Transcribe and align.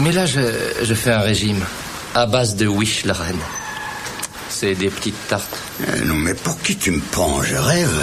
Mais 0.00 0.12
là, 0.12 0.26
je, 0.26 0.94
fais 0.94 1.10
un 1.10 1.20
régime 1.20 1.64
à 2.14 2.26
base 2.26 2.54
de 2.56 2.66
Wish 2.66 3.04
la. 3.04 3.14
C'est 4.48 4.74
des 4.74 4.90
petites 4.90 5.28
tartes. 5.28 5.58
Euh, 5.88 6.04
non, 6.04 6.14
mais 6.14 6.34
pour 6.34 6.60
qui 6.60 6.76
tu 6.76 6.92
me 6.92 7.00
prends? 7.10 7.42
Je 7.42 7.56
rêve. 7.56 8.02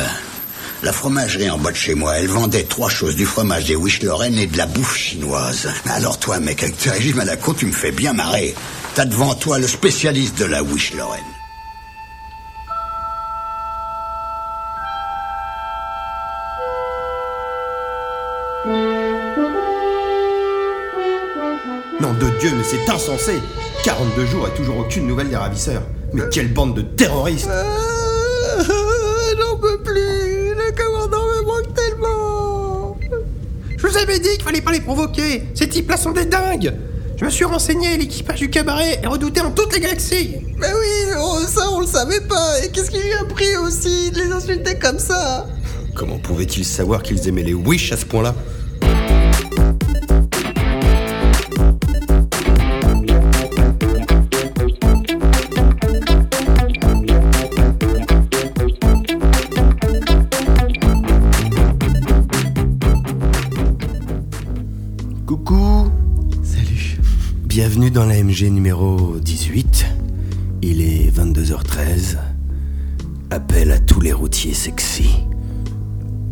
La 0.84 0.92
fromagerie 0.92 1.50
en 1.50 1.58
bas 1.58 1.72
de 1.72 1.78
chez 1.78 1.96
moi, 1.96 2.18
elle 2.18 2.28
vendait 2.28 2.64
trois 2.64 2.90
choses, 2.90 3.16
du 3.16 3.26
fromage, 3.26 3.66
des 3.66 3.76
Wish 3.76 4.04
Lorraine 4.04 4.38
et 4.38 4.48
de 4.48 4.58
la 4.58 4.66
bouffe 4.66 4.98
chinoise. 4.98 5.70
Alors 5.86 6.20
toi, 6.20 6.40
mec, 6.40 6.64
avec 6.64 6.78
tes 6.78 6.90
régimes 6.90 7.22
à 7.22 7.26
la 7.26 7.38
con, 7.38 7.54
tu 7.54 7.66
me 7.66 7.72
fais 7.72 7.92
bien 7.92 8.14
marrer. 8.14 8.54
T'as 8.94 9.06
devant 9.06 9.34
toi 9.34 9.58
le 9.58 9.68
spécialiste 9.68 10.38
de 10.38 10.46
la 10.46 10.64
Wish 10.64 10.94
Lorraine. 10.94 11.35
Insensé. 23.06 23.40
42 23.84 24.26
jours 24.26 24.48
et 24.48 24.58
toujours 24.58 24.80
aucune 24.80 25.06
nouvelle 25.08 25.30
des 25.30 25.36
ravisseurs. 25.36 25.84
Mais 26.14 26.24
quelle 26.32 26.52
bande 26.52 26.76
de 26.76 26.82
terroristes. 26.82 27.50
J'en 28.60 29.58
peux 29.58 29.78
plus. 29.84 30.56
Le 30.56 30.72
commandant 30.76 31.26
me 31.26 31.46
manque 31.46 31.74
tellement. 31.74 32.98
Je 33.78 33.88
vous 33.88 33.98
avais 33.98 34.20
dit 34.20 34.30
qu'il 34.30 34.44
fallait 34.44 34.62
pas 34.62 34.72
les 34.72 34.82
provoquer. 34.82 35.44
Ces 35.54 35.70
types-là 35.70 35.98
sont 35.98 36.12
des 36.12 36.26
dingues. 36.26 36.74
Je 37.18 37.26
me 37.26 37.30
suis 37.30 37.46
renseigné, 37.46 37.96
l'équipage 37.98 38.40
du 38.40 38.50
cabaret 38.50 39.00
est 39.02 39.08
redouté 39.08 39.40
en 39.40 39.52
toute 39.52 39.72
la 39.72 39.80
galaxie 39.80 40.36
Mais 40.58 40.68
oui, 40.68 41.14
oh, 41.18 41.40
ça 41.48 41.70
on 41.72 41.80
le 41.80 41.88
savait 41.88 42.22
pas. 42.22 42.60
Et 42.64 42.70
qu'est-ce 42.70 42.92
qui 42.92 42.98
lui 42.98 43.14
a 43.14 43.24
pris 43.24 43.56
aussi 43.56 44.12
de 44.12 44.20
les 44.20 44.32
insulter 44.32 44.78
comme 44.78 45.00
ça? 45.00 45.48
Comment 45.94 46.18
pouvait-il 46.18 46.66
savoir 46.66 47.04
qu'ils 47.04 47.28
aimaient 47.30 47.44
les 47.44 47.54
Wish 47.54 47.94
à 47.94 47.98
ce 47.98 48.06
point-là? 48.06 48.36
Numéro 68.44 69.16
18. 69.22 69.86
Il 70.62 70.82
est 70.82 71.10
22h13. 71.10 72.18
Appel 73.32 73.72
à 73.72 73.80
tous 73.80 74.02
les 74.02 74.12
routiers 74.12 74.54
sexy. 74.54 75.10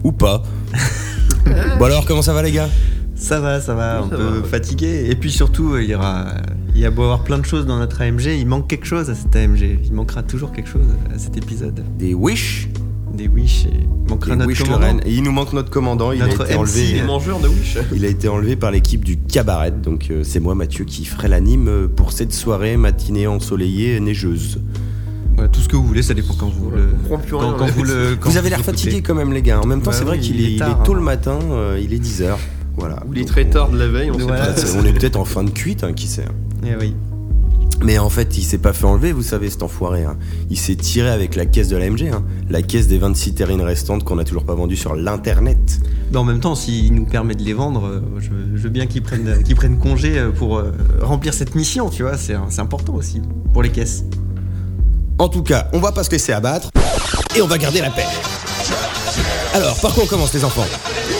Ou 0.04 0.12
pas. 0.12 0.44
bon 1.80 1.86
alors, 1.86 2.06
comment 2.06 2.22
ça 2.22 2.34
va 2.34 2.44
les 2.44 2.52
gars? 2.52 2.68
Ça 3.16 3.40
va, 3.40 3.62
ça 3.62 3.74
va, 3.74 4.02
un 4.02 4.08
peu 4.09 4.44
fatigué. 4.44 5.08
Et 5.09 5.16
puis 5.16 5.31
surtout, 5.31 5.78
il 5.78 5.90
y 5.90 5.96
aura. 5.96 6.36
Il 6.76 6.81
y 6.81 6.86
a 6.86 6.92
beau 6.92 7.04
avoir 7.04 7.24
plein 7.24 7.38
de 7.38 7.46
choses 7.46 7.66
dans 7.66 7.80
notre 7.80 8.02
AMG, 8.02 8.26
il 8.38 8.48
manque 8.48 8.68
quelque 8.68 8.86
chose 8.86 9.09
à 9.09 9.16
cette 9.16 9.34
AMG. 9.34 9.80
Il 9.86 9.94
manquera 9.94 10.24
toujours 10.24 10.52
quelque 10.52 10.70
chose 10.70 10.88
à 11.16 11.18
cet 11.18 11.38
épisode. 11.38 11.86
Des 11.98 12.14
Wish? 12.14 12.68
Des 13.14 13.30
Wish 13.30 13.66
et 13.66 13.83
manquera 14.14 14.31
Des 14.31 14.38
notre 14.38 14.47
Wish 14.50 14.59
commandant. 14.64 14.80
Lorraine. 14.80 15.02
Et 15.06 15.14
il 15.14 15.23
nous 15.23 15.31
manque 15.31 15.53
notre 15.53 15.69
commandant. 15.69 16.11
Il 16.11 16.19
Notre 16.19 16.42
a 16.42 16.45
été 16.45 16.53
MC, 16.53 16.59
enlevé. 16.59 17.02
mangeurs 17.03 17.39
de 17.39 17.47
Wish. 17.47 17.78
Il 17.95 18.06
a 18.06 18.08
été 18.08 18.28
enlevé 18.28 18.56
par 18.56 18.72
l'équipe 18.72 19.03
du 19.03 19.17
cabaret. 19.17 19.72
Donc 19.72 20.08
euh, 20.11 20.22
c'est 20.23 20.39
moi, 20.39 20.56
Mathieu, 20.56 20.86
qui 20.86 21.06
ferai 21.06 21.28
l'anime 21.28 21.67
euh, 21.67 21.88
pour 21.88 22.11
cette 22.11 22.34
soirée 22.34 22.78
matinée 22.78 23.28
ensoleillée 23.28 24.00
neigeuse. 24.00 24.59
Ouais, 25.38 25.50
tout 25.50 25.61
ce 25.61 25.67
que 25.67 25.75
vous 25.75 25.86
voulez, 25.86 26.03
ça 26.03 26.14
dépend 26.14 26.36
quand 26.36 26.50
vous 26.50 26.69
le. 26.69 26.89
plus 27.25 27.36
rien, 27.36 27.56
quand 27.58 27.66
vous 27.66 27.84
le. 27.84 28.16
quand 28.19 28.30
Vous 28.30 28.38
avez 28.38 28.50
l'air 28.50 28.61
fatigué 28.61 29.02
quand 29.02 29.16
même, 29.16 29.34
les 29.34 29.41
gars. 29.41 29.59
En 29.61 29.66
même 29.66 29.81
temps, 29.81 29.89
Bah 29.91 29.97
c'est 29.97 30.03
vrai 30.06 30.17
oui, 30.17 30.23
qu'il 30.23 30.36
il 30.39 30.41
est, 30.45 30.50
est 30.50 30.52
il 30.53 30.59
tard, 30.59 30.69
est 30.81 30.86
tôt 30.86 30.91
hein. 30.94 30.95
le 30.95 31.02
matin. 31.02 31.39
euh, 31.52 31.80
il 31.81 31.91
est 31.94 31.97
10h. 32.03 32.36
Voilà. 32.78 33.03
Ou 33.08 33.14
les 33.14 33.22
Donc, 33.22 33.30
traiteurs 33.30 33.69
de 33.69 33.78
la 33.78 33.88
veille, 33.88 34.11
on 34.11 34.17
sait 34.19 34.25
Ouais. 34.25 34.31
pas. 34.38 34.47
peut-être- 34.47 34.75
on 34.80 34.86
est 34.86 34.94
peut-être 34.94 35.16
en 35.17 35.25
fin 35.25 35.44
de 35.44 35.50
cuite, 35.52 35.84
hein, 35.84 35.94
qui 35.94 36.08
sait. 36.08 36.23
hein. 36.23 36.66
Eh 36.66 36.75
oui. 36.80 36.94
Mais 37.81 37.97
en 37.97 38.09
fait, 38.09 38.38
il 38.38 38.44
s'est 38.44 38.59
pas 38.59 38.72
fait 38.72 38.86
enlever, 38.86 39.11
vous 39.11 39.23
savez, 39.23 39.50
cet 39.50 39.61
enfoiré. 39.61 40.03
hein. 40.06 40.17
Il 40.50 40.58
s'est 40.58 40.75
tiré 40.75 41.09
avec 41.09 41.36
la 41.36 41.45
caisse 41.45 41.67
de 41.67 41.75
l'AMG, 41.75 42.09
hein. 42.14 42.23
la 42.50 42.61
caisse 42.61 42.88
des 42.88 42.97
26 42.97 43.36
terrines 43.36 43.62
restantes 43.62 44.03
qu'on 44.03 44.18
a 44.19 44.24
toujours 44.24 44.46
pas 44.46 44.56
vendues 44.56 44.78
sur 44.78 44.96
l'internet. 44.96 45.81
Mais 46.12 46.18
en 46.18 46.23
même 46.23 46.40
temps, 46.40 46.56
s'il 46.56 46.94
nous 46.94 47.06
permet 47.06 47.35
de 47.35 47.44
les 47.44 47.53
vendre, 47.53 47.85
euh, 47.85 48.02
je, 48.19 48.29
veux 48.62 48.69
bien 48.69 48.85
qu'ils 48.85 49.02
prennent, 49.02 49.79
congé 49.81 50.18
euh, 50.18 50.31
pour 50.31 50.57
euh, 50.57 50.72
remplir 51.02 51.34
cette 51.34 51.56
mission, 51.56 51.90
tu 51.90 52.03
vois. 52.03 52.18
C'est 52.18 52.35
important 52.59 52.94
aussi 52.94 53.22
pour 53.52 53.63
les 53.63 53.69
caisses. 53.69 54.06
En 55.19 55.28
tout 55.28 55.44
cas, 55.44 55.68
on 55.73 55.79
va 55.79 55.91
pas 55.91 56.03
se 56.03 56.12
laisser 56.12 56.31
abattre 56.31 56.69
et 57.35 57.41
on 57.41 57.47
va 57.47 57.57
garder 57.57 57.81
la 57.81 57.90
paix. 57.90 58.06
Alors, 59.53 59.79
par 59.79 59.94
quoi 59.94 60.03
on 60.03 60.07
commence, 60.07 60.34
les 60.34 60.44
enfants? 60.44 60.66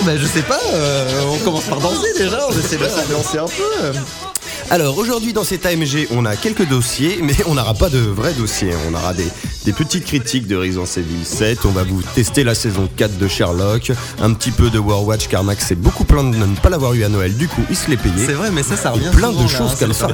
Bah, 0.05 0.17
je 0.17 0.25
sais 0.25 0.41
pas, 0.41 0.59
euh, 0.73 1.21
on 1.33 1.37
commence 1.43 1.65
par 1.65 1.79
danser 1.79 2.13
déjà, 2.17 2.39
on 2.49 2.51
essaie 2.51 2.77
de 2.77 2.87
s'ambiancer 2.87 3.37
un 3.37 3.45
peu. 3.45 4.32
Alors 4.69 4.97
aujourd'hui 4.97 5.34
dans 5.34 5.44
cet 5.44 5.66
AMG 5.66 6.07
on 6.12 6.25
a 6.25 6.35
quelques 6.35 6.68
dossiers 6.68 7.19
mais 7.22 7.34
on 7.47 7.56
n'aura 7.56 7.74
pas 7.74 7.90
de 7.90 8.00
vrais 8.00 8.34
dossiers. 8.34 8.72
On 8.90 8.94
aura 8.94 9.13
des, 9.13 9.28
des 9.66 9.74
petites 9.74 10.06
critiques 10.06 10.47
de 10.47 10.56
Resident 10.56 10.85
Evil 10.85 11.24
7, 11.24 11.66
on 11.66 11.72
va 11.72 11.84
vous 11.84 12.01
tester 12.16 12.44
la 12.44 12.56
saison 12.56 12.90
4 12.96 13.18
de 13.18 13.28
Sherlock, 13.28 13.91
un 14.22 14.34
petit 14.34 14.51
peu 14.51 14.69
de 14.69 14.79
Warwatch 14.79 15.28
car 15.28 15.44
Max 15.44 15.68
s'est 15.68 15.75
beaucoup 15.75 16.06
plaint 16.06 16.31
de 16.31 16.38
ne 16.38 16.56
pas 16.56 16.69
l'avoir 16.69 16.94
eu 16.94 17.03
à 17.03 17.09
Noël, 17.09 17.35
du 17.35 17.47
coup 17.47 17.62
il 17.69 17.75
se 17.75 17.90
l'est 17.90 17.97
payé. 17.97 18.25
C'est 18.25 18.34
vrai, 18.34 18.51
mais 18.51 18.63
ça, 18.63 18.75
ça 18.75 18.91
revient 18.91 19.12
plein 19.13 19.29
souvent, 19.29 19.44
de 19.44 19.47
choses 19.47 19.72
hein, 19.74 19.78
comme 19.79 19.94
ça. 19.94 20.07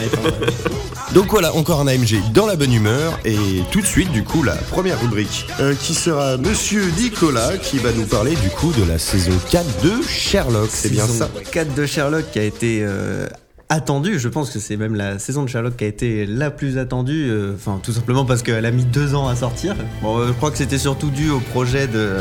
Donc 1.14 1.32
voilà, 1.32 1.56
encore 1.56 1.80
un 1.82 1.88
AMG 1.88 2.32
dans 2.34 2.46
la 2.46 2.56
bonne 2.56 2.74
humeur. 2.74 3.18
Et 3.26 3.38
tout 3.72 3.82
de 3.82 3.86
suite 3.86 4.12
du 4.12 4.24
coup 4.24 4.44
la 4.44 4.56
première 4.56 5.00
rubrique 5.02 5.48
euh, 5.60 5.74
qui 5.74 5.94
sera 5.96 6.38
Monsieur 6.38 6.84
Nicolas 6.98 7.58
qui 7.58 7.78
va 7.78 7.92
nous 7.92 8.06
parler 8.06 8.36
du 8.36 8.50
coup 8.50 8.72
de 8.74 8.84
la 8.84 9.00
saison 9.00 9.34
4 9.52 9.84
de 9.84 10.02
Sherlock, 10.08 10.70
c'est 10.72 10.90
bien 10.90 11.08
Saison 11.08 11.30
ça. 11.34 11.42
4 11.52 11.74
de 11.74 11.86
Sherlock 11.86 12.32
qui 12.32 12.40
a 12.40 12.44
été 12.44 12.82
euh, 12.84 13.28
attendue. 13.70 14.20
Je 14.20 14.28
pense 14.28 14.50
que 14.50 14.60
c'est 14.60 14.78
même 14.78 14.96
la 14.96 15.20
saison 15.20 15.44
de 15.44 15.48
Sherlock 15.50 15.78
qui 15.78 15.84
a 15.84 15.88
été 15.88 16.26
la 16.26 16.52
plus 16.52 16.78
attendue. 16.78 17.28
euh, 17.30 17.54
Enfin, 17.56 17.80
tout 17.82 17.92
simplement 17.94 18.26
parce 18.26 18.42
qu'elle 18.44 18.66
a 18.66 18.72
mis 18.72 18.84
deux 18.86 19.16
ans 19.16 19.28
à 19.28 19.36
sortir. 19.36 19.76
Bon, 20.02 20.18
euh, 20.20 20.28
je 20.28 20.34
crois 20.34 20.52
que 20.52 20.58
c'était 20.58 20.78
surtout 20.80 21.10
dû 21.10 21.30
au 21.30 21.40
projet 21.40 21.88
de. 21.88 22.18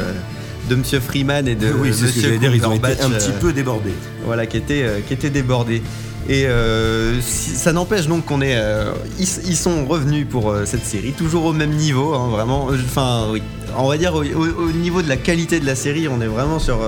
De 0.68 0.74
Monsieur 0.74 1.00
Freeman 1.00 1.48
et 1.48 1.54
de 1.54 1.68
Oui, 1.72 1.94
c'est 1.94 2.08
ce 2.08 2.20
que 2.26 2.36
dire, 2.36 2.54
ils 2.54 2.66
ont 2.66 2.72
été 2.74 2.88
un 3.00 3.08
petit 3.08 3.30
euh, 3.30 3.40
peu 3.40 3.54
débordés. 3.54 3.94
voilà, 4.26 4.44
qui 4.44 4.58
était, 4.58 4.84
qui 5.06 5.14
était 5.14 5.30
débordé. 5.30 5.80
Et 6.28 6.44
euh, 6.44 7.18
si- 7.22 7.52
ça 7.56 7.72
n'empêche 7.72 8.06
donc 8.06 8.26
qu'on 8.26 8.42
est, 8.42 8.54
euh, 8.58 8.92
ils, 9.18 9.26
ils 9.46 9.56
sont 9.56 9.86
revenus 9.86 10.26
pour 10.28 10.50
euh, 10.50 10.66
cette 10.66 10.84
série, 10.84 11.12
toujours 11.12 11.46
au 11.46 11.54
même 11.54 11.70
niveau, 11.70 12.12
hein, 12.12 12.28
vraiment. 12.28 12.66
Enfin, 12.84 13.28
oui, 13.32 13.40
on 13.78 13.88
va 13.88 13.96
dire 13.96 14.12
au, 14.14 14.22
au- 14.22 14.64
au 14.66 14.70
niveau 14.72 15.00
de 15.00 15.08
la 15.08 15.16
qualité 15.16 15.58
de 15.58 15.64
la 15.64 15.74
série, 15.74 16.06
on 16.06 16.20
est 16.20 16.26
vraiment 16.26 16.58
sur, 16.58 16.80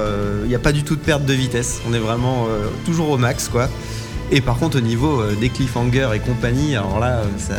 il 0.43 0.49
n'y 0.51 0.55
a 0.55 0.59
pas 0.59 0.73
du 0.73 0.83
tout 0.83 0.97
de 0.97 1.01
perte 1.01 1.25
de 1.25 1.33
vitesse. 1.33 1.81
On 1.89 1.95
est 1.95 1.99
vraiment 1.99 2.49
toujours 2.85 3.09
au 3.09 3.17
max, 3.17 3.49
quoi. 3.49 3.71
Et 4.33 4.41
par 4.41 4.59
contre, 4.59 4.79
au 4.79 4.81
niveau 4.81 5.21
euh, 5.21 5.35
des 5.35 5.49
cliffhangers 5.49 6.09
et 6.15 6.19
compagnie, 6.21 6.77
alors 6.77 6.99
là, 7.01 7.19
euh, 7.19 7.25
ça. 7.39 7.55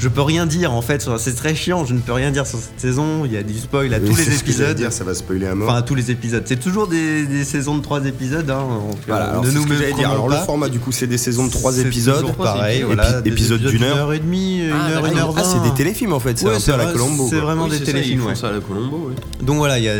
Je 0.00 0.06
peux 0.08 0.22
rien 0.22 0.46
dire 0.46 0.72
en 0.72 0.80
fait, 0.80 1.04
c'est 1.18 1.34
très 1.34 1.56
chiant, 1.56 1.84
je 1.84 1.92
ne 1.92 1.98
peux 1.98 2.12
rien 2.12 2.30
dire 2.30 2.46
sur 2.46 2.60
cette 2.60 2.78
saison, 2.78 3.24
il 3.24 3.32
y 3.32 3.36
a 3.36 3.42
du 3.42 3.58
spoil 3.58 3.92
à 3.92 3.98
Oui, 3.98 4.08
tous 4.08 4.14
les 4.16 4.32
épisodes. 4.32 4.76
dire, 4.76 4.92
ça 4.92 5.02
va 5.02 5.12
spoiler 5.12 5.46
à 5.48 5.56
mort. 5.56 5.68
Enfin, 5.68 5.78
à 5.78 5.82
tous 5.82 5.96
les 5.96 6.12
épisodes. 6.12 6.44
C'est 6.46 6.60
toujours 6.60 6.86
des, 6.86 7.26
des 7.26 7.42
saisons 7.42 7.76
de 7.76 7.82
3 7.82 8.04
épisodes. 8.06 8.48
Hein, 8.48 8.62
Voilà, 9.08 9.30
alors 9.30 9.42
ne 9.42 9.48
c'est 9.50 9.56
nous 9.56 9.62
ce 9.64 9.66
que 9.66 9.74
j'allais 9.74 9.92
dire. 9.94 10.08
Alors 10.10 10.28
le 10.28 10.36
format 10.36 10.68
du 10.68 10.78
coup 10.78 10.92
c'est 10.92 11.08
des 11.08 11.18
saisons 11.18 11.46
de 11.46 11.50
3 11.50 11.72
C'est 11.72 11.80
épisodes, 11.80 12.32
pareil, 12.36 12.82
voilà, 12.82 13.10
épi- 13.18 13.22
des 13.24 13.30
épisodes 13.30 13.60
d'une 13.60 13.82
heure. 13.82 13.96
heure 13.96 14.12
et 14.12 14.20
demie, 14.20 14.60
une 14.68 14.72
Ah, 14.72 14.90
heure, 14.92 15.06
une 15.06 15.18
heure 15.18 15.34
Ah 15.36 15.42
vingt. 15.42 15.50
c'est 15.64 15.68
des 15.68 15.74
téléfilms 15.74 16.12
en 16.12 16.20
fait, 16.20 16.38
c'est 16.38 16.46
Ouais, 16.46 16.54
un 16.54 16.60
peu 16.60 16.74
à 16.74 16.76
la 16.76 16.92
Colombo. 16.92 17.26
C'est 17.28 17.40
vraiment 17.40 17.64
Oui, 17.64 17.70
des 17.70 17.78
c'est 17.78 17.84
ça, 17.86 17.90
ils 17.90 17.94
téléfilms. 17.94 18.20
font 18.20 18.28
ouais. 18.28 18.34
ça 18.36 18.48
à 18.50 18.52
la 18.52 18.60
Colombo, 18.60 19.06
oui. 19.10 19.14
Donc 19.44 19.56
voilà, 19.56 19.80
il 19.80 19.84
y 19.84 19.88
a, 19.88 19.94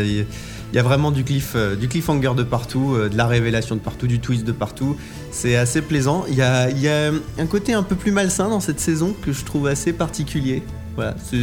il 0.71 0.75
y 0.75 0.79
a 0.79 0.83
vraiment 0.83 1.11
du, 1.11 1.23
cliff, 1.23 1.53
euh, 1.55 1.75
du 1.75 1.87
cliffhanger 1.87 2.31
de 2.35 2.43
partout, 2.43 2.93
euh, 2.95 3.09
de 3.09 3.17
la 3.17 3.25
révélation 3.27 3.75
de 3.75 3.81
partout, 3.81 4.07
du 4.07 4.19
twist 4.19 4.45
de 4.45 4.51
partout. 4.51 4.95
C'est 5.31 5.55
assez 5.55 5.81
plaisant. 5.81 6.25
Il 6.29 6.35
y 6.35 6.41
a, 6.41 6.69
il 6.69 6.79
y 6.79 6.87
a 6.87 7.11
un 7.39 7.45
côté 7.47 7.73
un 7.73 7.83
peu 7.83 7.95
plus 7.95 8.11
malsain 8.11 8.49
dans 8.49 8.59
cette 8.59 8.79
saison 8.79 9.15
que 9.21 9.31
je 9.33 9.43
trouve 9.45 9.67
assez 9.67 9.93
particulier. 9.93 10.61
Voilà, 10.95 11.15
c'est 11.23 11.37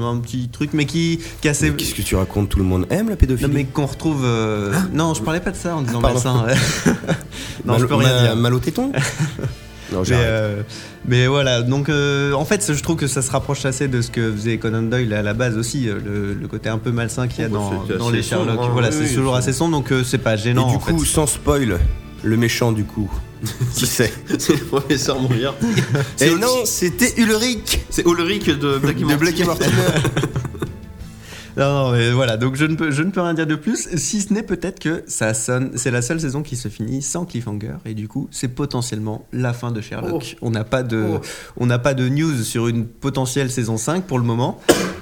un 0.00 0.18
petit 0.18 0.48
truc, 0.48 0.70
mais 0.72 0.84
qui, 0.86 1.18
qui 1.40 1.48
assez. 1.48 1.72
Qu'est-ce 1.72 1.94
que 1.94 2.02
tu 2.02 2.14
racontes? 2.14 2.48
Tout 2.48 2.58
le 2.58 2.64
monde 2.64 2.86
aime 2.90 3.08
la 3.08 3.16
pédophilie? 3.16 3.48
Non, 3.48 3.54
mais 3.54 3.64
qu'on 3.64 3.86
retrouve. 3.86 4.22
euh, 4.24 4.72
Non, 4.92 5.14
je 5.14 5.22
parlais 5.22 5.40
pas 5.40 5.50
de 5.50 5.56
ça 5.56 5.74
en 5.76 5.82
disant 5.82 6.00
pardon. 6.00 6.14
malsain. 6.14 6.46
non, 7.64 7.72
Mal- 7.72 7.80
je 7.80 7.86
peux 7.86 7.94
rien 7.96 8.22
dire. 8.22 8.36
Mal 8.36 8.54
au 8.54 8.60
téton? 8.60 8.92
Non, 9.92 9.98
Mais, 10.00 10.04
j'arrête. 10.06 10.26
euh, 10.26 10.62
mais 11.06 11.26
voilà, 11.26 11.62
donc 11.62 11.88
euh, 11.88 12.32
en 12.32 12.44
fait, 12.44 12.72
je 12.72 12.82
trouve 12.82 12.96
que 12.96 13.06
ça 13.06 13.20
se 13.22 13.30
rapproche 13.30 13.64
assez 13.64 13.86
de 13.88 14.00
ce 14.00 14.10
que 14.10 14.32
faisait 14.32 14.56
Conan 14.58 14.82
Doyle 14.82 15.12
à 15.12 15.22
la 15.22 15.34
base 15.34 15.56
aussi, 15.58 15.88
euh, 15.88 15.98
le, 16.04 16.34
le 16.34 16.48
côté 16.48 16.68
un 16.68 16.78
peu 16.78 16.90
malsain 16.90 17.28
qu'il 17.28 17.42
y 17.42 17.46
a 17.46 17.50
Oh, 17.52 17.84
bah, 17.88 17.94
dans, 17.98 18.10
les 18.10 18.22
Sherlock. 18.22 18.48
sombre, 18.56 18.62
hein. 18.64 18.70
Voilà, 18.72 18.88
Oui, 18.88 18.94
c'est 18.98 19.08
oui, 19.10 19.14
toujours 19.14 19.36
assez 19.36 19.52
sombre, 19.52 19.72
donc 19.72 19.92
euh, 19.92 20.02
c'est 20.04 20.18
pas 20.18 20.36
gênant. 20.36 20.68
Et 20.68 20.70
du 20.70 20.76
en 20.76 20.78
coup, 20.78 20.98
fait. 21.00 21.06
sans 21.06 21.26
spoil, 21.26 21.78
le 22.22 22.36
méchant 22.38 22.72
du 22.72 22.84
coup, 22.84 23.10
qui 23.74 23.86
c'est 23.86 24.12
C'est 24.38 24.54
le 24.58 24.64
professeur 24.64 25.20
Mouillard. 25.20 25.54
Et 26.20 26.30
non, 26.30 26.64
c'était 26.64 27.12
Ulrich 27.20 27.80
C'est 27.90 28.06
Ulrich 28.06 28.46
de 28.46 28.78
Black 28.78 28.96
de 28.96 29.16
Black 29.16 29.38
et 29.38 29.44
Mortimer. 29.44 29.70
Non, 31.56 31.72
non, 31.72 31.90
mais 31.92 32.10
voilà, 32.10 32.36
donc 32.36 32.56
je 32.56 32.64
ne, 32.64 32.74
peux, 32.74 32.90
je 32.90 33.02
ne 33.02 33.10
peux 33.12 33.20
rien 33.20 33.32
dire 33.34 33.46
de 33.46 33.54
plus, 33.54 33.88
si 33.96 34.20
ce 34.20 34.32
n'est 34.32 34.42
peut-être 34.42 34.80
que 34.80 35.04
ça 35.06 35.34
sonne, 35.34 35.70
c'est 35.76 35.92
la 35.92 36.02
seule 36.02 36.20
saison 36.20 36.42
qui 36.42 36.56
se 36.56 36.66
finit 36.68 37.00
sans 37.00 37.24
cliffhanger, 37.24 37.74
et 37.86 37.94
du 37.94 38.08
coup, 38.08 38.26
c'est 38.32 38.48
potentiellement 38.48 39.24
la 39.32 39.52
fin 39.52 39.70
de 39.70 39.80
Sherlock. 39.80 40.36
On 40.42 40.50
n'a 40.50 40.64
pas 40.64 40.82
de, 40.82 41.04
Oh. 41.14 41.20
on 41.56 41.66
n'a 41.66 41.78
pas 41.78 41.94
de 41.94 42.08
news 42.08 42.42
sur 42.42 42.66
une 42.66 42.86
potentielle 42.86 43.50
saison 43.52 43.76
5 43.76 44.04
pour 44.04 44.18
le 44.18 44.24
moment. 44.24 44.58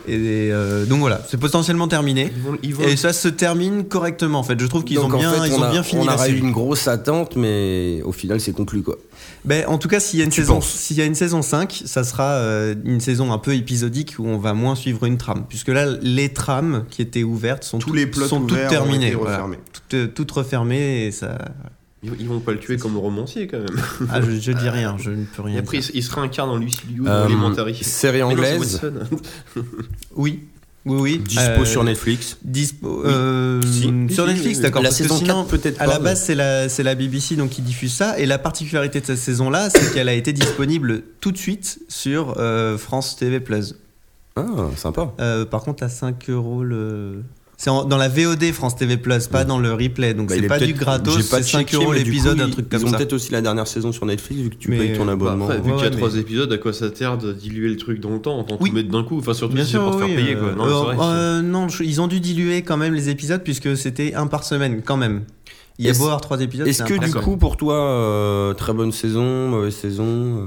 Et 0.07 0.51
euh, 0.53 0.85
donc 0.85 0.99
voilà, 1.01 1.23
c'est 1.31 1.39
potentiellement 1.41 1.89
terminé. 1.89 2.31
Ils 2.37 2.43
vont, 2.43 2.59
ils 2.63 2.75
vont- 2.75 2.83
Et 2.85 2.97
ça 2.97 3.13
se 3.13 3.29
termine 3.29 3.85
correctement 3.85 4.41
en 4.41 4.43
fait. 4.43 4.61
Je 4.61 4.67
trouve 4.67 4.85
qu'ils 4.85 4.99
ont 4.99 5.09
bien, 5.09 5.33
fait, 5.33 5.49
ils 5.49 5.55
on 5.55 5.61
ont 5.61 5.63
a- 5.63 5.71
bien 5.71 5.83
fini 5.83 6.03
On 6.03 6.05
la 6.05 6.15
a 6.21 6.29
eu 6.29 6.37
une 6.37 6.51
grosse 6.53 6.87
attente, 6.89 7.37
mais 7.37 8.03
au 8.05 8.13
final, 8.13 8.41
c'est 8.41 8.53
conclu 8.53 8.83
quoi. 8.83 8.97
Ben, 9.45 9.67
en 9.67 9.77
tout 9.79 9.89
cas, 9.89 9.99
s'il 9.99 10.19
y 10.21 10.23
a 10.23 10.25
une 10.25 10.31
saison, 10.31 10.61
s'il 10.61 10.97
y 10.97 11.01
a 11.01 11.05
une 11.05 11.17
saison 11.17 11.43
5, 11.43 11.83
ça 11.85 12.05
sera 12.05 12.31
euh, 12.35 12.75
une 12.85 13.01
saison 13.01 13.33
un 13.33 13.39
peu 13.39 13.55
épisodique 13.55 14.15
où 14.19 14.27
on 14.27 14.39
va 14.39 14.55
moins 14.55 14.77
suivre 14.77 15.05
une 15.05 15.19
trame, 15.19 15.45
puisque 15.49 15.69
là, 15.69 15.87
les 16.01 16.33
trames 16.33 16.85
qui 16.91 17.03
étaient 17.03 17.25
ouvertes 17.25 17.65
sont 17.65 17.79
Tous 17.79 17.89
toutes- 17.89 17.97
les 17.97 18.07
plots 18.07 18.27
sont 18.29 18.41
toutes 18.43 18.69
terminées, 18.69 19.15
voilà. 19.15 19.45
toutes, 19.73 19.95
euh, 19.95 20.07
toutes 20.07 20.31
refermées 20.31 21.07
et 21.07 21.11
ça. 21.11 21.39
ils, 22.05 22.29
vont 22.29 22.39
pas 22.41 22.53
le 22.53 22.59
tuer 22.61 22.77
comme 22.77 22.93
le 22.93 22.99
romancier 23.01 23.49
quand 23.49 23.59
même. 23.59 23.83
Ah, 24.11 24.21
je, 24.21 24.31
je 24.39 24.53
dis 24.53 24.69
rien, 24.69 24.97
je 24.99 25.11
ne 25.11 25.25
peux 25.25 25.43
Et 25.43 25.47
rien. 25.47 25.59
après, 25.59 25.79
dire. 25.79 25.91
il, 25.95 26.03
se 26.05 26.15
réincarne 26.15 26.51
en 26.51 26.57
Lucy 26.57 26.81
Liu 26.89 27.03
Euh, 27.07 27.29
dans 27.29 27.55
série 27.83 28.21
c'est 28.21 28.23
anglaise. 28.23 28.81
Oui, 30.15 30.45
oui, 30.85 31.01
oui. 31.01 31.19
dispo 31.19 31.41
Euh, 31.63 31.65
sur 31.65 31.85
Netflix. 31.85 32.37
Dispo 32.43 33.05
euh, 33.05 33.61
Si. 33.63 34.15
sur 34.15 34.27
Netflix, 34.27 34.61
d'accord. 34.61 34.83
La 34.83 34.89
parce 34.89 34.99
que 34.99 35.05
saison 35.05 35.17
sinon, 35.17 35.45
4 35.45 35.49
peut-être 35.49 35.81
À 35.81 35.87
la 35.87 35.99
mais- 35.99 36.05
base, 36.05 36.23
c'est 36.23 36.35
la, 36.35 36.69
c'est 36.69 36.83
la 36.83 36.95
BBC 36.95 37.37
donc, 37.37 37.51
qui 37.51 37.63
diffuse 37.63 37.93
ça. 37.95 38.19
Et 38.19 38.27
la 38.27 38.39
particularité 38.39 39.01
de 39.01 39.07
cette 39.07 39.19
saison-là, 39.19 39.71
c'est 39.71 39.93
qu'elle 39.95 40.09
a 40.09 40.15
été 40.15 40.33
disponible 40.33 41.03
tout 41.21 41.31
de 41.33 41.39
suite 41.39 41.79
sur 41.89 42.35
euh, 42.39 42.77
France 42.79 43.17
TV 43.17 43.41
Plus. 43.41 43.75
Ah, 44.37 44.47
sympa. 44.77 45.13
Par 45.51 45.63
contre, 45.63 45.83
à 45.83 45.89
5 45.89 46.31
euros 46.31 46.65
le. 46.65 47.23
C'est 47.65 47.71
dans 47.71 47.97
la 47.97 48.09
VOD 48.09 48.51
France 48.53 48.75
TV 48.75 48.97
Plus, 48.97 49.29
pas 49.29 49.45
dans 49.45 49.61
le 49.61 49.73
replay. 49.73 50.15
Donc 50.15 50.31
Bah, 50.31 50.35
c'est 50.37 50.45
est 50.45 50.49
pas 50.49 50.59
du 50.59 50.73
gratos, 50.75 51.17
j'ai 51.17 51.23
pas 51.23 51.37
c'est 51.45 51.53
5 51.53 51.59
checké, 51.69 51.77
euros 51.77 51.93
l'épisode, 51.93 52.41
un 52.41 52.47
ils- 52.49 52.51
truc 52.51 52.69
comme 52.69 52.81
Ils 52.81 52.87
ont 52.87 52.91
ça. 52.91 52.97
peut-être 52.97 53.13
aussi 53.13 53.31
la 53.31 53.41
dernière 53.41 53.69
saison 53.69 53.93
sur 53.93 54.05
Netflix 54.05 54.43
vu 54.43 54.51
que 54.51 54.57
tu 54.57 54.69
Mais, 54.69 54.79
payes 54.79 54.97
ton 54.99 55.05
bah, 55.05 55.13
abonnement. 55.13 55.45
Après, 55.45 55.59
vu 55.59 55.71
Ouais, 55.71 55.77
qu'il 55.77 55.85
y 55.85 55.87
a 55.87 55.91
ouais, 55.91 55.97
trois 55.97 56.11
mais- 56.11 56.19
épisodes, 56.19 56.53
à 56.53 56.59
quoi 56.59 56.73
ça 56.73 56.93
sert 56.93 57.19
de 57.19 57.33
diluer 57.33 57.69
le 57.69 57.77
truc 57.77 58.01
dans 58.01 58.11
le 58.11 58.19
temps? 58.21 58.41
Autant 58.41 58.57
Oui. 58.61 58.71
tout 58.71 58.75
mettre 58.75 58.89
d'un 58.91 59.05
coup. 59.05 59.19
Enfin, 59.19 59.33
surtout 59.33 59.55
Bien 59.55 59.65
si 59.65 59.71
c'est 59.73 59.79
pour 59.79 59.93
te 59.97 60.05
faire 60.05 60.17
payer. 60.17 60.35
euh, 60.35 60.41
Quoi. 60.41 60.53
Non, 60.57 60.65
euh, 60.65 60.93
vrai, 60.95 60.97
euh, 61.01 61.43
non, 61.43 61.69
je- 61.69 61.85
ils 61.85 62.01
ont 62.01 62.09
dû 62.09 62.19
diluer 62.19 62.63
quand 62.63 62.77
même 62.77 62.95
les 62.95 63.09
épisodes 63.11 63.43
puisque 63.45 63.77
c'était 63.77 64.15
un 64.15 64.27
par 64.27 64.43
semaine 64.43 64.83
quand 64.85 64.97
même. 64.97 65.23
Il 65.79 65.87
y 65.87 65.89
a 65.89 65.93
beau 65.93 66.07
avoir 66.07 66.21
trois 66.21 66.41
épisodes. 66.41 66.67
Est-ce 66.67 66.83
que 66.83 66.95
du 66.99 67.13
coup, 67.15 67.37
pour 67.37 67.57
toi, 67.57 67.77
euh, 67.77 68.55
très 68.55 68.73
bonne 68.73 68.91
saison, 68.91 69.49
mauvaise 69.49 69.75
saison 69.77 70.05
euh, 70.05 70.47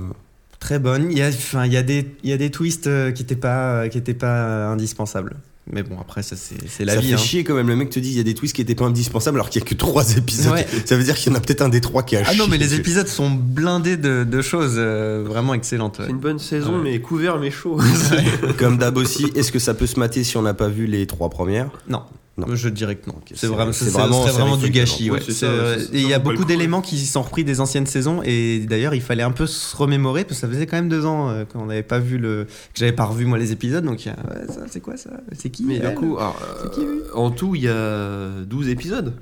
Très 0.59 0.79
bonne. 0.79 1.07
Il 1.11 1.17
y 1.17 1.21
a, 1.21 1.29
enfin, 1.29 1.65
il 1.65 1.71
y 1.71 1.77
a 1.77 1.83
des, 1.83 2.07
il 2.25 2.29
y 2.29 2.33
a 2.33 2.37
des 2.37 2.51
twists 2.51 2.87
euh, 2.87 3.11
qui 3.11 3.23
n'étaient 3.23 3.35
pas, 3.37 3.83
euh, 3.83 3.87
qui 3.87 3.97
étaient 3.97 4.13
pas 4.13 4.35
euh, 4.35 4.73
indispensables. 4.73 5.37
Mais 5.71 5.81
bon, 5.81 5.97
après, 5.99 6.21
ça, 6.21 6.35
c'est, 6.35 6.85
la 6.85 6.93
Ça 6.93 6.99
vie. 6.99 7.07
fait 7.07 7.13
hein. 7.15 7.17
chier 7.17 7.43
quand 7.43 7.55
même. 7.55 7.67
Le 7.67 7.75
mec 7.75 7.89
te 7.89 7.99
dit 7.99 8.09
il 8.09 8.17
y 8.17 8.19
a 8.19 8.23
des 8.23 8.35
twists 8.35 8.55
qui 8.55 8.61
étaient 8.61 8.75
pas 8.75 8.85
indispensables 8.85 9.37
alors 9.37 9.49
qu'il 9.49 9.61
y 9.61 9.65
a 9.65 9.67
que 9.67 9.73
trois 9.73 10.15
épisodes. 10.15 10.53
Ouais. 10.53 10.67
Ça 10.85 10.95
veut 10.95 11.03
dire 11.03 11.15
qu'il 11.15 11.31
y 11.31 11.35
en 11.35 11.37
a 11.37 11.41
peut-être 11.41 11.61
un 11.61 11.69
des 11.69 11.81
trois 11.81 12.03
qui 12.03 12.15
a 12.15 12.23
Ah 12.27 12.35
non, 12.35 12.45
mais 12.47 12.57
les 12.59 12.65
dessus. 12.67 12.79
épisodes 12.81 13.07
sont 13.07 13.31
blindés 13.31 13.97
de, 13.97 14.23
de 14.23 14.41
choses 14.43 14.75
euh, 14.77 15.23
vraiment 15.25 15.55
excellentes. 15.55 15.97
ouais. 15.97 16.05
C'est 16.05 16.11
une 16.11 16.19
bonne 16.19 16.37
saison, 16.39 16.77
Ouais. 16.77 16.81
mais 16.91 16.99
couvert, 17.01 17.39
mais 17.39 17.49
chaud. 17.49 17.79
Comme 18.59 18.77
d'hab 18.77 18.95
aussi, 18.97 19.25
est-ce 19.35 19.51
que 19.51 19.59
ça 19.59 19.73
peut 19.73 19.87
se 19.87 19.99
mater 19.99 20.23
si 20.23 20.37
on 20.37 20.43
n'a 20.43 20.53
pas 20.53 20.67
vu 20.67 20.85
les 20.85 21.07
trois 21.07 21.29
premières? 21.31 21.69
Non. 21.89 22.03
Non. 22.37 22.47
Je 22.53 22.67
dirais 22.67 22.95
que 22.97 23.07
non. 23.09 23.15
c'est- 23.27 23.37
C'est 23.37 23.47
vraiment, 23.47 23.71
c'est 23.71 24.31
vraiment 24.31 24.57
du 24.57 24.69
gâchis. 24.69 25.09
Ouais, 25.09 25.19
euh, 25.43 25.77
il 25.93 26.05
y 26.07 26.13
a 26.13 26.19
beaucoup 26.19 26.39
coup, 26.39 26.45
d'éléments 26.45 26.81
qui 26.81 26.97
sont 27.05 27.21
repris 27.21 27.45
des 27.45 27.61
anciennes 27.61 27.85
saisons 27.85 28.21
et 28.25 28.59
d'ailleurs 28.59 28.93
il 28.93 29.01
fallait 29.01 29.23
un 29.23 29.31
peu 29.31 29.47
se 29.47 29.73
remémorer 29.75 30.25
parce 30.25 30.41
que 30.41 30.47
ça 30.47 30.51
faisait 30.53 30.65
quand 30.67 30.75
même 30.75 30.89
deux 30.89 31.05
ans 31.05 31.29
euh, 31.29 31.45
qu'on 31.45 31.67
n'avait 31.67 31.81
pas 31.81 31.99
vu 31.99 32.17
le, 32.17 32.43
que 32.45 32.49
j'avais 32.79 32.91
pas 32.91 33.05
revu 33.05 33.25
moi 33.25 33.37
les 33.37 33.53
épisodes 33.53 33.85
donc 33.85 33.99
ouais, 34.05 34.13
c'est 34.69 34.81
quoi 34.81 34.97
ça, 34.97 35.11
c'est 35.31 35.49
qui 35.49 35.63
Mais 35.63 35.75
elle? 35.77 35.89
du 35.91 35.95
coup, 35.95 36.17
alors, 36.17 36.35
C'est 36.61 36.71
qui, 36.71 36.81
euh, 36.81 37.03
en 37.13 37.31
tout, 37.31 37.55
il 37.55 37.61
y 37.61 37.69
a 37.69 38.29
12 38.45 38.67
épisodes. 38.67 39.13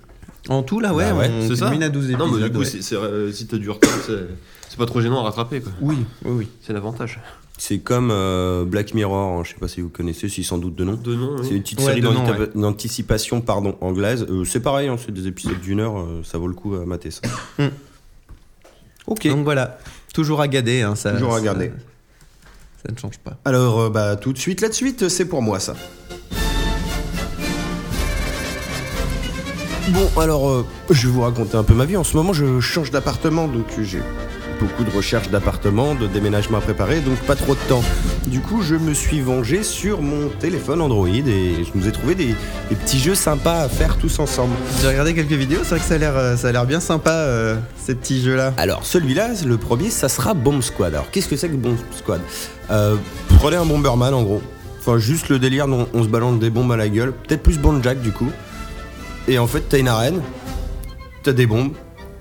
En 0.49 0.63
tout 0.63 0.79
là 0.79 0.93
ouais, 0.93 1.05
Bah 1.11 1.15
ouais, 1.19 1.29
on 1.31 1.47
c'est 1.47 1.55
ça. 1.55 1.67
à 1.69 1.89
12 1.89 2.05
épisodes. 2.09 2.19
Non, 2.19 2.33
mais 2.35 2.43
du 2.49 2.51
coup, 2.51 2.63
euh, 2.63 3.31
si 3.31 3.45
t'as 3.47 3.57
du 3.57 3.69
retard, 3.69 3.91
c'est 4.07 4.27
c'est 4.69 4.77
pas 4.77 4.87
trop 4.87 5.01
gênant 5.01 5.19
à 5.19 5.23
rattraper. 5.25 5.61
quoi. 5.61 5.71
Oui, 5.81 5.97
oui, 6.25 6.31
oui. 6.31 6.47
C'est 6.65 6.73
l'avantage. 6.73 7.19
C'est 7.57 7.79
comme 7.79 8.09
euh, 8.11 8.65
Black 8.65 8.93
Mirror, 8.93 9.39
hein, 9.39 9.43
je 9.45 9.49
sais 9.51 9.59
pas 9.59 9.67
si 9.67 9.79
vous 9.81 9.89
connaissez, 9.89 10.27
si 10.27 10.43
sans 10.43 10.57
doute 10.57 10.75
de 10.75 10.83
nom. 10.83 10.95
De 10.95 11.15
nom, 11.15 11.35
oui. 11.39 11.45
C'est 11.47 11.55
une 11.55 11.61
petite 11.61 11.79
Ouais, 11.79 11.85
série 11.85 12.05
ouais. 12.05 12.49
d'anticipation 12.55 13.41
pardon, 13.41 13.77
anglaise. 13.79 14.25
Euh, 14.29 14.43
c'est 14.43 14.59
pareil, 14.59 14.87
hein, 14.89 14.97
c'est 15.03 15.13
des 15.13 15.27
épisodes 15.27 15.59
d'une 15.61 15.79
heure, 15.79 15.99
euh, 15.99 16.21
ça 16.23 16.37
vaut 16.39 16.47
le 16.47 16.55
coup 16.55 16.73
à 16.75 16.85
mater 16.85 17.11
ça. 17.11 17.21
Hmm. 17.59 17.67
Ok. 19.07 19.27
Donc 19.27 19.43
voilà, 19.43 19.77
toujours 20.13 20.41
à 20.41 20.47
garder. 20.47 20.81
Hein, 20.81 20.95
ça, 20.95 21.11
Toujours 21.13 21.35
à 21.35 21.39
ça- 21.39 21.45
garder. 21.45 21.71
Ça 22.85 22.91
ne 22.91 22.97
change 22.97 23.17
pas. 23.19 23.37
Alors, 23.45 23.79
euh, 23.81 23.89
bah, 23.89 24.15
tout 24.17 24.33
de 24.33 24.37
suite, 24.37 24.59
la 24.61 24.71
suite, 24.71 25.07
c'est 25.07 25.25
pour 25.25 25.41
moi 25.41 25.59
ça. 25.59 25.75
Bon, 29.89 30.09
alors, 30.19 30.49
euh, 30.49 30.65
je 30.89 31.07
vais 31.07 31.13
vous 31.13 31.21
raconter 31.21 31.55
un 31.55 31.63
peu 31.63 31.73
ma 31.75 31.85
vie. 31.85 31.97
En 31.97 32.03
ce 32.03 32.15
moment, 32.17 32.33
je 32.33 32.59
change 32.59 32.89
d'appartement, 32.89 33.47
donc 33.47 33.65
j'ai 33.81 34.01
beaucoup 34.63 34.83
de 34.83 34.89
recherches 34.95 35.29
d'appartement, 35.29 35.93
de 35.95 36.07
déménagement 36.07 36.57
à 36.57 36.61
préparer, 36.61 36.99
donc 37.01 37.17
pas 37.19 37.35
trop 37.35 37.53
de 37.53 37.59
temps. 37.67 37.83
Du 38.27 38.39
coup, 38.39 38.61
je 38.61 38.75
me 38.75 38.93
suis 38.93 39.21
vengé 39.21 39.63
sur 39.63 40.01
mon 40.01 40.29
téléphone 40.29 40.81
Android 40.81 41.07
et 41.07 41.63
je 41.63 41.69
nous 41.75 41.87
ai 41.87 41.91
trouvé 41.91 42.15
des, 42.15 42.33
des 42.69 42.75
petits 42.75 42.99
jeux 42.99 43.15
sympas 43.15 43.61
à 43.63 43.69
faire 43.69 43.97
tous 43.97 44.19
ensemble. 44.19 44.53
J'ai 44.81 44.87
regardé 44.87 45.13
quelques 45.13 45.33
vidéos, 45.33 45.59
c'est 45.63 45.71
vrai 45.71 45.79
que 45.79 45.85
ça 45.85 45.95
a 45.95 45.97
l'air, 45.97 46.15
euh, 46.15 46.37
ça 46.37 46.47
a 46.47 46.51
l'air 46.51 46.65
bien 46.65 46.79
sympa 46.79 47.11
euh, 47.11 47.57
ces 47.77 47.95
petits 47.95 48.21
jeux 48.21 48.35
là. 48.35 48.53
Alors 48.57 48.85
celui-là, 48.85 49.29
le 49.45 49.57
premier, 49.57 49.89
ça 49.89 50.07
sera 50.09 50.33
Bomb 50.33 50.61
Squad. 50.61 50.93
Alors 50.93 51.11
qu'est-ce 51.11 51.27
que 51.27 51.35
c'est 51.35 51.49
que 51.49 51.55
Bomb 51.55 51.75
Squad? 51.95 52.21
Euh, 52.71 52.95
Prenez 53.37 53.57
un 53.57 53.65
Bomberman 53.65 54.13
en 54.13 54.23
gros. 54.23 54.41
Enfin 54.79 54.97
juste 54.97 55.29
le 55.29 55.39
délire 55.39 55.67
dont 55.67 55.87
on 55.93 56.03
se 56.03 56.07
balance 56.07 56.39
des 56.39 56.49
bombes 56.49 56.71
à 56.71 56.77
la 56.77 56.87
gueule. 56.87 57.11
Peut-être 57.11 57.43
plus 57.43 57.59
Jack 57.83 58.01
du 58.01 58.11
coup. 58.11 58.31
Et 59.27 59.37
en 59.37 59.47
fait 59.47 59.63
t'as 59.67 59.79
une 59.79 59.87
arène, 59.87 60.21
t'as 61.23 61.33
des 61.33 61.45
bombes 61.45 61.73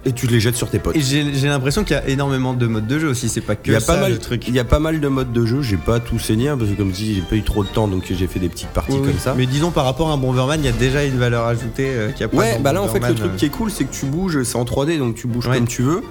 et 0.05 0.13
tu 0.13 0.27
les 0.27 0.41
jettes 0.41 0.57
sur 0.57 0.69
tes 0.69 0.79
potes. 0.79 0.97
Et 0.97 1.01
j'ai 1.01 1.33
j'ai 1.35 1.49
l'impression 1.49 1.85
qu'il 1.85 1.95
y 1.95 1.99
a 1.99 2.09
énormément 2.09 2.55
de 2.55 2.67
modes 2.67 2.87
de 2.87 2.99
jeu 2.99 3.09
aussi, 3.09 3.29
c'est 3.29 3.41
pas 3.41 3.55
que 3.57 3.71
Il 3.71 3.73
y, 3.73 3.77
a 3.77 3.81
ça 3.81 3.95
pas 3.95 4.01
mal, 4.01 4.13
le 4.13 4.19
truc. 4.19 4.47
il 4.49 4.55
y 4.55 4.59
a 4.59 4.65
pas 4.65 4.79
mal 4.81 5.01
de 5.01 5.09
modes 5.09 5.33
de 5.33 5.47
jeu, 5.47 5.63
j'ai 5.63 5.77
pas 5.77 6.01
tout 6.01 6.19
saigné 6.19 6.49
hein, 6.49 6.57
parce 6.59 6.71
que 6.71 6.77
comme 6.77 6.91
je 6.91 6.95
dis 6.97 7.15
j'ai 7.15 7.21
pas 7.23 7.37
eu 7.37 7.43
trop 7.43 7.63
de 7.63 7.69
temps 7.69 7.87
donc 7.89 8.05
j'ai 8.11 8.27
fait 8.27 8.41
des 8.41 8.49
petites 8.49 8.69
parties 8.71 8.93
Oui, 8.93 8.99
oui. 9.03 9.09
comme 9.11 9.19
ça. 9.21 9.35
Mais 9.37 9.47
disons 9.47 9.71
par 9.71 9.85
rapport 9.85 10.11
à 10.11 10.15
un 10.15 10.17
Bomberman, 10.17 10.61
il 10.61 10.67
y 10.67 10.69
a 10.69 10.73
déjà 10.73 11.05
une 11.05 11.19
valeur 11.19 11.47
ajoutée 11.47 11.87
euh, 11.89 12.11
qu'il 12.11 12.23
y 12.23 12.25
a 12.25 12.29
pas 12.29 12.37
Ouais, 12.37 12.59
bah 12.59 12.73
là 12.73 12.83
en 12.83 12.89
fait 12.89 12.99
le 13.07 13.15
truc 13.15 13.33
euh. 13.33 13.37
qui 13.37 13.45
est 13.45 13.51
cool 13.51 13.71
c'est 13.71 13.85
que 13.85 13.93
tu 13.95 14.07
bouges, 14.07 14.43
c'est 14.43 14.57
en 14.57 14.65
3D 14.65 14.99
donc 14.99 15.15
tu 15.15 15.27
bouges 15.27 15.47
Ouais. 15.47 15.57
comme 15.59 15.69
tu 15.69 15.83
veux. 15.83 16.03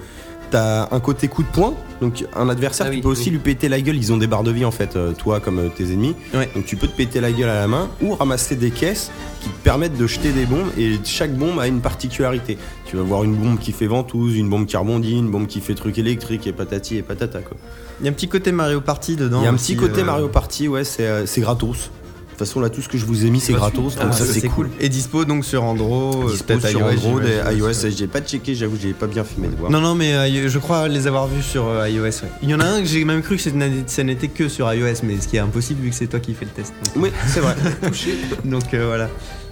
T'as 0.52 0.90
un 0.92 1.00
côté 1.00 1.30
coup 1.30 1.44
de 1.44 1.48
poing, 1.48 1.74
donc 2.02 2.26
un 2.36 2.50
adversaire 2.50 2.88
Ah 2.88 2.90
tu 2.90 2.98
oui, 2.98 3.02
peux 3.02 3.08
aussi 3.08 3.30
lui 3.30 3.40
péter 3.40 3.70
la 3.70 3.80
gueule, 3.80 3.96
ils 3.96 4.12
ont 4.12 4.18
des 4.18 4.28
barres 4.28 4.44
de 4.44 4.52
vie 4.52 4.66
en 4.66 4.72
fait, 4.72 4.98
euh, 4.98 5.14
toi 5.14 5.40
comme 5.40 5.60
euh, 5.60 5.70
tes 5.70 5.86
ennemis. 5.86 6.14
Ouais. 6.34 6.50
Donc 6.54 6.66
tu 6.66 6.76
peux 6.76 6.88
te 6.88 6.96
péter 6.96 7.22
la 7.22 7.32
gueule 7.32 7.48
à 7.48 7.56
la 7.56 7.68
main 7.68 7.90
ou 8.02 8.14
ramasser 8.16 8.58
des 8.58 8.70
caisses 8.70 9.12
qui 9.40 9.48
te 9.48 9.64
permettent 9.64 9.98
de 9.98 10.06
jeter 10.08 10.34
des 10.34 10.46
bombes 10.46 10.68
et 10.78 11.00
chaque 11.06 11.34
bombe 11.34 11.58
a 11.60 11.68
une 11.68 11.80
particularité. 11.80 12.58
Tu 12.86 12.98
vas 12.98 13.04
voir 13.04 13.24
une 13.24 13.36
bombe 13.36 13.60
qui 13.60 13.72
fait 13.72 13.88
ventouse, 13.88 14.36
une 14.36 14.50
bombe 14.50 14.66
qui 14.66 14.76
rebondit, 14.76 15.18
une 15.18 15.32
bombe 15.32 15.48
qui 15.48 15.62
fait 15.62 15.74
truc 15.74 15.98
électrique 15.98 16.46
et 16.48 16.52
patati 16.52 16.98
et 16.98 17.02
patata 17.02 17.40
quoi. 17.40 17.56
Il 18.02 18.06
y 18.06 18.10
a 18.10 18.12
un 18.12 18.14
petit 18.14 18.28
côté 18.28 18.52
Mario 18.52 18.82
Party 18.82 19.16
dedans. 19.16 19.40
Il 19.40 19.46
y 19.46 19.48
a 19.48 19.52
un 19.52 19.56
aussi, 19.56 19.76
petit 19.76 19.88
côté 19.88 20.02
euh, 20.02 20.06
Mario 20.06 20.28
Party, 20.28 20.68
ouais, 20.68 20.84
c'est 20.84 21.26
c'est 21.28 21.40
gratos. 21.40 21.92
De 22.42 22.46
toute 22.46 22.54
façon 22.54 22.60
là 22.62 22.70
tout 22.72 22.82
ce 22.82 22.90
que 22.90 22.98
je 22.98 23.06
vous 23.06 23.24
ai 23.26 23.30
mis 23.30 23.40
c'est 23.40 23.54
gratuit. 23.54 23.80
gratos, 23.80 23.98
Ah, 24.00 24.06
donc 24.06 24.14
ça 24.16 24.26
c'est 24.26 24.48
cool. 24.48 24.70
Et 24.80 24.90
dispo 24.90 25.26
donc 25.26 25.46
sur 25.46 25.64
Android, 25.64 26.26
euh, 26.26 26.32
Dispo 26.32 26.46
peut-être 26.48 26.68
sur 26.70 26.80
iOS, 26.80 26.88
Android 26.88 27.22
et 27.22 27.28
j'imagine, 27.28 27.60
iOS, 27.60 27.96
j'ai 27.96 28.08
pas 28.08 28.22
checké, 28.22 28.56
j'avoue, 28.56 28.78
j'ai 28.82 28.94
pas 28.94 29.06
bien 29.08 29.24
filmé 29.24 29.48
de 29.48 29.56
voir. 29.56 29.70
Non, 29.72 29.80
non, 29.80 29.94
mais 29.94 30.14
euh, 30.14 30.50
je 30.50 30.58
crois 30.58 30.88
les 30.88 31.06
avoir 31.06 31.28
vus 31.28 31.44
sur 31.44 31.68
euh, 31.68 31.88
iOS. 31.88 32.04
ouais. 32.04 32.12
Il 32.42 32.50
y 32.50 32.56
en 32.56 32.60
a 32.60 32.66
un 32.66 32.82
que 32.82 32.88
j'ai 32.88 33.06
même 33.06 33.22
cru 33.22 33.38
que 33.38 33.44
ça 33.86 34.04
n'était 34.04 34.28
que 34.28 34.50
sur 34.50 34.74
iOS, 34.74 35.02
mais 35.04 35.22
ce 35.22 35.28
qui 35.28 35.36
est 35.38 35.40
impossible 35.40 35.82
vu 35.84 35.90
que 35.92 35.96
c'est 35.96 36.08
toi 36.08 36.20
qui 36.20 36.34
fais 36.34 36.46
le 36.46 36.52
test. 36.52 36.74
Donc, 36.96 37.04
Oui, 37.04 37.12
c'est 37.28 37.42
vrai. 37.42 37.56
donc, 38.46 38.74
euh, 38.74 38.88
voilà. 38.88 39.08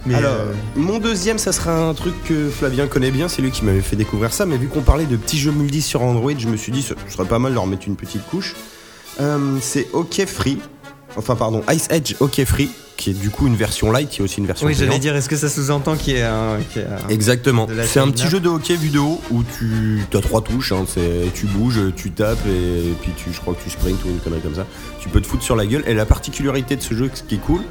Mais, 0.06 0.14
Alors, 0.14 0.32
euh, 0.32 0.52
mon 0.76 0.98
deuxième, 0.98 1.38
ça 1.38 1.52
sera 1.52 1.88
un 1.88 1.94
truc 1.94 2.14
que 2.24 2.48
Flavien 2.48 2.86
connaît 2.86 3.10
bien, 3.10 3.28
c'est 3.28 3.42
lui 3.42 3.50
qui 3.50 3.64
m'avait 3.64 3.82
fait 3.82 3.96
découvrir 3.96 4.32
ça, 4.32 4.46
mais 4.46 4.56
vu 4.56 4.66
qu'on 4.68 4.80
parlait 4.80 5.04
de 5.04 5.16
petits 5.16 5.38
jeux 5.38 5.52
multi 5.52 5.82
sur 5.82 6.02
Android, 6.02 6.32
je 6.36 6.48
me 6.48 6.56
suis 6.56 6.72
dit 6.72 6.82
ce 6.82 6.94
serait 7.08 7.28
pas 7.28 7.38
mal 7.38 7.52
de 7.52 7.54
leur 7.56 7.66
mettre 7.66 7.86
une 7.86 7.96
petite 7.96 8.26
couche. 8.26 8.56
Euh, 9.20 9.58
c'est 9.60 9.88
OK 9.92 10.24
Free, 10.26 10.58
enfin 11.16 11.36
pardon, 11.36 11.62
Ice 11.72 11.86
Edge 11.90 12.14
OK 12.20 12.44
Free, 12.44 12.70
qui 12.96 13.10
est 13.10 13.14
du 13.14 13.30
coup 13.30 13.46
une 13.46 13.56
version 13.56 13.90
light, 13.90 14.08
qui 14.10 14.20
est 14.20 14.24
aussi 14.24 14.38
une 14.38 14.46
version 14.46 14.66
oui, 14.66 14.74
j'allais 14.74 14.98
dire, 14.98 15.16
est-ce 15.16 15.28
que 15.28 15.36
ça 15.36 15.48
sous-entend 15.48 15.96
qu'il 15.96 16.16
y 16.18 16.20
a 16.20 16.34
un. 16.34 16.60
qu'il 16.60 16.82
y 16.82 16.84
a 16.84 17.04
un- 17.04 17.08
Exactement. 17.08 17.66
C'est 17.86 18.00
un 18.00 18.10
petit 18.10 18.28
jeu 18.28 18.40
de 18.40 18.48
hockey 18.48 18.76
vu 18.76 18.90
de 18.90 18.98
haut 18.98 19.20
où 19.30 19.42
tu 19.58 20.00
as 20.14 20.20
trois 20.20 20.42
touches. 20.42 20.72
hein, 20.72 20.84
c'est- 20.86 21.32
tu 21.34 21.46
bouges, 21.46 21.80
tu 21.96 22.10
tapes 22.10 22.38
et, 22.46 22.92
puis 23.00 23.12
tu, 23.16 23.32
je 23.32 23.40
crois 23.40 23.54
que 23.54 23.62
tu 23.62 23.70
sprints 23.70 24.02
ou 24.04 24.08
une 24.08 24.18
connerie 24.18 24.40
comme 24.42 24.54
ça. 24.54 24.66
Tu 25.00 25.08
peux 25.08 25.20
te 25.20 25.26
foutre 25.26 25.42
sur 25.42 25.56
la 25.56 25.66
gueule. 25.66 25.82
Et 25.86 25.94
la 25.94 26.04
particularité 26.06 26.76
de 26.76 26.82
ce 26.82 26.94
jeu, 26.94 27.10
ce 27.14 27.22
qui 27.22 27.36
est 27.36 27.38
cool, 27.38 27.62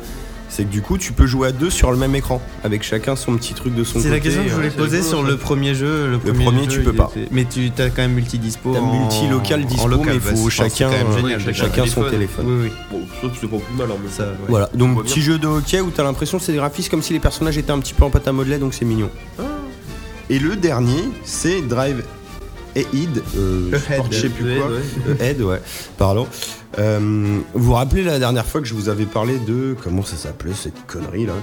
c'est 0.50 0.63
que 0.65 0.70
du 0.70 0.82
coup 0.82 0.98
tu 0.98 1.13
peux 1.13 1.25
jouer 1.27 1.50
à 1.50 1.51
deux 1.51 1.70
sur 1.70 1.91
le 1.91 1.98
même 1.98 2.15
écran 2.15 2.41
avec 2.63 2.84
chacun 2.84 3.15
son 3.15 3.36
petit 3.38 3.53
truc 3.53 3.75
de 3.75 3.84
son 3.84 3.94
côté. 3.96 4.03
C'est 4.06 4.10
la 4.10 4.20
question 4.20 4.44
que 4.44 4.50
je 4.50 4.56
voulais 4.56 4.70
c'est 4.72 4.77
poser 4.77 5.01
sur 5.03 5.24
le 5.24 5.38
premier 5.38 5.74
jeu. 5.75 6.10
Le 6.10 6.18
premier, 6.20 6.44
premier, 6.46 6.63
jeu, 6.65 6.70
tu 6.72 6.82
peux 6.82 6.94
pas. 6.94 7.12
était- 7.15 7.27
Mais 7.32 7.46
tu 7.46 7.72
as 7.77 7.89
quand 7.89 8.01
même 8.01 8.13
multi-dispo. 8.13 8.74
T'as 8.74 8.79
en- 8.79 9.00
multi-local 9.00 9.65
dispo, 9.65 9.84
en 9.84 9.88
local, 9.88 10.08
mais 10.08 10.13
il 10.15 10.20
bah, 10.20 10.36
faut 10.36 10.50
chacun, 10.50 10.89
euh, 10.91 11.15
génial, 11.18 11.53
chacun 11.56 11.86
son 11.86 12.03
téléphone. 12.03 12.46
Oui, 12.48 12.56
oui. 12.63 12.72
Bon, 12.91 13.00
ça, 13.22 13.34
c'est 13.39 13.48
pas 13.48 13.58
plus 13.58 13.75
mal. 13.77 13.88
hein, 13.91 13.96
mais- 14.03 14.10
Ça, 14.12 14.24
ouais. 14.24 14.29
Voilà, 14.48 14.70
On 14.74 14.77
donc 14.77 15.03
petit 15.03 15.15
bien. 15.20 15.24
jeu 15.24 15.38
de 15.38 15.48
hockey 15.48 15.79
où 15.82 15.91
t'as 15.91 16.03
l'impression 16.03 16.38
que 16.39 16.44
c'est 16.44 16.51
des 16.51 16.58
graphismes 16.58 16.89
comme 16.89 17.03
si 17.03 17.13
les 17.13 17.20
personnages 17.20 17.58
étaient 17.58 17.72
un 17.72 17.79
petit 17.79 17.94
peu 17.94 18.03
en 18.03 18.10
pâte 18.10 18.27
à 18.27 18.32
modeler, 18.32 18.58
donc 18.58 18.74
c'est 18.74 18.86
mignon. 18.86 19.10
Ah. 19.39 19.44
Et 20.32 20.39
le 20.39 20.56
dernier, 20.56 21.03
c'est 21.24 21.62
Drive 21.62 22.03
Aid, 22.75 23.24
euh, 23.36 23.72
je 24.12 24.15
sais 24.18 24.29
plus 24.29 24.56
quoi. 24.58 24.70
Euh, 24.70 25.15
Aid, 25.20 25.41
ouais, 25.41 25.62
pardon. 25.98 26.27
Euh, 26.77 27.39
vous 27.53 27.63
vous 27.63 27.73
rappelez 27.73 28.03
la 28.03 28.19
dernière 28.19 28.45
fois 28.45 28.61
que 28.61 28.67
je 28.67 28.73
vous 28.75 28.89
avais 28.89 29.05
parlé 29.05 29.39
de 29.39 29.75
comment 29.83 30.03
ça 30.03 30.15
s'appelait 30.15 30.53
cette 30.53 30.85
connerie 30.88 31.25
là 31.25 31.33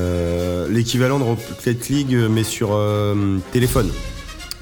Euh, 0.00 0.66
L'équivalent 0.70 1.18
de 1.18 1.24
Rocket 1.24 1.88
League 1.88 2.16
mais 2.30 2.42
sur 2.44 2.70
euh, 2.72 3.38
téléphone. 3.52 3.90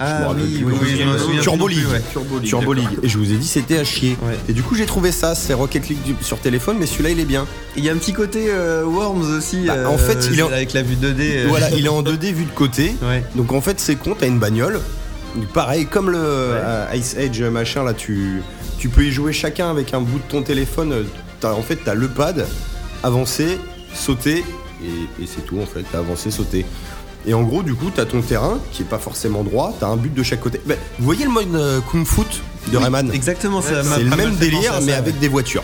Ah 0.02 0.30
oui, 0.34 0.62
oui, 0.64 0.72
oui, 0.80 1.38
Turbo 1.42 1.68
League. 1.68 1.84
ouais. 1.92 2.00
Turbo 2.10 2.38
League. 2.38 2.48
Turbo 2.48 2.74
d'accord. 2.74 2.90
League. 2.90 3.00
Et 3.02 3.08
je 3.08 3.18
vous 3.18 3.32
ai 3.32 3.36
dit, 3.36 3.46
c'était 3.46 3.76
à 3.76 3.84
chier. 3.84 4.16
Ouais. 4.22 4.34
Et 4.48 4.54
du 4.54 4.62
coup, 4.62 4.74
j'ai 4.74 4.86
trouvé 4.86 5.12
ça, 5.12 5.34
c'est 5.34 5.52
Rocket 5.52 5.90
League 5.90 6.02
du- 6.02 6.16
sur 6.22 6.38
téléphone, 6.38 6.78
mais 6.80 6.86
celui-là, 6.86 7.10
il 7.10 7.20
est 7.20 7.26
bien. 7.26 7.46
Il 7.76 7.84
y 7.84 7.90
a 7.90 7.92
un 7.92 7.96
petit 7.98 8.14
côté 8.14 8.46
euh, 8.48 8.82
Worms 8.86 9.36
aussi. 9.36 9.66
Bah, 9.66 9.74
euh, 9.76 9.86
en 9.86 9.98
fait, 9.98 10.26
il 10.32 10.38
est 10.38 10.42
en- 10.42 10.46
avec 10.50 10.72
la 10.72 10.80
vue 10.80 10.94
2D. 10.96 11.16
euh. 11.20 11.46
Voilà, 11.48 11.70
il 11.72 11.84
est 11.84 11.90
en 11.90 12.02
2D 12.02 12.32
vu 12.32 12.46
de 12.46 12.50
côté. 12.50 12.94
Ouais. 13.02 13.22
Donc 13.34 13.52
en 13.52 13.60
fait, 13.60 13.78
c'est 13.78 13.96
con, 13.96 14.16
t'as 14.18 14.26
une 14.26 14.38
bagnole. 14.38 14.80
Pareil, 15.52 15.84
comme 15.84 16.08
le 16.10 16.54
Ice 16.94 17.14
Age 17.18 17.42
machin, 17.42 17.84
là, 17.84 17.92
tu, 17.92 18.40
tu 18.80 18.88
peux 18.88 19.04
y 19.04 19.12
jouer 19.12 19.32
chacun 19.32 19.70
avec 19.70 19.94
un 19.94 20.00
bout 20.00 20.18
de 20.18 20.24
ton 20.28 20.42
téléphone. 20.42 21.04
T'as- 21.40 21.52
en 21.54 21.62
fait, 21.62 21.76
t'as 21.84 21.94
le 21.94 22.08
pad, 22.08 22.46
avancer, 23.04 23.58
sauter, 23.94 24.38
et, 24.82 25.22
et 25.22 25.26
c'est 25.26 25.44
tout 25.46 25.58
en 25.60 25.66
fait. 25.66 25.84
T'as 25.92 25.98
avancé, 25.98 26.30
sauter. 26.30 26.64
Et 27.26 27.34
en 27.34 27.42
gros, 27.42 27.62
du 27.62 27.74
coup, 27.74 27.90
t'as 27.94 28.06
ton 28.06 28.22
terrain 28.22 28.58
qui 28.72 28.80
est 28.82 28.86
pas 28.86 28.98
forcément 28.98 29.44
droit, 29.44 29.76
t'as 29.78 29.88
un 29.88 29.96
but 29.96 30.12
de 30.14 30.22
chaque 30.22 30.40
côté. 30.40 30.58
Bah, 30.64 30.74
vous 30.98 31.04
voyez 31.04 31.24
le 31.26 31.30
mode 31.30 31.54
euh, 31.54 31.80
Kung 31.90 32.06
Fu 32.06 32.22
de 32.72 32.76
Rayman? 32.78 33.10
Exactement, 33.12 33.60
ça 33.60 33.82
m'a 33.82 33.96
C'est 33.96 34.04
le 34.04 34.16
même 34.16 34.34
délire, 34.36 34.72
ça, 34.72 34.80
mais 34.80 34.86
ouais. 34.92 34.92
avec 34.94 35.18
des 35.18 35.28
voitures. 35.28 35.62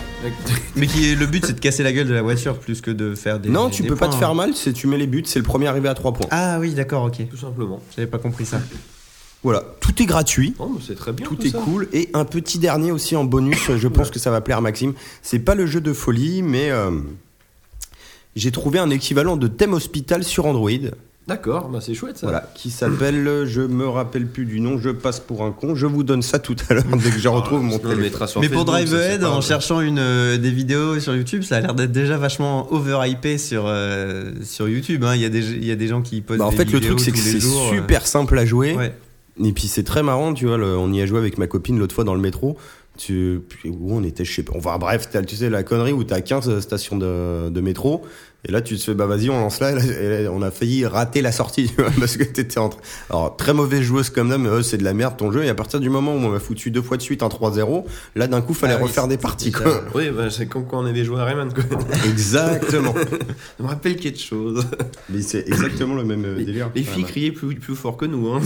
Mais 0.75 0.85
qui 0.85 1.09
est, 1.11 1.15
le 1.15 1.25
but, 1.25 1.43
c'est 1.47 1.53
de 1.53 1.59
casser 1.59 1.81
la 1.81 1.91
gueule 1.91 2.07
de 2.07 2.13
la 2.13 2.21
voiture 2.21 2.59
plus 2.59 2.81
que 2.81 2.91
de 2.91 3.15
faire 3.15 3.39
des. 3.39 3.49
non, 3.49 3.71
tu 3.71 3.81
des 3.81 3.87
peux 3.87 3.95
pas 3.95 4.07
te 4.07 4.15
faire 4.15 4.35
mal, 4.35 4.51
c'est 4.53 4.71
tu 4.73 4.85
mets 4.85 4.97
les 4.97 5.07
buts, 5.07 5.23
c'est 5.25 5.39
le 5.39 5.45
premier 5.45 5.65
arrivé 5.67 5.89
à 5.89 5.95
3 5.95 6.13
points. 6.13 6.27
Ah 6.29 6.57
oui, 6.59 6.73
d'accord, 6.75 7.05
ok. 7.05 7.27
Tout 7.27 7.37
simplement. 7.37 7.79
J'avais 7.95 8.07
pas 8.07 8.19
compris 8.19 8.45
ça. 8.45 8.59
Voilà, 9.43 9.63
tout 9.79 10.01
est 10.01 10.05
gratuit. 10.05 10.53
Mais 10.59 10.65
c'est 10.85 10.95
très 10.95 11.13
bien. 11.13 11.25
Tout 11.25 11.35
tout 11.35 11.45
est 11.45 11.51
ça. 11.51 11.59
cool. 11.59 11.87
Et 11.93 12.09
un 12.13 12.25
petit 12.25 12.57
dernier 12.59 12.91
aussi 12.91 13.15
en 13.15 13.23
bonus, 13.23 13.71
je 13.77 13.87
pense 13.87 14.09
que 14.09 14.19
ça 14.19 14.31
va 14.31 14.41
plaire 14.41 14.57
à 14.57 14.61
Maxime. 14.61 14.93
C'est 15.21 15.39
pas 15.39 15.55
le 15.55 15.65
jeu 15.67 15.79
de 15.79 15.93
folie, 15.93 16.41
mais 16.41 16.69
euh, 16.71 16.91
j'ai 18.35 18.51
trouvé 18.51 18.79
un 18.79 18.89
équivalent 18.89 19.37
de 19.37 19.47
thème 19.47 19.73
hospital 19.73 20.23
sur 20.23 20.45
Android. 20.45 20.69
D'accord, 21.27 21.67
bah 21.67 21.79
c'est 21.81 21.93
chouette 21.93 22.17
ça. 22.17 22.27
Voilà, 22.27 22.49
qui 22.55 22.71
s'appelle, 22.71 23.43
je 23.45 23.61
me 23.61 23.85
rappelle 23.85 24.27
plus 24.27 24.45
du 24.45 24.61
nom, 24.61 24.79
je 24.79 24.89
passe 24.91 25.19
pour 25.19 25.43
un 25.43 25.51
con. 25.51 25.75
Je 25.75 25.85
vous 25.85 26.03
donne 26.03 26.21
ça 26.21 26.39
tout 26.39 26.55
à 26.69 26.73
l'heure 26.73 26.85
dès 27.03 27.09
que 27.09 27.19
je 27.19 27.27
retrouve 27.27 27.61
mon 27.61 27.71
Sinon, 27.71 27.81
on 27.83 27.87
le 27.89 27.95
téléphone. 27.95 28.03
mettra 28.03 28.27
sur 28.27 28.39
Mais 28.39 28.47
pour 28.47 28.59
Facebook, 28.65 28.75
ça, 28.75 28.85
Drive 28.85 28.89
c'est 29.01 29.11
Ahead, 29.11 29.21
pas 29.21 29.29
en 29.31 29.41
cherchant 29.41 29.81
une, 29.81 29.99
euh, 29.99 30.37
des 30.37 30.51
vidéos 30.51 31.01
sur 31.01 31.13
YouTube, 31.13 31.43
ça 31.43 31.57
a 31.57 31.59
l'air 31.59 31.73
d'être 31.75 31.91
déjà 31.91 32.15
vachement 32.17 32.71
overhypé 32.71 33.37
sur, 33.37 33.65
euh, 33.67 34.31
sur 34.43 34.69
YouTube. 34.69 35.03
hein. 35.03 35.15
Il 35.15 35.21
y, 35.21 35.25
a 35.25 35.29
des- 35.29 35.51
il 35.51 35.65
y 35.65 35.71
a 35.71 35.75
des 35.75 35.87
gens 35.89 36.01
qui 36.01 36.21
postent 36.21 36.39
Bah, 36.39 36.45
en 36.45 36.49
des 36.51 36.55
fait, 36.55 36.63
le 36.71 36.79
vidéos 36.79 36.95
truc, 36.95 37.01
c'est 37.01 37.11
que 37.11 37.17
c'est 37.17 37.43
euh. 37.45 37.69
super 37.75 38.07
simple 38.07 38.39
à 38.39 38.45
jouer. 38.45 38.75
Ouais. 38.75 38.93
Et 39.43 39.51
puis 39.53 39.67
c'est 39.67 39.83
très 39.83 40.03
marrant, 40.03 40.33
tu 40.33 40.45
vois, 40.47 40.57
le- 40.57 40.77
on 40.77 40.91
y 40.91 41.01
a 41.01 41.05
joué 41.05 41.19
avec 41.19 41.37
ma 41.37 41.47
copine 41.47 41.77
l'autre 41.77 41.93
fois 41.95 42.03
dans 42.03 42.15
le 42.15 42.21
métro. 42.21 42.57
Tu, 42.97 43.41
où 43.65 43.93
on 43.93 44.03
était, 44.03 44.25
je 44.25 44.33
sais 44.33 44.41
pas. 44.41 44.53
Enfin 44.57 44.75
bref, 44.79 45.07
t'as- 45.11 45.21
tu 45.21 45.35
sais 45.35 45.51
la 45.51 45.61
connerie 45.61 45.91
où 45.93 46.03
t'as 46.03 46.21
15 46.21 46.59
stations 46.61 46.97
de, 46.97 47.49
de 47.49 47.61
métro. 47.61 48.01
Et 48.45 48.51
là, 48.51 48.61
tu 48.61 48.77
te 48.77 48.83
fais, 48.83 48.93
bah 48.93 49.07
vas-y, 49.07 49.29
on 49.29 49.39
lance 49.39 49.59
là. 49.59 49.71
Et 49.71 50.23
là, 50.23 50.31
on 50.31 50.41
a 50.41 50.51
failli 50.51 50.85
rater 50.85 51.21
la 51.21 51.31
sortie, 51.31 51.67
tu 51.67 51.81
vois, 51.81 51.91
parce 51.99 52.17
que 52.17 52.23
t'étais 52.23 52.59
en 52.59 52.69
train. 52.69 52.79
Alors, 53.09 53.35
très 53.35 53.53
mauvaise 53.53 53.81
joueuse 53.81 54.09
comme 54.09 54.29
ça, 54.29 54.37
mais 54.37 54.47
euh, 54.47 54.61
c'est 54.61 54.77
de 54.77 54.83
la 54.83 54.93
merde 54.93 55.17
ton 55.17 55.31
jeu. 55.31 55.43
Et 55.43 55.49
à 55.49 55.55
partir 55.55 55.79
du 55.79 55.89
moment 55.89 56.13
où 56.13 56.17
on 56.17 56.29
m'a 56.29 56.39
foutu 56.39 56.71
deux 56.71 56.81
fois 56.81 56.97
de 56.97 57.01
suite 57.01 57.23
un 57.23 57.27
3-0, 57.27 57.83
là, 58.15 58.27
d'un 58.27 58.41
coup, 58.41 58.53
fallait 58.53 58.73
Ah 58.73 58.77
oui, 58.77 58.83
refaire 58.83 59.07
des 59.07 59.17
parties, 59.17 59.51
quoi. 59.51 59.83
Oui, 59.95 60.09
bah, 60.11 60.29
c'est 60.29 60.45
comme 60.45 60.65
quand 60.67 60.79
on 60.81 60.85
avait 60.85 61.03
joué 61.03 61.19
à 61.19 61.25
Rayman. 61.25 61.51
Quoi. 61.53 61.63
Exactement. 62.07 62.93
Ça 63.57 63.63
me 63.63 63.67
rappelle 63.67 63.97
quelque 63.97 64.19
chose. 64.19 64.65
mais 65.09 65.21
c'est 65.21 65.47
exactement 65.47 65.95
le 65.95 66.03
même 66.03 66.23
euh, 66.23 66.35
Les, 66.37 66.45
délire. 66.45 66.69
les 66.75 66.83
filles 66.83 67.03
criaient 67.05 67.31
plus, 67.31 67.55
plus 67.55 67.75
fort 67.75 67.97
que 67.97 68.05
nous. 68.05 68.29
Hein. 68.29 68.41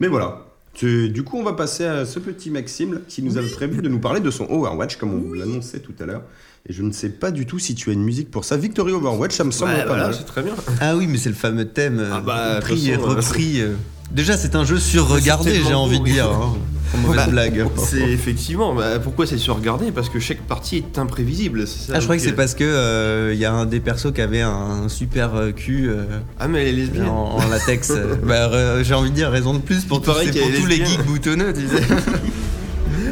Mais 0.00 0.08
voilà. 0.08 0.44
Du 0.80 1.22
coup, 1.24 1.38
on 1.38 1.42
va 1.44 1.52
passer 1.52 1.84
à 1.84 2.04
ce 2.06 2.18
petit 2.18 2.50
Maxime 2.50 2.94
là, 2.94 3.00
qui 3.08 3.22
nous 3.22 3.36
avait 3.38 3.48
prévu 3.50 3.82
de 3.82 3.88
nous 3.88 3.98
parler 4.00 4.20
de 4.20 4.30
son 4.30 4.44
Overwatch, 4.50 4.96
comme 4.96 5.14
on 5.14 5.18
vous 5.18 5.34
l'annonçait 5.34 5.78
tout 5.80 5.92
à 6.00 6.06
l'heure. 6.06 6.22
Et 6.68 6.72
je 6.72 6.82
ne 6.82 6.92
sais 6.92 7.08
pas 7.10 7.30
du 7.30 7.44
tout 7.46 7.58
si 7.58 7.74
tu 7.74 7.90
as 7.90 7.92
une 7.92 8.02
musique 8.04 8.30
pour 8.30 8.44
ça. 8.44 8.56
Victory 8.56 8.92
Overwatch, 8.92 9.34
ça 9.34 9.44
me 9.44 9.50
semble 9.50 9.72
Ouais, 9.72 9.80
pas 9.82 9.86
voilà, 9.88 10.04
mal. 10.04 10.14
c'est 10.14 10.24
très 10.24 10.42
bien. 10.42 10.54
Ah 10.80 10.96
oui, 10.96 11.06
mais 11.08 11.18
c'est 11.18 11.28
le 11.28 11.34
fameux 11.34 11.66
thème 11.68 11.98
euh, 11.98 12.10
Ah 12.12 12.20
bah, 12.20 12.54
de 12.54 12.60
toute 12.60 12.64
pris 12.70 12.88
et 12.88 12.94
façon, 12.94 13.04
euh, 13.10 13.14
repris. 13.14 13.60
euh. 13.60 13.74
Déjà, 14.12 14.36
c'est 14.36 14.54
un 14.54 14.64
jeu 14.64 14.78
surregardé, 14.78 15.60
j'ai 15.66 15.74
envie 15.74 15.98
de 15.98 16.04
oui. 16.04 16.12
dire. 16.12 16.28
hein. 16.30 16.54
Mauvaise 16.98 17.16
Bah, 17.16 17.26
blague. 17.30 17.66
C'est 17.76 18.00
effectivement. 18.10 18.74
bah, 18.74 18.98
pourquoi 18.98 19.26
c'est 19.26 19.38
surregardé 19.38 19.90
Parce 19.92 20.08
que 20.08 20.18
chaque 20.20 20.40
partie 20.42 20.76
est 20.78 20.98
imprévisible. 20.98 21.66
c'est 21.66 21.86
ça, 21.86 21.92
Ah, 21.96 22.00
je 22.00 22.04
crois 22.04 22.16
que 22.16 22.22
c'est 22.22 22.32
parce 22.32 22.54
que 22.54 22.64
euh, 22.64 23.30
il 23.34 23.38
y 23.40 23.44
a 23.44 23.52
un 23.52 23.66
des 23.66 23.80
persos 23.80 24.12
qui 24.12 24.20
avait 24.20 24.42
un 24.42 24.88
super 24.88 25.34
euh, 25.34 25.50
cul 25.52 25.88
euh, 25.88 26.04
Ah, 26.38 26.48
mais 26.48 26.62
elle 26.62 26.68
est 26.68 26.72
lesbienne. 26.72 27.06
en, 27.08 27.36
en 27.38 27.48
latex. 27.48 27.90
euh, 27.90 28.14
bah, 28.26 28.50
euh, 28.52 28.84
j'ai 28.84 28.94
envie 28.94 29.10
de 29.10 29.14
dire 29.16 29.30
raison 29.30 29.54
de 29.54 29.58
plus 29.60 29.84
pour, 29.84 30.00
tous, 30.02 30.12
pour 30.12 30.20
tous 30.60 30.66
les 30.66 30.84
geeks 30.84 31.04
boutonneux, 31.06 31.52
tu 31.52 31.66
sais. 31.68 31.82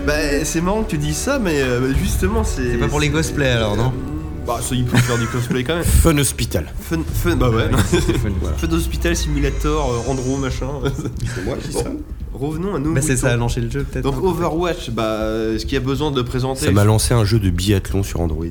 Bah, 0.07 0.15
c'est 0.45 0.61
marrant 0.63 0.83
que 0.83 0.91
tu 0.91 0.99
dis 0.99 1.13
ça, 1.15 1.39
mais 1.39 1.61
euh, 1.61 1.93
justement, 1.95 2.43
c'est. 2.43 2.73
C'est 2.73 2.79
pas 2.79 2.89
pour 2.89 3.01
les 3.01 3.11
cosplays 3.11 3.51
alors, 3.51 3.77
non? 3.77 3.93
Bah, 4.47 4.59
ça, 4.63 4.75
il 4.75 4.85
peut 4.85 4.97
faire 4.97 5.19
du 5.19 5.27
cosplay 5.27 5.63
quand 5.63 5.75
même. 5.77 5.85
Fun 6.03 6.17
Hospital. 6.17 6.73
Fun, 6.81 7.01
fun, 7.13 7.37
bah 7.37 7.51
ouais. 7.51 7.69
Voilà. 8.41 8.57
Fun 8.57 8.73
Hospital 8.73 9.15
Simulator, 9.15 9.91
euh, 9.93 9.99
Randro, 10.07 10.39
machin. 10.39 10.69
C'est 11.35 11.45
moi 11.45 11.57
qui 11.61 11.73
Bon. 11.73 11.97
Revenons 12.41 12.75
à 12.75 12.79
nos. 12.79 12.93
Bah, 12.95 13.01
c'est 13.03 13.17
ça 13.17 13.29
a 13.33 13.37
lancé 13.37 13.61
le 13.61 13.71
jeu 13.71 13.85
peut-être. 13.85 14.03
Donc 14.05 14.17
non 14.23 14.31
Overwatch, 14.31 14.91
bah, 14.91 15.19
ce 15.59 15.63
qu'il 15.65 15.75
y 15.75 15.77
a 15.77 15.81
besoin 15.81 16.11
de 16.11 16.23
présenter. 16.23 16.65
Ça 16.67 16.71
m'a 16.73 16.85
lancé 16.85 17.13
un 17.15 17.25
jeu 17.25 17.39
de 17.39 17.51
biathlon 17.51 18.03
sur 18.03 18.21
Android. 18.21 18.47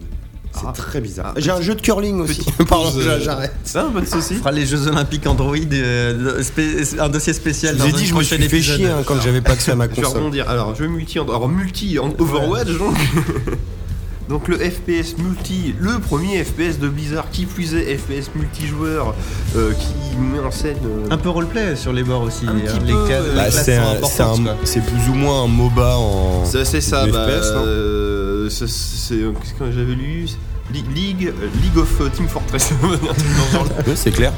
C'est 0.52 0.62
Ah. 0.68 0.72
très 0.76 1.00
bizarre. 1.00 1.34
Ah, 1.36 1.40
J'ai 1.40 1.52
un 1.52 1.62
jeu 1.62 1.76
de 1.76 1.82
curling 1.82 2.20
aussi. 2.22 2.44
Pardon, 2.68 2.92
euh, 2.98 3.20
j'arrête. 3.22 3.54
Ça, 3.64 3.88
pas 3.94 4.02
de 4.02 4.06
soucis. 4.08 4.34
On 4.34 4.40
fera 4.40 4.52
les 4.52 4.66
Jeux 4.66 4.88
Olympiques 4.88 5.28
Android, 5.28 5.56
euh, 5.74 6.42
un 7.00 7.10
dossier 7.10 7.34
spécial. 7.34 7.76
Je 7.78 7.82
vous 7.84 7.88
ai 7.88 7.92
dans 7.92 7.98
dit, 7.98 8.06
je 8.08 8.16
me 8.16 8.24
suis 8.24 8.36
fait 8.38 8.44
épisode. 8.46 8.78
chier 8.78 8.88
hein, 8.88 9.04
quand 9.06 9.22
j'avais 9.22 9.42
pas 9.42 9.52
accès 9.52 9.72
à 9.72 9.76
ma 9.76 9.86
Je 9.86 9.92
vais 9.92 10.02
console. 10.02 10.18
rebondir. 10.18 10.50
Alors, 10.50 10.74
jeu 10.76 10.88
multi, 10.88 11.20
alors 11.20 11.48
multi 11.48 12.00
en 12.00 12.10
Overwatch 12.18 12.78
donc. 12.78 12.96
Donc 14.30 14.48
le 14.48 14.58
FPS 14.60 15.18
multi, 15.18 15.74
le 15.80 15.98
premier 15.98 16.44
FPS 16.44 16.78
de 16.80 16.88
Blizzard, 16.88 17.32
qui 17.32 17.48
plus 17.48 17.74
est 17.74 17.98
FPS 17.98 18.30
multijoueur, 18.36 19.16
euh, 19.56 19.72
qui 19.74 20.16
met 20.18 20.38
en 20.40 20.52
scène 20.52 20.78
euh, 20.86 21.08
Un 21.10 21.18
peu 21.18 21.30
roleplay 21.30 21.76
sur 21.76 21.92
les 21.94 22.04
bords 22.04 22.22
aussi. 22.22 22.46
Un 22.48 22.50
hein, 22.56 22.60
petit 22.64 22.80
les 22.86 22.94
Bah, 22.94 23.50
c'est 23.50 23.78
sont 23.78 23.82
un- 23.82 23.86
c'est 24.08 24.22
importantes, 24.22 24.40
un- 24.42 24.44
quoi. 24.54 24.56
c'est 24.66 24.82
plus 24.86 25.10
ou 25.10 25.16
moins 25.16 25.44
un 25.46 25.48
MOBA 25.48 25.98
en. 25.98 26.46
C'est 26.46 26.64
ça, 26.80 27.08
bah, 27.08 27.26
FPS, 27.28 27.54
non 27.56 27.64
euh, 27.66 28.50
c'est- 28.52 28.68
qu'est-ce 28.68 29.54
que 29.56 29.72
j'avais 29.72 29.96
lu? 29.96 30.28
League, 30.72 31.34
League 31.64 31.78
of 31.78 32.12
Team 32.14 32.28
Fortress. 32.28 32.72
C'est 33.96 34.12
clair. 34.12 34.32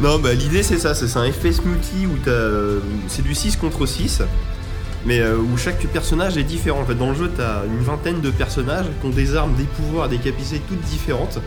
non, 0.00 0.20
bah 0.20 0.32
l'idée 0.34 0.62
c'est 0.62 0.78
ça, 0.78 0.94
c'est 0.94 1.16
un 1.16 1.24
FPS 1.32 1.60
multi 1.64 2.06
où 2.06 2.16
t'as, 2.24 2.30
euh, 2.30 2.78
c'est 3.08 3.22
du 3.22 3.34
6 3.34 3.56
contre 3.56 3.84
6, 3.86 4.22
mais 5.06 5.20
euh, 5.20 5.36
où 5.36 5.56
chaque 5.56 5.84
personnage 5.88 6.36
est 6.36 6.44
différent. 6.44 6.80
En 6.80 6.84
fait, 6.84 6.94
dans 6.94 7.10
le 7.10 7.14
jeu, 7.14 7.30
t'as 7.36 7.64
une 7.66 7.82
vingtaine 7.82 8.20
de 8.20 8.30
personnages 8.30 8.86
qui 9.00 9.06
ont 9.06 9.10
des 9.10 9.36
armes, 9.36 9.54
des 9.54 9.64
pouvoirs, 9.64 10.08
des 10.08 10.18
capacités 10.18 10.60
toutes 10.68 10.80
différentes, 10.82 11.38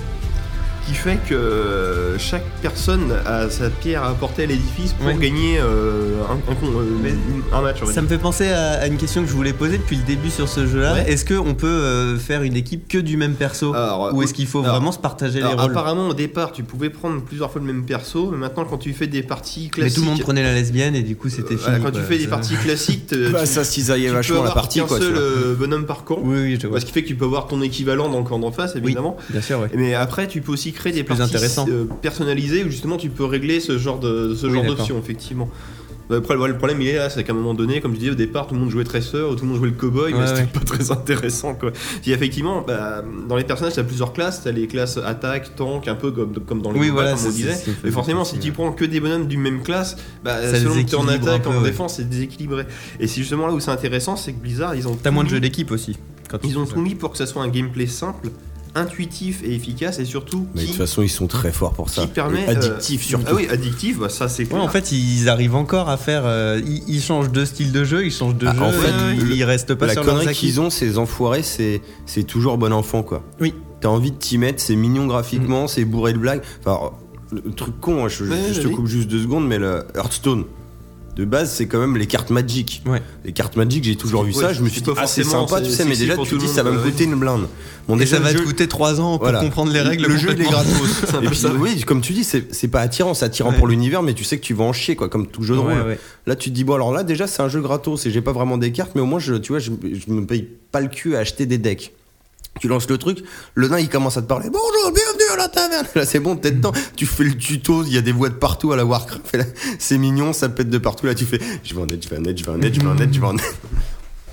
qui 0.86 0.94
fait 0.94 1.18
que 1.28 1.34
euh, 1.34 2.18
chaque 2.20 2.46
personne 2.62 3.12
a 3.26 3.50
sa 3.50 3.70
pierre 3.70 4.04
à 4.04 4.10
apporter 4.10 4.44
à 4.44 4.46
l'édifice 4.46 4.94
pour 4.94 5.08
Ouais. 5.08 5.16
gagner 5.16 5.58
euh, 5.60 6.22
un, 6.30 6.34
un 6.52 6.56
con- 6.56 6.68
euh, 6.80 6.84
Mais 7.02 7.14
un 7.54 7.62
match. 7.62 7.78
Ça 7.94 8.02
me 8.02 8.08
fait 8.08 8.18
penser 8.18 8.48
à, 8.50 8.74
à 8.82 8.88
une 8.88 8.98
question 8.98 9.22
que 9.24 9.28
je 9.28 9.34
voulais 9.34 9.54
poser 9.54 9.78
depuis 9.78 9.96
le 9.98 10.04
début 10.04 10.30
sur 10.30 10.48
ce 10.48 10.66
jeu-là. 10.68 10.94
Ouais. 10.94 11.12
Est-ce 11.12 11.26
qu'on 11.26 11.54
peut 11.56 11.68
euh, 11.68 12.18
faire 12.18 12.44
une 12.44 12.56
équipe 12.56 12.88
que 12.88 12.98
du 12.98 13.18
même 13.18 13.34
perso 13.36 13.74
Alors, 13.74 14.14
Ou 14.14 14.24
est-ce 14.24 14.34
qu'il 14.34 14.48
faut 14.48 14.60
alors- 14.60 14.76
vraiment 14.76 14.92
se 14.92 15.00
partager 15.00 15.40
les 15.40 15.46
rôles? 15.46 15.60
apparemment 15.72 16.10
au 16.10 16.14
départ 16.14 16.52
tu 16.52 16.64
pouvais 16.64 16.90
prendre 16.90 17.22
plusieurs 17.22 17.52
fois 17.52 17.62
le 17.62 17.68
même 17.68 17.86
perso, 17.86 18.30
mais 18.32 18.38
maintenant 18.38 18.66
quand 18.66 18.78
tu 18.78 18.94
fais 18.94 19.08
des 19.08 19.24
parties 19.24 19.64
Mais 19.66 19.82
classiques, 19.82 19.96
tout 19.96 20.02
le 20.02 20.08
monde 20.08 20.20
prenait 20.20 20.44
la 20.44 20.54
lesbienne 20.54 20.96
et 20.96 21.02
du 21.02 21.16
coup 21.16 21.30
c'était 21.30 21.56
euh, 21.56 21.58
fini. 21.58 21.76
quand 21.78 21.82
quoi. 21.84 21.92
tu 21.92 22.02
fais 22.02 22.18
des 22.18 22.28
parties 22.28 22.56
classiques, 22.56 23.14
Bah, 23.32 23.40
tu, 23.42 23.46
ça 23.48 23.64
cisaillait 23.64 24.06
tu 24.06 24.12
peux 24.12 24.16
vachement 24.18 24.36
la 24.36 24.40
avoir 24.42 24.54
partie, 24.56 24.80
qu'un 24.80 24.86
quoi. 24.88 25.00
seul 25.00 25.16
euh, 25.18 25.56
bonhomme 25.56 25.86
par 25.86 26.04
camp, 26.04 26.20
Oui, 26.22 26.38
oui, 26.42 26.60
je 26.62 26.68
vois. 26.68 26.80
ce 26.80 26.86
qui 26.86 26.92
fait 26.92 27.02
que 27.04 27.08
tu 27.08 27.16
peux 27.16 27.26
avoir 27.26 27.48
ton 27.48 27.62
équivalent 27.62 28.10
dans 28.10 28.20
le 28.20 28.24
camp 28.26 28.40
d'en 28.40 28.52
face 28.52 28.74
Oui, 28.76 28.82
évidemment. 28.86 29.18
bien 29.30 29.42
sûr, 29.42 29.60
ouais. 29.60 29.70
Mais 29.76 29.94
après 29.94 30.28
tu 30.28 30.42
peux 30.42 30.52
aussi 30.52 30.72
créer 30.76 30.94
des 30.94 31.04
plus 31.04 31.16
parties 31.18 31.34
intéressant. 31.36 31.66
euh, 31.70 31.86
personnalisées 32.02 32.64
où 32.64 32.70
justement 32.70 32.98
tu 32.98 33.10
peux 33.10 33.26
régler 33.26 33.60
ce 33.60 33.78
genre 33.78 34.00
de 34.00 34.36
ce 34.36 34.46
Oui, 34.46 34.54
genre 34.54 34.62
d'accord. 34.64 34.78
d'option 34.78 35.00
effectivement. 35.00 35.50
Bah, 36.08 36.18
Après, 36.18 36.36
le 36.36 36.56
problème 36.56 36.80
il 36.84 36.88
est 36.90 36.98
là, 36.98 37.10
c'est 37.10 37.24
qu'à 37.24 37.34
un 37.34 37.36
moment 37.36 37.56
donné, 37.56 37.82
comme 37.82 37.94
je 37.96 37.98
disais 38.00 38.12
au 38.12 38.16
départ, 38.16 38.46
tout 38.46 38.54
le 38.54 38.60
monde 38.60 38.70
jouait 38.70 38.84
Tracer, 38.84 39.24
tout 39.36 39.38
le 39.42 39.48
monde 39.48 39.58
jouait 39.58 39.70
le 39.70 39.74
cowboy, 39.74 40.14
mais 40.14 40.20
Ouais, 40.20 40.28
c'était 40.28 40.42
ouais. 40.42 40.48
pas 40.54 40.60
très 40.60 40.92
intéressant 40.92 41.56
quoi. 41.56 41.72
Et 42.06 42.12
effectivement, 42.12 42.62
bah, 42.62 43.04
dans 43.28 43.36
les 43.36 43.44
personnages, 43.44 43.74
t'as 43.74 43.84
plusieurs 43.84 44.14
classes, 44.14 44.44
t'as 44.44 44.52
les 44.52 44.68
classes 44.68 45.00
attaque, 45.04 45.56
tank, 45.56 45.88
un 45.88 45.96
peu 45.96 46.12
comme, 46.12 46.34
comme 46.46 46.62
dans 46.62 46.72
les 46.72 46.80
Oui, 46.80 46.90
voilà, 46.90 47.14
comme 47.14 47.26
on 47.26 47.30
disait. 47.32 47.58
Mais 47.84 47.90
forcément, 47.90 48.24
si 48.24 48.38
tu 48.38 48.52
prends 48.52 48.72
que 48.72 48.86
des 48.86 49.00
bonhommes 49.00 49.26
du 49.26 49.38
même 49.38 49.64
classe, 49.64 49.98
bah, 50.24 50.36
Ça 50.44 50.60
selon 50.60 50.76
que 50.76 50.88
t'es 50.88 50.96
en 50.96 51.08
attaque, 51.08 51.42
peu, 51.42 51.50
en 51.50 51.58
ouais. 51.58 51.64
défense, 51.70 51.96
c'est 51.96 52.08
déséquilibré. 52.08 52.66
Et 53.00 53.08
c'est 53.08 53.22
justement 53.22 53.48
là 53.48 53.54
où 53.54 53.60
c'est 53.60 53.72
intéressant, 53.72 54.16
c'est 54.16 54.34
que 54.34 54.40
Blizzard, 54.40 54.76
ils 54.76 54.88
ont 54.88 54.96
T'as 55.02 55.10
moins 55.10 55.24
de 55.24 55.30
jeux 55.30 55.40
d'équipe 55.40 55.72
aussi. 55.72 55.98
Quand 56.30 56.38
Ils 56.44 56.60
ont 56.60 56.66
tout 56.68 56.82
mis 56.82 56.94
pour 56.94 57.12
que 57.14 57.18
ça 57.18 57.26
soit 57.26 57.42
un 57.42 57.48
gameplay 57.50 57.88
simple, 57.88 58.30
intuitif 58.76 59.42
et 59.44 59.56
efficace, 59.56 60.00
et 60.00 60.06
surtout 60.06 60.48
Mais 60.54 60.62
de 60.64 60.68
toute 60.68 60.76
façon, 60.76 61.02
ils 61.02 61.10
sont 61.10 61.28
très 61.28 61.52
forts 61.52 61.74
pour 61.74 61.90
ça. 61.90 62.02
qui 62.02 62.08
permet 62.08 62.44
Et 62.44 62.48
addictif 62.50 63.02
euh, 63.06 63.08
surtout. 63.10 63.26
Ah 63.30 63.34
oui, 63.36 63.48
addictif, 63.50 64.00
bah, 64.00 64.10
ça 64.10 64.28
c'est 64.30 64.52
Ouais, 64.52 64.60
en 64.60 64.68
fait, 64.68 64.92
ils 64.92 65.30
arrivent 65.30 65.56
encore 65.56 65.90
à 65.90 65.98
faire. 65.98 66.24
euh, 66.26 66.62
ils, 66.66 66.84
ils 66.88 67.02
changent 67.02 67.32
de 67.32 67.46
style 67.46 67.72
de 67.72 67.84
jeu, 67.84 68.06
ils 68.06 68.12
changent 68.12 68.36
de 68.36 68.48
Ah, 68.48 68.54
jeu. 68.56 68.62
en 68.62 68.72
fait, 68.72 68.92
ils, 69.16 69.26
le- 69.30 69.36
ils 69.36 69.44
restent 69.44 69.74
pas 69.76 69.88
la 69.88 69.94
sur 69.94 70.04
leurs 70.04 70.18
connerie 70.20 70.34
qu'ils 70.36 70.60
ont, 70.62 70.70
ces 70.70 70.98
enfoirés, 70.98 71.44
c'est 71.44 71.82
c'est 72.06 72.24
toujours 72.24 72.58
bon 72.58 72.74
enfant 72.74 73.02
quoi. 73.04 73.24
Oui. 73.40 73.54
T'as 73.82 73.90
envie 73.90 74.12
de 74.12 74.18
t'y 74.18 74.38
mettre, 74.38 74.62
c'est 74.62 74.76
mignon 74.76 75.06
graphiquement, 75.08 75.68
c'est 75.68 75.86
bourré 75.86 76.14
de 76.14 76.18
blagues. 76.18 76.42
Enfin, 76.66 76.92
le 77.32 77.52
truc 77.52 77.80
con, 77.80 78.06
hein, 78.06 78.08
je, 78.08 78.24
Ouais, 78.26 78.36
je 78.54 78.62
te 78.62 78.68
coupe 78.68 78.88
juste 78.88 79.08
deux 79.10 79.22
secondes, 79.22 79.48
mais 79.48 79.58
le 79.60 79.84
Hearthstone. 79.96 80.46
De 81.16 81.24
base, 81.26 81.54
c'est 81.54 81.66
quand 81.68 81.80
même 81.80 81.96
les 81.98 82.08
cartes 82.08 82.30
Magic. 82.30 82.82
Ouais. 82.86 83.02
Les 83.24 83.32
cartes 83.32 83.56
Magic, 83.56 83.84
j'ai 83.84 83.96
toujours 83.96 84.24
vu 84.24 84.34
Ouais, 84.34 84.42
ça. 84.42 84.54
Je 84.54 84.62
me 84.62 84.68
suis 84.70 84.82
dit, 84.82 84.92
pas 84.92 85.00
ah, 85.04 85.08
c'est 85.08 85.24
sympa, 85.24 85.62
tu 85.62 85.72
sais, 85.72 85.86
mais 85.86 85.96
déjà, 85.96 86.14
tu 86.16 86.20
tout 86.24 86.26
te 86.26 86.36
le 86.36 86.42
dis, 86.42 86.48
ça 86.48 86.62
va 86.64 86.72
me 86.72 86.80
coûter 86.82 87.06
une 87.06 87.16
blinde. 87.16 87.48
Bon, 87.88 87.96
Et 87.96 88.00
déjà, 88.00 88.18
ça 88.18 88.24
va 88.24 88.34
te 88.34 88.42
coûter 88.42 88.68
3 88.68 89.00
ans 89.00 89.12
pour 89.18 89.20
Voilà. 89.24 89.40
comprendre 89.40 89.72
les 89.72 89.80
règles. 89.82 90.08
Le 90.08 90.18
jeu, 90.18 90.30
il 90.34 90.42
est 90.42 90.46
gratos. 90.46 91.04
Et 91.24 91.26
puis, 91.28 91.40
oui, 91.60 91.82
comme 91.84 92.02
tu 92.02 92.14
dis, 92.14 92.24
c'est 92.24 92.68
pas 92.68 92.82
attirant, 92.82 93.14
c'est 93.14 93.26
attirant 93.26 93.52
Ouais. 93.52 93.58
pour 93.58 93.68
l'univers, 93.68 94.04
mais 94.04 94.14
tu 94.14 94.24
sais 94.24 94.38
que 94.38 94.44
tu 94.44 94.54
vas 94.54 94.66
en 94.66 94.74
chier, 94.74 94.96
quoi, 94.96 95.08
comme 95.08 95.28
tout 95.28 95.44
jeu 95.44 95.56
de 95.56 95.60
rôle. 95.60 95.98
Là, 96.28 96.36
tu 96.36 96.50
te 96.50 96.56
dis, 96.56 96.64
bon, 96.64 96.74
alors 96.76 96.92
là, 96.92 97.04
déjà, 97.04 97.28
c'est 97.28 97.42
un 97.42 97.50
jeu 97.50 97.62
gratos 97.62 98.06
et 98.06 98.12
j'ai 98.12 98.22
pas 98.22 98.34
vraiment 98.34 98.58
des 98.58 98.72
cartes, 98.72 98.92
mais 98.96 99.02
au 99.02 99.06
moins, 99.06 99.20
je, 99.20 99.36
tu 99.36 99.54
vois, 99.54 99.60
je, 99.60 99.72
je 99.84 100.12
me 100.12 100.26
paye 100.26 100.48
pas 100.72 100.82
le 100.82 100.88
cul 100.90 101.16
à 101.16 101.20
acheter 101.20 101.46
des 101.46 101.58
decks. 101.58 101.94
Tu 102.62 102.70
lances 102.70 102.90
le 102.90 102.98
truc, 102.98 103.22
le 103.54 103.68
nain 103.68 103.80
il 103.80 103.90
commence 103.90 104.16
à 104.16 104.22
te 104.22 104.28
parler. 104.28 104.50
Bonjour, 104.50 104.94
bienvenue 104.94 105.30
à 105.34 105.36
la 105.36 105.50
taverne. 105.50 105.86
Là 105.94 106.06
c'est 106.06 106.22
bon, 106.22 106.38
t'es 106.38 106.52
dedans. 106.52 106.72
Tu 106.96 107.06
fais 107.06 107.26
le 107.26 107.36
tuto, 107.36 107.84
il 107.84 107.94
y 107.94 107.98
a 107.98 108.02
des 108.02 108.14
voix 108.14 108.30
de 108.30 108.36
partout 108.36 108.72
à 108.72 108.78
la 108.78 108.86
Warcraft. 108.86 109.38
C'est 109.78 109.98
mignon, 109.98 110.32
ça 110.32 110.48
pète 110.48 110.70
de 110.70 110.78
partout. 110.78 111.06
Là 111.06 111.16
tu 111.16 111.26
fais, 111.26 111.40
je 111.64 111.76
vais 111.76 111.82
en 111.82 111.86
net, 111.86 112.02
je 112.02 112.10
vais 112.10 112.18
en 112.18 112.22
net, 112.22 112.38
je 112.38 112.46
vais 112.46 112.52
en 112.52 112.58
net, 112.58 112.74
je 112.74 112.80
vais 112.80 112.88
en 112.88 112.96
net, 112.96 113.14
je 113.14 113.20
vais 113.20 113.28
en 113.28 113.34
net. 113.34 113.56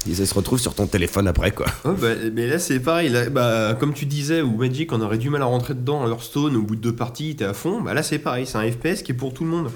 Et 0.09 0.15
ça 0.15 0.25
se 0.25 0.35
retrouve 0.35 0.61
sur 0.61 0.75
ton 0.75 0.87
téléphone 0.87 1.27
après 1.27 1.51
quoi. 1.51 1.67
Ouais, 1.85 1.95
bah, 2.01 2.09
mais 2.33 2.47
là 2.47 2.61
c'est 2.61 2.79
pareil, 2.79 3.09
là, 3.09 3.29
bah, 3.29 3.77
comme 3.79 3.93
tu 3.93 4.07
disais, 4.07 4.41
ou 4.41 4.57
Magic 4.57 4.93
on 4.93 5.01
aurait 5.01 5.19
du 5.19 5.29
mal 5.29 5.43
à 5.43 5.47
rentrer 5.47 5.75
dedans, 5.75 6.07
Hearthstone 6.09 6.57
au 6.57 6.63
bout 6.63 6.77
de 6.77 6.81
deux 6.81 6.95
parties 6.95 7.35
t'es 7.35 7.45
à 7.45 7.55
fond, 7.55 7.81
bah 7.81 7.93
là 7.93 8.05
c'est 8.05 8.19
pareil, 8.19 8.47
c'est 8.47 8.59
un 8.59 8.71
FPS 8.71 9.03
qui 9.03 9.13
est 9.13 9.17
pour 9.17 9.35
tout 9.35 9.43
le 9.45 9.51
monde. 9.51 9.71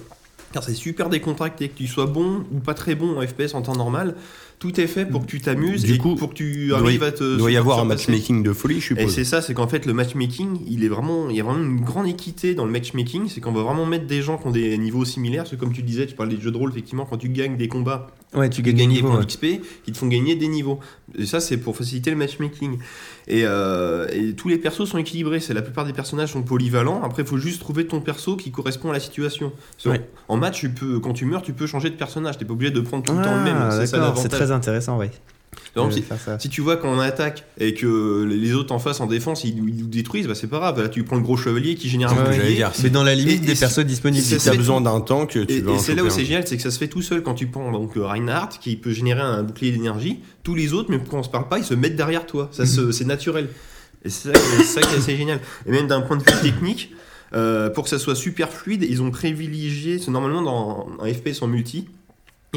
Car 0.53 0.63
c'est 0.63 0.75
super 0.75 1.11
décontracté, 1.11 1.69
que 1.69 1.77
tu 1.77 1.87
sois 1.87 2.07
bon 2.07 2.45
ou 2.53 2.61
pas 2.61 2.75
très 2.75 2.95
bon 2.95 3.19
en 3.19 3.27
FPS 3.27 3.55
en 3.55 3.63
temps 3.63 3.75
normal, 3.75 4.15
tout 4.59 4.81
est 4.81 4.87
fait 4.87 5.05
pour 5.05 5.23
que 5.23 5.27
tu 5.27 5.41
t'amuses 5.41 5.91
et 5.91 5.99
coup, 5.99 6.15
pour 6.15 6.31
que 6.31 6.35
tu 6.35 6.69
doit, 6.69 6.79
arrives 6.79 7.03
à 7.03 7.13
te. 7.13 7.23
il 7.23 7.39
doit 7.39 7.51
y 7.51 7.57
avoir 7.57 7.79
un 7.81 7.85
matchmaking 7.85 8.43
de 8.43 8.53
folie, 8.53 8.81
je 8.81 8.95
Et 8.95 8.97
suppose. 8.97 9.15
c'est 9.15 9.25
ça, 9.25 9.43
c'est 9.43 9.55
qu'en 9.55 9.69
fait 9.69 9.85
le 9.87 9.93
matchmaking, 9.93 10.61
il 10.67 10.85
est 10.85 10.89
vraiment, 10.89 11.29
il 11.29 11.37
y 11.37 11.41
a 11.41 11.45
vraiment 11.45 11.63
une 11.63 11.81
grande 11.81 12.07
équité 12.07 12.55
dans 12.55 12.65
le 12.65 12.71
matchmaking, 12.71 13.29
c'est 13.29 13.41
qu'on 13.41 13.53
va 13.53 13.63
vraiment 13.63 13.87
mettre 13.87 14.07
des 14.07 14.23
gens 14.23 14.39
qui 14.39 14.47
ont 14.47 14.51
des 14.53 14.77
niveaux 14.79 15.05
similaires, 15.05 15.43
parce 15.43 15.51
que 15.51 15.57
comme 15.57 15.73
tu 15.73 15.83
disais, 15.83 16.07
tu 16.07 16.15
parles 16.15 16.31
des 16.31 16.41
jeux 16.41 16.51
de 16.51 16.57
rôle, 16.57 16.71
effectivement, 16.71 17.05
quand 17.05 17.19
tu 17.19 17.29
gagnes 17.29 17.57
des 17.57 17.69
combats, 17.69 18.07
Ouais, 18.35 18.51
tu 18.51 18.61
gagnes 18.61 18.77
des 18.77 18.87
niveaux. 18.87 19.09
points 19.09 19.19
ouais. 19.21 19.25
d'XP 19.25 19.47
qui 19.85 19.93
te 19.93 19.97
font 19.99 20.09
gagner 20.09 20.35
des 20.35 20.49
niveaux. 20.49 20.81
Et 21.17 21.27
ça, 21.27 21.41
c'est 21.41 21.57
pour 21.57 21.77
faciliter 21.77 22.11
le 22.11 22.17
matchmaking. 22.17 22.79
Et, 23.29 23.43
euh, 23.45 24.07
et 24.13 24.35
tous 24.35 24.49
les 24.49 24.59
persos 24.59 24.85
sont 24.85 24.99
équilibrés. 24.99 25.41
C'est 25.41 25.55
la 25.55 25.63
plupart 25.63 25.85
des 25.87 25.93
personnages 25.93 26.33
sont 26.33 26.43
polyvalents. 26.43 27.03
Après, 27.03 27.23
il 27.23 27.29
faut 27.29 27.39
juste 27.39 27.61
trouver 27.61 27.87
ton 27.87 28.01
perso 28.01 28.37
qui 28.37 28.51
correspond 28.51 28.91
à 28.91 28.93
la 28.93 29.01
situation. 29.01 29.53
Ouais. 29.87 30.07
En 30.29 30.37
match, 30.37 30.59
tu 30.61 30.71
peux, 30.71 30.99
quand 31.01 31.13
tu 31.13 31.25
meurs, 31.25 31.43
tu 31.43 31.53
peux 31.53 31.67
changer 31.67 31.89
de 31.89 31.95
personnage. 31.95 32.37
T'es 32.37 32.45
pas 32.45 32.53
obligé 32.53 32.73
de 32.73 32.81
prendre 32.81 33.05
tout 33.05 33.13
le 33.15 33.23
temps 33.23 33.37
le 33.37 33.43
même. 33.45 33.57
Ah, 33.59 33.87
C'est 34.17 34.29
très 34.29 34.51
intéressant, 34.51 34.99
ouais. 34.99 35.11
Si- 36.39 36.49
tu 36.49 36.61
vois 36.63 36.77
qu'on 36.77 36.99
attaque 36.99 37.45
et 37.59 37.75
que 37.75 38.25
les 38.25 38.55
autres 38.55 38.73
en 38.75 38.79
face 38.79 39.01
en 39.01 39.07
défense 39.07 39.45
ils, 39.45 39.57
ils 39.59 39.77
nous 39.77 39.87
détruisent, 39.87 40.27
bah 40.27 40.35
c'est 40.35 40.47
pas 40.47 40.59
grave. 40.59 40.81
Là, 40.83 40.89
tu 40.89 41.05
prends 41.05 41.17
le 41.17 41.23
gros 41.23 41.37
chevalier 41.37 41.75
qui 41.75 41.89
génère 41.89 42.11
un 42.13 42.17
Ouais, 42.17 42.23
bouclier. 42.23 42.39
j'allais 42.41 42.55
dire, 42.55 42.73
Mais 42.83 42.91
dans 42.91 43.05
la 43.05 43.15
limite 43.15 43.43
Et- 43.43 43.47
des 43.47 43.53
et 43.53 43.57
persos 43.57 43.81
disponibles. 43.85 44.23
c'est- 44.25 44.39
Si 44.39 44.41
c'est- 44.45 44.51
t'as 44.51 44.57
besoin 44.57 44.81
d'un 44.81 45.01
tank, 45.01 45.31
tu 45.31 45.41
Et, 45.49 45.61
vas 45.61 45.73
et 45.75 45.79
c'est 45.79 45.95
là 45.95 46.03
où 46.05 46.11
c'est 46.11 46.25
génial, 46.25 46.47
c'est 46.47 46.57
que 46.57 46.63
ça 46.63 46.71
se 46.71 46.79
fait 46.79 46.89
tout 46.89 47.03
seul 47.03 47.23
quand 47.23 47.35
tu 47.35 47.47
prends 47.47 47.71
donc 47.73 47.97
euh, 47.97 48.07
Reinhardt 48.07 48.59
qui 48.61 48.77
peut 48.77 48.93
générer 48.93 49.21
un 49.21 49.43
bouclier 49.43 49.73
d'énergie. 49.73 50.21
Tous 50.43 50.55
les 50.55 50.73
autres, 50.73 50.91
même 50.91 51.03
quand 51.09 51.19
on 51.19 51.23
se 51.23 51.29
parle 51.29 51.49
pas, 51.49 51.59
ils 51.59 51.65
se 51.65 51.75
mettent 51.75 51.97
derrière 51.97 52.27
toi. 52.27 52.49
Ça 52.53 52.65
se- 52.67 52.91
c'est 52.93 53.05
naturel. 53.05 53.49
Et 54.05 54.09
c'est 54.11 54.29
ça, 54.29 54.33
qui 54.33 54.39
est- 54.39 54.65
c'est 54.65 54.81
ça 54.81 54.81
qui 54.83 54.95
est 54.95 54.99
assez 54.99 55.17
génial. 55.17 55.41
Et 55.67 55.71
même 55.73 55.87
d'un 55.89 56.01
point 56.01 56.17
de 56.17 56.23
vue 56.23 56.41
technique, 56.41 56.93
euh, 57.35 57.69
pour 57.71 57.85
que 57.85 57.91
ça 57.91 57.99
soit 57.99 58.15
super 58.15 58.51
fluide, 58.51 58.87
ils 58.89 59.03
ont 59.03 59.11
privilégié. 59.11 59.99
C'est 59.99 60.11
normalement 60.13 60.43
dans 60.43 60.89
un 61.03 61.13
FPS 61.13 61.43
en 61.43 61.49
multi. 61.49 61.87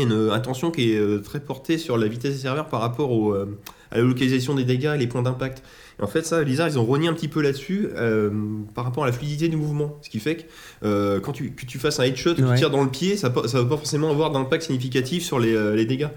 Il 0.01 0.09
y 0.09 0.13
a 0.13 0.15
une 0.15 0.31
attention 0.31 0.71
qui 0.71 0.93
est 0.93 0.97
euh, 0.97 1.19
très 1.19 1.39
portée 1.39 1.77
sur 1.77 1.97
la 1.97 2.07
vitesse 2.07 2.33
des 2.35 2.41
serveurs 2.41 2.67
par 2.67 2.79
rapport 2.81 3.11
au, 3.11 3.33
euh, 3.33 3.57
à 3.91 3.97
la 3.97 4.03
localisation 4.03 4.53
des 4.55 4.63
dégâts 4.63 4.91
et 4.95 4.97
les 4.97 5.07
points 5.07 5.21
d'impact. 5.21 5.63
Et 5.99 6.03
en 6.03 6.07
fait, 6.07 6.25
ça, 6.25 6.41
Blizzard, 6.43 6.67
ils 6.69 6.79
ont 6.79 6.85
rogné 6.85 7.07
un 7.07 7.13
petit 7.13 7.27
peu 7.27 7.41
là-dessus 7.41 7.89
euh, 7.95 8.29
par 8.73 8.85
rapport 8.85 9.03
à 9.03 9.07
la 9.07 9.13
fluidité 9.13 9.47
du 9.49 9.57
mouvement. 9.57 9.97
Ce 10.01 10.09
qui 10.09 10.19
fait 10.19 10.37
que 10.37 10.41
euh, 10.83 11.19
quand 11.19 11.33
tu, 11.33 11.51
que 11.51 11.65
tu 11.65 11.77
fasses 11.79 11.99
un 11.99 12.03
headshot, 12.03 12.35
que 12.35 12.41
Ouais. 12.41 12.53
tu 12.53 12.59
tires 12.59 12.69
dans 12.69 12.83
le 12.83 12.89
pied, 12.89 13.17
ça 13.17 13.29
ne 13.29 13.33
va 13.33 13.41
pas 13.65 13.77
forcément 13.77 14.09
avoir 14.09 14.31
d'impact 14.31 14.63
significatif 14.63 15.23
sur 15.23 15.39
les, 15.39 15.53
euh, 15.53 15.75
les 15.75 15.85
dégâts. 15.85 16.07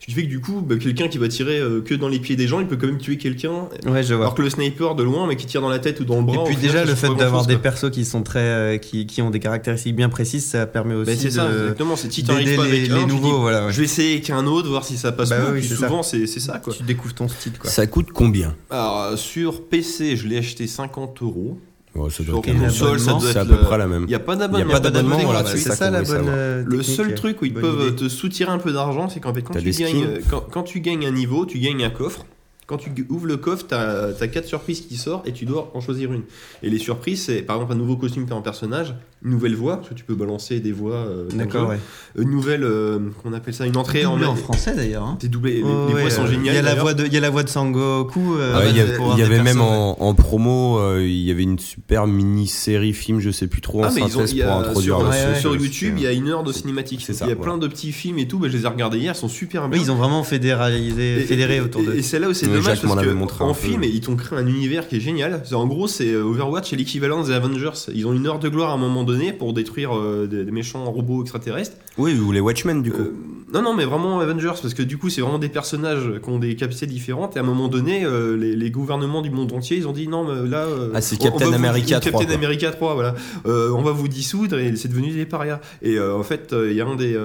Ce 0.00 0.06
qui 0.06 0.12
fait 0.12 0.22
que 0.22 0.28
du 0.28 0.40
coup, 0.40 0.62
bah, 0.62 0.76
quelqu'un 0.80 1.08
qui 1.08 1.18
va 1.18 1.28
tirer 1.28 1.58
euh, 1.58 1.82
que 1.82 1.94
dans 1.94 2.08
les 2.08 2.18
pieds 2.20 2.34
des 2.34 2.46
gens, 2.48 2.58
il 2.60 2.66
peut 2.66 2.76
quand 2.78 2.86
même 2.86 2.96
tuer 2.96 3.18
quelqu'un. 3.18 3.68
Ouais, 3.86 4.02
je 4.02 4.14
vois. 4.14 4.24
Alors 4.24 4.34
que 4.34 4.40
le 4.40 4.48
sniper 4.48 4.94
de 4.94 5.02
loin, 5.02 5.26
mais 5.26 5.36
qui 5.36 5.44
tire 5.44 5.60
dans 5.60 5.68
la 5.68 5.78
tête 5.78 6.00
ou 6.00 6.04
dans 6.06 6.16
le 6.16 6.22
Et 6.22 6.24
bras. 6.24 6.44
puis 6.44 6.54
au 6.54 6.58
final, 6.58 6.72
déjà 6.72 6.84
le 6.86 6.94
fait 6.94 7.14
d'avoir 7.14 7.44
des 7.44 7.58
persos 7.58 7.90
qui 7.90 8.06
sont 8.06 8.22
très 8.22 8.38
euh, 8.40 8.78
qui, 8.78 9.04
qui 9.04 9.20
ont 9.20 9.28
des 9.28 9.40
caractéristiques 9.40 9.94
bien 9.94 10.08
précises, 10.08 10.46
ça 10.46 10.66
permet 10.66 10.94
aussi 10.94 11.10
Bah, 11.12 11.16
c'est 11.20 11.30
ça, 11.30 11.48
de 11.52 11.60
exactement. 11.60 11.96
C'est 11.96 12.10
si 12.10 12.22
d'aider 12.22 12.32
t'arrives 12.32 12.56
pas 12.56 12.64
les, 12.64 12.70
avec 12.78 12.88
les 12.88 12.94
un, 12.94 13.00
tu 13.02 13.06
nouveaux, 13.14 13.34
dis, 13.34 13.40
voilà. 13.42 13.66
ouais. 13.66 13.72
je 13.72 13.76
vais 13.78 13.84
essayer 13.84 14.12
avec 14.14 14.30
un 14.30 14.46
autre, 14.46 14.68
voir 14.70 14.84
si 14.84 14.96
ça 14.96 15.12
passe 15.12 15.28
Bah 15.28 15.36
oui, 15.52 15.60
puis 15.60 15.68
souvent, 15.68 16.02
c'est 16.02 16.26
c'est 16.26 16.40
ça, 16.40 16.58
quoi. 16.60 16.72
Tu 16.72 16.82
découvres 16.82 17.12
ton 17.14 17.28
style 17.28 17.52
quoi. 17.58 17.68
Ça 17.68 17.86
coûte 17.86 18.08
combien? 18.14 18.56
Alors, 18.70 19.02
euh, 19.02 19.16
sur 19.16 19.68
PC, 19.68 20.16
je 20.16 20.26
l'ai 20.26 20.38
acheté 20.38 20.66
50 20.66 21.20
euros. 21.20 21.58
Ouais, 21.94 22.08
ça 22.08 22.22
Sur 22.22 22.24
doit 22.24 22.42
être 22.46 22.60
console, 22.60 23.00
ça 23.00 23.10
doit 23.12 23.20
C'est 23.20 23.30
être 23.30 23.36
à 23.38 23.44
peu 23.44 23.50
le- 23.52 23.58
près 23.62 23.78
la 23.78 23.86
même. 23.88 24.02
Il 24.04 24.08
n'y 24.08 24.14
a 24.14 24.20
pas 24.20 24.34
Il 24.34 24.38
y 24.38 24.42
a 24.42 24.46
d'abonnement. 24.46 24.70
pas 24.72 24.80
d'abonnement, 24.80 25.08
d'abonnement 25.10 25.24
voilà, 25.24 25.42
gratuit. 25.42 25.60
c'est 25.60 25.70
c'est 25.70 25.76
ça 25.76 25.86
qu'on 25.86 25.92
la 25.92 26.02
voulait 26.02 26.08
bonne 26.18 26.26
savoir. 26.26 26.34
euh, 26.38 26.62
Le 26.64 26.78
technique, 26.78 26.96
seul 26.96 27.14
truc 27.16 27.42
où 27.42 27.44
ils 27.46 27.52
bonne 27.52 27.62
peuvent 27.62 27.86
idée. 27.88 27.96
te 27.96 28.08
soutirer 28.08 28.50
un 28.52 28.58
peu 28.58 28.72
d'argent, 28.72 29.08
c'est 29.08 29.18
qu'en 29.20 29.34
fait, 29.34 29.42
quand 29.42 29.54
T'as 29.54 29.58
tu, 29.60 29.70
des 29.70 29.72
gagnes, 29.72 29.88
skins 29.88 30.04
euh, 30.06 30.20
quand, 30.30 30.40
quand 30.52 30.62
tu 30.62 30.80
gagnes 30.80 31.06
un 31.06 31.10
niveau, 31.10 31.46
tu 31.46 31.58
gagnes 31.58 31.82
un 31.84 31.90
coffre. 31.90 32.24
Quand 32.70 32.76
tu 32.78 32.90
ouvres 33.10 33.26
le 33.26 33.36
coffre, 33.36 33.66
tu 33.66 33.74
as, 33.74 34.14
4 34.28 34.46
surprises 34.46 34.80
qui 34.86 34.96
sortent 34.96 35.26
et 35.26 35.32
tu 35.32 35.44
dois 35.44 35.70
en 35.74 35.80
choisir 35.80 36.12
une. 36.12 36.22
Et 36.62 36.70
les 36.70 36.78
surprises, 36.78 37.24
c'est 37.24 37.42
par 37.42 37.56
exemple 37.56 37.72
un 37.72 37.76
nouveau 37.76 37.96
costume 37.96 38.22
que 38.22 38.28
tu 38.28 38.32
en 38.34 38.42
personnage, 38.42 38.94
une 39.24 39.32
nouvelle 39.32 39.56
voix, 39.56 39.78
parce 39.78 39.88
que 39.88 39.94
tu 39.94 40.04
peux 40.04 40.14
balancer 40.14 40.60
des 40.60 40.70
voix. 40.72 40.94
euh, 40.94 41.28
D'accord, 41.34 41.68
ouais. 41.70 41.78
Une 42.16 42.30
nouvelle, 42.30 42.62
euh, 42.62 42.98
qu'on 43.22 43.32
appelle 43.32 43.52
ça, 43.54 43.66
une 43.66 43.76
entrée 43.76 44.06
en, 44.06 44.22
en 44.22 44.36
français 44.36 44.74
d'ailleurs. 44.76 45.02
hein. 45.02 45.16
T'es 45.18 45.26
doublé, 45.28 45.54
les, 45.56 45.62
Oh, 45.64 45.86
les 45.88 45.94
ouais, 45.94 46.00
voix 46.02 46.10
sont 46.10 46.22
euh, 46.22 46.26
géniales. 46.28 46.54
Il 46.54 46.56
y 46.56 46.58
a 46.58 46.62
la 46.62 46.74
voix 46.76 46.94
de 46.94 47.04
il 47.06 47.12
y 47.12 47.16
a 47.16 47.20
la 47.20 47.28
voix 47.30 47.42
de 47.42 47.48
Sangoku 47.48 48.36
euh, 48.38 48.64
il 48.70 48.76
y 48.76 48.80
euh, 48.80 48.82
avait, 48.84 48.96
pour 48.96 49.12
il 49.14 49.18
y 49.18 49.22
avait 49.22 49.42
même 49.42 49.60
en, 49.60 50.00
en 50.00 50.14
promo, 50.14 50.78
euh, 50.78 51.02
il 51.04 51.20
y 51.22 51.30
avait 51.32 51.42
une 51.42 51.58
super 51.58 52.06
mini-série 52.06 52.92
film, 52.92 53.18
je 53.20 53.30
sais 53.30 53.46
plus 53.48 53.60
trop, 53.60 53.80
en 53.82 53.88
Ah, 53.88 53.90
mais 53.94 54.00
ils 54.02 54.04
ont, 54.16 54.26
synthèse 54.26 54.40
a- 54.42 54.46
pour 54.46 54.56
introduire 54.56 54.98
sur, 55.40 55.56
YouTube, 55.56 55.94
il 55.96 56.02
y 56.04 56.06
a 56.06 56.12
une 56.12 56.28
heure 56.28 56.44
de 56.44 56.52
cinématique. 56.52 57.02
Ça, 57.04 57.12
il 57.12 57.18
y 57.18 57.22
a 57.32 57.34
voilà. 57.34 57.42
plein 57.42 57.58
de 57.58 57.66
petits 57.66 57.92
films 57.92 58.18
et 58.18 58.28
tout, 58.28 58.38
bah, 58.38 58.46
je 58.48 58.56
les 58.56 58.64
ai 58.64 58.68
regardés 58.68 58.98
hier, 58.98 59.12
ils 59.14 59.18
sont 59.18 59.28
super 59.28 59.68
bien. 59.68 59.78
Oui, 59.78 59.84
ils 59.86 59.90
ont 59.90 59.96
vraiment 59.96 60.22
fédéralisé, 60.22 61.20
fédéré 61.20 61.56
et- 61.56 61.60
autour 61.60 61.82
et- 61.82 61.86
de. 61.86 61.94
Et 61.94 62.02
c'est 62.02 62.18
là 62.18 62.28
où 62.28 62.34
c'est 62.34 62.46
m'en 62.86 62.96
avait 62.96 63.14
montré 63.14 63.44
en 63.44 63.54
film, 63.54 63.82
ils 63.84 64.00
t'ont 64.00 64.16
créé 64.16 64.38
un 64.38 64.46
univers 64.46 64.88
qui 64.88 64.96
est 64.96 65.00
génial. 65.00 65.42
En 65.52 65.66
gros, 65.66 65.88
c'est 65.88 66.12
euh, 66.12 66.22
Overwatch, 66.24 66.70
c'est 66.70 66.76
l'équivalent 66.76 67.22
des 67.24 67.32
Avengers. 67.32 67.70
Ils 67.94 68.06
ont 68.06 68.12
une 68.12 68.26
heure 68.26 68.38
de 68.38 68.48
gloire 68.48 68.70
à 68.70 68.74
un 68.74 68.78
moment 68.78 69.04
donné 69.04 69.32
pour 69.32 69.52
détruire 69.52 69.96
euh, 69.96 70.26
des, 70.26 70.44
des 70.44 70.50
méchants 70.50 70.90
robots 70.90 71.22
extraterrestres. 71.22 71.76
Oui, 71.98 72.18
ou 72.18 72.32
les 72.32 72.40
Watchmen 72.40 72.82
du 72.82 72.92
coup. 72.92 73.02
Euh, 73.02 73.14
non, 73.52 73.62
non, 73.62 73.74
mais 73.74 73.84
vraiment 73.84 74.20
Avengers 74.20 74.52
parce 74.62 74.74
que 74.74 74.82
du 74.82 74.96
coup, 74.96 75.10
c'est 75.10 75.20
vraiment 75.22 75.40
des 75.40 75.48
personnages 75.48 76.20
qui 76.22 76.30
ont 76.30 76.38
des 76.38 76.54
capacités 76.54 76.86
différentes. 76.86 77.34
Et 77.36 77.40
à 77.40 77.42
un 77.42 77.44
moment 77.44 77.66
donné, 77.66 78.04
euh, 78.04 78.36
les, 78.36 78.54
les 78.54 78.70
gouvernements 78.70 79.22
du 79.22 79.30
monde 79.30 79.52
entier, 79.52 79.76
ils 79.76 79.88
ont 79.88 79.92
dit 79.92 80.06
non, 80.06 80.24
mais 80.24 80.48
là, 80.48 80.66
euh, 80.66 80.92
Ah, 80.94 81.00
c'est 81.00 81.16
on- 81.20 81.26
on 81.26 81.30
Captain 81.30 81.46
vous- 81.48 81.54
America 81.54 81.94
Captain 81.96 82.10
3, 82.12 82.24
quoi. 82.26 82.34
America 82.34 82.70
3, 82.70 82.94
voilà. 82.94 83.14
On 83.44 83.82
va 83.82 83.90
vous 83.90 84.06
dissoudre 84.06 84.56
et 84.58 84.76
c'est 84.76 84.86
devenu 84.88 85.10
des 85.10 85.26
parias. 85.26 85.60
Et 85.82 85.98
en 85.98 86.22
fait, 86.22 86.54
il 86.56 86.74
y 86.74 86.80
a 86.80 86.86
un 86.86 86.94
des, 86.94 87.18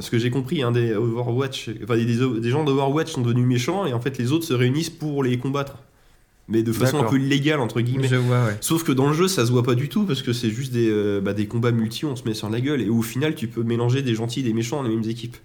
ce 0.00 0.10
que 0.10 0.18
j'ai 0.18 0.30
compris, 0.30 0.62
un 0.62 0.70
des 0.72 0.94
Overwatch, 0.94 1.70
enfin 1.82 1.96
des- 1.96 2.04
des 2.04 2.50
gens 2.50 2.62
d'Overwatch 2.64 3.10
sont 3.10 3.22
devenus 3.22 3.46
méchants 3.46 3.86
et 3.86 3.94
en 3.94 4.00
fait 4.00 4.18
les 4.18 4.32
autres 4.32 4.44
se 4.44 4.52
réunissent 4.54 4.90
pour 4.90 5.24
les 5.24 5.38
combattre, 5.38 5.76
mais 6.50 6.62
de 6.62 6.72
façon 6.72 7.00
un 7.00 7.04
peu 7.04 7.18
illégale 7.18 7.60
entre 7.60 7.80
guillemets. 7.80 8.08
Je 8.08 8.16
vois, 8.16 8.44
ouais. 8.44 8.56
Sauf 8.60 8.82
que 8.82 8.92
dans 8.92 9.08
le 9.08 9.14
jeu, 9.14 9.28
ça 9.28 9.46
se 9.46 9.52
voit 9.52 9.62
pas 9.62 9.74
du 9.74 9.88
tout 9.88 10.04
parce 10.04 10.22
que 10.22 10.32
c'est 10.32 10.50
juste 10.50 10.72
des, 10.72 10.90
euh, 10.90 11.20
bah, 11.20 11.32
des 11.32 11.46
combats 11.46 11.70
multi, 11.70 12.04
on 12.04 12.16
se 12.16 12.24
met 12.24 12.34
sur 12.34 12.50
la 12.50 12.60
gueule 12.60 12.82
et 12.82 12.88
au 12.88 13.02
final, 13.02 13.34
tu 13.34 13.48
peux 13.48 13.62
mélanger 13.62 14.02
des 14.02 14.14
gentils 14.14 14.40
et 14.40 14.42
des 14.42 14.52
méchants 14.52 14.82
dans 14.82 14.88
les 14.88 14.94
mêmes 14.94 15.08
équipes. 15.08 15.36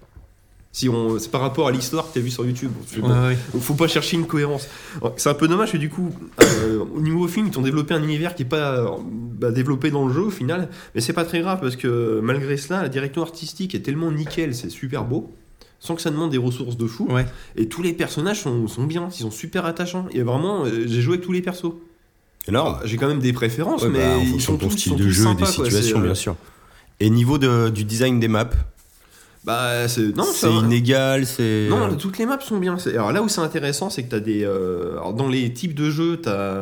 Si 0.72 0.90
on, 0.90 1.18
c'est 1.18 1.30
par 1.30 1.40
rapport 1.40 1.68
à 1.68 1.70
l'histoire 1.70 2.06
que 2.06 2.12
t'as 2.12 2.20
vu 2.20 2.28
sur 2.28 2.44
YouTube. 2.44 2.70
Bon. 2.98 3.08
Ouais, 3.08 3.28
ouais. 3.28 3.60
Faut 3.60 3.72
pas 3.72 3.88
chercher 3.88 4.18
une 4.18 4.26
cohérence. 4.26 4.68
C'est 5.16 5.30
un 5.30 5.34
peu 5.34 5.48
dommage 5.48 5.72
que 5.72 5.78
du 5.78 5.88
coup, 5.88 6.14
euh, 6.42 6.84
au 6.94 7.00
niveau 7.00 7.26
film, 7.28 7.46
ils 7.46 7.50
t'ont 7.50 7.62
développé 7.62 7.94
un 7.94 8.02
univers 8.02 8.34
qui 8.34 8.42
est 8.42 8.46
pas 8.46 8.84
bah, 9.38 9.52
développé 9.52 9.90
dans 9.90 10.06
le 10.06 10.12
jeu 10.12 10.20
au 10.20 10.30
final, 10.30 10.68
mais 10.94 11.00
c'est 11.00 11.14
pas 11.14 11.24
très 11.24 11.40
grave 11.40 11.60
parce 11.62 11.76
que 11.76 12.20
malgré 12.22 12.58
cela, 12.58 12.82
la 12.82 12.90
direction 12.90 13.22
artistique 13.22 13.74
est 13.74 13.80
tellement 13.80 14.12
nickel, 14.12 14.54
c'est 14.54 14.68
super 14.68 15.04
beau, 15.04 15.34
sans 15.80 15.94
que 15.94 16.02
ça 16.02 16.10
demande 16.10 16.30
des 16.30 16.38
ressources 16.38 16.76
de 16.76 16.86
fou. 16.86 17.06
Ouais. 17.10 17.26
Et 17.56 17.68
tous 17.68 17.82
les 17.82 17.92
personnages 17.92 18.40
sont, 18.42 18.66
sont 18.68 18.84
bien, 18.84 19.08
ils 19.10 19.22
sont 19.22 19.30
super 19.30 19.64
attachants. 19.66 20.06
Et 20.12 20.22
vraiment, 20.22 20.64
euh, 20.64 20.84
j'ai 20.86 21.00
joué 21.00 21.14
avec 21.14 21.24
tous 21.24 21.32
les 21.32 21.42
persos. 21.42 21.72
Énorme. 22.48 22.78
J'ai 22.84 22.96
quand 22.96 23.08
même 23.08 23.18
des 23.20 23.32
préférences, 23.32 23.82
Ouais, 23.82 23.88
mais 23.88 23.98
bah, 23.98 24.16
en 24.18 24.20
ils 24.20 24.40
sont 24.40 24.54
de 24.54 24.60
ton 24.60 24.68
tous, 24.68 24.76
style 24.78 24.92
sont 24.92 24.98
de 24.98 25.08
jeu, 25.08 25.24
sympas, 25.24 25.46
des 25.46 25.52
situations, 25.52 25.98
euh, 25.98 26.04
bien 26.04 26.14
sûr. 26.14 26.36
Et 27.00 27.10
niveau 27.10 27.38
de, 27.38 27.68
du 27.70 27.84
design 27.84 28.20
des 28.20 28.28
maps, 28.28 28.48
Bah, 29.44 29.86
c'est 29.88 30.16
non, 30.16 30.24
c'est 30.24 30.50
inégal, 30.50 31.26
c'est. 31.26 31.68
Non, 31.68 31.94
toutes 31.96 32.18
les 32.18 32.26
maps 32.26 32.40
sont 32.40 32.58
bien. 32.58 32.76
Alors 32.94 33.12
là 33.12 33.22
où 33.22 33.28
c'est 33.28 33.40
intéressant, 33.40 33.90
c'est 33.90 34.02
que 34.02 34.08
t'as 34.10 34.20
des. 34.20 34.44
euh, 34.44 34.92
alors 34.92 35.12
dans 35.12 35.28
les 35.28 35.52
types 35.52 35.74
de 35.74 35.90
jeux, 35.90 36.16
t'as. 36.16 36.54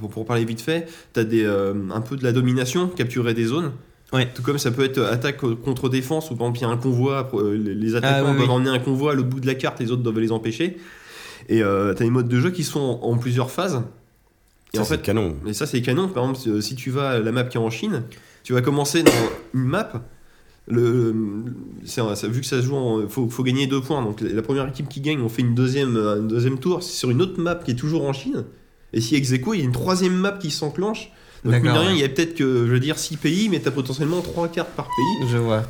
Pour, 0.00 0.10
pour 0.10 0.24
parler 0.24 0.44
vite 0.44 0.60
fait, 0.60 0.88
t'as 1.12 1.24
des 1.24 1.44
euh, 1.44 1.74
un 1.92 2.00
peu 2.00 2.16
de 2.16 2.24
la 2.24 2.32
domination, 2.32 2.88
capturer 2.88 3.34
des 3.34 3.44
zones. 3.44 3.72
Ouais. 4.14 4.28
Tout 4.34 4.42
comme 4.42 4.58
ça 4.58 4.70
peut 4.70 4.84
être 4.84 5.00
attaque 5.02 5.38
contre 5.38 5.88
défense, 5.88 6.30
ou 6.30 6.36
par 6.36 6.46
exemple 6.46 6.58
il 6.60 6.62
y 6.62 6.64
a 6.64 6.68
un 6.70 6.76
convoi, 6.76 7.28
euh, 7.34 7.56
les 7.56 7.96
attaquants 7.96 8.14
Ah, 8.18 8.30
oui, 8.30 8.36
doivent 8.36 8.48
oui. 8.48 8.54
emmener 8.54 8.70
un 8.70 8.78
convoi 8.78 9.12
à 9.12 9.14
l'autre 9.14 9.28
bout 9.28 9.40
de 9.40 9.46
la 9.46 9.54
carte, 9.54 9.80
les 9.80 9.90
autres 9.90 10.02
doivent 10.02 10.18
les 10.20 10.32
empêcher. 10.32 10.76
Et 11.48 11.62
euh, 11.62 11.92
t'as 11.94 12.04
des 12.04 12.10
modes 12.10 12.28
de 12.28 12.40
jeu 12.40 12.50
qui 12.50 12.64
sont 12.64 12.80
en, 13.02 13.06
en 13.10 13.18
plusieurs 13.18 13.50
phases. 13.50 13.82
Et 14.72 14.76
Ça, 14.76 14.82
en 14.82 14.84
c'est 14.86 14.96
fait, 14.96 15.02
canon. 15.02 15.36
mais 15.44 15.52
ça, 15.52 15.66
c'est 15.66 15.82
canon. 15.82 16.08
Par 16.08 16.24
exemple, 16.24 16.38
si- 16.62 16.72
euh, 16.72 16.76
tu 16.76 16.90
vas 16.90 17.10
à 17.10 17.18
la 17.18 17.32
map 17.32 17.44
qui 17.44 17.56
est 17.56 17.60
en 17.60 17.70
Chine, 17.70 18.02
tu 18.44 18.52
vas 18.54 18.62
commencer 18.62 19.02
dans 19.02 19.10
une 19.52 19.64
map. 19.64 19.92
Le, 20.66 21.14
c'est 21.84 22.00
un- 22.00 22.14
ça- 22.14 22.26
vu 22.28 22.40
que 22.40 22.46
ça 22.46 22.56
se 22.60 22.66
joue, 22.66 22.74
en, 22.76 23.06
faut, 23.08 23.28
faut 23.28 23.42
gagner 23.42 23.66
deux 23.66 23.80
points. 23.82 24.02
Donc 24.02 24.20
la 24.22 24.42
première 24.42 24.66
équipe 24.68 24.88
qui 24.88 25.00
gagne, 25.00 25.20
on 25.20 25.28
fait 25.28 25.42
une 25.42 25.54
deuxième, 25.54 25.96
un 25.96 26.20
deuxième 26.20 26.58
tour 26.58 26.82
c'est 26.82 26.96
sur 26.96 27.10
une 27.10 27.20
autre 27.20 27.38
map 27.40 27.56
qui 27.56 27.72
est 27.72 27.74
toujours 27.74 28.04
en 28.04 28.12
Chine. 28.12 28.44
Et 28.94 29.00
si 29.00 29.14
ex 29.16 29.32
aequo, 29.32 29.54
il 29.54 29.58
y 29.58 29.62
a 29.62 29.64
une 29.64 29.72
troisième 29.72 30.14
map 30.14 30.32
qui 30.32 30.50
s'enclenche. 30.50 31.10
Donc 31.44 31.54
mine 31.62 31.72
de 31.72 31.78
rien, 31.78 31.92
il 31.92 31.98
y 31.98 32.04
a 32.04 32.08
peut-être 32.08 32.34
que, 32.34 32.66
je 32.66 32.72
veux 32.72 32.80
dire, 32.80 32.98
six 32.98 33.16
pays, 33.16 33.48
mais 33.48 33.60
t'as 33.60 33.70
potentiellement 33.70 34.20
trois 34.22 34.48
cartes 34.48 34.70
par 34.70 34.86
pays. 34.86 35.28
Je 35.30 35.36
vois. 35.36 35.64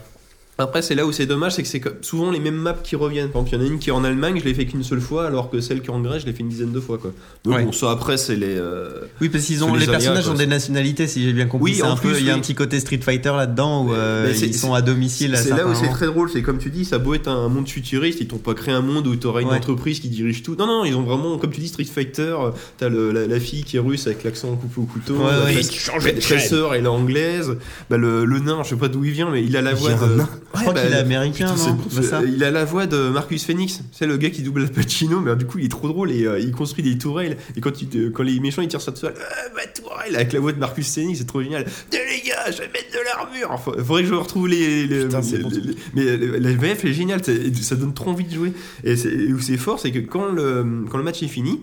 Après, 0.57 0.83
c'est 0.83 0.95
là 0.95 1.05
où 1.05 1.11
c'est 1.11 1.27
dommage, 1.27 1.55
c'est 1.55 1.62
que 1.62 1.69
c'est 1.69 1.83
souvent 2.05 2.31
les 2.31 2.38
mêmes 2.38 2.55
maps 2.55 2.75
qui 2.81 2.95
reviennent. 2.95 3.29
Par 3.31 3.43
exemple, 3.43 3.57
il 3.57 3.59
y 3.59 3.62
en 3.62 3.64
a 3.71 3.73
une 3.73 3.79
qui 3.81 3.88
est 3.88 3.93
en 3.93 4.05
Allemagne, 4.05 4.38
je 4.38 4.45
l'ai 4.45 4.55
fait 4.55 4.67
qu'une 4.67 4.85
seule 4.85 5.01
fois, 5.01 5.27
alors 5.27 5.51
que 5.51 5.61
celle 5.61 5.81
qui 5.81 5.88
est 5.88 5.93
en 5.93 6.01
Grèce, 6.01 6.23
je 6.23 6.27
l'ai 6.27 6.33
fait 6.33 6.40
une 6.45 6.49
dizaine 6.49 6.71
de 6.71 6.79
fois. 6.79 6.99
Quoi. 6.99 7.12
Donc, 7.45 7.55
Ouais. 7.57 7.64
bon, 7.64 7.73
ça 7.73 7.90
après, 7.90 8.17
c'est 8.19 8.37
les. 8.37 8.55
euh, 8.57 9.01
Oui, 9.21 9.31
parce 9.31 9.45
qu'ils 9.47 9.64
ont 9.64 9.75
les 9.75 9.85
personnages 9.85 10.25
quoi, 10.25 10.33
ont 10.33 10.37
des 10.37 10.47
nationalités, 10.47 11.09
si 11.09 11.25
j'ai 11.25 11.33
bien 11.33 11.47
compris. 11.47 11.73
Oui, 11.73 11.77
C'est 11.79 11.83
en 11.83 11.93
un 11.93 11.97
peu, 11.97 12.11
plus, 12.11 12.21
il 12.21 12.27
y 12.27 12.31
a 12.31 12.35
un 12.37 12.38
petit 12.38 12.55
côté 12.55 12.79
Street 12.79 13.01
Fighter 13.03 13.33
là-dedans 13.37 13.85
où 13.85 13.93
euh, 13.95 14.29
Mais 14.31 14.38
ils 14.38 14.55
sont 14.55 14.75
à 14.75 14.81
domicile. 14.83 15.37
C'est 15.37 15.51
là 15.51 15.67
où 15.67 15.75
c'est 15.75 15.88
très 15.88 16.07
drôle, 16.07 16.31
c'est 16.31 16.43
comme 16.43 16.59
tu 16.59 16.71
dis, 16.71 16.85
ça 16.85 16.97
a 16.97 16.99
beau 17.01 17.14
être 17.14 17.27
un 17.29 17.49
monde 17.49 17.69
futuriste, 17.69 18.21
ils 18.21 18.29
t'ont 18.29 18.38
pas 18.38 18.55
créé 18.55 18.73
un 18.75 18.81
monde 18.83 19.09
où 19.09 19.17
t'auras 19.17 19.40
une 19.40 19.49
Ouais. 19.49 19.57
entreprise 19.57 19.99
qui 19.99 20.09
dirige 20.09 20.45
tout. 20.45 20.55
Non, 20.57 20.67
non, 20.69 20.85
ils 20.85 20.95
ont 20.95 21.03
vraiment, 21.03 21.37
comme 21.38 21.51
tu 21.51 21.61
dis, 21.61 21.69
Street 21.69 21.85
Fighter, 21.85 22.37
euh, 22.40 22.51
t'as 22.79 22.88
la, 22.88 23.27
la 23.27 23.40
fille 23.40 23.64
qui 23.64 23.77
est 23.77 23.81
russe 23.81 24.07
avec 24.07 24.23
l'accent 24.23 24.55
coupé 24.55 24.81
au 24.81 24.85
couteau, 24.85 25.14
Ouais, 25.17 25.55
la 26.05 26.12
presseur 26.21 26.75
elle 26.75 26.85
est 26.85 26.88
anglaise, 26.88 27.57
bah, 27.90 27.97
le, 27.97 28.25
le 28.25 28.38
nain, 28.38 28.62
je 28.62 28.69
sais 28.69 28.77
pas 28.77 28.87
d'où 28.88 29.05
il 29.05 29.11
vient, 29.11 29.31
mais 29.31 29.43
il 29.43 29.57
a 29.57 29.62
la 29.62 29.75
voix 29.75 29.90
Je 30.55 30.61
crois 30.61 30.75
qu'il 30.75 30.83
bah, 30.90 30.97
est 30.97 31.01
américain, 31.01 31.53
putain, 31.53 31.57
c'est 31.90 32.01
non 32.01 32.09
ça 32.09 32.23
Il 32.25 32.43
a 32.45 32.51
la 32.51 32.64
voix 32.64 32.87
de 32.87 33.09
Marcus 33.11 33.45
Phoenix, 33.45 33.81
c'est 33.93 34.07
le 34.07 34.17
gars 34.17 34.31
qui 34.31 34.43
double 34.43 34.62
Al 34.62 34.71
Pacino, 34.71 35.21
mais 35.21 35.35
du 35.37 35.45
coup 35.47 35.59
il 35.59 35.67
est 35.67 35.69
trop 35.69 35.88
drôle 35.88 36.11
et 36.12 36.25
euh, 36.27 36.38
il 36.38 36.53
construit 36.53 36.83
des 36.85 36.97
tourelles. 36.99 37.37
Et 37.57 37.61
quand, 37.61 37.83
il- 37.83 38.11
quand 38.12 38.23
les 38.23 38.38
méchants 38.40 38.62
ils 38.62 38.69
tirent 38.69 38.81
ça 38.81 38.90
dessus, 38.93 39.07
euh, 39.07 39.11
ma 39.55 39.67
tourelle 39.67 40.14
avec 40.17 40.33
la 40.33 40.40
voix 40.40 40.53
de 40.53 40.59
Marcus 40.59 40.93
Phoenix, 40.95 41.19
c'est 41.19 41.27
trop 41.27 41.43
génial. 41.43 41.64
De 41.64 41.97
les 41.97 42.29
gars, 42.29 42.51
je 42.51 42.59
vais 42.59 42.69
mettre 42.69 42.90
de 42.93 42.99
l'armure. 43.05 43.49
Enfin, 43.51 43.73
faudrait 43.85 44.03
que 44.03 44.09
je 44.09 44.14
retrouve 44.14 44.49
les. 44.49 44.87
les- 44.87 45.05
Putain, 45.05 45.23
c'est 45.23 45.37
les- 45.38 45.43
bon, 45.43 45.51
les- 45.51 45.61
les- 45.61 45.75
mais 45.95 46.03
euh, 46.07 46.38
la 46.38 46.53
VF 46.53 46.85
est 46.85 46.93
géniale, 46.93 47.21
ça 47.25 47.77
donne 47.77 47.95
trop 47.95 48.11
envie 48.11 48.25
de 48.25 48.33
jouer. 48.35 48.53
Et 48.85 48.95
où 49.33 49.40
c'est 49.40 49.57
fort, 49.57 49.81
c'est 49.81 49.90
que 49.93 49.99
quand 50.01 50.29
le, 50.31 50.85
quand 50.90 50.99
le 50.99 51.05
match 51.05 51.23
est 51.23 51.29
fini, 51.29 51.61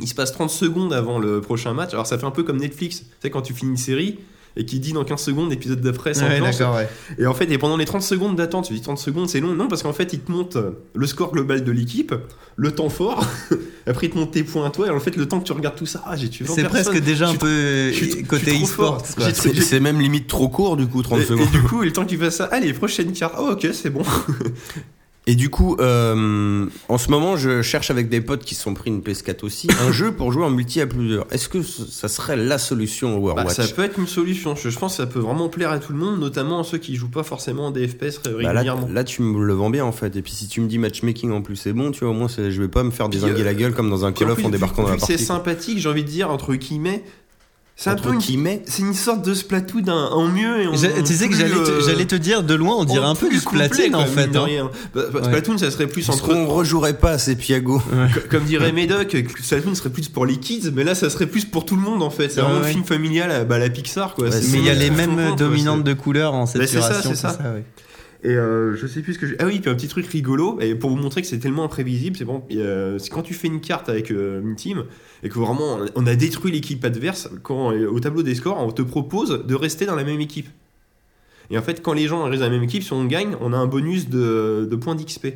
il 0.00 0.06
se 0.08 0.14
passe 0.14 0.32
30 0.32 0.50
secondes 0.50 0.92
avant 0.92 1.18
le 1.18 1.40
prochain 1.40 1.72
match. 1.74 1.92
Alors 1.92 2.06
ça 2.06 2.18
fait 2.18 2.26
un 2.26 2.30
peu 2.30 2.42
comme 2.44 2.58
Netflix, 2.58 3.00
tu 3.00 3.04
sais, 3.22 3.30
quand 3.30 3.42
tu 3.42 3.52
finis 3.54 3.72
une 3.72 3.76
série. 3.76 4.18
Et 4.60 4.64
qui 4.64 4.80
dit 4.80 4.92
dans 4.92 5.04
15 5.04 5.22
secondes, 5.22 5.50
l'épisode 5.50 5.80
d'après, 5.80 6.14
sans 6.14 6.26
Ouais, 6.26 6.88
et 7.16 7.26
en 7.26 7.32
fait, 7.32 7.48
et 7.50 7.58
pendant 7.58 7.76
les 7.76 7.84
30 7.84 8.02
secondes 8.02 8.34
d'attente, 8.34 8.66
tu 8.66 8.74
dis 8.74 8.80
30 8.80 8.98
secondes, 8.98 9.28
c'est 9.28 9.38
long. 9.38 9.54
Non, 9.54 9.68
parce 9.68 9.84
qu'en 9.84 9.92
fait, 9.92 10.12
il 10.12 10.18
te 10.18 10.32
monte 10.32 10.56
euh, 10.56 10.72
le 10.94 11.06
score 11.06 11.30
global 11.30 11.62
de 11.62 11.70
l'équipe, 11.70 12.12
le 12.56 12.72
temps 12.72 12.88
fort, 12.88 13.24
après 13.86 14.08
il 14.08 14.10
te 14.10 14.18
monte 14.18 14.32
tes 14.32 14.42
points 14.42 14.66
à 14.66 14.70
toi, 14.70 14.88
et 14.88 14.90
en 14.90 14.98
fait, 14.98 15.16
le 15.16 15.28
temps 15.28 15.38
que 15.38 15.44
tu 15.46 15.52
regardes 15.52 15.76
tout 15.76 15.86
ça, 15.86 16.02
ah, 16.04 16.16
j'ai 16.16 16.28
tué 16.28 16.44
20 16.44 16.54
C'est 16.54 16.64
presque 16.64 16.98
déjà 17.00 17.28
un 17.28 17.36
peu 17.36 17.92
côté 18.28 18.60
e-sport. 18.60 19.00
C'est 19.06 19.80
même 19.80 20.00
limite 20.00 20.26
trop 20.26 20.48
court 20.48 20.76
du 20.76 20.88
coup, 20.88 21.02
30 21.02 21.20
Et, 21.20 21.22
et 21.22 21.26
secondes. 21.26 21.50
du 21.52 21.62
coup, 21.62 21.82
le 21.82 21.92
temps 21.92 22.04
que 22.04 22.10
tu 22.10 22.18
fais 22.18 22.32
ça, 22.32 22.46
allez, 22.46 22.72
prochaine 22.72 23.12
carte. 23.12 23.36
Oh, 23.38 23.50
ok, 23.52 23.68
c'est 23.72 23.90
bon. 23.90 24.02
Et 25.30 25.34
du 25.34 25.50
coup, 25.50 25.76
euh, 25.78 26.64
en 26.88 26.96
ce 26.96 27.10
moment, 27.10 27.36
je 27.36 27.60
cherche 27.60 27.90
avec 27.90 28.08
des 28.08 28.22
potes 28.22 28.44
qui 28.44 28.54
se 28.54 28.62
sont 28.62 28.72
pris 28.72 28.88
une 28.88 29.02
PS4 29.02 29.44
aussi, 29.44 29.68
un 29.86 29.92
jeu 29.92 30.10
pour 30.10 30.32
jouer 30.32 30.44
en 30.44 30.50
multi 30.50 30.80
à 30.80 30.86
plusieurs. 30.86 31.26
Est-ce 31.30 31.50
que 31.50 31.62
ça 31.62 32.08
serait 32.08 32.34
la 32.36 32.56
solution 32.56 33.18
au 33.18 33.26
Bah, 33.26 33.32
Overwatch 33.42 33.54
ça 33.56 33.68
peut 33.68 33.84
être 33.84 33.98
une 33.98 34.06
solution. 34.06 34.54
Je, 34.56 34.76
pense 34.78 34.92
que 34.92 34.96
ça 34.96 35.06
peut 35.06 35.18
vraiment 35.18 35.50
plaire 35.50 35.70
à 35.70 35.80
tout 35.80 35.92
le 35.92 35.98
monde, 35.98 36.18
notamment 36.18 36.60
à 36.60 36.64
ceux 36.64 36.78
qui 36.78 36.96
jouent 36.96 37.10
pas 37.10 37.24
forcément 37.24 37.66
en 37.66 37.70
DFPS 37.72 38.22
Bah, 38.24 38.30
là, 38.40 38.52
régulièrement. 38.52 38.88
là, 38.90 39.04
tu 39.04 39.20
me 39.20 39.44
le 39.44 39.52
vends 39.52 39.68
bien 39.68 39.84
en 39.84 39.92
fait. 39.92 40.16
Et 40.16 40.22
puis 40.22 40.32
si 40.32 40.48
tu 40.48 40.62
me 40.62 40.66
dis 40.66 40.78
matchmaking 40.78 41.30
en 41.32 41.42
plus, 41.42 41.56
c'est 41.56 41.74
bon, 41.74 41.90
tu 41.90 42.00
vois, 42.04 42.08
au 42.14 42.16
moins 42.16 42.28
c'est- 42.28 42.50
je 42.50 42.62
vais 42.62 42.68
pas 42.68 42.82
me 42.82 42.90
faire 42.90 43.10
désinguer 43.10 43.42
euh, 43.42 43.44
la 43.44 43.52
gueule 43.54 43.74
comme 43.74 43.90
dans 43.90 44.06
un 44.06 44.12
Call 44.12 44.30
of 44.30 44.42
en 44.42 44.48
débarquant 44.48 44.82
dans 44.84 44.88
la 44.88 44.94
C'est 44.94 45.12
partie. 45.12 45.26
quoi. 45.26 45.36
sympathique, 45.36 45.78
j'ai 45.78 45.90
envie 45.90 46.04
de 46.04 46.08
dire, 46.08 46.30
entre 46.30 46.54
guillemets. 46.54 47.04
C'est 47.80 47.90
un 47.90 47.94
peu 47.94 48.12
une, 48.12 48.20
c'est 48.66 48.82
une 48.82 48.92
sorte 48.92 49.24
de 49.24 49.32
Splatoon 49.34 49.82
d'un- 49.82 50.06
en 50.08 50.26
mieux 50.26 50.62
et 50.62 50.66
en 50.66 50.74
J'ai- 50.74 51.00
Tu 51.04 51.14
sais 51.14 51.28
que 51.28 51.30
plus, 51.34 51.38
j'allais 51.38 51.54
te, 51.54 51.70
euh, 51.70 51.80
j'allais 51.86 52.06
te 52.06 52.16
dire 52.16 52.42
de 52.42 52.54
loin, 52.54 52.74
on 52.76 52.84
dirait 52.84 53.06
en 53.06 53.10
un 53.10 53.14
peu 53.14 53.28
du 53.28 53.38
Splatoon 53.38 53.94
en 53.94 54.04
fait. 54.04 54.26
de 54.26 54.36
hein. 54.36 54.42
rien. 54.44 54.70
Bah, 54.96 55.02
bah, 55.12 55.20
Ouais. 55.20 55.24
Splatoon, 55.26 55.58
ça 55.58 55.70
serait 55.70 55.86
plus 55.86 56.04
Parce 56.04 56.18
entre. 56.18 56.26
qu'on 56.34 56.46
rejouerait 56.48 56.94
pas 56.98 57.12
à 57.12 57.18
ces 57.18 57.36
Piago. 57.36 57.78
Co- 58.14 58.20
Comme 58.30 58.44
dirait 58.46 58.72
Médoc, 58.72 59.16
Splatoon 59.44 59.76
serait 59.76 59.90
plus 59.90 60.08
pour 60.08 60.26
les 60.26 60.38
kids, 60.38 60.72
mais 60.74 60.82
là, 60.82 60.96
ça 60.96 61.08
serait 61.08 61.26
plus 61.28 61.44
pour 61.44 61.64
tout 61.66 61.76
le 61.76 61.82
monde 61.82 62.02
en 62.02 62.10
fait. 62.10 62.30
C'est 62.30 62.40
Ouais, 62.40 62.48
vraiment 62.48 62.62
ouais. 62.62 62.66
un 62.66 62.72
film 62.72 62.84
familial 62.84 63.30
à 63.30 63.44
bah, 63.44 63.58
la 63.58 63.70
Pixar 63.70 64.14
quoi. 64.14 64.28
Mais 64.28 64.58
il 64.58 64.64
y 64.64 64.70
a 64.70 64.74
les 64.74 64.90
mêmes 64.90 65.36
dominantes 65.36 65.84
de 65.84 65.92
couleurs 65.92 66.34
en 66.34 66.46
Bah, 66.46 66.50
c'est 66.66 66.66
ça, 66.66 67.00
c'est 67.00 67.14
ça. 67.14 67.38
Et 68.24 68.30
euh, 68.30 68.74
je 68.74 68.86
sais 68.86 69.00
plus 69.00 69.14
ce 69.14 69.18
que 69.18 69.26
j'ai. 69.26 69.36
Ah 69.38 69.46
oui, 69.46 69.60
puis 69.60 69.70
un 69.70 69.74
petit 69.74 69.86
truc 69.86 70.06
rigolo, 70.06 70.58
et 70.60 70.74
pour 70.74 70.90
vous 70.90 70.96
montrer 70.96 71.22
que 71.22 71.28
c'est 71.28 71.38
tellement 71.38 71.64
imprévisible, 71.64 72.16
c'est 72.16 72.26
euh, 72.56 72.98
quand 73.10 73.22
tu 73.22 73.32
fais 73.32 73.46
une 73.46 73.60
carte 73.60 73.88
avec 73.88 74.10
euh, 74.10 74.40
une 74.42 74.56
team 74.56 74.84
et 75.22 75.28
que 75.28 75.38
vraiment 75.38 75.78
on 75.94 76.06
a 76.06 76.16
détruit 76.16 76.50
l'équipe 76.50 76.84
adverse, 76.84 77.30
quand 77.44 77.72
au 77.72 78.00
tableau 78.00 78.22
des 78.22 78.34
scores, 78.34 78.58
on 78.58 78.72
te 78.72 78.82
propose 78.82 79.46
de 79.46 79.54
rester 79.54 79.86
dans 79.86 79.94
la 79.94 80.04
même 80.04 80.20
équipe. 80.20 80.48
Et 81.50 81.58
en 81.58 81.62
fait, 81.62 81.80
quand 81.80 81.92
les 81.92 82.08
gens 82.08 82.24
restent 82.24 82.40
dans 82.40 82.46
la 82.46 82.52
même 82.52 82.64
équipe, 82.64 82.82
si 82.82 82.92
on 82.92 83.04
gagne, 83.04 83.36
on 83.40 83.52
a 83.52 83.56
un 83.56 83.66
bonus 83.66 84.08
de, 84.08 84.68
de 84.68 84.76
points 84.76 84.96
d'XP. 84.96 85.28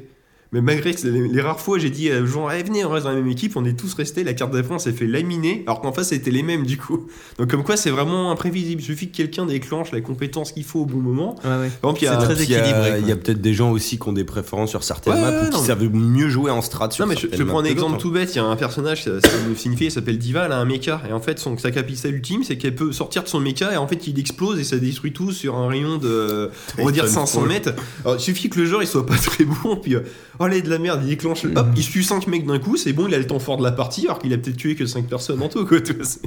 Mais 0.53 0.61
malgré 0.61 0.95
que 0.95 1.07
les, 1.07 1.29
les 1.29 1.41
rares 1.41 1.61
fois, 1.61 1.79
j'ai 1.79 1.89
dit 1.91 2.13
aux 2.13 2.27
gens, 2.27 2.51
Eh, 2.51 2.63
venez, 2.63 2.85
on 2.85 2.91
reste 2.91 3.05
dans 3.05 3.11
la 3.13 3.17
même 3.17 3.29
équipe, 3.29 3.57
on 3.57 3.65
est 3.65 3.73
tous 3.73 3.95
restés, 3.95 4.23
la 4.23 4.35
carte 4.35 4.53
d'après, 4.53 4.75
on 4.75 4.79
s'est 4.79 4.93
fait 4.93 5.07
laminer, 5.07 5.63
alors 5.67 5.81
qu'en 5.81 5.93
face, 5.93 6.09
c'était 6.09 6.31
les 6.31 6.43
mêmes 6.43 6.67
du 6.67 6.77
coup. 6.77 7.07
Donc, 7.39 7.51
comme 7.51 7.65
quoi, 7.65 7.77
c'est 7.77 7.91
vraiment 7.91 8.31
imprévisible. 8.31 8.83
Il 8.83 8.85
suffit 8.85 9.09
que 9.11 9.17
quelqu'un 9.17 9.47
déclenche 9.47 9.93
la 9.93 10.01
compétence 10.03 10.53
qu'il 10.53 10.65
faut 10.65 10.81
au 10.81 10.85
bon 10.87 10.99
moment. 10.99 11.37
Ouais, 11.45 11.51
ouais. 11.51 11.71
Par 11.81 11.91
exemple, 11.93 11.99
il 12.01 12.05
y 12.05 12.09
a- 12.09 12.21
C'est 12.21 12.27
très 12.27 12.35
Puis, 12.35 12.45
il 12.45 12.51
y 12.51 12.55
a- 12.57 12.59
équilibré. 12.61 12.99
Il 13.01 13.09
y 13.09 13.13
a, 13.13 13.17
peut-être 13.17 13.41
des 13.41 13.55
gens 13.55 13.71
aussi 13.71 13.99
qui 13.99 14.09
ont 14.09 14.13
des 14.13 14.25
préférences 14.25 14.71
sur 14.71 14.85
certaines 14.85 15.15
Ouais, 15.15 15.21
maps 15.21 15.31
ouais, 15.31 15.47
ou 15.47 15.51
qui 15.51 15.57
non, 15.57 15.65
savent 15.65 15.85
mieux 15.89 16.29
jouer 16.29 16.51
en 16.51 16.61
strat 16.63 16.91
sur 16.91 17.07
Non 17.07 17.13
mais 17.13 17.19
je, 17.19 17.27
je 17.35 17.43
prends 17.45 17.61
un 17.61 17.65
exemple 17.65 17.99
tout 17.99 18.11
bête, 18.11 18.35
il 18.35 18.37
y 18.37 18.41
a 18.41 18.45
un 18.45 18.57
personnage, 18.57 19.05
ça- 19.05 19.21
ça- 19.21 19.29
une 19.49 19.77
fille 19.77 19.87
elle 19.87 19.91
s'appelle 19.93 20.19
Diva, 20.19 20.45
elle 20.47 20.53
a 20.53 20.59
un 20.59 20.65
mecha, 20.67 21.01
et 21.09 21.13
en 21.13 21.21
fait 21.21 21.39
son, 21.39 21.57
sa 21.57 21.71
capacité 21.71 22.09
ultime 22.11 22.43
c'est 22.45 22.59
qu'elle 22.59 22.75
peut 22.75 22.93
sortir 22.93 23.23
de 23.23 23.29
son 23.29 23.41
mecha 23.41 23.73
et 23.73 23.77
en 23.77 23.87
fait 23.89 24.07
il 24.07 24.19
explose 24.19 24.59
et 24.61 24.65
ça 24.65 24.77
détruit 24.77 25.13
tout 25.13 25.33
sur 25.33 25.57
un 25.57 25.69
rayon 25.69 25.97
de, 25.99 26.51
on 26.79 26.85
va 26.87 26.93
dire 26.93 27.05
Titanfall. 27.07 27.27
500 27.29 27.41
mètres. 27.47 27.73
Alors 28.05 28.17
il 28.17 28.21
suffit 28.21 28.49
que 28.51 28.59
le 28.61 28.67
joueur 28.67 28.83
il 28.83 28.87
soit 28.87 29.07
pas 29.07 29.17
très 29.17 29.45
bon, 29.45 29.77
puis 29.77 29.95
là 30.49 30.61
de 30.61 30.69
la 30.71 30.79
merde, 30.79 31.01
il 31.05 31.09
déclenche, 31.09 31.45
hop, 31.45 31.67
il 31.77 31.85
tue 31.85 32.03
5 32.03 32.27
mecs 32.27 32.47
d'un 32.47 32.59
coup, 32.59 32.77
c'est 32.77 32.93
bon, 32.93 33.07
il 33.09 33.15
a 33.15 33.19
le 33.19 33.27
temps 33.27 33.39
fort 33.39 33.57
de 33.59 33.63
la 33.63 33.73
partie 33.73 34.07
alors 34.07 34.19
qu'il 34.19 34.33
a 34.33 34.39
peut-être 34.39 34.57
tué 34.57 34.75
que 34.75 34.87
5 34.87 35.07
personnes 35.07 35.43
en 35.43 35.49
tout 35.49 35.65
quoi. 35.67 35.79
c'est- 35.85 36.21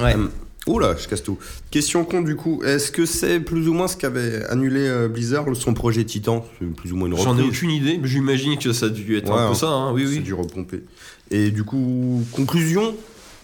Ouais. 0.00 0.14
Euh, 0.16 0.80
là, 0.80 0.94
je 0.96 1.08
casse 1.08 1.22
tout. 1.24 1.38
Question 1.70 2.04
con 2.04 2.22
du 2.22 2.36
coup, 2.36 2.62
est-ce 2.64 2.90
que 2.92 3.04
c'est 3.04 3.40
plus 3.40 3.68
ou 3.68 3.72
moins 3.74 3.88
ce 3.88 3.96
qu'avait 3.96 4.44
annulé 4.44 4.80
euh, 4.86 5.08
Blizzard, 5.08 5.44
son 5.54 5.74
projet 5.74 6.04
Titan? 6.04 6.46
C'est 6.60 6.66
plus 6.74 6.92
ou 6.92 6.96
moins 6.96 7.08
une 7.08 7.16
J'en 7.16 7.36
ai 7.36 7.42
aucune 7.42 7.70
idée, 7.70 7.98
mais 8.00 8.06
j'imagine 8.08 8.56
que 8.58 8.72
ça 8.72 8.86
a 8.86 8.88
dû 8.88 9.16
être 9.16 9.28
Ouais, 9.30 9.38
un 9.40 9.46
peu 9.46 9.52
hein. 9.52 9.54
ça, 9.54 9.66
hein, 9.68 9.92
oui 9.92 10.02
C'est 10.06 10.16
oui. 10.16 10.20
du 10.20 10.34
repomper. 10.34 10.82
Et 11.30 11.50
du 11.50 11.64
coup, 11.64 12.22
conclusion 12.32 12.94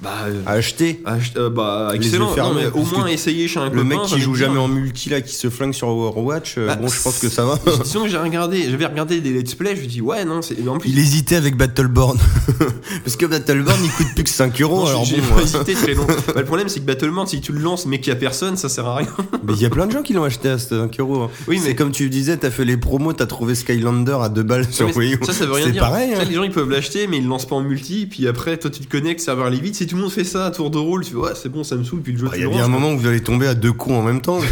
Bah, 0.00 0.11
euh, 0.28 0.42
acheter. 0.46 1.00
ach- 1.04 1.32
euh, 1.37 1.50
bah 1.50 1.90
excellent, 1.92 2.32
Non, 2.37 2.54
mais 2.54 2.66
au 2.66 2.84
moins 2.84 3.08
essayer 3.08 3.48
chez 3.48 3.58
un 3.58 3.64
Le 3.64 3.70
copain, 3.70 3.84
mec 3.84 3.98
qui 4.02 4.20
joue 4.20 4.37
dire. 4.37 4.46
jamais 4.46 4.61
en 4.61 4.68
multi 4.68 5.08
là, 5.11 5.20
qui 5.20 5.34
se 5.34 5.50
flingue 5.50 5.74
sur 5.74 5.88
Overwatch, 5.88 6.54
euh, 6.58 6.68
Bah, 6.68 6.76
bon, 6.76 6.87
je 6.87 7.02
pense 7.02 7.18
que 7.18 7.28
ça 7.28 7.44
va. 7.44 7.58
Sinon 7.84 8.06
j'ai 8.06 8.16
regardé, 8.16 8.70
j'avais 8.70 8.87
regardé 8.87 9.20
des 9.20 9.32
let's 9.32 9.56
play, 9.56 9.74
je 9.74 9.80
me 9.82 9.87
dis 9.87 10.00
ouais 10.00 10.24
non, 10.24 10.40
c'est 10.40 10.54
plus 10.54 10.88
Il 10.88 10.98
hésitait 11.00 11.34
avec 11.34 11.56
Battleborn. 11.56 12.16
Parce 13.04 13.16
que 13.16 13.26
Battleborn 13.26 13.76
il 13.82 13.90
coûte 13.90 14.14
plus 14.14 14.22
que 14.24 14.30
5 14.30 14.61
euros. 14.62 14.82
Non, 14.82 14.87
alors 14.87 15.04
j'ai 15.04 15.20
bon, 15.20 15.34
pas 15.34 15.42
hésité 15.42 15.74
très 15.74 15.94
long. 15.94 16.06
Bah, 16.28 16.34
le 16.37 16.44
problème, 16.44 16.68
c'est 16.68 16.78
que 16.78 16.84
Battleborn, 16.87 17.26
si 17.26 17.40
tu 17.40 17.52
le 17.52 17.58
lances 17.61 17.84
mais 17.87 17.98
qu'il 17.98 18.08
y 18.08 18.12
a 18.12 18.16
personne, 18.16 18.56
ça 18.56 18.68
sert 18.68 18.87
à 18.87 18.96
rien. 18.96 19.08
Mais 19.44 19.54
il 19.54 19.61
y 19.62 19.66
a 19.66 19.70
plein 19.70 19.87
de 19.87 19.92
gens 19.92 20.02
qui 20.02 20.12
l'ont 20.12 20.22
acheté 20.24 20.48
à 20.50 20.58
5 20.58 21.00
euros. 21.00 21.22
hein. 21.22 21.30
Oui, 21.48 21.58
C'est 21.61 21.70
mais- 21.70 21.74
comme 21.74 21.90
tu 21.90 22.08
disais, 22.08 22.37
t'as 22.37 22.50
fait 22.50 22.64
les 22.64 22.76
promos, 22.76 23.14
t'as 23.14 23.26
trouvé 23.26 23.56
Skylander 23.56 24.16
à 24.22 24.28
2 24.28 24.42
balles 24.44 24.66
sur 24.70 24.94
Wii 24.96 25.16
ça, 25.26 25.32
ça 25.32 25.46
veut 25.46 25.54
rien 25.54 25.70
dire. 25.70 25.82
pareil. 25.82 26.12
Hein. 26.14 26.22
les 26.28 26.34
gens, 26.37 26.44
ils 26.44 26.52
peuvent 26.52 26.70
l'acheter, 26.70 27.08
mais 27.08 27.16
ils 27.16 27.24
le 27.24 27.28
lancent 27.28 27.46
pas 27.48 27.56
en 27.56 27.62
multi. 27.62 28.06
Puis 28.06 28.28
après, 28.28 28.56
toi, 28.58 28.70
tu 28.70 28.80
te 28.80 28.88
connectes, 28.90 29.20
serveur 29.20 29.46
aller 29.46 29.58
vite. 29.58 29.74
Si 29.74 29.87
tout 29.88 29.96
le 29.96 30.03
monde 30.03 30.12
fait 30.12 30.24
ça 30.24 30.46
à 30.46 30.51
tour 30.51 30.70
de 30.70 30.79
rôle, 30.79 31.05
tu 31.05 31.12
fais 31.12 31.16
ouais, 31.16 31.33
c'est 31.35 31.48
bon, 31.48 31.64
ça 31.64 31.77
me 31.77 31.85
saoule. 31.85 32.03
Puis 32.03 32.12
le 32.12 32.18
jeu, 32.18 32.27
Ah, 32.29 32.35
tu 32.35 32.40
Il 32.40 32.44
y 32.44 32.46
a 32.46 32.51
bien 32.51 32.64
un 32.64 32.68
moment 32.68 32.92
où 32.92 32.98
vous 32.98 33.07
allez 33.07 33.22
tomber 33.22 33.46
à 33.46 33.55
deux 33.55 33.72
coups 33.72 33.94
en 33.94 34.03
même 34.03 34.20
temps. 34.20 34.40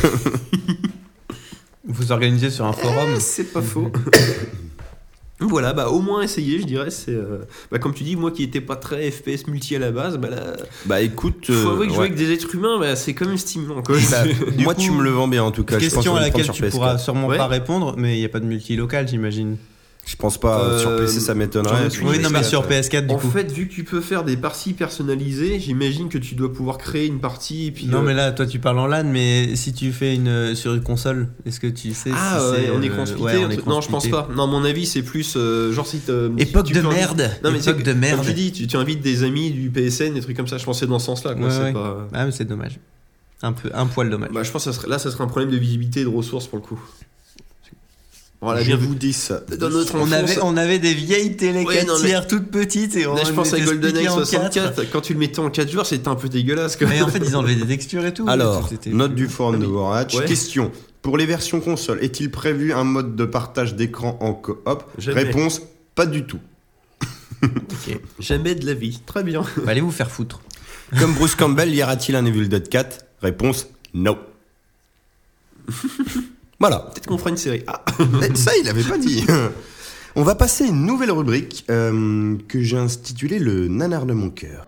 Vous 1.89 2.11
organisez 2.11 2.51
sur 2.51 2.65
un 2.65 2.73
forum. 2.73 3.11
Eh, 3.17 3.21
c'est 3.21 3.53
pas 3.53 3.63
faux. 3.63 3.91
Voilà, 5.39 5.75
bah 5.75 5.91
au 5.91 6.01
moins 6.01 6.23
essayer, 6.23 6.59
je 6.61 6.65
dirais. 6.65 6.91
C'est 6.91 7.13
euh, 7.13 7.41
bah, 7.71 7.79
comme 7.79 7.93
tu 7.93 8.05
dis, 8.05 8.17
moi 8.17 8.31
qui 8.31 8.43
étais 8.43 8.63
pas 8.63 8.75
très 8.75 9.11
FPS 9.11 9.47
multi 9.49 9.77
à 9.77 9.79
la 9.79 9.91
base, 9.91 10.17
bah 10.17 10.31
là, 10.31 10.57
bah 10.87 11.03
écoute, 11.03 11.49
faut 11.49 11.69
euh, 11.69 11.73
avouer 11.73 11.89
que 11.89 11.93
jouer 11.93 12.01
ouais. 12.01 12.07
avec 12.07 12.19
des 12.19 12.33
êtres 12.33 12.55
humains, 12.55 12.79
bah, 12.81 12.97
c'est 12.97 13.13
quand 13.13 13.27
même 13.27 13.37
stimulant. 13.37 13.83
Quoi. 13.83 13.97
Bah, 14.11 14.25
moi 14.61 14.75
coup, 14.75 14.81
tu 14.81 14.91
me 14.93 15.03
le 15.03 15.11
vends 15.11 15.29
bien 15.29 15.45
en 15.45 15.51
tout 15.51 15.63
cas. 15.63 15.79
je 15.79 15.85
pense 15.85 15.97
Question 15.97 16.17
à 16.17 16.21
laquelle 16.21 16.51
tu 16.51 16.63
pourras 16.71 16.95
PS4. 16.95 17.05
sûrement 17.05 17.27
Ouais. 17.27 17.37
pas 17.37 17.49
répondre, 17.49 17.97
mais 17.99 18.17
il 18.17 18.21
n'y 18.21 18.25
a 18.25 18.31
pas 18.31 18.41
de 18.41 18.47
multi 18.47 18.77
local, 18.77 19.07
j'imagine. 19.09 19.59
Je 20.07 20.15
pense 20.15 20.39
pas. 20.39 20.61
euh, 20.63 20.79
sur 20.79 20.97
PC 20.97 21.19
ça 21.19 21.35
m'étonnerait. 21.35 21.89
Oui, 22.03 22.21
non, 22.21 22.31
mais 22.31 22.39
PS4, 22.41 22.45
sur 22.45 22.63
euh, 22.63 22.69
PS4 22.69 23.07
du 23.09 23.15
en 23.15 23.19
coup. 23.19 23.29
fait, 23.29 23.51
vu 23.51 23.67
que 23.67 23.75
tu 23.75 23.83
peux 23.83 24.01
faire 24.01 24.23
des 24.23 24.37
parties 24.37 24.73
personnalisées, 24.73 25.59
j'imagine 25.59 26.09
que 26.09 26.17
tu 26.17 26.37
dois 26.37 26.53
pouvoir 26.53 26.79
créer 26.79 27.07
une 27.07 27.19
partie 27.19 27.67
et 27.67 27.71
puis. 27.73 27.87
Non, 27.87 27.99
euh, 27.99 28.03
mais 28.03 28.15
là, 28.15 28.31
toi, 28.31 28.47
tu 28.47 28.61
parles 28.61 28.79
en 28.79 28.87
LAN, 28.87 29.03
mais 29.05 29.57
si 29.57 29.73
tu 29.73 29.91
fais 29.91 30.15
une 30.15 30.29
euh, 30.29 30.55
sur 30.55 30.75
une 30.75 30.83
console, 30.83 31.27
est-ce 31.45 31.59
que 31.59 31.67
tu 31.67 31.93
sais 31.93 32.11
Ah, 32.15 32.39
si 32.39 32.51
ouais, 32.53 32.57
c'est, 32.67 32.71
on 32.71 32.83
est 32.83 32.91
euh, 32.91 32.97
consplité 32.97 33.23
ouais, 33.25 33.37
on 33.39 33.47
un 33.47 33.51
est 33.51 33.55
truc- 33.57 33.67
Non, 33.67 33.81
je 33.81 33.89
pense 33.89 34.07
pas. 34.07 34.29
Non, 34.35 34.45
à 34.45 34.47
mon 34.47 34.65
avis, 34.65 34.87
c'est 34.87 35.03
plus 35.03 35.35
euh, 35.37 35.73
genre 35.73 35.87
si 35.89 36.01
Époque 36.39 36.67
tu 36.67 36.73
de 36.75 36.81
merde. 36.83 37.29
Non, 37.43 37.51
mais 37.51 37.59
Époque 37.59 37.75
c'est 37.79 37.83
de 37.83 37.93
merde. 37.93 38.17
Comme 38.19 38.27
tu 38.27 38.33
dis, 38.35 38.53
tu, 38.53 38.67
tu 38.69 38.77
invites 38.77 39.01
des 39.01 39.25
amis 39.25 39.51
du 39.51 39.71
PSN, 39.71 40.15
des 40.15 40.21
trucs 40.21 40.37
comme 40.37 40.47
ça. 40.47 40.57
Je 40.57 40.65
pensais 40.65 40.87
dans 40.87 41.01
ce 41.01 41.07
sens-là. 41.07 41.35
quoi, 41.35 41.49
Ouais, 41.49 41.73
pas- 41.73 42.09
Ah, 42.13 42.25
mais 42.27 42.31
c'est 42.31 42.45
dommage. 42.45 42.79
Un 43.43 43.53
peu, 43.53 43.71
un 43.75 43.87
poil 43.87 44.09
dommage. 44.09 44.31
Bah, 44.33 44.45
je 44.45 44.51
pense 44.53 44.65
que 44.65 44.71
ça 44.73 44.79
serait, 44.79 44.89
là, 44.89 44.99
ça 45.01 45.11
serait 45.11 45.25
un 45.25 45.27
problème 45.27 45.51
de 45.51 45.57
visibilité 45.59 46.01
et 46.01 46.05
de 46.05 46.09
ressources 46.09 46.47
pour 46.47 46.59
le 46.59 46.65
coup. 46.65 46.81
Voilà, 48.43 48.63
Je 48.63 48.73
vous 48.73 48.95
dis 48.95 49.13
ça. 49.13 49.41
Dans 49.59 49.71
notre 49.71 49.95
on 49.95 50.03
enfance, 50.03 50.13
avait, 50.13 50.39
on 50.43 50.57
avait 50.57 50.79
des 50.79 50.93
vieilles 50.95 51.37
télé 51.37 51.65
Ouais, 51.65 51.77
4 51.77 51.87
non, 51.87 51.95
mais- 52.01 52.09
tiers 52.09 52.27
toutes 52.27 52.51
petites 52.51 52.95
et 52.97 53.07
on 53.07 53.15
Là, 53.15 53.23
je 53.25 53.33
pense 53.33 53.53
à 53.55 53.61
GoldenEye 53.61 54.05
expliquait 54.05 54.09
en 54.09 54.15
64. 54.17 54.75
quatre. 54.77 54.91
Quand 54.91 55.01
tu 55.01 55.15
le 55.15 55.19
mettais 55.19 55.39
en 55.39 55.51
4 55.51 55.71
joueurs, 55.71 55.87
c'était 55.87 56.09
un 56.09 56.15
peu 56.17 56.29
dégueulasse. 56.29 56.77
Quoi. 56.77 56.87
Mais 56.89 57.01
en 57.01 57.09
fait, 57.09 57.23
ils 57.25 57.35
enlevaient 57.35 57.55
des 57.55 57.67
textures 57.67 58.05
et 58.05 58.13
tout. 58.13 58.27
Alors, 58.29 58.69
note 58.87 59.15
du 59.15 59.29
forum 59.29 59.59
de 59.59 59.67
ouais. 59.67 60.27
Question. 60.27 60.71
Pour 61.03 61.17
les 61.17 61.27
versions 61.27 61.61
console, 61.61 62.03
est-il 62.03 62.31
prévu 62.31 62.73
un 62.73 62.85
mode 62.85 63.17
de 63.17 63.25
partage 63.25 63.75
d'écran 63.75 64.19
en 64.21 64.35
coop. 64.35 64.69
Réponse 64.99 65.63
pas 65.95 66.07
du 66.07 66.25
tout. 66.25 66.41
Jamais 68.21 68.55
de 68.55 68.67
la 68.67 68.75
vie. 68.75 69.01
Très 69.07 69.23
bien. 69.23 69.43
Bah, 69.57 69.71
allez 69.73 69.81
vous 69.81 69.91
faire 69.91 70.11
foutre. 70.11 70.41
Comme 70.99 71.15
Bruce 71.15 71.35
Campbell, 71.35 71.75
y 71.75 71.83
aura-t-il 71.83 72.17
un 72.17 72.25
Evil 72.27 72.49
Dead 72.49 72.69
4 72.69 73.05
Réponse 73.23 73.69
non. 73.95 74.19
Voilà. 76.59 76.79
Peut-être 76.93 77.07
qu'on 77.07 77.19
fera 77.19 77.31
une 77.31 77.37
série. 77.37 77.63
Ah 77.67 77.85
Eh, 78.23 78.35
Ça, 78.35 78.53
il 78.63 78.69
avait 78.69 78.83
pas 78.83 78.99
dit. 78.99 79.25
On 80.15 80.23
va 80.23 80.35
passer 80.35 80.65
à 80.65 80.69
une 80.69 80.87
nouvelle 80.87 81.11
rubrique 81.13 81.65
euh, 81.71 82.37
que 82.49 82.63
j'ai 82.63 82.79
intitulée 82.79 83.39
le 83.39 83.69
nanar 83.69 84.07
de 84.07 84.15
mon 84.15 84.31
cœur. 84.31 84.65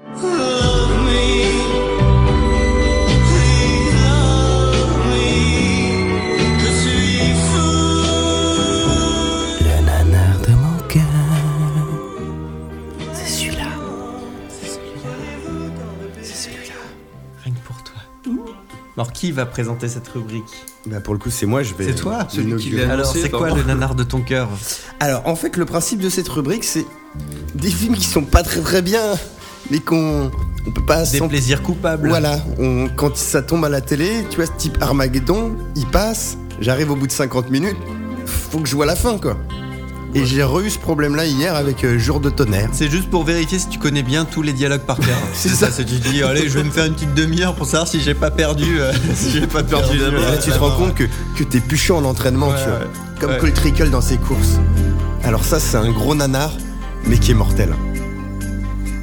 Le 9.61 9.85
nanar 9.85 10.39
de 10.47 10.53
mon 10.55 10.79
cœur. 10.89 11.03
C'est 13.13 13.29
celui-là. 13.29 13.71
C'est 14.49 14.67
celui-là. 14.69 15.13
C'est 16.23 16.37
celui-là. 16.51 16.75
Rien 17.45 17.55
que 17.55 17.67
pour 17.67 17.83
toi. 17.83 17.97
Alors 18.97 19.13
qui 19.13 19.33
va 19.33 19.47
présenter 19.47 19.89
cette 19.89 20.09
rubrique? 20.09 20.65
Bah 20.91 21.01
pour 21.01 21.15
le 21.15 21.21
coup, 21.21 21.31
c'est 21.31 21.47
moi, 21.47 21.63
je 21.63 21.75
vais. 21.75 21.85
C'est 21.87 21.95
toi, 21.95 22.27
celui 22.31 22.57
qui 22.57 22.71
l'inaugurer. 22.71 22.87
l'a- 22.87 22.93
Alors 22.95 23.13
c'est 23.13 23.31
quoi 23.31 23.51
le 23.51 23.63
nanar 23.63 23.95
de 23.95 24.03
ton 24.05 24.21
cœur 24.23 24.49
Alors, 25.01 25.23
en 25.27 25.37
fait, 25.37 25.57
le 25.57 25.65
principe 25.65 26.01
de 26.01 26.09
cette 26.09 26.29
rubrique, 26.29 26.65
c'est 26.65 26.87
des 27.55 27.71
films 27.71 27.95
qui 27.95 28.07
sont 28.07 28.23
pas 28.23 28.43
très 28.43 28.61
très 28.61 28.83
bien, 28.83 29.03
mais 29.71 29.81
qu'on 29.81 30.31
on 30.67 30.71
peut 30.71 30.85
pas 30.85 31.05
Des 31.05 31.21
plaisirs 31.29 31.63
coupables. 31.63 32.09
Voilà, 32.09 32.39
on- 32.59 32.89
quand 32.95 33.17
ça 33.17 33.43
tombe 33.43 33.65
à 33.65 33.69
la 33.69 33.81
télé, 33.81 34.25
tu 34.31 34.37
vois, 34.37 34.47
ce 34.47 34.53
type 34.59 34.79
Armageddon, 34.81 35.57
il 35.77 35.87
passe, 35.87 36.37
j'arrive 36.61 36.91
au 36.91 36.97
bout 36.97 37.07
de 37.07 37.13
50 37.13 37.51
minutes, 37.51 37.77
faut 38.27 38.59
que 38.61 38.69
je 38.69 38.75
vois 38.77 38.87
la 38.87 38.97
fin, 38.97 39.19
quoi. 39.19 39.37
Et 40.15 40.25
j'ai 40.25 40.43
re-eu 40.43 40.71
ce 40.71 40.79
problème-là 40.79 41.27
hier 41.27 41.55
avec 41.55 41.85
euh, 41.85 41.99
Jour 41.99 42.21
de 42.21 42.31
tonnerre. 42.31 42.71
C'est 42.73 42.91
juste 42.91 43.11
pour 43.11 43.25
vérifier 43.25 43.59
si 43.59 43.69
tu 43.69 43.79
connais 43.79 44.03
bien 44.03 44.25
tous 44.25 44.43
les 44.43 44.53
dialogues 44.55 44.81
par 44.87 44.99
cœur. 44.99 45.19
C'est 45.35 45.51
ça. 45.51 45.71
C'est 45.71 45.85
tu 45.85 45.97
dis 45.97 46.23
allez, 46.23 46.49
je 46.49 46.59
vais 46.59 46.65
me 46.65 46.71
faire 46.71 46.87
une 46.87 46.95
petite 46.95 47.15
demi-heure 47.15 47.55
pour 47.55 47.67
savoir 47.67 47.87
si 47.87 48.01
j'ai 48.01 48.15
pas 48.15 48.31
perdu, 48.31 48.81
euh, 48.81 48.93
si 49.15 49.31
j'ai 49.31 49.47
pas 49.47 49.63
perdu 49.63 49.99
là, 49.99 50.37
tu 50.43 50.51
te 50.51 50.59
rends 50.59 50.71
compte 50.77 50.95
que, 50.95 51.05
que 51.37 51.45
t'es 51.45 51.61
plus 51.61 51.77
chaud 51.77 51.97
en 51.97 52.05
entraînement, 52.05 52.49
Ouais, 52.49 52.55
tu 52.63 52.69
vois. 52.71 52.79
ouais. 52.79 52.87
Comme 53.21 53.31
Ouais. 53.33 53.39
Cole 53.39 53.53
Trickle 53.53 53.91
dans 53.91 54.01
ses 54.01 54.17
courses. 54.17 54.59
Alors 55.25 55.45
ça, 55.45 55.59
c'est 55.61 55.77
un 55.77 55.91
gros 55.91 56.15
nanar, 56.15 56.53
mais 57.07 57.19
qui 57.19 57.33
est 57.33 57.35
mortel. 57.35 57.75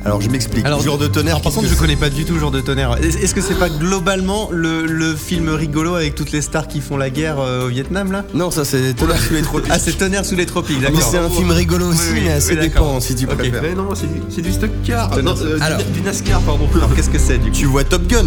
Alors 0.05 0.21
je 0.21 0.29
m'explique. 0.29 0.63
Alors, 0.65 0.81
Jour 0.81 0.99
de 0.99 1.07
tonnerre, 1.07 1.35
Alors, 1.37 1.41
par 1.41 1.51
contre, 1.53 1.67
je 1.67 1.73
connais 1.73 1.95
pas 1.95 2.09
du 2.11 2.25
tout 2.25 2.37
Jour 2.37 2.51
de 2.51 2.61
tonnerre. 2.61 2.95
Est- 3.01 3.23
Est-ce 3.23 3.33
que 3.33 3.41
c'est 3.41 3.57
pas 3.57 3.69
globalement 3.69 4.49
le, 4.51 4.85
le 4.85 5.15
film 5.15 5.49
rigolo 5.49 5.95
avec 5.95 6.13
toutes 6.13 6.31
les 6.31 6.41
stars 6.41 6.67
qui 6.67 6.79
font 6.79 6.95
la 6.95 7.09
guerre 7.09 7.39
euh, 7.39 7.65
au 7.65 7.69
Vietnam 7.69 8.11
là? 8.11 8.23
Non, 8.35 8.51
ça 8.51 8.65
c'est 8.65 8.93
Tonnerre 8.93 9.19
sous 9.19 9.33
les 9.33 9.41
tropiques. 9.43 9.71
Ah, 9.73 9.79
c'est 9.79 9.97
Tonnerre 9.97 10.23
sous 10.23 10.35
les 10.35 10.45
tropiques, 10.45 10.77
mais 10.79 10.85
d'accord. 10.91 11.01
c'est 11.09 11.17
un 11.17 11.29
film 11.29 11.49
rigolo 11.49 11.87
aussi, 11.87 12.01
Oui, 12.13 12.19
oui, 12.19 12.21
mais 12.27 12.33
assez 12.33 12.53
oui, 12.53 12.59
dépend 12.61 12.99
si 12.99 13.15
tu 13.15 13.25
préfères. 13.25 13.61
Mais 13.63 13.73
non, 13.73 13.89
c'est 13.95 14.05
c'est 14.29 14.41
du 14.43 14.51
stock 14.51 14.69
car. 14.85 15.09
Tenez, 15.09 15.23
Non, 15.23 15.35
euh, 15.41 15.55
du- 15.57 15.61
alors. 15.63 15.79
du, 15.83 16.01
NASCAR, 16.01 16.39
pardon. 16.41 16.67
Alors, 16.75 16.93
qu'est-ce 16.95 17.09
que 17.09 17.17
c'est 17.19 17.39
du 17.39 17.49
coup? 17.49 17.55
Tu 17.57 17.65
vois 17.65 17.83
Top 17.83 18.05
Gun? 18.07 18.25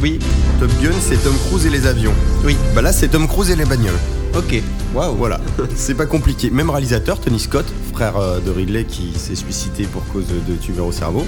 Oui, 0.00 0.20
Top 0.60 0.70
Gun, 0.80 0.90
c'est 1.00 1.16
Tom 1.24 1.34
Cruise 1.48 1.66
et 1.66 1.70
les 1.70 1.86
avions. 1.88 2.12
oui, 2.44 2.56
Bah 2.74 2.82
là, 2.82 2.92
c'est 2.92 3.08
Tom 3.08 3.26
Cruise 3.26 3.50
et 3.50 3.56
les 3.56 3.64
bagnoles. 3.64 3.98
Ok. 4.36 4.62
Waouh. 4.94 5.14
Voilà, 5.16 5.40
c'est 5.74 5.94
pas 5.94 6.06
compliqué. 6.06 6.50
Même 6.50 6.70
réalisateur, 6.70 7.20
Tony 7.20 7.38
Scott, 7.38 7.66
frère 7.92 8.16
euh, 8.16 8.40
de 8.40 8.50
Ridley 8.50 8.84
qui 8.84 9.12
s'est 9.18 9.34
suicidé 9.36 9.84
pour 9.84 10.04
cause 10.06 10.24
de, 10.26 10.54
tumeur 10.56 10.86
au 10.86 10.92
cerveau. 10.92 11.24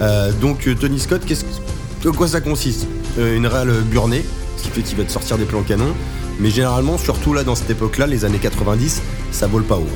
Euh, 0.00 0.30
donc 0.40 0.66
euh, 0.66 0.74
Tony 0.74 0.98
Scott, 0.98 1.22
qu'est-ce 1.26 1.44
que- 1.44 2.04
de 2.04 2.10
quoi 2.10 2.28
ça 2.28 2.40
consiste? 2.40 2.86
Euh, 3.18 3.36
Une 3.36 3.46
réelle 3.46 3.72
burnée, 3.90 4.24
ce 4.58 4.64
qui 4.64 4.68
fait 4.70 4.82
qu'il 4.82 4.96
va 4.96 5.04
te 5.04 5.12
sortir 5.12 5.38
des 5.38 5.44
plans 5.44 5.62
canons. 5.62 5.94
Mais 6.38 6.50
généralement, 6.50 6.98
surtout 6.98 7.32
là 7.32 7.44
dans 7.44 7.54
cette 7.54 7.70
époque-là, 7.70 8.06
les 8.06 8.24
années 8.26 8.38
90, 8.38 9.00
ça 9.32 9.46
vole 9.46 9.64
pas 9.64 9.76
haut. 9.76 9.88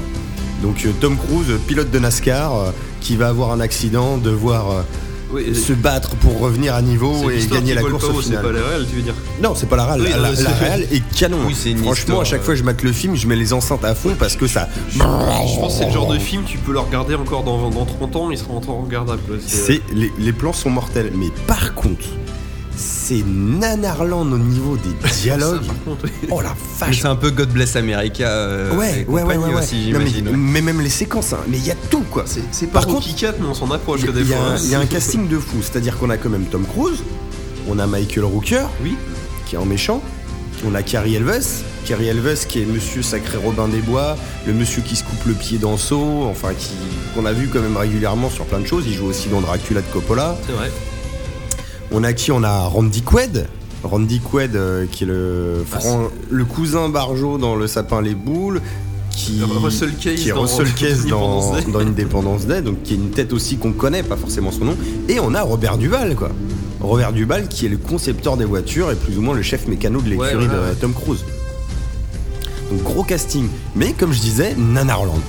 Donc 0.62 0.86
Tom 1.00 1.16
Cruise, 1.16 1.58
pilote 1.66 1.90
de 1.90 1.98
NASCAR, 1.98 2.72
qui 3.00 3.16
va 3.16 3.28
avoir 3.28 3.52
un 3.52 3.60
accident, 3.60 4.16
devoir 4.18 4.84
Oui, 5.32 5.54
se 5.54 5.72
battre 5.72 6.16
pour 6.16 6.40
revenir 6.40 6.74
à 6.74 6.82
niveau 6.82 7.30
et 7.30 7.46
gagner 7.46 7.74
la 7.74 7.82
course 7.82 8.04
au 8.04 8.20
C'est 8.20 8.28
final. 8.30 8.42
pas 8.44 8.52
la 8.52 8.64
réelle, 8.66 8.86
tu 8.90 8.96
veux 8.96 9.02
dire 9.02 9.14
Non, 9.42 9.54
c'est 9.54 9.68
pas 9.68 9.76
la 9.76 9.86
réelle. 9.86 10.02
Oui, 10.02 10.08
la, 10.10 10.16
la- 10.32 10.42
la 10.42 10.50
réelle 10.50 10.88
est 10.90 11.02
canon. 11.14 11.38
Oui, 11.46 11.54
Franchement, 11.54 11.92
histoire, 11.92 12.20
à 12.22 12.24
chaque 12.24 12.40
euh. 12.40 12.44
fois 12.44 12.54
que 12.54 12.58
je 12.60 12.64
mate 12.64 12.82
le 12.82 12.92
film, 12.92 13.14
je 13.16 13.26
mets 13.28 13.36
les 13.36 13.52
enceintes 13.52 13.84
à 13.84 13.94
fond 13.94 14.16
parce 14.18 14.34
que 14.36 14.46
ça. 14.46 14.68
Je 14.90 14.98
pense 14.98 15.74
que 15.74 15.78
c'est 15.78 15.86
le 15.86 15.92
genre 15.92 16.12
de 16.12 16.18
film, 16.18 16.42
tu 16.44 16.58
peux 16.58 16.72
le 16.72 16.80
regarder 16.80 17.14
encore 17.14 17.44
dans, 17.44 17.70
dans 17.70 17.84
30 17.86 18.16
ans, 18.16 18.30
il 18.30 18.38
sera 18.38 18.54
encore 18.54 18.82
regardable. 18.82 19.20
C'est 19.46 19.80
les, 19.94 20.10
les 20.18 20.32
plans 20.32 20.52
sont 20.52 20.70
mortels, 20.70 21.12
mais 21.14 21.28
par 21.46 21.74
contre, 21.74 22.04
c'est 22.80 23.22
nanarland 23.26 24.32
au 24.32 24.38
niveau 24.38 24.76
des 24.76 25.08
dialogues. 25.22 25.60
Oh 26.30 26.40
la 26.40 26.50
Mais 26.50 26.86
vache. 26.86 27.00
c'est 27.02 27.06
un 27.08 27.14
peu 27.16 27.30
God 27.30 27.50
Bless 27.50 27.76
America. 27.76 28.24
euh, 28.26 28.74
Ouais, 28.76 29.04
ouais, 29.08 29.22
ouais, 29.22 29.36
ouais, 29.36 29.54
aussi, 29.54 29.90
Non, 29.92 29.98
mais, 29.98 30.06
j'imagine. 30.06 30.28
ouais. 30.28 30.34
mais 30.36 30.62
même 30.62 30.80
les 30.80 30.88
séquences, 30.88 31.32
hein, 31.34 31.40
mais 31.48 31.58
il 31.58 31.66
y 31.66 31.70
a 31.70 31.74
tout 31.90 32.04
quoi. 32.10 32.24
C'est 32.26 32.66
Par 32.68 32.86
contre, 32.86 32.98
Rocky 33.06 33.14
4, 33.14 33.36
mais 33.40 33.46
on 33.46 33.54
s'en 33.54 33.70
approche 33.70 34.00
Il 34.00 34.06
y, 34.06 34.08
a- 34.08 34.12
des 34.12 34.20
il 34.22 34.28
y 34.28 34.34
a 34.34 34.36
fois. 34.36 34.46
un- 34.46 34.54
hein. 34.54 34.60
il 34.62 34.70
y 34.70 34.74
a 34.74 34.80
un 34.80 34.86
casting 34.94 35.28
de 35.28 35.38
fou, 35.38 35.58
c'est-à-dire 35.62 35.98
qu'on 35.98 36.10
a 36.10 36.16
quand 36.16 36.30
même 36.30 36.44
Tom 36.44 36.64
Cruise, 36.64 37.00
on 37.68 37.78
a 37.78 37.86
Michael 37.86 38.24
Rooker, 38.24 38.64
Oui. 38.82 38.96
qui 39.46 39.56
est 39.56 39.58
en 39.58 39.66
méchant, 39.66 40.00
on 40.66 40.74
a 40.74 40.82
Carrie 40.82 41.16
Elves, 41.16 41.44
Carrie 41.86 42.08
Elves 42.08 42.46
qui 42.46 42.62
est 42.62 42.66
Monsieur 42.66 43.02
Sacré 43.02 43.36
Robin 43.38 43.68
des 43.68 43.80
Bois, 43.80 44.16
le 44.46 44.52
monsieur 44.54 44.80
qui 44.82 44.96
se 44.96 45.04
coupe 45.04 45.24
le 45.26 45.34
pied 45.34 45.58
dans 45.58 45.76
Saw, 45.76 46.24
enfin 46.30 46.54
qui 46.56 46.70
qu'on 47.14 47.24
a 47.26 47.32
vu 47.32 47.48
quand 47.48 47.60
même 47.60 47.76
régulièrement 47.76 48.30
sur 48.30 48.44
plein 48.46 48.60
de 48.60 48.66
choses. 48.66 48.84
Il 48.86 48.94
joue 48.94 49.06
aussi 49.06 49.28
dans 49.28 49.40
Dracula 49.40 49.80
de 49.80 49.86
Coppola. 49.92 50.36
C'est 50.46 50.52
vrai. 50.52 50.70
On 51.92 52.04
a 52.04 52.12
qui 52.12 52.32
On 52.32 52.42
a 52.42 52.60
Randy 52.62 53.02
Quaid. 53.02 53.46
Randy 53.82 54.20
Quaid 54.20 54.56
euh, 54.56 54.86
qui 54.90 55.04
est 55.04 55.06
le, 55.06 55.64
Ah, 55.72 55.80
fran- 55.80 56.08
le 56.30 56.44
cousin 56.44 56.88
Barjo 56.88 57.38
dans 57.38 57.56
Le 57.56 57.66
Sapin 57.66 58.02
les 58.02 58.14
Boules. 58.14 58.60
Qui, 59.10 59.40
Russell 59.42 59.92
Case 60.00 60.14
qui 60.20 60.28
est 60.28 60.32
dans- 60.32 60.42
Russell 60.42 60.72
Case 60.78 61.06
dans, 61.06 61.52
Independence 61.52 61.64
Day. 61.66 61.72
dans 61.72 61.80
Independence 61.80 62.46
Day, 62.46 62.62
donc 62.62 62.82
qui 62.84 62.92
est 62.94 62.96
une 62.96 63.10
tête 63.10 63.32
aussi 63.32 63.56
qu'on 63.56 63.72
connaît, 63.72 64.02
pas 64.04 64.16
forcément 64.16 64.52
son 64.52 64.66
nom. 64.66 64.76
Et 65.08 65.18
on 65.18 65.34
a 65.34 65.42
Robert 65.42 65.78
Duval, 65.78 66.14
quoi. 66.14 66.30
Robert 66.80 67.12
Duval 67.12 67.48
qui 67.48 67.66
est 67.66 67.68
le 67.68 67.76
concepteur 67.76 68.36
des 68.36 68.44
voitures 68.44 68.90
et 68.90 68.94
plus 68.94 69.18
ou 69.18 69.20
moins 69.22 69.34
le 69.34 69.42
chef 69.42 69.66
mécano 69.66 70.00
de 70.00 70.08
l'écurie 70.10 70.34
Ouais, 70.36 70.42
ouais, 70.46 70.70
de. 70.70 70.80
Tom 70.80 70.94
Cruise. 70.94 71.24
Donc 72.70 72.82
gros 72.84 73.02
casting. 73.02 73.48
Mais 73.74 73.92
comme 73.92 74.12
je 74.12 74.20
disais, 74.20 74.54
Nanarland. 74.56 75.20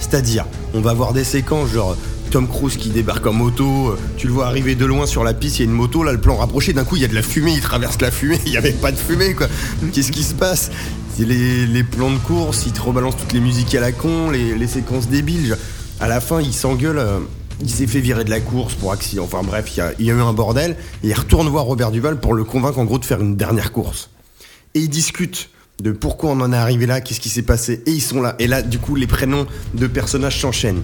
C'est-à-dire, 0.00 0.44
on 0.74 0.80
va 0.80 0.92
voir 0.94 1.12
des 1.12 1.24
séquences 1.24 1.70
genre 1.70 1.96
Tom 2.30 2.48
Cruise 2.48 2.76
qui 2.76 2.90
débarque 2.90 3.26
en 3.26 3.32
moto, 3.32 3.88
euh, 3.88 3.98
tu 4.16 4.26
le 4.26 4.32
vois 4.32 4.46
arriver 4.46 4.74
de 4.74 4.84
loin 4.86 5.06
sur 5.06 5.24
la 5.24 5.34
piste, 5.34 5.58
il 5.58 5.62
y 5.62 5.68
a 5.68 5.70
une 5.70 5.76
moto, 5.76 6.02
là 6.02 6.12
le 6.12 6.20
plan 6.20 6.36
rapproché, 6.36 6.72
d'un 6.72 6.84
coup 6.84 6.96
il 6.96 7.02
y 7.02 7.04
a 7.04 7.08
de 7.08 7.14
la 7.14 7.22
fumée, 7.22 7.52
il 7.52 7.60
traverse 7.60 8.00
la 8.00 8.10
fumée, 8.10 8.40
il 8.46 8.52
n'y 8.52 8.56
avait 8.56 8.72
pas 8.72 8.92
de 8.92 8.96
fumée 8.96 9.34
quoi. 9.34 9.48
Qu'est-ce 9.92 10.12
qui 10.12 10.22
se 10.22 10.34
passe? 10.34 10.70
C'est 11.16 11.26
les, 11.26 11.66
les 11.66 11.82
plans 11.82 12.10
de 12.10 12.18
course, 12.18 12.64
il 12.66 12.72
te 12.72 12.80
rebalance 12.80 13.16
toutes 13.16 13.32
les 13.32 13.40
musiques 13.40 13.74
à 13.74 13.80
la 13.80 13.92
con, 13.92 14.30
les, 14.30 14.56
les 14.56 14.66
séquences 14.66 15.08
débiles. 15.08 15.56
À 15.98 16.08
la 16.08 16.20
fin 16.20 16.40
il 16.40 16.54
s'engueule, 16.54 16.98
euh, 16.98 17.18
il 17.60 17.70
s'est 17.70 17.86
fait 17.86 18.00
virer 18.00 18.24
de 18.24 18.30
la 18.30 18.40
course 18.40 18.74
pour 18.74 18.92
accident. 18.92 19.24
Enfin 19.24 19.42
bref, 19.42 19.70
il 19.74 19.78
y 19.78 19.80
a, 19.80 19.92
il 19.98 20.06
y 20.06 20.10
a 20.10 20.14
eu 20.14 20.20
un 20.20 20.32
bordel, 20.32 20.76
et 21.02 21.08
il 21.08 21.14
retourne 21.14 21.48
voir 21.48 21.64
Robert 21.64 21.90
Duval 21.90 22.18
pour 22.20 22.34
le 22.34 22.44
convaincre 22.44 22.78
en 22.78 22.84
gros 22.84 22.98
de 22.98 23.04
faire 23.04 23.20
une 23.20 23.36
dernière 23.36 23.72
course 23.72 24.10
et 24.74 24.80
ils 24.80 24.88
discutent 24.88 25.50
de 25.80 25.92
pourquoi 25.92 26.30
on 26.30 26.40
en 26.40 26.52
est 26.52 26.56
arrivé 26.56 26.86
là, 26.86 27.00
qu'est-ce 27.00 27.20
qui 27.20 27.30
s'est 27.30 27.42
passé, 27.42 27.82
et 27.86 27.90
ils 27.90 28.02
sont 28.02 28.20
là. 28.20 28.36
Et 28.38 28.46
là, 28.46 28.60
du 28.60 28.78
coup, 28.78 28.96
les 28.96 29.06
prénoms 29.06 29.46
de 29.74 29.86
personnages 29.86 30.40
s'enchaînent. 30.40 30.82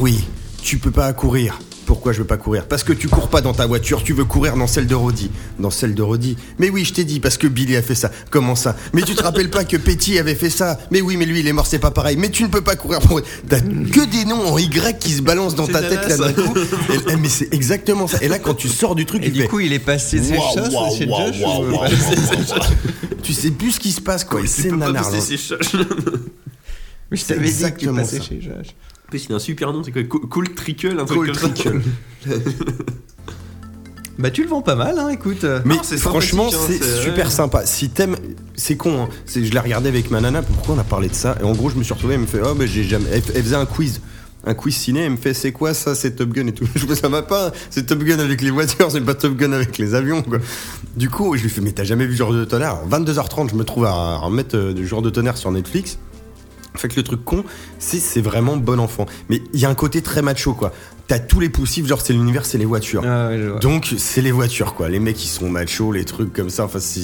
Oui, 0.00 0.24
tu 0.62 0.78
peux 0.78 0.90
pas 0.90 1.12
courir. 1.12 1.58
Pourquoi 1.86 2.12
je 2.14 2.20
veux 2.20 2.26
pas 2.26 2.38
courir? 2.38 2.66
Parce 2.66 2.82
que 2.82 2.94
tu 2.94 3.08
cours 3.08 3.28
pas 3.28 3.42
dans 3.42 3.52
ta 3.52 3.66
voiture, 3.66 4.02
tu 4.02 4.14
veux 4.14 4.24
courir 4.24 4.56
dans 4.56 4.66
celle 4.66 4.86
de 4.86 4.94
Roddy. 4.94 5.30
Dans 5.58 5.68
celle 5.70 5.94
de 5.94 6.00
Roddy. 6.02 6.34
Mais 6.58 6.70
oui, 6.70 6.82
je 6.86 6.94
t'ai 6.94 7.04
dit, 7.04 7.20
parce 7.20 7.36
que 7.36 7.46
Billy 7.46 7.76
a 7.76 7.82
fait 7.82 7.94
ça. 7.94 8.10
Comment 8.30 8.54
ça? 8.54 8.74
Mais 8.94 9.02
tu 9.02 9.14
te 9.14 9.22
rappelles 9.22 9.50
pas 9.50 9.64
que 9.64 9.76
Petty 9.76 10.18
avait 10.18 10.34
fait 10.34 10.48
ça? 10.48 10.78
Mais 10.90 11.02
oui, 11.02 11.18
mais 11.18 11.26
lui, 11.26 11.40
il 11.40 11.46
est 11.46 11.52
mort, 11.52 11.66
c'est 11.66 11.78
pas 11.78 11.90
pareil. 11.90 12.16
Mais 12.16 12.30
tu 12.30 12.42
ne 12.42 12.48
peux 12.48 12.62
pas 12.62 12.74
courir 12.74 13.00
pour... 13.00 13.20
T'as 13.50 13.60
que 13.60 14.06
des 14.10 14.24
noms 14.24 14.46
en 14.54 14.56
Y 14.56 14.98
qui 14.98 15.10
se 15.10 15.20
balancent 15.20 15.56
dans 15.56 15.66
ta 15.66 15.82
tête 15.82 16.08
là 16.08 16.16
d'un 16.16 16.32
coup. 16.32 16.54
Et- 16.56 16.98
eh, 17.12 17.16
mais 17.16 17.28
c'est 17.28 17.52
exactement 17.52 18.06
ça. 18.06 18.16
Et 18.22 18.28
là, 18.28 18.38
quand 18.38 18.54
tu 18.54 18.68
sors 18.70 18.94
du 18.94 19.04
truc, 19.04 19.22
Et 19.22 19.26
tu 19.26 19.32
du 19.32 19.42
fais... 19.42 19.48
coup, 19.48 19.60
il 19.60 19.74
est 19.74 19.78
passé 19.78 20.22
ses 20.22 20.38
waouh, 20.38 20.96
chez 20.96 21.06
Josh 21.06 21.46
ou- 21.46 23.22
tu 23.22 23.34
sais 23.34 23.50
plus 23.50 23.72
ce 23.72 23.80
qui 23.80 23.92
se 23.92 24.00
passe, 24.00 24.24
quoi. 24.24 24.40
C'est 24.46 24.70
pas 24.70 24.76
nanar. 24.76 25.10
bosser 25.10 25.36
ses. 25.36 25.54
Mais 27.10 27.18
je 27.18 27.24
t'avais 27.26 27.40
dit 27.40 27.52
que 27.52 27.58
tu 27.58 27.64
exactement 27.64 27.96
passais 28.00 28.16
ça. 28.18 28.22
chez 28.24 28.40
Josh. 28.40 28.68
En 29.06 29.10
plus, 29.10 29.26
il 29.28 29.32
a 29.32 29.36
un 29.36 29.38
super 29.38 29.72
nom, 29.72 29.82
c'est 29.84 29.92
quoi 29.92 30.02
Co- 30.04 30.20
Cool 30.20 30.54
Trickle, 30.54 30.98
un 30.98 31.04
truc 31.04 31.18
Cool 31.18 31.36
comme 31.38 31.52
Trickle. 31.54 31.82
ça. 32.26 32.30
Bah, 34.16 34.30
tu 34.30 34.44
le 34.44 34.48
vends 34.48 34.62
pas 34.62 34.76
mal, 34.76 34.96
hein, 34.96 35.08
écoute. 35.08 35.44
Mais 35.64 35.74
Non, 35.74 35.80
c'est 35.82 35.96
franchement, 35.98 36.46
hein, 36.46 36.56
c'est 36.68 36.80
c'est- 36.82 37.02
super 37.02 37.26
ouais. 37.26 37.30
sympa. 37.32 37.66
Si 37.66 37.88
t'aimes, 37.90 38.14
c'est 38.54 38.76
con. 38.76 39.02
Hein. 39.02 39.08
C'est- 39.26 39.44
Je 39.44 39.52
l'ai 39.52 39.58
regardé 39.58 39.88
avec 39.88 40.08
ma 40.12 40.20
nana. 40.20 40.40
Pourquoi 40.42 40.76
on 40.76 40.78
a 40.78 40.84
parlé 40.84 41.08
de 41.08 41.14
ça 41.14 41.36
Et 41.40 41.44
en 41.44 41.50
gros, 41.52 41.68
je 41.68 41.74
me 41.74 41.82
suis 41.82 41.92
retrouvé. 41.92 42.14
Elle 42.14 42.20
me 42.20 42.26
fait, 42.26 42.40
oh, 42.44 42.54
mais 42.56 42.68
j'ai 42.68 42.84
jamais. 42.84 43.06
Elle, 43.12 43.22
elle 43.34 43.42
faisait 43.42 43.56
un 43.56 43.66
quiz. 43.66 44.00
Un 44.46 44.54
quiz 44.54 44.76
ciné, 44.76 45.00
elle 45.00 45.10
me 45.12 45.16
fait 45.16 45.34
c'est 45.34 45.50
quoi 45.50 45.74
ça, 45.74 45.96
c'est 45.96 46.12
Top 46.12 46.28
Gun 46.28 46.46
et 46.46 46.52
tout. 46.52 46.64
Je 46.76 46.86
me 46.86 46.94
ça 46.94 47.08
va 47.08 47.22
pas, 47.22 47.50
c'est 47.70 47.86
Top 47.86 48.04
Gun 48.04 48.18
avec 48.20 48.40
les 48.42 48.50
voitures, 48.50 48.90
c'est 48.92 49.00
pas 49.00 49.14
Top 49.14 49.36
Gun 49.36 49.52
avec 49.52 49.78
les 49.78 49.94
avions 49.94 50.20
quoi. 50.22 50.36
Du 50.96 51.08
coup, 51.08 51.34
je 51.34 51.42
lui 51.44 51.48
fais 51.48 51.62
mais 51.62 51.72
t'as 51.72 51.82
jamais 51.84 52.04
vu 52.06 52.14
Genre 52.14 52.30
de 52.32 52.44
tonnerre? 52.44 52.80
22h30, 52.90 53.50
je 53.50 53.54
me 53.56 53.64
trouve 53.64 53.86
à 53.86 54.16
remettre 54.18 54.54
euh, 54.56 54.74
du 54.74 54.86
Genre 54.86 55.00
de 55.00 55.08
tonnerre 55.08 55.38
sur 55.38 55.50
Netflix. 55.50 55.98
Fait 56.76 56.88
que 56.88 56.96
le 56.96 57.02
truc 57.04 57.24
con, 57.24 57.44
c'est 57.78 58.00
c'est 58.00 58.20
vraiment 58.20 58.56
bon 58.56 58.80
enfant. 58.80 59.06
Mais 59.28 59.40
il 59.52 59.60
y 59.60 59.64
a 59.64 59.68
un 59.68 59.74
côté 59.74 60.02
très 60.02 60.22
macho 60.22 60.54
quoi. 60.54 60.72
T'as 61.06 61.18
tous 61.18 61.38
les 61.38 61.48
poussifs, 61.50 61.86
genre 61.86 62.00
c'est 62.00 62.14
l'univers, 62.14 62.46
c'est 62.46 62.58
les 62.58 62.64
voitures. 62.64 63.02
Ah, 63.06 63.28
ouais, 63.28 63.38
je 63.38 63.48
vois. 63.48 63.58
Donc 63.60 63.94
c'est 63.96 64.22
les 64.22 64.32
voitures 64.32 64.74
quoi, 64.74 64.88
les 64.88 64.98
mecs 64.98 65.16
qui 65.16 65.28
sont 65.28 65.48
machos, 65.48 65.92
les 65.92 66.04
trucs 66.04 66.32
comme 66.32 66.50
ça, 66.50 66.64
enfin 66.64 66.80
c'est 66.80 67.00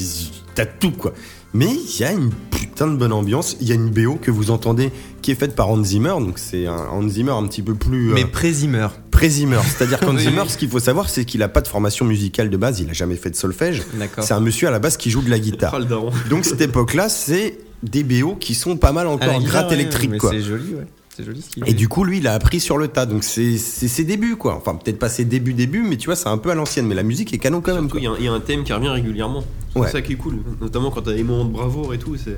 t'as 0.54 0.66
tout 0.66 0.90
quoi. 0.90 1.12
Mais 1.52 1.68
il 1.68 2.00
y 2.00 2.04
a 2.04 2.12
une 2.12 2.30
putain 2.30 2.86
de 2.86 2.96
bonne 2.96 3.12
ambiance, 3.12 3.56
il 3.60 3.68
y 3.68 3.72
a 3.72 3.74
une 3.74 3.90
BO 3.90 4.14
que 4.14 4.30
vous 4.30 4.50
entendez 4.50 4.92
qui 5.20 5.32
est 5.32 5.34
faite 5.34 5.54
par 5.56 5.68
Hans 5.68 5.82
Zimmer, 5.82 6.14
donc 6.20 6.38
c'est 6.38 6.66
un 6.66 6.86
Hans 6.90 7.08
Zimmer 7.08 7.32
un 7.32 7.46
petit 7.46 7.62
peu 7.62 7.74
plus 7.74 8.10
euh, 8.10 8.14
Mais 8.14 8.24
pré-Zimmer. 8.24 8.88
après 9.08 9.28
Zimmer. 9.28 9.58
C'est-à-dire 9.66 10.00
qu'Hans 10.00 10.14
Oui, 10.16 10.22
Zimmer, 10.22 10.44
ce 10.48 10.56
qu'il 10.56 10.68
faut 10.68 10.78
savoir, 10.78 11.08
c'est 11.08 11.24
qu'il 11.24 11.42
a 11.42 11.48
pas 11.48 11.60
de 11.60 11.68
formation 11.68 12.06
musicale 12.06 12.50
de 12.50 12.56
base, 12.56 12.80
il 12.80 12.88
a 12.88 12.92
jamais 12.92 13.16
fait 13.16 13.30
de 13.30 13.36
solfège. 13.36 13.82
D'accord. 13.94 14.24
C'est 14.24 14.32
un 14.34 14.40
monsieur 14.40 14.68
à 14.68 14.70
la 14.70 14.78
base 14.78 14.96
qui 14.96 15.10
joue 15.10 15.22
de 15.22 15.30
la 15.30 15.38
guitare. 15.38 15.84
Daron. 15.84 16.10
Donc 16.30 16.44
cette 16.44 16.60
époque-là, 16.60 17.08
c'est 17.08 17.58
des 17.82 18.04
BO 18.04 18.36
qui 18.36 18.54
sont 18.54 18.76
pas 18.76 18.92
mal 18.92 19.06
encore 19.06 19.28
guitare, 19.38 19.40
gratte 19.42 19.68
ouais, 19.68 19.74
électrique. 19.74 20.12
C'est 20.20 20.40
joli, 20.42 20.74
ouais. 20.74 20.86
Joli 21.22 21.42
ce 21.42 21.60
Et 21.70 21.74
du 21.74 21.86
coup, 21.86 22.04
lui, 22.04 22.16
il 22.16 22.26
a 22.26 22.32
appris 22.32 22.60
sur 22.60 22.78
le 22.78 22.88
tas. 22.88 23.04
Donc 23.04 23.24
c'est 23.24 23.58
ses 23.58 24.04
débuts 24.04 24.36
quoi. 24.36 24.54
Enfin 24.56 24.74
peut-être 24.74 24.98
pas 24.98 25.10
ses 25.10 25.26
débuts 25.26 25.52
débuts, 25.52 25.82
mais 25.86 25.98
tu 25.98 26.06
vois, 26.06 26.16
c'est 26.16 26.28
un 26.28 26.38
peu 26.38 26.50
à 26.50 26.54
l'ancienne. 26.54 26.86
Mais 26.86 26.94
la 26.94 27.02
musique 27.02 27.34
est 27.34 27.38
canon 27.38 27.60
quand 27.60 27.74
même. 27.74 27.88
Il 27.94 28.02
y, 28.02 28.06
a 28.06 28.10
un- 28.12 28.16
il 28.18 28.24
y 28.24 28.28
a 28.28 28.32
un 28.32 28.40
thème 28.40 28.64
qui 28.64 28.72
revient 28.72 28.88
régulièrement. 28.88 29.44
C'est 29.74 29.78
Ouais. 29.80 29.90
ça 29.90 30.00
qui 30.00 30.12
est 30.12 30.16
cool. 30.16 30.38
Notamment 30.62 30.90
quand 30.90 31.02
t'as 31.02 31.12
des 31.12 31.22
moments 31.22 31.44
de 31.44 31.52
bravoure 31.52 31.92
et 31.92 31.98
tout. 31.98 32.16
C'est... 32.16 32.36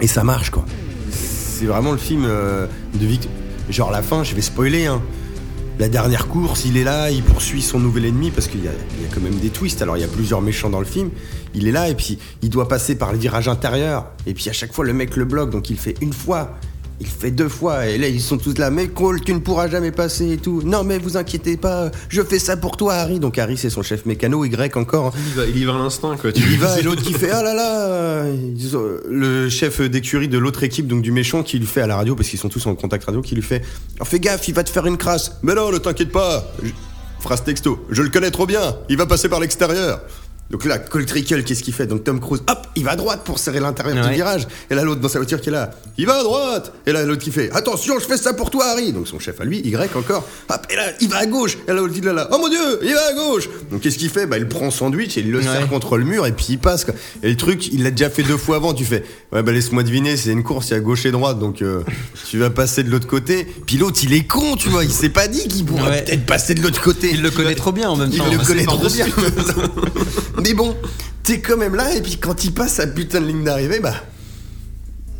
Et 0.00 0.06
ça 0.08 0.24
marche 0.24 0.50
quoi. 0.50 0.64
C'est 1.10 1.66
vraiment 1.66 1.92
le 1.92 1.98
film 1.98 2.24
euh, 2.26 2.66
de 3.00 3.06
Victor. 3.06 3.30
Genre 3.70 3.92
la 3.92 4.02
fin, 4.02 4.24
je 4.24 4.34
vais 4.34 4.42
spoiler. 4.42 4.86
Hein. 4.86 5.00
La 5.82 5.88
dernière 5.88 6.28
course, 6.28 6.64
il 6.64 6.76
est 6.76 6.84
là, 6.84 7.10
il 7.10 7.24
poursuit 7.24 7.60
son 7.60 7.80
nouvel 7.80 8.04
ennemi 8.04 8.30
parce 8.30 8.46
qu'il 8.46 8.62
y, 8.62 8.68
a- 8.68 8.70
quand 9.12 9.20
même 9.20 9.34
des 9.40 9.50
twists. 9.50 9.82
Alors 9.82 9.96
il 9.96 10.00
y 10.00 10.04
a 10.04 10.06
plusieurs 10.06 10.40
méchants 10.40 10.70
dans 10.70 10.78
le 10.78 10.84
film. 10.84 11.10
Il 11.56 11.66
est 11.66 11.72
là 11.72 11.88
et 11.88 11.96
puis 11.96 12.20
il 12.40 12.50
doit 12.50 12.68
passer 12.68 12.94
par 12.94 13.10
le 13.10 13.18
virage 13.18 13.48
intérieur. 13.48 14.06
Et 14.24 14.32
puis 14.32 14.48
à 14.48 14.52
chaque 14.52 14.72
fois 14.72 14.84
le 14.84 14.92
mec 14.92 15.16
le 15.16 15.24
bloque, 15.24 15.50
donc 15.50 15.70
il 15.70 15.76
fait 15.76 15.96
une 16.00 16.12
fois. 16.12 16.52
Il 17.04 17.08
fait 17.08 17.32
deux 17.32 17.48
fois 17.48 17.86
et 17.88 17.98
là 17.98 18.06
ils 18.06 18.20
sont 18.20 18.38
tous 18.38 18.56
là, 18.58 18.70
mais 18.70 18.86
Cole, 18.86 19.20
tu 19.22 19.34
ne 19.34 19.40
pourras 19.40 19.66
jamais 19.68 19.90
passer 19.90 20.30
et 20.34 20.36
tout. 20.36 20.62
Non 20.64 20.84
mais 20.84 20.98
vous 20.98 21.16
inquiétez 21.16 21.56
pas, 21.56 21.90
je 22.08 22.22
fais 22.22 22.38
ça 22.38 22.56
pour 22.56 22.76
toi 22.76 22.94
Harry. 22.94 23.18
Donc 23.18 23.38
Harry 23.38 23.56
c'est 23.56 23.70
son 23.70 23.82
chef 23.82 24.06
mécano, 24.06 24.44
Y 24.44 24.76
encore. 24.76 25.06
hein. 25.06 25.12
Il 25.26 25.32
y 25.32 25.34
va, 25.34 25.46
il 25.46 25.58
y 25.58 25.64
va 25.64 25.74
à 25.74 25.78
l'instinct 25.78 26.16
quoi. 26.16 26.30
Tu 26.30 26.40
Il 26.42 26.52
y 26.52 26.56
va 26.56 26.78
et 26.78 26.82
l'autre 26.82 27.02
qui 27.02 27.12
fait 27.12 27.30
ah 27.32 27.42
là 27.42 27.54
là 27.54 28.26
le 29.08 29.48
chef 29.48 29.80
d'écurie 29.80 30.28
de 30.28 30.38
l'autre 30.38 30.62
équipe 30.62 30.86
donc 30.86 31.02
du 31.02 31.10
méchant 31.10 31.42
qui 31.42 31.58
lui 31.58 31.66
fait 31.66 31.80
à 31.80 31.86
la 31.88 31.96
radio 31.96 32.14
parce 32.14 32.28
qu'ils 32.28 32.38
sont 32.38 32.48
tous 32.48 32.64
en 32.66 32.74
contact 32.76 33.04
radio 33.04 33.20
qui 33.20 33.34
lui 33.34 33.42
fait 33.42 33.62
oh, 34.00 34.04
fais 34.04 34.20
gaffe 34.20 34.46
il 34.48 34.54
va 34.54 34.62
te 34.62 34.70
faire 34.70 34.86
une 34.86 34.96
crasse 34.96 35.32
mais 35.42 35.54
non 35.54 35.70
ne 35.72 35.78
t'inquiète 35.78 36.12
pas 36.12 36.52
Je- 36.62 36.70
phrase 37.20 37.42
texto 37.44 37.84
je 37.90 38.02
le 38.02 38.08
connais 38.10 38.30
trop 38.30 38.46
bien 38.46 38.76
il 38.88 38.96
va 38.96 39.06
passer 39.06 39.28
par 39.28 39.40
l'extérieur 39.40 40.00
donc 40.50 40.64
là 40.66 40.78
Cole 40.78 41.06
Trickle 41.06 41.44
qu'est-ce 41.44 41.62
qu'il 41.62 41.72
fait 41.72 41.86
donc 41.86 42.04
Tom 42.04 42.20
Cruise 42.20 42.42
hop 42.48 42.66
il 42.76 42.84
va 42.84 42.90
à 42.90 42.96
droite 42.96 43.22
pour 43.24 43.38
serrer 43.38 43.58
l'intérieur 43.60 44.06
du 44.06 44.12
virage 44.14 44.46
et 44.70 44.74
là 44.74 44.82
l'autre 44.84 45.00
dans 45.00 45.08
sa 45.08 45.18
voiture 45.18 45.40
qui 45.40 45.48
est 45.48 45.52
là 45.52 45.70
il 45.96 46.04
va 46.06 46.18
à 46.18 46.22
droite 46.22 46.72
et 46.86 46.92
là 46.92 47.04
l'autre 47.04 47.22
qui 47.22 47.30
fait 47.30 47.50
attention 47.52 47.98
je 47.98 48.04
fais 48.04 48.18
ça 48.18 48.34
pour 48.34 48.50
toi 48.50 48.66
Harry 48.66 48.92
donc 48.92 49.08
son 49.08 49.18
chef 49.18 49.40
à 49.40 49.44
lui 49.44 49.60
Y 49.60 49.96
encore 49.96 50.26
hop 50.50 50.66
et 50.70 50.76
là 50.76 50.84
il 51.00 51.08
va 51.08 51.18
à 51.18 51.26
gauche 51.26 51.56
et 51.66 51.68
là 51.68 51.74
l'autre 51.74 51.94
il 51.96 52.06
est 52.06 52.12
là 52.12 52.28
oh 52.32 52.38
mon 52.38 52.48
dieu 52.48 52.58
il 52.82 52.92
va 52.92 53.00
à 53.08 53.12
gauche 53.14 53.48
donc 53.70 53.80
qu'est-ce 53.80 53.96
qu'il 53.96 54.10
fait 54.10 54.26
bah 54.26 54.36
il 54.36 54.46
prend 54.46 54.70
son 54.70 54.82
sandwich 54.86 55.16
et 55.16 55.20
il 55.20 55.30
le 55.30 55.38
Ouais. 55.38 55.44
serre 55.44 55.68
contre 55.68 55.96
le 55.96 56.04
mur 56.04 56.26
et 56.26 56.32
puis 56.32 56.46
il 56.50 56.58
passe 56.58 56.84
quoi. 56.84 56.94
Et 57.22 57.30
le 57.30 57.36
truc, 57.36 57.68
il 57.72 57.82
l'a 57.82 57.90
déjà 57.90 58.10
fait 58.10 58.22
deux 58.22 58.36
fois 58.36 58.56
avant. 58.56 58.74
Tu 58.74 58.84
fais, 58.84 59.02
ouais 59.32 59.42
bah 59.42 59.50
laisse-moi 59.52 59.82
deviner, 59.82 60.16
c'est 60.16 60.30
une 60.30 60.42
course, 60.42 60.68
il 60.68 60.72
y 60.72 60.76
a 60.76 60.80
gauche 60.80 61.04
et 61.06 61.10
droite, 61.10 61.38
donc 61.38 61.62
euh, 61.62 61.82
tu 62.28 62.38
vas 62.38 62.50
passer 62.50 62.82
de 62.82 62.90
l'autre 62.90 63.06
côté. 63.06 63.44
Puis 63.66 63.76
l'autre, 63.76 63.98
il 64.02 64.12
est 64.12 64.24
con, 64.26 64.56
tu 64.56 64.68
vois, 64.68 64.84
il 64.84 64.90
s'est 64.92 65.08
pas 65.08 65.26
dit 65.28 65.46
qu'il 65.48 65.64
pourrait 65.64 65.90
Ouais. 65.90 66.02
peut-être 66.04 66.26
passer 66.26 66.54
de 66.54 66.62
l'autre 66.62 66.80
côté. 66.80 67.10
Il 67.12 67.22
le 67.22 67.30
connaît 67.30 67.54
trop 67.54 67.72
bien 67.72 67.90
en 67.90 67.96
même 67.96 68.10
Il 68.12 68.18
temps. 68.18 68.24
le 68.30 68.38
C'est 68.38 68.46
connaît 68.46 68.64
trop 68.64 68.88
bien. 68.88 69.06
Mais 70.40 70.54
bon, 70.54 70.76
t'es 71.22 71.40
quand 71.40 71.56
même 71.56 71.74
là 71.74 71.94
et 71.94 72.00
puis 72.00 72.16
quand 72.16 72.44
il 72.44 72.52
passe 72.52 72.74
sa 72.74 72.86
putain 72.86 73.20
de 73.20 73.26
ligne 73.26 73.44
d'arrivée, 73.44 73.80
bah 73.80 73.94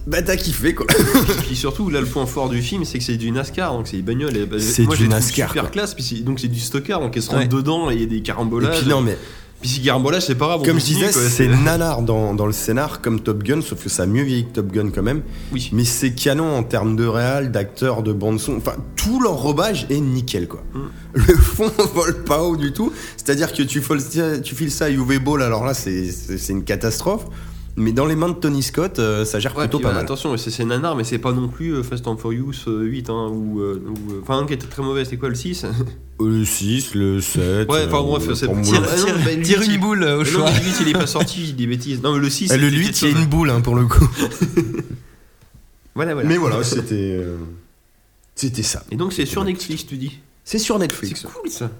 bah 0.06 0.20
t'as 0.22 0.36
kiffé 0.36 0.74
quoi. 0.74 0.86
Et 0.90 1.42
puis 1.46 1.54
surtout, 1.54 1.88
là, 1.88 2.00
le 2.00 2.06
point 2.06 2.26
fort 2.26 2.48
du 2.48 2.60
film, 2.60 2.84
c'est 2.84 2.98
que 2.98 3.04
c'est 3.04 3.16
du 3.16 3.30
NASCAR, 3.30 3.72
donc 3.72 3.86
c'est 3.86 3.96
des 3.98 4.02
bagnoles. 4.02 4.36
et- 4.36 4.46
bah, 4.46 4.56
C'est 4.58 4.82
moi, 4.82 4.96
du 4.96 5.06
NASCAR, 5.08 5.48
Super 5.50 5.62
quoi. 5.62 5.70
classe, 5.70 5.94
puis 5.94 6.02
c'est- 6.02 6.24
donc 6.24 6.40
c'est 6.40 6.48
du 6.48 6.58
stockard, 6.58 7.00
donc 7.00 7.16
elles 7.16 7.22
se 7.22 7.30
Ouais. 7.30 7.36
rentrent 7.36 7.48
dedans 7.56 7.88
et 7.90 7.94
il 7.94 8.00
y 8.00 8.04
a 8.04 8.06
des 8.06 8.16
Et 8.16 8.22
carambolages. 8.22 8.80
puis 8.80 8.88
non 8.88 9.00
mais 9.00 9.16
Puis 9.62 9.70
si 9.70 9.80
carambolage, 9.82 10.26
c'est 10.26 10.34
pas 10.34 10.46
grave. 10.46 10.62
comme 10.64 10.78
je 10.78 10.84
disais, 10.84 11.10
c'est 11.12 11.46
nanar 11.48 12.02
dans, 12.02 12.34
dans 12.34 12.46
le 12.46 12.52
scénar 12.52 13.00
comme 13.00 13.20
Top 13.20 13.42
Gun, 13.42 13.62
sauf 13.62 13.82
que 13.82 13.88
ça 13.88 14.02
a 14.02 14.06
mieux 14.06 14.24
vieilli 14.24 14.44
que 14.46 14.52
Top 14.52 14.72
Gun 14.72 14.90
quand 14.90 15.02
même. 15.02 15.22
Oui. 15.52 15.70
Mais 15.72 15.84
c'est 15.84 16.10
canon 16.12 16.54
en 16.56 16.64
termes 16.64 16.96
de 16.96 17.06
réal, 17.06 17.50
d'acteurs, 17.52 18.02
de 18.02 18.12
bande 18.12 18.40
son. 18.40 18.56
Enfin, 18.56 18.74
tout 18.96 19.20
l'enrobage 19.20 19.86
est 19.88 20.00
nickel 20.00 20.48
quoi. 20.48 20.62
Mm. 20.74 20.80
Le 21.14 21.34
fond 21.36 21.70
vole 21.94 22.24
pas 22.24 22.42
haut 22.42 22.56
du 22.56 22.72
tout. 22.72 22.92
C'est-à-dire 23.16 23.52
que 23.52 23.62
tu, 23.62 23.80
files- 23.80 24.42
tu 24.42 24.54
files 24.54 24.70
ça 24.72 24.86
à 24.86 24.90
UV 24.90 25.18
Ball, 25.20 25.42
alors 25.42 25.64
là 25.64 25.74
c'est 25.74 26.08
une 26.50 26.64
catastrophe. 26.64 27.26
Mais 27.76 27.92
dans 27.92 28.04
les 28.04 28.16
mains 28.16 28.28
de 28.28 28.34
Tony 28.34 28.62
Scott, 28.62 28.98
euh, 28.98 29.24
ça 29.24 29.38
gère 29.40 29.56
Ouais, 29.56 29.64
plutôt 29.64 29.78
puis, 29.78 29.84
pas 29.84 29.88
ouais, 29.88 29.94
mal. 29.94 30.04
Attention, 30.04 30.36
c'est 30.36 30.50
c'est 30.50 30.64
nanar, 30.64 30.94
mais 30.94 31.04
c'est 31.04 31.18
pas 31.18 31.32
non 31.32 31.48
plus 31.48 31.72
euh, 31.74 31.82
Fast 31.82 32.06
and 32.06 32.18
Furious 32.18 32.52
euh, 32.68 32.82
8, 32.82 33.08
hein, 33.08 33.28
ou. 33.32 33.60
euh, 33.60 33.82
ou, 33.86 34.12
euh, 34.12 34.20
Enfin, 34.22 34.38
un 34.38 34.46
qui 34.46 34.52
était 34.52 34.66
très 34.66 34.82
mauvais, 34.82 35.04
c'était 35.04 35.16
quoi 35.16 35.28
le 35.30 35.34
6 35.34 35.64
Euh, 36.20 36.38
Le 36.40 36.44
6, 36.44 36.94
le 36.94 37.20
7. 37.20 37.68
Ouais, 37.70 37.84
enfin 37.86 38.02
bref, 38.02 38.24
c'est 38.34 38.46
Tire, 38.62 38.80
non, 38.80 39.14
bah, 39.24 39.32
une 39.64 39.80
boule 39.80 40.04
au 40.04 40.18
Non, 40.18 40.24
choix. 40.24 40.50
mais 40.52 40.58
le 40.60 40.64
8, 40.66 40.74
il 40.82 40.88
est 40.88 40.92
pas 40.92 41.06
sorti, 41.06 41.40
je 41.40 41.46
dis 41.46 41.52
des 41.54 41.66
bêtises. 41.66 42.02
Non, 42.02 42.12
mais 42.14 42.20
le 42.20 42.28
6. 42.30 42.50
Ah, 42.52 42.56
le 42.58 42.64
c'était 42.70 42.76
8, 42.76 42.84
quelque 42.86 43.00
il 43.06 43.10
y 43.12 43.14
a 43.16 43.20
une 43.22 43.26
boule 43.28 43.50
hein, 43.50 43.60
pour 43.62 43.74
le 43.74 43.86
coup. 43.86 44.06
Voilà, 45.94 46.14
voilà. 46.14 46.28
Mais 46.28 46.36
voilà, 46.38 46.62
c'était. 46.64 46.94
euh, 47.20 47.36
C'était 48.34 48.62
ça. 48.62 48.82
Et 48.90 48.96
donc, 48.96 49.12
c'est 49.12 49.26
sur 49.26 49.44
Netflix, 49.44 49.86
tu 49.86 49.96
dis 49.96 50.18
C'est 50.44 50.58
sur 50.58 50.76
C'est 50.76 50.80
Netflix. 50.82 51.22
cool 51.22 51.50
ça. 51.50 51.70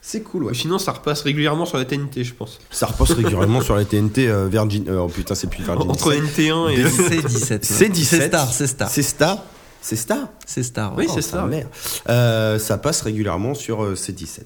C'est 0.00 0.22
cool, 0.22 0.44
ouais. 0.44 0.54
Sinon, 0.54 0.78
ça 0.78 0.92
repasse 0.92 1.22
régulièrement 1.22 1.66
sur 1.66 1.78
la 1.78 1.84
TNT, 1.84 2.22
je 2.22 2.32
pense. 2.34 2.58
Ça 2.70 2.86
repasse 2.86 3.10
régulièrement 3.12 3.60
sur 3.60 3.74
la 3.74 3.84
TNT 3.84 4.28
euh, 4.28 4.46
Virgin. 4.48 4.84
euh, 4.88 4.98
oh 5.00 5.08
putain, 5.08 5.34
c'est 5.34 5.48
plus 5.48 5.64
Virgin. 5.64 5.90
Entre 5.90 6.12
NT1 6.12 6.70
et. 6.70 6.88
C'est 6.88 7.26
17. 7.26 7.64
C'est 7.64 7.88
17. 7.88 8.20
C'est 8.20 8.26
Star, 8.28 8.52
c'est 8.52 8.66
Star. 8.68 8.90
C'est 8.90 9.02
Star. 9.02 9.38
C'est 9.80 9.96
Star. 9.96 10.28
C'est 10.46 10.62
Star. 10.62 10.94
Oui, 10.96 11.06
c'est 11.12 11.22
ça. 11.22 11.38
sa 11.38 11.46
mère. 11.46 11.66
Euh, 12.08 12.58
ça 12.58 12.78
passe 12.78 13.02
régulièrement 13.02 13.54
sur 13.54 13.82
euh, 13.82 13.94
C17. 13.94 14.42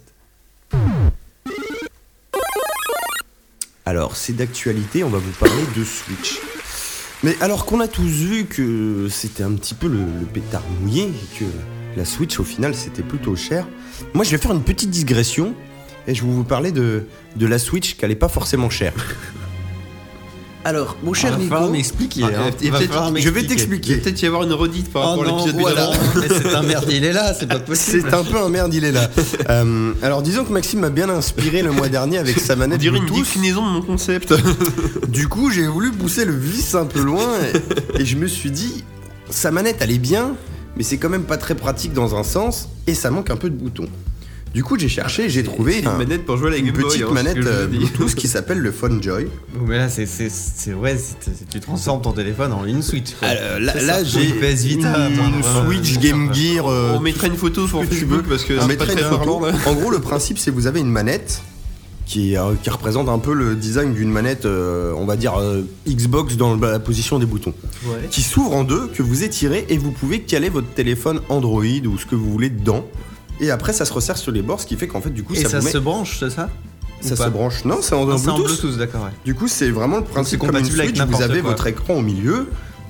Alors, 3.87 4.17
c'est 4.17 4.35
d'actualité, 4.35 5.05
on 5.05 5.09
va 5.09 5.19
vous 5.19 5.33
parler 5.33 5.63
de 5.77 5.85
Switch. 5.85 6.39
Mais 7.23 7.37
alors 7.41 7.67
qu'on 7.67 7.81
a 7.81 7.89
tous 7.89 8.03
vu 8.09 8.47
que 8.47 9.09
c'était 9.11 9.43
un 9.43 9.53
petit 9.53 9.75
peu 9.75 9.89
le, 9.89 9.99
le 9.99 10.27
pétard 10.27 10.63
mouillé, 10.81 11.05
et 11.05 11.39
que 11.39 11.45
la 11.97 12.05
Switch 12.07 12.39
au 12.41 12.45
final 12.45 12.75
c'était 12.75 13.03
plutôt 13.03 13.37
cher, 13.37 13.67
moi 14.15 14.25
je 14.25 14.31
vais 14.31 14.39
faire 14.39 14.53
une 14.53 14.63
petite 14.63 14.91
digression 14.91 15.55
et 16.07 16.15
je 16.15 16.23
vais 16.25 16.31
vous 16.31 16.45
parler 16.45 16.73
de, 16.73 17.05
de 17.37 17.47
la 17.47 17.59
Switch 17.59 17.97
qui 17.97 18.07
n'est 18.07 18.15
pas 18.15 18.29
forcément 18.29 18.71
chère. 18.71 18.93
Alors, 20.63 20.99
mon 21.03 21.15
cher 21.15 21.39
Nico, 21.39 21.71
m'expliquer. 21.71 22.23
Ah, 22.25 22.49
hein. 22.49 22.51
Il 22.61 22.71
va 22.71 22.81
falloir 22.81 23.09
je 23.17 23.31
vais 23.31 23.41
m'expliquer. 23.41 23.41
Il 23.41 23.43
va 23.43 23.49
t'expliquer. 23.49 23.97
peut-être 23.97 24.23
y 24.23 24.27
avoir 24.27 24.43
une 24.43 24.53
redite 24.53 24.93
par 24.93 25.03
Oh 25.03 25.09
rapport 25.21 25.25
à 25.25 25.39
l'épisode 25.47 25.59
voilà. 25.59 25.91
Mais 26.17 26.29
c'est 26.29 26.55
un 26.55 26.63
merde, 26.63 26.85
il 26.91 27.03
est 27.03 27.15
là, 27.15 27.33
c'est 27.33 27.49
pas 27.49 27.59
possible. 27.61 28.05
C'est 28.07 28.15
un 28.15 28.23
peu 28.25 28.37
un 28.37 28.51
merde, 28.51 28.75
il 28.75 28.85
est 28.85 28.93
là. 28.93 29.09
Euh, 29.49 29.93
alors 30.03 30.21
disons 30.21 30.45
que 30.45 30.53
Maxime 30.53 30.81
m'a 30.81 30.91
bien 30.91 31.09
inspiré 31.09 31.63
le 31.63 31.71
mois 31.73 31.89
dernier 31.89 32.19
avec 32.19 32.39
sa 32.39 32.53
On 32.55 32.59
manette 32.59 32.79
dirait 32.79 32.99
une 32.99 33.07
Bluetooth. 33.07 33.25
déclinaison 33.25 33.67
de 33.67 33.73
mon 33.73 33.81
concept. 33.83 34.35
Du 35.09 35.29
coup, 35.29 35.51
j'ai 35.51 35.67
voulu 35.67 35.93
pousser 35.93 36.27
le 36.27 36.37
vice 36.37 36.75
un 36.75 36.85
peu 36.85 37.01
loin 37.01 37.31
et, 37.97 38.03
et 38.03 38.05
je 38.05 38.17
me 38.17 38.27
suis 38.27 38.51
dit, 38.51 38.85
sa 39.31 39.51
manette 39.51 39.77
elle 39.81 39.93
est 39.93 39.99
bien, 39.99 40.35
mais 40.81 40.85
c'est 40.85 40.97
quand 40.97 41.11
même 41.11 41.25
pas 41.25 41.37
très 41.37 41.55
pratique 41.55 41.93
dans 41.93 42.15
un 42.19 42.23
sens 42.23 42.71
et 42.87 42.95
ça 42.95 43.11
manque 43.11 43.29
un 43.29 43.37
peu 43.37 43.51
de 43.51 43.55
boutons. 43.55 43.87
Du 44.55 44.65
coup, 44.65 44.79
j'ai 44.79 44.89
cherché, 44.89 45.29
j'ai 45.29 45.43
trouvé 45.43 45.85
un- 45.85 45.93
une 45.93 45.99
manette 45.99 46.25
pour 46.25 46.39
jouer 46.39 46.49
à 46.49 46.51
la 46.53 46.57
une 46.57 46.65
Game 46.65 46.75
Boy. 46.75 46.85
petite 46.85 47.03
hein, 47.07 47.13
manette 47.13 47.37
euh. 47.37 47.67
Bluetooth 47.67 48.15
qui 48.15 48.29
s'appelle 48.29 48.61
le 48.61 48.73
Phone 48.73 49.03
Joy. 49.03 49.27
Mais 49.67 49.77
là, 49.77 49.91
c'est, 49.91 50.07
ouais, 50.73 50.97
tu 51.53 51.61
transformes 51.61 52.01
ton 52.01 52.13
téléphone 52.13 52.55
en 52.55 52.65
une 52.65 52.81
Switch. 52.81 53.11
quoi. 53.21 53.29
Euh, 53.29 53.59
là, 53.59 54.03
j'ai 54.03 54.25
Une 54.31 54.37
PS 54.41 54.63
Vita, 54.65 55.09
une, 55.11 55.43
Switch 55.67 55.99
Game 55.99 56.33
Gear. 56.33 56.67
euh, 56.67 56.95
On 56.97 57.01
mettra 57.01 57.27
une 57.27 57.37
photo 57.37 57.69
sur 57.69 57.81
ce 57.81 57.85
que 57.85 57.91
tu 57.91 58.01
Facebook 58.01 58.23
veux. 58.23 58.29
parce 58.31 58.45
que 58.45 58.55
On 58.55 58.63
c'est 58.63 58.67
mettrait 58.69 58.95
pas 58.95 59.01
très 59.03 59.11
parlant. 59.19 59.43
En 59.67 59.75
gros, 59.75 59.91
le 59.91 59.99
principe, 60.01 60.39
c'est 60.39 60.51
que 60.51 60.57
vous 60.57 60.67
avez 60.67 60.81
une 60.81 60.91
manette 60.91 61.43
qui, 62.11 62.37
euh, 62.37 62.55
qui 62.61 62.71
représente 62.71 63.09
un 63.09 63.21
peu 63.21 63.33
le 63.33 63.55
design 63.55 63.95
d'une 63.95 64.11
manette, 64.11 64.45
euh, 64.45 64.93
on 64.97 65.05
va 65.07 65.15
dire 65.17 65.39
euh, 65.39 65.63
Xbox 65.89 66.37
dans 66.37 66.57
la 66.57 66.81
position 66.81 67.21
des 67.21 67.27
boutons, 67.27 67.55
Ouais. 67.87 68.09
qui 68.11 68.23
s'ouvre 68.23 68.53
en 68.53 68.65
deux, 68.65 68.89
que 68.89 69.03
vous 69.03 69.23
étirez 69.23 69.65
et 69.69 69.79
vous 69.79 69.93
pouvez 69.93 70.21
caler 70.23 70.49
votre 70.49 70.67
téléphone 70.75 71.21
Android 71.29 71.63
ou 71.87 71.99
ce 71.99 72.07
que 72.07 72.17
vous 72.17 72.29
voulez 72.31 72.51
dedans. 72.51 72.85
Et 73.41 73.53
après, 73.53 73.73
ça 73.73 73.85
se 73.85 73.93
resserre 73.93 74.17
sur 74.19 74.33
les 74.33 74.43
bords, 74.43 74.61
ce 74.61 74.67
qui 74.67 74.75
fait 74.77 74.89
qu'en 74.89 75.01
fait, 75.01 75.11
du 75.11 75.23
coup, 75.23 75.35
Et 75.35 75.43
ça, 75.43 75.49
ça 75.49 75.59
vous 75.61 75.67
met- 75.67 75.71
se 75.71 75.79
branche, 75.79 76.17
c'est 76.19 76.31
ça 76.31 76.49
ça 77.01 77.17
se 77.17 77.29
branche. 77.31 77.65
Non, 77.65 77.79
c'est 77.81 77.95
en, 77.95 78.03
en 78.03 78.19
Bluetooth. 78.19 78.77
D'accord, 78.77 79.05
ouais. 79.05 79.11
Du 79.25 79.35
coup, 79.35 79.47
c'est 79.49 79.71
vraiment 79.71 79.99
le 79.99 80.05
principe 80.05 80.41
comme 80.41 80.51
une 80.51 80.57
avec 80.57 80.67
Switch. 80.73 81.01
Vous 81.01 81.23
avez 81.23 81.41
quoi. 81.41 81.51
votre 81.53 81.67
écran 81.69 81.95
au 81.95 82.03
milieu 82.03 82.49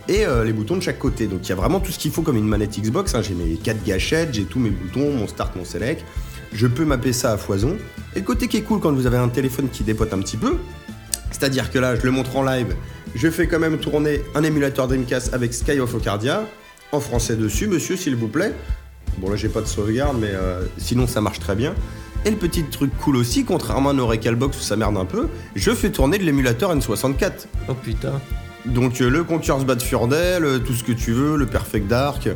et 0.09 0.27
euh, 0.27 0.43
les 0.45 0.53
boutons 0.53 0.77
de 0.77 0.81
chaque 0.83 0.99
côté. 0.99 1.27
Donc 1.29 1.41
il 1.45 1.51
y 1.51 1.53
a 1.53 1.55
vraiment 1.55 1.79
tout 1.79 1.93
ce 1.93 1.99
qu'il 2.01 2.11
faut 2.11 2.23
comme 2.23 2.37
une 2.37 2.49
manette 2.49 2.77
Xbox. 2.81 3.15
hein. 3.15 3.21
J'ai 3.23 3.35
mes 3.35 3.55
4 3.55 3.85
gâchettes, 3.85 4.31
j'ai 4.33 4.45
tous 4.45 4.59
mes 4.59 4.71
boutons, 4.71 5.13
mon 5.15 5.29
start, 5.29 5.55
mon 5.55 5.65
select. 5.65 6.05
Je 6.53 6.67
peux 6.67 6.85
mapper 6.85 7.13
ça 7.13 7.33
à 7.33 7.37
foison. 7.37 7.77
Et 8.15 8.21
le 8.21 8.25
côté 8.25 8.49
qui 8.49 8.57
est 8.57 8.63
cool 8.63 8.81
quand 8.81 8.93
vous 8.93 9.07
avez 9.07 9.19
un 9.19 9.29
téléphone 9.29 9.69
qui 9.71 9.85
dépote 9.85 10.13
un 10.13 10.19
petit 10.19 10.37
peu, 10.37 10.57
c'est-à-dire 11.31 11.71
que 11.71 11.79
là, 11.79 11.97
je 11.97 12.03
le 12.03 12.11
montre 12.11 12.37
en 12.37 12.43
live, 12.43 12.75
je 13.15 13.31
fais 13.31 13.47
quand 13.47 13.59
même 13.59 13.79
tourner 13.79 14.23
un 14.35 14.43
émulateur 14.43 14.89
Dreamcast 14.89 15.33
avec 15.33 15.55
Sky 15.55 15.81
of 15.81 15.95
Ocardia, 15.95 16.45
en 16.93 17.01
français 17.01 17.37
dessus, 17.37 17.67
monsieur, 17.67 17.97
s'il 17.97 18.17
vous 18.17 18.29
plaît. 18.29 18.53
Bon, 19.19 19.31
là, 19.31 19.37
j'ai 19.37 19.49
pas 19.49 19.61
de 19.61 19.67
sauvegarde, 19.67 20.17
mais 20.21 20.31
euh, 20.31 20.65
sinon, 20.79 21.07
ça 21.07 21.21
marche 21.21 21.41
très 21.41 21.55
bien. 21.55 21.75
Et 22.25 22.31
le 22.31 22.37
petit 22.37 22.65
truc 22.65 22.91
cool 22.99 23.17
aussi, 23.17 23.45
contrairement 23.45 23.91
à 23.91 23.93
nos 23.93 24.07
Recalbox 24.07 24.59
où 24.59 24.61
ça 24.61 24.77
merde 24.77 24.97
un 24.97 25.07
peu, 25.07 25.29
je 25.55 25.71
fais 25.71 25.91
tourner 25.91 26.19
de 26.19 26.25
l'émulateur 26.25 26.75
N64. 26.77 27.47
Oh 27.69 27.75
putain. 27.75 28.21
Donc 28.67 29.01
euh, 29.01 29.09
le 29.09 29.25
Conqueror's 29.25 29.65
Bad 29.65 29.81
Fur 29.83 30.07
Day, 30.07 30.39
le- 30.41 30.59
tout 30.61 30.75
ce 30.75 30.85
que 30.85 30.93
tu 30.93 31.13
veux, 31.13 31.37
le 31.37 31.47
Perfect 31.47 31.87
Dark. 31.89 32.29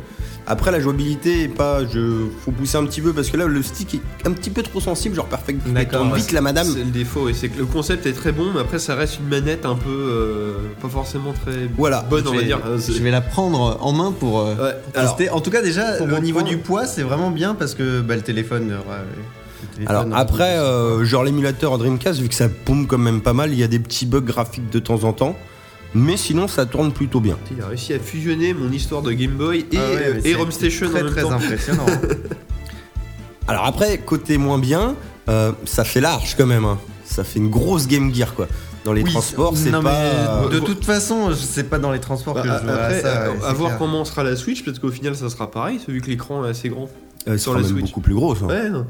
Après 0.47 0.69
la 0.71 0.79
jouabilité 0.79 1.43
est 1.43 1.47
pas, 1.47 1.79
je 1.91 2.25
faut 2.43 2.51
pousser 2.51 2.77
un 2.77 2.85
petit 2.85 3.01
peu 3.01 3.13
parce 3.13 3.29
que 3.31 3.37
là 3.37 3.47
le 3.47 3.63
stick 3.63 3.95
est 3.95 4.27
un 4.27 4.31
petit 4.31 4.51
peu 4.51 4.61
trop 4.61 4.79
sensible, 4.79 5.15
genre 5.15 5.25
Perfect 5.25 5.61
Dark. 5.63 5.73
D'accord, 5.91 6.13
vite 6.13 6.31
la 6.31 6.41
madame. 6.41 6.67
C'est 6.67 6.79
le 6.83 6.91
défaut, 6.91 7.29
et 7.29 7.33
c'est 7.33 7.49
que 7.49 7.57
le 7.57 7.65
concept 7.65 8.05
est 8.05 8.13
très 8.13 8.31
bon, 8.31 8.51
mais 8.53 8.59
après 8.61 8.77
ça 8.77 8.93
reste 8.95 9.19
une 9.19 9.27
manette 9.27 9.65
un 9.65 9.73
peu 9.75 9.89
euh, 9.89 10.53
pas 10.81 10.87
forcément 10.89 11.33
très 11.33 11.67
Voilà. 11.75 12.05
bonne, 12.07 12.23
on 12.27 12.31
je 12.31 12.35
va 12.35 12.41
vais, 12.41 12.45
dire. 12.45 12.59
Euh, 12.67 12.77
je 12.79 13.01
vais 13.01 13.09
la 13.11 13.21
prendre 13.21 13.79
en 13.81 13.91
main 13.91 14.11
pour, 14.11 14.39
euh, 14.41 14.53
Ouais, 14.53 14.55
pour 14.91 14.99
alors, 14.99 15.15
tester. 15.15 15.31
En 15.31 15.41
tout 15.41 15.49
cas, 15.49 15.63
déjà, 15.63 15.99
au 16.03 16.19
niveau 16.19 16.43
du 16.43 16.57
poids, 16.57 16.85
c'est 16.85 17.01
vraiment 17.03 17.31
bien 17.31 17.55
parce 17.55 17.73
que 17.73 18.01
bah, 18.01 18.15
le 18.15 18.21
téléphone. 18.21 18.69
euh, 18.71 18.77
ouais, 18.77 19.85
Alors 19.87 20.03
euh, 20.03 20.11
après, 20.13 20.57
euh, 20.59 21.03
genre 21.05 21.23
l'émulateur 21.23 21.75
Dreamcast, 21.79 22.19
vu 22.19 22.29
que 22.29 22.35
ça 22.35 22.49
pompe 22.49 22.87
quand 22.87 22.99
même 22.99 23.21
pas 23.21 23.33
mal, 23.33 23.51
il 23.51 23.57
y 23.59 23.63
a 23.63 23.67
des 23.67 23.79
petits 23.79 24.05
bugs 24.05 24.21
graphiques 24.21 24.69
de 24.69 24.77
temps 24.79 25.03
en 25.05 25.13
temps. 25.13 25.35
Mais 25.97 26.17
sinon, 26.17 26.47
ça 26.49 26.65
tourne 26.65 26.91
plutôt 26.91 27.21
bien. 27.21 27.37
il 27.55 27.61
a 27.63 27.67
réussi 27.67 27.93
à 27.93 27.99
fusionner 27.99 28.53
mon 28.53 28.69
histoire 28.71 29.01
de 29.01 29.11
Game 29.13 29.31
Boy 29.37 29.59
et, 29.71 29.77
ah 29.77 29.79
ouais, 29.79 29.95
euh, 30.07 30.15
et 30.17 30.21
c'est 30.33 30.35
Home 30.35 30.51
Station 30.51 30.89
très, 30.89 30.99
en 30.99 31.03
même 31.05 31.13
très 31.13 31.21
temps. 31.21 31.31
impressionnant. 31.31 31.85
Alors 33.47 33.65
après, 33.65 33.97
côté 33.99 34.37
moins 34.37 34.57
bien, 34.59 34.95
euh, 35.29 35.51
ça 35.65 35.83
fait 35.83 36.01
large 36.01 36.35
quand 36.37 36.45
même. 36.47 36.65
hein. 36.65 36.79
Ça 37.05 37.23
fait 37.23 37.39
une 37.39 37.49
grosse 37.49 37.87
Game 37.87 38.13
Gear 38.13 38.33
quoi. 38.33 38.47
Dans 38.83 38.93
les 38.93 39.03
Oui, 39.03 39.11
transports, 39.11 39.53
c'est 39.55 39.71
pas. 39.71 39.81
mais 39.81 40.49
de 40.51 40.57
euh, 40.57 40.59
toute 40.59 40.83
façon, 40.85 41.31
sais 41.33 41.63
pas 41.63 41.79
dans 41.79 41.91
les 41.91 41.99
transports 41.99 42.35
Bah, 42.35 42.41
que 42.41 42.47
je 42.49 42.53
après, 42.53 42.99
à 42.99 43.01
ça. 43.01 43.31
ouais, 43.31 43.37
à 43.43 43.49
c'est 43.49 43.53
voir 43.55 43.69
clair. 43.69 43.77
comment 43.79 44.05
sera 44.05 44.23
la 44.23 44.35
Switch, 44.35 44.63
peut-être 44.63 44.79
qu'au 44.79 44.91
final 44.91 45.15
ça 45.15 45.29
sera 45.29 45.49
pareil, 45.49 45.79
vu 45.87 46.01
que 46.01 46.07
l'écran 46.07 46.45
est 46.45 46.49
assez 46.49 46.69
grand. 46.69 46.87
euh, 47.27 47.37
sur 47.37 47.51
sera 47.53 47.61
la 47.61 47.67
même 47.67 47.71
Switch. 47.77 47.85
beaucoup 47.87 48.01
plus 48.01 48.13
grosse. 48.13 48.39
hein. 48.43 48.47
Ouais, 48.47 48.69
non. 48.69 48.85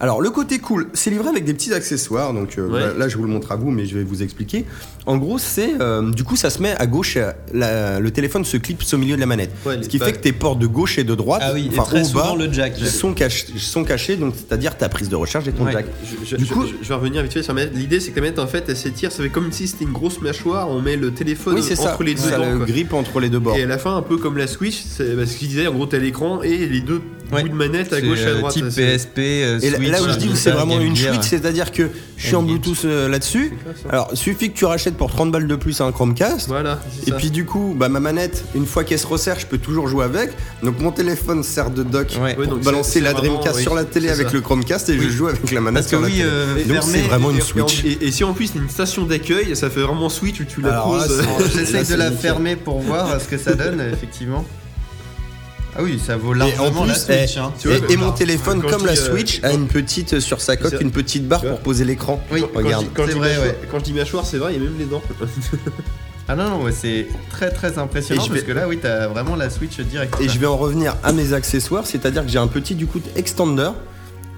Alors 0.00 0.20
le 0.20 0.30
côté 0.30 0.58
cool, 0.58 0.88
c'est 0.92 1.10
livré 1.10 1.28
avec 1.28 1.44
des 1.44 1.54
petits 1.54 1.72
accessoires. 1.72 2.32
Donc 2.34 2.58
euh, 2.58 2.68
Ouais. 2.68 2.98
là, 2.98 3.08
je 3.08 3.16
vous 3.16 3.22
le 3.22 3.28
montre 3.28 3.52
à 3.52 3.56
vous, 3.56 3.70
mais 3.70 3.86
je 3.86 3.96
vais 3.96 4.04
vous 4.04 4.22
expliquer. 4.22 4.64
En 5.06 5.16
gros, 5.18 5.38
c'est 5.38 5.80
euh, 5.80 6.10
du 6.10 6.24
coup, 6.24 6.34
ça 6.36 6.50
se 6.50 6.60
met 6.60 6.74
à 6.76 6.86
gauche. 6.86 7.16
euh, 7.16 7.30
la- 7.52 8.00
le 8.00 8.10
téléphone 8.10 8.44
se 8.44 8.56
clipse 8.56 8.92
au 8.94 8.98
milieu 8.98 9.14
de 9.14 9.20
la 9.20 9.26
manette. 9.26 9.50
Ouais, 9.64 9.82
Ce 9.82 9.88
qui 9.88 9.98
bah, 9.98 10.06
fait 10.06 10.12
que 10.14 10.18
tes 10.18 10.32
ports 10.32 10.56
de 10.56 10.66
gauche 10.66 10.98
et 10.98 11.04
de 11.04 11.14
droite, 11.14 11.42
Ah 11.44 11.52
oui, 11.54 11.70
et 11.72 11.76
très 11.76 12.02
bas, 12.12 12.34
le 12.36 12.52
jack. 12.52 12.76
sont, 12.78 13.12
cachés, 13.14 13.46
sont 13.56 13.84
cachés. 13.84 14.16
Donc 14.16 14.34
c'est-à-dire 14.36 14.76
ta 14.76 14.88
prise 14.88 15.08
de 15.08 15.16
recharge 15.16 15.46
et 15.48 15.52
ton 15.52 15.64
Ouais. 15.66 15.72
jack. 15.72 15.86
Je, 16.04 16.26
je- 16.30 16.36
Du 16.36 16.46
coup- 16.46 16.64
je- 16.66 16.82
je 16.82 16.88
vais 16.88 16.94
revenir 16.94 17.22
vite 17.22 17.32
fait 17.32 17.42
sur 17.42 17.54
la 17.54 17.60
manette. 17.62 17.76
L'idée 17.76 18.00
c'est 18.00 18.10
que 18.10 18.16
la 18.16 18.22
manette 18.22 18.38
en 18.40 18.46
fait 18.46 18.64
elle 18.68 18.76
s'étire, 18.76 19.12
ça 19.12 19.22
fait 19.22 19.28
comme 19.30 19.52
si 19.52 19.68
c'était 19.68 19.84
une 19.84 19.92
grosse 19.92 20.20
mâchoire, 20.20 20.68
on 20.70 20.80
met 20.82 20.96
le 20.96 21.12
téléphone 21.12 21.54
Oui, 21.54 21.62
c'est 21.62 21.76
ça. 21.76 21.92
entre 21.92 22.02
les 22.02 22.14
deux 22.14 22.20
Ça 22.20 22.38
dents, 22.38 22.44
le 22.44 22.94
entre 22.96 23.20
les 23.20 23.28
deux 23.28 23.38
bords. 23.38 23.56
Et 23.56 23.62
à 23.62 23.66
la 23.66 23.78
fin, 23.78 23.96
un 23.96 24.02
peu 24.02 24.16
comme 24.16 24.36
la 24.38 24.46
Switch, 24.46 24.82
c'est 24.88 25.14
bah, 25.14 25.24
ce 25.26 25.36
qu'il 25.36 25.48
disait, 25.48 25.66
en 25.68 25.72
gros 25.72 25.86
t'as 25.86 25.98
l'écran 25.98 26.42
et 26.42 26.66
les 26.66 26.80
deux 26.80 27.00
Ouais. 27.32 27.42
de 27.42 27.48
manette 27.54 27.92
à 27.92 28.00
gauche 28.00 28.20
et 28.20 28.24
à 28.26 28.28
euh, 28.28 28.38
droite. 28.38 28.54
Type 28.54 28.66
PSP, 28.68 29.18
euh, 29.18 29.58
Et 29.60 29.70
là- 29.70 30.02
où 30.02 30.08
je 30.08 30.16
dis 30.18 30.28
où 30.28 30.34
c'est 30.34 30.50
vraiment 30.50 30.78
une. 30.80 30.94
Switch, 30.96 31.22
c'est-à-dire 31.22 31.72
que 31.72 31.88
je 32.16 32.26
suis 32.26 32.36
en. 32.36 32.42
Bluetooth 32.42 32.84
euh, 32.84 33.08
là-dessus. 33.08 33.52
Alors, 33.88 34.10
suffit 34.14 34.50
que 34.50 34.56
tu 34.56 34.64
rachètes 34.66 34.96
pour 34.96 35.10
30 35.10 35.32
balles 35.32 35.46
de 35.46 35.56
plus 35.56 35.80
un 35.80 35.90
Chromecast. 35.92 36.48
Voilà, 36.48 36.78
Et 37.06 37.10
ça. 37.10 37.16
puis 37.16 37.30
du 37.30 37.44
coup, 37.44 37.74
bah, 37.76 37.88
ma 37.88 38.00
manette, 38.00 38.44
une 38.54 38.66
fois 38.66 38.84
qu'elle 38.84 38.98
se 38.98 39.06
resserre, 39.06 39.38
je 39.40 39.46
peux 39.46 39.58
toujours 39.58 39.88
jouer 39.88 40.04
avec. 40.04 40.30
Donc 40.62 40.78
mon 40.80 40.92
téléphone 40.92 41.42
sert 41.42 41.70
de 41.70 41.82
dock 41.82 42.08
Ouais. 42.16 42.20
Ouais, 42.20 42.34
pour 42.34 42.46
donc 42.46 42.62
balancer 42.64 43.00
la 43.00 43.12
vraiment- 43.12 43.34
Dreamcast 43.34 43.56
oui, 43.56 43.62
sur 43.62 43.74
la 43.74 43.84
télé 43.84 44.10
avec 44.10 44.28
ça. 44.28 44.32
le 44.34 44.40
Chromecast 44.40 44.88
et 44.90 44.98
je 44.98 45.08
joue 45.08 45.26
avec 45.28 45.50
la 45.50 45.60
manette 45.60 45.82
Parce 45.82 45.86
que 45.86 45.90
sur 45.90 46.00
la 46.00 46.06
oui, 46.06 46.12
télé. 46.14 46.24
euh, 46.30 46.74
Donc 46.74 46.82
c'est 46.84 47.00
vraiment 47.00 47.30
Et- 47.30 47.34
une 47.34 47.40
Switch. 47.40 47.84
Et, 47.84 48.06
et 48.06 48.10
si 48.12 48.22
en 48.24 48.32
plus 48.34 48.48
c'est 48.48 48.58
une 48.58 48.68
station 48.68 49.04
d'accueil, 49.04 49.56
ça 49.56 49.70
fait 49.70 49.80
vraiment 49.80 50.08
Switch 50.08 50.40
où 50.40 50.44
tu 50.44 50.60
la 50.60 50.80
poses. 50.82 51.18
Là, 51.72 51.82
de 51.84 51.94
la 51.94 52.10
fermer 52.12 52.56
pour 52.56 52.80
voir 52.80 53.20
ce 53.20 53.26
que 53.28 53.38
ça 53.38 53.54
donne, 53.54 53.80
effectivement. 53.92 54.44
Ah 55.76 55.82
oui, 55.82 55.98
ça 56.04 56.16
vaut 56.16 56.34
Et 56.34 56.38
largement 56.38 56.66
en 56.66 56.82
plus, 56.84 56.88
la 56.88 56.94
Switch. 56.94 57.36
eh, 57.36 57.38
hein. 57.40 57.52
Vois, 57.64 57.74
et, 57.74 57.80
quand- 57.80 57.88
et 57.92 57.96
mon 57.96 58.12
téléphone, 58.12 58.62
quand 58.62 58.68
comme 58.70 58.86
la 58.86 58.92
dis, 58.94 59.00
euh, 59.00 59.10
Switch, 59.12 59.40
a 59.42 59.52
une 59.52 59.66
petite 59.66 60.20
sur 60.20 60.40
sa 60.40 60.56
coque, 60.56 60.76
une 60.80 60.92
petite 60.92 61.26
barre 61.26 61.42
pour 61.42 61.58
poser 61.60 61.84
l'écran. 61.84 62.22
Oui, 62.30 62.40
Quand 62.42 62.48
je 62.60 62.64
regarde. 62.64 62.84
dis- 62.84 62.90
quand 62.94 63.06
je 63.06 63.12
vrai, 63.12 63.28
mâchoire- 63.30 63.46
ouais. 63.46 63.58
Quand 63.70 63.78
je 63.80 63.84
dis 63.84 63.92
mâchoire, 63.92 64.24
c'est 64.26 64.38
vrai, 64.38 64.54
il 64.54 64.62
y 64.62 64.66
a 64.66 64.68
même 64.68 64.78
les 64.78 64.84
dents. 64.86 65.02
Ah 66.26 66.34
non, 66.36 66.48
non, 66.48 66.62
ouais, 66.62 66.72
c'est 66.72 67.06
très 67.28 67.50
très 67.50 67.76
impressionnant 67.78 68.22
parce 68.26 68.40
vais- 68.40 68.46
que 68.46 68.52
là, 68.52 68.66
oui, 68.66 68.78
t'as 68.80 69.08
vraiment 69.08 69.36
la 69.36 69.50
Switch 69.50 69.78
direct. 69.80 70.14
Et 70.22 70.28
je 70.30 70.38
vais 70.38 70.46
en 70.46 70.56
revenir 70.56 70.96
à 71.04 71.12
mes 71.12 71.34
accessoires, 71.34 71.86
c'est-à-dire 71.86 72.24
que 72.24 72.30
j'ai 72.30 72.38
un 72.38 72.46
petit 72.46 72.74
du 72.74 72.86
coup 72.86 72.98
extender 73.14 73.68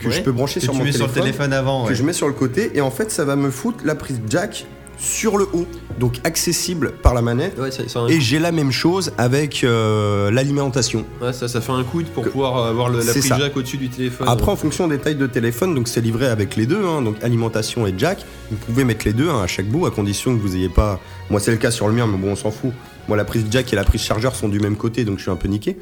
que 0.00 0.08
Ouais. 0.08 0.12
je 0.12 0.20
peux 0.22 0.32
brancher 0.32 0.58
que 0.58 0.64
sur 0.64 0.72
tu 0.72 0.78
mon 0.80 0.84
mets 0.84 0.90
téléphone, 0.90 1.12
sur 1.14 1.22
le 1.22 1.22
téléphone 1.30 1.52
avant. 1.52 1.84
que 1.84 1.94
je 1.94 2.02
mets 2.02 2.12
sur 2.12 2.26
le 2.26 2.32
côté 2.34 2.72
et 2.74 2.80
en 2.80 2.90
fait 2.90 3.12
ça 3.12 3.24
va 3.24 3.36
me 3.36 3.50
foutre 3.52 3.78
la 3.84 3.94
prise 3.94 4.20
jack 4.28 4.66
sur 4.98 5.36
le 5.38 5.46
haut, 5.52 5.66
donc 6.00 6.16
accessible 6.24 6.92
par 7.02 7.12
la 7.14 7.22
manette. 7.22 7.58
Ouais, 7.58 7.70
ça, 7.70 7.86
ça, 7.88 8.00
a 8.00 8.02
un- 8.02 8.08
Et 8.08 8.20
j'ai 8.20 8.38
la 8.38 8.52
même 8.52 8.72
chose 8.72 9.12
avec 9.18 9.62
euh, 9.64 10.30
l'alimentation. 10.30 11.04
ouais, 11.20 11.32
ça, 11.32 11.48
ça 11.48 11.60
fait 11.60 11.72
un 11.72 11.84
coude 11.84 12.06
pour 12.06 12.24
pouvoir 12.24 12.58
euh, 12.58 12.70
avoir 12.70 12.88
le- 12.88 13.00
la 13.00 13.12
prise 13.12 13.26
ça. 13.28 13.38
jack 13.38 13.56
au-dessus 13.56 13.76
du 13.76 13.88
téléphone. 13.88 14.26
Après, 14.28 14.50
en 14.50 14.56
fonction 14.56 14.88
des 14.88 14.98
tailles 14.98 15.14
de 15.16 15.26
téléphone, 15.26 15.74
donc 15.74 15.88
c'est 15.88 16.00
livré 16.00 16.26
avec 16.28 16.56
les 16.56 16.66
deux, 16.66 16.84
hein, 16.84 17.02
donc 17.02 17.22
alimentation 17.22 17.86
et 17.86 17.94
jack. 17.96 18.24
Vous 18.50 18.56
pouvez 18.56 18.84
mettre 18.84 19.04
les 19.06 19.12
deux 19.12 19.28
hein, 19.28 19.42
à 19.42 19.46
chaque 19.46 19.66
bout, 19.68 19.86
à 19.86 19.90
condition 19.90 20.34
que 20.36 20.40
vous 20.40 20.56
ayez 20.56 20.68
pas. 20.68 20.98
Moi, 21.30 21.40
c'est 21.40 21.50
le 21.50 21.56
cas 21.58 21.70
sur 21.70 21.88
le 21.88 21.94
mien, 21.94 22.06
mais 22.06 22.16
bon, 22.18 22.32
on 22.32 22.36
s'en 22.36 22.50
fout. 22.50 22.70
Moi, 23.08 23.16
la 23.16 23.24
prise 23.24 23.44
jack 23.50 23.72
et 23.72 23.76
la 23.76 23.84
prise 23.84 24.00
chargeur 24.00 24.34
sont 24.34 24.48
du 24.48 24.60
même 24.60 24.76
côté, 24.76 25.04
donc 25.04 25.18
je 25.18 25.22
suis 25.22 25.30
un 25.30 25.36
peu 25.36 25.48
niqué. 25.48 25.76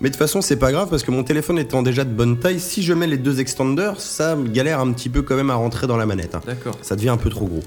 Mais 0.00 0.08
de 0.08 0.14
toute 0.14 0.18
façon, 0.18 0.40
c'est 0.42 0.56
pas 0.56 0.72
grave 0.72 0.88
parce 0.90 1.04
que 1.04 1.12
mon 1.12 1.22
téléphone 1.22 1.58
étant 1.60 1.82
déjà 1.82 2.02
de 2.02 2.10
bonne 2.10 2.36
taille, 2.38 2.58
si 2.58 2.82
je 2.82 2.92
mets 2.92 3.06
les 3.06 3.18
deux 3.18 3.38
extenders, 3.38 4.00
ça 4.00 4.34
me 4.34 4.48
galère 4.48 4.80
un 4.80 4.90
petit 4.92 5.08
peu 5.08 5.22
quand 5.22 5.36
même 5.36 5.50
à 5.50 5.54
rentrer 5.54 5.86
dans 5.86 5.96
la 5.96 6.06
manette. 6.06 6.34
hein. 6.34 6.40
D'accord. 6.44 6.76
Ça 6.82 6.96
devient 6.96 7.10
un 7.10 7.16
peu 7.16 7.30
trop 7.30 7.46
gros. 7.46 7.62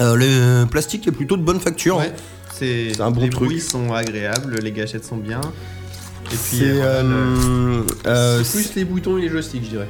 Euh, 0.00 0.14
le 0.16 0.66
plastique 0.66 1.06
est 1.08 1.12
plutôt 1.12 1.36
de 1.36 1.42
bonne 1.42 1.60
facture. 1.60 1.96
Ouais, 1.98 2.12
c'est 2.52 3.00
un 3.00 3.10
bon 3.10 3.22
les 3.22 3.30
truc. 3.30 3.44
bruits 3.44 3.60
sont 3.60 3.92
agréables, 3.94 4.58
les 4.62 4.72
gâchettes 4.72 5.04
sont 5.04 5.16
bien. 5.16 5.40
Et 6.32 6.36
puis 6.36 6.60
euh, 6.64 6.74
voilà, 6.74 7.02
le- 7.02 7.86
euh, 8.06 8.42
C'est 8.44 8.58
plus 8.58 8.74
les 8.74 8.84
boutons 8.84 9.16
et 9.16 9.22
les 9.22 9.28
joysticks, 9.28 9.64
je 9.64 9.68
dirais. 9.70 9.88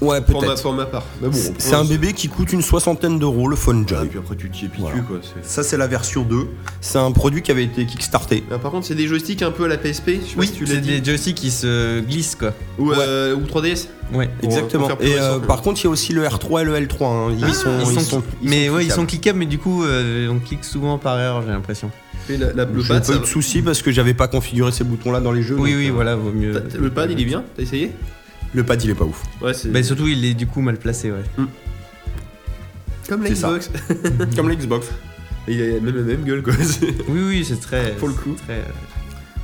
Ouais 0.00 0.20
Pour 0.20 0.40
ma, 0.40 0.46
peut-être. 0.48 0.62
pour 0.62 0.72
ma 0.72 0.86
part. 0.86 1.04
Mais 1.20 1.28
bon, 1.28 1.38
C'est- 1.58 1.74
un 1.74 1.84
bébé 1.84 2.12
qui 2.12 2.28
coûte 2.28 2.52
une 2.52 2.62
soixantaine 2.62 3.18
d'euros, 3.18 3.48
le 3.48 3.56
Phone 3.56 3.84
Ah, 3.90 4.04
et 4.04 4.06
puis 4.06 4.18
après 4.18 4.36
tu 4.36 4.50
t'y 4.50 4.68
Voilà. 4.78 4.98
quoi. 5.00 5.18
Ça, 5.42 5.62
c'est 5.62 5.76
la 5.76 5.86
version 5.86 6.22
2. 6.22 6.46
C'est 6.80 6.98
un 6.98 7.10
produit 7.12 7.42
qui 7.42 7.50
avait 7.50 7.64
été 7.64 7.86
kickstarté. 7.86 8.44
Ah, 8.50 8.58
par 8.58 8.70
contre, 8.70 8.86
c'est 8.86 8.94
des 8.94 9.06
joysticks 9.06 9.42
un 9.42 9.50
peu 9.50 9.64
à 9.64 9.68
la 9.68 9.76
PSP. 9.78 10.20
Je 10.22 10.30
sais 10.30 10.34
pas 10.34 10.40
Oui, 10.40 10.46
si 10.46 10.52
tu 10.52 10.64
l'as 10.64 10.74
c'est 10.74 10.80
des 10.80 11.04
joysticks 11.04 11.36
qui 11.36 11.50
se 11.50 12.00
glissent 12.00 12.34
quoi. 12.36 12.52
Ou, 12.78 12.92
euh, 12.92 13.34
ou 13.34 13.40
3DS. 13.46 13.88
Ouais. 14.12 14.30
Exactement. 14.42 14.88
et 15.00 15.14
euh, 15.18 15.34
récent. 15.34 15.46
par 15.46 15.60
contre, 15.62 15.80
il 15.82 15.84
y 15.84 15.86
a 15.86 15.90
aussi 15.90 16.12
le 16.12 16.22
R3 16.24 16.62
et 16.62 16.64
le 16.64 16.74
L3. 16.76 17.04
hein. 17.04 17.34
Ils, 17.38 17.44
Ah, 17.44 17.52
sont, 17.52 17.68
ils 17.86 17.92
ils 17.92 18.00
sont- 18.00 18.22
ils 18.42 18.48
mais 18.48 18.66
sont 18.68 18.72
ouais, 18.74 18.84
ils 18.86 18.92
sont 18.92 19.04
cliquables. 19.06 19.38
mais 19.38 19.46
du 19.46 19.58
coup, 19.58 19.84
euh, 19.84 20.28
on 20.30 20.38
clique 20.38 20.64
souvent 20.64 20.96
par 20.98 21.18
erreur, 21.20 21.42
j'ai 21.42 21.50
l'impression. 21.52 21.90
La- 22.30 22.52
la- 22.52 22.64
le 22.66 22.82
J'ai 22.82 22.88
pad, 22.88 22.98
pas 22.98 23.04
ça 23.04 23.14
eu 23.16 23.20
de 23.20 23.24
soucis 23.24 23.62
parce 23.62 23.80
que 23.80 23.90
j'avais 23.90 24.12
pas 24.14 24.28
configuré 24.28 24.70
ces 24.72 24.84
boutons-là 24.84 25.20
dans 25.20 25.32
les 25.32 25.42
jeux. 25.42 25.56
Oui, 25.58 25.70
donc, 25.70 25.78
oui, 25.80 25.88
euh, 25.88 25.92
voilà, 25.92 26.14
vaut 26.16 26.30
mieux. 26.30 26.62
le 26.78 26.90
pad, 26.90 27.10
il 27.10 27.18
est 27.20 27.24
bien 27.24 27.42
T'as 27.56 27.62
essayé? 27.62 27.92
Le 28.54 28.64
pad, 28.64 28.82
il 28.82 28.90
est 28.90 28.94
pas 28.94 29.04
ouf. 29.04 29.22
Ouais, 29.42 29.52
c'est 29.54 29.82
surtout, 29.82 30.06
il 30.08 30.24
est 30.24 30.34
du 30.34 30.46
coup 30.46 30.60
mal 30.60 30.76
placé, 30.78 31.10
ouais. 31.10 31.22
comme 33.08 33.22
la 33.22 33.28
c'est 33.28 33.34
ça. 33.36 33.48
Xbox. 33.48 33.70
Comme 34.36 34.48
l'Xbox. 34.48 34.88
il 35.46 35.62
a 35.62 35.80
même 35.80 35.96
la 35.96 36.02
même 36.02 36.24
gueule 36.24 36.42
quoi. 36.42 36.52
Oui, 37.08 37.20
oui, 37.26 37.44
c'est 37.46 37.60
très. 37.60 37.92
Pour 37.96 38.08
le 38.08 38.14
coup. 38.14 38.34
c'est 38.38 38.44
très, 38.44 38.54
euh, 38.60 38.62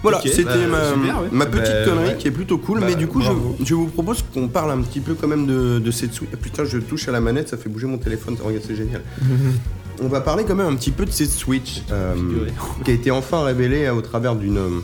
Voilà, 0.02 0.18
Ok, 0.18 0.28
c'était 0.28 0.44
bah, 0.44 0.56
ma, 0.70 0.88
super, 0.92 1.20
ouais. 1.22 1.28
ma 1.32 1.44
Bah, 1.46 1.50
petite 1.58 1.84
connerie 1.86 2.08
ouais. 2.08 2.16
qui 2.18 2.28
est 2.28 2.30
plutôt 2.30 2.58
cool. 2.58 2.80
Bah, 2.80 2.86
mais 2.88 2.94
du 2.94 3.06
coup, 3.06 3.20
je, 3.20 3.26
bravo. 3.26 3.56
je 3.64 3.74
vous 3.74 3.86
propose 3.86 4.22
qu'on 4.34 4.48
parle 4.48 4.70
un 4.72 4.82
petit 4.82 5.00
peu 5.00 5.14
quand 5.14 5.28
même 5.28 5.46
de, 5.46 5.78
de 5.78 5.90
cette 5.90 6.12
Switch. 6.12 6.28
Ah, 6.34 6.36
putain, 6.40 6.64
je 6.64 6.78
touche 6.78 7.08
à 7.08 7.12
la 7.12 7.20
manette, 7.20 7.48
ça 7.48 7.56
fait 7.56 7.68
bouger 7.70 7.86
mon 7.86 7.98
téléphone. 7.98 8.36
Regarde, 8.42 8.64
c'est 8.66 8.76
génial. 8.76 9.00
On 10.02 10.08
va 10.08 10.20
parler 10.20 10.44
quand 10.44 10.56
même 10.56 10.66
un 10.66 10.74
petit 10.74 10.90
peu 10.90 11.04
de 11.06 11.10
cette 11.12 11.30
Switch 11.30 11.82
euh, 11.92 12.14
Figuré. 12.16 12.52
qui 12.84 12.90
a 12.90 12.94
été 12.94 13.10
enfin 13.12 13.44
révélée 13.44 13.84
euh, 13.86 13.94
au 13.94 14.00
travers 14.02 14.34
d'une. 14.34 14.58
euh, 14.58 14.80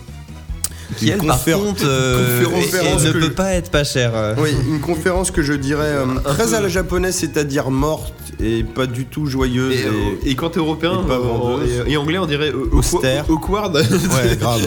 Qui, 0.97 1.11
elle, 1.11 1.19
par 1.21 1.43
contre, 1.45 1.83
euh, 1.85 2.45
conférence 2.45 3.03
et- 3.05 3.09
et 3.09 3.13
ne 3.15 3.21
peut 3.21 3.33
pas 3.33 3.53
être 3.53 3.71
pas 3.71 3.85
cher. 3.85 4.13
euh. 4.15 4.35
Oui, 4.39 4.51
une 4.69 4.81
conférence 4.81 5.31
que 5.31 5.43
je 5.43 5.53
dirais 5.53 5.87
euh, 5.87 6.07
très 6.25 6.55
à 6.55 6.61
la 6.61 6.69
japonaise, 6.69 7.15
c'est-à-dire 7.15 7.71
morte 7.71 8.13
et 8.43 8.65
pas 8.65 8.87
du 8.87 9.07
tout 9.07 9.27
joyeuse. 9.27 9.73
Et, 9.75 9.85
euh, 9.87 9.91
Et, 10.25 10.31
et 10.31 10.35
quand 10.35 10.51
t'es 10.51 10.59
européen 10.59 11.01
et 11.05 11.07
pas 11.07 11.19
vendeuse. 11.19 11.85
et, 11.87 11.93
et 11.93 11.97
anglais, 11.97 12.19
on 12.19 12.27
dirait 12.27 12.53
Austère. 12.73 13.25
awkward. 13.31 13.77
Ouais, 13.77 14.37
grave. 14.41 14.67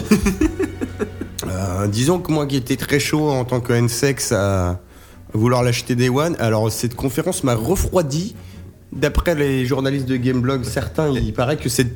Euh, 1.46 1.86
disons 1.88 2.18
que 2.18 2.32
moi 2.32 2.46
qui 2.46 2.56
étais 2.56 2.76
très 2.76 2.98
chaud 3.00 3.28
en 3.30 3.44
tant 3.44 3.60
que 3.60 3.72
N-Sex 3.72 4.32
à 4.32 4.80
vouloir 5.32 5.62
l'acheter 5.62 5.94
Day 5.94 6.08
One, 6.08 6.36
alors 6.38 6.70
cette 6.72 6.94
conférence 6.94 7.44
m'a 7.44 7.54
refroidi. 7.54 8.34
D'après 8.92 9.34
les 9.34 9.66
journalistes 9.66 10.06
de 10.06 10.16
Gameblog, 10.16 10.62
certains, 10.64 11.10
il 11.10 11.32
paraît 11.32 11.56
que 11.56 11.68
cette, 11.68 11.92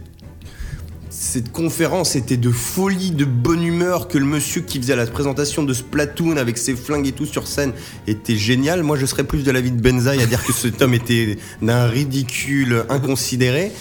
cette 1.10 1.52
conférence 1.52 2.16
était 2.16 2.36
de 2.36 2.50
folie, 2.50 3.10
de 3.12 3.24
bonne 3.24 3.62
humeur, 3.62 4.08
que 4.08 4.18
le 4.18 4.26
monsieur 4.26 4.60
qui 4.60 4.78
faisait 4.78 4.94
la 4.96 5.06
présentation 5.06 5.62
de 5.62 5.72
Splatoon 5.72 6.36
avec 6.36 6.58
ses 6.58 6.74
flingues 6.76 7.06
et 7.06 7.12
tout 7.12 7.24
sur 7.26 7.46
scène 7.46 7.72
était 8.06 8.36
génial. 8.36 8.82
Moi, 8.82 8.96
je 8.98 9.06
serais 9.06 9.24
plus 9.24 9.42
de 9.42 9.50
l'avis 9.50 9.70
de 9.70 9.80
Benzaï 9.80 10.22
à 10.22 10.26
dire 10.26 10.44
que 10.44 10.52
cet 10.52 10.82
homme 10.82 10.92
était 10.94 11.38
d'un 11.62 11.86
ridicule 11.86 12.84
inconsidéré 12.90 13.72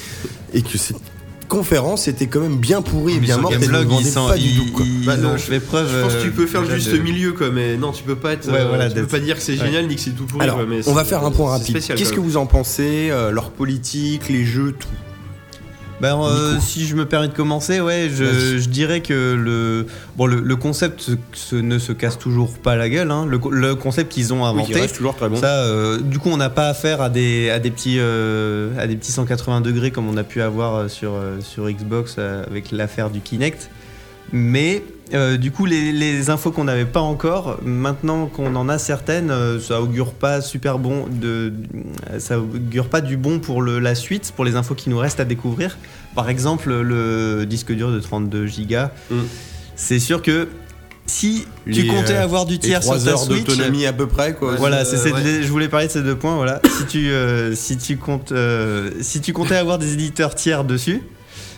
et 0.54 0.62
que 0.62 0.78
cette 0.78 0.96
conférence 1.50 2.08
était 2.10 2.28
quand 2.28 2.42
même 2.42 2.58
bien 2.58 2.82
pourrie 2.82 3.16
et 3.16 3.20
bien 3.20 3.38
morte 3.38 3.54
et 3.56 3.58
vendait 3.68 3.96
ils 4.02 4.06
sont- 4.08 4.28
pas 4.28 4.38
du 4.38 4.54
tout. 4.56 4.72
Quoi. 4.74 4.86
ils 4.86 5.06
Bah 5.06 5.16
ont 5.18 5.22
non, 5.34 5.38
fait 5.38 5.60
preuve. 5.62 5.90
Je 5.94 6.02
pense 6.04 6.14
que 6.16 6.24
tu 6.24 6.32
peux 6.32 6.46
faire 6.48 6.62
le 6.62 6.68
euh, 6.70 6.76
juste 6.76 6.92
de- 6.92 6.98
milieu 6.98 7.32
quoi, 7.34 7.52
mais 7.52 7.78
non, 7.78 7.92
tu 7.94 8.04
peux 8.04 8.16
pas 8.18 8.34
être. 8.34 8.50
Ouais, 8.50 8.60
euh, 8.60 8.68
voilà, 8.68 8.90
tu 8.90 8.96
peux 8.96 9.08
pas 9.08 9.20
dire 9.20 9.36
que 9.38 9.42
c'est 9.42 9.54
ouais. 9.58 9.66
génial 9.66 9.88
ni 9.88 9.96
que 9.96 10.02
c'est 10.02 10.12
tout 10.12 10.26
pourri. 10.26 10.44
Alors, 10.44 10.58
quoi, 10.58 10.66
mais 10.66 10.80
on 10.88 10.94
va 10.94 11.06
faire 11.06 11.24
un 11.26 11.32
point 11.32 11.52
rapide. 11.52 11.78
Qu'est-ce 11.96 12.12
que 12.14 12.20
vous 12.20 12.36
en 12.38 12.46
pensez 12.48 13.10
euh, 13.12 13.32
Leur 13.32 13.52
politique, 13.52 14.28
les 14.30 14.44
jeux, 14.46 14.74
tout. 14.78 14.88
Ben, 16.00 16.16
euh, 16.22 16.60
si 16.60 16.86
je 16.86 16.96
me 16.96 17.06
permets 17.08 17.28
de 17.28 17.34
commencer, 17.34 17.82
ouais, 17.82 18.08
je, 18.14 18.58
je 18.60 18.70
dirais 18.70 19.02
que 19.02 19.34
le, 19.34 19.88
bon, 20.16 20.28
le, 20.28 20.42
le 20.42 20.56
concept 20.56 21.02
se- 21.02 21.12
se- 21.34 21.56
ne 21.56 21.80
se 21.80 21.92
casse 21.92 22.20
toujours 22.20 22.54
pas 22.60 22.76
la 22.76 22.88
gueule. 22.88 23.10
hein. 23.10 23.26
Le, 23.28 23.40
le 23.50 23.74
concept 23.74 24.12
qu'ils 24.12 24.32
ont 24.32 24.46
inventé, 24.46 24.74
reste 24.82 24.96
toujours 24.98 25.16
très 25.16 25.28
bon. 25.28 25.38
ça, 25.38 25.64
euh, 25.64 26.00
du 26.00 26.20
coup, 26.20 26.30
on 26.30 26.38
n'a 26.38 26.52
pas 26.52 26.68
affaire 26.70 27.02
à 27.02 27.10
des, 27.10 27.50
à 27.50 27.58
des 27.58 27.72
petits, 27.72 27.98
euh, 28.00 28.70
à 28.78 28.86
des 28.86 28.96
petits 28.96 29.12
180 29.12 29.62
degrés 29.62 29.90
comme 29.90 30.08
on 30.08 30.18
a 30.18 30.24
pu 30.24 30.42
avoir 30.42 30.76
euh, 30.76 30.88
sur, 30.88 31.14
sur 31.42 31.68
Xbox 31.68 32.18
avec 32.20 32.72
l'affaire 32.72 33.10
du 33.10 33.20
Kinect. 33.20 33.72
Mais 34.34 34.84
euh, 35.14 35.38
du 35.38 35.52
coup, 35.52 35.66
les, 35.66 35.92
les 35.94 36.30
infos 36.30 36.52
qu'on 36.52 36.66
n'avait 36.66 36.84
pas 36.86 37.00
encore, 37.00 37.60
maintenant 37.64 38.26
qu'on 38.28 38.56
en 38.56 38.68
a 38.68 38.78
certaines, 38.78 39.32
euh, 39.32 39.60
ça 39.60 39.82
augure 39.82 40.12
pas 40.14 40.42
super 40.42 40.80
bon 40.80 41.06
de, 41.10 41.54
ça 42.20 42.40
augure 42.40 42.90
pas 42.90 43.00
du 43.02 43.16
bon 43.16 43.40
pour 43.40 43.62
le- 43.62 43.80
la 43.80 43.96
suite, 43.96 44.34
pour 44.36 44.44
les 44.44 44.56
infos 44.56 44.76
qui 44.76 44.90
nous 44.90 44.98
restent 44.98 45.22
à 45.22 45.26
découvrir. 45.26 45.78
Par 46.14 46.30
exemple, 46.30 46.74
le 46.74 47.46
disque 47.46 47.72
dur 47.72 47.92
de 47.92 48.00
32 48.00 48.48
Go. 48.70 48.76
Mm. 49.12 49.16
C'est 49.76 50.00
sûr 50.00 50.22
que 50.22 50.50
si 51.06 51.46
tu 51.72 51.88
comptais 51.88 52.16
euh, 52.16 52.24
avoir 52.24 52.46
du 52.46 52.60
tiers 52.60 52.84
sur 52.84 52.92
3 52.96 53.06
ta 53.06 53.12
heures 53.12 53.20
Switch, 53.20 53.46
d'autonomie 53.46 53.86
à 53.86 53.94
peu 53.94 54.08
près, 54.08 54.34
quoi. 54.34 54.56
voilà, 54.58 54.84
c'est 54.84 54.98
c'est- 54.98 55.14
ouais. 55.14 55.42
je 55.42 55.48
voulais 55.48 55.70
parler 55.70 55.88
de 55.88 55.92
ces 55.94 56.02
deux 56.04 56.16
points. 56.18 56.36
Voilà, 56.36 56.60
si 56.80 56.86
tu 56.86 57.10
si 57.56 57.78
tu 57.78 57.96
comptes 57.96 58.34
si 59.00 59.22
tu 59.22 59.32
comptais 59.32 59.56
avoir 59.56 59.78
des 59.78 59.94
éditeurs 59.94 60.36
tiers 60.36 60.66
dessus, 60.66 61.02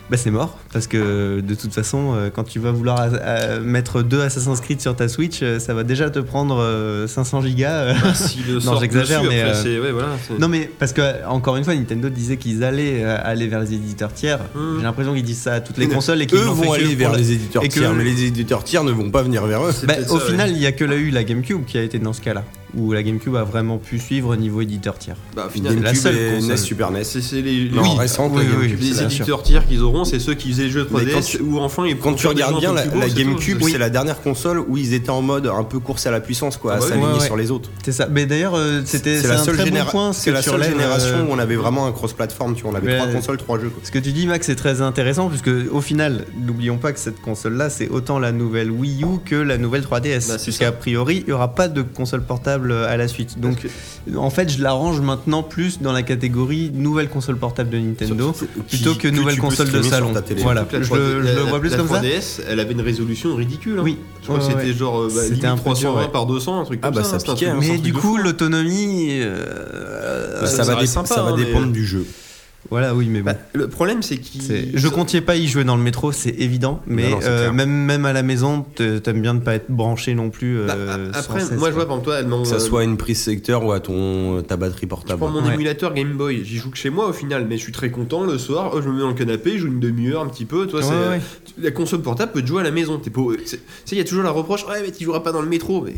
bah 0.10 0.18
c'est 0.18 0.32
mort 0.32 0.58
parce 0.74 0.88
que 0.88 1.40
de 1.40 1.56
toute 1.56 1.74
façon, 1.74 2.14
euh, 2.16 2.30
quand 2.34 2.44
tu 2.44 2.60
vas 2.60 2.72
vouloir 2.72 3.00
euh, 3.02 3.10
euh, 3.22 3.62
mettre 3.62 4.02
deux 4.02 4.22
Assassin's 4.22 4.60
Creed 4.60 4.82
sur 4.82 4.96
ta 4.96 5.08
Switch, 5.08 5.44
ça 5.60 5.74
va 5.74 5.84
déjà 5.84 6.10
te 6.10 6.20
prendre 6.20 6.60
euh, 6.60 7.08
500 7.08 7.42
gigas. 7.42 7.94
Si 8.16 8.40
le 8.48 8.60
Non, 8.66 8.80
j'exagère, 8.80 9.24
mais, 9.24 9.42
après, 9.42 9.52
euh, 9.52 9.64
c'est- 9.64 9.80
ouais, 9.80 9.92
voilà, 9.92 10.10
c'est- 10.28 10.40
Non 10.40 10.48
mais 10.48 10.70
parce 10.80 10.94
que 10.94 11.02
encore 11.28 11.58
une 11.58 11.64
fois, 11.64 11.76
Nintendo 11.76 12.10
disait 12.10 12.38
qu'ils 12.38 12.64
allaient 12.64 13.04
aller 13.04 13.48
vers 13.48 13.60
les 13.60 13.74
éditeurs 13.74 14.14
tiers. 14.14 14.40
Mm. 14.56 14.78
J'ai 14.78 14.84
l'impression 14.84 15.14
qu'ils 15.14 15.24
disent 15.24 15.42
ça 15.42 15.54
à 15.54 15.60
toutes 15.62 15.78
les 15.78 15.88
consoles 15.88 16.22
et 16.22 16.26
qu'ils 16.26 16.40
vont 16.40 16.72
aller 16.74 16.96
vers 16.96 17.14
les 17.14 17.32
éditeurs 17.32 17.64
tiers, 17.68 17.94
mais 17.94 18.04
les 18.04 18.24
éditeurs 18.24 18.64
tiers 18.64 18.84
ne 18.84 18.92
vont 18.92 19.12
pas 19.12 19.22
venir 19.22 19.46
vers 19.46 19.64
eux. 19.64 19.74
Bah, 19.84 19.96
au 20.10 20.20
ça, 20.20 20.26
final, 20.26 20.50
il 20.52 20.58
y 20.58 20.66
a 20.66 20.72
que 20.72 20.86
la 20.86 20.96
eu 20.96 21.12
la 21.12 21.24
GameCube 21.24 21.66
qui 21.66 21.78
a 21.78 21.84
été 21.84 22.00
dans 22.00 22.14
ce 22.14 22.22
cas-là, 22.22 22.44
où 22.76 22.92
la 22.94 23.02
GameCube 23.04 23.36
a 23.36 23.44
vraiment 23.44 23.78
pu 23.78 24.00
suivre 24.00 24.30
au 24.30 24.36
niveau 24.36 24.62
éditeur 24.62 24.98
tiers. 24.98 25.16
Bah, 25.36 25.46
au 25.48 25.50
final, 25.50 25.76
la 25.76 25.82
GameCube 25.82 26.02
seule 26.02 26.16
et 26.18 26.32
console. 26.36 26.50
NES, 26.52 26.58
Super 26.58 26.92
NES. 26.92 27.04
c'est 27.04 27.42
les, 27.42 27.70
Non, 27.70 27.82
oui, 27.82 27.90
récente, 27.98 28.32
oui, 28.36 28.44
la 28.44 28.58
oui, 28.58 28.68
GameCube. 28.68 28.80
oui. 28.82 28.90
les 28.92 29.04
éditeurs 29.04 29.44
tiers 29.44 29.68
qu'ils 29.68 29.82
auront, 29.82 30.04
c'est 30.06 30.20
ceux 30.20 30.34
qui 30.36 30.50
faisaient 30.52 30.64
les 30.64 30.70
jeux 30.70 30.86
3DS 30.86 31.06
Mais 31.06 31.12
quand 31.14 31.22
tu- 31.22 31.42
ou 31.42 31.60
enfin 31.60 31.86
ils 31.88 31.98
Quand 31.98 32.14
tu 32.14 32.28
regardes 32.28 32.60
bien, 32.60 32.74
la. 32.74 32.86
GameCube, 33.10 33.60
Oui. 33.62 33.72
c'est 33.72 33.78
la 33.78 33.90
dernière 33.90 34.22
console 34.22 34.60
où 34.68 34.78
ils 34.78 34.94
étaient 34.94 35.10
en 35.10 35.22
mode 35.22 35.48
un 35.48 35.64
peu 35.64 35.80
course 35.80 36.06
à 36.06 36.12
la 36.12 36.20
puissance, 36.20 36.58
quoi, 36.58 36.74
Ah 36.74 36.78
à 36.78 36.80
bah 36.80 36.86
s'aligner 36.88 37.08
Ouais, 37.08 37.14
ouais. 37.20 37.26
sur 37.26 37.38
les 37.38 37.52
autres. 37.52 37.70
C'est 37.84 37.92
ça. 37.92 38.08
Mais 38.12 38.26
d'ailleurs, 38.26 38.56
euh, 38.56 38.82
c'était 38.86 39.22
la 39.24 39.40
un 39.40 39.44
seule, 39.44 39.56
très 39.56 39.66
généra- 39.66 39.86
bon 39.86 39.92
point. 39.92 40.14
ce 40.14 40.22
c'est 40.22 40.30
que 40.32 40.36
la 40.36 40.42
seule 40.42 40.64
génération 40.64 41.16
euh, 41.18 41.24
où 41.24 41.32
on 41.32 41.40
avait 41.40 41.56
vraiment 41.56 41.88
un 41.88 41.92
cross-platform, 41.92 42.56
tu 42.56 42.64
vois, 42.64 42.72
on 42.72 42.76
avait 42.76 42.98
trois 42.98 43.08
consoles, 43.12 43.38
trois 43.38 43.60
jeux. 43.60 43.72
Ce 43.84 43.92
que 43.92 44.00
tu 44.00 44.12
dis, 44.12 44.28
Max, 44.28 44.46
c'est 44.46 44.56
très 44.56 44.82
intéressant 44.82 45.30
puisque 45.30 45.50
au 45.72 45.82
final, 45.82 46.26
n'oublions 46.46 46.78
pas 46.78 46.92
que 46.94 47.00
cette 47.00 47.22
console-là, 47.22 47.70
c'est 47.70 47.90
autant 47.90 48.20
la 48.20 48.32
nouvelle 48.32 48.70
Wii 48.72 49.04
U 49.04 49.20
que 49.26 49.36
la 49.36 49.58
nouvelle 49.58 49.82
3DS. 49.84 50.28
Bah, 50.28 50.38
ça. 50.38 50.72
priori, 50.72 51.18
il 51.22 51.26
n'y 51.28 51.32
aura 51.34 51.56
pas 51.56 51.68
de 51.68 51.82
console 51.82 52.22
portable 52.24 52.59
à 52.88 52.98
la 52.98 53.08
suite. 53.08 53.40
Donc, 53.40 53.68
en 54.16 54.30
fait, 54.30 54.50
je 54.50 54.62
la 54.62 54.72
range 54.72 55.02
maintenant 55.02 55.44
plus 55.44 55.82
dans 55.82 55.92
la 55.92 56.04
catégorie 56.04 56.72
nouvelle 56.74 57.10
console 57.10 57.38
portable 57.38 57.70
de 57.70 57.78
Nintendo 57.78 58.34
plutôt 58.68 58.96
que 58.96 59.08
nouvelle 59.08 59.38
console 59.38 59.70
de 59.72 59.82
salon. 59.82 60.14
Voilà, 60.42 60.66
la 60.72 60.82
je, 60.82 60.88
3D 60.90 60.98
le- 60.98 61.22
je 61.22 61.28
la- 61.28 61.34
le 61.34 61.42
vois 61.42 61.60
plus 61.60 61.76
comme 61.76 61.88
ça. 61.88 61.96
3DS, 62.02 62.42
elle 62.50 62.60
avait 62.60 62.74
une 62.74 62.82
résolution 62.82 63.36
ridicule. 63.36 63.80
hein. 63.80 63.84
Oui. 63.84 63.98
Je 64.22 64.28
crois 64.28 64.36
Ouais, 64.40 64.46
que 64.46 64.52
c'était 64.60 64.72
ouais. 64.72 64.74
genre 64.78 65.00
euh, 65.02 65.12
bah, 65.14 65.22
C'était 65.28 65.48
un 65.48 65.56
peu 65.56 65.62
320 65.62 65.80
dur, 65.92 65.96
ouais. 66.02 66.12
par 66.12 66.26
200, 66.26 66.62
un 66.62 66.66
truc 66.66 66.80
Ah 66.84 66.88
comme 66.88 66.96
bah, 66.96 67.04
ça. 67.04 67.16
hein. 67.46 67.56
un 67.56 67.60
Mais 67.60 67.78
du 67.78 67.94
coup, 67.94 68.18
l'autonomie, 68.18 69.10
euh, 69.22 70.42
Bah, 70.42 70.48
ça, 70.48 70.64
va, 70.64 70.74
hein, 71.34 71.36
dépendre 71.38 71.72
du 71.72 71.86
jeu. 71.86 72.06
Voilà, 72.70 72.94
oui, 72.94 73.08
mais 73.10 73.20
bon. 73.22 73.26
Bah, 73.32 73.38
le 73.54 73.68
problème, 73.68 74.02
c'est 74.04 74.18
qu'il. 74.18 74.42
C'est- 74.42 74.70
Je 74.78 74.88
comptais 74.90 75.22
pas 75.22 75.36
y 75.36 75.48
jouer 75.48 75.64
dans 75.64 75.76
le 75.78 75.82
métro, 75.82 76.12
c'est 76.12 76.30
évident, 76.38 76.82
mais 76.86 77.04
Non, 77.04 77.10
non, 77.12 77.18
c'est 77.22 77.28
euh, 77.30 77.52
même, 77.52 77.70
même 77.72 78.06
à 78.06 78.14
la 78.14 78.22
maison, 78.22 78.64
t'aimes 78.76 79.22
bien 79.22 79.34
de 79.34 79.40
pas 79.40 79.56
être 79.56 79.70
branché 79.72 80.14
non 80.14 80.30
plus. 80.30 80.66
Bah, 80.68 80.74
euh, 80.76 81.14
sans 81.14 81.20
après, 81.20 81.40
cesse, 81.40 81.52
moi 81.58 81.70
je 81.70 81.76
vois, 81.76 81.86
par 81.88 81.98
exemple, 81.98 82.06
toi, 82.06 82.20
elle 82.20 82.30
Que 82.44 82.48
ça 82.48 82.56
euh, 82.56 82.60
soit 82.60 82.84
une 82.84 82.98
prise 82.98 83.20
secteur 83.20 83.64
ou 83.66 83.72
à 83.72 83.80
ton, 83.80 84.42
ta 84.44 84.58
batterie 84.58 84.80
Je 84.84 84.88
portable. 84.88 85.20
prends 85.20 85.30
mon 85.30 85.44
Ouais. 85.46 85.54
émulateur 85.54 85.94
Game 85.94 86.14
Boy, 86.18 86.44
j'y 86.44 86.58
joue 86.58 86.70
que 86.70 86.78
chez 86.78 86.90
moi 86.90 87.08
au 87.08 87.14
final, 87.14 87.46
mais 87.50 87.58
je 87.58 87.64
suis 87.64 87.72
très 87.72 87.90
content 87.92 88.24
le 88.24 88.38
soir, 88.38 88.72
oh, 88.74 88.82
je 88.82 88.88
me 88.90 88.94
mets 88.94 89.00
dans 89.02 89.08
le 89.10 89.14
canapé, 89.16 89.54
je 89.54 89.60
joue 89.60 89.68
une 89.68 89.80
demi-heure 89.80 90.22
un 90.22 90.28
petit 90.28 90.46
peu, 90.46 90.68
toi, 90.68 90.82
Ouais, 90.82 90.86
c'est- 90.86 91.10
ouais. 91.10 91.22
la 91.64 91.72
console 91.72 92.02
portable 92.02 92.34
peut 92.34 92.42
te 92.42 92.48
jouer 92.48 92.60
à 92.62 92.64
la 92.66 92.72
maison, 92.72 92.98
t'es 93.00 93.10
pas, 93.10 93.22
c'est- 93.46 93.58
tu 93.58 93.64
sais, 93.86 93.96
il 93.96 93.98
y 93.98 94.02
a 94.02 94.04
toujours 94.06 94.24
la 94.24 94.32
reproche, 94.32 94.66
ouais 94.68 94.82
mais 94.84 94.92
tu 94.92 95.06
joueras 95.06 95.22
pas 95.22 95.32
dans 95.32 95.42
le 95.42 95.50
métro, 95.50 95.82
mais 95.82 95.94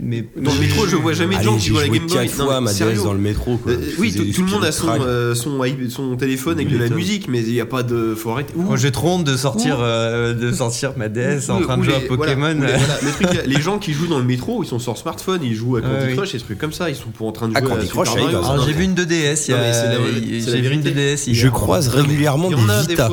Mais 0.00 0.24
dans 0.36 0.52
le 0.52 0.60
métro 0.60 0.86
je 0.86 0.96
vois 0.96 1.12
jamais 1.12 1.36
de 1.38 1.42
gens 1.42 1.56
qui 1.56 1.68
jouent 1.68 1.78
à 1.78 1.82
la 1.82 1.88
Game 1.88 2.06
Boy. 2.06 2.26
Non, 2.38 2.44
fois 2.44 2.60
ma 2.60 2.70
DS 2.72 2.76
sérieux. 2.76 3.02
dans 3.02 3.12
le 3.12 3.18
métro. 3.18 3.56
quoi. 3.56 3.72
Euh, 3.72 3.78
oui, 3.98 4.12
tout 4.34 4.44
le 4.44 4.50
monde 4.50 4.64
a 4.64 4.72
son, 4.72 4.88
euh, 5.00 5.34
son, 5.34 6.16
téléphone 6.16 6.58
avec 6.58 6.70
de 6.70 6.78
la 6.78 6.88
musique, 6.88 7.28
mais 7.28 7.40
il 7.42 7.52
n'y 7.52 7.60
a 7.60 7.66
pas 7.66 7.82
de. 7.82 8.14
Faut 8.14 8.30
arrêter. 8.30 8.52
Ouh. 8.56 8.62
Moi, 8.62 8.76
j'ai 8.76 8.90
trop 8.90 9.10
honte 9.10 9.24
de 9.24 9.36
sortir, 9.36 9.78
euh, 9.80 10.34
de 10.34 10.52
sortir 10.52 10.92
ma 10.96 11.08
DS 11.08 11.48
en 11.50 11.60
train 11.60 11.76
de 11.76 11.82
ou 11.82 11.84
jouer 11.84 11.94
à 11.94 11.98
voilà, 12.08 12.34
Pokémon. 12.34 12.48
les, 12.48 12.54
voilà, 12.54 12.98
le 13.02 13.10
truc, 13.10 13.28
les 13.46 13.60
gens 13.60 13.78
qui 13.78 13.92
jouent 13.92 14.06
dans 14.08 14.18
le 14.18 14.24
métro, 14.24 14.62
ils 14.62 14.66
sont 14.66 14.78
sur 14.78 14.96
smartphone, 14.98 15.40
ils 15.42 15.54
jouent 15.54 15.76
à 15.76 15.80
Candy 15.80 15.94
Ouais, 15.94 16.06
oui. 16.08 16.16
Crush 16.16 16.34
et 16.34 16.38
ce 16.38 16.44
truc 16.44 16.58
comme 16.58 16.72
ça, 16.72 16.90
ils 16.90 16.96
sont 16.96 17.10
pour 17.10 17.26
en 17.26 17.32
train 17.32 17.48
de 17.48 17.52
Ah, 17.56 17.60
jouer 17.60 17.70
à 17.72 17.74
Candy 17.76 17.88
Crush, 17.88 18.08
Alors, 18.16 18.64
j'ai 18.66 18.72
vu 18.72 18.84
une 18.84 18.94
2DS, 18.94 19.44
il 19.48 19.50
y 19.50 19.54
Non, 19.54 19.58
mais 19.60 19.72
c'est 19.72 19.78
a- 19.80 19.92
la- 19.92 19.98
il- 20.08 20.42
c'est 20.42 20.50
la 20.50 20.56
j'ai 20.56 20.62
vu 20.62 20.74
une 20.74 20.80
vérité. 20.80 21.14
2DS. 21.14 21.26
hier. 21.28 21.34
Je 21.36 21.48
croise 21.48 21.88
régulièrement 21.88 22.50
des 22.50 22.56
Vita. 22.88 23.08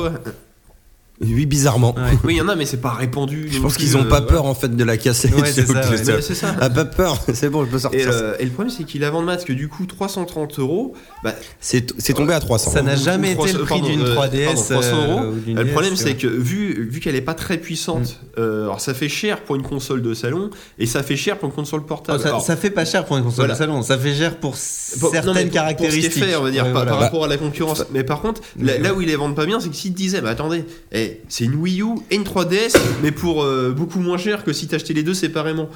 Oui, 1.20 1.46
bizarrement. 1.46 1.94
Ouais. 1.94 2.18
Oui, 2.24 2.34
il 2.34 2.38
y 2.38 2.40
en 2.40 2.48
a, 2.48 2.56
mais 2.56 2.66
c'est 2.66 2.80
pas 2.80 2.94
répandu. 2.94 3.46
Je 3.48 3.56
non 3.58 3.64
pense 3.64 3.76
qu'ils 3.76 3.96
ont 3.96 4.00
euh, 4.04 4.08
pas 4.08 4.22
peur 4.22 4.44
en 4.44 4.54
fait 4.54 4.74
de 4.74 4.82
la 4.84 4.96
casser. 4.96 5.28
Ouais, 5.28 5.46
c'est 5.52 5.66
ça. 5.66 5.80
Mais 6.16 6.20
ça. 6.22 6.56
Ah, 6.60 6.68
pas 6.68 6.84
peur, 6.84 7.16
c'est 7.32 7.48
bon, 7.48 7.64
je 7.64 7.70
peux 7.70 7.76
Et, 7.76 7.80
sortir. 7.80 8.12
ça. 8.12 8.20
le, 8.22 8.42
et 8.42 8.44
le 8.44 8.50
problème, 8.50 8.74
c'est 8.76 8.82
qu'il 8.84 9.04
a 9.04 9.10
vendu 9.10 9.26
parce 9.26 9.44
que 9.44 9.52
du 9.52 9.68
coup, 9.68 9.86
330 9.86 10.58
euros, 10.58 10.94
bah, 11.22 11.32
C'est 11.60 11.92
c'est 12.00 12.14
tombé 12.14 12.32
à 12.34 12.40
300. 12.40 12.72
Ça 12.72 12.82
n'a 12.82 12.96
jamais 12.96 13.28
été 13.32 13.36
300 13.52 13.58
le 13.58 13.64
prix 13.64 13.80
d'une 13.82 14.02
euh, 14.02 14.16
3DS. 14.16 14.44
pardon, 14.46 14.62
300 14.62 14.96
euros. 15.08 15.20
euh, 15.48 15.62
le 15.62 15.66
problème, 15.70 15.94
c'est 15.94 16.14
que 16.16 16.26
vu, 16.26 16.88
vu 16.90 16.98
qu'elle 16.98 17.14
est 17.14 17.20
pas 17.20 17.34
très 17.34 17.58
puissante, 17.58 18.18
euh, 18.38 18.64
alors 18.64 18.80
ça 18.80 18.92
fait 18.92 19.08
cher 19.10 19.42
pour 19.42 19.54
une 19.54 19.62
console 19.62 20.02
de 20.02 20.14
salon 20.14 20.50
et 20.80 20.86
ça 20.86 21.04
fait 21.04 21.16
cher 21.16 21.38
pour 21.38 21.48
une 21.50 21.54
console 21.54 21.82
Oh, 21.84 21.88
portable. 21.88 22.20
ça, 22.20 22.28
Alors, 22.30 22.42
ça 22.42 22.56
fait 22.56 22.70
pas 22.70 22.84
cher 22.84 23.04
pour 23.04 23.16
une 23.16 23.22
console 23.24 23.46
Voilà. 23.46 23.54
de 23.54 23.58
salon, 23.58 23.82
ça 23.82 23.96
fait 23.96 24.14
cher 24.14 24.38
pour 24.38 24.56
pour- 24.98 25.12
non, 25.14 25.20
mais 25.20 25.22
certaines 25.22 25.32
pour- 25.34 25.42
ce 25.42 25.48
caractéristiques. 25.54 26.12
qui 26.14 26.18
est 26.20 26.22
fait, 26.26 26.36
on 26.36 26.42
va 26.42 26.50
dire, 26.50 26.72
par, 26.72 26.84
Bah, 26.84 26.94
rapport 26.96 27.24
à 27.24 27.28
la 27.28 27.36
concurrence. 27.36 27.84
Mais 27.92 28.02
par 28.02 28.20
contre, 28.22 28.40
là, 28.60 28.78
là 28.78 28.92
où 28.92 29.00
ils 29.02 29.06
les 29.08 29.16
vendent 29.16 29.36
pas 29.36 29.46
bien, 29.46 29.60
c'est 29.60 29.68
que 29.68 29.76
s'ils 29.76 29.92
te 29.92 29.96
disaient, 29.96 30.20
bah 30.20 30.30
attendez, 30.30 30.64
eh, 31.02 31.20
c'est 31.28 31.44
une 31.44 31.54
Wii 31.56 31.82
U 31.82 31.86
et 32.10 32.16
une 32.16 32.24
3DS, 32.24 32.76
mais 33.02 33.10
pour 33.12 33.42
euh, 33.42 33.70
beaucoup 33.70 33.98
moins 34.00 34.18
cher 34.18 34.44
que 34.44 34.52
si 34.52 34.66
t'achetais 34.68 34.94
les 34.94 35.02
deux 35.02 35.14
séparément. 35.14 35.68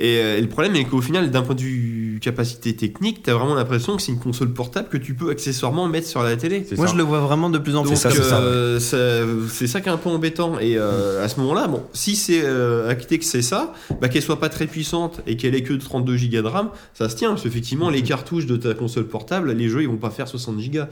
Et, 0.00 0.18
euh, 0.18 0.38
et 0.38 0.40
le 0.40 0.46
problème 0.46 0.76
est 0.76 0.84
qu'au 0.84 1.00
final, 1.00 1.28
d'un 1.32 1.42
point 1.42 1.56
de 1.56 1.60
vue 1.60 2.20
capacité 2.22 2.72
technique, 2.76 3.20
t'as 3.24 3.34
vraiment 3.34 3.56
l'impression 3.56 3.96
que 3.96 4.02
c'est 4.02 4.12
une 4.12 4.20
console 4.20 4.52
portable 4.52 4.88
que 4.88 4.96
tu 4.96 5.14
peux 5.14 5.28
accessoirement 5.30 5.88
mettre 5.88 6.06
sur 6.06 6.22
la 6.22 6.36
télé. 6.36 6.64
C'est 6.68 6.76
Moi, 6.76 6.86
ça. 6.86 6.92
je 6.92 6.96
le 6.98 7.02
vois 7.02 7.18
vraiment 7.18 7.50
de 7.50 7.58
plus 7.58 7.74
en 7.74 7.82
plus. 7.82 7.96
c'est 7.96 8.10
ça, 8.12 8.38
euh, 8.38 8.78
ça- 8.78 9.26
c'est 9.52 9.66
ça 9.66 9.80
qui 9.80 9.88
est 9.88 9.92
un 9.92 9.96
peu 9.96 10.08
embêtant. 10.08 10.56
Et 10.60 10.76
euh, 10.78 11.24
à 11.24 11.28
ce 11.28 11.40
moment-là, 11.40 11.66
bon, 11.66 11.82
si 11.94 12.14
c'est 12.14 12.42
euh, 12.44 12.88
acté 12.88 13.18
que 13.18 13.24
c'est 13.24 13.42
ça, 13.42 13.72
bah, 14.00 14.08
qu'elle 14.08 14.22
soit 14.22 14.38
pas 14.38 14.48
très 14.48 14.68
puissante 14.68 15.20
et 15.26 15.36
qu'elle 15.36 15.56
ait 15.56 15.62
que 15.64 15.74
32 15.74 16.16
Go 16.16 16.42
de 16.42 16.46
RAM, 16.46 16.70
ça 16.94 17.08
se 17.08 17.16
tient. 17.16 17.30
Parce 17.30 17.42
qu'effectivement, 17.42 17.90
les 17.90 18.02
cartouches 18.02 18.46
de 18.46 18.56
ta 18.56 18.74
console 18.74 19.08
portable, 19.08 19.50
les 19.50 19.68
jeux, 19.68 19.82
ils 19.82 19.88
vont 19.88 19.96
pas 19.96 20.10
faire 20.10 20.28
60 20.28 20.58
Go. 20.70 20.82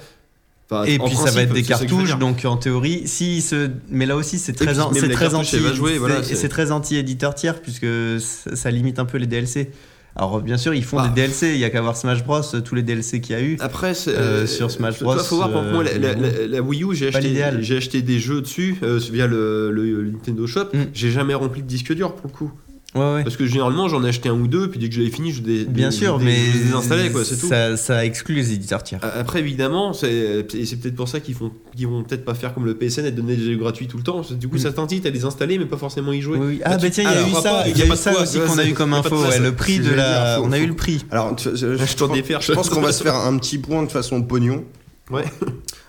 Enfin, 0.68 0.82
Et 0.84 0.98
puis 0.98 1.14
ça 1.14 1.30
va 1.30 1.42
être 1.42 1.52
des 1.52 1.62
cartouches, 1.62 2.18
donc 2.18 2.44
en 2.44 2.56
théorie, 2.56 3.02
si 3.06 3.40
se... 3.40 3.70
mais 3.88 4.04
là 4.04 4.16
aussi 4.16 4.38
c'est 4.38 4.52
très, 4.52 4.80
an- 4.80 4.90
c'est 4.92 5.08
très 5.10 5.34
anti, 5.34 5.56
voilà, 5.98 6.22
c'est- 6.24 6.34
c'est 6.34 6.48
très 6.48 6.72
anti-éditeur 6.72 7.34
tiers 7.36 7.60
puisque 7.62 7.86
ça, 8.18 8.56
ça 8.56 8.70
limite 8.72 8.98
un 8.98 9.04
peu 9.04 9.18
les 9.18 9.26
DLC. 9.28 9.70
Alors 10.18 10.40
bien 10.40 10.56
sûr 10.56 10.72
ils 10.74 10.82
font 10.82 10.96
Bah. 10.96 11.06
des 11.08 11.14
DLC, 11.22 11.52
il 11.52 11.58
y 11.60 11.64
a 11.64 11.70
qu'à 11.70 11.82
voir 11.82 11.96
Smash 11.96 12.24
Bros, 12.24 12.40
tous 12.64 12.74
les 12.74 12.82
DLC 12.82 13.20
qu'il 13.20 13.36
y 13.36 13.38
a 13.38 13.42
eu. 13.42 13.56
Après, 13.60 13.94
c'est- 13.94 14.10
Euh, 14.10 14.46
sur 14.46 14.70
Smash 14.72 15.00
Bros, 15.02 15.14
Toi, 15.14 15.22
faut 15.22 15.36
voir, 15.36 15.50
pour 15.52 15.60
euh, 15.60 15.72
moi, 15.72 15.84
la, 15.84 15.98
la- 15.98 16.14
bon. 16.14 16.22
la- 16.22 16.46
la 16.48 16.62
Wii 16.62 16.82
U, 16.84 16.94
j'ai 16.94 17.08
acheté, 17.08 17.42
acheté 17.76 18.02
des 18.02 18.18
jeux 18.18 18.40
dessus 18.40 18.76
euh, 18.82 18.98
via 19.12 19.26
le, 19.28 19.70
le- 19.70 20.02
le 20.02 20.10
Nintendo 20.10 20.46
Shop. 20.48 20.68
Mm. 20.72 20.78
J'ai 20.94 21.10
jamais 21.12 21.34
rempli 21.34 21.62
de 21.62 21.68
disque 21.68 21.92
dur 21.94 22.12
pour 22.14 22.28
le 22.28 22.32
coup. 22.36 22.50
Ouais 22.96 23.14
ouais. 23.16 23.22
Parce 23.24 23.36
que 23.36 23.46
généralement, 23.46 23.88
j'en 23.88 24.02
ai 24.04 24.08
acheté 24.08 24.28
un 24.28 24.34
ou 24.34 24.48
deux, 24.48 24.68
puis 24.70 24.78
dès 24.80 24.88
que 24.88 24.94
je 24.94 25.00
l'avais 25.00 25.12
fini, 25.12 25.30
je 25.32 25.42
les, 25.42 25.64
Bien 25.64 25.90
je 25.90 25.96
sûr, 25.96 26.18
les- 26.18 26.24
mais 26.24 26.36
je 26.52 26.58
les 26.58 26.64
désinstallais, 26.64 27.10
quoi, 27.10 27.24
c'est 27.24 27.36
tout. 27.36 27.48
Ça, 27.48 27.76
ça 27.76 28.04
exclut 28.04 28.34
les 28.34 28.52
éditeurs 28.52 28.82
tiers. 28.82 29.00
Après, 29.02 29.40
évidemment, 29.40 29.92
c'est 29.92 30.46
et 30.54 30.64
c'est 30.66 30.76
peut-être 30.76 30.96
pour 30.96 31.08
ça 31.08 31.20
qu'ils 31.20 31.34
font, 31.34 31.50
qu'ils 31.76 31.86
vont 31.88 32.02
peut-être 32.02 32.24
pas 32.24 32.34
faire 32.34 32.54
comme 32.54 32.64
le 32.66 32.74
PSN 32.74 33.04
et 33.06 33.10
te 33.12 33.16
donner 33.16 33.36
des 33.36 33.44
jeux 33.44 33.56
gratuits 33.56 33.86
tout 33.86 33.96
le 33.98 34.02
temps. 34.02 34.22
Du 34.30 34.48
coup, 34.48 34.56
Mm. 34.56 34.60
ça 34.60 34.72
t'incite 34.72 35.06
à 35.06 35.10
les 35.10 35.24
installer, 35.24 35.58
mais 35.58 35.66
pas 35.66 35.76
forcément 35.76 36.12
y 36.12 36.20
jouer. 36.20 36.38
Oui, 36.38 36.46
oui. 36.48 36.56
Bah, 36.64 36.70
Ah 36.70 36.76
tu- 36.76 36.82
bah 36.86 36.90
tiens, 36.90 37.04
il 37.04 37.14
y 37.20 37.24
a 37.24 37.28
eu 37.28 37.42
ça, 37.42 37.64
il 37.68 37.76
y 37.76 37.80
y 37.80 37.82
a 37.82 37.86
eu 37.86 37.96
ça 37.96 38.12
quoi, 38.12 38.22
aussi 38.22 38.38
qu'on 38.40 38.58
a 38.58 38.64
eu 38.64 38.72
comme 38.74 38.94
info, 38.94 39.14
ouais, 39.24 39.38
le 39.38 39.52
prix 39.52 39.78
de 39.80 39.90
la, 39.90 40.40
on 40.42 40.52
a 40.52 40.58
eu 40.58 40.66
le 40.66 40.74
prix. 40.74 41.04
Alors, 41.10 41.36
je, 41.38 41.94
t'en 41.96 42.08
défère, 42.08 42.40
je 42.40 42.52
pense 42.52 42.68
qu'on 42.70 42.80
va 42.80 42.92
se 42.92 43.02
faire 43.02 43.14
un 43.16 43.36
petit 43.38 43.58
point 43.58 43.82
de 43.82 43.90
façon 43.90 44.22
pognon. 44.22 44.64
Ouais. 45.10 45.24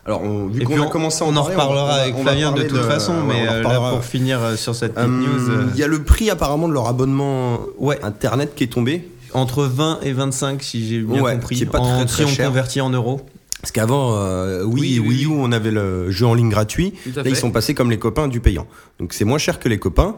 Alors, 0.05 0.21
on- 0.21 0.47
vu 0.47 0.63
qu'on 0.63 0.81
a 0.81 0.85
on, 0.85 0.89
commencé 0.89 1.23
on 1.23 1.29
en 1.29 1.33
parler, 1.43 1.55
reparlera 1.55 1.93
avec 1.95 2.15
on 2.15 2.21
Flavien 2.21 2.51
de 2.53 2.63
toute 2.63 2.81
façon, 2.83 3.13
ouais, 3.13 3.23
mais 3.27 3.49
on 3.49 3.51
euh, 3.51 3.63
là 3.63 3.89
pour 3.91 4.03
finir 4.05 4.41
euh, 4.41 4.55
sur 4.55 4.73
cette 4.75 4.93
petite 4.93 5.07
Hum, 5.07 5.21
news, 5.21 5.49
euh, 5.49 5.65
Il 5.73 5.79
y 5.79 5.83
a 5.83 5.87
le 5.87 6.03
prix 6.03 6.29
apparemment 6.29 6.67
de 6.67 6.73
leur 6.73 6.87
abonnement 6.87 7.59
Ouais. 7.77 7.99
internet 8.03 8.53
qui 8.55 8.63
est 8.63 8.67
tombé. 8.71 9.09
entre 9.33 9.65
20 9.65 9.99
et 10.03 10.13
25 10.13 10.63
si 10.63 10.87
j'ai 10.87 10.99
bien 11.01 11.21
Ouais, 11.21 11.33
compris, 11.33 11.57
qui 11.57 11.63
est 11.63 11.65
pas 11.65 11.79
en- 11.79 11.97
très, 11.97 12.05
très 12.05 12.23
si 12.25 12.31
on 12.31 12.33
cher. 12.35 12.47
convertit 12.47 12.79
en 12.79 12.89
euros. 12.89 13.21
Parce 13.61 13.71
qu'avant, 13.71 14.15
euh, 14.15 14.63
oui, 14.63 14.81
Oui, 14.81 14.99
oui, 14.99 15.07
Wii 15.09 15.23
U, 15.25 15.27
on 15.31 15.51
avait 15.51 15.71
le 15.71 16.09
jeu 16.11 16.25
en 16.25 16.33
ligne 16.33 16.49
gratuit. 16.49 16.93
Là, 17.13 17.23
fait. 17.23 17.29
ils 17.31 17.35
sont 17.35 17.51
passés 17.51 17.73
comme 17.73 17.89
les 17.91 17.99
copains 17.99 18.27
du 18.29 18.39
payant. 18.39 18.67
Donc, 18.99 19.13
c'est 19.13 19.25
moins 19.25 19.37
cher 19.39 19.59
que 19.59 19.67
les 19.67 19.77
copains. 19.79 20.15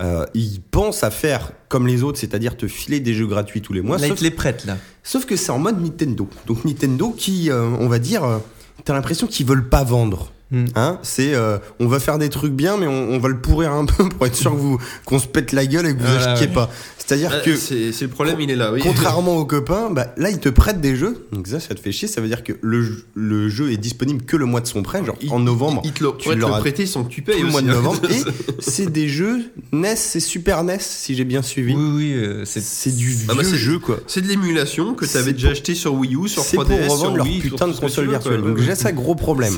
Euh, 0.00 0.24
ils 0.34 0.60
pensent 0.60 1.02
à 1.02 1.10
faire 1.10 1.50
comme 1.68 1.86
les 1.86 2.02
autres, 2.02 2.18
c'est-à-dire 2.18 2.56
te 2.56 2.68
filer 2.68 3.00
des 3.00 3.14
jeux 3.14 3.26
gratuits 3.26 3.60
tous 3.62 3.72
les 3.72 3.80
mois. 3.82 3.98
là, 3.98 4.06
ils 4.06 4.10
Sauf, 4.10 4.18
te 4.18 4.24
les 4.24 4.30
prêtent 4.30 4.64
là. 4.64 4.76
sauf 5.02 5.26
que 5.26 5.34
c'est 5.36 5.50
en 5.50 5.58
mode 5.58 5.82
Nintendo. 5.82 6.28
Donc, 6.46 6.64
Nintendo 6.64 7.10
qui, 7.16 7.50
euh, 7.50 7.64
on 7.80 7.88
va 7.88 7.98
dire, 7.98 8.22
euh, 8.24 8.38
t'as 8.84 8.94
l'impression 8.94 9.26
qu'ils 9.26 9.46
veulent 9.46 9.68
pas 9.68 9.82
vendre. 9.84 10.32
Hmm. 10.50 10.64
Hein, 10.76 10.98
c'est 11.02 11.34
on 11.78 11.86
va 11.88 12.00
faire 12.00 12.16
des 12.16 12.30
trucs 12.30 12.54
bien, 12.54 12.78
mais 12.78 12.86
on, 12.86 13.10
on 13.10 13.18
va 13.18 13.28
le 13.28 13.38
pourrir 13.38 13.70
un 13.72 13.84
peu 13.86 14.08
pour 14.08 14.24
être 14.24 14.34
sûr 14.34 14.52
que 14.52 14.56
vous 14.56 14.78
qu'on 15.04 15.18
se 15.18 15.26
pète 15.26 15.52
la 15.52 15.66
gueule 15.66 15.86
et 15.86 15.94
que 15.94 16.00
vous 16.00 16.06
achetiez 16.06 16.46
ouais. 16.46 16.54
pas. 16.54 16.70
C'est-à-dire 17.08 17.32
Euh, 17.32 17.40
que 17.40 17.56
c'est 17.56 17.90
c'est 17.92 18.04
le 18.04 18.10
problème, 18.10 18.38
il 18.40 18.50
est 18.50 18.54
là, 18.56 18.70
oui. 18.70 18.80
Contrairement 18.82 19.36
aux 19.38 19.46
copains, 19.46 19.88
bah, 19.90 20.12
là 20.18 20.28
ils 20.28 20.40
te 20.40 20.50
prêtent 20.50 20.82
des 20.82 20.94
jeux, 20.94 21.26
donc 21.32 21.46
ça 21.48 21.58
ça 21.58 21.74
te 21.74 21.80
fait 21.80 21.90
chier, 21.90 22.06
ça 22.06 22.20
veut 22.20 22.28
dire 22.28 22.44
que 22.44 22.52
le, 22.60 22.82
jeu- 22.82 23.04
le 23.14 23.48
jeu 23.48 23.72
est 23.72 23.78
disponible 23.78 24.24
que 24.26 24.36
le 24.36 24.44
mois 24.44 24.60
de 24.60 24.66
son 24.66 24.82
prêt, 24.82 25.02
genre 25.02 25.16
Il- 25.22 25.32
en 25.32 25.38
novembre, 25.38 25.80
il 25.86 25.92
te 25.92 26.04
le, 26.04 26.10
tu 26.18 26.24
pourrait 26.24 26.36
te 26.36 26.40
l'auras 26.42 26.56
le 26.56 26.60
prêter 26.60 26.84
sans 26.84 27.04
que 27.04 27.08
tu 27.08 27.22
tout 27.22 27.32
payes 27.32 27.40
le 27.42 27.48
mois 27.48 27.62
de 27.62 27.70
hein. 27.70 27.72
novembre, 27.74 28.00
et 28.10 28.20
c'est 28.60 28.92
des 28.92 29.08
jeux 29.08 29.40
NES 29.72 29.94
et 30.16 30.20
Super 30.20 30.62
NES 30.64 30.76
si 30.80 31.14
j'ai 31.14 31.24
bien 31.24 31.40
suivi. 31.40 31.74
Oui, 31.74 31.90
oui, 31.96 32.12
euh, 32.14 32.44
c'est 32.44 32.60
C'est 32.62 32.94
du 32.94 33.16
Ah 33.28 33.34
bah, 33.34 33.40
vieux 33.42 33.52
c'est- 33.52 33.56
jeu 33.56 33.78
quoi. 33.78 34.00
C'est 34.06 34.20
de 34.20 34.28
l'émulation 34.28 34.92
que 34.94 35.06
tu 35.06 35.10
C'est 35.12 35.18
avais 35.18 35.32
déjà 35.32 35.48
pour- 35.48 35.52
acheté 35.52 35.74
sur 35.74 35.94
Wii 35.94 36.14
U, 36.14 36.28
sur 36.28 36.42
C'est 36.42 36.58
3DS, 36.58 36.66
pour 36.66 36.76
revendre 36.76 37.00
sur 37.00 37.16
leur 37.16 37.26
Wii, 37.26 37.40
putain 37.40 37.68
de 37.68 37.72
console 37.72 38.10
virtuelle. 38.10 38.42
Donc 38.42 38.58
j'ai 38.58 38.74
ça 38.74 38.92
gros 38.92 39.14
problème. 39.14 39.54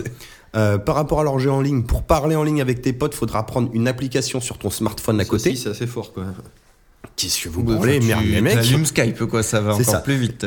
Euh, 0.56 0.78
par 0.78 0.94
rapport 0.96 1.20
à 1.20 1.24
leur 1.24 1.38
jeu 1.40 1.50
en 1.50 1.60
ligne, 1.60 1.82
pour 1.84 2.02
parler 2.04 2.34
en 2.36 2.42
ligne 2.42 2.60
avec 2.60 2.80
tes 2.82 2.92
potes, 2.92 3.14
faudra 3.14 3.44
prendre 3.46 3.70
une 3.72 3.86
application 3.86 4.40
sur 4.40 4.58
ton 4.58 4.70
smartphone 4.70 5.20
à 5.20 5.24
côté. 5.24 5.50
si, 5.50 5.62
C'est 5.62 5.68
assez 5.70 5.86
fort, 5.86 6.12
quoi. 6.12 6.24
Qu'est-ce 7.20 7.42
que 7.44 7.48
vous 7.48 7.62
Bon, 7.62 7.76
voulez, 7.76 8.00
tu 8.00 8.06
merde, 8.06 8.24
les 8.24 8.40
mecs 8.40 8.64
Skype, 8.86 9.24
quoi, 9.26 9.42
ça 9.42 9.60
va 9.60 9.74
encore 9.74 9.84
ça. 9.84 9.98
plus 10.00 10.16
vite. 10.16 10.46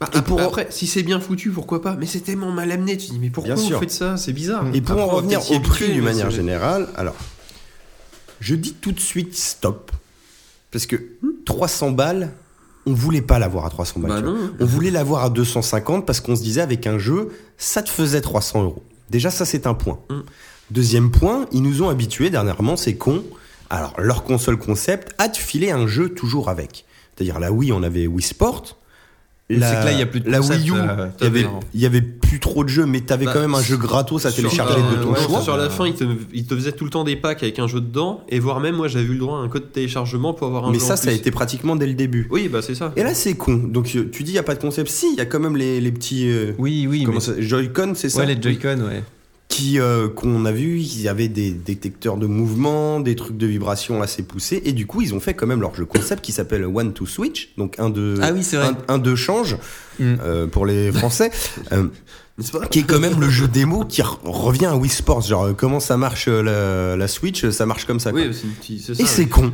Bah, 0.00 0.08
Et 0.14 0.22
pour- 0.22 0.40
après, 0.40 0.66
si 0.70 0.86
c'est 0.86 1.02
bien 1.02 1.20
foutu, 1.20 1.50
pourquoi 1.50 1.82
pas? 1.82 1.94
Mais 1.98 2.06
c'est 2.06 2.20
tellement 2.20 2.50
mal 2.50 2.70
amené, 2.72 2.96
tu 2.96 3.08
te 3.08 3.12
dis, 3.12 3.18
mais 3.18 3.28
pourquoi 3.30 3.54
Bien 3.54 3.62
vous 3.62 3.78
faites 3.80 3.90
ça? 3.90 4.16
C'est 4.16 4.32
bizarre. 4.32 4.64
Et 4.74 4.80
pour 4.80 4.92
Après, 4.92 5.04
en 5.04 5.08
on 5.12 5.16
revenir 5.16 5.50
au 5.50 5.60
prix 5.60 5.92
d'une 5.92 6.04
manière 6.04 6.30
générale, 6.30 6.88
alors, 6.96 7.14
je 8.40 8.54
dis 8.54 8.72
tout 8.74 8.92
de 8.92 9.00
suite 9.00 9.36
stop. 9.36 9.92
Parce 10.70 10.86
que 10.86 10.96
300 11.44 11.90
balles, 11.90 12.32
on 12.86 12.94
voulait 12.94 13.20
pas 13.22 13.38
l'avoir 13.38 13.66
à 13.66 13.70
300 13.70 14.00
balles. 14.00 14.22
Bah. 14.24 14.30
On 14.60 14.64
voulait 14.64 14.90
l'avoir 14.90 15.24
à 15.24 15.30
250 15.30 16.06
parce 16.06 16.20
qu'on 16.20 16.36
se 16.36 16.42
disait 16.42 16.60
avec 16.62 16.86
un 16.86 16.98
jeu, 16.98 17.30
ça 17.58 17.82
te 17.82 17.90
faisait 17.90 18.20
300 18.22 18.62
euros. 18.62 18.82
Déjà, 19.10 19.30
ça, 19.30 19.44
c'est 19.44 19.66
un 19.66 19.74
point. 19.74 19.98
Mm. 20.08 20.20
Deuxième 20.70 21.10
point, 21.10 21.46
ils 21.52 21.62
nous 21.62 21.82
ont 21.82 21.88
habitués 21.90 22.30
dernièrement, 22.30 22.76
c'est 22.76 22.94
con. 22.94 23.22
Alors, 23.70 23.94
leur 23.98 24.24
console 24.24 24.58
concept 24.58 25.14
a 25.18 25.28
de 25.28 25.36
filer 25.36 25.70
un 25.70 25.86
jeu 25.86 26.08
toujours 26.10 26.48
avec. 26.48 26.84
C'est-à-dire, 27.16 27.38
la 27.38 27.52
Wii, 27.52 27.72
on 27.72 27.82
avait 27.82 28.06
Wii 28.06 28.22
Sport. 28.22 28.76
C'est 29.48 29.56
que 29.56 29.60
là, 29.60 29.90
il 29.90 29.98
y 29.98 30.02
a 30.02 30.06
plus 30.06 30.20
de 30.20 30.30
La 30.30 30.40
Wii 30.40 30.70
U, 30.70 30.74
euh, 30.76 31.08
il 31.20 31.26
il 31.74 31.80
y 31.80 31.82
y 31.82 31.86
avait 31.86 32.00
plus 32.02 32.38
trop 32.38 32.62
de 32.62 32.68
jeux, 32.68 32.86
mais 32.86 33.00
t'avais 33.00 33.24
Bah, 33.24 33.32
quand 33.34 33.40
même 33.40 33.56
un 33.56 33.60
jeu 33.62 33.76
gratos 33.76 34.24
à 34.24 34.30
télécharger 34.30 34.76
euh, 34.78 34.96
de 34.96 35.02
ton 35.02 35.10
ouais, 35.12 35.20
choix. 35.20 35.40
Sur 35.40 35.56
la 35.56 35.68
fin, 35.68 35.88
il 35.88 35.94
te, 35.94 36.04
il 36.32 36.46
te 36.46 36.54
faisait 36.54 36.70
tout 36.70 36.84
le 36.84 36.90
temps 36.90 37.02
des 37.02 37.16
packs 37.16 37.42
avec 37.42 37.58
un 37.58 37.66
jeu 37.66 37.80
dedans, 37.80 38.22
et 38.28 38.38
voire 38.38 38.60
même, 38.60 38.76
moi, 38.76 38.86
j'avais 38.86 39.06
eu 39.06 39.14
le 39.14 39.18
droit 39.18 39.38
à 39.38 39.42
un 39.42 39.48
code 39.48 39.62
de 39.64 39.68
téléchargement 39.72 40.34
pour 40.34 40.46
avoir 40.46 40.66
un 40.68 40.70
Mais 40.70 40.78
jeu 40.78 40.84
ça, 40.84 40.92
en 40.92 40.96
ça 40.96 41.10
a 41.10 41.12
été 41.12 41.32
pratiquement 41.32 41.74
dès 41.74 41.88
le 41.88 41.94
début. 41.94 42.28
Oui, 42.30 42.48
bah 42.48 42.62
c'est 42.62 42.76
ça. 42.76 42.92
Et 42.94 43.02
là, 43.02 43.12
c'est 43.12 43.34
con. 43.34 43.54
Donc, 43.56 43.90
euh, 43.96 44.08
tu 44.12 44.22
dis, 44.22 44.30
il 44.30 44.34
n'y 44.34 44.38
a 44.38 44.44
pas 44.44 44.54
de 44.54 44.60
concept. 44.60 44.88
Si, 44.88 45.08
il 45.14 45.18
y 45.18 45.20
a 45.20 45.26
quand 45.26 45.40
même 45.40 45.56
les, 45.56 45.80
les 45.80 45.90
petits. 45.90 46.28
euh, 46.30 46.52
Oui, 46.58 46.86
oui, 46.88 47.04
mais... 47.12 47.18
ça 47.18 47.32
Joy-Con, 47.36 47.94
c'est 47.96 48.08
ça 48.08 48.20
Ouais, 48.20 48.26
les 48.32 48.40
Joy-Con, 48.40 48.82
ouais. 48.86 49.02
Qui, 49.50 49.80
euh, 49.80 50.08
qu'on 50.08 50.44
a 50.46 50.52
vu, 50.52 50.78
il 50.78 51.02
y 51.02 51.08
avait 51.08 51.26
des 51.28 51.50
détecteurs 51.50 52.16
de 52.16 52.26
mouvement, 52.26 53.00
des 53.00 53.16
trucs 53.16 53.36
de 53.36 53.46
vibration 53.48 54.00
assez 54.00 54.22
poussés. 54.22 54.62
Et 54.64 54.72
du 54.72 54.86
coup, 54.86 55.02
ils 55.02 55.12
ont 55.12 55.18
fait 55.20 55.34
quand 55.34 55.46
même 55.48 55.60
leur 55.60 55.74
jeu 55.74 55.84
concept 55.84 56.24
qui 56.24 56.30
s'appelle 56.30 56.64
One 56.64 56.92
to 56.92 57.04
Switch. 57.04 57.50
Donc, 57.58 57.74
un 57.80 57.90
de. 57.90 58.14
Ah 58.22 58.30
oui. 58.32 58.42
Un, 58.56 58.76
un 58.88 58.98
de 58.98 59.14
change 59.16 59.56
Mm. 59.98 60.14
euh, 60.22 60.46
pour 60.46 60.64
les 60.66 60.92
Français. 60.92 61.30
Euh, 61.72 61.88
qui 62.70 62.78
est 62.78 62.82
quand 62.84 63.00
même 63.00 63.20
le 63.20 63.28
jeu 63.28 63.48
démo 63.48 63.84
qui 63.84 64.00
re- 64.00 64.16
revient 64.24 64.66
à 64.66 64.76
Wii 64.76 64.88
Sports. 64.90 65.20
Genre, 65.22 65.44
euh, 65.48 65.52
comment 65.52 65.80
ça 65.80 65.98
marche 65.98 66.26
euh, 66.28 66.42
la, 66.42 66.96
la 66.96 67.08
Switch 67.08 67.46
Ça 67.50 67.66
marche 67.66 67.84
comme 67.84 68.00
ça. 68.00 68.12
quoi. 68.12 68.20
Oui, 68.20 68.26
une 68.28 68.50
petite- 68.52 68.94
ça. 68.94 69.02
Et 69.02 69.06
c'est 69.06 69.26
con. 69.26 69.52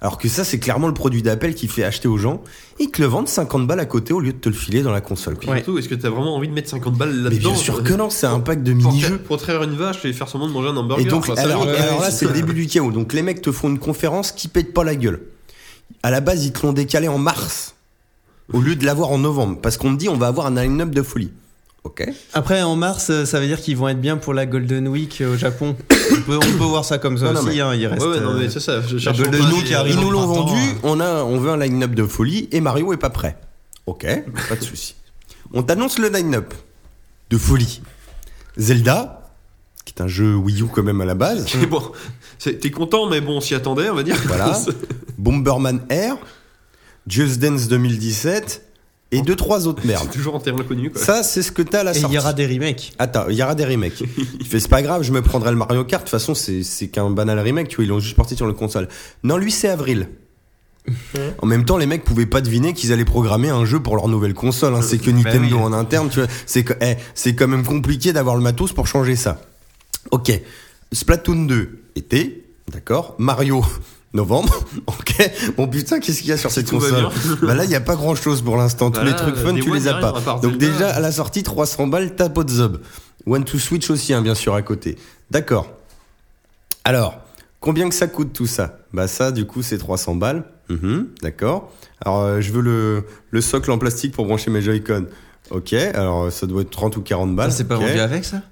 Alors 0.00 0.18
que 0.18 0.28
ça, 0.28 0.44
c'est 0.44 0.58
clairement 0.58 0.88
le 0.88 0.94
produit 0.94 1.22
d'Apple 1.22 1.54
qui 1.54 1.68
fait 1.68 1.82
acheter 1.82 2.06
aux 2.06 2.18
gens. 2.18 2.42
Ils 2.78 2.90
te 2.90 3.00
le 3.00 3.08
vendent 3.08 3.28
50 3.28 3.66
balles 3.66 3.80
à 3.80 3.86
côté 3.86 4.12
au 4.12 4.20
lieu 4.20 4.32
de 4.34 4.38
te 4.38 4.48
le 4.50 4.54
filer 4.54 4.82
dans 4.82 4.92
la 4.92 5.00
console. 5.00 5.38
Quoi. 5.38 5.56
surtout, 5.56 5.78
est-ce 5.78 5.88
que 5.88 5.94
t'as 5.94 6.10
vraiment 6.10 6.36
envie 6.36 6.48
de 6.48 6.52
mettre 6.52 6.68
50 6.68 6.94
balles 6.94 7.22
là-dedans 7.22 7.30
Mais 7.30 7.38
bien 7.38 7.54
sûr 7.54 7.82
que 7.82 7.94
non, 7.94 8.10
c'est 8.10 8.26
un 8.26 8.40
pack 8.40 8.62
de 8.62 8.74
Pour, 8.74 8.92
mini-jeux. 8.92 9.18
pour 9.18 9.38
traire 9.38 9.62
une 9.62 9.74
vache 9.74 10.04
et 10.04 10.12
faire 10.12 10.28
semblant 10.28 10.48
de 10.48 10.52
manger 10.52 10.68
un 10.68 10.76
hamburger. 10.76 11.06
Et 11.06 11.08
donc, 11.08 11.28
Enfin, 11.28 11.40
alors, 11.42 11.66
ouais, 11.66 11.76
alors 11.78 11.98
ouais, 12.00 12.04
là, 12.04 12.10
c'est 12.10 12.26
le 12.26 12.32
début 12.32 12.52
du 12.52 12.66
chaos. 12.66 12.92
Donc, 12.92 13.14
les 13.14 13.22
mecs 13.22 13.40
te 13.40 13.50
font 13.50 13.68
une 13.68 13.78
conférence 13.78 14.32
qui 14.32 14.48
pète 14.48 14.74
pas 14.74 14.84
la 14.84 14.96
gueule. 14.96 15.22
À 16.02 16.10
la 16.10 16.20
base, 16.20 16.44
ils 16.44 16.52
te 16.52 16.66
l'ont 16.66 16.74
décalé 16.74 17.08
en 17.08 17.18
mars 17.18 17.74
au 18.52 18.60
lieu 18.60 18.76
de 18.76 18.84
l'avoir 18.84 19.10
en 19.10 19.18
novembre 19.18 19.58
parce 19.60 19.76
qu'on 19.76 19.90
me 19.90 19.96
dit 19.96 20.08
on 20.08 20.16
va 20.16 20.28
avoir 20.28 20.46
un 20.46 20.54
line-up 20.62 20.90
de 20.90 21.02
folie. 21.02 21.32
Ok. 21.86 22.04
Après, 22.32 22.62
en 22.62 22.74
mars, 22.74 23.10
euh, 23.10 23.24
ça 23.24 23.38
veut 23.38 23.46
dire 23.46 23.60
qu'ils 23.60 23.76
vont 23.76 23.86
être 23.88 24.00
bien 24.00 24.16
pour 24.16 24.34
la 24.34 24.44
Golden 24.44 24.88
Week 24.88 25.20
euh, 25.20 25.34
au 25.34 25.36
Japon. 25.36 25.76
on, 26.12 26.20
peut, 26.22 26.36
on 26.36 26.58
peut 26.58 26.64
voir 26.64 26.84
ça 26.84 26.98
comme 26.98 27.16
ça 27.16 27.26
Non, 27.26 27.34
non, 27.34 27.40
aussi. 27.42 27.48
mais- 27.58 27.60
hein, 27.60 27.74
il 27.76 27.86
reste, 27.86 28.02
Ouais, 28.02 28.08
ouais, 28.14 28.20
non, 28.20 28.34
mais 28.34 28.50
c'est 28.50 28.58
ça. 28.58 28.80
Je 28.82 28.98
cherche 28.98 29.16
Golden 29.16 29.40
pas 29.40 29.46
Week 29.50 29.60
des- 29.60 29.66
qui 29.68 29.74
arrive 29.74 29.94
Ils 29.94 30.00
nous 30.00 30.10
l'ont 30.10 30.26
vendu, 30.26 30.58
hein. 30.60 30.74
on, 30.82 30.98
a, 30.98 31.22
on 31.22 31.38
veut 31.38 31.50
un 31.50 31.56
line-up 31.58 31.92
de 31.94 32.04
folie 32.04 32.48
et 32.50 32.60
Mario 32.60 32.92
est 32.92 32.96
pas 32.96 33.10
prêt. 33.10 33.38
Ok, 33.86 34.04
pas 34.48 34.56
de 34.56 34.64
souci. 34.64 34.96
On 35.52 35.62
t'annonce 35.62 36.00
le 36.00 36.08
line-up 36.08 36.52
de 37.30 37.38
folie. 37.38 37.80
Zelda, 38.56 39.30
qui 39.84 39.94
est 39.96 40.02
un 40.02 40.08
jeu 40.08 40.34
Wii 40.34 40.62
U 40.62 40.66
quand 40.66 40.82
même 40.82 41.00
à 41.00 41.04
la 41.04 41.14
base. 41.14 41.46
Mais 41.60 41.66
bon, 41.66 41.82
c'est- 42.40 42.58
t'es 42.58 42.72
content, 42.72 43.08
mais 43.08 43.20
bon, 43.20 43.36
on 43.36 43.40
s'y 43.40 43.54
attendait, 43.54 43.88
on 43.90 43.94
va 43.94 44.02
dire. 44.02 44.16
Voilà. 44.26 44.58
Bomberman 45.18 45.82
Air, 45.88 46.16
Just 47.06 47.38
Dance 47.38 47.68
2017 47.68 48.65
et 49.18 49.22
deux 49.22 49.36
trois 49.36 49.66
autres 49.66 49.86
merdes. 49.86 50.10
toujours 50.10 50.34
en 50.34 50.40
terrain 50.40 50.62
connu, 50.62 50.90
quoi. 50.90 51.00
Ça, 51.00 51.22
c'est 51.22 51.42
ce 51.42 51.52
que 51.52 51.62
t'as 51.62 51.80
à 51.80 51.84
la 51.84 51.92
Et 51.92 51.96
il 51.96 52.00
sortie. 52.00 52.16
y 52.16 52.18
aura 52.18 52.32
des 52.32 52.46
remakes. 52.46 52.92
Attends, 52.98 53.24
il 53.28 53.34
y 53.36 53.42
aura 53.42 53.54
des 53.54 53.64
remakes. 53.64 54.02
Il 54.40 54.46
fait 54.46 54.60
c'est 54.60 54.68
pas 54.68 54.82
grave, 54.82 55.02
je 55.02 55.12
me 55.12 55.22
prendrai 55.22 55.50
le 55.50 55.56
Mario 55.56 55.84
Kart. 55.84 56.02
De 56.02 56.06
toute 56.06 56.10
façon, 56.10 56.34
c'est 56.34 56.62
c'est 56.62 56.88
qu'un 56.88 57.10
banal 57.10 57.38
remake, 57.38 57.68
tu 57.68 57.76
vois, 57.76 57.84
ils 57.84 57.88
l'ont 57.88 57.98
juste 58.00 58.16
porté 58.16 58.36
sur 58.36 58.46
le 58.46 58.52
console. 58.52 58.88
Non, 59.24 59.36
lui, 59.36 59.50
c'est 59.52 59.68
avril. 59.68 60.08
En 61.42 61.46
même 61.46 61.64
temps, 61.64 61.78
les 61.78 61.86
mecs 61.86 62.04
pouvaient 62.04 62.26
pas 62.26 62.40
deviner 62.40 62.72
qu'ils 62.72 62.92
allaient 62.92 63.04
programmer 63.04 63.48
un 63.48 63.64
jeu 63.64 63.80
pour 63.80 63.96
leur 63.96 64.06
nouvelle 64.08 64.34
console. 64.34 64.74
hein. 64.74 64.82
C'est 64.82 64.98
que 64.98 65.10
Bah 65.10 65.16
Nintendo 65.24 65.56
oui. 65.56 65.62
en 65.62 65.72
interne, 65.72 66.08
tu 66.10 66.20
vois. 66.20 66.28
C'est 66.46 66.64
eh, 66.80 66.94
c'est 67.14 67.34
quand 67.34 67.48
même 67.48 67.64
compliqué 67.64 68.12
d'avoir 68.12 68.36
le 68.36 68.42
matos 68.42 68.72
pour 68.72 68.86
changer 68.86 69.16
ça. 69.16 69.40
Ok. 70.12 70.30
Splatoon 70.92 71.46
2, 71.46 71.80
été, 71.96 72.44
d'accord. 72.72 73.16
Mario, 73.18 73.64
novembre, 74.14 74.64
ok. 74.86 75.30
Bon 75.56 75.68
putain, 75.68 76.00
qu'est-ce 76.00 76.20
qu'il 76.20 76.28
y 76.28 76.32
a 76.32 76.36
sur 76.38 76.50
cette 76.50 76.70
console. 76.70 77.08
Bah 77.42 77.54
là, 77.54 77.64
il 77.64 77.70
y 77.70 77.74
a 77.74 77.80
pas 77.80 77.96
grand 77.96 78.14
chose 78.14 78.40
pour 78.42 78.56
l'instant. 78.56 78.90
Tous 78.90 79.00
Bah 79.00 79.04
les 79.06 79.14
trucs 79.16 79.36
fun, 79.36 79.54
tu 79.54 79.72
les 79.72 79.88
as 79.88 79.94
pas. 79.94 80.12
Donc 80.42 80.52
Zelda. 80.52 80.56
déjà, 80.58 80.88
à 80.90 81.00
la 81.00 81.12
sortie, 81.12 81.42
300 81.42 81.86
balles, 81.88 82.14
t'as 82.16 82.28
pas 82.28 82.44
de 82.44 82.50
zob. 82.50 82.80
One 83.26 83.44
to 83.44 83.58
Switch 83.58 83.90
aussi, 83.90 84.14
hein, 84.14 84.22
bien 84.22 84.34
sûr, 84.34 84.54
à 84.54 84.62
côté. 84.62 84.96
D'accord. 85.30 85.68
Alors, 86.84 87.18
combien 87.60 87.88
que 87.88 87.94
ça 87.94 88.06
coûte 88.06 88.32
tout 88.32 88.46
ça? 88.46 88.78
Bah 88.92 89.08
ça, 89.08 89.32
du 89.32 89.44
coup, 89.46 89.62
c'est 89.62 89.78
300 89.78 90.14
balles. 90.14 90.44
Mhm, 90.68 91.08
D'accord. 91.22 91.72
Alors, 92.04 92.22
euh, 92.22 92.40
je 92.40 92.52
veux 92.52 92.60
le, 92.62 93.04
le 93.30 93.40
socle 93.40 93.70
en 93.70 93.78
plastique 93.78 94.12
pour 94.12 94.26
brancher 94.26 94.50
mes 94.50 94.62
Joy-Con. 94.62 95.06
Ok, 95.50 95.72
alors 95.74 96.32
ça 96.32 96.46
doit 96.46 96.62
être 96.62 96.70
30 96.70 96.96
ou 96.96 97.02
40 97.02 97.36
balles. 97.36 97.50
Ça, 97.52 97.58
c'est 97.58 97.64
pas 97.68 97.76
vendu 97.76 97.98
avec 98.00 98.24
ça? 98.24 98.42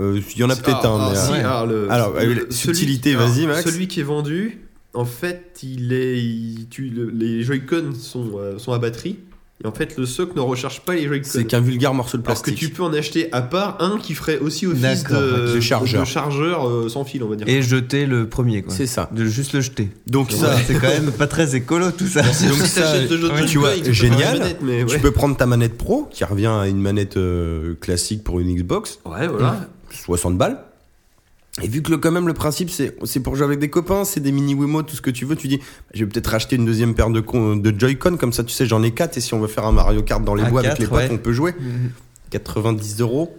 Euh, 0.00 0.20
Il 0.34 0.38
y 0.40 0.44
en 0.44 0.50
a 0.50 0.56
peut-être 0.56 0.80
Ah, 0.84 0.88
un, 0.88 1.00
ah, 1.00 1.10
mais... 1.12 1.18
si, 1.18 1.32
euh, 1.32 1.38
alors, 1.46 1.66
le- 1.66 1.90
Alors, 1.90 2.12
euh, 2.16 2.24
le- 2.34 2.50
subtilité, 2.50 3.14
vas-y, 3.14 3.46
Max. 3.46 3.62
Celui 3.64 3.88
qui 3.88 4.00
est 4.00 4.04
vendu, 4.04 4.58
en 4.94 5.04
fait, 5.04 5.60
il 5.62 5.92
est, 5.92 6.18
il- 6.22 6.66
tu, 6.70 6.84
le- 6.84 7.10
les 7.10 7.42
Joy-Con 7.42 7.92
sont, 7.98 8.32
euh, 8.38 8.58
sont 8.58 8.72
à 8.72 8.78
batterie. 8.78 9.18
Et 9.64 9.68
en 9.68 9.72
fait, 9.72 9.96
le 9.96 10.06
socle 10.06 10.32
ne 10.34 10.40
recharge 10.40 10.80
pas 10.80 10.94
les 10.96 11.06
Joy-Con. 11.06 11.28
C'est 11.30 11.44
qu'un 11.44 11.60
vulgaire 11.60 11.94
morceau 11.94 12.18
de 12.18 12.24
Alors 12.26 12.42
que 12.42 12.50
plastique. 12.50 12.68
tu 12.68 12.74
peux 12.74 12.82
en 12.82 12.92
acheter 12.92 13.32
à 13.32 13.42
part 13.42 13.76
un 13.80 13.98
qui 13.98 14.14
ferait 14.14 14.38
aussi 14.40 14.66
office 14.66 15.04
de, 15.04 15.54
de 15.54 15.60
chargeur. 15.60 16.02
de 16.02 16.06
chargeur, 16.06 16.68
euh, 16.68 16.88
sans 16.88 17.04
fil, 17.04 17.22
on 17.22 17.28
va 17.28 17.36
dire. 17.36 17.46
Et 17.48 17.62
jeter 17.62 18.06
le 18.06 18.28
premier, 18.28 18.62
quoi. 18.62 18.74
C'est 18.74 18.86
ça. 18.86 19.08
De 19.14 19.24
juste 19.24 19.52
le 19.52 19.60
jeter. 19.60 19.88
Donc 20.08 20.32
ça, 20.32 20.56
c'est 20.66 20.74
quand 20.74 20.88
même 20.88 21.12
pas 21.12 21.28
très 21.28 21.54
écolo 21.54 21.92
tout 21.92 22.08
ça. 22.08 22.22
Donc 22.22 22.32
si 22.34 22.66
ça, 22.68 22.80
t'achètes 22.82 23.10
le 23.12 23.18
jeu 23.18 23.28
de 23.30 23.46
tu 23.46 23.58
vois, 23.58 23.70
génial. 23.84 24.38
manette, 24.40 24.58
mais 24.62 24.84
tu 24.84 24.98
peux 24.98 25.12
prendre 25.12 25.36
ta 25.36 25.46
manette 25.46 25.78
pro, 25.78 26.08
qui 26.10 26.24
revient 26.24 26.46
à 26.46 26.66
une 26.66 26.80
manette 26.80 27.16
euh, 27.16 27.74
classique 27.80 28.24
pour 28.24 28.40
une 28.40 28.52
Xbox, 28.56 28.98
Ouais, 29.04 29.28
voilà. 29.28 29.68
60 29.90 30.36
balles. 30.38 30.58
Et 31.62 31.68
vu 31.68 31.82
que 31.82 31.90
le, 31.90 31.98
quand 31.98 32.10
même 32.10 32.26
le 32.26 32.32
principe 32.32 32.70
c'est 32.70 32.96
c'est 33.04 33.20
pour 33.20 33.36
jouer 33.36 33.44
avec 33.44 33.58
des 33.58 33.68
copains, 33.68 34.04
c'est 34.06 34.20
des 34.20 34.32
mini 34.32 34.54
Wiimote, 34.54 34.86
tout 34.86 34.96
ce 34.96 35.02
que 35.02 35.10
tu 35.10 35.26
veux, 35.26 35.36
tu 35.36 35.48
dis 35.48 35.60
je 35.92 36.02
vais 36.02 36.06
peut-être 36.10 36.28
racheter 36.28 36.56
une 36.56 36.64
deuxième 36.64 36.94
paire 36.94 37.10
de, 37.10 37.20
con- 37.20 37.56
de 37.56 37.74
Joy-Con, 37.78 38.16
comme 38.16 38.32
ça 38.32 38.42
tu 38.42 38.54
sais 38.54 38.64
j'en 38.64 38.82
ai 38.82 38.92
4 38.92 39.18
et 39.18 39.20
si 39.20 39.34
on 39.34 39.40
veut 39.40 39.48
faire 39.48 39.66
un 39.66 39.72
Mario 39.72 40.02
Kart 40.02 40.24
dans 40.24 40.34
les 40.34 40.44
À 40.44 40.48
bois 40.50 40.60
avec 40.60 40.78
les 40.78 40.86
potes 40.86 40.96
ouais. 40.98 41.08
on 41.12 41.18
peut 41.18 41.32
jouer. 41.34 41.52
Mhm. 41.60 41.90
90 42.30 43.00
euros 43.00 43.36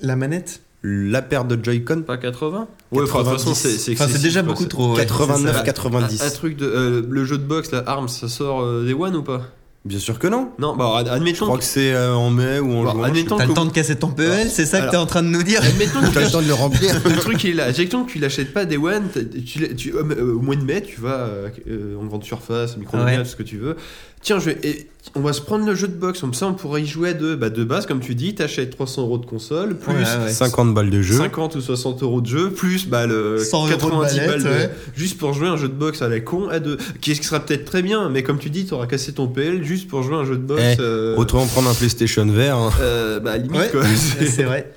La 0.00 0.14
manette? 0.16 0.62
La 0.82 1.20
paire 1.22 1.44
de 1.44 1.62
Joy-Con, 1.62 2.02
Pas 2.06 2.16
80 2.16 2.68
Ouais, 2.92 3.02
enfin, 3.02 3.18
de 3.18 3.24
toute 3.24 3.32
façon, 3.38 3.54
c'est 3.54 3.68
c'est 3.70 3.92
Enfin, 3.92 4.04
c'est 4.04 4.12
excessif, 4.14 4.22
déjà 4.22 4.42
beaucoup 4.42 4.64
trop. 4.64 4.92
ouais. 4.92 4.96
89, 5.02 5.56
Un, 5.58 5.62
90. 5.62 6.22
un 6.22 6.30
truc 6.30 6.56
de. 6.56 6.64
euh, 6.66 7.02
le 7.06 7.24
jeu 7.26 7.36
de 7.36 7.42
boxe, 7.44 7.70
la 7.72 7.80
Arms, 7.86 8.08
ça 8.08 8.28
sort 8.28 8.62
euh, 8.62 8.86
des 8.86 8.94
One 8.94 9.14
ou 9.16 9.22
pas? 9.22 9.42
Bien 9.86 9.98
sûr 9.98 10.18
que 10.18 10.26
non. 10.28 10.50
Non, 10.58 10.76
bah 10.76 10.92
ad- 10.98 11.06
Je 11.06 11.12
admettons. 11.12 11.46
crois 11.46 11.56
que 11.56 11.64
c'est 11.64 11.94
euh, 11.94 12.14
en 12.14 12.28
mai 12.28 12.58
ou 12.58 12.70
en 12.74 12.84
Bon, 12.84 12.92
juin. 12.92 13.04
admettons 13.04 13.38
T'as 13.38 13.46
le 13.46 13.54
temps 13.54 13.64
de 13.64 13.72
casser 13.72 13.96
ton 13.96 14.08
PEL, 14.08 14.50
c'est 14.50 14.66
ça 14.66 14.82
que 14.82 14.90
t'es 14.90 14.98
en 14.98 15.06
train 15.06 15.22
de 15.22 15.28
nous 15.28 15.42
dire 15.42 15.62
Admettons 15.64 16.02
que 16.02 16.12
T'as 16.12 16.20
le 16.26 16.30
temps 16.30 16.42
de 16.42 16.46
le 16.48 16.52
remplir. 16.52 16.94
le 17.04 17.16
truc 17.16 17.42
il 17.44 17.50
est 17.50 17.54
là. 17.54 17.64
Admettons 17.64 18.04
que 18.04 18.12
tu 18.12 18.18
l'achètes 18.18 18.52
pas 18.52 18.66
des 18.66 18.76
One, 18.76 19.04
tu, 19.46 19.74
tu- 19.76 19.94
euh, 19.94 20.34
au 20.34 20.40
mois 20.40 20.56
de 20.56 20.64
mai, 20.64 20.82
tu 20.82 21.00
vas 21.00 21.20
euh, 21.66 21.96
en 21.98 22.04
grande 22.04 22.24
surface, 22.24 22.76
micro 22.76 22.98
Ouais. 22.98 23.24
ce 23.24 23.34
que 23.36 23.42
tu 23.42 23.56
veux. 23.56 23.76
Tiens, 24.22 24.38
je 24.38 24.50
vais, 24.50 24.58
et 24.62 24.86
on 25.14 25.20
va 25.20 25.32
se 25.32 25.40
prendre 25.40 25.64
le 25.64 25.74
jeu 25.74 25.88
de 25.88 25.94
boxe, 25.94 26.20
comme 26.20 26.34
ça 26.34 26.46
on 26.46 26.52
pourrait 26.52 26.82
y 26.82 26.86
jouer 26.86 27.08
à 27.10 27.12
deux. 27.14 27.36
Bah, 27.36 27.48
de 27.48 27.64
base, 27.64 27.86
comme 27.86 28.00
tu 28.00 28.14
dis, 28.14 28.34
t'achètes 28.34 28.70
300 28.70 29.02
euros 29.02 29.16
de 29.16 29.24
console, 29.24 29.78
plus 29.78 29.94
Ouais, 29.94 30.00
ouais. 30.24 30.30
50 30.30 30.74
balles 30.74 30.90
de 30.90 31.00
jeu. 31.00 31.16
50 31.16 31.54
ou 31.54 31.60
60 31.62 32.02
euros 32.02 32.20
de 32.20 32.26
jeu, 32.26 32.50
plus 32.50 32.86
bah, 32.86 33.06
le 33.06 33.38
100 33.38 33.56
euros 33.58 33.66
de 33.68 33.72
90 33.76 34.14
manette, 34.16 34.28
balles 34.30 34.42
de- 34.42 34.48
ouais. 34.48 34.70
juste 34.94 35.16
pour 35.18 35.32
jouer 35.32 35.48
un 35.48 35.56
jeu 35.56 35.68
de 35.68 35.72
boxe 35.74 36.02
à 36.02 36.08
la 36.08 36.20
con 36.20 36.48
à 36.50 36.58
deux. 36.60 36.76
Qui 37.00 37.14
sera 37.16 37.40
peut-être 37.40 37.64
très 37.64 37.80
bien, 37.80 38.10
mais 38.10 38.22
comme 38.22 38.38
tu 38.38 38.50
dis, 38.50 38.66
t'auras 38.66 38.86
cassé 38.86 39.12
ton 39.14 39.26
PL 39.26 39.64
juste 39.64 39.88
pour 39.88 40.02
jouer 40.02 40.16
un 40.16 40.24
jeu 40.26 40.36
de 40.36 40.42
boxe. 40.42 40.62
Eh, 40.62 40.80
euh, 40.80 41.16
Autrement 41.16 41.46
prendre 41.46 41.70
un 41.70 41.74
PlayStation 41.74 42.26
vert. 42.26 42.56
hein. 42.58 42.70
euh, 42.82 43.20
bah, 43.20 43.38
limite 43.38 43.58
Ouais, 43.58 43.68
quoi. 43.70 43.82
c'est 44.26 44.42
vrai. 44.44 44.70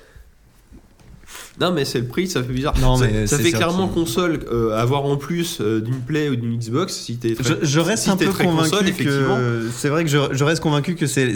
Non, 1.60 1.72
mais 1.72 1.84
c'est 1.84 2.00
le 2.00 2.06
prix, 2.06 2.26
ça 2.28 2.42
fait 2.42 2.52
bizarre. 2.52 2.74
Non, 2.80 2.96
ça, 2.96 3.06
mais 3.06 3.26
ça 3.28 3.38
fait 3.38 3.52
clairement 3.52 3.86
console 3.88 4.40
euh, 4.50 4.76
avoir 4.76 5.04
en 5.04 5.16
plus 5.16 5.58
euh, 5.60 5.80
d'une 5.80 6.00
Play 6.00 6.28
ou 6.28 6.36
d'une 6.36 6.58
Xbox 6.58 6.92
si 6.94 7.16
t'es 7.16 7.34
très, 7.34 7.44
Je, 7.44 7.54
je 7.64 7.80
reste 7.80 8.04
si 8.04 8.10
un 8.10 8.16
peu 8.16 8.26
très 8.26 8.44
convaincu 8.44 8.70
console, 8.70 8.88
effectivement. 8.88 9.36
que 9.36 9.68
c'est 9.76 9.88
vrai 9.88 10.02
que 10.04 10.10
je, 10.10 10.18
je 10.32 10.42
reste 10.44 10.60
convaincu 10.62 10.96
que 10.96 11.06
c'est 11.06 11.34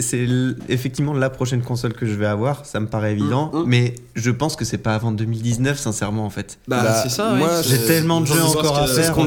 effectivement 0.67 1.13
la 1.13 1.29
prochaine 1.29 1.61
console 1.61 1.93
que 1.93 2.05
je 2.05 2.13
vais 2.13 2.25
avoir, 2.25 2.65
ça 2.65 2.79
me 2.79 2.87
paraît 2.87 3.13
évident, 3.13 3.51
Mm, 3.53 3.59
mm. 3.59 3.63
mais 3.67 3.95
je 4.15 4.31
pense 4.31 4.55
que 4.55 4.65
c'est 4.65 4.77
pas 4.77 4.93
avant 4.93 5.11
2019 5.11 5.79
sincèrement 5.79 6.25
en 6.25 6.29
fait. 6.29 6.59
Bah, 6.67 6.81
Bah, 6.83 6.99
c'est 7.03 7.09
ça, 7.09 7.33
moi, 7.33 7.47
ouais, 7.47 7.63
j'ai 7.67 7.77
tellement 7.85 8.19
de 8.21 8.27
jeux 8.27 8.41
encore 8.41 8.77
à 8.77 8.81
que- 8.81 8.87
C'est 8.87 8.95
ce 8.95 8.95
faire, 8.95 9.05
c'est 9.05 9.07
ce 9.07 9.11
qu'on 9.13 9.25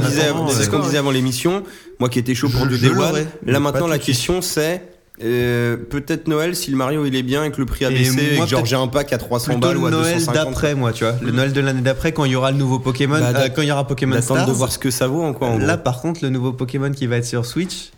d'accord, 0.73 0.81
disait 0.87 0.99
avant 0.99 1.11
l'émission. 1.11 1.63
Moi 2.01 2.09
qui 2.09 2.19
étais 2.19 2.35
chaud 2.35 2.49
pour 2.49 2.67
du 2.67 2.79
Day 2.79 2.91
One. 2.91 3.25
Là 3.47 3.61
maintenant, 3.61 3.87
la 3.87 3.99
question 3.99 4.43
c'est 4.43 4.83
euh, 5.25 5.77
peut-être 5.77 6.27
Noël 6.29 6.55
si 6.57 6.71
le 6.71 6.77
Mario 6.77 7.05
il 7.07 7.15
est 7.15 7.23
bien 7.23 7.45
et 7.45 7.51
que 7.51 7.59
le 7.59 7.67
prix 7.67 7.85
a 7.85 7.91
baissé 7.91 8.33
et 8.33 8.37
moi, 8.37 8.45
que 8.45 8.51
genre 8.51 8.65
j'ai 8.65 8.77
un 8.77 8.87
pack 8.89 9.13
à 9.13 9.19
300 9.19 9.53
Plutôt 9.53 9.61
balles 9.61 9.75
le 9.77 9.81
ou 9.83 9.87
à 9.87 9.91
Noël 9.91 10.15
250. 10.15 10.35
d'après 10.35 10.75
moi, 10.75 10.93
tu 10.93 11.05
vois, 11.05 11.15
le 11.23 11.31
Noël 11.33 11.53
de 11.53 11.61
l'année 11.61 11.81
d'après 11.81 12.13
quand 12.13 12.25
il 12.25 12.33
y 12.33 12.37
aura 12.37 12.51
le 12.51 12.57
nouveau 12.59 12.79
Pokémon, 12.79 13.19
Bah, 13.19 13.33
euh, 13.37 13.49
quand 13.55 13.63
il 13.63 13.69
y 13.69 13.73
aura 13.73 13.87
Pokémon 13.87 14.21
Stars. 14.21 14.47
de 14.47 14.53
voir 14.53 14.73
ce 14.73 14.79
que 14.79 14.91
ça 14.91 15.07
vaut 15.07 15.33
quoi. 15.33 15.49
En 15.49 15.59
Là, 15.59 15.75
gros. 15.75 15.83
par 15.85 16.01
contre, 16.01 16.21
le 16.23 16.31
nouveau 16.31 16.53
Pokémon 16.53 16.91
qui 16.91 17.07
va 17.07 17.17
être 17.17 17.25
sur 17.27 17.47
Switch. 17.47 17.91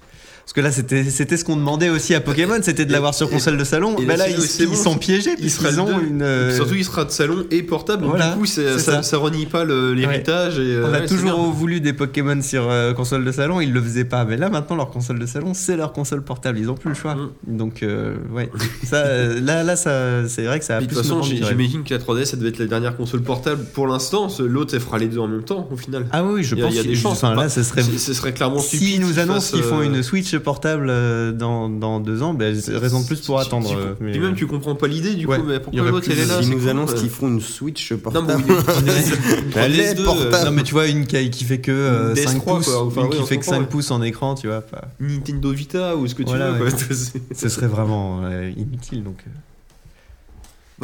Parce 0.44 0.52
que 0.52 0.60
là, 0.60 0.70
c'était 0.70 1.36
ce 1.38 1.42
qu'on 1.44 1.56
demandait 1.56 1.88
aussi 1.88 2.14
à 2.14 2.20
Pokémon, 2.20 2.58
c'était 2.60 2.84
de 2.84 2.92
l'avoir 2.92 3.14
sur 3.14 3.30
console 3.30 3.56
de 3.56 3.64
salon. 3.64 3.96
et 3.98 4.04
Bah 4.04 4.16
là, 4.16 4.28
ils, 4.28 4.36
ils 4.60 4.66
bon, 4.66 4.74
sont 4.74 4.98
piégés 4.98 5.30
il 5.38 5.50
sera 5.50 5.68
puisqu'ils 5.70 5.76
le 5.76 5.94
ont 5.94 6.00
une. 6.00 6.20
Et 6.20 6.24
euh, 6.24 6.54
surtout, 6.54 6.74
il 6.74 6.84
sera 6.84 7.06
de 7.06 7.10
salon 7.10 7.46
et 7.50 7.62
portable. 7.62 8.02
donc 8.02 8.10
Voilà, 8.10 8.32
du 8.32 8.40
coup, 8.40 8.44
ça, 8.46 8.78
ça. 8.78 9.02
ça 9.02 9.16
renie 9.16 9.46
pas 9.46 9.64
l'héritage. 9.64 10.56
euh, 10.58 10.84
On 10.86 10.92
a 10.92 11.00
ouais, 11.00 11.06
toujours 11.06 11.40
voulu 11.50 11.80
des 11.80 11.94
Pokémon 11.94 12.42
sur 12.42 12.70
euh, 12.70 12.92
console 12.92 13.24
de 13.24 13.32
salon, 13.32 13.62
ils 13.62 13.72
le 13.72 13.80
faisaient 13.82 14.04
pas. 14.04 14.26
Mais 14.26 14.36
là, 14.36 14.50
maintenant, 14.50 14.76
leur 14.76 14.90
console 14.90 15.18
de 15.18 15.24
salon, 15.24 15.54
c'est 15.54 15.78
leur 15.78 15.94
console 15.94 16.22
portable. 16.22 16.58
Ils 16.58 16.70
ont 16.70 16.74
plus 16.74 16.90
le 16.90 16.94
choix. 16.94 17.14
Mm. 17.14 17.56
Donc, 17.56 17.82
euh, 17.82 18.14
ouais. 18.30 18.50
ça, 18.84 19.02
là, 19.40 19.62
là, 19.62 19.76
ça, 19.76 20.28
c'est 20.28 20.42
vrai 20.44 20.58
que 20.58 20.66
ça 20.66 20.74
a 20.76 20.78
Puis, 20.78 20.88
de 20.88 20.92
plus 20.92 21.00
toute 21.00 21.08
façon, 21.08 21.22
j'imagine 21.22 21.84
que 21.84 21.94
la 21.94 22.00
3DS, 22.00 22.26
ça 22.26 22.36
devait 22.36 22.50
être 22.50 22.58
la 22.58 22.66
dernière 22.66 22.98
console 22.98 23.22
portable 23.22 23.64
pour 23.72 23.86
l'instant. 23.86 24.28
L'autre, 24.40 24.74
elle 24.74 24.80
fera 24.80 24.98
les 24.98 25.06
deux 25.08 25.20
en 25.20 25.26
même 25.28 25.44
temps, 25.44 25.66
au 25.72 25.76
final. 25.78 26.04
Ah 26.12 26.22
oui, 26.22 26.44
je 26.44 26.54
pense 26.54 26.70
il 26.70 26.76
y 26.76 26.80
a 26.80 26.82
des 26.82 26.94
chances. 26.94 27.24
enfin, 27.24 27.34
Bah, 27.34 27.44
là, 27.44 27.48
ce 27.48 27.62
serait. 27.62 27.82
Ce 27.82 28.12
serait 28.12 28.34
clairement. 28.34 28.58
S'ils 28.60 29.00
nous 29.00 29.18
annoncent 29.18 29.50
qu'ils 29.56 29.62
font 29.64 29.80
une 29.80 30.02
Switch 30.02 30.33
portable 30.40 30.86
euh, 30.90 31.32
dans, 31.32 31.68
dans 31.68 32.00
deux 32.00 32.22
ans, 32.22 32.34
ben, 32.34 32.54
c'est 32.58 32.76
raison 32.76 33.00
de 33.02 33.06
plus 33.06 33.20
pour 33.20 33.40
tu- 33.40 33.46
attendre. 33.46 33.68
tu- 33.68 33.76
euh, 33.76 33.94
mais- 34.00 34.18
même, 34.18 34.34
tu 34.34 34.46
comprends 34.46 34.74
pas 34.74 34.86
l'idée, 34.86 35.14
du 35.14 35.26
Ouais, 35.26 35.38
coup, 35.38 35.44
mais 35.46 35.60
pourquoi 35.60 35.80
aurait 35.82 35.90
l'autre, 35.90 36.04
plus 36.06 36.12
elle 36.14 36.20
est 36.20 36.24
de- 36.24 36.28
là 36.30 36.38
Ils 36.42 36.50
nous 36.50 36.68
annoncent 36.68 36.94
qu'ils 36.94 37.10
font 37.10 37.28
une 37.28 37.40
Switch 37.40 37.92
Non, 37.92 37.98
portable. 37.98 38.26
mais 38.46 38.54
une 38.54 39.52
Elle 39.56 39.80
est 39.80 39.94
3DS2, 39.94 40.00
euh, 40.00 40.04
portable. 40.04 40.44
Non 40.46 40.50
mais 40.52 40.62
tu 40.62 40.72
vois 40.74 40.86
une 40.86 41.06
qui, 41.06 41.30
qui 41.30 41.44
fait 41.44 41.58
que 41.58 41.70
euh, 41.72 42.10
Une 42.10 42.16
5 42.16 42.38
DS3, 42.38 42.56
pouces, 42.56 42.66
quoi. 42.66 42.84
Enfin, 42.84 43.02
une 43.04 43.10
qui 43.10 43.16
fait 43.22 43.36
que 43.38 43.44
comprend, 43.44 43.52
5 43.52 43.60
ouais. 43.60 43.66
pouces 43.66 43.90
en 43.90 44.02
écran, 44.02 44.34
tu 44.34 44.46
vois. 44.48 44.60
pas- 44.60 44.88
Nintendo 45.00 45.50
Vita 45.52 45.96
ou 45.96 46.06
ce 46.06 46.14
que 46.14 46.22
tu 46.22 46.28
Voilà, 46.30 46.50
veux. 46.52 46.64
ouais. 46.64 46.70
quoi. 46.70 46.78
C'est- 46.94 47.34
Ce 47.34 47.48
serait 47.48 47.66
vraiment 47.68 48.20
euh, 48.24 48.50
inutile 48.56 49.02
donc. 49.04 49.24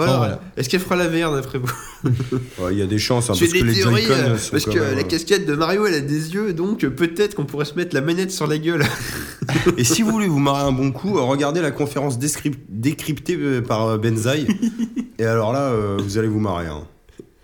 Voilà. 0.00 0.12
Bon, 0.12 0.18
voilà. 0.18 0.40
Est-ce 0.56 0.68
qu'elle 0.68 0.80
fera 0.80 0.96
la 0.96 1.08
VR 1.08 1.32
d'après 1.34 1.58
vous 1.58 1.70
Ouais, 2.58 2.72
Il 2.72 2.78
y 2.78 2.82
a 2.82 2.86
des 2.86 2.98
chances 2.98 3.28
hein, 3.28 3.34
parce 3.38 3.52
que 3.52 3.64
les 3.64 3.74
théories, 3.74 4.06
euh, 4.10 4.38
sont 4.38 4.52
parce 4.52 4.64
que 4.64 4.70
même, 4.70 4.94
la 4.94 5.00
euh, 5.00 5.04
casquette 5.04 5.46
de 5.46 5.54
Mario 5.54 5.86
elle 5.86 5.94
a 5.94 6.00
des 6.00 6.32
yeux 6.32 6.54
donc 6.54 6.84
euh, 6.84 6.90
peut-être 6.90 7.34
qu'on 7.34 7.44
pourrait 7.44 7.66
se 7.66 7.74
mettre 7.74 7.94
la 7.94 8.00
manette 8.00 8.30
sur 8.30 8.46
la 8.46 8.56
gueule. 8.56 8.84
Et 9.76 9.84
si 9.84 10.02
vous 10.02 10.10
voulez 10.10 10.28
vous 10.28 10.38
marrer 10.38 10.62
un 10.62 10.72
bon 10.72 10.90
coup, 10.90 11.14
regardez 11.26 11.60
la 11.60 11.70
conférence 11.70 12.18
décryptée 12.18 13.60
par 13.60 13.98
Benzaï. 13.98 14.46
Et 15.18 15.26
alors 15.26 15.52
là, 15.52 15.70
euh, 15.70 15.98
vous 16.02 16.16
allez 16.16 16.28
vous 16.28 16.40
marrer. 16.40 16.66
hein. 16.66 16.84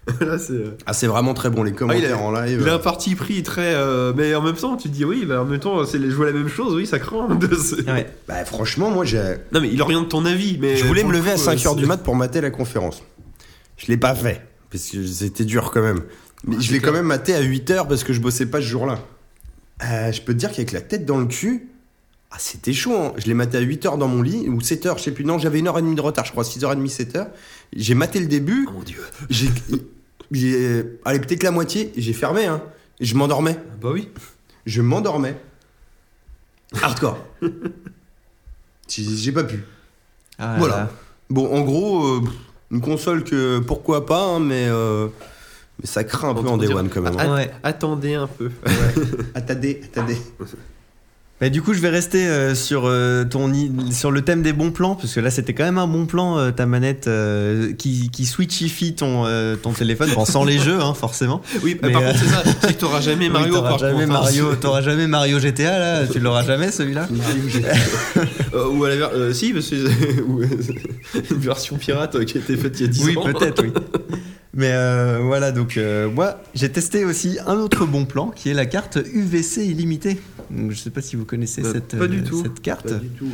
Là, 0.21 0.39
c'est, 0.39 0.53
euh, 0.53 0.77
Ah, 0.87 0.93
c'est 0.93 1.07
vraiment 1.09 1.35
très 1.35 1.51
bon 1.51 1.63
les 1.65 1.73
commentaires 1.73 2.23
en 2.23 2.31
live. 2.33 2.61
il 2.63 2.69
a 2.69 2.75
un 2.75 2.79
parti 2.79 3.15
pris 3.17 3.43
très. 3.43 3.75
euh, 3.75 4.13
mais 4.17 4.35
en 4.37 4.43
même 4.43 4.55
temps, 4.55 4.77
tu 4.77 4.89
te 4.89 4.95
dis 4.95 5.05
oui, 5.05 5.25
bah, 5.27 5.43
en 5.43 5.45
même 5.45 5.59
temps, 5.59 5.85
c'est 5.85 5.99
jouer 6.11 6.27
la 6.27 6.33
même 6.33 6.49
chose, 6.49 6.75
oui, 6.75 6.87
ça 6.87 6.99
craint. 7.01 7.27
C'est- 7.61 7.91
Ouais. 7.91 8.07
Bah, 8.29 8.45
franchement, 8.45 8.91
moi, 8.91 9.05
j'ai. 9.05 9.21
Non, 9.53 9.61
mais 9.61 9.69
il 9.73 9.83
oriente 9.83 10.09
ton 10.09 10.25
avis. 10.25 10.59
Mais 10.61 10.77
Je 10.77 10.85
voulais 10.85 11.03
me 11.03 11.11
le 11.11 11.19
lever 11.19 11.33
à 11.33 11.35
coup, 11.35 11.41
5h 11.41 11.73
euh, 11.73 11.75
du 11.75 11.87
mat 11.87 11.97
pour 11.99 12.15
mater 12.15 12.41
la 12.41 12.51
conférence. 12.51 13.03
Je 13.79 13.87
l'ai 13.89 13.97
pas 13.97 14.15
fait, 14.15 14.43
parce 14.71 14.89
que 14.91 15.05
c'était 15.05 15.45
dur 15.45 15.71
quand 15.73 15.83
même. 15.83 16.03
Mais 16.45 16.61
je 16.61 16.73
l'ai 16.73 16.79
quand 16.81 16.93
même 16.93 17.07
maté 17.07 17.35
à 17.35 17.43
8h 17.43 17.89
parce 17.89 18.05
que 18.05 18.13
je 18.13 18.21
bossais 18.21 18.47
pas 18.47 18.59
ce 18.61 18.67
jour-là. 18.67 19.01
Euh, 19.85 20.13
je 20.13 20.23
peux 20.23 20.33
te 20.35 20.39
dire 20.39 20.51
qu'avec 20.51 20.71
la 20.73 20.81
tête 20.81 21.05
dans 21.05 21.19
le 21.19 21.27
cul, 21.27 21.69
ah, 22.31 22.37
c'était 22.39 22.73
chaud. 22.73 22.95
hein. 22.97 23.13
Je 23.19 23.27
l'ai 23.27 23.35
maté 23.35 23.59
à 23.59 23.61
8h 23.61 23.99
dans 23.99 24.09
mon 24.09 24.23
lit, 24.23 24.49
ou 24.49 24.61
7h, 24.61 24.99
je 24.99 25.03
sais 25.03 25.11
plus. 25.11 25.25
Non, 25.25 25.39
j'avais 25.39 25.61
1h30 25.61 25.95
de 25.97 26.01
retard, 26.01 26.25
je 26.25 26.31
crois, 26.31 26.45
6h30, 26.45 26.89
7h. 26.89 27.27
J'ai 27.75 27.95
maté 27.95 28.21
le 28.21 28.27
début. 28.27 28.67
Oh 28.69 28.73
mon 28.75 28.83
dieu. 28.83 29.01
J'ai. 29.31 29.49
j'ai- 30.33 30.99
Allez, 31.05 31.19
peut-être 31.21 31.43
la 31.43 31.51
moitié, 31.51 31.93
j'ai 31.97 32.13
fermé, 32.13 32.47
hein. 32.47 32.63
Et 33.01 33.05
je 33.05 33.15
m'endormais. 33.15 33.59
Bah 33.81 33.91
oui. 33.93 34.09
Je 34.65 34.83
m'endormais. 34.83 35.37
Hardcore. 36.83 37.19
J'ai 38.89 39.03
j'ai 39.05 39.33
pas 39.33 39.45
pu. 39.45 39.65
Ah, 40.39 40.57
Voilà. 40.59 40.77
là. 40.77 40.91
Bon, 41.29 41.53
en 41.53 41.63
gros, 41.63 42.07
euh, 42.07 42.21
une 42.71 42.81
console 42.81 43.25
que 43.25 43.59
pourquoi 43.59 44.07
pas, 44.07 44.23
hein, 44.25 44.41
mais, 44.41 44.67
euh, 44.69 45.09
mais 45.81 45.87
ça 45.87 46.05
craint 46.05 46.31
un 46.31 46.35
peu 46.35 46.47
en 46.49 46.57
Day 46.57 46.73
One 46.73 46.89
quand 46.89 47.01
même. 47.03 47.15
hein. 47.19 47.25
Ah, 47.29 47.35
Ouais. 47.35 47.51
Attendez 47.65 48.15
un 48.15 48.27
peu. 48.29 48.51
Attendez, 49.35 49.81
attendez. 49.85 50.17
Bah, 51.39 51.51
du 51.51 51.61
coup, 51.61 51.75
je 51.75 51.81
vais 51.81 51.91
rester 51.91 52.27
euh, 52.27 52.55
sur 52.55 52.85
euh, 52.87 53.25
ton 53.25 53.53
sur 53.91 54.11
le 54.11 54.23
thème 54.23 54.41
des 54.41 54.55
bons 54.55 54.71
plans 54.71 54.95
parce 54.95 55.13
que 55.13 55.21
là, 55.21 55.31
c'était 55.31 55.53
quand 55.53 55.65
même 55.65 55.77
un 55.77 55.87
bon 55.87 56.07
plan 56.07 56.39
euh, 56.39 56.51
ta 56.51 56.65
manette 56.65 57.11
qui 57.77 58.09
qui 58.11 58.25
switchifie 58.25 58.95
ton 58.95 59.25
ton 59.63 59.73
téléphone, 59.73 60.11
bon, 60.15 60.25
sans 60.25 60.45
les 60.45 60.59
jeux, 60.59 60.81
hein, 60.81 60.95
forcément. 60.95 61.43
Oui, 61.63 61.77
Mais, 61.83 61.93
par 61.93 62.03
contre, 62.05 62.19
c'est 62.19 62.27
ça. 62.31 62.43
C'est 62.63 62.73
que 62.75 62.81
t'auras 62.81 63.03
jamais 63.03 63.29
Mario. 63.31 63.49
Oui, 63.49 63.53
t'auras 63.55 63.77
jamais 63.77 63.93
contre, 64.07 64.17
hein. 64.17 64.21
Mario, 64.23 64.55
t'auras 64.55 64.81
jamais 64.81 65.07
Mario 65.07 65.39
GTA 65.39 65.79
là, 65.79 66.07
tu 66.11 66.21
l'auras 66.21 66.43
jamais 66.43 66.71
celui-là. 66.71 67.07
Ou 68.73 68.85
à 68.85 68.89
la 68.89 68.97
ver- 68.97 69.35
si, 69.35 69.53
parce 69.53 69.69
que 69.69 69.75
euh, 69.75 70.47
une 71.31 71.37
version 71.39 71.77
pirate 71.77 72.25
qui 72.25 72.39
a 72.39 72.41
été 72.41 72.57
faite 72.57 72.81
il 72.81 72.87
y 72.87 72.89
a 72.89 72.93
10 72.93 73.05
Oui, 73.05 73.17
ans. 73.19 73.25
peut-être, 73.25 73.63
oui. 73.63 73.73
Mais 74.57 74.73
euh, 74.73 75.21
voilà, 75.23 75.53
donc 75.53 75.77
euh, 75.77 76.11
moi 76.11 76.41
j'ai 76.55 76.73
testé 76.73 77.05
aussi 77.05 77.39
un 77.47 77.57
autre 77.57 77.85
bon 77.85 78.07
plan 78.07 78.31
qui 78.31 78.49
est 78.49 78.55
la 78.55 78.65
carte 78.65 78.99
UVC 79.13 79.67
illimitée. 79.67 80.19
Donc, 80.51 80.71
je 80.71 80.77
sais 80.77 80.91
pas 80.91 81.03
si 81.03 81.15
vous 81.15 81.27
connaissez 81.27 81.61
Bah, 81.61 81.69
cette, 81.75 81.99
pas 81.99 82.07
du 82.07 82.21
euh, 82.21 82.25
tout. 82.25 82.43
cette 82.43 82.63
carte. 82.63 82.89
Pas 82.89 82.95
du 82.95 83.09
tout. 83.09 83.29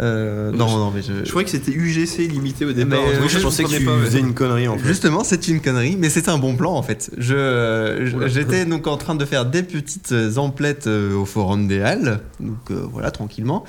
Euh, 0.00 0.50
non, 0.50 0.76
non, 0.76 0.90
mais 0.92 1.02
je. 1.02 1.24
Je 1.24 1.30
croyais 1.30 1.44
que 1.44 1.50
c'était 1.52 1.70
UGC 1.70 2.26
limité 2.28 2.64
au 2.64 2.72
départ. 2.72 2.98
Mais, 3.02 3.28
je 3.28 3.38
pensais 3.38 3.62
que 3.62 3.68
tu 3.68 3.84
pas, 3.84 3.98
faisais 3.98 4.18
une 4.18 4.34
connerie 4.34 4.66
en 4.66 4.76
fait. 4.76 4.88
Justement, 4.88 5.22
c'est 5.22 5.46
une 5.46 5.60
connerie, 5.60 5.96
mais 5.96 6.08
c'est 6.08 6.28
un 6.28 6.38
bon 6.38 6.56
plan 6.56 6.74
en 6.74 6.82
fait. 6.82 7.12
Je, 7.18 8.26
j'étais 8.26 8.64
donc 8.64 8.88
en 8.88 8.96
train 8.96 9.14
de 9.14 9.24
faire 9.24 9.46
des 9.46 9.62
petites 9.62 10.12
emplettes 10.36 10.88
au 10.88 11.24
forum 11.24 11.68
des 11.68 11.82
Halles, 11.82 12.20
donc 12.40 12.72
voilà 12.90 13.12
tranquillement. 13.12 13.64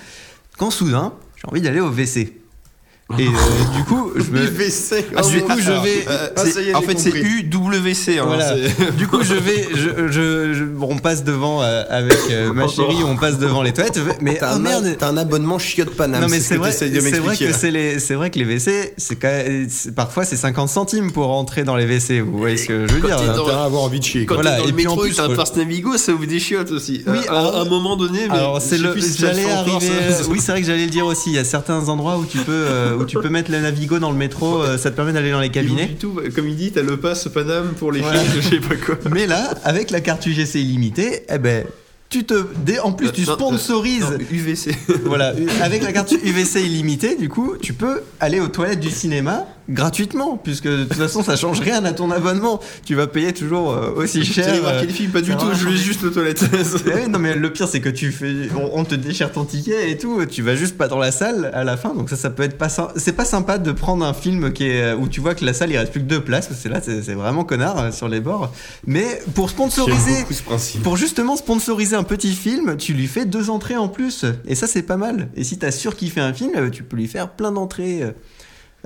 Quand 0.58 0.72
soudain, 0.72 1.14
j'ai 1.36 1.48
envie 1.48 1.62
d'aller 1.62 1.82
au 1.82 1.90
WC. 1.90 2.45
Et 3.20 3.28
euh, 3.28 3.30
du 3.78 3.84
coup, 3.84 4.12
je 4.16 4.32
me. 4.32 4.40
Ah, 5.16 5.22
oh 5.24 5.30
du 5.30 5.38
mon 5.42 5.46
coup, 5.48 5.60
je 5.60 5.72
vais. 5.72 6.06
Euh, 6.10 6.28
c'est- 6.38 6.52
ça 6.52 6.62
y 6.62 6.70
est, 6.70 6.74
en 6.76 6.82
fait, 6.82 6.98
c'est. 6.98 7.12
UWC. 7.12 8.18
Hein, 8.20 8.24
Voilà. 8.26 8.56
Du 8.98 9.08
coup, 9.08 9.22
je 9.22 9.36
vais, 9.36 9.68
je, 9.76 10.08
je, 10.12 10.54
je- 10.54 10.64
on 10.82 10.98
passe 10.98 11.24
devant 11.24 11.62
euh, 11.62 11.84
avec 11.90 12.18
euh, 12.32 12.52
ma 12.54 12.68
chérie, 12.68 13.04
on 13.06 13.16
passe 13.16 13.38
devant 13.38 13.62
les 13.62 13.74
toilettes. 13.74 14.00
Mais 14.22 14.38
T'as 14.40 14.56
oh 14.56 14.60
merde, 14.60 14.96
t'as 14.98 15.10
un 15.10 15.18
abonnement 15.18 15.60
chiotte 15.60 15.92
Paname. 15.96 16.22
non 16.24 16.28
mais 16.30 16.40
ce 16.40 16.46
c'est 16.46 16.54
que 16.56 16.60
vrai, 16.62 16.72
vrai 17.20 17.38
que 17.38 17.52
c'est 17.54 17.70
les, 17.72 18.00
c'est 18.00 18.16
vrai 18.16 18.32
que 18.32 18.40
les 18.40 18.46
WC, 18.46 18.94
c'est 18.98 19.16
quand 19.18 19.28
même- 19.28 19.68
c'est- 19.70 19.94
parfois 19.94 20.26
c'est 20.26 20.36
50 20.36 20.70
centimes 20.70 21.12
pour 21.12 21.26
rentrer 21.28 21.64
dans 21.64 21.76
les 21.76 21.86
WC. 21.86 22.22
Vous 22.22 22.38
voyez 22.40 22.58
ce 22.58 22.66
que 22.68 22.88
je 22.88 22.94
veux 22.94 23.02
dire 23.02 23.18
T'as 23.18 23.32
intérêt 23.32 23.52
à 23.54 23.64
avoir 23.66 23.84
envie 23.84 24.00
de 24.00 24.04
chier. 24.06 24.26
Quand. 24.26 24.36
Voilà, 24.36 24.58
dans 24.58 24.66
et 24.68 24.74
puis 24.74 24.88
en 24.88 24.98
plus, 24.98 25.20
un 25.20 25.30
ouais. 25.30 25.36
passe 25.36 25.56
Navigo, 25.56 25.96
ça 25.98 26.12
ouvre 26.12 26.26
des 26.26 26.40
chiottes 26.40 26.72
aussi. 26.72 27.04
Oui, 27.06 27.20
à, 27.30 27.34
à 27.36 27.62
un 27.62 27.66
moment 27.66 27.96
donné. 27.98 28.22
Mais 28.30 28.36
Alors 28.36 28.60
je 28.60 28.66
c'est 28.66 28.78
le, 28.80 28.96
j'allais 29.18 29.50
arriver. 29.50 29.78
oui, 30.30 30.40
c'est 30.42 30.52
vrai 30.52 30.62
que 30.62 30.68
j'allais 30.68 30.86
le 30.86 30.92
dire 30.92 31.06
aussi. 31.06 31.30
Il 31.30 31.36
y 31.36 31.40
a 31.40 31.44
certains 31.44 31.88
endroits 31.88 32.18
où 32.18 32.26
tu 32.26 32.40
peux, 32.40 32.52
euh, 32.96 33.04
où 33.04 33.06
tu 33.06 33.18
peux 33.20 33.30
mettre 33.30 33.52
le 33.52 33.60
Navigo 33.60 34.00
dans 34.00 34.12
le 34.12 34.18
métro. 34.18 34.62
euh, 34.64 34.78
ça 34.78 34.92
te 34.92 34.96
permet 34.96 35.14
d'aller 35.14 35.32
dans 35.32 35.40
les 35.40 35.48
Et 35.48 35.52
cabinets. 35.52 35.86
Du 35.88 35.96
tout, 35.96 36.20
comme 36.36 36.48
il 36.48 36.56
dit, 36.56 36.72
t'as 36.72 36.82
le 36.82 36.98
pass 36.98 37.28
Paname 37.34 37.74
pour 37.78 37.92
les 37.92 38.02
Voilà. 38.02 38.20
filles, 38.20 38.42
je 38.42 38.50
sais 38.50 38.60
pas 38.60 38.76
quoi. 38.76 38.98
Mais 39.12 39.28
là, 39.28 39.52
avec 39.64 39.92
la 39.92 40.02
carte 40.02 40.26
UGC 40.26 40.56
illimitée, 40.56 41.24
eh 41.30 41.38
ben, 41.38 41.66
tu 42.10 42.24
te, 42.24 42.36
en 42.84 42.92
plus, 42.92 43.12
tu 43.12 43.22
Euh, 43.22 43.26
non, 43.28 43.34
sponsorises. 43.34 44.02
Non, 44.12 44.18
UVC. 44.32 44.72
Voilà, 45.06 45.34
avec 45.62 45.82
la 45.84 45.92
carte 45.92 46.12
UVC 46.12 46.62
illimitée, 46.64 47.16
du 47.16 47.30
coup, 47.30 47.56
tu 47.62 47.74
peux 47.74 48.02
aller 48.20 48.40
aux 48.40 48.48
toilettes 48.48 48.80
du 48.80 48.90
cinéma 48.92 49.46
gratuitement, 49.70 50.38
puisque 50.38 50.68
de 50.68 50.84
toute 50.84 50.94
façon, 50.94 51.24
ça 51.24 51.36
change 51.36 51.60
rien 51.60 51.84
à 51.86 51.92
ton 51.92 52.12
abonnement. 52.12 52.60
Tu 52.86 52.96
vas 52.96 53.08
payer 53.08 53.34
toujours 53.34 53.72
euh, 53.72 53.92
aussi 53.96 54.24
cher. 54.24 54.48
allez 54.50 54.60
voir 54.60 54.74
euh, 54.74 54.82
quel 54.82 54.92
film 54.92 55.12
Pas 55.12 55.22
du 55.22 55.36
tout, 55.36 55.48
je 55.54 55.64
voulais 55.64 55.78
juste 55.78 56.02
le 56.02 56.12
toilette. 56.12 56.44
Eh 56.88 56.94
oui, 56.94 57.10
non 57.10 57.20
mais 57.20 57.36
le 57.36 57.52
pire 57.52 57.68
c'est 57.68 57.80
que 57.80 57.90
tu 57.90 58.12
fais 58.12 58.50
on, 58.56 58.80
on 58.80 58.84
te 58.84 58.96
déchire 58.96 59.32
ton 59.32 59.46
ticket 59.46 59.90
et 59.90 59.98
tout 59.98 60.26
tu 60.26 60.42
vas 60.42 60.56
juste 60.56 60.78
pas 60.78 60.88
dans 60.88 60.98
la 60.98 61.12
salle 61.12 61.52
à 61.54 61.64
la 61.64 61.78
fin 61.78 61.94
donc 61.94 62.10
ça 62.10 62.16
ça 62.16 62.30
peut 62.30 62.44
être 62.44 62.58
pas 62.58 62.68
c'est 62.96 63.14
pas 63.14 63.26
sympa 63.26 63.58
de 63.58 63.72
prendre 63.72 64.06
un 64.06 64.14
film 64.14 64.52
qui 64.52 64.68
est 64.68 64.94
où 64.94 65.08
tu 65.08 65.22
vois 65.22 65.36
que 65.36 65.46
la 65.46 65.54
salle 65.54 65.72
il 65.72 65.78
reste 65.78 65.92
plus 65.92 66.02
que 66.02 66.06
deux 66.06 66.22
places 66.22 66.48
parce 66.48 66.62
que 66.62 66.70
là 66.70 66.82
c'est 66.82 67.14
vraiment 67.14 67.44
connard 67.44 67.80
euh, 67.80 67.92
sur 67.92 68.08
les 68.08 68.20
bords 68.20 68.52
mais 68.86 69.22
pour 69.34 69.50
sponsoriser 69.50 70.26
pour 70.84 70.98
justement 70.98 71.36
sponsoriser 71.36 71.96
un 71.96 72.04
petit 72.04 72.34
film, 72.34 72.78
tu 72.78 72.94
lui 72.94 73.08
fais 73.08 73.26
deux 73.26 73.50
entrées 73.50 73.78
en 73.78 73.88
plus. 73.88 74.26
Et 74.48 74.56
ça, 74.56 74.68
c'est 74.68 74.84
pas 74.84 74.98
mal. 74.98 75.30
Et 75.36 75.44
si 75.44 75.58
t'as 75.58 75.72
surkiffé 75.72 76.22
un 76.22 76.34
film, 76.34 76.52
euh, 76.56 76.70
tu 76.70 76.84
peux 76.84 76.98
lui 76.98 77.08
faire 77.08 77.32
plein 77.32 77.52
d'entrées. 77.52 78.04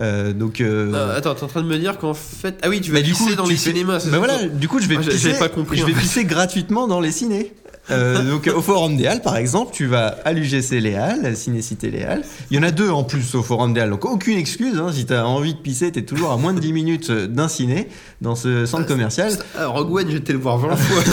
Euh, 0.02 0.34
donc. 0.34 0.62
euh, 0.62 0.93
Euh, 0.93 1.18
attends, 1.18 1.36
t'es 1.36 1.43
en 1.43 1.47
train 1.47 1.62
de 1.62 1.68
me 1.68 1.78
dire 1.78 1.97
qu'en 1.97 2.14
fait. 2.14 2.58
Ah 2.62 2.70
oui, 2.70 2.82
tu 2.82 2.91
vas 2.91 3.00
bah, 3.00 3.06
pisser 3.06 3.24
coup, 3.32 3.36
dans 3.36 3.45
les 3.45 3.56
fais- 3.58 3.72
cinémas. 3.72 4.06
bah 4.10 4.18
voilà, 4.18 4.43
du 4.47 4.68
coup, 4.68 4.80
je 4.80 4.88
vais 4.88 4.95
Ah, 4.97 5.02
pisser. 5.02 5.34
pas 5.34 5.50
compris, 5.50 5.78
je 5.78 5.86
vais 5.86 5.93
pisser 5.93 6.24
gratuitement 6.26 6.88
dans 6.88 7.00
les 7.02 7.12
ciné. 7.12 7.54
Euh, 7.92 8.24
donc 8.30 8.50
au 8.56 8.62
Forum 8.62 8.98
des 8.98 9.08
Halles, 9.08 9.22
par 9.22 9.38
exemple, 9.38 9.72
tu 9.74 9.86
vas 9.88 10.16
à 10.26 10.34
l'UGC 10.34 10.80
Les 10.80 10.96
Halles, 10.96 11.26
à 11.26 11.36
Cinécité 11.36 11.90
Les 11.90 12.04
Halles. 12.04 12.24
Il 12.52 12.58
y 12.58 12.60
en 12.60 12.64
a 12.64 12.72
deux 12.72 12.90
en 12.90 13.04
plus 13.04 13.36
au 13.36 13.42
Forum 13.44 13.74
des 13.74 13.82
Halles, 13.82 13.90
donc 13.90 14.06
aucune 14.06 14.38
excuse. 14.38 14.78
hein, 14.80 14.92
si 14.94 15.06
tu 15.06 15.14
as 15.14 15.28
envie 15.28 15.54
de 15.54 15.60
pisser, 15.60 15.92
tu 15.92 16.00
es 16.00 16.04
toujours 16.04 16.32
à 16.32 16.38
moins 16.38 16.54
de 16.54 16.60
10 16.60 16.74
minutes 16.74 17.12
d'un 17.12 17.48
ciné 17.48 17.88
dans 18.22 18.36
ce 18.36 18.66
centre 18.66 18.86
commercial. 18.86 19.32
Ah, 19.58 19.68
Rogue 19.68 19.94
One, 19.96 20.10
été 20.12 20.34
le 20.34 20.40
voir 20.40 20.58
20 20.58 20.76
fois. 20.76 21.04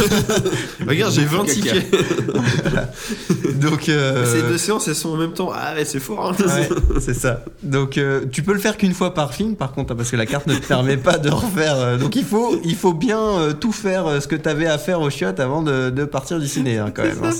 Regarde, 0.86 1.12
j'ai 1.12 1.24
20 1.24 1.44
tickets. 1.44 1.86
Donc 3.60 3.88
euh, 3.88 4.24
Ces 4.32 4.42
deux 4.42 4.58
séances, 4.58 4.88
elles 4.88 4.94
sont 4.94 5.10
en 5.10 5.16
même 5.16 5.32
temps. 5.32 5.50
Ah, 5.54 5.74
ouais, 5.74 5.84
c'est 5.84 6.00
fort. 6.00 6.32
hein. 6.38 6.44
Ouais, 6.46 6.68
c'est 7.00 7.14
ça. 7.14 7.44
Donc 7.62 7.98
euh, 7.98 8.24
tu 8.30 8.42
peux 8.42 8.52
le 8.52 8.58
faire 8.58 8.76
qu'une 8.76 8.92
fois 8.94 9.14
par 9.14 9.34
film, 9.34 9.56
par 9.56 9.72
contre, 9.72 9.92
hein, 9.92 9.96
parce 9.96 10.10
que 10.10 10.16
la 10.16 10.26
carte 10.26 10.46
ne 10.46 10.54
te 10.54 10.66
permet 10.66 10.96
pas 10.96 11.18
de 11.18 11.30
refaire. 11.30 11.76
euh, 11.78 11.96
donc 11.96 12.16
il 12.16 12.24
faut, 12.24 12.60
il 12.64 12.74
faut 12.76 12.92
bien 12.92 13.20
euh, 13.20 13.52
tout 13.52 13.72
faire 13.72 14.06
euh, 14.06 14.20
ce 14.20 14.28
que 14.28 14.36
tu 14.36 14.48
avais 14.48 14.66
à 14.66 14.78
faire 14.78 15.00
au 15.00 15.10
chiottes 15.10 15.40
avant 15.40 15.62
de, 15.62 15.90
de 15.90 16.04
partir 16.04 16.38
du 16.38 16.46
hein, 16.76 16.90
quand 16.94 17.02
même. 17.04 17.18
hein, 17.22 17.30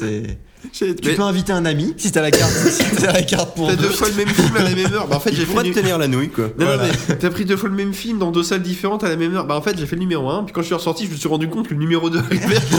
Tu 0.73 0.85
mais 1.05 1.15
peux 1.15 1.23
inviter 1.23 1.53
un 1.53 1.65
ami 1.65 1.95
si 1.97 2.11
t'as 2.13 2.23
la 2.23 2.31
carte, 2.31 2.51
si 2.71 2.83
t'as 2.97 3.13
la 3.13 3.23
carte 3.23 3.55
pour 3.55 3.69
T'as 3.69 3.77
deux. 3.77 3.89
fois 3.91 4.09
le 4.09 4.15
même 4.15 4.29
film 4.29 4.57
à 4.57 4.63
la 4.63 4.75
même 4.75 4.93
heure. 4.93 5.07
Bah, 5.09 5.17
en 5.17 5.21
fait, 5.21 5.33
j'ai 5.35 5.45
fait. 5.45 5.63
te 5.63 5.79
tenir 5.81 5.99
la 5.99 6.09
nouille, 6.09 6.31
quoi. 6.31 6.49
Non, 6.59 6.67
non, 6.67 6.73
mais 7.09 7.15
t'as 7.17 7.31
pris 7.31 7.45
deux 7.45 7.57
fois 7.57 7.69
le 7.69 7.75
même 7.75 7.93
film 7.93 8.19
dans 8.19 8.31
deux 8.33 8.43
salles 8.43 8.63
différentes 8.63 9.05
à 9.05 9.09
la 9.09 9.17
même 9.17 9.35
heure. 9.35 9.47
Bah, 9.47 9.57
en 9.57 9.63
fait, 9.63 9.79
j'ai 9.79 9.87
fait 9.87 9.97
le 9.97 10.01
numéro 10.01 10.29
1, 10.29 10.45
puis 10.45 10.53
quand 10.53 10.63
je 10.63 10.67
suis 10.67 10.75
ressorti, 10.75 11.07
je 11.07 11.11
me 11.13 11.17
suis 11.17 11.29
rendu 11.29 11.49
compte 11.49 11.69
que 11.69 11.75
le 11.75 11.81
numéro 11.81 12.11
2 12.11 12.19
arrivait, 12.19 12.57
je. 12.71 12.77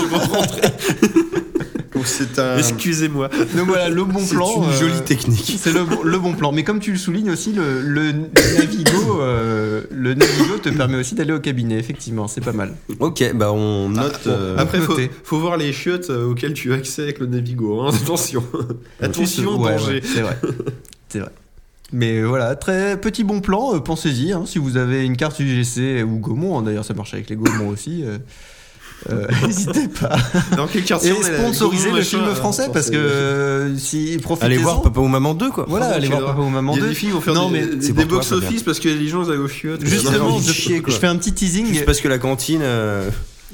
C'est 2.05 2.39
un. 2.39 2.57
Excusez-moi. 2.57 3.29
Donc 3.55 3.67
voilà, 3.67 3.89
le 3.89 4.03
bon 4.03 4.19
C'est 4.19 4.35
plan. 4.35 4.47
une 4.63 4.69
euh, 4.69 4.79
jolie 4.79 5.01
technique. 5.05 5.55
C'est 5.59 5.71
le, 5.73 5.83
bon- 5.85 6.03
le 6.03 6.17
bon 6.19 6.33
plan. 6.33 6.51
Mais 6.51 6.63
comme 6.63 6.79
tu 6.79 6.91
le 6.91 6.97
soulignes 6.97 7.29
aussi, 7.31 7.53
le, 7.53 7.81
le 7.81 8.11
Navigo, 8.11 9.21
euh, 9.21 9.83
le 9.91 10.13
Navigo 10.13 10.57
te 10.57 10.69
permet 10.69 10.97
aussi 10.97 11.15
d'aller 11.15 11.33
au 11.33 11.39
cabinet. 11.39 11.77
Effectivement, 11.79 12.27
c'est 12.27 12.41
pas 12.41 12.53
mal. 12.53 12.73
Ok, 12.99 13.23
bah 13.35 13.51
on 13.51 13.89
note. 13.89 14.19
Bon, 14.25 14.31
euh, 14.31 14.55
après, 14.57 14.79
faut, 14.79 14.97
faut 15.23 15.39
voir 15.39 15.57
les 15.57 15.73
chiottes 15.73 16.09
euh, 16.09 16.25
auxquelles 16.29 16.53
tu 16.53 16.71
as 16.73 16.75
accès 16.77 17.03
avec 17.03 17.19
le 17.19 17.25
Navigo. 17.27 17.81
hein. 17.81 17.91
Attention. 18.03 18.43
Attention, 19.01 19.61
Ouais, 19.61 19.71
danger. 19.73 19.93
ouais, 19.95 20.01
c'est 20.03 20.21
vrai. 20.21 20.37
C'est 21.09 21.19
vrai. 21.19 21.31
Mais 21.93 22.21
voilà, 22.21 22.55
très 22.57 22.99
petit 22.99 23.23
bon 23.23 23.39
plan, 23.39 23.73
euh, 23.75 23.79
pensez-y. 23.79 24.33
hein, 24.33 24.43
si 24.45 24.59
vous 24.59 24.75
avez 24.75 25.05
une 25.05 25.15
carte 25.15 25.39
UGC 25.39 26.03
ou 26.03 26.17
Gaumont, 26.19 26.59
hein, 26.59 26.61
d'ailleurs 26.61 26.83
ça 26.83 26.93
marche 26.93 27.13
avec 27.13 27.29
les 27.29 27.37
Gaumont 27.37 27.69
aussi, 27.69 28.03
euh, 28.03 28.07
euh, 28.07 28.17
n'hésitez 29.45 29.87
pas. 29.87 30.17
Dans 30.55 30.67
quel 30.67 30.83
quartier 30.83 31.11
Et 31.11 31.23
sponsoriser 31.23 31.91
le 31.91 32.01
film 32.01 32.23
euh, 32.23 32.35
français 32.35 32.69
parce 32.73 32.89
que 32.89 32.97
euh, 32.97 33.77
si 33.77 34.17
profitez 34.21 34.45
Allez 34.45 34.57
voir 34.57 34.81
Papa 34.81 34.99
ou 34.99 35.07
Maman 35.07 35.33
2, 35.33 35.49
quoi. 35.51 35.65
Voilà, 35.67 35.87
allez 35.87 36.07
voir. 36.07 36.25
Papa 36.25 36.41
ou 36.41 36.49
Maman 36.49 36.73
Il 36.73 36.79
y 36.79 36.81
a 36.81 36.83
2. 36.83 36.89
des 36.89 36.95
filles 36.95 37.09
vont 37.11 37.21
faire 37.21 37.33
Non, 37.33 37.49
des, 37.49 37.59
mais 37.59 37.67
des, 37.67 37.81
c'est 37.81 37.93
des 37.93 38.05
pour 38.05 38.21
toi, 38.21 38.37
box-office 38.37 38.63
parce 38.63 38.79
que 38.79 38.89
les 38.89 39.07
gens 39.07 39.23
ils 39.23 39.29
allaient 39.29 39.39
aux 39.39 39.47
chiottes. 39.47 39.85
Justement, 39.85 40.39
je, 40.39 40.91
fais 40.91 41.07
un 41.07 41.15
petit 41.17 41.33
teasing. 41.33 41.67
Juste 41.67 41.85
parce 41.85 42.01
que 42.01 42.07
la 42.07 42.17
cantine. 42.17 42.63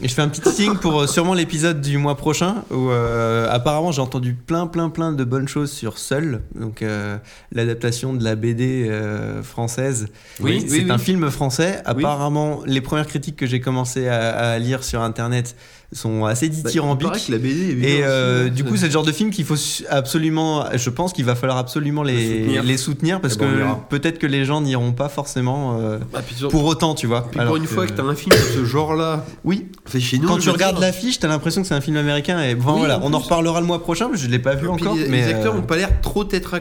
Et 0.01 0.07
je 0.07 0.13
fais 0.15 0.23
un 0.23 0.27
petit 0.27 0.41
teasing 0.41 0.77
pour 0.77 1.01
euh, 1.01 1.07
sûrement 1.07 1.35
l'épisode 1.35 1.79
du 1.79 1.99
mois 1.99 2.17
prochain 2.17 2.63
où 2.71 2.89
euh, 2.89 3.47
apparemment 3.51 3.91
j'ai 3.91 4.01
entendu 4.01 4.33
plein 4.33 4.65
plein 4.65 4.89
plein 4.89 5.11
de 5.11 5.23
bonnes 5.23 5.47
choses 5.47 5.71
sur 5.71 5.99
Seul, 5.99 6.41
donc 6.55 6.81
euh, 6.81 7.17
l'adaptation 7.51 8.13
de 8.13 8.23
la 8.23 8.35
BD 8.35 8.89
euh, 8.89 9.43
française. 9.43 10.07
Oui, 10.39 10.65
c'est 10.67 10.83
oui, 10.83 10.89
un 10.89 10.95
oui. 10.97 11.03
film 11.03 11.29
français. 11.29 11.81
Apparemment, 11.85 12.61
les 12.65 12.81
premières 12.81 13.05
critiques 13.05 13.35
que 13.35 13.45
j'ai 13.45 13.59
commencé 13.59 14.07
à, 14.07 14.53
à 14.53 14.59
lire 14.59 14.83
sur 14.83 15.01
internet 15.01 15.55
sont 15.93 16.25
assez 16.25 16.49
Bah, 16.49 16.55
dithyrambiques. 16.65 17.27
que 17.27 17.31
la 17.31 17.37
BD 17.37 17.69
est 17.71 17.73
bien 17.75 17.87
Et 17.89 17.99
euh, 18.03 18.49
du 18.49 18.63
coup, 18.63 18.75
c'est 18.77 18.87
le 18.87 18.91
genre 18.91 19.03
de 19.03 19.11
film 19.11 19.29
qu'il 19.29 19.45
faut 19.45 19.55
absolument. 19.89 20.65
Je 20.75 20.89
pense 20.89 21.13
qu'il 21.13 21.25
va 21.25 21.35
falloir 21.35 21.57
absolument 21.57 22.03
les, 22.03 22.39
soutenir. 22.41 22.63
les 22.63 22.77
soutenir 22.77 23.21
parce 23.21 23.37
ben, 23.37 23.47
que 23.47 23.89
peut-être 23.95 24.19
que 24.19 24.27
les 24.27 24.45
gens 24.45 24.61
n'iront 24.61 24.91
pas 24.93 25.09
forcément 25.09 25.77
euh, 25.79 25.99
Ah, 26.13 26.19
sur- 26.35 26.49
pour 26.49 26.65
autant, 26.65 26.95
tu 26.95 27.07
vois. 27.07 27.27
puis 27.29 27.39
Alors 27.39 27.53
pour 27.53 27.57
une 27.61 27.67
fois 27.67 27.85
que 27.87 27.91
t'as 27.93 28.03
un 28.03 28.15
film 28.15 28.35
de 28.35 28.41
ce 28.59 28.65
genre-là, 28.65 29.25
Oui, 29.43 29.67
fait 29.85 29.99
chez 29.99 30.17
nous. 30.19 30.27
quand 30.27 30.37
tu 30.39 30.49
regardes 30.49 30.79
l'affiche, 30.79 31.19
t'as 31.19 31.27
l'impression 31.27 31.61
que 31.61 31.67
c'est 31.67 31.75
un 31.75 31.81
film 31.81 31.97
américain. 31.97 32.41
Et 32.43 32.55
bon, 32.55 32.73
Oui, 32.73 32.79
voilà, 32.79 32.99
en 32.99 33.03
on 33.11 33.13
en 33.13 33.19
reparlera 33.19 33.61
le 33.61 33.67
mois 33.67 33.81
prochain. 33.81 34.09
que 34.09 34.17
Je 34.17 34.27
l'ai 34.27 34.39
pas 34.39 34.55
vu 34.55 34.61
Puis 34.61 34.69
encore, 34.69 34.95
les, 34.95 35.07
mais 35.07 35.21
les 35.25 35.33
acteurs 35.33 35.53
euh, 35.55 35.59
ont 35.59 35.63
pas 35.63 35.75
l'air 35.77 36.01
trop 36.01 36.23
tête 36.23 36.45
à, 36.53 36.59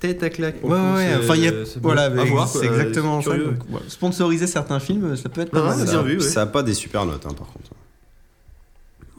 tête 0.00 0.22
à 0.22 0.30
claque. 0.30 0.56
Ouais, 0.62 0.70
ouais, 0.72 1.08
enfin, 1.22 1.34
il 1.36 1.42
y 1.44 1.48
a, 1.48 1.52
voilà, 1.82 2.10
bon. 2.10 2.20
À 2.22 2.24
voir, 2.24 2.48
c'est 2.48 2.66
exactement. 2.66 3.20
Sponsoriser 3.88 4.46
certains 4.46 4.80
films, 4.80 5.16
ça 5.16 5.28
peut 5.28 5.40
être 5.42 5.50
pas 5.50 5.60
Ah, 5.72 5.76
mal. 5.76 6.20
Ça 6.22 6.42
a 6.42 6.46
pas 6.46 6.62
des 6.62 6.74
super 6.74 7.04
notes, 7.06 7.24
hein, 7.26 7.34
par 7.36 7.46
contre. 7.48 7.70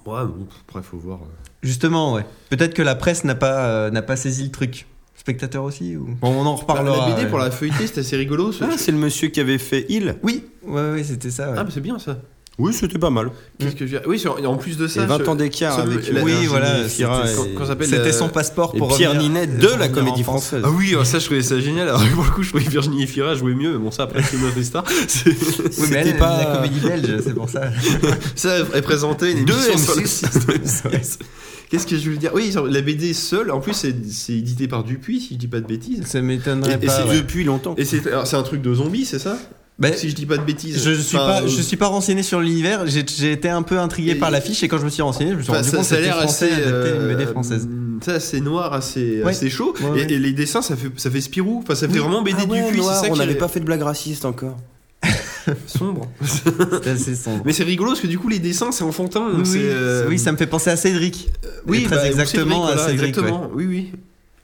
Ouais, 0.08 0.26
bon, 0.26 0.48
après, 0.68 0.82
faut 0.82 0.98
voir. 0.98 1.20
Justement, 1.64 2.14
ouais. 2.14 2.26
Peut-être 2.50 2.74
que 2.74 2.82
la 2.82 2.96
presse 2.96 3.24
n'a 3.24 3.36
pas, 3.36 3.66
euh, 3.68 3.90
n'a 3.92 4.02
pas 4.02 4.16
saisi 4.16 4.44
le 4.46 4.52
truc. 4.52 4.88
Spectateur 5.16 5.64
aussi 5.64 5.98
ou... 5.98 6.06
Bon, 6.22 6.30
on 6.30 6.46
en 6.46 6.56
reparlera. 6.56 7.10
la 7.10 7.14
BD 7.14 7.24
ouais. 7.24 7.30
pour 7.30 7.40
la 7.40 7.52
feuilleter, 7.52 7.88
c'était 7.88 8.00
assez 8.02 8.16
rigolo. 8.16 8.52
ce- 8.54 8.64
Ah, 8.64 8.78
c'est 8.78 8.92
le 8.92 8.98
monsieur 8.98 9.28
qui 9.30 9.40
avait 9.42 9.58
fait 9.58 9.86
Il 9.90 10.16
Oui, 10.24 10.46
ouais, 10.64 10.92
ouais, 10.92 11.04
c'était 11.04 11.32
ça. 11.32 11.50
ouais. 11.52 11.56
Ah, 11.58 11.64
mais 11.64 11.72
c'est 11.72 11.82
bien 11.82 12.00
ça. 12.00 12.18
Oui, 12.60 12.74
c'était 12.74 12.98
pas 12.98 13.12
mal. 13.12 13.30
Qu'est-ce 13.60 13.76
que 13.76 13.86
je... 13.86 13.98
Oui, 14.08 14.18
sur- 14.18 14.40
en 14.50 14.58
plus 14.58 14.78
de 14.78 14.88
ça. 14.88 15.04
Et 15.04 15.06
20 15.06 15.18
sur- 15.18 15.30
ans 15.30 15.36
d'écart 15.36 15.78
avec 15.78 16.12
la- 16.12 16.22
oui, 16.24 16.32
Virginie 16.32 16.48
voilà, 16.48 16.84
Fira 16.90 17.28
c'était- 17.28 17.86
et- 17.86 18.04
la- 18.06 18.12
son 18.14 18.30
passeport 18.30 18.72
et 18.74 18.80
pour 18.80 18.96
Pierre 18.98 19.12
revenir- 19.12 19.30
Ninet 19.30 19.48
de 19.48 19.68
la 19.78 19.88
comédie 19.90 20.24
française. 20.24 20.64
Ah 20.66 20.70
oui, 20.72 20.96
oh, 21.00 21.04
ça 21.04 21.20
je 21.20 21.26
trouvais 21.26 21.44
ça 21.44 21.60
génial. 21.60 21.88
Alors 21.88 22.04
pour 22.16 22.24
le 22.24 22.32
coup, 22.32 22.42
je 22.42 22.50
trouvais 22.50 22.64
Virginie 22.64 23.04
Efira 23.04 23.36
jouer 23.36 23.54
mieux, 23.54 23.74
mais 23.74 23.78
bon, 23.78 23.92
ça 23.92 24.04
après 24.04 24.24
c'est 24.24 24.38
notre 24.38 24.60
star. 24.64 24.84
C'est- 25.08 25.30
Oui, 25.30 25.88
mais 25.92 25.98
elle, 26.08 26.18
pas- 26.18 26.38
la 26.40 26.56
comédie 26.56 26.80
belge, 26.80 27.22
c'est 27.24 27.34
pour 27.36 27.48
ça. 27.48 27.70
Ça, 28.36 28.56
elle 28.74 28.82
présentait 28.82 29.34
une 29.34 29.46
Deux 29.46 29.54
émission 29.54 29.78
sur 29.78 29.96
le 29.96 30.02
M6. 30.02 30.08
système. 30.08 31.02
Qu'est-ce 31.70 31.86
que 31.86 31.98
je 31.98 32.10
veux 32.10 32.16
dire? 32.18 32.32
Oui, 32.34 32.52
la 32.70 32.82
BD 32.82 33.14
seule, 33.14 33.52
en 33.52 33.60
plus, 33.60 33.74
c'est 33.74 33.94
c'est 34.10 34.34
édité 34.34 34.68
par 34.70 34.84
Dupuis, 34.84 35.20
si 35.20 35.34
je 35.34 35.40
dis 35.40 35.48
pas 35.48 35.60
de 35.60 35.68
bêtises. 35.68 36.02
Ça 36.08 36.22
m'étonnerait 36.22 36.80
Et- 36.82 36.84
et 36.84 36.88
pas. 36.88 37.04
c'est 37.04 37.10
ouais. 37.10 37.18
Depuis 37.18 37.44
longtemps. 37.44 37.76
Et 37.78 37.84
c'est 37.86 38.08
alors, 38.08 38.26
c'est 38.26 38.38
un 38.38 38.44
truc 38.44 38.62
de 38.62 38.74
zombie, 38.74 39.06
c'est 39.06 39.20
ça? 39.20 39.38
Ben, 39.80 39.94
Si 39.94 40.10
je 40.10 40.16
dis 40.16 40.26
pas 40.26 40.38
de 40.38 40.44
bêtises. 40.44 40.84
je 40.84 40.92
suis 41.00 41.18
pas, 41.18 41.42
euh, 41.44 41.48
je 41.48 41.62
suis 41.62 41.78
pas 41.78 41.86
renseigné 41.88 42.24
sur 42.24 42.40
l'univers. 42.40 42.88
J'ai 42.88 43.32
été 43.32 43.48
un 43.50 43.62
peu 43.62 43.78
intrigué 43.78 44.12
Et- 44.12 44.16
par 44.16 44.32
l'affiche 44.32 44.64
et 44.64 44.68
quand 44.68 44.80
je 44.80 44.86
me 44.86 44.90
suis 44.90 45.04
renseigné, 45.04 45.32
je 45.34 45.38
me 45.38 45.42
suis 45.44 45.52
rendu 45.52 45.64
ça, 45.70 45.78
compte 45.78 45.82
que 45.82 45.86
ça 45.88 45.96
a 45.96 45.98
c'était 46.00 46.08
l'air 46.10 46.18
français 46.22 46.52
assez. 46.52 46.64
adapté 46.64 46.90
une 46.96 47.08
BD 47.08 47.24
euh, 47.24 47.28
française. 47.28 47.68
Ça, 48.04 48.14
assez 48.14 48.42
noir, 48.42 48.74
assez, 48.74 49.22
Ouais. 49.24 49.32
assez 49.32 49.50
chaud. 49.52 49.76
Ouais, 49.80 49.88
et, 50.02 50.06
ouais. 50.06 50.14
et 50.14 50.20
les 50.20 50.32
dessins, 50.32 50.62
ça 50.64 50.76
fait, 50.76 50.90
ça 50.98 51.12
fait 51.12 51.22
Spirou. 51.22 51.60
Enfin, 51.64 51.76
ça 51.76 51.88
fait 51.88 51.94
Oui. 51.94 52.00
vraiment 52.00 52.24
BD 52.24 52.38
Ah 52.40 52.46
c'est 52.74 52.82
ça 52.82 53.04
on 53.12 53.16
n'avait 53.16 53.36
pas 53.36 53.48
fait 53.48 53.60
de 53.60 53.66
blague 53.66 53.82
raciste 53.84 54.26
encore. 54.26 54.58
sombre. 55.68 56.08
Assez. 56.86 57.14
Mais 57.46 57.54
c'est 57.54 57.64
rigolo 57.64 57.92
parce 57.92 58.02
que 58.02 58.08
du 58.08 58.18
coup, 58.18 58.30
les 58.30 58.40
dessins, 58.40 58.72
c'est 58.72 58.84
enfantin. 58.84 59.28
oui, 59.36 59.42
c'est, 59.46 59.60
euh, 59.62 60.08
oui, 60.10 60.18
ça 60.18 60.32
me 60.32 60.38
fait 60.38 60.48
penser 60.48 60.72
à 60.72 60.76
Cédric. 60.76 61.30
Oui, 61.68 61.84
très 61.84 61.96
bah, 61.98 62.08
exactement 62.08 62.66
Cédric, 62.68 62.80
à 62.82 62.88
Cédric. 62.90 63.10
Exactement, 63.10 63.50
oui, 63.54 63.66
oui. 63.68 63.92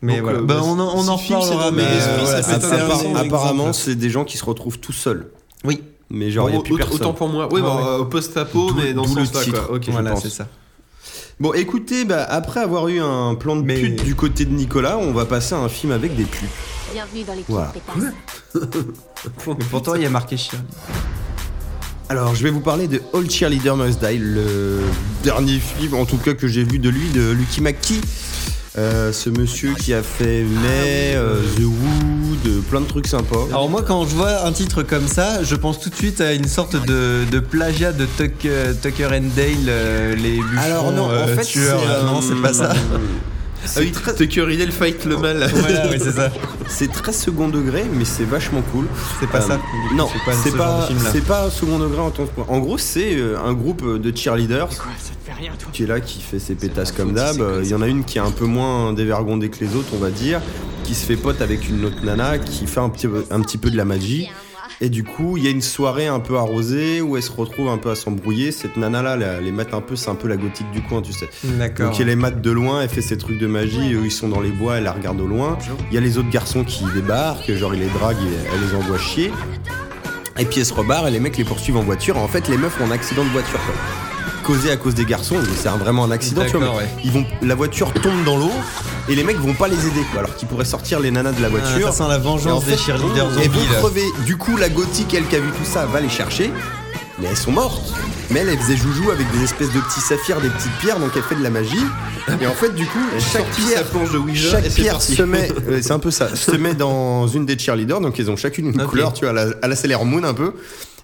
Mais 0.03 0.15
Donc, 0.17 0.23
voilà. 0.23 0.39
euh, 0.39 0.43
Bah, 0.43 0.59
on 0.63 0.77
en, 0.79 0.97
on 0.97 1.07
en 1.07 1.15
reparlera. 1.15 1.71
Mais 1.71 1.83
euh, 1.87 3.15
apparemment, 3.15 3.71
c'est 3.71 3.95
des 3.95 4.09
gens 4.09 4.25
qui 4.25 4.37
se 4.37 4.43
retrouvent 4.45 4.77
tout 4.79 4.91
seuls. 4.91 5.31
Oui. 5.63 5.81
Mais 6.09 6.29
genre, 6.29 6.49
il 6.49 6.51
n'y 6.51 6.57
a 6.57 6.59
Bon, 6.59 6.63
plus 6.65 6.73
autant- 6.75 6.83
personne. 6.83 7.01
Autant 7.01 7.13
pour 7.13 7.29
moi. 7.29 7.47
Oui, 7.51 7.61
Ouais, 7.61 7.67
bon, 7.67 7.75
ouais. 7.77 7.83
euh, 7.87 7.97
au 7.99 8.05
post-apo, 8.05 8.73
mais 8.73 8.93
dans 8.93 9.05
ce 9.05 9.13
sens-là, 9.25 9.41
titre. 9.41 9.65
quoi. 9.67 9.75
Ok. 9.77 9.85
Voilà, 9.89 10.15
c'est 10.17 10.29
ça. 10.29 10.47
Bon, 11.39 11.53
écoutez, 11.53 12.03
bah, 12.05 12.23
après 12.29 12.59
avoir 12.59 12.89
eu 12.89 12.99
un 13.01 13.33
plan 13.35 13.55
de 13.55 13.61
Mais- 13.63 13.75
pute 13.79 14.03
du 14.03 14.13
côté 14.13 14.43
de 14.45 14.51
Nicolas, 14.51 14.97
on 14.97 15.13
va 15.13 15.25
passer 15.25 15.55
à 15.55 15.59
un 15.59 15.69
film 15.69 15.91
avec 15.93 16.15
des 16.15 16.25
putes. 16.25 16.49
Bienvenue 16.93 17.23
dans 17.23 17.33
l'équipe 17.33 17.49
Voilà. 17.49 17.73
Mais 19.47 19.65
pourtant, 19.71 19.95
il 19.95 20.01
y 20.03 20.05
a 20.05 20.09
marqué 20.09 20.35
Shirley. 20.37 20.63
Alors, 22.09 22.35
je 22.35 22.43
vais 22.43 22.51
vous 22.51 22.59
parler 22.59 22.87
de 22.87 23.01
All 23.13 23.27
Cheerleader 23.29 23.75
Must 23.77 23.99
Die, 24.05 24.17
le 24.19 24.81
dernier 25.23 25.57
film, 25.59 25.95
en 25.95 26.05
tout 26.05 26.17
cas 26.17 26.33
que 26.33 26.47
j'ai 26.47 26.63
vu 26.63 26.77
de 26.77 26.89
lui, 26.89 27.09
de 27.09 27.31
Lucky 27.31 27.61
McKee. 27.61 28.01
Euh, 28.75 29.11
ce 29.11 29.29
monsieur 29.29 29.75
qui 29.75 29.93
a 29.93 30.01
fait 30.01 30.41
May, 30.43 31.13
euh, 31.15 31.35
The 31.57 31.59
Wood, 31.61 32.47
euh, 32.47 32.59
plein 32.67 32.81
de 32.81 32.87
trucs 32.87 33.05
sympas. 33.05 33.45
Alors 33.51 33.69
moi 33.69 33.83
quand 33.85 34.03
je 34.07 34.15
vois 34.15 34.45
un 34.47 34.51
titre 34.51 34.81
comme 34.81 35.07
ça, 35.07 35.43
je 35.43 35.55
pense 35.55 35.79
tout 35.79 35.91
de 35.91 35.95
suite 35.95 36.21
à 36.21 36.33
une 36.33 36.47
sorte 36.47 36.75
de, 36.87 37.23
de 37.31 37.39
plagiat 37.39 37.91
de 37.91 38.05
Tuck- 38.17 38.49
Tucker 38.81 39.05
and 39.13 39.29
Dale, 39.35 39.67
euh, 39.67 40.15
les 40.15 40.37
bûcherons 40.37 40.57
Alors 40.65 40.91
non, 40.91 41.05
en 41.05 41.27
fait, 41.27 41.43
c'est, 41.43 41.59
euh, 41.59 42.03
non, 42.05 42.19
c'est 42.21 42.41
pas 42.41 42.53
ça. 42.53 42.73
Ah 43.65 43.69
oui, 43.79 43.93
Tucker 44.17 44.41
Riddle 44.41 44.71
fight 44.73 45.05
le 45.05 45.17
mal. 45.17 45.49
voilà, 45.55 45.87
oui, 45.89 45.97
c'est 45.97 46.11
ça. 46.11 46.29
C'est 46.67 46.91
très 46.91 47.13
second 47.13 47.47
degré, 47.47 47.85
mais 47.93 48.03
c'est 48.03 48.25
vachement 48.25 48.61
cool. 48.73 48.87
C'est 49.21 49.29
pas 49.29 49.37
Euh, 49.37 49.47
ça. 49.47 49.59
Non, 49.95 50.09
c'est 50.11 50.25
pas 50.25 50.37
c'est 50.43 50.49
ce 51.19 51.23
pas, 51.23 51.49
second 51.49 51.79
degré 51.79 51.99
en 52.01 52.09
tant 52.11 52.25
que. 52.25 52.41
En 52.49 52.59
gros, 52.59 52.77
c'est 52.77 53.15
un 53.45 53.53
groupe 53.53 54.01
de 54.01 54.17
cheerleaders 54.17 54.67
qui 55.71 55.83
est 55.83 55.87
là, 55.87 55.99
qui 55.99 56.21
fait 56.21 56.39
ses 56.39 56.55
pétasses 56.55 56.91
comme 56.91 57.13
d'hab. 57.13 57.37
Il 57.63 57.69
y 57.69 57.73
en 57.75 57.81
a 57.81 57.87
une 57.87 58.03
qui 58.03 58.17
est 58.17 58.21
un 58.21 58.31
peu 58.31 58.45
moins 58.45 58.93
dévergondée 58.93 59.49
que 59.49 59.63
les 59.63 59.75
autres, 59.75 59.89
on 59.93 59.97
va 59.99 60.09
dire, 60.11 60.41
qui 60.83 60.93
se 60.95 61.05
fait 61.05 61.15
pote 61.17 61.41
avec 61.41 61.69
une 61.69 61.85
autre 61.85 62.03
nana 62.03 62.37
qui 62.37 62.65
fait 62.67 62.79
un 62.79 62.89
petit, 62.89 63.07
peu- 63.07 63.25
un 63.31 63.41
petit 63.41 63.57
peu 63.57 63.69
de 63.71 63.77
la 63.77 63.85
magie. 63.85 64.29
Et 64.81 64.89
du 64.89 65.03
coup, 65.03 65.37
il 65.37 65.43
y 65.43 65.47
a 65.47 65.49
une 65.51 65.61
soirée 65.61 66.07
un 66.07 66.19
peu 66.19 66.35
arrosée 66.37 66.99
où 66.99 67.15
elle 67.15 67.23
se 67.23 67.31
retrouve 67.31 67.69
un 67.69 67.77
peu 67.77 67.89
à 67.91 67.95
s'embrouiller. 67.95 68.51
Cette 68.51 68.75
nana-là, 68.75 69.17
elle 69.37 69.45
les 69.45 69.51
mate 69.51 69.73
un 69.73 69.79
peu, 69.81 69.95
c'est 69.95 70.09
un 70.09 70.15
peu 70.15 70.27
la 70.27 70.35
gothique 70.35 70.69
du 70.71 70.81
coin, 70.81 71.01
tu 71.01 71.13
sais. 71.13 71.29
D'accord. 71.43 71.91
Donc 71.91 71.99
elle 72.01 72.07
les 72.07 72.15
mate 72.17 72.41
de 72.41 72.51
loin, 72.51 72.81
elle 72.81 72.89
fait 72.89 73.01
ses 73.01 73.17
trucs 73.17 73.37
de 73.39 73.47
magie, 73.47 73.93
eux 73.93 74.01
ils 74.03 74.11
sont 74.11 74.27
dans 74.27 74.41
les 74.41 74.49
bois, 74.49 74.77
elle 74.77 74.83
la 74.83 74.91
regarde 74.91 75.21
au 75.21 75.27
loin. 75.27 75.57
Il 75.89 75.95
y 75.95 75.97
a 75.97 76.01
les 76.01 76.17
autres 76.17 76.29
garçons 76.31 76.63
qui 76.65 76.83
débarquent, 76.93 77.53
genre 77.53 77.73
ils 77.73 77.81
les 77.81 77.89
draguent, 77.89 78.17
et 78.17 78.47
elle 78.53 78.67
les 78.69 78.75
envoie 78.75 78.97
chier. 78.97 79.31
Et 80.37 80.45
puis 80.45 80.59
elle 80.59 80.65
se 80.65 80.73
rebarre 80.73 81.07
et 81.07 81.11
les 81.11 81.19
mecs 81.19 81.37
les 81.37 81.43
poursuivent 81.45 81.77
en 81.77 81.83
voiture. 81.83 82.17
En 82.17 82.27
fait, 82.27 82.49
les 82.49 82.57
meufs 82.57 82.75
ont 82.81 82.85
un 82.87 82.91
accident 82.91 83.23
de 83.23 83.29
voiture. 83.29 83.59
Quoi. 83.65 84.12
Causé 84.43 84.71
à 84.71 84.77
cause 84.77 84.93
des 84.93 85.05
garçons, 85.05 85.37
c'est 85.55 85.69
vraiment 85.69 86.03
un 86.03 86.11
accident. 86.11 86.43
Tu 86.45 86.57
vois, 86.57 86.75
ouais. 86.75 86.89
ils 87.03 87.11
vont, 87.11 87.25
la 87.41 87.55
voiture 87.55 87.93
tombe 87.93 88.23
dans 88.25 88.37
l'eau 88.37 88.51
et 89.07 89.15
les 89.15 89.23
mecs 89.23 89.37
vont 89.37 89.53
pas 89.53 89.67
les 89.67 89.87
aider. 89.87 90.01
Quoi, 90.11 90.19
alors 90.21 90.35
qu'ils 90.35 90.47
pourraient 90.47 90.65
sortir 90.65 90.99
les 90.99 91.11
nanas 91.11 91.31
de 91.31 91.41
la 91.41 91.47
Ah, 91.47 91.49
voiture. 91.49 91.93
ça 91.93 92.03
sent 92.03 92.09
la 92.09 92.15
Et 92.15 92.19
en 92.19 92.21
vengeance 92.21 92.65
des 92.65 92.77
cheerleaders 92.77 93.31
zombies 93.31 93.47
vont 93.47 93.73
crever. 93.79 94.03
Du 94.25 94.37
coup, 94.37 94.57
la 94.57 94.69
gothique, 94.69 95.13
elle 95.13 95.25
qui 95.27 95.35
a 95.37 95.39
vu 95.39 95.49
tout 95.49 95.65
ça, 95.65 95.85
va 95.85 96.01
les 96.01 96.09
chercher. 96.09 96.51
mais 97.19 97.27
elles 97.29 97.37
sont 97.37 97.51
mortes. 97.51 97.93
Mais 98.31 98.39
elle, 98.39 98.49
elle 98.49 98.57
faisait 98.59 98.75
joujou 98.77 99.11
avec 99.11 99.29
des 99.31 99.43
espèces 99.43 99.71
de 99.71 99.79
petits 99.79 99.99
saphirs, 100.01 100.41
des 100.41 100.49
petites 100.49 100.71
pierres, 100.79 100.99
donc 100.99 101.11
elle 101.15 101.21
fait 101.23 101.35
de 101.35 101.43
la 101.43 101.49
magie. 101.49 101.85
Et 102.41 102.47
en 102.47 102.53
fait, 102.53 102.73
du 102.73 102.85
coup, 102.85 102.99
chaque 103.31 103.49
pierre, 103.51 103.83
de 104.11 104.17
Ouija 104.17 104.51
chaque 104.51 104.65
et 104.65 104.69
pierre 104.69 105.01
se 105.01 105.21
met, 105.23 105.49
c'est 105.81 105.91
un 105.91 105.99
peu 105.99 106.09
ça, 106.11 106.35
se 106.35 106.51
met 106.51 106.73
dans 106.73 107.27
une 107.27 107.45
des 107.45 107.57
cheerleaders, 107.57 108.01
donc 108.01 108.19
elles 108.19 108.31
ont 108.31 108.35
chacune 108.37 108.67
une 108.67 108.81
Ok. 108.81 108.87
couleur, 108.89 109.13
tu 109.13 109.25
vois, 109.25 109.29
à 109.29 109.45
la, 109.45 109.53
à 109.61 109.67
la 109.67 109.75
Sailor 109.75 110.05
Moon 110.05 110.23
un 110.23 110.33
peu. 110.33 110.53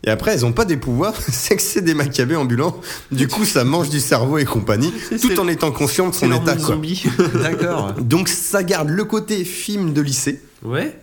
Et 0.05 0.09
après, 0.09 0.31
elles 0.31 0.45
ont 0.45 0.53
pas 0.53 0.65
des 0.65 0.77
pouvoirs, 0.77 1.13
c'est 1.31 1.55
que 1.55 1.61
c'est 1.61 1.81
des 1.81 1.93
macabées 1.93 2.35
ambulants. 2.35 2.79
Du 3.11 3.27
coup, 3.27 3.45
ça 3.45 3.63
mange 3.63 3.89
du 3.89 3.99
cerveau 3.99 4.37
et 4.37 4.45
compagnie, 4.45 4.93
tout 5.21 5.39
en 5.39 5.47
étant 5.47 5.71
conscient 5.71 6.09
de 6.09 6.15
son 6.15 6.31
état, 6.31 6.55
quoi. 6.55 6.67
zombie. 6.75 7.03
D'accord. 7.41 7.93
Donc, 7.93 8.29
ça 8.29 8.63
garde 8.63 8.89
le 8.89 9.03
côté 9.03 9.43
film 9.43 9.93
de 9.93 10.01
lycée 10.01 10.41
ouais. 10.63 10.97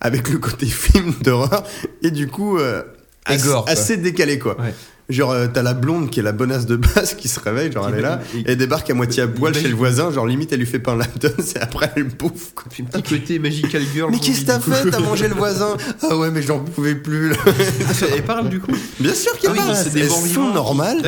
avec 0.00 0.28
le 0.30 0.38
côté 0.38 0.66
film 0.66 1.12
d'horreur 1.22 1.64
et 2.02 2.10
du 2.10 2.28
coup 2.28 2.58
euh, 2.58 2.82
assez, 3.24 3.48
quoi. 3.48 3.96
décalé 3.96 4.38
quoi. 4.38 4.60
Ouais. 4.60 4.74
Genre 5.08 5.30
euh, 5.30 5.46
t'as 5.46 5.62
la 5.62 5.72
blonde 5.72 6.10
qui 6.10 6.18
est 6.18 6.22
la 6.24 6.32
bonasse 6.32 6.66
de 6.66 6.74
base 6.74 7.14
qui 7.14 7.28
se 7.28 7.38
réveille, 7.38 7.70
genre 7.70 7.88
elle 7.88 8.00
est 8.00 8.02
là, 8.02 8.20
et 8.34 8.42
elle 8.46 8.56
débarque 8.56 8.90
à 8.90 8.94
moitié 8.94 9.22
à 9.22 9.28
poil 9.28 9.52
il- 9.54 9.62
chez 9.62 9.68
le 9.68 9.76
voisin, 9.76 10.10
genre 10.10 10.26
limite 10.26 10.52
elle 10.52 10.58
lui 10.58 10.66
fait 10.66 10.80
pas 10.80 10.92
un 10.92 10.96
lap 10.96 11.16
dance 11.20 11.54
et 11.54 11.60
après 11.60 11.92
elle 11.94 12.04
bouffe. 12.08 12.52
Quoi. 12.56 12.64
Puis 12.70 12.82
petit 12.82 13.02
côté 13.04 13.38
Magical 13.38 13.82
Girl. 13.94 14.10
Mais 14.10 14.18
qu'est-ce 14.18 14.40
que 14.40 14.46
t'as 14.46 14.58
fait. 14.58 14.90
T'as 14.90 14.98
mangé 14.98 15.28
le 15.28 15.34
voisin 15.34 15.76
Ah 16.10 16.16
ouais 16.16 16.32
mais 16.32 16.42
j'en 16.42 16.58
pouvais 16.58 16.96
plus. 16.96 17.30
là. 17.30 17.36
Elle 18.16 18.24
parle 18.24 18.48
du 18.48 18.58
coup. 18.58 18.72
Bien 18.98 19.14
sûr 19.14 19.32
qu'elle 19.38 19.50
Ah 19.50 19.52
oui, 19.52 19.58
parle, 19.64 19.76
c'est 19.76 19.92
des 19.92 20.00
elles 20.00 20.10
sont 20.10 20.52
normales, 20.52 20.98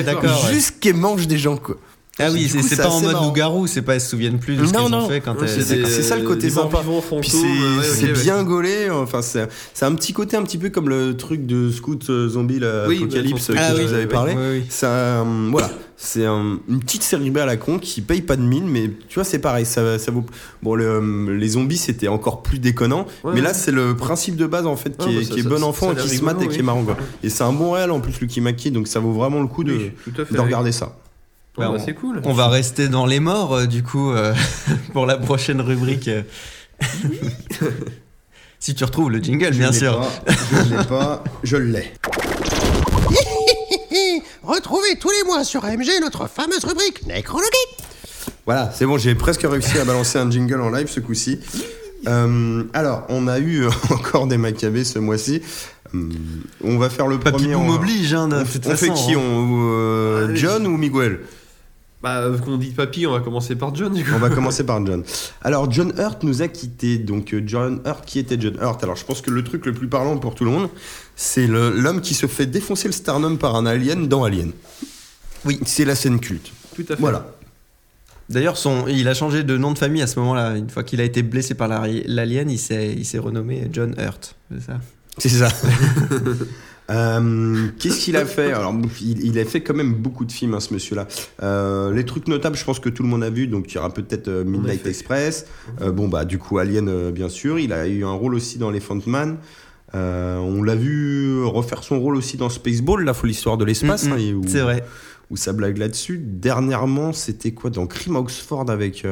juste 0.53 0.77
qu'elles 0.79 0.95
mangent 0.97 1.27
des 1.27 1.39
gens 1.39 1.57
quoi. 1.57 1.77
Ah 2.21 2.29
oui, 2.33 2.49
c'est 2.49 2.77
pas 2.77 2.89
en 2.89 3.01
mode 3.01 3.13
loup-garou, 3.23 3.67
c'est 3.67 3.83
pas 3.83 3.95
elles 3.95 4.01
se 4.01 4.09
souviennent 4.11 4.39
plus 4.39 4.57
de 4.57 4.67
ce 4.67 4.73
qu'elles 4.73 4.81
ont 4.95 5.09
fait 5.09 5.21
quand 5.21 5.37
elles. 5.41 5.49
c'est- 5.49 6.03
ça 6.03 6.17
le 6.17 6.23
côté 6.27 6.51
sympa. 6.51 6.79
c'est 7.23 8.07
ouais. 8.07 8.13
bien 8.13 8.43
gaulé, 8.45 8.91
enfin 8.91 9.23
c'est 9.23 9.49
c'est 9.75 9.85
un 9.85 9.95
petit 9.95 10.13
côté 10.13 10.37
un 10.37 10.43
petit 10.43 10.59
peu 10.59 10.71
comme 10.71 10.89
le 10.89 11.17
truc 11.17 11.47
de 11.47 11.71
Scout 11.71 12.09
euh, 12.11 12.29
Zombie 12.29 12.59
l'Apocalypse 12.59 13.51
bah, 13.51 13.71
que 13.73 13.77
je 13.79 13.83
vous 13.83 13.93
avais 13.95 14.07
parlé. 14.07 14.35
oui, 14.37 14.59
oui. 14.61 14.65
C'est 14.69 14.87
un- 14.87 15.49
voilà, 15.51 15.71
c'est 15.97 16.25
un- 16.27 16.59
une 16.69 16.81
petite 16.81 17.03
série 17.03 17.31
B 17.31 17.39
à 17.39 17.47
la 17.47 17.57
con 17.57 17.79
qui 17.79 18.01
paye 18.01 18.23
pas 18.23 18.37
de 18.37 18.43
mine, 18.43 18.67
mais 18.69 18.91
tu 19.09 19.15
vois 19.15 19.25
c'est 19.25 19.39
pareil, 19.39 19.65
ça, 19.67 19.99
ça 19.99 20.11
vaut. 20.11 20.25
Bon, 20.63 20.75
le- 20.75 21.35
les 21.37 21.49
zombies 21.49 21.77
c'était 21.79 22.09
encore 22.09 22.43
plus 22.43 22.59
déconnant, 22.59 23.07
Ouais, 23.25 23.31
mais 23.33 23.41
ouais. 23.41 23.41
là 23.43 23.55
c'est 23.55 23.73
le 23.73 23.97
principe 23.97 24.37
de 24.37 24.47
base 24.47 24.67
en 24.67 24.77
fait 24.77 24.97
qui 24.97 25.07
Ah, 25.09 25.11
est, 25.11 25.15
bah, 25.15 25.23
ça- 25.25 25.35
qui 25.35 25.41
est 25.41 25.43
ça- 25.45 25.49
bon 25.49 25.59
ça- 25.59 25.65
enfant 25.67 25.95
ça 25.95 26.03
qui 26.03 26.17
se 26.17 26.25
mate 26.25 26.43
et 26.43 26.49
qui 26.49 26.59
est 26.59 26.63
marrant 26.63 26.83
quoi. 26.85 26.97
Et 27.23 27.29
c'est 27.29 27.45
un 27.45 27.53
bon 27.53 27.73
réel 27.73 27.91
en 27.91 28.01
plus 28.01 28.21
Lucky 28.21 28.41
Maki, 28.41 28.71
donc 28.71 28.89
ça 28.89 29.01
vaut 29.01 29.13
vraiment 29.13 29.41
le 29.41 29.47
coup 29.49 29.63
Oui, 29.65 29.93
de 30.07 30.41
regarder 30.41 30.73
ça. 30.73 30.97
Bah, 31.59 31.69
bah, 31.69 31.77
on- 31.81 31.85
c'est 31.85 31.95
cool. 31.95 32.21
On 32.25 32.33
va 32.33 32.49
rester 32.49 32.89
dans 32.89 33.07
les 33.07 33.21
morts, 33.21 33.55
euh, 33.55 33.67
du 33.67 33.83
coup, 33.83 34.11
euh, 34.13 34.35
pour 34.93 35.07
la 35.07 35.17
prochaine 35.17 35.61
rubrique. 35.61 36.09
euh. 36.09 36.23
si 38.61 38.75
tu 38.75 38.85
retrouves 38.85 39.11
le 39.11 39.19
jingle, 39.19 39.51
bien 39.51 39.69
Je 39.69 39.73
l'ai 39.73 39.79
sûr. 39.79 39.99
pas, 40.01 40.33
je 40.65 40.75
l'ai 40.77 40.85
pas, 40.85 41.25
je 41.43 41.57
l'ai. 41.57 41.93
Retrouvez 44.43 44.97
tous 44.99 45.11
les 45.11 45.25
mois 45.27 45.45
sur 45.45 45.65
AMG 45.65 45.87
notre 46.01 46.27
fameuse 46.29 46.65
rubrique 46.65 47.07
Nécrologie. 47.07 47.51
Voilà, 48.47 48.73
c'est 48.75 48.87
bon, 48.87 48.97
j'ai 48.97 49.15
presque 49.15 49.43
réussi 49.43 49.79
à 49.79 49.85
balancer 49.85 50.19
un 50.19 50.31
jingle 50.31 50.61
en 50.63 50.71
live 50.71 50.89
ce 50.89 51.01
coup-ci. 51.01 51.39
Euh, 52.07 52.65
alors, 52.73 53.05
on 53.11 53.29
a 53.29 53.39
eu 53.39 53.67
encore 53.91 54.27
des 54.27 54.39
macabées 54.39 54.85
ce 54.85 54.99
mois-ci. 54.99 55.43
On 56.65 56.79
va 56.79 56.89
faire 56.91 57.07
le 57.09 57.19
Papy 57.19 57.37
premier. 57.45 57.55
Boom 57.55 57.71
on- 57.71 57.75
oblige, 57.75 58.15
hein, 58.15 58.29
de 58.29 58.37
On, 58.37 58.45
toute 58.45 58.67
on 58.67 58.77
fait 58.77 58.91
qui 58.93 59.15
hein. 59.15 59.19
on, 59.19 59.71
euh. 59.73 60.35
John 60.35 60.67
ou 60.67 60.77
Miguel? 60.77 61.21
Bah, 62.01 62.29
vu 62.29 62.41
qu'on 62.41 62.57
dit 62.59 62.71
papy, 62.71 63.07
on 63.09 63.13
va 63.13 63.19
commencer 63.21 63.57
par 63.57 63.75
John 63.75 63.93
du 63.93 64.05
coup. 64.05 64.13
On 64.15 64.19
va 64.21 64.31
commencer 64.31 64.65
par 64.65 64.85
John. 64.87 65.03
Alors, 65.43 65.71
John 65.71 65.93
Hurt 65.99 66.23
nous 66.23 66.43
a 66.43 66.49
quittés. 66.49 66.97
Donc, 66.99 67.35
euh, 67.35 67.43
John 67.45 67.81
Hurt, 67.85 68.05
qui 68.07 68.21
était 68.21 68.41
John 68.41 68.55
Hurt? 68.61 68.83
Alors, 68.85 68.95
je 68.95 69.05
pense 69.05 69.21
que 69.21 69.31
le 69.31 69.43
truc 69.43 69.67
le 69.67 69.73
plus 69.73 69.89
parlant 69.89 70.17
pour 70.17 70.37
tout 70.37 70.45
le 70.45 70.51
monde, 70.53 70.69
c'est 71.17 71.49
l'homme 71.49 72.01
qui 72.01 72.15
se 72.15 72.27
fait 72.27 72.47
défoncer 72.47 72.87
le 72.87 72.93
sternum 72.93 73.37
par 73.37 73.57
un 73.57 73.67
alien 73.67 74.07
dans 74.07 74.23
Alien. 74.23 74.53
Oui, 75.45 75.59
c'est 75.67 75.85
la 75.85 75.97
scène 75.97 76.21
culte. 76.21 76.53
Tout 76.77 76.83
à 76.89 76.95
fait. 76.95 77.01
Voilà. 77.01 77.33
D'ailleurs, 78.29 78.59
son, 78.59 78.87
il 78.87 79.09
a 79.09 79.15
changé 79.15 79.43
de 79.43 79.57
nom 79.57 79.73
de 79.73 79.79
famille 79.79 80.03
à 80.03 80.07
ce 80.07 80.21
moment-là. 80.21 80.55
Une 80.57 80.71
fois 80.71 80.85
qu'il 80.85 81.01
a 81.01 81.05
été 81.05 81.23
blessé 81.23 81.55
par 81.55 81.67
la- 81.67 81.87
l'alien, 82.07 82.49
il 82.51 82.59
s'est 82.59 82.95
il 82.97 83.07
s'est 83.07 83.19
renommé 83.19 83.69
John 83.73 83.95
Hurt. 83.99 84.37
C'est 84.53 84.63
ça? 84.67 84.81
C'est 85.17 85.29
ça. 85.31 85.49
Euh, 86.91 87.67
Qu'est-ce 87.79 87.99
qu'il 88.01 88.17
a 88.17 88.25
fait? 88.25 88.53
Alors, 88.53 88.75
il, 89.03 89.25
il 89.25 89.39
a 89.39 89.45
fait 89.45 89.63
quand 89.63 89.75
même 89.75 89.93
beaucoup 89.95 90.25
de 90.25 90.33
films, 90.33 90.55
hein, 90.55 90.61
ce 90.61 90.73
monsieur-là. 90.73 91.07
Euh, 91.43 91.93
les 91.93 92.05
trucs 92.05 92.29
notables, 92.29 92.57
je 92.57 92.65
pense 92.65 92.81
que 92.81 92.89
tout 92.89 93.03
le 93.03 93.09
monde 93.09 93.23
a 93.23 93.31
vu. 93.31 93.47
Donc, 93.47 93.71
il 93.71 93.75
y 93.75 93.79
aura 93.79 93.93
peut-être 93.93 94.29
euh, 94.29 94.45
Midnight. 94.45 94.87
Express. 94.87 95.47
Euh, 95.83 95.93
bon, 95.93 96.09
bah, 96.09 96.25
du 96.25 96.39
coup, 96.39 96.59
Alien, 96.59 97.11
bien 97.11 97.29
sûr. 97.29 97.59
Il 97.59 97.73
a 97.73 97.87
eu 97.87 98.05
un 98.05 98.13
rôle 98.13 98.35
aussi 98.35 98.59
dans 98.59 98.71
Elephant 98.71 98.99
Man. 99.07 99.37
On 99.93 100.63
l'a 100.63 100.75
vu 100.75 101.43
refaire 101.45 101.83
son 101.83 102.01
rôle 102.01 102.17
aussi 102.17 102.37
dans 102.37 102.49
Spaceball, 102.49 103.05
la 103.05 103.15
folle 103.15 103.31
histoire 103.31 103.57
de 103.59 103.65
l'espace. 103.65 104.05
Mm, 104.05 104.11
mm, 104.11 104.15
hein, 104.15 104.41
C'est 104.47 104.61
vrai. 104.61 104.85
où 105.31 105.37
ça 105.37 105.53
blague 105.53 105.77
là-dessus. 105.79 106.19
Dernièrement, 106.23 107.13
c'était 107.13 107.53
quoi 107.53 107.69
Dans 107.71 107.87
Crime 107.87 108.17
Oxford 108.17 108.71
avec. 108.71 109.05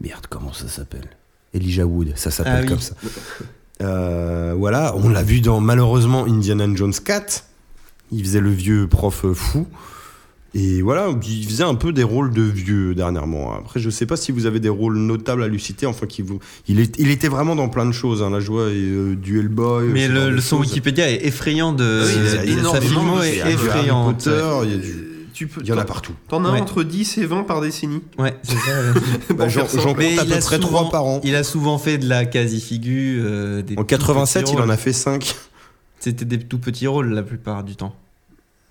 Merde, 0.00 0.26
comment 0.28 0.52
ça 0.52 0.68
s'appelle? 0.68 1.08
Elijah 1.54 1.84
Wood, 1.86 2.12
ça 2.16 2.30
s'appelle 2.30 2.54
Ah 2.56 2.60
oui. 2.62 2.68
comme 2.68 2.80
ça. 2.80 2.94
Euh, 3.80 4.54
voilà, 4.56 4.94
on 4.96 5.08
l'a 5.08 5.22
vu 5.22 5.40
dans 5.40 5.60
malheureusement 5.60 6.24
Indiana 6.26 6.66
Jones 6.74 6.92
4. 6.92 7.44
Il 8.12 8.22
faisait 8.24 8.40
le 8.40 8.50
vieux 8.50 8.86
prof 8.86 9.24
fou. 9.32 9.66
Et 10.54 10.82
voilà, 10.82 11.08
il 11.26 11.46
faisait 11.46 11.64
un 11.64 11.74
peu 11.74 11.94
des 11.94 12.02
rôles 12.02 12.30
de 12.30 12.42
vieux 12.42 12.94
dernièrement. 12.94 13.54
Après, 13.56 13.80
je 13.80 13.88
sais 13.88 14.04
pas 14.04 14.16
si 14.16 14.32
vous 14.32 14.44
avez 14.44 14.60
des 14.60 14.68
rôles 14.68 14.98
notables 14.98 15.42
à 15.42 15.48
lui 15.48 15.58
citer. 15.58 15.86
Enfin, 15.86 16.06
qui 16.06 16.20
vous, 16.20 16.40
il, 16.68 16.78
est, 16.78 16.94
il 16.98 17.10
était 17.10 17.28
vraiment 17.28 17.56
dans 17.56 17.70
plein 17.70 17.86
de 17.86 17.92
choses. 17.92 18.22
Hein, 18.22 18.28
la 18.28 18.40
joie 18.40 18.68
et 18.68 18.74
euh, 18.74 19.16
du 19.16 19.38
Hellboy. 19.38 19.86
Mais 19.88 20.08
le, 20.08 20.38
son. 20.42 20.58
Wikipédia 20.58 21.10
est 21.10 21.24
effrayant 21.24 21.72
de. 21.72 22.02
Oui, 22.04 22.12
il 22.16 22.24
y 22.24 22.36
a 22.36 22.44
est 22.44 22.48
Il 22.48 22.52
y 22.52 22.60
a 22.60 22.80
du 22.80 23.40
Harry 23.40 23.52
effrayante. 23.54 24.24
Potter, 24.24 24.46
il 24.64 24.70
y 24.70 24.74
a 24.74 24.76
du- 24.76 25.11
Tu 25.32 25.46
peux, 25.46 25.60
il 25.62 25.66
y 25.68 25.72
en 25.72 25.78
a 25.78 25.84
partout. 25.84 26.12
T'en 26.28 26.44
as 26.44 26.52
Ouais. 26.52 26.60
entre 26.60 26.82
10 26.82 27.18
et 27.18 27.26
20 27.26 27.44
par 27.44 27.60
décennie. 27.60 28.02
Ouais, 28.18 28.36
c'est 28.42 28.56
ça. 28.56 28.70
Bah, 29.34 29.48
j'en 29.48 29.62
compte 29.66 29.98
à 29.98 30.02
il 30.04 30.16
peu 30.16 30.22
a 30.22 30.24
près 30.40 30.56
souvent- 30.56 30.58
3 30.58 30.90
par 30.90 31.04
an. 31.06 31.20
Il 31.24 31.34
a 31.34 31.42
souvent 31.44 31.78
fait 31.78 31.98
de 31.98 32.08
la 32.08 32.24
quasi-figu. 32.26 33.20
euh, 33.22 33.62
En 33.62 33.74
tout 33.76 33.84
87, 33.84 34.44
petits 34.44 34.54
il 34.54 34.60
en 34.60 34.68
a 34.68 34.76
fait 34.76 34.92
5. 34.92 35.34
C'était 36.00 36.24
des 36.24 36.38
tout 36.38 36.58
petits 36.58 36.86
rôles 36.86 37.12
la 37.14 37.22
plupart 37.22 37.64
du 37.64 37.76
temps. 37.76 37.94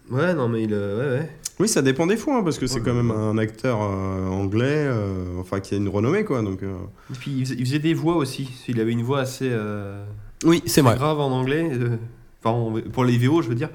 Ouais, 0.09 0.33
non, 0.33 0.49
mais 0.49 0.63
il. 0.63 0.73
euh, 0.73 1.15
Ouais, 1.15 1.19
ouais. 1.21 1.29
Oui, 1.59 1.67
ça 1.69 1.81
dépend 1.81 2.07
des 2.07 2.17
fois, 2.17 2.37
hein, 2.37 2.43
parce 2.43 2.57
que 2.57 2.65
c'est 2.67 2.75
Ouais. 2.79 2.81
quand 2.85 2.93
même 2.93 3.11
un 3.11 3.37
acteur 3.37 3.81
euh, 3.81 4.27
anglais, 4.27 4.65
euh, 4.87 5.39
enfin 5.39 5.59
qui 5.59 5.73
a 5.75 5.77
une 5.77 5.89
renommée, 5.89 6.23
quoi. 6.25 6.41
Donc, 6.41 6.63
euh. 6.63 6.75
Et 7.11 7.17
puis 7.17 7.31
il 7.31 7.45
faisait, 7.45 7.55
il 7.59 7.65
faisait 7.65 7.79
des 7.79 7.93
voix 7.93 8.15
aussi. 8.17 8.49
Il 8.67 8.79
avait 8.81 8.91
une 8.91 9.03
voix 9.03 9.19
assez 9.21 9.47
euh, 9.51 10.03
Oui, 10.43 10.63
c'est 10.65 10.81
vrai. 10.81 10.95
grave 10.95 11.19
en 11.19 11.31
anglais. 11.31 11.69
Enfin, 12.43 12.55
en- 12.55 12.73
pour 12.91 13.03
les 13.05 13.17
VO, 13.17 13.41
je 13.43 13.49
veux 13.49 13.55
dire. 13.55 13.69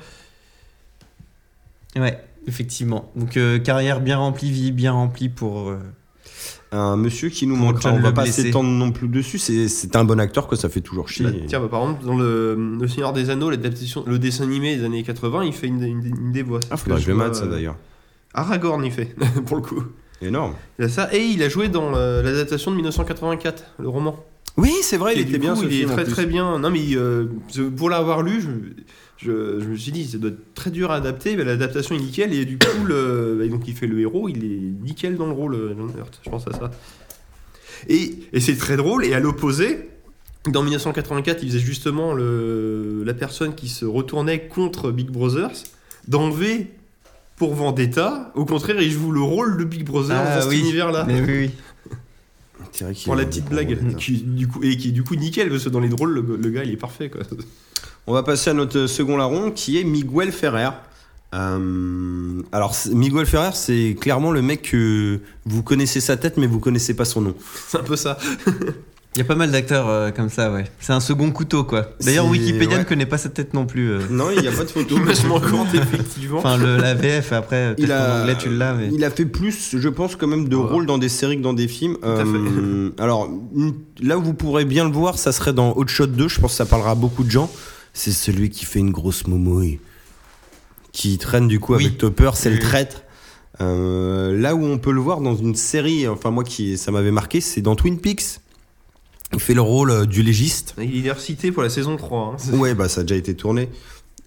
Ouais, 1.94 2.18
effectivement. 2.46 3.10
Donc 3.16 3.36
euh, 3.36 3.58
carrière 3.58 4.00
bien 4.00 4.18
remplie, 4.18 4.50
vie 4.50 4.72
bien 4.72 4.92
remplie 4.92 5.28
pour. 5.28 5.70
euh, 5.70 5.78
Un 6.72 6.96
monsieur 6.96 7.28
qui 7.28 7.46
nous 7.46 7.56
John 7.80 7.94
on 7.94 8.00
va 8.00 8.08
le 8.08 8.14
pas 8.14 8.26
s'étendre 8.26 8.68
non 8.70 8.90
plus 8.92 9.08
dessus. 9.08 9.38
C'est 9.38 9.96
un 9.96 10.04
bon 10.04 10.18
acteur 10.20 10.48
que 10.48 10.56
ça 10.56 10.68
fait 10.68 10.80
toujours 10.80 11.08
chier. 11.08 11.24
Bah, 11.26 11.30
tiens, 11.46 11.60
bah, 11.60 11.68
par 11.70 11.82
exemple, 11.82 12.04
dans 12.04 12.16
le, 12.16 12.76
le 12.80 12.88
Seigneur 12.88 13.12
des 13.12 13.30
Anneaux, 13.30 13.50
l'adaptation, 13.50 14.04
le 14.06 14.18
dessin 14.18 14.44
animé 14.44 14.76
des 14.76 14.84
années 14.84 15.02
80, 15.02 15.44
il 15.44 15.52
fait 15.52 15.66
une, 15.68 15.82
une- 15.82 16.04
une 16.06 16.32
des 16.32 16.42
voix. 16.42 16.60
ah, 16.70 16.76
faudrait 16.76 16.98
que 17.00 17.06
je 17.06 17.12
le 17.12 17.34
ça 17.34 17.44
euh, 17.44 17.50
d'ailleurs. 17.50 17.76
Aragorn, 18.34 18.84
il 18.84 18.92
fait, 18.92 19.14
pour 19.46 19.56
le 19.56 19.62
coup. 19.62 19.82
Énorme. 20.22 20.54
Il 20.78 20.84
a 20.86 20.88
ça, 20.88 21.08
et 21.14 21.22
il 21.24 21.42
a 21.42 21.48
joué 21.48 21.68
dans 21.68 21.90
l'adaptation 21.90 22.70
de 22.70 22.76
1984, 22.76 23.64
le 23.78 23.88
roman. 23.88 24.16
Oui, 24.56 24.72
c'est 24.82 24.96
vrai, 24.96 25.12
il 25.14 25.20
était 25.28 25.36
bien 25.38 25.54
ce 25.54 25.64
il 25.64 25.72
est 25.72 25.76
film. 25.80 25.90
très 25.90 26.04
très 26.04 26.24
bien. 26.26 26.58
Non, 26.58 26.70
mais 26.70 26.80
euh, 26.94 27.26
pour 27.76 27.90
l'avoir 27.90 28.22
lu, 28.22 28.40
je, 28.40 28.48
je, 29.18 29.60
je 29.60 29.64
me 29.66 29.76
suis 29.76 29.92
dit, 29.92 30.06
ça 30.06 30.18
doit 30.18 30.30
être 30.30 30.54
très 30.54 30.70
dur 30.70 30.90
à 30.90 30.96
adapter. 30.96 31.36
mais 31.36 31.44
L'adaptation 31.44 31.94
est 31.94 32.00
nickel, 32.00 32.32
et 32.32 32.44
du 32.44 32.58
coup, 32.58 32.84
le, 32.84 33.36
bah, 33.38 33.46
donc 33.48 33.66
il 33.66 33.74
fait 33.74 33.86
le 33.86 33.98
héros, 34.00 34.28
il 34.28 34.44
est 34.44 34.84
nickel 34.84 35.16
dans 35.16 35.26
le 35.26 35.32
rôle, 35.32 35.54
euh, 35.54 35.74
John 35.76 35.90
Hurt. 35.98 36.20
Je 36.24 36.30
pense 36.30 36.46
à 36.48 36.52
ça. 36.52 36.70
Et, 37.88 38.14
et 38.32 38.40
c'est 38.40 38.56
très 38.56 38.76
drôle, 38.76 39.04
et 39.04 39.14
à 39.14 39.20
l'opposé. 39.20 39.88
Dans 40.48 40.62
1984, 40.62 41.42
il 41.42 41.48
faisait 41.48 41.58
justement 41.58 42.12
le, 42.14 43.02
la 43.04 43.14
personne 43.14 43.54
qui 43.54 43.68
se 43.68 43.84
retournait 43.84 44.46
contre 44.46 44.92
Big 44.92 45.08
Brothers. 45.10 45.50
Dans 46.06 46.30
V 46.30 46.68
pour 47.34 47.54
Vendetta, 47.54 48.32
au 48.36 48.44
contraire, 48.44 48.80
il 48.80 48.90
joue 48.90 49.10
le 49.12 49.20
rôle 49.20 49.58
de 49.58 49.64
Big 49.64 49.84
Brother 49.84 50.16
Ah 50.18 50.36
dans 50.36 50.40
cet 50.42 50.50
oui. 50.50 50.60
univers-là. 50.60 51.04
Mais 51.06 51.20
oui, 51.20 51.50
oui. 52.80 52.94
Pour 53.04 53.16
la 53.16 53.24
petite 53.24 53.48
blague, 53.48 53.76
rôle, 53.78 53.96
qui, 53.96 54.12
du 54.22 54.46
coup, 54.46 54.62
et 54.62 54.76
qui 54.76 54.88
est 54.88 54.92
du 54.92 55.02
coup 55.02 55.16
nickel, 55.16 55.48
parce 55.48 55.64
que 55.64 55.68
dans 55.68 55.80
les 55.80 55.88
drôles, 55.88 56.12
le, 56.14 56.36
le 56.36 56.50
gars 56.50 56.62
il 56.64 56.70
est 56.70 56.76
parfait 56.76 57.10
quoi. 57.10 57.22
On 58.06 58.12
va 58.12 58.22
passer 58.22 58.50
à 58.50 58.52
notre 58.54 58.86
second 58.86 59.16
larron 59.16 59.50
qui 59.50 59.78
est 59.80 59.84
Miguel 59.84 60.30
Ferrer. 60.32 60.68
Euh, 61.34 62.40
alors, 62.52 62.74
Miguel 62.92 63.26
Ferrer, 63.26 63.50
c'est 63.54 63.96
clairement 64.00 64.30
le 64.30 64.42
mec 64.42 64.62
que 64.62 65.20
vous 65.44 65.62
connaissez 65.62 66.00
sa 66.00 66.16
tête, 66.16 66.36
mais 66.36 66.46
vous 66.46 66.60
connaissez 66.60 66.94
pas 66.94 67.04
son 67.04 67.20
nom. 67.20 67.34
C'est 67.68 67.78
un 67.78 67.82
peu 67.82 67.96
ça. 67.96 68.16
Il 69.16 69.20
y 69.20 69.22
a 69.22 69.24
pas 69.24 69.34
mal 69.34 69.50
d'acteurs 69.50 69.88
euh, 69.88 70.10
comme 70.10 70.28
ça, 70.28 70.52
ouais. 70.52 70.64
C'est 70.78 70.92
un 70.92 71.00
second 71.00 71.30
couteau, 71.30 71.64
quoi. 71.64 71.88
D'ailleurs, 72.02 72.26
Wikipédia 72.26 72.74
ouais. 72.76 72.78
ne 72.84 72.88
connaît 72.88 73.06
pas 73.06 73.16
sa 73.16 73.30
tête 73.30 73.54
non 73.54 73.64
plus. 73.64 73.90
euh. 73.90 74.00
Non, 74.10 74.26
il 74.30 74.42
n'y 74.42 74.46
a 74.46 74.52
pas 74.52 74.64
de 74.64 74.68
photo. 74.70 74.94
Image 74.94 75.24
manquante, 75.24 75.74
effectivement. 75.74 76.38
Enfin, 76.38 76.58
le, 76.58 76.76
la 76.76 76.92
VF, 76.94 77.32
après, 77.32 77.74
Il 77.78 77.90
a, 77.92 78.18
en 78.18 78.20
anglais, 78.20 78.36
tu 78.38 78.50
l'as, 78.50 78.74
mais... 78.74 78.90
il 78.92 79.02
a 79.04 79.10
fait 79.10 79.24
plus, 79.24 79.74
je 79.76 79.88
pense, 79.88 80.16
quand 80.16 80.26
même, 80.26 80.48
de 80.50 80.56
Ouais. 80.56 80.62
rôles 80.70 80.84
dans 80.86 80.98
des 80.98 81.08
séries 81.08 81.38
que 81.38 81.42
dans 81.42 81.54
des 81.54 81.66
films. 81.66 81.96
à 82.02 82.08
Euh, 82.08 82.90
alors, 82.98 83.28
là 84.02 84.18
où 84.18 84.22
vous 84.22 84.34
pourrez 84.34 84.66
bien 84.66 84.84
le 84.84 84.92
voir, 84.92 85.18
ça 85.18 85.32
serait 85.32 85.54
dans 85.54 85.72
Hot 85.76 85.86
Shot 85.88 86.08
2. 86.08 86.28
Je 86.28 86.38
pense 86.40 86.50
que 86.52 86.56
ça 86.58 86.66
parlera 86.66 86.90
à 86.90 86.94
beaucoup 86.94 87.24
de 87.24 87.30
gens. 87.30 87.50
C'est 87.98 88.12
celui 88.12 88.50
qui 88.50 88.66
fait 88.66 88.78
une 88.78 88.90
grosse 88.90 89.26
momouille. 89.26 89.80
qui 90.92 91.16
traîne 91.18 91.48
du 91.48 91.60
coup 91.60 91.74
Oui. 91.74 91.86
avec 91.86 91.98
Topper, 91.98 92.30
c'est 92.34 92.50
le 92.50 92.58
traître. 92.58 93.02
Euh, 93.62 94.38
là 94.38 94.54
où 94.54 94.62
on 94.64 94.76
peut 94.78 94.92
le 94.92 95.00
voir 95.00 95.20
dans 95.22 95.34
une 95.34 95.54
série, 95.54 96.06
enfin 96.08 96.30
moi 96.30 96.44
qui 96.44 96.76
ça 96.76 96.90
m'avait 96.90 97.10
marqué, 97.10 97.40
c'est 97.40 97.62
dans 97.62 97.74
Twin 97.74 97.98
Peaks. 97.98 98.40
Il 99.32 99.40
fait 99.40 99.54
le 99.54 99.62
rôle 99.62 99.90
euh, 99.90 100.04
du 100.04 100.22
légiste. 100.22 100.74
Il 100.78 101.06
est 101.06 101.12
recité 101.12 101.52
pour 101.52 101.62
la 101.62 101.70
saison 101.70 101.96
3. 101.96 102.36
hein. 102.38 102.52
Ouais, 102.58 102.74
bah 102.74 102.88
ça 102.90 103.00
a 103.00 103.04
déjà 103.04 103.16
été 103.16 103.34
tourné. 103.34 103.70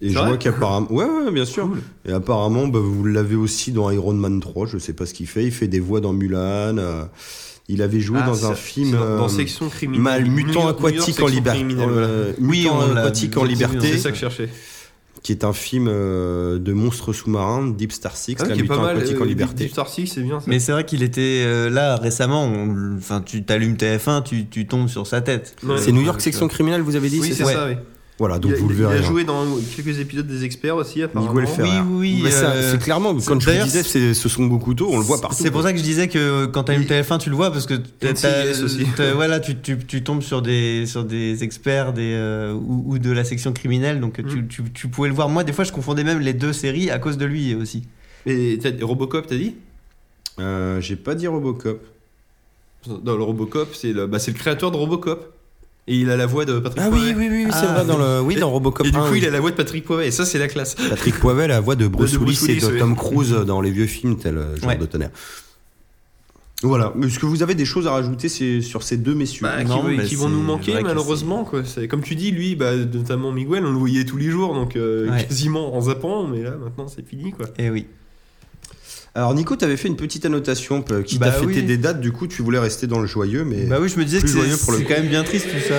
Et 0.00 0.10
je 0.10 0.18
vois 0.18 0.36
qu'apparemment, 0.36 0.90
ouais, 0.92 1.04
ouais, 1.04 1.30
bien 1.30 1.44
sûr. 1.44 1.68
Cool. 1.68 1.82
Et 2.06 2.12
apparemment, 2.12 2.66
bah, 2.66 2.78
vous 2.80 3.04
l'avez 3.04 3.36
aussi 3.36 3.70
dans 3.70 3.88
Iron 3.90 4.14
Man 4.14 4.40
3. 4.40 4.66
Je 4.66 4.78
sais 4.78 4.92
pas 4.94 5.06
ce 5.06 5.14
qu'il 5.14 5.26
fait. 5.28 5.44
Il 5.44 5.52
fait 5.52 5.68
des 5.68 5.78
voix 5.80 6.00
dans 6.00 6.12
Mulan. 6.12 6.78
euh, 6.78 7.04
il 7.72 7.82
avait 7.82 8.00
joué 8.00 8.18
Ah, 8.22 8.26
dans 8.26 8.46
un 8.50 8.54
film 8.54 8.92
dans, 8.92 9.16
dans 9.18 9.24
euh, 9.24 9.28
section 9.28 9.68
criminelle. 9.68 10.02
mal 10.02 10.24
New 10.24 10.32
mutant 10.32 10.68
aquatique 10.68 11.20
en 11.22 11.26
liberté. 11.28 11.64
Oui, 12.40 12.68
aquatique 12.68 13.36
en 13.36 13.44
liberté, 13.44 13.92
C'est 13.92 13.98
ça 13.98 14.08
que 14.10 14.16
je 14.16 14.20
cherchais. 14.20 14.48
qui 15.22 15.32
est 15.32 15.44
un 15.44 15.52
film 15.52 15.86
euh, 15.88 16.58
de 16.58 16.72
monstres 16.72 17.12
sous-marins, 17.12 17.66
Deep 17.68 17.92
Star 17.92 18.16
Six, 18.16 18.36
Ah, 18.40 18.44
la 18.48 18.54
qui 18.54 18.60
est 18.60 18.64
pas 18.64 18.74
mutant 18.74 18.82
mal. 18.86 18.96
aquatique 18.96 19.16
euh, 19.16 19.22
en 19.22 19.24
liberté. 19.24 19.64
Deep 19.64 19.72
Star 19.72 19.88
Six, 19.88 20.06
c'est 20.06 20.22
bien 20.22 20.40
ça. 20.40 20.46
Mais 20.48 20.58
c'est 20.60 20.72
vrai 20.72 20.84
qu'il 20.86 21.02
était 21.02 21.42
euh, 21.44 21.68
là 21.70 21.96
récemment. 21.96 22.44
on- 22.44 22.96
Enfin, 22.96 23.20
tu 23.20 23.42
t'allumes 23.44 23.76
TF1, 23.76 24.22
tu, 24.22 24.46
tu 24.46 24.66
tombes 24.66 24.88
sur 24.88 25.06
sa 25.06 25.20
tête. 25.20 25.56
Ouais. 25.62 25.76
C'est 25.78 25.92
New 25.92 26.02
York 26.02 26.20
section 26.20 26.48
criminelle, 26.48 26.80
vous 26.82 26.96
avez 26.96 27.08
dit 27.10 27.20
Oui, 27.20 27.32
c'est 27.34 27.44
ça, 27.44 27.66
oui. 27.66 27.74
Voilà, 28.20 28.38
donc 28.38 28.52
il 28.52 28.54
a, 28.54 28.60
vous 28.60 28.68
le 28.68 28.74
il 28.76 28.84
a 28.84 28.88
verrez. 28.88 28.98
hein. 29.00 29.02
joué 29.08 29.24
dans 29.24 29.44
quelques 29.74 29.98
épisodes 29.98 30.26
des 30.28 30.44
experts 30.44 30.76
aussi, 30.76 31.02
apparemment. 31.02 31.32
Miguel 31.32 31.48
Ferrer. 31.48 31.80
Oui, 31.90 32.20
oui, 32.22 32.30
euh, 32.32 32.70
c'est 32.70 32.78
clairement, 32.80 33.14
quand 33.26 33.40
je 33.40 33.62
disais, 33.64 33.82
ce 33.82 34.28
sont 34.28 34.48
couteaux, 34.58 34.88
on 34.92 34.98
le 34.98 35.02
voit 35.04 35.20
partout. 35.20 35.36
C'est 35.42 35.50
pour 35.50 35.62
ça 35.62 35.72
que 35.72 35.78
je 35.78 35.82
disais 35.82 36.06
que 36.06 36.44
quand 36.46 36.64
t'as 36.64 36.76
une 36.76 36.82
Et- 36.82 36.86
TF1, 36.86 37.18
tu 37.18 37.30
le 37.30 37.36
vois 37.36 37.50
parce 37.50 37.66
que 37.66 37.74
t'as- 37.74 39.14
voilà, 39.14 39.40
tu, 39.40 39.56
tu, 39.58 39.78
tu 39.78 40.04
tombes 40.04 40.22
sur 40.22 40.42
des, 40.42 40.84
sur 40.86 41.04
des 41.04 41.42
experts 41.42 41.92
des, 41.92 42.12
euh, 42.14 42.52
ou, 42.52 42.84
ou 42.94 42.98
de 42.98 43.10
la 43.10 43.24
section 43.24 43.52
criminelle, 43.52 44.00
donc 44.00 44.16
tu, 44.16 44.22
Mm. 44.42 44.48
tu, 44.48 44.62
tu 44.72 44.88
pouvais 44.88 45.08
le 45.08 45.14
voir. 45.14 45.28
Moi, 45.28 45.42
des 45.42 45.52
fois, 45.52 45.64
je 45.64 45.72
confondais 45.72 46.04
même 46.04 46.20
les 46.20 46.34
deux 46.34 46.52
séries 46.52 46.90
à 46.90 46.98
cause 46.98 47.16
de 47.16 47.24
lui 47.24 47.54
aussi. 47.54 47.84
Et 48.26 48.58
Robocop, 48.82 49.26
t'as 49.26 49.36
dit? 49.36 49.54
Euh, 50.38 50.78
J'ai 50.80 50.96
pas 50.96 51.14
dit 51.14 51.26
Robocop. 51.26 51.82
Dans 52.86 53.16
le 53.16 53.22
Robocop, 53.22 53.74
c'est 53.74 53.92
le, 53.92 54.06
bah, 54.06 54.18
c'est 54.18 54.30
le 54.30 54.36
créateur 54.38 54.70
de 54.70 54.76
Robocop. 54.76 55.34
Et 55.86 55.96
il 55.96 56.10
a 56.10 56.16
la 56.16 56.26
voix 56.26 56.44
de 56.44 56.58
Patrick 56.60 56.82
Ah 56.84 56.88
oui, 56.90 56.98
Poivet. 56.98 57.14
oui, 57.14 57.28
oui, 57.30 57.42
oui, 57.46 57.50
c'est 57.52 57.66
Ah, 57.66 57.74
vrai, 57.74 57.84
dans 57.86 57.98
le, 57.98 58.20
oui, 58.20 58.36
dans 58.36 58.50
Robocop 58.50 58.86
Et 58.86 58.90
du 58.90 58.96
1, 58.96 59.00
coup, 59.06 59.12
oui. 59.12 59.18
il 59.18 59.26
a 59.26 59.30
la 59.30 59.40
voix 59.40 59.50
de 59.50 59.56
Patrick 59.56 59.84
Poivet. 59.84 60.06
Et 60.08 60.10
ça, 60.10 60.24
c'est 60.24 60.38
la 60.38 60.46
classe. 60.46 60.74
Patrick 60.74 61.18
Poivet, 61.18 61.48
la 61.48 61.60
voix 61.60 61.74
de 61.74 61.88
Bruce 61.88 62.12
De 62.12 62.18
Bruce 62.18 62.42
Willis 62.42 62.58
et 62.58 62.60
de 62.60 62.72
oui. 62.74 62.78
Tom 62.78 62.94
Cruise 62.96 63.32
dans 63.46 63.60
les 63.60 63.70
vieux 63.70 63.86
films, 63.86 64.16
tel 64.16 64.36
euh, 64.38 64.56
genre 64.56 64.68
Ouais. 64.68 64.76
de 64.76 64.86
tonnerre. 64.86 65.10
Voilà. 66.62 66.92
Est-ce 67.02 67.18
que 67.18 67.24
vous 67.26 67.42
avez 67.42 67.54
des 67.54 67.64
choses 67.64 67.86
à 67.86 67.92
rajouter 67.92 68.28
c'est- 68.28 68.60
sur 68.60 68.82
ces 68.82 68.98
deux 68.98 69.14
messieurs? 69.14 69.42
Bah, 69.46 69.64
Non, 69.64 69.80
qui, 69.80 69.96
mais 69.96 70.04
qui 70.04 70.14
vont 70.14 70.28
nous 70.28 70.38
vrai 70.42 70.46
manquer 70.46 70.72
que 70.74 70.82
malheureusement 70.82 71.44
quoi. 71.44 71.64
C'est 71.64 71.88
comme 71.88 72.02
tu 72.02 72.14
dis 72.16 72.30
lui, 72.32 72.54
bah, 72.54 72.76
notamment 72.76 73.32
Miguel, 73.32 73.64
on 73.64 73.72
le 73.72 73.78
voyait 73.78 74.04
tous 74.04 74.18
les 74.18 74.28
jours 74.30 74.52
donc 74.54 74.76
euh, 74.76 75.08
Ouais. 75.10 75.24
quasiment 75.24 75.74
en 75.74 75.80
zappant, 75.80 76.26
mais 76.26 76.42
là 76.42 76.56
maintenant 76.62 76.86
c'est 76.86 77.06
fini 77.06 77.32
quoi. 77.32 77.46
Et 77.58 77.70
oui. 77.70 77.86
Alors 79.14 79.34
Nico, 79.34 79.56
t'avais 79.56 79.76
fait 79.76 79.88
une 79.88 79.96
petite 79.96 80.24
annotation 80.24 80.82
peu- 80.82 81.02
qui 81.02 81.18
Bah 81.18 81.26
t'a 81.26 81.32
fêté 81.32 81.46
oui. 81.46 81.62
des 81.62 81.76
dates, 81.76 82.00
du 82.00 82.12
coup 82.12 82.26
tu 82.28 82.42
voulais 82.42 82.60
rester 82.60 82.86
dans 82.86 83.00
le 83.00 83.06
joyeux, 83.06 83.44
mais 83.44 83.64
Bah 83.64 83.78
oui, 83.80 83.88
je 83.88 83.98
me 83.98 84.04
disais 84.04 84.20
que 84.20 84.28
c'est 84.28 84.34
joyeux 84.38 84.56
pour 84.56 84.72
le 84.72 84.78
c'est 84.78 84.84
coup. 84.84 84.90
quand 84.92 85.00
même 85.00 85.08
bien 85.08 85.24
triste 85.24 85.46
tout 85.50 85.58
ça. 85.68 85.74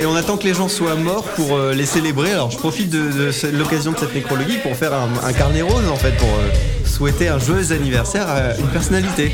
Et 0.00 0.06
on 0.06 0.14
attend 0.14 0.36
que 0.38 0.44
les 0.44 0.54
gens 0.54 0.68
soient 0.68 0.94
morts 0.94 1.24
pour 1.36 1.54
euh, 1.56 1.74
les 1.74 1.84
célébrer. 1.86 2.32
Alors 2.32 2.50
je 2.50 2.56
profite 2.56 2.88
de, 2.90 3.30
l'occasion 3.58 3.92
de 3.92 3.98
cette 3.98 4.14
nécrologie 4.14 4.58
pour 4.62 4.74
faire 4.74 4.94
un, 4.94 5.08
un 5.22 5.32
carnet 5.34 5.62
rose 5.62 5.88
en 5.90 5.96
fait, 5.96 6.16
pour 6.16 6.28
euh, 6.28 6.86
souhaiter 6.86 7.28
un 7.28 7.38
joyeux 7.38 7.72
anniversaire 7.72 8.28
à 8.28 8.56
une 8.56 8.68
personnalité. 8.68 9.32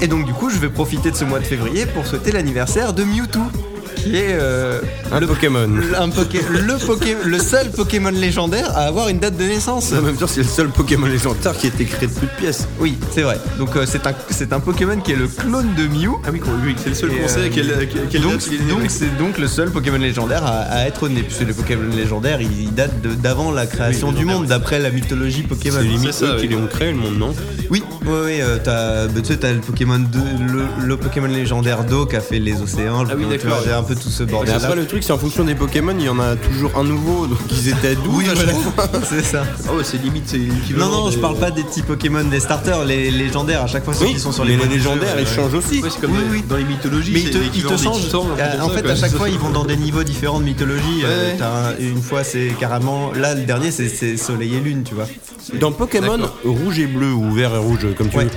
Et 0.00 0.08
donc 0.08 0.24
du 0.26 0.32
coup, 0.32 0.50
je 0.50 0.58
vais 0.58 0.68
profiter 0.70 1.10
de 1.12 1.16
ce 1.16 1.24
mois 1.24 1.38
de 1.38 1.44
février 1.44 1.86
pour 1.86 2.06
souhaiter 2.06 2.32
l'anniversaire 2.32 2.92
de 2.92 3.04
Mewtwo, 3.04 3.42
qui 4.02 4.16
est 4.16 4.32
euh, 4.32 4.80
un 5.12 5.20
Pokémon. 5.20 5.68
un 5.98 6.08
Poké- 6.08 6.40
le, 6.50 6.74
Poké- 6.74 7.16
le 7.24 7.38
seul 7.38 7.70
Pokémon 7.70 8.10
légendaire 8.10 8.70
à 8.76 8.82
avoir 8.82 9.08
une 9.08 9.18
date 9.18 9.36
de 9.36 9.44
naissance. 9.44 9.92
En 9.92 10.02
même 10.02 10.16
temps, 10.16 10.26
c'est 10.26 10.42
le 10.42 10.46
seul 10.48 10.68
Pokémon 10.68 11.06
légendaire 11.06 11.56
qui 11.56 11.66
a 11.66 11.68
été 11.70 11.84
créé 11.84 12.08
de 12.08 12.12
plus 12.12 12.26
de 12.26 12.32
pièces. 12.38 12.66
Oui, 12.78 12.96
c'est 13.12 13.22
vrai. 13.22 13.38
Donc 13.58 13.76
euh, 13.76 13.84
c'est 13.86 14.06
un, 14.06 14.12
c'est 14.30 14.52
un 14.52 14.60
Pokémon 14.60 14.96
qui 15.00 15.12
est 15.12 15.16
le 15.16 15.28
clone 15.28 15.74
de 15.76 15.86
Mew. 15.86 16.16
Ah 16.24 16.30
oui, 16.32 16.40
oui 16.64 16.74
c'est 16.82 16.88
le 16.90 16.94
seul 16.94 17.10
qu'on 17.10 17.28
sait 17.28 17.40
euh, 17.40 18.18
donc, 18.20 18.86
c'est 18.88 19.16
donc 19.18 19.38
le 19.38 19.46
seul 19.48 19.70
Pokémon 19.70 19.98
légendaire 19.98 20.44
à, 20.44 20.60
à 20.60 20.86
être 20.86 21.08
né, 21.08 21.22
puisque 21.22 21.46
les 21.46 21.52
Pokémon 21.52 21.94
légendaires 21.94 22.40
ils, 22.40 22.62
ils 22.62 22.74
datent 22.74 23.00
de- 23.02 23.14
d'avant 23.14 23.50
la 23.52 23.66
création 23.66 24.08
Oui, 24.08 24.14
du 24.14 24.24
monde, 24.24 24.46
d'après 24.46 24.78
la 24.78 24.90
mythologie 24.90 25.42
Pokémon. 25.42 25.78
C'est 25.80 25.84
limite 25.86 26.12
ça, 26.12 26.26
eux 26.26 26.40
qui 26.40 26.46
oui. 26.48 26.54
l'ont 26.54 26.66
créé 26.66 26.90
le 26.92 26.98
monde, 26.98 27.18
non? 27.18 27.34
Oui, 27.70 27.82
oui, 28.02 28.08
oui. 28.24 28.40
euh, 28.40 28.58
t'as, 28.62 29.06
bah, 29.06 29.20
tu 29.20 29.26
sais, 29.28 29.36
t'as 29.38 29.52
le 29.52 29.60
Pokémon 29.60 29.98
de- 29.98 30.52
le, 30.52 30.86
le 30.86 30.96
Pokémon 30.96 31.26
légendaire 31.28 31.84
d'eau 31.84 32.06
qui 32.06 32.16
a 32.16 32.20
fait 32.20 32.38
les 32.38 32.60
océans. 32.60 33.04
le 33.04 33.10
Ah 33.12 33.14
oui, 33.16 33.24
d'accord, 33.30 33.62
peu 33.94 34.00
tout 34.00 34.08
ce 34.10 34.22
Mais 34.22 34.30
bordel. 34.32 34.54
après, 34.54 34.76
le 34.76 34.86
truc, 34.86 35.02
c'est 35.02 35.12
en 35.12 35.18
fonction 35.18 35.44
des 35.44 35.54
Pokémon, 35.54 35.94
il 35.98 36.04
y 36.04 36.08
en 36.08 36.18
a 36.20 36.36
toujours 36.36 36.70
un 36.76 36.84
nouveau, 36.84 37.26
donc 37.26 37.38
ils 37.50 37.68
étaient 37.68 37.88
à 37.88 37.94
12 37.94 38.04
oui, 38.12 38.28
à 38.28 38.34
voilà. 38.34 38.52
chaque 38.52 38.60
fois. 38.60 39.00
c'est 39.08 39.22
ça. 39.24 39.42
Ouais, 39.72 39.82
c'est 39.84 40.02
limite 40.02 40.24
c'est 40.26 40.38
Non, 40.76 40.88
non, 40.90 41.10
je 41.10 41.16
des- 41.16 41.20
parle 41.20 41.36
pas 41.36 41.50
des 41.50 41.62
petits 41.64 41.82
Pokémon 41.82 42.22
des 42.24 42.40
starters, 42.40 42.84
les 42.84 43.10
légendaires 43.10 43.62
à 43.62 43.66
chaque 43.66 43.84
fois 43.84 43.94
ceux 43.94 44.04
Oui, 44.06 44.14
qui 44.14 44.20
sont 44.20 44.32
sur 44.32 44.44
les, 44.44 44.56
les, 44.56 44.66
légendaires, 44.66 45.16
ils 45.18 45.26
changent 45.26 45.54
aussi. 45.54 45.80
Ouais, 45.82 45.88
comme 46.00 46.12
Oui, 46.12 46.18
dans, 46.24 46.30
oui. 46.32 46.44
dans 46.48 46.56
les 46.56 46.64
mythologies, 46.64 47.12
Mais 47.12 47.20
ils 47.22 47.30
te, 47.30 47.38
ils 47.54 47.62
te 47.64 47.76
changent. 47.76 48.08
Euh, 48.14 48.60
en 48.60 48.68
ça, 48.68 48.74
fait, 48.74 48.88
à 48.90 48.96
chaque 48.96 49.12
fois, 49.16 49.28
ils 49.28 49.38
vont 49.38 49.50
dans 49.50 49.64
des 49.64 49.76
niveaux 49.76 50.04
différents 50.04 50.38
de 50.40 50.44
mythologie. 50.44 51.02
Euh, 51.04 51.74
une 51.80 52.00
fois, 52.02 52.24
c'est 52.24 52.54
carrément. 52.58 53.12
Là, 53.12 53.34
le 53.34 53.42
dernier, 53.42 53.70
c'est- 53.70 54.16
Soleil 54.16 54.54
et 54.54 54.60
Lune, 54.60 54.82
tu 54.84 54.94
vois. 54.94 55.06
Dans 55.60 55.72
Pokémon 55.72 56.18
rouge 56.44 56.78
et 56.78 56.86
bleu, 56.86 57.12
ou 57.12 57.32
vert 57.32 57.54
et 57.54 57.58
rouge, 57.58 57.86
comme 57.96 58.08
tu 58.08 58.16
veux, 58.18 58.28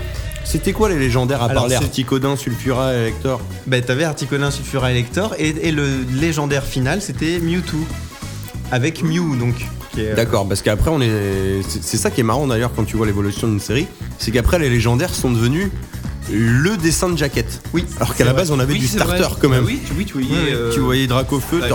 c'était 0.44 0.74
quoi 0.74 0.90
les 0.90 1.00
légendaires 1.00 1.42
à 1.42 1.46
Alors, 1.46 1.64
part 1.64 1.70
les 1.70 1.78
c'est- 1.78 1.84
Articodin, 1.84 2.36
Sulfura 2.36 2.94
Elector 2.94 3.42
Bah, 3.68 3.82
t'avais 3.82 4.04
Articolin, 4.04 4.52
Sulfura, 4.52 4.92
Elector, 4.92 5.34
et, 5.40 5.50
et 5.68 5.72
le 5.72 5.88
légendaire 6.14 6.64
final, 6.64 7.02
c'était 7.02 7.40
Mewtwo. 7.40 7.80
Avec 8.72 9.04
Mew, 9.04 9.36
donc. 9.38 9.54
qui 9.94 10.02
est, 10.02 10.12
euh, 10.12 10.16
D'accord, 10.16 10.48
parce 10.48 10.62
qu'après, 10.64 10.90
on 10.90 11.00
est. 11.02 11.62
C'est 11.68 11.84
c'est 11.84 11.98
ça 11.98 12.10
qui 12.10 12.22
est 12.22 12.24
marrant 12.24 12.48
d'ailleurs 12.48 12.72
quand 12.76 12.84
tu 12.86 12.98
vois 12.98 13.06
l'évolution 13.06 13.48
d'une 13.48 13.60
série, 13.60 13.86
c'est 14.18 14.32
qu'après, 14.32 14.58
les 14.58 14.70
légendaires 14.70 15.14
sont 15.14 15.30
devenus 15.32 15.70
le 16.32 16.78
dessin 16.78 17.10
de 17.10 17.18
jaquette. 17.18 17.62
Oui. 17.74 17.86
Alors 17.98 18.16
qu'à 18.16 18.24
la 18.26 18.34
base, 18.34 18.52
on 18.52 18.60
avait 18.60 18.74
Oui, 18.74 18.80
du 18.80 18.88
starter 18.88 19.22
vrai. 19.24 19.32
quand 19.42 19.50
même. 19.50 19.64
Ah 19.64 19.68
oui, 19.68 19.80
tu, 19.86 19.94
oui, 19.98 20.06
tu 20.06 20.14
voyais. 20.14 20.54
Euh, 20.54 20.72
Tu 20.74 20.80
voyais 20.80 21.08
Dracofeu, 21.08 21.58
un- 21.64 21.68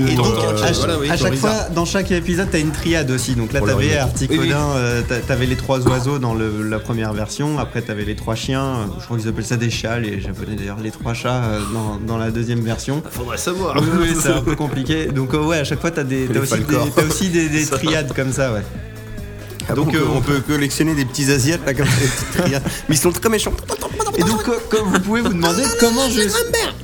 ou. 0.00 0.06
Et 0.08 0.14
donc, 0.14 0.26
euh, 0.26 0.62
à, 0.64 0.72
voilà, 0.72 0.98
oui, 0.98 1.10
à 1.10 1.16
chaque 1.16 1.34
fois, 1.36 1.68
dans 1.74 1.84
chaque 1.84 2.10
épisode, 2.10 2.48
t'as 2.50 2.58
une 2.60 2.72
triade 2.72 3.10
aussi. 3.10 3.34
Donc 3.34 3.52
là, 3.52 3.60
t'avais. 3.60 3.96
Articodin, 3.96 4.40
Oui, 4.42 4.48
oui. 4.48 4.54
euh, 4.76 5.02
t'a- 5.02 5.18
t'avais 5.20 5.46
les 5.46 5.56
trois 5.56 5.86
oiseaux 5.88 6.18
dans 6.18 6.34
le- 6.34 6.62
la 6.68 6.78
première 6.78 7.12
version. 7.12 7.58
Après, 7.58 7.82
t'avais 7.82 8.04
les 8.04 8.16
trois 8.16 8.34
chiens. 8.34 8.88
Je 8.98 9.04
crois 9.04 9.18
qu'ils 9.18 9.28
appellent 9.28 9.44
ça 9.44 9.56
des 9.56 9.70
chats, 9.70 9.98
les 9.98 10.20
japonais 10.20 10.56
d'ailleurs. 10.56 10.78
Les 10.82 10.90
trois 10.90 11.14
chats 11.14 11.44
euh, 11.44 11.60
dans, 11.72 11.98
dans 12.06 12.18
la 12.18 12.30
deuxième 12.30 12.60
version. 12.60 13.02
Faudrait 13.10 13.38
savoir. 13.38 13.76
Oui, 13.80 14.08
c'est 14.20 14.32
un 14.32 14.40
peu 14.42 14.56
compliqué. 14.56 15.06
Donc, 15.06 15.34
euh, 15.34 15.38
ouais, 15.44 15.58
à 15.58 15.64
chaque 15.64 15.80
fois, 15.80 15.90
t'as 15.90 16.04
des, 16.04 16.26
Les 16.26 16.34
t'as 16.34 16.40
aussi, 16.40 16.54
des, 16.58 16.90
t'as 16.94 17.02
aussi 17.04 17.28
des, 17.28 17.48
des 17.48 17.66
triades 17.66 18.12
comme 18.14 18.32
ça, 18.32 18.52
ouais. 18.52 18.62
Donc, 19.74 19.94
euh, 19.94 20.00
on 20.14 20.20
peut 20.20 20.40
collectionner 20.40 20.94
des 20.94 21.04
petits 21.04 21.30
asiates 21.30 21.64
là 21.66 21.74
comme 21.74 21.86
ça, 21.86 21.96
des 22.00 22.06
petites 22.08 22.42
triades. 22.42 22.62
Mais 22.88 22.94
ils 22.94 22.98
sont 22.98 23.12
très 23.12 23.28
méchants. 23.28 23.52
Et 24.16 24.22
donc, 24.22 24.42
co- 24.44 24.84
vous 24.84 25.00
pouvez 25.00 25.20
vous 25.20 25.32
demander 25.32 25.62
comment 25.78 26.08
je, 26.10 26.20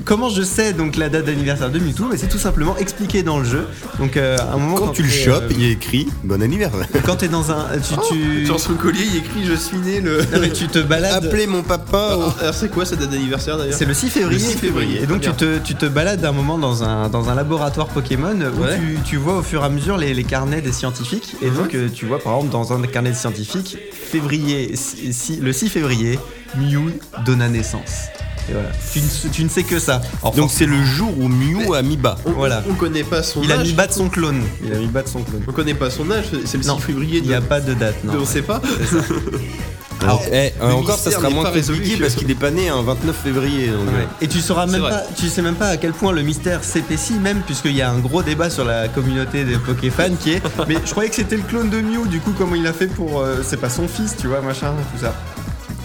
comment 0.04 0.28
je 0.30 0.42
sais 0.42 0.72
donc 0.72 0.96
la 0.96 1.08
date 1.08 1.24
d'anniversaire 1.26 1.70
de 1.70 1.78
Mewtwo, 1.78 2.06
mais 2.10 2.16
c'est 2.16 2.28
tout 2.28 2.38
simplement 2.38 2.76
expliqué 2.78 3.22
dans 3.22 3.38
le 3.38 3.44
jeu. 3.44 3.66
Donc, 3.98 4.16
euh, 4.16 4.36
à 4.38 4.54
un 4.54 4.58
moment 4.58 4.76
Quand 4.76 4.88
tu 4.92 5.02
le 5.02 5.08
chopes, 5.10 5.44
euh, 5.44 5.48
il 5.50 5.62
y 5.62 5.66
a 5.68 5.70
écrit 5.72 6.08
Bon 6.24 6.40
anniversaire. 6.40 6.86
quand 7.04 7.16
t'es 7.16 7.28
dans 7.28 7.50
un, 7.50 7.66
tu, 7.78 7.94
tu, 8.10 8.46
Sur 8.46 8.60
son 8.60 8.74
collier, 8.74 9.04
il 9.12 9.16
écrit 9.16 9.44
Je 9.44 9.54
suis 9.54 9.76
né 9.78 10.00
le. 10.00 10.18
non, 10.18 10.40
mais 10.40 10.50
tu 10.50 10.68
te 10.68 10.78
balades. 10.78 11.24
Appelez 11.24 11.46
mon 11.46 11.62
papa. 11.62 12.10
Alors, 12.12 12.36
alors, 12.40 12.54
c'est 12.54 12.70
quoi 12.70 12.84
sa 12.86 12.96
date 12.96 13.10
d'anniversaire 13.10 13.58
d'ailleurs 13.58 13.74
C'est 13.76 13.84
le 13.84 13.94
6 13.94 14.08
février. 14.10 14.38
Le 14.38 14.44
6 14.52 14.56
février, 14.58 15.02
Et 15.02 15.06
donc 15.06 15.20
tu 15.20 15.30
te, 15.32 15.58
tu 15.58 15.74
te 15.74 15.86
balades 15.86 16.24
un 16.24 16.32
moment 16.32 16.58
dans 16.58 16.84
un, 16.84 17.08
dans 17.08 17.28
un 17.28 17.34
laboratoire 17.34 17.88
Pokémon 17.88 18.34
où 18.56 18.62
Ouais. 18.62 18.78
tu, 18.78 18.98
tu 19.04 19.16
vois 19.16 19.38
au 19.38 19.42
fur 19.42 19.62
et 19.62 19.66
à 19.66 19.68
mesure 19.68 19.96
les, 19.98 20.14
les 20.14 20.24
carnets 20.24 20.60
des 20.62 20.72
scientifiques. 20.72 21.36
Et 21.42 21.50
donc 21.50 21.74
euh, 21.74 21.88
tu 21.92 22.06
vois 22.06 22.18
par 22.18 22.34
exemple 22.36 22.52
dans 22.52 22.72
un 22.72 22.75
carnet 22.84 23.10
de 23.10 23.16
scientifiques, 23.16 23.78
février, 23.92 24.76
si- 24.76 25.12
si- 25.12 25.36
le 25.36 25.52
6 25.52 25.68
février, 25.70 26.18
Mew 26.56 26.90
donna 27.24 27.48
naissance. 27.48 28.06
Et 28.48 28.52
voilà. 28.52 28.68
Tu, 28.92 29.00
ne, 29.00 29.32
tu 29.32 29.42
ne 29.44 29.48
sais 29.48 29.64
que 29.64 29.78
ça. 29.80 30.00
Alors, 30.22 30.34
Donc 30.34 30.50
c'est 30.52 30.66
le 30.66 30.82
jour 30.84 31.12
où 31.18 31.26
Mew 31.28 31.74
a 31.74 31.82
mis 31.82 31.96
bas. 31.96 32.16
On, 32.26 32.32
Voilà. 32.32 32.62
on 32.70 32.74
connaît 32.74 33.02
pas 33.02 33.22
son 33.24 33.42
il 33.42 33.50
a 33.50 33.56
âge. 33.58 33.66
mis 33.66 33.72
bas 33.72 33.86
de 33.88 33.92
son 33.92 34.08
clone. 34.08 34.40
Il 34.64 34.72
a 34.72 34.78
mis 34.78 34.86
bas 34.86 35.02
de 35.02 35.08
son 35.08 35.22
clone. 35.22 35.42
On 35.48 35.52
connaît 35.52 35.74
pas 35.74 35.90
son 35.90 36.08
âge, 36.12 36.26
c'est 36.44 36.56
le 36.58 36.62
6 36.62 36.68
Non, 36.68 36.78
février 36.78 37.18
Il 37.22 37.26
n'y 37.28 37.34
a 37.34 37.40
pas 37.40 37.60
de 37.60 37.74
date. 37.74 38.04
Non. 38.04 38.14
on 38.20 38.24
sait 38.24 38.42
pas. 38.42 38.60
Alors, 40.02 40.22
eh, 40.30 40.32
euh, 40.60 40.68
le 40.68 40.74
encore, 40.74 40.98
ça 40.98 41.10
sera 41.10 41.30
moins 41.30 41.44
compliqué 41.78 41.96
parce 42.02 42.14
qu'il 42.14 42.30
est 42.30 42.34
pas 42.34 42.50
né 42.50 42.68
un 42.68 42.82
29 42.82 43.16
février. 43.24 43.68
donc, 43.68 43.86
Ouais. 43.86 44.06
Et 44.20 44.28
tu 44.28 44.40
sauras 44.40 44.66
même 44.66 44.82
pas, 44.90 45.02
tu 45.16 45.28
sais 45.28 45.42
même 45.42 45.54
pas 45.54 45.68
à 45.68 45.76
quel 45.76 45.92
point 45.92 46.12
le 46.12 46.22
mystère 46.22 46.62
s'épaissit 46.64 47.18
même 47.18 47.40
puisqu'il 47.46 47.74
y 47.74 47.82
a 47.82 47.90
un 47.90 47.98
gros 47.98 48.22
débat 48.22 48.50
sur 48.50 48.64
la 48.64 48.88
communauté 48.88 49.44
des 49.44 49.56
Pokéfans 49.56 50.14
qui 50.20 50.32
est 50.34 50.42
mais 50.68 50.76
je 50.84 50.90
croyais 50.90 51.08
que 51.08 51.16
c'était 51.16 51.36
le 51.36 51.42
clone 51.42 51.70
de 51.70 51.80
Mew 51.80 52.06
du 52.06 52.20
coup 52.20 52.32
comment 52.36 52.54
il 52.54 52.66
a 52.66 52.72
fait 52.72 52.88
pour 52.88 53.20
euh, 53.20 53.36
c'est 53.42 53.56
pas 53.60 53.70
son 53.70 53.88
fils 53.88 54.14
tu 54.20 54.26
vois 54.26 54.40
machin 54.42 54.72
tout 54.94 55.00
ça. 55.02 55.14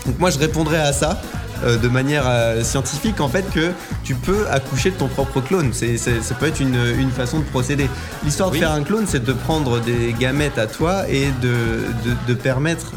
Donc 0.05 0.19
moi 0.19 0.29
je 0.29 0.39
répondrais 0.39 0.79
à 0.79 0.91
ça 0.93 1.21
euh, 1.63 1.77
de 1.77 1.87
manière 1.87 2.23
euh, 2.25 2.63
scientifique 2.63 3.21
en 3.21 3.29
fait 3.29 3.45
que 3.53 3.71
tu 4.03 4.15
peux 4.15 4.47
accoucher 4.49 4.89
de 4.89 4.95
ton 4.95 5.07
propre 5.07 5.41
clone. 5.41 5.69
C'est, 5.73 5.97
c'est- 5.97 6.21
ça 6.21 6.33
peut 6.35 6.47
être 6.47 6.59
une, 6.59 6.75
une 6.99 7.11
façon 7.11 7.37
de 7.39 7.43
procéder. 7.45 7.87
L'histoire 8.25 8.49
de 8.49 8.55
faire 8.57 8.71
un 8.71 8.83
clone 8.83 9.05
c'est 9.07 9.23
de 9.23 9.31
prendre 9.33 9.79
des 9.79 10.13
gamètes 10.19 10.57
à 10.57 10.65
toi 10.67 11.03
et 11.07 11.27
de, 11.41 11.49
de, 11.49 12.15
de 12.27 12.33
permettre 12.33 12.87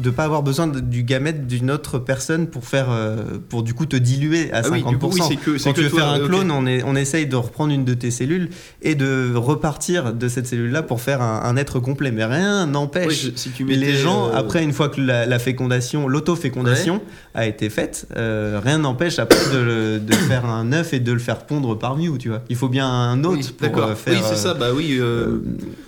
de 0.00 0.10
pas 0.10 0.24
avoir 0.24 0.42
besoin 0.42 0.66
de- 0.66 0.80
du 0.80 1.02
gamète 1.02 1.46
d'une 1.46 1.70
autre 1.70 1.98
personne 1.98 2.46
pour 2.46 2.64
faire, 2.64 2.88
euh, 2.90 3.16
pour 3.48 3.62
du 3.62 3.74
coup 3.74 3.86
te 3.86 3.96
diluer 3.96 4.50
à 4.52 4.58
Ah 4.58 4.62
50%. 4.62 5.28
oui, 5.28 5.36
coup, 5.36 5.52
que- 5.52 5.62
Quand 5.62 5.72
tu 5.72 5.82
veux 5.82 5.90
toi, 5.90 6.00
faire 6.00 6.08
un 6.08 6.20
ok. 6.20 6.26
clone, 6.26 6.50
on, 6.50 6.66
est, 6.66 6.82
on 6.84 6.96
essaye 6.96 7.26
de 7.26 7.36
reprendre 7.36 7.72
une 7.72 7.84
de 7.84 7.94
tes 7.94 8.10
cellules 8.10 8.50
et 8.82 8.94
de 8.94 9.32
repartir 9.34 10.12
de 10.12 10.28
cette 10.28 10.46
cellule-là 10.46 10.82
pour 10.82 11.00
faire 11.00 11.22
un, 11.22 11.42
un 11.44 11.56
être 11.56 11.78
complet. 11.80 12.10
Mais 12.10 12.24
rien 12.24 12.66
n'empêche. 12.66 13.24
Oui, 13.26 13.32
si 13.36 13.50
les 13.64 13.94
gens, 13.94 14.28
euh, 14.28 14.32
après, 14.36 14.62
une 14.62 14.72
fois 14.72 14.88
que 14.88 15.00
la, 15.00 15.26
la 15.26 15.38
fécondation, 15.38 16.08
l'autofécondation 16.08 17.00
a 17.34 17.46
été 17.46 17.68
faite, 17.70 18.06
euh, 18.16 18.60
rien 18.64 18.78
n'empêche 18.78 19.18
après 19.18 19.38
de, 19.52 19.58
le- 19.58 19.98
de 20.00 20.12
faire 20.14 20.46
un 20.46 20.72
œuf 20.72 20.92
et 20.94 21.00
de 21.00 21.12
le 21.12 21.18
faire 21.18 21.38
pondre 21.46 21.78
par 21.78 21.96
Mew, 21.96 22.16
tu 22.18 22.28
vois. 22.28 22.42
Il 22.48 22.56
faut 22.56 22.68
bien 22.68 22.86
un 22.88 23.22
Oui, 23.24 23.48
pour 23.58 23.78
euh, 23.82 23.94
faire. 23.94 24.14
Oui, 24.14 24.20
c'est 24.24 24.32
euh, 24.32 24.36
ça, 24.36 24.54
bah 24.54 24.68
oui. 24.74 24.96
euh, 24.98 25.00
euh, 25.10 25.42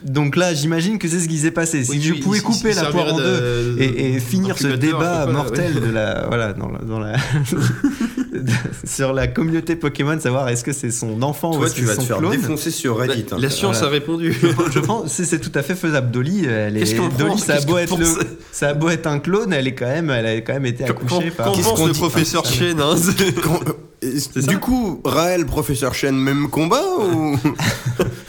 donc 0.04 0.36
là, 0.36 0.52
j'imagine 0.54 0.98
que 0.98 1.08
c'est 1.08 1.20
ce 1.20 1.28
qui 1.28 1.38
s'est 1.38 1.50
passé. 1.50 1.84
Si 1.84 2.00
je 2.00 2.14
pouvais 2.14 2.40
couper 2.40 2.74
la 2.74 2.84
poire 2.86 3.14
en 3.14 3.16
deux 3.16 3.24
de- 3.24 3.76
et, 4.02 4.14
et 4.14 4.20
finir 4.20 4.58
ce 4.58 4.66
débat 4.68 5.26
pas, 5.26 5.32
mortel 5.32 5.74
ouais. 5.74 5.80
de 5.86 5.90
la 5.92 6.26
voilà 6.28 6.52
dans 6.52 6.68
la, 6.70 6.78
dans 6.80 6.98
la 7.00 7.16
sur 8.84 9.12
la 9.12 9.26
communauté 9.26 9.76
Pokémon, 9.76 10.18
savoir 10.20 10.48
est-ce 10.48 10.64
que 10.64 10.72
c'est 10.72 10.90
son 10.90 11.22
enfant 11.22 11.52
ou 11.52 11.56
Toi, 11.58 11.66
est-ce 11.66 11.74
tu 11.74 11.82
que 11.82 11.86
vas 11.86 11.92
c'est 11.92 11.98
te 11.98 12.02
son 12.02 12.08
faire 12.08 12.18
clone. 12.18 12.32
défoncer 12.32 12.70
sur 12.70 12.98
Reddit. 12.98 13.26
hein. 13.32 13.36
La 13.38 13.50
science 13.50 13.76
Voilà. 13.78 13.88
a 13.88 13.90
répondu. 13.90 14.36
Je 14.72 14.78
pense 14.80 15.16
que 15.16 15.24
c'est- 15.24 15.38
tout 15.38 15.52
à 15.54 15.62
fait 15.62 15.74
faisable. 15.74 16.10
Dolly, 16.10 16.44
elle 16.46 16.76
est, 16.76 16.80
Qu'est-ce 16.80 16.94
qu'on 16.96 17.08
Dolly, 17.08 17.30
pense 17.32 17.44
ça 17.44 17.54
a 17.56 17.60
beau 17.60 17.78
être 17.78 17.98
le, 17.98 18.06
ça 18.52 18.68
a 18.70 18.74
beau 18.74 18.88
être 18.88 19.06
un 19.06 19.18
clone, 19.18 19.52
elle 19.52 19.66
est 19.66 19.74
quand 19.74 19.86
même, 19.86 20.10
elle 20.10 20.26
a 20.26 20.34
quand 20.40 20.52
même 20.54 20.66
été 20.66 20.84
accouchée 20.84 21.30
par. 21.30 21.46
Qu'en 21.46 21.52
Qu'est-ce 21.52 21.68
pense 21.68 21.78
qu'on 21.80 21.86
le 21.86 21.92
dit 21.92 21.98
professeur 21.98 22.42
Ah, 22.46 22.50
Chen 22.50 22.80
hein 22.80 22.94
Quand- 23.42 23.60
euh, 24.04 24.42
du 24.48 24.58
coup, 24.58 25.00
Raël, 25.04 25.46
professeur 25.46 25.94
Chen, 25.94 26.16
même 26.16 26.48
combat 26.48 26.82
ou 27.14 27.36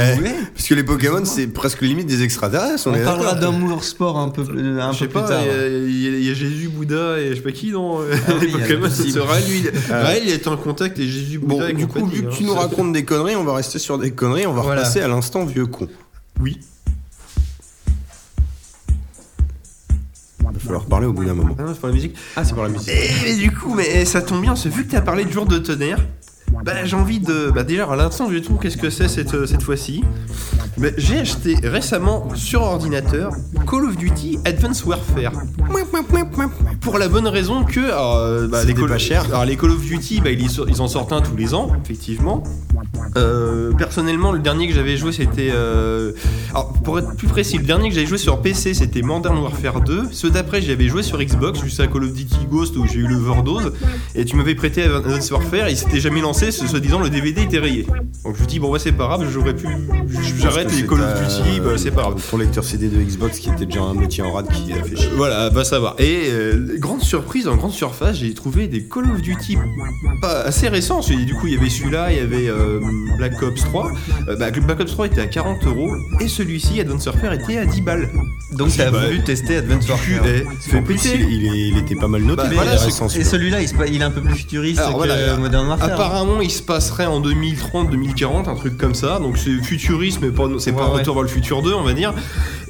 Euh, 0.00 0.16
Eh. 0.24 0.30
Parce 0.54 0.66
que 0.68 0.74
les 0.74 0.82
Pokémon, 0.84 1.24
c'est 1.24 1.46
presque 1.46 1.82
limite 1.82 2.06
des 2.06 2.22
extraterrestres. 2.22 2.86
On 2.86 2.94
est 2.94 3.04
parlera 3.04 3.34
d'amour 3.34 3.84
sport 3.84 4.18
un 4.18 4.28
peu, 4.28 4.44
plus- 4.44 4.80
un 4.80 4.92
Je 4.92 4.98
peu 4.98 5.04
sais 5.04 5.04
plus 5.08 5.14
pas, 5.20 5.28
tard. 5.28 5.42
il 5.44 6.00
y 6.02 6.08
a- 6.28 6.32
y, 6.32 6.34
Jésus, 6.34 6.68
Bouddha 6.68 7.18
et 7.18 7.30
je 7.30 7.34
sais 7.36 7.40
pas 7.42 7.52
qui 7.52 7.70
dans 7.72 8.00
euh, 8.00 8.12
Ah 8.28 8.32
les 8.40 8.46
oui, 8.46 8.52
y 8.52 8.54
a 8.54 8.58
Pokémon. 8.58 8.88
C'est 8.90 9.18
Raël, 9.20 9.44
lui, 9.48 9.58
il- 9.60 9.72
Ah. 9.90 10.02
Raël, 10.02 10.22
il 10.26 10.32
est 10.32 10.46
en 10.48 10.56
contact 10.56 10.98
avec 10.98 11.10
Jésus, 11.10 11.38
Bon, 11.38 11.56
Bouddha 11.56 11.70
et 11.70 11.74
du 11.74 11.86
coup, 11.86 12.04
vu 12.06 12.22
que 12.22 12.26
hein. 12.28 12.30
tu 12.36 12.44
nous 12.44 12.54
racontes 12.54 12.92
des 12.92 13.04
conneries, 13.04 13.36
on 13.36 13.44
va 13.44 13.54
rester 13.54 13.78
sur 13.78 13.98
des 13.98 14.10
conneries. 14.10 14.46
On 14.46 14.52
va 14.52 14.62
Voilà. 14.62 14.80
repasser 14.80 15.00
à 15.00 15.08
l'instant 15.08 15.44
vieux 15.44 15.66
con. 15.66 15.88
Oui. 16.40 16.58
Il 20.40 20.46
va 20.46 20.58
falloir 20.58 20.84
parler 20.86 21.06
au 21.06 21.12
bout 21.12 21.24
d'un 21.24 21.34
moment. 21.34 21.54
Ah 21.58 21.62
non, 21.62 21.72
c'est 21.74 21.78
pour 21.80 21.88
la 21.88 21.94
musique. 21.94 22.14
Ah, 22.36 22.44
c'est 22.44 22.54
pour 22.54 22.62
la 22.64 22.68
musique. 22.70 22.88
Et, 22.88 23.10
mais 23.24 23.36
du 23.36 23.52
coup, 23.52 23.74
mais 23.74 24.04
ça 24.04 24.20
tombe 24.20 24.40
bien, 24.42 24.56
c'est 24.56 24.68
vu 24.68 24.84
que 24.84 24.90
tu 24.90 24.96
as 24.96 25.00
parlé 25.00 25.24
de 25.24 25.30
jour 25.30 25.46
de 25.46 25.58
tonnerre, 25.58 25.98
bah, 26.64 26.84
j'ai 26.84 26.96
envie 26.96 27.20
de. 27.20 27.50
Bah, 27.54 27.62
déjà, 27.62 27.84
à 27.90 27.96
l'instant, 27.96 28.28
je 28.30 28.38
trouve 28.38 28.58
qu'est-ce 28.58 28.76
que 28.76 28.90
c'est 28.90 29.08
cette, 29.08 29.34
euh, 29.34 29.46
cette 29.46 29.62
fois-ci. 29.62 30.02
Bah, 30.78 30.88
j'ai 30.96 31.18
acheté 31.18 31.56
récemment 31.62 32.28
sur 32.34 32.62
ordinateur 32.62 33.32
Call 33.68 33.84
of 33.84 33.96
Duty 33.96 34.38
Advanced 34.44 34.86
Warfare. 34.86 35.32
Pour 36.80 36.98
la 36.98 37.08
bonne 37.08 37.26
raison 37.28 37.64
que. 37.64 37.80
alors, 37.80 38.16
euh, 38.16 38.46
bah, 38.46 38.64
les 38.64 38.74
Call, 38.74 38.88
pas 38.88 38.98
cher. 38.98 39.24
Alors, 39.26 39.44
les 39.44 39.56
Call 39.56 39.70
of 39.70 39.80
Duty, 39.80 40.20
bah, 40.20 40.30
ils, 40.30 40.80
en 40.80 40.88
sortent 40.88 41.12
un 41.12 41.20
tous 41.20 41.36
les 41.36 41.54
ans, 41.54 41.70
effectivement. 41.84 42.42
Euh, 43.16 43.72
personnellement, 43.72 44.32
le 44.32 44.38
dernier 44.38 44.68
que 44.68 44.74
j'avais 44.74 44.96
joué, 44.96 45.12
c'était. 45.12 45.50
euh, 45.52 46.12
Alors, 46.50 46.72
pour 46.84 46.98
être 46.98 47.14
plus 47.16 47.28
précis, 47.28 47.58
le 47.58 47.64
dernier 47.64 47.88
que 47.88 47.94
j'avais 47.94 48.06
joué 48.06 48.18
sur 48.18 48.40
PC, 48.40 48.74
c'était 48.74 49.02
Modern 49.02 49.38
Warfare 49.38 49.80
2. 49.80 50.08
Ceux 50.12 50.30
d'après, 50.30 50.62
j'avais 50.62 50.88
joué 50.88 51.02
sur 51.02 51.18
Xbox, 51.22 51.60
juste 51.60 51.80
à 51.80 51.86
Call 51.86 52.04
of 52.04 52.12
Duty 52.12 52.46
Ghost 52.50 52.76
où 52.76 52.86
j'ai 52.86 53.00
eu 53.00 53.06
l'overdose. 53.06 53.72
Et 54.14 54.24
tu 54.24 54.36
m'avais 54.36 54.54
prêté 54.54 54.82
Advanced 54.82 55.32
Warfare, 55.32 55.68
il 55.68 55.76
s'était 55.76 56.00
jamais 56.00 56.20
lancé, 56.20 56.39
se, 56.50 56.66
se 56.66 56.76
disant 56.76 57.00
le 57.00 57.10
DVD 57.10 57.42
était 57.42 57.58
rayé. 57.58 57.86
Donc 58.24 58.36
je 58.36 58.42
me 58.42 58.46
dis, 58.46 58.58
bon, 58.58 58.70
ouais, 58.70 58.78
c'est 58.78 58.92
pas 58.92 59.06
grave, 59.06 59.26
j'aurais 59.30 59.54
pu. 59.54 59.66
J'arrête 60.38 60.72
les 60.74 60.86
Call 60.86 61.00
of 61.00 61.20
Duty, 61.20 61.60
euh, 61.60 61.64
bah, 61.64 61.70
c'est 61.76 61.90
pas 61.90 62.02
grave. 62.02 62.22
Ton 62.30 62.36
lecteur 62.38 62.64
CD 62.64 62.88
de 62.88 63.00
Xbox 63.00 63.38
qui 63.38 63.50
était 63.50 63.66
déjà 63.66 63.82
un 63.82 63.94
métier 63.94 64.22
en 64.22 64.32
rade 64.32 64.48
qui 64.48 64.72
a 64.72 64.82
fait 64.82 64.96
chier. 64.96 65.10
Voilà, 65.16 65.48
va 65.50 65.64
savoir. 65.64 65.94
Et 65.98 66.28
euh, 66.30 66.76
grande 66.78 67.02
surprise, 67.02 67.48
en 67.48 67.56
grande 67.56 67.72
surface, 67.72 68.16
j'ai 68.16 68.32
trouvé 68.34 68.68
des 68.68 68.84
Call 68.84 69.10
of 69.10 69.20
Duty 69.22 69.58
pas 70.20 70.40
assez 70.42 70.68
récents. 70.68 71.00
que 71.00 71.12
Du 71.24 71.34
coup, 71.34 71.46
il 71.46 71.54
y 71.54 71.56
avait 71.56 71.70
celui-là, 71.70 72.12
il 72.12 72.16
y 72.18 72.20
avait 72.20 72.48
euh, 72.48 72.80
Black 73.18 73.42
Ops 73.42 73.60
3. 73.62 73.90
Euh, 74.28 74.36
bah, 74.36 74.50
Black 74.50 74.80
Ops 74.80 74.90
3 74.92 75.06
était 75.06 75.20
à 75.20 75.26
40 75.26 75.66
euros 75.66 75.90
et 76.20 76.28
celui-ci, 76.28 76.80
Advanced 76.80 77.06
Warfare, 77.06 77.32
était 77.34 77.58
à 77.58 77.66
10 77.66 77.80
balles. 77.82 78.08
Donc 78.52 78.70
t'as 78.76 78.90
Bah, 78.90 79.06
voulu 79.06 79.22
tester 79.22 79.56
Advance 79.56 79.88
Warfare. 79.88 80.24
Fait 80.60 80.80
péter. 80.82 81.18
il, 81.20 81.32
il 81.32 81.46
est- 81.46 81.68
il 81.70 81.78
était 81.78 81.94
pas 81.94 82.08
mal 82.08 82.22
noté. 82.22 82.42
Bah, 82.42 82.48
il 82.50 82.54
voilà, 82.54 82.74
Et 82.74 83.24
celui-là. 83.24 83.60
il, 83.62 83.70
il 83.94 84.00
est 84.00 84.04
un 84.04 84.10
peu 84.10 84.20
plus 84.20 84.34
futuriste 84.34 84.78
Alors, 84.80 84.92
que 84.92 84.96
voilà, 84.98 85.36
Modern 85.36 85.68
Warfare. 85.68 85.90
Apparemment, 85.92 86.29
il 86.40 86.50
se 86.50 86.62
passerait 86.62 87.06
en 87.06 87.20
2030-2040, 87.20 88.48
un 88.48 88.54
truc 88.54 88.76
comme 88.78 88.94
ça. 88.94 89.18
Donc 89.18 89.38
c'est 89.38 89.52
futuriste, 89.62 90.18
mais 90.22 90.30
pas, 90.30 90.44
c'est 90.58 90.72
pas 90.72 90.88
Ouais. 90.90 90.98
Retour 90.98 91.14
vers 91.14 91.22
le 91.22 91.28
futur 91.28 91.62
2, 91.62 91.72
on 91.74 91.82
va 91.82 91.92
dire. 91.92 92.12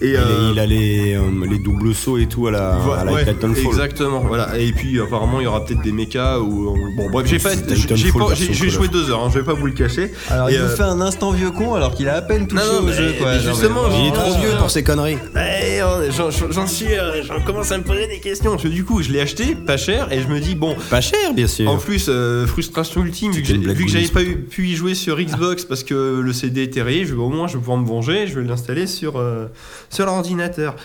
Et 0.03 0.11
Il, 0.11 0.17
a- 0.17 0.21
euh, 0.21 0.51
il 0.53 0.59
a 0.59 0.67
les, 0.67 1.15
euh, 1.15 1.21
les 1.49 1.59
doubles 1.59 1.95
sauts 1.95 2.19
et 2.19 2.27
tout 2.27 2.47
à 2.47 2.51
la, 2.51 2.79
Voilà, 2.83 3.01
à 3.03 3.05
la 3.05 3.13
ouais, 3.13 3.25
Titanfall. 3.25 3.65
Exactement, 3.67 4.21
voilà. 4.21 4.59
Et 4.59 4.73
puis 4.73 4.99
apparemment 5.01 5.41
il 5.41 5.45
y 5.45 5.47
aura 5.47 5.65
peut-être 5.65 5.83
des 5.83 5.93
mechas 5.93 6.39
ou 6.39 6.75
bon 6.97 7.11
bref 7.11 7.27
j'ai 7.27 7.39
pas 7.39 7.51
j'ai 7.55 7.75
j'ai 7.77 7.97
Titanfall 7.97 8.29
pas 8.29 8.35
j'ai 8.35 8.47
version 8.47 8.53
j'ai 8.55 8.71
Call 8.71 8.71
joué 8.71 8.89
deux 8.89 9.11
heures, 9.11 9.23
hein, 9.25 9.31
je 9.33 9.39
vais 9.39 9.45
pas 9.45 9.53
vous 9.55 9.67
le 9.67 9.73
cacher. 9.73 10.13
Alors 10.31 10.49
Et, 10.49 10.55
il 10.55 10.59
euh, 10.59 10.69
fait 10.75 10.83
un 10.83 11.01
instant 11.01 11.31
vieux 11.33 11.51
con 11.51 11.75
alors 11.75 11.95
qu'il 11.95 12.09
a 12.09 12.17
à 12.17 12.23
peine 12.23 12.47
touché 12.47 12.63
Non, 12.65 12.73
non, 12.73 12.79
au 12.81 12.83
mais- 12.83 12.93
jeu 12.93 13.15
quoi. 13.19 13.33
mais 13.33 13.41
Genre, 13.41 13.55
justement, 13.55 13.83
mais- 13.89 14.01
Il 14.01 14.07
est 14.09 14.13
trop 14.13 14.33
vieux 14.39 14.51
ah, 14.55 14.59
pour 14.59 14.71
ces 14.71 14.83
conneries. 14.83 15.19
Euh, 15.37 16.11
j'en- 16.17 16.31
j'en 16.31 16.67
suis, 16.67 16.93
euh, 16.95 17.23
j'en 17.25 17.41
commence 17.41 17.71
à 17.73 17.79
me 17.79 17.83
poser 17.85 18.07
des 18.07 18.19
questions. 18.21 18.53
Parce 18.53 18.63
que 18.63 18.69
du 18.69 18.85
coup, 18.85 19.03
je 19.03 19.11
l'ai 19.11 19.21
acheté, 19.21 19.55
pas 19.55 19.77
cher, 19.77 20.09
et 20.13 20.21
je 20.23 20.29
me 20.29 20.41
dis 20.41 20.55
bon. 20.55 20.75
Pas 20.91 21.01
cher, 21.01 21.35
bien 21.35 21.47
sûr. 21.47 21.69
En 21.71 21.77
plus, 21.77 22.07
euh, 22.09 22.47
frustration 22.47 23.03
ultime, 23.03 23.33
vu 23.33 23.43
que 23.43 23.49
Vu 23.59 23.85
que 23.85 23.91
j'avais 23.91 24.09
pas 24.09 24.23
eu- 24.23 24.37
pu 24.39 24.67
y 24.69 24.75
jouer 24.77 24.95
sur 24.95 25.19
Xbox 25.21 25.65
parce 25.65 25.83
que 25.85 26.21
le 26.21 26.33
CD 26.33 26.63
était 26.63 26.83
rayé, 26.83 27.05
je 27.05 27.15
vais 27.15 27.21
au 27.21 27.29
moins 27.29 27.47
je 27.49 27.55
vais 27.55 27.59
pouvoir 27.61 27.79
me 27.79 27.87
venger, 27.87 28.27
je 28.27 28.39
vais 28.41 28.47
l'installer 28.47 28.87
sur 28.87 29.17
euh, 29.19 29.47
sur 29.89 30.07
l'ordinateur. 30.07 30.77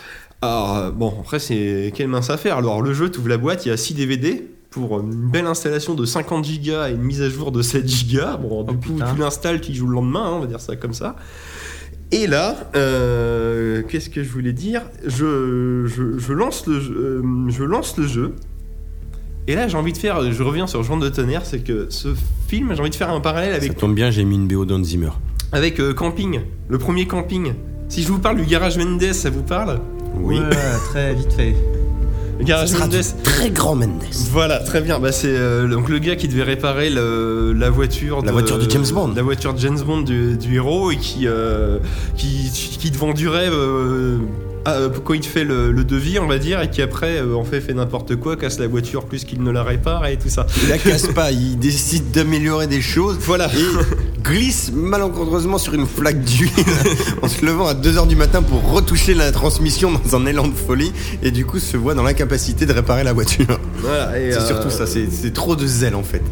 Alors 0.41 0.75
euh, 0.77 0.91
bon, 0.91 1.13
après 1.21 1.39
c'est 1.39 1.91
quelle 1.95 2.07
mince 2.07 2.29
affaire. 2.29 2.57
Alors 2.57 2.81
le 2.81 2.93
jeu, 2.93 3.09
tu 3.09 3.19
ouvres 3.19 3.29
la 3.29 3.37
boîte, 3.37 3.65
il 3.65 3.69
y 3.69 3.71
a 3.71 3.77
6 3.77 3.93
DVD 3.95 4.47
pour 4.69 4.99
une 4.99 5.29
belle 5.31 5.45
installation 5.47 5.93
de 5.93 6.05
50 6.05 6.45
Go 6.63 6.71
et 6.87 6.91
une 6.91 7.01
mise 7.01 7.21
à 7.21 7.29
jour 7.29 7.51
de 7.51 7.61
7 7.61 7.85
Go. 8.11 8.19
Bon, 8.41 8.63
du 8.63 8.71
Oh, 8.71 8.73
coup, 8.73 8.93
putain. 8.93 9.13
tu 9.13 9.19
l'installes, 9.21 9.61
tu 9.61 9.71
y 9.71 9.75
joues 9.75 9.87
le 9.87 9.93
lendemain, 9.93 10.25
hein, 10.25 10.33
on 10.33 10.39
va 10.41 10.47
dire 10.47 10.59
ça 10.59 10.75
comme 10.75 10.93
ça. 10.93 11.15
Et 12.11 12.27
là, 12.27 12.69
euh, 12.75 13.81
qu'est-ce 13.87 14.09
que 14.09 14.23
je 14.23 14.29
voulais 14.29 14.53
dire? 14.53 14.83
Je, 15.05 15.85
je, 15.87 16.17
je 16.19 16.33
lance 16.33 16.67
le 16.67 16.79
jeu, 16.79 16.93
euh, 17.23 17.49
je 17.49 17.63
lance 17.63 17.97
le 17.97 18.05
jeu. 18.05 18.33
Et 19.47 19.55
là, 19.55 19.67
j'ai 19.67 19.77
envie 19.77 19.93
de 19.93 19.97
faire, 19.97 20.31
je 20.31 20.43
reviens 20.43 20.65
sur 20.67 20.81
Jour 20.83 20.97
de 20.97 21.07
tonnerre, 21.09 21.41
c'est 21.45 21.59
que 21.59 21.85
ce 21.89 22.09
film, 22.47 22.71
j'ai 22.73 22.79
envie 22.81 22.89
de 22.89 22.95
faire 22.95 23.11
un 23.11 23.19
parallèle 23.21 23.51
Ça 23.51 23.57
avec, 23.57 23.77
tombe 23.77 23.93
bien, 23.93 24.09
j'ai 24.09 24.23
mis 24.23 24.35
une 24.35 24.47
BO 24.47 24.65
d'Hans 24.65 24.83
Zimmer. 24.83 25.11
avec 25.51 25.79
euh, 25.79 25.93
Camping, 25.93 26.41
le 26.67 26.77
premier 26.79 27.05
Camping. 27.05 27.53
Si 27.87 28.01
je 28.01 28.07
vous 28.07 28.17
parle 28.17 28.37
du 28.37 28.45
garage 28.45 28.77
Mendes, 28.77 29.13
ça 29.13 29.29
vous 29.29 29.43
parle? 29.43 29.79
Oui. 30.15 30.39
Ouais, 30.39 30.49
très 30.89 31.13
vite 31.13 31.31
fait. 31.33 31.55
Le 32.39 32.43
garage 32.43 32.69
Ça 32.69 32.75
sera 32.77 32.87
Mendes. 32.87 32.95
du 32.97 33.23
très 33.23 33.49
grand 33.51 33.75
Mendes. 33.75 34.01
Voilà, 34.31 34.57
très 34.59 34.81
bien. 34.81 34.97
Bah, 34.99 35.11
c'est 35.11 35.27
euh, 35.29 35.67
donc 35.67 35.89
le 35.89 35.99
gars 35.99 36.15
qui 36.15 36.27
devait 36.27 36.41
réparer 36.43 36.89
le- 36.89 37.53
la 37.53 37.69
voiture, 37.69 38.23
La 38.25 38.31
voiture 38.31 38.57
de 38.57 38.67
James 38.69 38.83
Bond. 38.93 39.13
la 39.15 39.21
voiture 39.21 39.53
de 39.53 39.59
James 39.59 39.79
Bond 39.85 40.01
du, 40.01 40.35
du 40.37 40.55
héros 40.55 40.89
et 40.91 40.97
qui 40.97 41.27
euh, 41.27 41.77
qui 42.17 42.49
qui 42.79 42.91
te 42.91 42.97
vend 42.97 43.13
du 43.13 43.27
rêve. 43.29 43.53
Euh, 44.67 44.71
ah, 44.71 44.73
euh, 44.77 44.89
quand 45.03 45.13
il 45.13 45.23
fait 45.23 45.43
le, 45.43 45.71
le 45.71 45.83
devis, 45.83 46.19
on 46.19 46.27
va 46.27 46.37
dire, 46.37 46.61
et 46.61 46.69
qui 46.69 46.81
après, 46.81 47.17
euh, 47.17 47.35
en 47.35 47.43
fait, 47.43 47.61
fait 47.61 47.73
n'importe 47.73 48.15
quoi, 48.15 48.35
casse 48.35 48.59
la 48.59 48.67
voiture 48.67 49.05
plus 49.05 49.23
qu'il 49.23 49.43
ne 49.43 49.51
la 49.51 49.63
répare 49.63 50.05
et 50.07 50.17
tout 50.17 50.29
ça. 50.29 50.47
Il 50.63 50.69
la 50.69 50.77
casse 50.77 51.07
pas, 51.07 51.31
il 51.31 51.57
décide 51.57 52.11
d'améliorer 52.11 52.67
des 52.67 52.81
choses 52.81 53.17
Voilà. 53.21 53.47
et 53.53 54.21
glisse 54.23 54.71
malencontreusement 54.73 55.57
sur 55.57 55.73
une 55.73 55.85
flaque 55.85 56.21
d'huile 56.23 56.49
en 57.21 57.27
se 57.27 57.45
levant 57.45 57.67
à 57.67 57.73
2h 57.75 58.07
du 58.07 58.15
matin 58.15 58.41
pour 58.41 58.71
retoucher 58.71 59.13
la 59.13 59.31
transmission 59.31 59.91
dans 59.91 60.15
un 60.15 60.25
élan 60.25 60.47
de 60.47 60.55
folie 60.55 60.91
et 61.21 61.29
du 61.31 61.45
coup 61.45 61.59
se 61.59 61.77
voit 61.77 61.93
dans 61.93 62.03
l'incapacité 62.03 62.65
de 62.65 62.73
réparer 62.73 63.03
la 63.03 63.13
voiture. 63.13 63.59
Voilà. 63.77 64.11
C'est 64.13 64.33
euh, 64.37 64.45
surtout 64.47 64.69
ça, 64.71 64.85
c'est 64.87 65.33
trop 65.33 65.55
de 65.55 65.67
zèle 65.67 65.95
en 65.95 66.03
fait. 66.03 66.23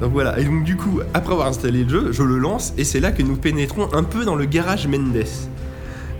Donc 0.00 0.12
voilà. 0.12 0.38
Et 0.38 0.44
donc 0.44 0.64
du 0.64 0.76
coup, 0.76 1.00
après 1.14 1.32
avoir 1.32 1.48
installé 1.48 1.84
le 1.84 1.88
jeu, 1.88 2.08
je 2.12 2.22
le 2.22 2.38
lance 2.38 2.72
et 2.76 2.84
c'est 2.84 3.00
là 3.00 3.12
que 3.12 3.22
nous 3.22 3.36
pénétrons 3.36 3.88
un 3.92 4.02
peu 4.02 4.24
dans 4.24 4.34
le 4.34 4.44
garage 4.44 4.86
Mendes. 4.86 5.24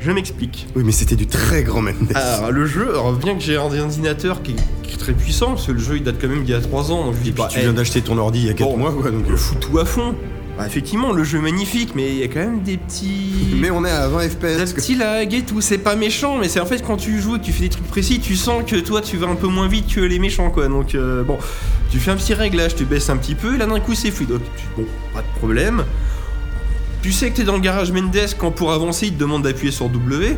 Je 0.00 0.10
m'explique. 0.12 0.66
Oui, 0.74 0.82
mais 0.84 0.92
c'était 0.92 1.16
du 1.16 1.26
très 1.26 1.62
grand 1.62 1.82
Mendes. 1.82 1.94
Alors 2.14 2.50
le 2.52 2.64
jeu, 2.66 2.88
alors 2.90 3.12
bien 3.12 3.34
que 3.34 3.40
j'ai 3.42 3.56
un 3.56 3.60
ordinateur 3.62 4.42
qui, 4.42 4.54
qui 4.82 4.94
est 4.94 4.98
très 4.98 5.12
puissant, 5.12 5.48
parce 5.48 5.66
que 5.66 5.72
le 5.72 5.78
jeu 5.78 5.96
il 5.96 6.02
date 6.02 6.16
quand 6.20 6.28
même 6.28 6.42
d'il 6.44 6.52
y 6.52 6.54
a 6.54 6.60
3 6.60 6.90
ans, 6.90 7.04
donc 7.06 7.14
je 7.18 7.20
dis 7.22 7.32
bah, 7.32 7.48
tu 7.50 7.60
viens 7.60 7.72
d'acheter 7.74 8.00
ton 8.00 8.16
ordi 8.16 8.40
il 8.40 8.46
y 8.46 8.50
a 8.50 8.54
4 8.54 8.68
bon, 8.70 8.76
mois 8.78 8.92
quoi 8.92 9.10
donc. 9.10 9.24
euh, 9.30 9.36
fous 9.36 9.56
tout 9.60 9.78
à 9.78 9.84
fond. 9.84 10.14
Bah, 10.56 10.66
effectivement, 10.66 11.12
le 11.12 11.22
jeu 11.24 11.38
est 11.38 11.42
magnifique, 11.42 11.94
mais 11.94 12.08
il 12.10 12.16
y 12.18 12.22
a 12.22 12.28
quand 12.28 12.40
même 12.40 12.62
des 12.62 12.76
petits. 12.76 13.54
Mais 13.60 13.70
on 13.70 13.84
est 13.84 13.90
à 13.90 14.08
20 14.08 14.22
des 14.22 14.28
FPS. 14.30 14.72
quoi. 14.72 14.82
petits 14.82 14.94
lags 14.94 15.34
et 15.34 15.42
tout, 15.42 15.60
c'est 15.60 15.78
pas 15.78 15.96
méchant, 15.96 16.38
mais 16.38 16.48
c'est 16.48 16.60
en 16.60 16.66
fait 16.66 16.82
quand 16.84 16.96
tu 16.96 17.20
joues 17.20 17.36
et 17.36 17.38
que 17.38 17.44
tu 17.44 17.52
fais 17.52 17.62
des 17.64 17.68
trucs 17.68 17.86
précis, 17.86 18.20
tu 18.20 18.36
sens 18.36 18.62
que 18.66 18.76
toi 18.76 19.00
tu 19.02 19.16
vas 19.18 19.26
un 19.28 19.34
peu 19.36 19.46
moins 19.48 19.68
vite 19.68 19.94
que 19.94 20.00
les 20.00 20.18
méchants 20.18 20.50
quoi. 20.50 20.68
Donc 20.68 20.94
euh, 20.94 21.22
bon, 21.24 21.36
tu 21.90 21.98
fais 21.98 22.10
un 22.10 22.16
petit 22.16 22.32
réglage, 22.34 22.74
tu 22.74 22.84
baisses 22.86 23.10
un 23.10 23.16
petit 23.18 23.34
peu, 23.34 23.54
et 23.54 23.58
là 23.58 23.66
d'un 23.66 23.80
coup 23.80 23.94
c'est 23.94 24.10
fluide. 24.10 24.30
Donc, 24.30 24.40
tu- 24.56 24.64
bon, 24.82 24.86
pas 25.14 25.20
de 25.20 25.38
problème. 25.38 25.84
Tu 27.02 27.12
sais 27.12 27.30
que 27.30 27.36
t'es 27.36 27.44
dans 27.44 27.54
le 27.54 27.60
garage 27.60 27.92
Mendes 27.92 28.34
quand 28.36 28.50
pour 28.50 28.72
avancer 28.72 29.06
il 29.06 29.14
te 29.14 29.18
demande 29.18 29.42
d'appuyer 29.42 29.72
sur 29.72 29.88
W. 29.88 30.36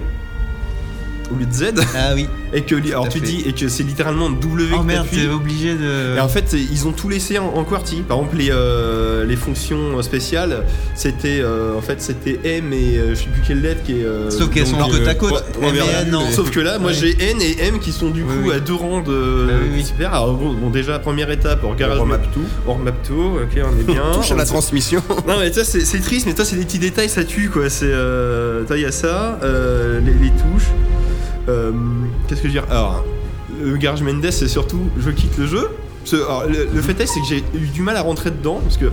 au 1.32 1.38
lieu 1.38 1.46
de 1.46 1.52
Z 1.52 1.72
Ah 1.96 2.12
oui. 2.14 2.28
et 2.52 2.62
que 2.62 2.74
alors 2.90 3.08
tu 3.08 3.18
fait. 3.20 3.26
dis 3.26 3.42
et 3.46 3.52
que 3.52 3.68
c'est 3.68 3.82
littéralement 3.82 4.28
W 4.30 4.74
Oh 4.78 4.82
merde, 4.82 5.06
t'es 5.10 5.26
obligé 5.28 5.74
de. 5.74 6.16
Et 6.16 6.20
en 6.20 6.28
fait, 6.28 6.52
ils 6.54 6.86
ont 6.86 6.92
tout 6.92 7.08
laissé 7.08 7.38
en, 7.38 7.46
en 7.46 7.64
QWERTY. 7.64 8.02
Par 8.02 8.18
exemple, 8.18 8.36
les, 8.36 8.50
euh, 8.50 9.24
les 9.24 9.36
fonctions 9.36 10.00
spéciales, 10.02 10.64
c'était 10.94 11.40
euh, 11.40 11.76
en 11.76 11.80
fait 11.80 12.00
c'était 12.02 12.38
M 12.44 12.72
et 12.72 12.98
euh, 12.98 13.10
je 13.14 13.20
sais 13.20 13.26
plus 13.32 13.42
quelle 13.46 13.60
lettre 13.62 13.82
qui 13.84 13.92
est. 14.00 14.04
euh, 14.04 14.30
Sauf 14.30 14.50
qu'elles 14.50 14.66
sont 14.66 14.76
côte 14.78 15.06
à 15.06 15.14
côte. 15.14 15.32
ouais, 15.60 15.68
M 15.68 15.74
et 15.74 15.78
voilà. 15.78 16.00
N, 16.02 16.10
non. 16.10 16.30
Sauf 16.30 16.50
que 16.50 16.60
là, 16.60 16.78
moi 16.78 16.90
Ouais. 16.90 16.96
j'ai 16.96 17.16
N 17.30 17.40
et 17.40 17.56
M 17.66 17.78
qui 17.78 17.92
sont 17.92 18.10
du 18.10 18.22
coup 18.24 18.30
oui. 18.44 18.52
à 18.52 18.60
deux 18.60 18.74
rangs 18.74 19.00
de. 19.02 19.46
Bah 19.48 19.52
oui, 19.62 19.68
oui. 19.76 19.84
Super. 19.84 20.12
Alors 20.14 20.34
bon, 20.34 20.52
bon, 20.52 20.70
déjà 20.70 20.98
première 20.98 21.30
étape, 21.30 21.60
on 21.64 21.70
regarde. 21.70 21.96
On 21.98 22.02
remap 22.02 22.30
tout. 22.32 22.40
On 22.66 22.74
remap 22.74 23.02
tout. 23.06 23.38
Ok, 23.42 23.56
on 23.64 23.80
est 23.80 23.84
bien. 23.92 24.02
Touche 24.14 24.30
à 24.32 24.34
la 24.36 24.42
On- 24.42 24.46
transmission. 24.46 25.02
non 25.28 25.38
mais 25.38 25.52
ça 25.52 25.64
c'est 25.64 25.80
c'est 25.84 26.00
triste 26.00 26.26
mais 26.26 26.34
toi 26.34 26.44
c'est 26.44 26.56
des 26.56 26.64
petits 26.64 26.78
détails 26.78 27.08
ça 27.08 27.24
tue 27.24 27.48
quoi 27.48 27.68
c'est 27.70 27.86
euh, 27.86 28.64
toi 28.64 28.76
il 28.76 28.82
y 28.82 28.86
a 28.86 28.92
ça 28.92 29.38
euh, 29.42 30.00
les, 30.00 30.12
les 30.12 30.30
touches 30.30 30.68
Euh, 31.48 31.72
qu'est-ce 32.28 32.42
que 32.42 32.48
je 32.48 32.54
veux 32.54 32.60
dire 32.60 32.70
alors 32.70 33.04
le 33.62 33.76
Garage 33.76 34.02
Mendes 34.02 34.30
c'est 34.30 34.48
surtout 34.48 34.80
je 34.98 35.10
quitte 35.10 35.36
le 35.38 35.46
jeu. 35.46 35.68
Le, 36.12 36.68
le 36.74 36.82
fait 36.82 37.00
est 37.00 37.06
c'est 37.06 37.20
que 37.20 37.26
j'ai 37.26 37.44
eu 37.54 37.66
du 37.68 37.82
mal 37.82 37.96
à 37.96 38.02
rentrer 38.02 38.30
dedans 38.30 38.60
parce 38.62 38.76
que 38.76 38.86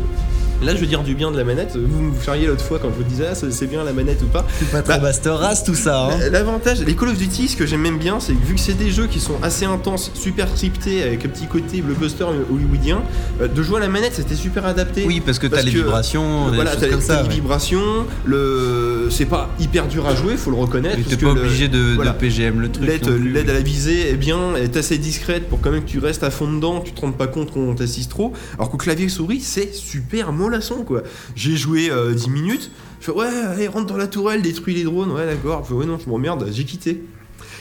là 0.61 0.75
je 0.75 0.79
veux 0.81 0.87
dire 0.87 1.03
du 1.03 1.15
bien 1.15 1.31
de 1.31 1.37
la 1.37 1.43
manette 1.43 1.75
vous 1.75 2.11
vous 2.11 2.21
charriez 2.21 2.47
l'autre 2.47 2.63
fois 2.63 2.79
quand 2.79 2.89
je 2.89 2.95
vous 3.03 3.03
disais 3.09 3.25
ah, 3.31 3.35
c'est 3.35 3.67
bien 3.67 3.83
la 3.83 3.93
manette 3.93 4.21
ou 4.21 4.25
pas 4.27 4.45
C'est 4.59 4.69
pas 4.71 4.81
trop 4.81 4.93
Bah, 4.93 4.99
Master 4.99 5.37
Race 5.37 5.63
tout 5.63 5.75
ça. 5.75 6.07
Hein. 6.07 6.29
L'avantage, 6.31 6.81
les 6.81 6.95
Call 6.95 7.09
of 7.09 7.17
Duty, 7.17 7.47
ce 7.49 7.55
que 7.57 7.65
j'aime 7.65 7.81
même 7.81 7.97
bien, 7.97 8.19
c'est 8.19 8.33
que 8.33 8.45
vu 8.45 8.55
que 8.55 8.59
c'est 8.59 8.73
des 8.77 8.91
jeux 8.91 9.07
qui 9.07 9.19
sont 9.19 9.35
assez 9.41 9.65
intenses, 9.65 10.11
super 10.13 10.47
scriptés, 10.49 11.03
avec 11.03 11.25
un 11.25 11.29
petit 11.29 11.45
côté 11.47 11.81
blockbuster 11.81 12.25
hollywoodien, 12.51 13.01
euh, 13.41 13.47
de 13.47 13.61
jouer 13.63 13.77
à 13.77 13.79
la 13.81 13.87
manette, 13.87 14.13
c'était 14.15 14.35
super 14.35 14.65
adapté. 14.65 15.03
Oui, 15.05 15.21
parce 15.25 15.39
que 15.39 15.47
t'as 15.47 15.61
les 15.61 15.71
que, 15.71 15.77
vibrations, 15.77 16.47
voilà, 16.53 16.75
t'as 16.75 16.99
ça. 16.99 17.21
les 17.21 17.27
ouais. 17.27 17.33
vibrations, 17.35 18.05
le... 18.25 19.07
c'est 19.09 19.25
pas 19.25 19.49
hyper 19.59 19.87
dur 19.87 20.07
à 20.07 20.15
jouer, 20.15 20.37
faut 20.37 20.51
le 20.51 20.57
reconnaître. 20.57 20.97
Mais 20.97 21.03
T'es 21.03 21.15
que 21.17 21.25
pas 21.25 21.33
le- 21.33 21.41
obligé 21.41 21.67
de, 21.67 21.95
voilà. 21.95 22.11
de 22.11 22.17
PGM 22.17 22.59
le 22.59 22.71
truc. 22.71 22.85
L'aide 22.87 23.49
à 23.49 23.53
la 23.53 23.59
visée 23.61 24.09
est 24.11 24.15
bien, 24.17 24.55
est 24.55 24.75
assez 24.77 24.97
discrète 24.97 25.47
pour 25.49 25.61
quand 25.61 25.71
même 25.71 25.83
que 25.83 25.89
tu 25.89 25.99
restes 25.99 26.23
à 26.23 26.31
fond 26.31 26.51
dedans, 26.51 26.79
que 26.81 26.87
tu 26.87 26.93
te 26.93 27.01
rendes 27.01 27.17
pas 27.17 27.27
compte 27.27 27.51
qu'on 27.51 27.73
t'assiste 27.75 28.09
trop. 28.11 28.33
Alors 28.55 28.69
qu'au 28.69 28.77
clavier 28.77 29.09
souris, 29.09 29.41
c'est 29.41 29.73
super 29.73 30.31
mollasson 30.49 30.83
quoi. 30.83 31.03
J'ai 31.35 31.55
joué 31.55 31.89
euh, 31.91 32.13
10 32.13 32.29
minutes, 32.29 32.71
je 32.99 33.05
fais 33.05 33.11
ouais, 33.11 33.27
allez, 33.27 33.67
rentre 33.67 33.85
dans 33.87 33.97
la 33.97 34.07
tourelle, 34.07 34.41
détruis 34.41 34.73
les 34.73 34.83
drones, 34.83 35.11
ouais, 35.11 35.25
d'accord. 35.25 35.63
Je 35.63 35.69
fais 35.69 35.73
ouais, 35.75 35.85
non, 35.85 35.97
je 36.03 36.09
m'emmerde, 36.09 36.47
j'ai 36.51 36.63
quitté. 36.65 37.03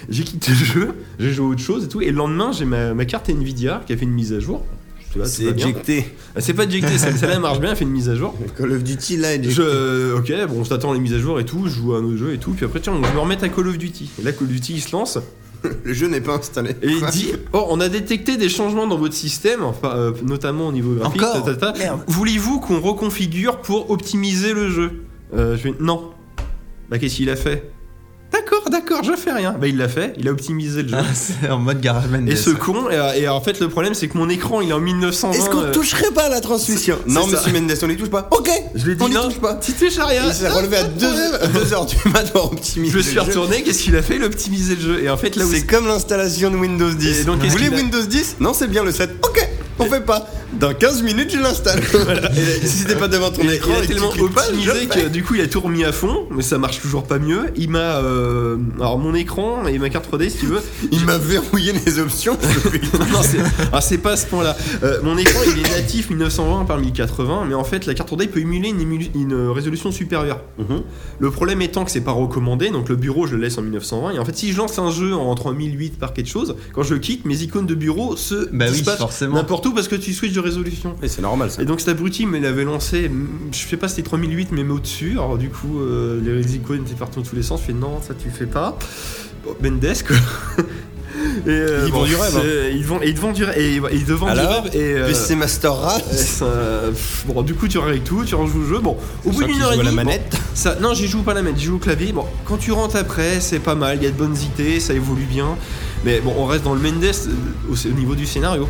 J'ai 0.09 0.23
quitté 0.23 0.53
le 0.53 0.57
jeu, 0.57 0.89
j'ai 1.19 1.33
joué 1.33 1.47
à 1.47 1.49
autre 1.51 1.61
chose 1.61 1.85
et 1.85 1.89
tout. 1.89 2.01
Et 2.01 2.07
le 2.07 2.17
lendemain, 2.17 2.53
j'ai 2.53 2.65
ma, 2.65 2.95
ma 2.95 3.05
carte 3.05 3.29
Nvidia 3.31 3.83
qui 3.87 3.93
a 3.93 3.97
fait 3.97 4.05
une 4.05 4.13
mise 4.13 4.33
à 4.33 4.41
jour. 4.41 4.65
C'est 5.25 5.45
éjecté. 5.45 6.05
Ah, 6.37 6.41
C'est 6.41 6.53
pas 6.55 6.65
éjecté, 6.65 6.97
celle- 6.99 7.17
celle-là 7.17 7.41
marche 7.41 7.59
bien, 7.61 7.71
elle 7.71 7.77
fait 7.77 7.85
une 7.85 7.91
mise 7.91 8.09
à 8.09 8.15
jour. 8.15 8.35
Call 8.57 8.73
of 8.73 8.85
Duty 8.85 9.17
là, 9.17 9.35
éjecté. 9.35 9.51
Je, 9.51 10.13
ok, 10.15 10.33
bon, 10.49 10.63
je 10.65 10.69
t'attends 10.69 10.93
les 10.93 11.01
mises 11.01 11.15
à 11.15 11.19
jour 11.19 11.41
et 11.41 11.45
tout, 11.45 11.65
je 11.67 11.71
joue 11.71 11.95
à 11.95 11.99
un 11.99 12.05
autre 12.05 12.17
jeu 12.19 12.33
et 12.35 12.39
tout, 12.39 12.53
puis 12.53 12.65
après, 12.67 12.79
tiens, 12.81 12.93
je 12.95 13.13
me 13.15 13.19
remets 13.19 13.43
à 13.43 13.49
Call 13.49 13.67
of 13.69 13.79
Duty. 13.79 14.11
Et 14.21 14.23
là, 14.23 14.33
Call 14.33 14.45
of 14.47 14.53
Duty, 14.53 14.75
il 14.75 14.81
se 14.81 14.93
lance, 14.93 15.19
Le 15.85 15.93
jeu 15.93 16.07
n'est 16.09 16.21
pas 16.21 16.37
installé. 16.37 16.71
et 16.83 16.89
il 16.89 17.05
dit 17.07 17.33
Oh, 17.53 17.67
on 17.71 17.81
a 17.81 17.89
détecté 17.89 18.37
des 18.37 18.49
changements 18.49 18.87
dans 18.87 18.99
votre 18.99 19.15
système, 19.15 19.63
enfin, 19.65 19.93
euh, 19.97 20.13
notamment 20.23 20.69
au 20.69 20.73
niveau 20.73 20.95
graphique. 20.95 21.21
Voulez-vous 22.07 22.61
qu'on 22.61 22.81
reconfigure 22.81 23.61
pour 23.61 23.91
optimiser 23.91 24.53
le 24.53 24.71
jeu? 24.71 25.03
Euh, 25.35 25.57
Je 25.57 25.71
Non. 25.81 26.11
Bah, 26.91 26.99
qu'est-ce 26.99 27.17
qu'il 27.17 27.31
a 27.31 27.37
fait? 27.37 27.71
D'accord, 28.33 28.69
d'accord, 28.71 29.03
je 29.05 29.13
fais 29.17 29.33
rien. 29.33 29.55
Bah, 29.59 29.67
il 29.69 29.77
l'a 29.79 29.89
fait, 29.89 30.13
il 30.19 30.29
a 30.29 30.33
optimisé 30.33 30.83
le 30.83 30.89
jeu. 30.91 30.97
Ah, 30.99 31.05
c'est 31.15 31.49
en 31.51 31.59
mode 31.59 31.81
Garage 31.81 32.09
Mendes. 32.09 32.29
et 32.29 32.37
ce 32.37 32.51
con, 32.51 32.91
et, 32.91 33.23
et 33.23 33.29
en 33.29 33.41
fait, 33.41 33.59
le 33.61 33.69
problème, 33.69 33.95
c'est 33.95 34.07
que 34.09 34.19
mon 34.19 34.29
écran, 34.29 34.61
il 34.61 34.69
est 34.69 34.73
en 34.75 34.81
1920. 34.81 35.33
Est-ce 35.39 35.51
qu'on 35.51 35.63
euh, 35.63 35.73
toucherait 35.73 36.11
pas 36.15 36.25
à 36.25 36.29
la 36.29 36.41
transmission 36.43 36.99
c'est 37.07 37.13
Non, 37.13 37.23
ça. 37.27 37.37
monsieur 37.39 37.53
Mendes, 37.59 37.73
on 37.83 37.87
n'y 37.87 37.97
touche 37.97 38.11
pas. 38.11 38.29
Ok 38.31 38.51
Je 38.75 38.85
lui 38.85 38.93
ai 38.93 38.95
dit 38.97 39.03
On 39.03 39.09
n'y 39.09 39.15
non, 39.15 39.25
touche 39.25 39.39
pas. 39.41 39.55
tu 39.55 39.73
touches 39.73 39.99
à 39.99 40.05
rien. 40.07 40.23
Il 40.27 40.35
s'est 40.35 40.49
relevé 40.49 40.77
à 40.77 40.85
Pas 40.85 40.89
de 40.89 41.07
problème. 41.07 41.65
2h 41.65 41.87
du 42.05 42.11
mat 42.11 42.33
pour 42.33 42.53
optimiser. 42.53 42.93
Je 42.93 42.97
me 42.99 43.03
suis 43.03 43.15
le 43.15 43.21
jeu. 43.23 43.27
retourné, 43.29 43.63
qu'est-ce 43.63 43.83
qu'il 43.83 43.97
a 43.97 44.03
fait 44.03 44.17
Il 44.17 44.23
a 44.23 44.27
optimisé 44.27 44.75
le 44.75 44.81
jeu. 44.81 45.03
Et 45.03 45.09
en 45.11 45.17
fait, 45.17 45.35
là 45.37 45.47
où 45.47 45.51
C'est 45.51 45.67
comme 45.67 45.87
l'installation 45.87 46.51
de 46.51 46.57
Windows 46.57 46.91
10. 46.93 47.21
Et 47.21 47.25
donc, 47.25 47.41
Vous 47.43 47.49
voulez 47.49 47.69
a- 47.69 47.71
Windows 47.71 48.03
10 48.03 48.37
Non, 48.41 48.53
c'est 48.53 48.69
bien 48.69 48.85
le 48.85 48.93
7. 48.93 49.11
Ok, 49.25 49.49
on 49.79 49.87
fait 49.87 50.05
pas. 50.05 50.27
Dans 50.55 50.73
15 50.75 51.03
minutes, 51.03 51.31
je 51.33 51.39
l'installe. 51.39 51.81
Et 52.63 52.67
si 52.67 52.85
t'es 52.85 52.97
pas 52.97 53.07
devant 53.09 53.31
ton 53.31 53.43
écran, 53.49 53.73
il 53.79 53.85
a 53.85 53.87
tellement 53.87 54.09
optimisé 54.09 54.87
que 54.87 55.09
du 55.09 55.23
coup 55.23 55.35
il 55.35 55.41
a 55.43 55.47
tout 55.47 55.61
remis 55.61 55.85
à 55.85 55.93
fond, 55.93 56.27
mais 56.31 56.43
ça 56.43 56.57
marche 56.59 56.81
toujours 56.81 57.05
pas 57.05 57.19
mieux. 57.19 57.51
Il 57.57 57.71
m'a. 57.71 57.97
euh, 57.99 58.57
alors 58.77 58.99
mon 58.99 59.15
écran 59.15 59.67
et 59.67 59.79
ma 59.79 59.91
carte 59.91 60.11
3D 60.11 60.31
si 60.31 60.39
tu 60.39 60.47
veux. 60.47 60.61
Il 60.91 61.05
m'a 61.05 61.19
verrouillé 61.19 61.73
les 61.85 61.99
options. 61.99 62.37
non, 63.13 63.21
c'est 63.23 63.39
ah, 63.73 63.81
c'est 63.81 63.99
pas 63.99 64.13
à 64.13 64.17
ce 64.17 64.27
point-là. 64.27 64.57
Euh, 64.83 64.99
mon 65.03 65.17
écran 65.19 65.41
il 65.47 65.59
est 65.65 65.71
natif 65.71 66.09
1920 66.11 66.65
par 66.65 66.79
1080, 66.79 67.45
mais 67.49 67.55
en 67.55 67.65
fait 67.65 67.85
la 67.87 67.95
carte 67.95 68.11
3D 68.11 68.29
peut 68.29 68.41
émuler 68.41 68.71
une, 68.71 68.81
émule- 68.81 69.11
une 69.15 69.49
résolution 69.51 69.93
supérieure. 69.93 70.41
Mhm. 70.59 70.83
Le 71.19 71.31
problème 71.31 71.61
étant 71.63 71.85
que 71.85 71.91
c'est 71.91 72.01
pas 72.01 72.13
recommandé, 72.13 72.71
donc 72.71 72.89
le 72.89 72.97
bureau 72.97 73.27
je 73.27 73.37
le 73.37 73.43
laisse 73.43 73.59
en 73.59 73.63
1920. 73.63 74.13
Et 74.13 74.19
en 74.19 74.25
fait, 74.25 74.37
si 74.37 74.53
je 74.53 74.57
lance 74.57 74.79
un 74.79 74.91
jeu 74.91 75.15
en 75.15 75.35
3008 75.35 75.99
par 75.99 76.13
quelque 76.15 76.29
chose, 76.31 76.57
quand 76.73 76.83
je 76.83 76.95
le 76.95 77.01
quitte, 77.01 77.25
mes 77.27 77.43
icônes 77.43 77.67
de 77.67 77.75
bureau 77.75 78.17
se 78.17 78.49
Bah 78.53 78.67
oui, 78.73 78.83
forcément. 78.99 79.35
n'importe 79.37 79.67
où 79.67 79.75
parce 79.75 79.89
que 79.89 79.97
tu 79.97 80.13
switches 80.15 80.38
de 80.39 80.45
résolution. 80.45 80.95
Et 81.03 81.09
c'est 81.09 81.23
normal 81.23 81.51
ça. 81.51 81.63
Et 81.63 81.65
donc 81.65 81.81
cet 81.81 81.89
abruti 81.91 82.27
me 82.27 82.39
l'avait 82.39 82.65
lancé, 82.65 83.09
mm, 83.09 83.29
je 83.53 83.59
sais 83.59 83.77
pas 83.77 83.89
si 83.89 83.97
c'était 83.97 84.09
3008 84.09 84.49
mais 84.53 84.63
au-dessus, 84.63 85.13
alors 85.13 85.39
du 85.39 85.51
coup 85.51 85.81
euh, 85.81 86.21
les 86.23 86.57
icônes 86.57 86.83
étaient 86.87 86.95
partout 86.95 87.21
dans 87.21 87.27
tous 87.29 87.37
les 87.37 87.43
sens, 87.43 87.61
je 87.61 87.67
fais 87.67 87.73
non 87.73 88.01
ça 88.07 88.15
tu 88.15 88.31
fais 88.31 88.47
pas. 88.47 88.79
Bon, 89.45 89.55
Mendes 89.63 89.95
quoi. 90.07 90.17
Et, 91.47 91.51
euh, 91.51 91.85
Ils 91.87 91.93
vendent 91.93 92.07
du 92.07 92.15
rêve, 92.17 92.31
c'est- 92.43 92.73
Ils 92.77 92.85
vendent, 92.85 93.03
et 93.03 93.09
ils 93.09 93.15
te 93.15 93.21
vendent 93.21 93.35
du 93.35 93.43
rêve. 93.45 93.57
Ils 93.93 94.05
vendent 94.05 94.35
du 94.35 94.41
rêve. 94.41 94.71
Et, 94.75 94.79
euh, 94.99 95.07
PC 95.07 95.35
Master 95.35 95.75
Race. 95.75 96.43
bon, 97.27 97.43
du 97.43 97.55
coup, 97.55 97.67
tu 97.67 97.79
règles 97.79 98.05
tout, 98.05 98.25
tu 98.25 98.35
rejoues 98.35 98.61
le 98.61 98.69
jeu. 98.69 98.79
Bon, 98.79 98.97
au 99.25 99.31
bout 99.31 99.43
d'une 99.43 99.61
heure 99.63 99.73
et 99.73 99.77
la 99.79 99.83
demie. 99.85 99.97
bon, 99.97 100.05
manette. 100.05 100.37
ça, 100.55 100.77
non, 100.81 100.95
j'y 100.95 101.09
joue 101.09 101.23
pas 101.23 101.33
à 101.33 101.35
la 101.35 101.43
manette, 101.43 101.59
j'y 101.59 101.67
joue 101.67 101.77
au 101.77 101.81
clavier. 101.81 102.13
Bon, 102.13 102.25
quand 102.45 102.59
tu 102.59 102.71
rentres 102.73 102.97
après, 102.97 103.41
c'est 103.41 103.59
pas 103.59 103.75
mal, 103.75 103.97
il 104.01 104.05
y 104.05 104.07
a 104.07 104.11
de 104.11 104.17
bonnes 104.17 104.37
idées, 104.37 104.81
ça 104.81 104.93
évolue 104.95 105.25
bien. 105.25 105.57
Mais 106.05 106.21
bon, 106.21 106.33
on 106.37 106.45
reste 106.47 106.63
dans 106.65 106.75
le 106.75 106.81
Mendes 106.81 107.03
euh, 107.05 107.13
au, 107.71 107.75
au 107.75 107.93
niveau 107.99 108.15
du 108.15 108.27
scénario. 108.27 108.69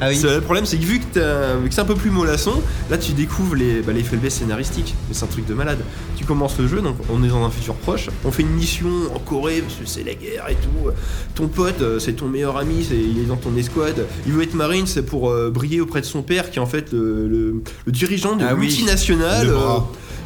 Ah 0.00 0.08
oui. 0.10 0.20
Le 0.22 0.40
problème, 0.40 0.64
c'est 0.64 0.76
que 0.76 0.84
vu 0.84 1.00
que, 1.00 1.04
t'as- 1.14 1.56
vu 1.56 1.68
que 1.68 1.74
c'est 1.74 1.80
un 1.80 1.84
peu 1.84 1.94
plus 1.94 2.10
mollasson, 2.10 2.62
là 2.90 2.98
tu 2.98 3.12
découvres 3.12 3.54
les, 3.56 3.80
bah, 3.82 3.92
les 3.92 4.02
faiblesses 4.02 4.34
scénaristiques. 4.34 4.94
Mais 5.08 5.14
c'est 5.14 5.24
un 5.24 5.28
truc 5.28 5.46
de 5.46 5.54
malade. 5.54 5.78
Tu 6.16 6.24
commences 6.24 6.58
le 6.58 6.68
jeu, 6.68 6.80
donc 6.80 6.96
on 7.10 7.22
est 7.24 7.28
dans 7.28 7.44
un 7.44 7.50
futur 7.50 7.74
proche. 7.74 8.08
On 8.24 8.30
fait 8.30 8.42
une 8.42 8.50
mission 8.54 8.88
en 9.14 9.18
Corée 9.18 9.60
parce 9.62 9.74
que 9.74 9.86
c'est 9.86 10.04
la 10.04 10.14
guerre 10.14 10.46
et 10.48 10.54
tout. 10.54 10.90
Ton 11.34 11.48
pote, 11.48 11.80
euh, 11.82 11.98
c'est 11.98 12.12
ton 12.14 12.26
meilleur 12.28 12.56
ami, 12.56 12.86
il 12.90 13.18
est 13.18 13.26
dans 13.26 13.36
ton 13.36 13.56
escouade. 13.56 14.06
Il 14.26 14.32
veut 14.32 14.42
être 14.42 14.54
marine, 14.54 14.86
c'est 14.86 15.02
pour 15.02 15.30
euh, 15.30 15.50
briller 15.50 15.80
auprès 15.80 16.00
de 16.00 16.06
son 16.06 16.22
père, 16.22 16.50
qui 16.50 16.58
est 16.58 16.62
en 16.62 16.66
fait 16.66 16.92
le, 16.92 17.26
le- 17.28 17.62
le 17.86 17.92
dirigeant 17.92 18.36
de 18.36 18.44
Ah 18.44 18.54
multinationale. 18.54 19.48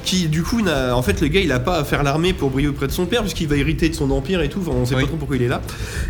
Qui 0.05 0.27
du 0.29 0.43
coup 0.43 0.61
n'a 0.63 0.97
en 0.97 1.03
fait 1.03 1.21
le 1.21 1.29
gars 1.29 1.41
il 1.41 1.53
a 1.53 1.61
pas 1.61 1.79
à 1.79 1.85
faire 1.85 2.03
l'armée 2.03 2.33
pour 2.33 2.51
briller 2.51 2.69
auprès 2.69 2.87
de 2.87 2.93
son 2.93 3.07
père 3.07 3.21
puisqu'il 3.23 3.49
va 3.49 3.57
hériter 3.57 3.89
de 3.89 3.95
son 3.95 4.11
empire 4.11 4.41
et 4.43 4.49
tout 4.49 4.61
enfin, 4.61 4.73
on 4.77 4.85
sait 4.87 4.95
Oui. 4.95 5.03
pas 5.03 5.09
trop 5.09 5.17
pourquoi 5.17 5.37
il 5.37 5.43
est 5.43 5.49
là 5.49 5.61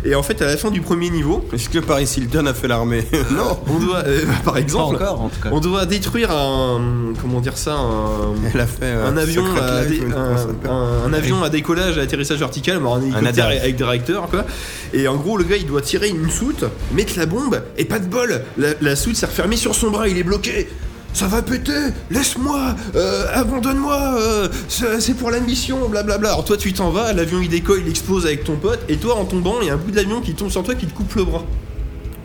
et 0.05 0.15
en 0.15 0.23
fait 0.23 0.41
à 0.41 0.45
la 0.45 0.57
fin 0.57 0.71
du 0.71 0.81
premier 0.81 1.09
niveau 1.09 1.45
Est-ce 1.53 1.69
que 1.69 1.79
Paris 1.79 2.09
Hilton 2.17 2.45
a 2.47 2.53
fait 2.53 2.67
l'armée 2.67 3.05
Non. 3.31 3.59
on 3.67 3.79
doit 3.79 4.03
euh, 4.05 4.21
par 4.45 4.57
exemple 4.57 4.95
encore 4.95 5.21
en 5.21 5.29
tout 5.29 5.39
cas. 5.41 5.49
on 5.51 5.59
doit 5.59 5.85
détruire 5.85 6.31
un. 6.31 7.13
Comment 7.21 7.39
dire 7.39 7.57
ça 7.57 7.75
Un, 7.75 8.33
Elle 8.53 8.59
a 8.61 8.65
fait 8.67 8.79
euh, 8.85 9.07
un 9.07 9.17
avion, 9.17 9.43
à, 9.61 9.85
dé- 9.85 10.01
un, 10.15 10.69
un- 10.71 11.03
un 11.07 11.13
avion 11.13 11.43
à 11.43 11.49
décollage, 11.49 11.97
à 11.97 12.01
atterrissage 12.01 12.39
vertical, 12.39 12.77
alors 12.77 12.95
un 12.95 13.01
hélicoptère 13.01 13.45
avec 13.47 13.75
des 13.75 13.83
réacteurs, 13.83 14.27
quoi. 14.29 14.45
Et 14.93 15.07
en 15.07 15.15
gros, 15.15 15.37
le 15.37 15.43
gars, 15.43 15.57
il 15.57 15.65
doit 15.67 15.81
tirer 15.81 16.09
une 16.09 16.29
soute, 16.29 16.65
mettre 16.93 17.17
la 17.17 17.25
bombe, 17.25 17.61
et 17.77 17.85
pas 17.85 17.99
de 17.99 18.07
bol. 18.07 18.41
La, 18.57 18.69
la 18.81 18.95
soute 18.95 19.15
s'est 19.15 19.25
refermée 19.27 19.55
sur 19.57 19.75
son 19.75 19.91
bras, 19.91 20.07
il 20.07 20.17
est 20.17 20.23
bloqué. 20.23 20.67
Ça 21.13 21.27
va 21.27 21.43
péter, 21.43 21.71
laisse-moi, 22.09 22.75
euh, 22.95 23.27
abandonne-moi, 23.33 24.15
euh, 24.17 24.47
c'est 24.67 25.13
pour 25.13 25.29
la 25.29 25.39
mission, 25.39 25.87
blablabla. 25.87 26.29
Alors 26.29 26.43
toi, 26.43 26.57
tu 26.57 26.73
t'en 26.73 26.89
vas, 26.89 27.13
l'avion 27.13 27.39
il 27.39 27.49
décolle, 27.49 27.81
il 27.85 27.89
explose 27.89 28.25
avec 28.25 28.43
ton 28.43 28.55
pote, 28.55 28.79
et 28.89 28.97
toi, 28.97 29.15
en 29.15 29.25
tombant, 29.25 29.61
il 29.61 29.67
y 29.67 29.69
a 29.69 29.75
un 29.75 29.77
bout 29.77 29.91
de 29.91 29.95
l'avion 29.95 30.21
qui 30.21 30.33
tombe 30.33 30.49
sur 30.49 30.63
toi 30.63 30.73
qui 30.73 30.87
te 30.87 30.93
coupe 30.93 31.13
le 31.13 31.25
bras. 31.25 31.43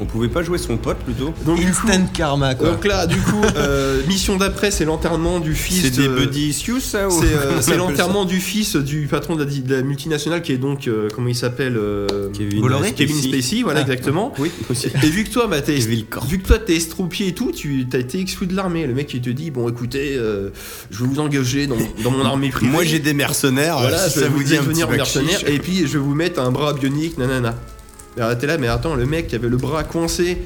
On 0.01 0.05
pouvait 0.05 0.29
pas 0.29 0.43
jouer 0.43 0.59
son 0.59 0.77
pote 0.77 0.99
plutôt 0.99 1.33
Donc, 1.45 1.59
du 1.59 1.67
coup, 1.73 1.89
Instant 1.89 2.07
karma 2.13 2.55
quoi. 2.55 2.71
donc 2.71 2.85
là, 2.85 3.07
du 3.07 3.17
coup, 3.19 3.43
euh, 3.57 4.01
mission 4.09 4.37
d'après, 4.37 4.71
c'est 4.71 4.85
l'enterrement 4.85 5.41
du 5.41 5.55
fils. 5.55 5.83
C'est 5.83 5.91
des 5.91 6.09
de- 6.09 6.15
buddy 6.17 6.49
issues 6.51 6.81
ça 6.81 7.09
ou 7.09 7.11
C'est 7.11 7.73
euh, 7.73 7.77
l'enterrement 7.77 8.25
du 8.25 8.39
fils 8.41 8.77
du 8.77 9.07
patron 9.09 9.35
de 9.37 9.45
la, 9.45 9.51
de 9.51 9.75
la 9.75 9.83
multinationale 9.83 10.43
qui 10.43 10.53
est 10.53 10.59
donc, 10.59 10.87
euh, 10.87 11.09
comment 11.15 11.29
il 11.29 11.35
s'appelle 11.35 11.77
euh, 11.77 12.07
ça 12.09 12.15
Kevin 12.39 12.61
Bolloré 12.61 12.93
Kevin 12.93 13.17
Spacey, 13.21 13.63
voilà 13.63 13.81
Ah. 13.81 13.83
exactement. 13.83 14.33
Oui, 14.39 14.51
aussi. 14.71 14.89
Et 15.03 15.11
vu 15.11 15.25
que 15.25 15.31
toi, 15.31 15.47
bah, 15.49 15.61
t'es, 15.61 15.75
vu 15.75 16.05
que 16.05 16.47
toi 16.47 16.59
t'es 16.59 16.77
estropié 16.77 17.29
et 17.29 17.35
tout, 17.35 17.51
tu 17.53 17.87
as 17.93 17.99
été 17.99 18.21
exclu 18.21 18.47
de 18.47 18.55
l'armée. 18.55 18.87
Le 18.87 18.95
mec 18.95 19.13
il 19.15 19.21
te 19.21 19.31
dit 19.31 19.51
bon 19.51 19.69
écoutez, 19.69 20.15
euh, 20.17 20.51
je 20.91 21.03
vais 21.03 21.09
vous 21.09 21.21
engager 21.21 21.67
dans, 21.67 21.77
dans 22.05 22.11
mon 22.11 22.25
armée 22.25 22.51
privée. 22.51 22.71
Moi 22.73 22.85
j'ai 22.85 22.99
des 23.01 23.15
mercenaires, 23.15 23.79
voilà, 23.79 24.05
vais 24.05 24.21
ça 24.21 24.29
vous 24.29 24.43
dit 24.43 24.57
devenir 24.57 24.89
mercenaire 24.89 25.41
et 25.49 25.59
puis 25.59 25.79
je 25.87 25.93
vais 25.95 25.99
vous 25.99 26.15
mettre 26.15 26.41
un 26.41 26.51
bras 26.53 26.73
bionique, 26.73 27.19
nanana. 27.19 27.55
Alors 28.17 28.37
t'es 28.37 28.47
là, 28.47 28.59
mais 28.59 28.69
attends, 28.69 28.95
le 28.95 29.07
mec 29.07 29.29
qui 29.29 29.35
avait 29.37 29.49
le 29.49 29.57
bras 29.57 29.85
coincé. 29.85 30.39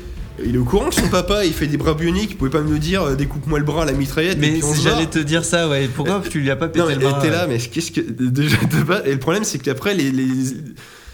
Il 0.45 0.55
est 0.55 0.59
au 0.59 0.65
courant 0.65 0.89
que 0.89 0.95
son 0.95 1.09
papa 1.09 1.45
il 1.45 1.53
fait 1.53 1.67
des 1.67 1.77
bras 1.77 1.93
bioniques, 1.93 2.31
il 2.33 2.37
pouvait 2.37 2.51
pas 2.51 2.63
me 2.63 2.71
le 2.73 2.79
dire 2.79 3.03
euh, 3.03 3.15
découpe-moi 3.15 3.59
le 3.59 3.65
bras 3.67 3.83
à 3.83 3.85
la 3.87 3.93
mitraillette 3.93 4.39
et 4.39 4.41
Mais 4.41 4.61
si 4.63 4.81
j'allais 4.83 5.07
te 5.07 5.19
dire 5.19 5.45
ça, 5.45 5.69
ouais. 5.69 5.89
Pourquoi 5.95 6.23
tu 6.29 6.41
lui 6.41 6.51
as 6.51 6.57
pas 6.57 6.69
pété 6.69 6.81
Non 6.81 6.87
mais 6.87 6.95
le 6.95 7.01
bras 7.01 7.21
t'es 7.21 7.29
là, 7.31 7.47
mais 7.47 7.59
qu'est-ce 7.59 7.93
que 7.93 8.01
déjà 8.01 8.57
de 8.57 8.83
base- 8.83 9.03
Et 9.05 9.13
le 9.13 9.19
problème 9.19 9.45
c'est 9.45 9.59
qu'après 9.59 9.95
les, 9.95 10.11
les- 10.11 10.27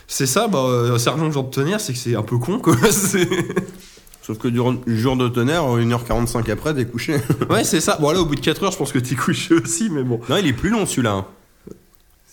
c'est 0.06 0.26
ça, 0.26 0.46
bah 0.46 0.60
euh, 0.60 0.96
sergent 0.98 1.30
genre 1.32 1.44
de 1.44 1.50
tonnerre, 1.50 1.80
c'est 1.80 1.92
que 1.94 1.98
c'est 1.98 2.14
un 2.14 2.22
peu 2.22 2.38
con 2.38 2.60
quoi. 2.60 2.76
Sauf 4.22 4.38
que 4.38 4.48
durant 4.48 4.76
le 4.86 4.96
jour 4.96 5.16
de 5.16 5.28
tonnerre, 5.28 5.64
1h45 5.64 6.50
après, 6.52 6.74
t'es 6.74 6.84
couché. 6.84 7.16
ouais 7.50 7.64
c'est 7.64 7.80
ça. 7.80 7.96
Bon 8.00 8.10
là 8.12 8.20
au 8.20 8.24
bout 8.24 8.34
de 8.36 8.40
4 8.40 8.62
heures, 8.64 8.72
je 8.72 8.78
pense 8.78 8.92
que 8.92 8.98
t'es 9.00 9.14
couché 9.16 9.54
aussi, 9.54 9.88
mais 9.90 10.02
bon. 10.04 10.20
Non, 10.28 10.36
il 10.36 10.46
est 10.46 10.52
plus 10.52 10.70
long 10.70 10.86
celui-là. 10.86 11.12
hein. 11.12 11.26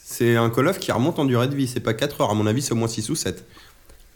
C'est 0.03 0.35
un 0.35 0.49
Call 0.49 0.67
of 0.67 0.77
qui 0.79 0.91
remonte 0.91 1.17
en 1.19 1.25
durée 1.25 1.47
de 1.47 1.55
vie. 1.55 1.67
C'est 1.67 1.79
pas 1.79 1.93
4 1.93 2.21
heures, 2.21 2.29
à 2.31 2.33
mon 2.35 2.45
avis, 2.47 2.61
c'est 2.61 2.73
au 2.73 2.75
moins 2.75 2.87
6 2.87 3.09
ou 3.09 3.15
7. 3.15 3.43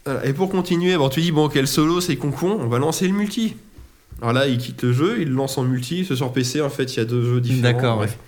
Voilà, 0.04 0.26
Et 0.26 0.32
pour 0.32 0.50
continuer, 0.50 0.96
bon, 0.96 1.08
tu 1.08 1.20
dis, 1.20 1.32
bon, 1.32 1.48
quel 1.48 1.66
solo, 1.66 2.00
c'est 2.00 2.16
con 2.16 2.30
con, 2.30 2.58
on 2.60 2.68
va 2.68 2.78
lancer 2.78 3.06
le 3.06 3.14
multi. 3.14 3.56
Alors 4.20 4.32
là, 4.32 4.46
il 4.46 4.58
quitte 4.58 4.82
le 4.82 4.92
jeu, 4.92 5.20
il 5.20 5.28
le 5.28 5.34
lance 5.34 5.56
en 5.58 5.62
multi, 5.62 6.04
c'est 6.04 6.16
sur 6.16 6.32
PC, 6.32 6.60
en 6.60 6.70
fait, 6.70 6.94
il 6.94 6.96
y 6.98 7.00
a 7.00 7.04
deux 7.04 7.22
jeux 7.22 7.40
différents. 7.40 7.62
D'accord, 7.62 7.96
bref. 7.96 8.18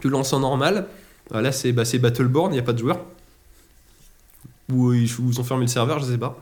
Tu 0.00 0.08
le 0.08 0.12
lances 0.12 0.32
en 0.32 0.40
normal, 0.40 0.86
Ah, 1.32 1.40
là, 1.40 1.52
c'est 1.52 1.72
bah, 1.72 1.82
Battleborn, 2.00 2.52
il 2.52 2.54
n'y 2.54 2.60
a 2.60 2.64
pas 2.64 2.72
de 2.72 2.78
joueurs. 2.78 3.00
Ou 4.72 4.90
euh, 4.90 4.96
ils 4.96 5.08
vous 5.08 5.40
ont 5.40 5.44
fermé 5.44 5.62
le 5.62 5.68
serveur, 5.68 5.98
je 6.00 6.04
sais 6.06 6.18
pas. 6.18 6.38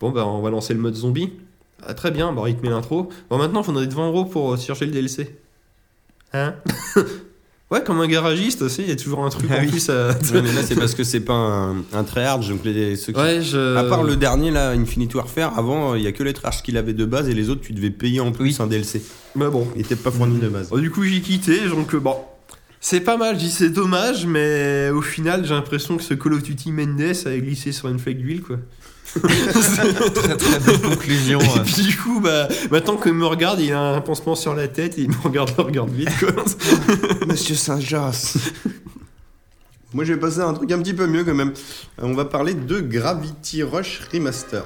Bon, 0.00 0.10
bah, 0.10 0.26
on 0.26 0.40
va 0.40 0.50
lancer 0.50 0.74
le 0.74 0.80
mode 0.80 0.94
zombie. 0.94 1.32
Ah, 1.82 1.94
très 1.94 2.10
bien, 2.10 2.34
te 2.34 2.62
met 2.62 2.70
l'intro. 2.70 3.10
Bon, 3.30 3.38
maintenant, 3.38 3.60
il 3.60 3.64
faudrait 3.64 3.86
20 3.86 4.08
euros 4.08 4.24
pour 4.24 4.54
euh, 4.54 4.56
chercher 4.56 4.86
le 4.86 4.92
DLC. 4.92 5.36
Hein? 6.32 6.54
Ouais, 7.68 7.82
comme 7.82 8.00
un 8.00 8.06
garagiste, 8.06 8.62
tu 8.62 8.68
sais, 8.72 8.82
il 8.82 8.88
y 8.88 8.92
a 8.92 8.96
toujours 8.96 9.24
un 9.24 9.28
truc 9.28 9.50
Ah 9.50 9.56
en 9.56 9.60
oui. 9.62 9.66
plus 9.66 9.90
à. 9.90 10.10
Ouais, 10.10 10.40
mais 10.42 10.52
là, 10.52 10.62
c'est 10.62 10.76
parce 10.76 10.94
que 10.94 11.02
c'est 11.02 11.18
pas 11.20 11.32
un, 11.34 11.76
un 11.92 12.04
tryhard. 12.04 12.38
Donc, 12.38 12.64
les, 12.64 12.94
ceux 12.94 13.12
qui- 13.12 13.18
Ouais, 13.18 13.42
je. 13.42 13.76
À 13.76 13.82
part 13.84 14.04
le 14.04 14.14
dernier, 14.14 14.52
là, 14.52 14.70
Infinity 14.70 15.16
Warfare, 15.16 15.58
avant, 15.58 15.96
il 15.96 16.02
y 16.04 16.06
a 16.06 16.12
que 16.12 16.22
les 16.22 16.32
tryhards 16.32 16.62
qu'il 16.62 16.76
avait 16.76 16.92
de 16.92 17.04
base 17.04 17.28
et 17.28 17.34
les 17.34 17.50
autres, 17.50 17.62
tu 17.62 17.72
devais 17.72 17.90
payer 17.90 18.20
en 18.20 18.30
plus 18.30 18.60
un 18.60 18.68
DLC. 18.68 19.02
Bah 19.34 19.50
bon. 19.50 19.66
Il 19.74 19.80
était 19.82 19.96
pas 19.96 20.12
fourni 20.12 20.38
de 20.38 20.48
base. 20.48 20.68
Bon, 20.68 20.78
du 20.78 20.92
coup, 20.92 21.02
j'ai 21.02 21.20
quitté, 21.20 21.68
donc 21.68 21.92
euh, 21.94 21.98
bon. 21.98 22.14
C'est 22.78 23.00
pas 23.00 23.16
mal, 23.16 23.34
je 23.34 23.40
dis 23.46 23.50
c'est 23.50 23.70
dommage, 23.70 24.26
mais 24.26 24.90
au 24.94 25.02
final, 25.02 25.44
j'ai 25.44 25.54
l'impression 25.54 25.96
que 25.96 26.04
ce 26.04 26.14
Call 26.14 26.34
of 26.34 26.42
Duty 26.44 26.70
Mendes 26.70 27.00
a 27.26 27.36
glissé 27.38 27.72
sur 27.72 27.88
une 27.88 27.98
flaque 27.98 28.18
d'huile, 28.18 28.42
quoi. 28.42 28.58
Très 29.20 30.36
très 30.36 30.58
bonne 30.60 30.80
conclusion. 30.90 31.38
Et 31.40 31.60
puis 31.64 31.82
du 31.82 31.96
coup, 31.96 32.20
bah, 32.20 32.48
maintenant 32.70 32.96
qu'il 32.96 33.12
me 33.12 33.26
regarde, 33.26 33.60
il 33.60 33.72
a 33.72 33.80
un 33.80 34.00
pansement 34.00 34.34
sur 34.34 34.54
la 34.54 34.68
tête 34.68 34.98
et 34.98 35.02
il 35.02 35.08
me 35.10 35.14
regarde, 35.22 35.50
regarde 35.58 35.90
vite, 35.90 36.10
quoi. 36.18 36.32
Monsieur 37.26 37.54
Saint-Jas. 37.54 38.36
Moi, 39.94 40.04
je 40.04 40.12
vais 40.12 40.18
passer 40.20 40.40
à 40.40 40.46
un 40.46 40.52
truc 40.54 40.70
un 40.72 40.78
petit 40.78 40.94
peu 40.94 41.06
mieux 41.06 41.24
quand 41.24 41.34
même. 41.34 41.52
Euh, 42.02 42.02
On 42.02 42.14
va 42.14 42.24
parler 42.24 42.54
de 42.54 42.80
Gravity 42.80 43.62
Rush 43.62 44.00
Remaster. 44.12 44.64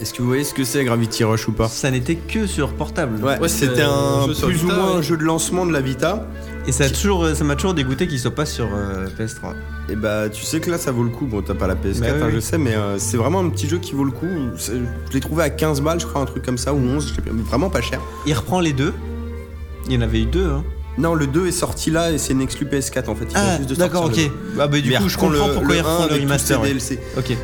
Est-ce 0.00 0.14
que 0.14 0.22
vous 0.22 0.26
voyez 0.28 0.42
ce 0.42 0.52
que 0.54 0.64
c'est 0.64 0.84
Gravity 0.84 1.22
Rush 1.22 1.46
ou 1.46 1.52
pas? 1.52 1.68
Ça 1.68 1.88
n'était 1.90 2.16
que 2.16 2.46
sur 2.48 2.72
portable. 2.74 3.22
Ouais, 3.22 3.38
Ouais, 3.38 3.48
c'était 3.48 3.82
un 3.82 4.26
plus 4.26 4.64
ou 4.64 4.68
moins 4.68 4.92
ouais. 4.92 4.96
un 4.98 5.02
jeu 5.02 5.16
de 5.16 5.22
lancement 5.22 5.64
de 5.66 5.72
la 5.72 5.80
Vita. 5.80 6.26
Et 6.66 6.72
ça 6.72 6.88
toujours, 6.90 7.24
euh, 7.24 7.34
m'a 7.44 7.54
toujours 7.54 7.74
dégoûté 7.74 8.08
qu'il 8.08 8.18
soit 8.18 8.34
pas 8.34 8.46
sur 8.46 8.68
euh, 8.74 9.06
PS3. 9.18 9.54
Et 9.88 9.96
bah, 9.96 10.28
tu 10.28 10.44
sais 10.44 10.60
que 10.60 10.70
là, 10.70 10.78
ça 10.78 10.92
vaut 10.92 11.02
le 11.02 11.10
coup. 11.10 11.26
Bon, 11.26 11.42
t'as 11.42 11.54
pas 11.54 11.66
la 11.66 11.74
PS4, 11.74 12.00
Bah 12.00 12.06
hein, 12.08 12.22
oui. 12.26 12.32
je 12.34 12.40
sais, 12.40 12.56
mais 12.56 12.74
euh, 12.74 12.98
c'est 12.98 13.16
vraiment 13.16 13.40
un 13.40 13.48
petit 13.50 13.68
jeu 13.68 13.78
qui 13.78 13.92
vaut 13.94 14.04
le 14.04 14.12
coup. 14.12 14.26
Je 14.56 14.72
l'ai 15.12 15.20
trouvé 15.20 15.42
à 15.42 15.50
15 15.50 15.80
balles, 15.82 15.98
je 16.00 16.06
crois, 16.06 16.22
un 16.22 16.24
truc 16.24 16.44
comme 16.44 16.56
ça, 16.58 16.72
ou 16.72 16.78
11, 16.78 17.08
je 17.08 17.14
sais 17.14 17.20
pas, 17.20 17.30
vraiment 17.32 17.68
pas 17.68 17.80
cher. 17.82 18.00
Il 18.26 18.32
reprend 18.34 18.60
les 18.60 18.72
deux. 18.72 18.92
Il 19.88 19.92
y 19.94 19.98
en 19.98 20.00
avait 20.02 20.20
eu 20.22 20.26
deux. 20.26 20.46
Hein. 20.46 20.62
Non, 20.98 21.14
le 21.14 21.26
2 21.26 21.46
est 21.48 21.52
sorti 21.52 21.90
là 21.90 22.12
et 22.12 22.18
c'est 22.18 22.32
une 22.34 22.42
exclu 22.42 22.66
PS4 22.66 23.08
en 23.08 23.14
fait. 23.16 23.24
Il 23.24 23.30
vient 23.30 23.40
Ah, 23.42 23.56
juste 23.56 23.70
de 23.70 23.74
d'accord, 23.74 24.04
ok. 24.04 24.16
le 24.16 24.60
Ah, 24.60 24.68
bah, 24.68 24.78
du 24.80 24.88
Mais 24.90 24.96
coup, 24.96 25.08
je 25.08 25.16
comprends 25.18 25.46
le- 25.48 25.52
pourquoi 25.54 25.68
le 25.72 25.74
il 25.76 25.80
reprend 25.80 26.04
1 26.04 26.08
le 26.16 26.22
remaster. 26.22 26.60
ouais. 26.60 26.76
Ok. 27.18 27.36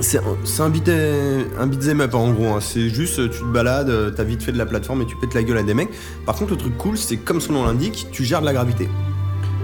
C'est 0.00 0.18
un, 0.18 0.64
un 0.64 0.68
beat 0.70 0.88
un 0.88 1.66
beat'em 1.66 2.00
up 2.00 2.14
en 2.14 2.30
gros. 2.30 2.54
hein. 2.54 2.58
C'est 2.60 2.88
juste 2.88 3.18
euh, 3.18 3.28
tu 3.28 3.40
te 3.40 3.44
balades, 3.44 3.90
euh, 3.90 4.10
t'as 4.10 4.22
vite 4.24 4.42
fait 4.42 4.52
de 4.52 4.56
la 4.56 4.64
plateforme 4.64 5.02
et 5.02 5.06
tu 5.06 5.16
pètes 5.16 5.34
la 5.34 5.42
gueule 5.42 5.58
à 5.58 5.62
des 5.62 5.74
mecs. 5.74 5.90
Par 6.24 6.36
contre, 6.36 6.52
le 6.52 6.56
truc 6.56 6.76
cool, 6.78 6.96
c'est 6.96 7.16
comme 7.18 7.40
son 7.40 7.52
nom 7.52 7.64
l'indique, 7.66 8.06
tu 8.10 8.24
gères 8.24 8.40
de 8.40 8.46
la 8.46 8.52
gravité. 8.54 8.88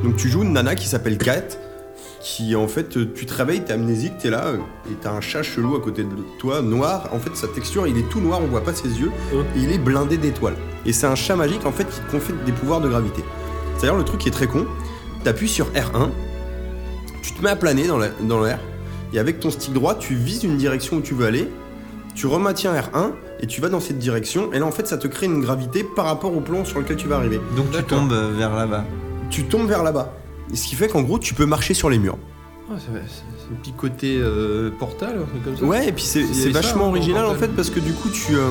Donc 0.05 0.16
tu 0.16 0.28
joues 0.28 0.43
une 0.43 0.52
nana 0.52 0.74
qui 0.74 0.86
s'appelle 0.86 1.18
Kat, 1.18 1.43
qui 2.20 2.55
en 2.56 2.68
fait, 2.68 2.89
tu 3.14 3.27
te 3.27 3.35
réveilles, 3.35 3.62
t'es 3.64 3.73
amnésique, 3.73 4.18
t'es 4.18 4.31
là 4.31 4.52
et 4.90 4.94
t'as 5.01 5.12
un 5.12 5.20
chat 5.20 5.43
chelou 5.43 5.77
à 5.77 5.81
côté 5.81 6.02
de 6.05 6.10
toi, 6.39 6.60
noir. 6.62 7.09
En 7.12 7.18
fait, 7.18 7.35
sa 7.36 7.48
texture, 7.48 7.86
il 7.86 7.97
est 7.98 8.09
tout 8.09 8.20
noir, 8.20 8.40
on 8.43 8.47
voit 8.47 8.64
pas 8.64 8.74
ses 8.74 8.89
yeux. 9.01 9.10
Et 9.56 9.60
il 9.60 9.73
est 9.73 9.78
blindé 9.78 10.16
d'étoiles. 10.16 10.56
Et 10.85 10.93
c'est 10.93 11.06
un 11.06 11.14
chat 11.14 11.36
magique 11.36 11.64
en 11.66 11.73
fait 11.73 11.85
qui 11.89 12.01
te 12.01 12.10
confie 12.10 12.32
des 12.44 12.52
pouvoirs 12.52 12.81
de 12.81 12.89
gravité. 12.89 13.24
C'est-à-dire 13.77 13.97
le 13.97 14.05
truc 14.05 14.20
qui 14.20 14.28
est 14.28 14.32
très 14.32 14.47
con. 14.47 14.66
T'appuies 15.24 15.48
sur 15.48 15.66
R1, 15.73 16.10
tu 17.23 17.32
te 17.32 17.43
mets 17.43 17.51
à 17.51 17.56
planer 17.56 17.86
dans 17.86 17.98
la- 17.98 18.10
dans 18.23 18.40
l'air. 18.43 18.59
Et 19.12 19.18
avec 19.18 19.40
ton 19.40 19.51
stick 19.51 19.73
droit, 19.73 19.94
tu 19.97 20.14
vises 20.14 20.44
une 20.44 20.56
direction 20.56 20.97
où 20.98 21.01
tu 21.01 21.14
veux 21.14 21.27
aller, 21.27 21.48
tu 22.14 22.27
remaintiens 22.27 22.73
R1 22.74 23.12
et 23.40 23.47
tu 23.47 23.60
vas 23.60 23.68
dans 23.68 23.81
cette 23.81 23.98
direction. 23.98 24.52
Et 24.52 24.59
là, 24.59 24.66
en 24.66 24.70
fait, 24.73 24.86
ça 24.86 24.98
te 24.98 25.06
crée 25.09 25.27
une 25.27 25.40
gravité 25.40 25.85
par 25.85 26.06
rapport 26.06 26.35
au 26.36 26.40
plan 26.40 26.64
sur 26.64 26.78
lequel 26.81 26.97
tu 26.97 27.09
vas 27.09 27.16
arriver. 27.16 27.40
Donc 27.56 27.66
tu 27.70 27.77
tombes 27.85 28.12
euh, 28.12 28.32
vers 28.36 28.55
là-bas. 28.55 28.85
Tu 29.31 29.44
tombes 29.44 29.69
vers 29.69 29.82
là-bas. 29.82 30.15
Et 30.53 30.57
ce 30.57 30.66
qui 30.66 30.74
fait 30.77 30.89
qu'en 30.89 31.03
gros, 31.03 31.19
tu 31.19 31.35
peux 31.35 31.47
marcher 31.47 31.74
sur 31.74 31.90
les 31.90 31.98
murs. 31.98 32.19
Ah, 32.70 32.74
c'est 32.78 32.90
un 33.53 33.57
petit 33.62 33.73
côté 33.73 34.16
euh, 34.19 34.70
portal, 34.78 35.16
un 35.23 35.27
truc 35.27 35.44
comme 35.44 35.57
ça. 35.57 35.65
Ouais, 35.65 35.89
et 35.89 35.93
puis 35.93 36.03
c'est 36.05 36.24
ça, 36.27 36.48
vachement 36.51 36.89
original 36.89 37.24
en 37.27 37.35
fait 37.35 37.48
parce 37.48 37.70
que 37.70 37.78
du 37.81 37.93
coup, 37.93 38.09
tu. 38.09 38.35
euh, 38.35 38.48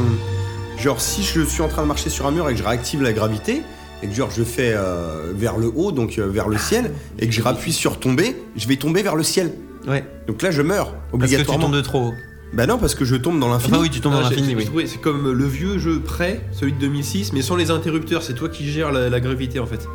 genre, 0.79 1.01
si 1.01 1.21
je 1.23 1.41
suis 1.41 1.61
en 1.61 1.67
train 1.67 1.81
de 1.83 1.87
marcher 1.87 2.09
sur 2.09 2.25
un 2.25 2.31
mur 2.31 2.47
et 2.49 2.53
que 2.53 2.59
je 2.59 2.63
réactive 2.63 3.01
la 3.03 3.11
gravité, 3.13 3.61
et 4.03 4.07
que 4.07 4.13
genre 4.13 4.31
je 4.31 4.43
fais 4.43 4.73
euh, 4.73 5.31
vers 5.35 5.57
le 5.57 5.71
haut, 5.75 5.91
donc 5.91 6.17
euh, 6.17 6.27
vers 6.27 6.47
le 6.47 6.57
ciel, 6.57 6.91
et 7.19 7.27
que 7.27 7.33
je 7.33 7.41
rappuie 7.41 7.73
sur 7.73 7.99
tomber, 7.99 8.35
je 8.55 8.67
vais 8.67 8.77
tomber 8.77 9.03
vers 9.03 9.15
le 9.17 9.23
ciel. 9.23 9.53
Ouais. 9.87 10.05
Donc 10.27 10.41
là, 10.41 10.49
je 10.51 10.61
meurs 10.61 10.93
Parce 10.93 11.01
que 11.03 11.09
tu 11.11 11.15
obligatoirement. 11.15 11.65
tombes 11.65 11.75
de 11.75 11.81
trop 11.81 11.99
haut. 12.07 12.13
Bah 12.53 12.65
non, 12.67 12.77
parce 12.77 12.95
que 12.95 13.03
je 13.03 13.15
tombe 13.17 13.39
dans 13.39 13.49
l'infini. 13.49 13.73
Enfin 13.73 13.81
oui, 13.81 13.89
tu 13.89 13.99
tombes 13.99 14.13
Ah, 14.15 14.21
dans 14.23 14.29
j'ai- 14.29 14.35
l'infini, 14.37 14.55
oui. 14.73 14.87
C'est 14.87 15.01
comme 15.01 15.29
le 15.31 15.45
vieux 15.45 15.77
jeu 15.77 15.99
prêt, 15.99 16.41
celui 16.53 16.71
de 16.71 16.79
2006, 16.79 17.33
mais 17.33 17.41
sans 17.41 17.57
les 17.57 17.69
interrupteurs. 17.69 18.23
C'est 18.23 18.33
toi 18.33 18.47
qui 18.47 18.69
gères 18.69 18.91
la, 18.93 19.09
la 19.09 19.19
gravité 19.19 19.59
en 19.59 19.65
fait. 19.65 19.85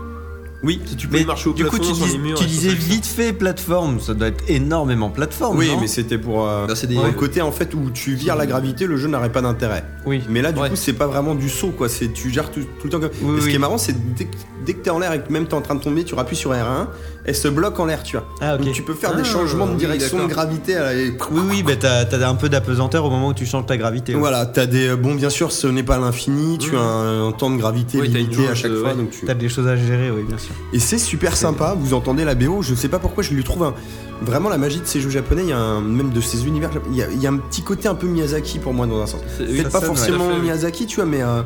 Oui. 0.62 0.80
Si 0.84 0.94
tu 0.96 1.08
peux 1.08 1.16
Mais 1.18 1.24
marcher 1.24 1.48
au 1.48 1.52
du 1.54 1.64
coup, 1.64 1.78
tu, 1.78 1.86
sur 1.86 1.94
dis- 2.06 2.12
les 2.12 2.18
murs. 2.18 2.38
tu 2.38 2.44
disais 2.44 2.74
vite 2.74 3.06
fait 3.06 3.32
plateforme, 3.32 3.98
ça 3.98 4.12
doit 4.14 4.28
être 4.28 4.44
énormément 4.48 5.08
plateforme. 5.08 5.56
Oui, 5.56 5.68
non 5.68 5.80
mais 5.80 5.86
c'était 5.86 6.18
pour 6.18 6.46
euh, 6.46 6.66
c'est 6.74 6.86
des- 6.86 6.96
côté 7.16 7.40
en 7.40 7.50
fait 7.50 7.72
où 7.74 7.90
tu 7.90 8.14
vires 8.14 8.36
la 8.36 8.44
gravité, 8.46 8.86
le 8.86 8.96
jeu 8.98 9.08
n'aurait 9.08 9.32
pas 9.32 9.40
d'intérêt. 9.40 9.84
Oui. 10.04 10.22
Mais 10.28 10.42
là, 10.42 10.52
du 10.52 10.60
Ouais. 10.60 10.68
coup, 10.68 10.76
c'est 10.76 10.92
pas 10.92 11.06
vraiment 11.06 11.34
du 11.34 11.48
saut, 11.48 11.70
quoi. 11.70 11.88
C'est 11.88 12.12
tu 12.12 12.30
gères 12.30 12.50
tout, 12.50 12.60
tout 12.60 12.84
le 12.84 12.90
temps. 12.90 13.00
Comme... 13.00 13.10
Oui, 13.22 13.36
et 13.36 13.40
ce 13.40 13.44
oui. 13.46 13.50
qui 13.50 13.56
est 13.56 13.58
marrant, 13.58 13.78
c'est 13.78 13.96
dès, 14.14 14.24
que- 14.26 14.36
dès 14.66 14.74
que 14.74 14.80
t'es 14.80 14.90
en 14.90 14.98
l'air 14.98 15.12
et 15.14 15.22
que 15.22 15.32
même 15.32 15.46
t'es 15.46 15.54
en 15.54 15.62
train 15.62 15.76
de 15.76 15.80
tomber, 15.82 16.04
tu 16.04 16.14
rappuies 16.14 16.36
sur 16.36 16.50
R1, 16.52 16.88
elle 17.24 17.34
se 17.34 17.48
bloque 17.48 17.78
en 17.80 17.86
l'air, 17.86 18.02
tu 18.02 18.16
vois. 18.16 18.26
Ah. 18.40 18.56
Donc 18.56 18.72
tu 18.72 18.82
peux 18.82 18.94
faire 18.94 19.10
Ah, 19.14 19.16
des 19.16 19.24
changements 19.24 19.66
de 19.66 19.72
oui, 19.72 19.76
direction 19.78 20.18
de 20.26 20.26
gravité. 20.28 20.76
à 20.76 20.92
la- 20.92 20.98
Oui, 21.30 21.40
oui, 21.50 21.62
bah 21.62 21.76
t'as 21.78 22.04
t'as 22.04 22.28
un 22.28 22.34
peu 22.34 22.48
d'apesanteur 22.48 23.04
au 23.04 23.10
moment 23.10 23.28
où 23.28 23.34
tu 23.34 23.46
changes 23.46 23.66
ta 23.66 23.76
gravité. 23.76 24.14
ouais. 24.14 24.18
Voilà, 24.20 24.46
t'as 24.46 24.66
des 24.66 24.94
bon, 24.96 25.14
bien 25.14 25.30
sûr, 25.30 25.52
ce 25.52 25.66
n'est 25.66 25.82
pas 25.82 25.98
l'infini. 25.98 26.58
Tu 26.58 26.70
Mhm. 26.72 26.76
as 26.78 26.80
un, 26.80 27.28
un 27.28 27.32
temps 27.32 27.50
de 27.50 27.56
gravité 27.56 28.00
Oui, 28.00 28.08
limité 28.08 28.48
à 28.48 28.54
chaque 28.54 28.70
euh, 28.70 28.80
fois, 28.80 28.90
ouais. 28.90 28.96
donc 28.96 29.10
tu. 29.10 29.26
T'as 29.26 29.34
des 29.34 29.48
choses 29.48 29.66
à 29.68 29.76
gérer, 29.76 30.10
oui, 30.10 30.22
bien 30.26 30.38
sûr. 30.38 30.52
Et 30.72 30.78
c'est 30.78 30.98
super 30.98 31.36
sympa, 31.36 31.74
vous 31.78 31.94
entendez 31.94 32.24
la 32.24 32.34
BO, 32.34 32.62
je 32.62 32.74
sais 32.74 32.88
pas 32.88 32.98
pourquoi 32.98 33.22
je 33.22 33.32
lui 33.34 33.44
trouve 33.44 33.64
un- 33.64 33.74
vraiment 34.22 34.48
la 34.48 34.58
magie 34.58 34.80
de 34.80 34.86
ces 34.86 35.00
jeux 35.00 35.10
japonais, 35.10 35.42
il 35.44 35.48
y 35.48 35.52
a 35.52 35.58
un, 35.58 35.80
même 35.80 36.10
de 36.10 36.20
ces 36.20 36.46
univers, 36.46 36.70
il 36.90 36.96
y, 36.96 37.02
a, 37.02 37.06
il 37.10 37.22
y 37.22 37.26
a 37.26 37.30
un 37.30 37.36
petit 37.36 37.62
côté 37.62 37.88
un 37.88 37.94
peu 37.94 38.06
Miyazaki 38.06 38.58
pour 38.58 38.72
moi 38.74 38.86
dans 38.86 39.00
un 39.02 39.06
sens. 39.06 39.20
C'est- 39.38 39.62
ça 39.64 39.70
pas 39.70 39.80
forcément. 39.80 40.38
Miyazaki, 40.38 40.86
tu 40.86 40.96
vois, 40.96 41.06
mais 41.06 41.22
euh, 41.22 41.42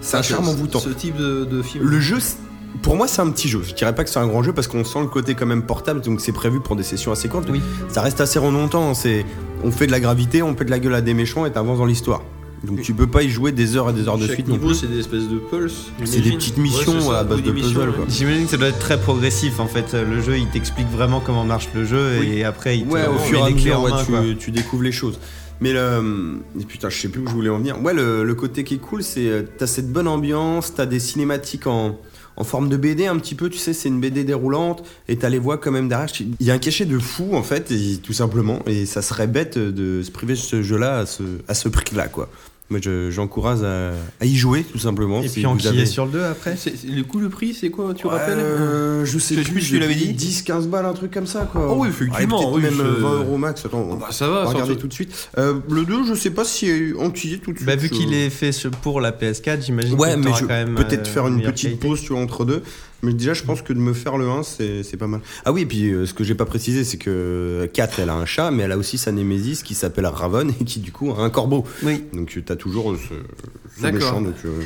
c'est 0.00 0.16
un 0.16 0.22
Ça, 0.22 0.34
charme 0.34 0.48
envoûtant. 0.48 0.80
Ce 0.80 0.88
type 0.90 1.16
de, 1.16 1.44
de 1.44 1.62
film. 1.62 1.84
Le 1.86 2.00
jeu, 2.00 2.18
c'est- 2.20 2.36
pour 2.80 2.96
moi, 2.96 3.06
c'est 3.08 3.20
un 3.22 3.30
petit 3.30 3.48
jeu. 3.48 3.60
Je 3.62 3.74
dirais 3.74 3.94
pas 3.94 4.04
que 4.04 4.10
c'est 4.10 4.18
un 4.18 4.26
grand 4.26 4.42
jeu 4.42 4.52
parce 4.52 4.66
qu'on 4.68 4.84
sent 4.84 5.00
le 5.00 5.06
côté 5.08 5.34
quand 5.34 5.46
même 5.46 5.62
portable, 5.64 6.00
donc 6.00 6.20
c'est 6.20 6.32
prévu 6.32 6.60
pour 6.60 6.74
des 6.76 6.82
sessions 6.82 7.12
assez 7.12 7.28
courtes. 7.28 7.48
Oui. 7.50 7.60
Ça 7.88 8.00
reste 8.02 8.20
assez 8.20 8.38
longtemps. 8.40 8.94
C'est, 8.94 9.24
on 9.62 9.70
fait 9.70 9.86
de 9.86 9.92
la 9.92 10.00
gravité, 10.00 10.42
on 10.42 10.56
fait 10.56 10.64
de 10.64 10.70
la 10.70 10.78
gueule 10.78 10.94
à 10.94 11.00
des 11.02 11.14
méchants 11.14 11.44
et 11.46 11.52
t'avances 11.52 11.78
dans 11.78 11.84
l'histoire. 11.86 12.22
Donc 12.64 12.80
tu 12.80 12.94
peux 12.94 13.08
pas 13.08 13.24
y 13.24 13.28
jouer 13.28 13.50
des 13.50 13.76
heures 13.76 13.90
et 13.90 13.92
des 13.92 14.06
heures 14.06 14.16
de 14.18 14.22
Chaque 14.26 14.34
suite 14.36 14.46
non 14.46 14.54
niveau, 14.54 14.68
plus. 14.68 14.76
c'est 14.76 14.86
des 14.86 15.00
espèces 15.00 15.26
de 15.28 15.38
pulse. 15.38 15.86
C'est 16.04 16.20
des 16.20 16.30
petites 16.30 16.58
missions, 16.58 16.92
Ouais, 16.92 17.00
c'est 17.00 17.08
ça, 17.08 17.18
à 17.18 17.24
base 17.24 17.42
de 17.42 17.50
puzzle, 17.50 17.78
ouais. 17.88 17.94
quoi. 17.96 18.04
J'imagine 18.08 18.44
que 18.44 18.50
ça 18.52 18.56
doit 18.56 18.68
être 18.68 18.78
très 18.78 19.00
progressif 19.00 19.58
en 19.58 19.66
fait. 19.66 19.94
Le 19.94 20.22
jeu 20.22 20.38
il 20.38 20.46
t'explique 20.46 20.86
vraiment 20.88 21.18
comment 21.18 21.44
marche 21.44 21.68
le 21.74 21.84
jeu 21.84 22.18
Oui. 22.20 22.34
et 22.38 22.44
après 22.44 22.78
il 22.78 22.86
te 22.86 22.92
Ouais, 22.92 23.06
au 23.08 23.18
fur 23.18 23.40
et 23.40 23.42
à 23.42 23.50
mesure, 23.50 24.04
tu, 24.06 24.36
tu 24.36 24.50
découvres 24.52 24.84
les 24.84 24.92
choses. 24.92 25.18
Mais 25.60 25.72
le. 25.72 26.40
et 26.60 26.64
putain, 26.64 26.88
je 26.88 26.98
sais 27.00 27.08
plus 27.08 27.22
où 27.22 27.26
je 27.26 27.32
voulais 27.32 27.50
en 27.50 27.58
venir. 27.58 27.82
Ouais, 27.82 27.94
le, 27.94 28.22
le 28.22 28.34
côté 28.36 28.62
qui 28.62 28.74
est 28.74 28.78
cool, 28.78 29.02
c'est. 29.02 29.26
euh, 29.28 29.42
T'as 29.58 29.66
cette 29.66 29.92
bonne 29.92 30.06
ambiance, 30.08 30.72
t'as 30.74 30.86
des 30.86 31.00
cinématiques 31.00 31.66
en, 31.66 31.98
en 32.36 32.44
forme 32.44 32.68
de 32.68 32.76
BD 32.76 33.06
un 33.06 33.16
petit 33.18 33.34
peu, 33.34 33.48
tu 33.50 33.58
sais, 33.58 33.72
c'est 33.72 33.88
une 33.88 34.00
BD 34.00 34.24
déroulante, 34.24 34.84
et 35.08 35.16
t'as 35.16 35.28
les 35.28 35.38
voix 35.38 35.58
quand 35.58 35.70
même 35.70 35.88
derrière. 35.88 36.08
Il 36.20 36.46
y 36.46 36.50
a 36.50 36.54
un 36.54 36.58
cachet 36.58 36.86
de 36.86 36.98
fou, 36.98 37.30
en 37.34 37.42
fait, 37.42 37.72
tout 38.02 38.12
simplement, 38.12 38.60
et 38.66 38.86
ça 38.86 39.02
serait 39.02 39.26
bête 39.26 39.58
de 39.58 40.02
se 40.02 40.10
priver 40.10 40.34
de 40.34 40.38
ce 40.38 40.62
jeu-là 40.62 41.00
à 41.00 41.06
ce, 41.06 41.22
à 41.48 41.54
ce 41.54 41.68
prix-là, 41.68 42.08
quoi. 42.08 42.28
Moi, 42.72 42.80
je- 42.82 43.10
j'encourage 43.10 43.62
à, 43.62 43.92
à 44.20 44.24
y 44.24 44.34
jouer, 44.34 44.62
tout 44.64 44.78
simplement. 44.78 45.20
Et 45.22 45.28
si 45.28 45.34
puis 45.40 45.46
en 45.46 45.56
avez- 45.56 45.82
est 45.82 45.86
sur 45.86 46.06
le 46.06 46.12
2 46.12 46.24
après 46.24 46.56
le 46.88 47.02
coup, 47.02 47.18
le 47.20 47.28
prix, 47.28 47.52
c'est 47.54 47.70
quoi 47.70 47.92
Tu 47.94 48.06
Ouais, 48.06 48.12
rappelles 48.14 48.38
euh, 48.38 49.04
je 49.04 49.18
sais 49.18 49.34
Je 49.36 49.42
sais 49.42 49.50
plus, 49.50 49.60
je 49.60 49.74
qu'il 49.74 49.82
avait 49.82 49.94
dit. 49.94 50.12
10, 50.14 50.42
15 50.42 50.68
balles, 50.68 50.86
un 50.86 50.94
truc 50.94 51.12
comme 51.12 51.26
ça, 51.26 51.48
quoi. 51.52 51.68
Oh 51.70 51.76
oui, 51.78 51.88
effectivement, 51.88 52.52
oui, 52.52 52.62
même 52.62 52.74
je- 52.76 52.82
20 52.82 53.14
euros 53.18 53.36
max. 53.36 53.64
Attends, 53.66 53.88
Ah 53.92 53.96
bah, 54.00 54.06
ça 54.10 54.26
va, 54.28 54.40
on 54.40 54.44
va 54.44 54.50
regarder 54.50 54.76
tout 54.76 54.88
de 54.88 54.92
suite. 54.92 55.28
Euh, 55.38 55.54
le 55.70 55.84
2, 55.84 56.04
je 56.08 56.14
sais 56.14 56.30
pas 56.30 56.44
si 56.44 56.66
est 56.68 56.94
entier 56.98 57.38
tout 57.38 57.52
de 57.52 57.58
suite. 57.58 57.66
Bah, 57.66 57.76
vu 57.76 57.90
qu'il 57.90 58.14
est 58.14 58.30
fait 58.30 58.52
pour 58.82 59.00
la 59.00 59.12
PS4, 59.12 59.62
j'imagine 59.64 59.98
Ouais, 59.98 60.14
que 60.14 60.18
mais 60.20 60.30
je 60.34 60.40
quand 60.40 60.48
même 60.48 60.74
peut-être 60.74 61.08
euh, 61.08 61.12
faire 61.12 61.26
une 61.28 61.42
petite 61.42 61.78
pause 61.78 62.00
tu 62.00 62.12
vois, 62.14 62.22
entre 62.22 62.44
deux. 62.44 62.62
Mais 63.02 63.12
déjà, 63.12 63.34
je 63.34 63.42
pense 63.42 63.62
que 63.62 63.72
de 63.72 63.80
me 63.80 63.92
faire 63.94 64.16
le 64.16 64.28
1, 64.28 64.44
c'est 64.44 64.96
pas 64.96 65.08
mal. 65.08 65.20
Ah 65.44 65.52
oui, 65.52 65.62
et 65.62 65.66
puis 65.66 65.90
euh, 65.90 66.06
ce 66.06 66.14
que 66.14 66.22
j'ai 66.22 66.36
pas 66.36 66.44
précisé, 66.44 66.84
c'est 66.84 66.98
que 66.98 67.68
4, 67.72 67.98
elle 67.98 68.10
a 68.10 68.14
un 68.14 68.26
chat, 68.26 68.52
mais 68.52 68.62
elle 68.62 68.72
a 68.72 68.78
aussi 68.78 68.96
sa 68.96 69.10
némésis 69.10 69.64
qui 69.64 69.74
s'appelle 69.74 70.06
Raven 70.06 70.52
et 70.60 70.64
qui, 70.64 70.78
du 70.78 70.92
coup, 70.92 71.10
a 71.10 71.18
un 71.20 71.30
corbeau. 71.30 71.64
Oui. 71.82 72.04
Donc, 72.12 72.28
tu 72.28 72.44
as 72.48 72.56
toujours 72.56 72.92
euh, 72.92 72.98
ce, 73.76 73.86
méchant. 73.88 74.20
Donc, 74.20 74.36
euh, 74.44 74.60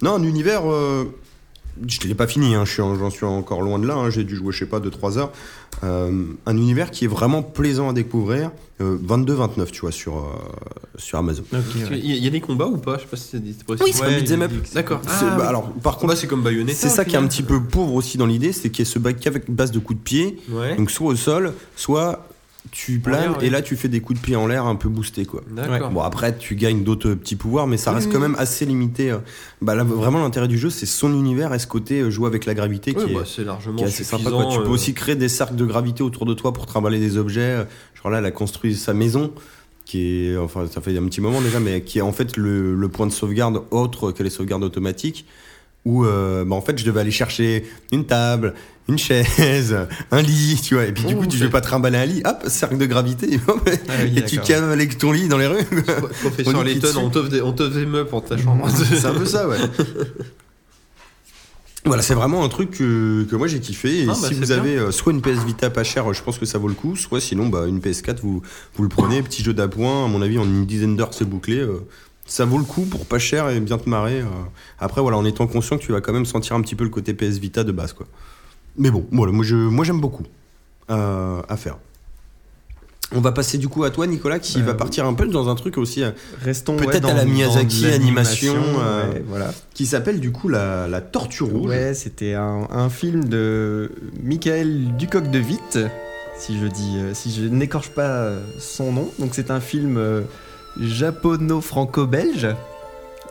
Non, 0.00 0.14
un 0.14 0.22
univers 0.22 0.62
euh, 0.70 1.04
je 1.86 2.06
l'ai 2.08 2.14
pas 2.14 2.26
fini, 2.26 2.54
hein, 2.54 2.64
j'en 2.64 3.10
suis 3.10 3.24
encore 3.24 3.62
loin 3.62 3.78
de 3.78 3.86
là, 3.86 3.94
hein, 3.94 4.10
j'ai 4.10 4.24
dû 4.24 4.36
jouer, 4.36 4.52
je 4.52 4.58
sais 4.60 4.66
pas, 4.66 4.80
2-3 4.80 5.18
heures. 5.18 5.32
Euh, 5.82 6.24
un 6.46 6.56
univers 6.56 6.90
qui 6.90 7.04
est 7.04 7.08
vraiment 7.08 7.42
plaisant 7.42 7.88
à 7.88 7.92
découvrir. 7.92 8.50
euh, 8.80 8.98
22-29, 9.06 9.70
tu 9.70 9.82
vois, 9.82 9.92
sur, 9.92 10.16
euh, 10.16 10.22
sur 10.96 11.16
Amazon. 11.18 11.44
Il 11.52 11.80
y, 11.80 11.84
a- 11.84 11.96
il 12.16 12.24
y 12.24 12.26
a 12.26 12.30
des 12.30 12.40
combats 12.40 12.66
ou 12.66 12.76
pas? 12.76 12.96
Je 12.96 13.02
sais 13.02 13.06
pas 13.06 13.16
si 13.16 13.28
c'est 13.56 13.64
possible. 13.64 13.84
Oui, 13.86 13.92
c'est 13.94 14.04
un 14.04 14.18
beat'em 14.18 14.42
up. 14.42 14.50
D'accord. 14.74 15.00
Ah, 15.06 15.34
bah, 15.38 15.46
alors, 15.48 15.70
par 15.74 15.96
contre, 15.96 16.16
c'est 16.16 16.26
comme 16.26 16.42
Bayonetta. 16.42 16.76
c'est 16.76 16.88
ça 16.88 17.04
qui 17.04 17.14
est 17.14 17.18
un 17.18 17.26
petit 17.28 17.44
peu 17.44 17.62
pauvre 17.62 17.94
aussi 17.94 18.18
dans 18.18 18.26
l'idée, 18.26 18.52
c'est 18.52 18.70
qu'il 18.70 18.84
y 18.84 18.88
a 18.88 18.90
ce 18.90 18.98
bac 18.98 19.24
avec 19.28 19.48
base 19.48 19.70
de 19.70 19.78
coups 19.78 19.98
de 20.00 20.02
pied, 20.04 20.38
Ouais. 20.50 20.74
donc 20.76 20.90
soit 20.90 21.06
au 21.06 21.14
sol, 21.16 21.52
soit 21.76 22.26
tu 22.74 22.98
planes 22.98 23.30
ouais. 23.38 23.46
et 23.46 23.50
là 23.50 23.62
tu 23.62 23.76
fais 23.76 23.86
des 23.86 24.00
coups 24.00 24.18
de 24.18 24.24
pied 24.24 24.34
en 24.34 24.48
l'air 24.48 24.66
un 24.66 24.74
peu 24.74 24.88
boostés 24.88 25.26
quoi. 25.26 25.42
D'accord. 25.48 25.90
Bon 25.90 26.00
après 26.00 26.36
tu 26.36 26.56
gagnes 26.56 26.82
d'autres 26.82 27.14
petits 27.14 27.36
pouvoirs 27.36 27.68
mais 27.68 27.76
ça 27.76 27.92
reste 27.92 28.10
quand 28.10 28.18
même 28.18 28.34
assez 28.36 28.66
limité. 28.66 29.12
euh. 29.12 29.18
Bah 29.62 29.76
là 29.76 29.84
vraiment 29.84 30.18
l'intérêt 30.20 30.48
du 30.48 30.58
jeu 30.58 30.70
c'est 30.70 30.84
son 30.84 31.12
univers 31.14 31.54
et 31.54 31.60
ce 31.60 31.68
côté 31.68 32.00
euh, 32.00 32.10
jouer 32.10 32.26
avec 32.26 32.46
la 32.46 32.54
gravité 32.54 32.92
qui, 32.92 33.12
est, 33.12 33.14
bah, 33.14 33.22
c'est 33.24 33.44
largement 33.44 33.76
qui 33.76 33.84
est 33.84 33.86
assez 33.86 34.02
sympa 34.02 34.28
quoi. 34.28 34.48
Tu 34.50 34.58
peux 34.58 34.64
euh, 34.64 34.68
aussi 34.70 34.92
créer 34.92 35.14
des 35.14 35.28
cercles 35.28 35.54
de 35.54 35.64
gravité 35.64 36.02
autour 36.02 36.26
de 36.26 36.34
toi 36.34 36.52
pour 36.52 36.66
trimballer 36.66 36.98
des 36.98 37.16
objets. 37.16 37.64
Genre 37.94 38.10
là 38.10 38.18
elle 38.18 38.26
a 38.26 38.32
construit 38.32 38.74
sa 38.74 38.92
maison 38.92 39.30
qui 39.84 40.26
est 40.26 40.36
enfin 40.36 40.66
ça 40.68 40.80
fait 40.80 40.98
un 40.98 41.04
petit 41.04 41.20
moment 41.20 41.40
déjà 41.40 41.60
mais 41.60 41.82
qui 41.82 41.98
est 42.00 42.02
en 42.02 42.12
fait 42.12 42.36
le, 42.36 42.74
le 42.74 42.88
point 42.88 43.06
de 43.06 43.12
sauvegarde 43.12 43.62
autre 43.70 44.10
que 44.10 44.24
les 44.24 44.30
sauvegardes 44.30 44.64
automatiques 44.64 45.26
où 45.84 46.04
euh, 46.04 46.44
bah, 46.44 46.56
en 46.56 46.60
fait 46.62 46.78
je 46.78 46.84
devais 46.84 47.00
aller 47.00 47.10
chercher 47.10 47.64
une 47.92 48.06
table, 48.06 48.54
une 48.88 48.98
chaise, 48.98 49.76
un 50.10 50.22
lit, 50.22 50.60
tu 50.62 50.74
vois. 50.74 50.84
Et 50.84 50.92
puis 50.92 51.04
du 51.04 51.14
Oh, 51.14 51.20
coup, 51.20 51.26
tu 51.26 51.38
c'est- 51.38 51.44
veux 51.44 51.50
pas 51.50 51.60
trimballer 51.60 51.98
un 51.98 52.06
lit, 52.06 52.22
hop, 52.24 52.42
cercle 52.46 52.76
de 52.78 52.86
gravité, 52.86 53.38
hop, 53.46 53.68
Ah 53.88 53.92
oui, 54.02 54.12
et 54.18 54.24
tu 54.24 54.38
cales 54.40 54.64
avec 54.64 54.98
ton 54.98 55.12
lit 55.12 55.28
dans 55.28 55.38
les 55.38 55.46
rues. 55.46 55.64
Professeur 56.22 56.64
Layton, 56.64 56.88
on 56.98 57.10
t'offre 57.10 57.28
des, 57.28 57.40
on 57.42 57.52
des 57.52 57.86
meubles 57.86 58.08
pour 58.08 58.24
ta 58.24 58.36
chambre. 58.36 58.68
C'est 58.74 59.04
un 59.06 59.14
peu 59.14 59.26
ça, 59.26 59.48
ouais. 59.48 59.58
Voilà, 61.86 62.00
c'est 62.02 62.14
vraiment 62.14 62.42
un 62.42 62.48
truc 62.48 62.70
que, 62.70 63.24
que 63.24 63.36
moi 63.36 63.46
j'ai 63.46 63.60
kiffé. 63.60 64.04
Et 64.04 64.06
Ah, 64.08 64.14
bah, 64.18 64.28
si 64.28 64.32
vous 64.32 64.46
bien. 64.46 64.56
avez 64.56 64.76
euh, 64.78 64.90
soit 64.90 65.12
une 65.12 65.20
PS 65.20 65.44
Vita 65.44 65.68
pas 65.68 65.84
chère, 65.84 66.10
je 66.14 66.22
pense 66.22 66.38
que 66.38 66.46
ça 66.46 66.56
vaut 66.56 66.68
le 66.68 66.72
coup, 66.74 66.96
soit 66.96 67.20
sinon 67.20 67.48
bah, 67.48 67.66
une 67.68 67.80
PS4, 67.80 68.20
vous, 68.22 68.40
vous 68.74 68.82
le 68.82 68.88
prenez, 68.88 69.20
petit 69.22 69.42
jeu 69.44 69.52
d'appoint, 69.52 70.06
à 70.06 70.08
mon 70.08 70.22
avis 70.22 70.38
en 70.38 70.44
une 70.44 70.64
dizaine 70.64 70.96
d'heures 70.96 71.12
c'est 71.12 71.26
bouclé. 71.28 71.58
euh, 71.58 71.86
ça 72.26 72.44
vaut 72.44 72.58
le 72.58 72.64
coup 72.64 72.82
pour 72.82 73.06
pas 73.06 73.18
cher 73.18 73.48
et 73.50 73.60
bien 73.60 73.78
te 73.78 73.88
marrer. 73.88 74.20
euh. 74.20 74.24
Après, 74.78 75.00
voilà, 75.00 75.16
en 75.16 75.24
étant 75.24 75.46
conscient 75.46 75.76
que 75.78 75.82
tu 75.82 75.92
vas 75.92 76.00
quand 76.00 76.12
même 76.12 76.26
sentir 76.26 76.56
un 76.56 76.60
petit 76.62 76.74
peu 76.74 76.84
le 76.84 76.90
côté 76.90 77.14
PS 77.14 77.38
Vita 77.38 77.64
de 77.64 77.72
base, 77.72 77.92
quoi. 77.92 78.06
Mais 78.76 78.90
bon, 78.90 79.06
voilà, 79.12 79.32
moi 79.32 79.44
j'aime 79.84 80.00
beaucoup 80.00 80.24
euh, 80.90 81.40
à 81.48 81.56
faire. 81.56 81.76
On 83.12 83.20
va 83.20 83.30
passer 83.30 83.58
du 83.58 83.68
coup 83.68 83.84
à 83.84 83.90
toi, 83.90 84.06
Nicolas, 84.08 84.40
qui 84.40 84.60
Euh, 84.60 84.64
va 84.64 84.72
oui. 84.72 84.78
partir 84.78 85.06
un 85.06 85.14
peu 85.14 85.26
dans 85.26 85.48
un 85.48 85.54
truc 85.54 85.78
aussi 85.78 86.02
euh, 86.02 86.10
Restons 86.42 86.74
Peut-être 86.76 87.04
ouais, 87.04 87.10
à 87.12 87.14
la 87.14 87.24
Miyazaki 87.26 87.86
animation, 87.86 88.56
euh, 88.80 89.12
ouais, 89.12 89.22
voilà. 89.28 89.52
qui 89.74 89.86
s'appelle 89.86 90.18
du 90.18 90.32
coup 90.32 90.48
la, 90.48 90.88
la 90.88 91.00
Tortue 91.00 91.44
Rouge. 91.44 91.68
Ouais, 91.70 91.94
c'était 91.94 92.34
un, 92.34 92.66
un 92.70 92.88
film 92.88 93.24
de 93.26 93.92
Michael 94.22 94.96
Ducoq 94.96 95.30
de 95.30 95.38
Witt, 95.38 95.78
si 96.38 96.58
je 96.58 96.66
dis, 96.66 96.96
euh, 96.96 97.14
si 97.14 97.30
je 97.32 97.42
n'écorche 97.46 97.90
pas 97.90 98.08
euh, 98.08 98.42
son 98.58 98.90
nom. 98.90 99.08
Donc 99.20 99.30
c'est 99.34 99.50
un 99.52 99.60
film 99.60 99.96
euh, 99.98 100.22
japono-franco-belge, 100.80 102.48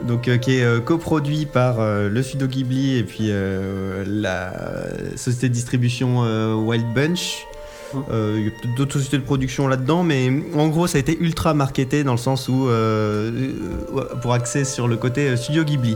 donc 0.08 0.28
euh, 0.28 0.38
qui 0.38 0.58
est 0.58 0.64
euh, 0.64 0.80
coproduit 0.80 1.46
par 1.46 1.80
euh, 1.80 2.10
le 2.10 2.24
studio 2.24 2.48
Ghibli 2.48 2.98
et 2.98 3.04
puis 3.04 3.32
la 4.06 4.54
société 5.16 5.50
de 5.50 5.54
distribution 5.54 6.22
Wild 6.66 6.86
Bunch. 6.94 7.46
Euh, 8.12 8.38
Il 8.40 8.46
y 8.46 8.48
a 8.48 8.52
peut-être 8.52 8.76
d'autres 8.76 8.94
sociétés 8.94 9.18
de 9.20 9.24
production 9.24 9.68
là-dedans, 9.68 10.04
mais 10.04 10.32
en 10.56 10.68
gros, 10.70 10.88
ça 10.88 10.98
a 10.98 11.00
été 11.00 11.16
ultra 11.20 11.54
marketé 11.54 12.04
dans 12.04 12.14
le 12.14 12.18
sens 12.18 12.50
où, 12.50 12.68
euh, 12.68 13.30
pour 14.22 14.34
axer 14.34 14.66
sur 14.66 14.88
le 14.88 14.98
côté 14.98 15.38
studio 15.38 15.64
Ghibli. 15.64 15.96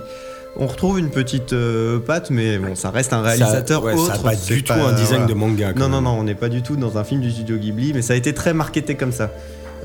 On 0.59 0.67
retrouve 0.67 0.99
une 0.99 1.09
petite 1.09 1.53
euh, 1.53 1.99
patte, 1.99 2.29
mais 2.31 2.57
bon, 2.57 2.75
ça 2.75 2.89
reste 2.89 3.13
un 3.13 3.21
réalisateur 3.21 3.81
ça, 3.81 3.85
ouais, 3.87 3.93
autre. 3.93 4.15
Ça 4.15 4.21
pas 4.21 4.35
du 4.35 4.63
tout 4.63 4.73
un 4.73 4.93
design 4.93 5.21
voilà. 5.21 5.25
de 5.25 5.33
manga. 5.33 5.73
Non, 5.73 5.89
non, 5.89 6.01
non, 6.01 6.11
on 6.19 6.23
n'est 6.23 6.35
pas 6.35 6.49
du 6.49 6.61
tout 6.63 6.75
dans 6.75 6.97
un 6.97 7.03
film 7.03 7.21
du 7.21 7.31
studio 7.31 7.57
Ghibli, 7.57 7.93
mais 7.93 8.01
ça 8.01 8.13
a 8.13 8.15
été 8.15 8.33
très 8.33 8.53
marketé 8.53 8.95
comme 8.95 9.11
ça. 9.11 9.31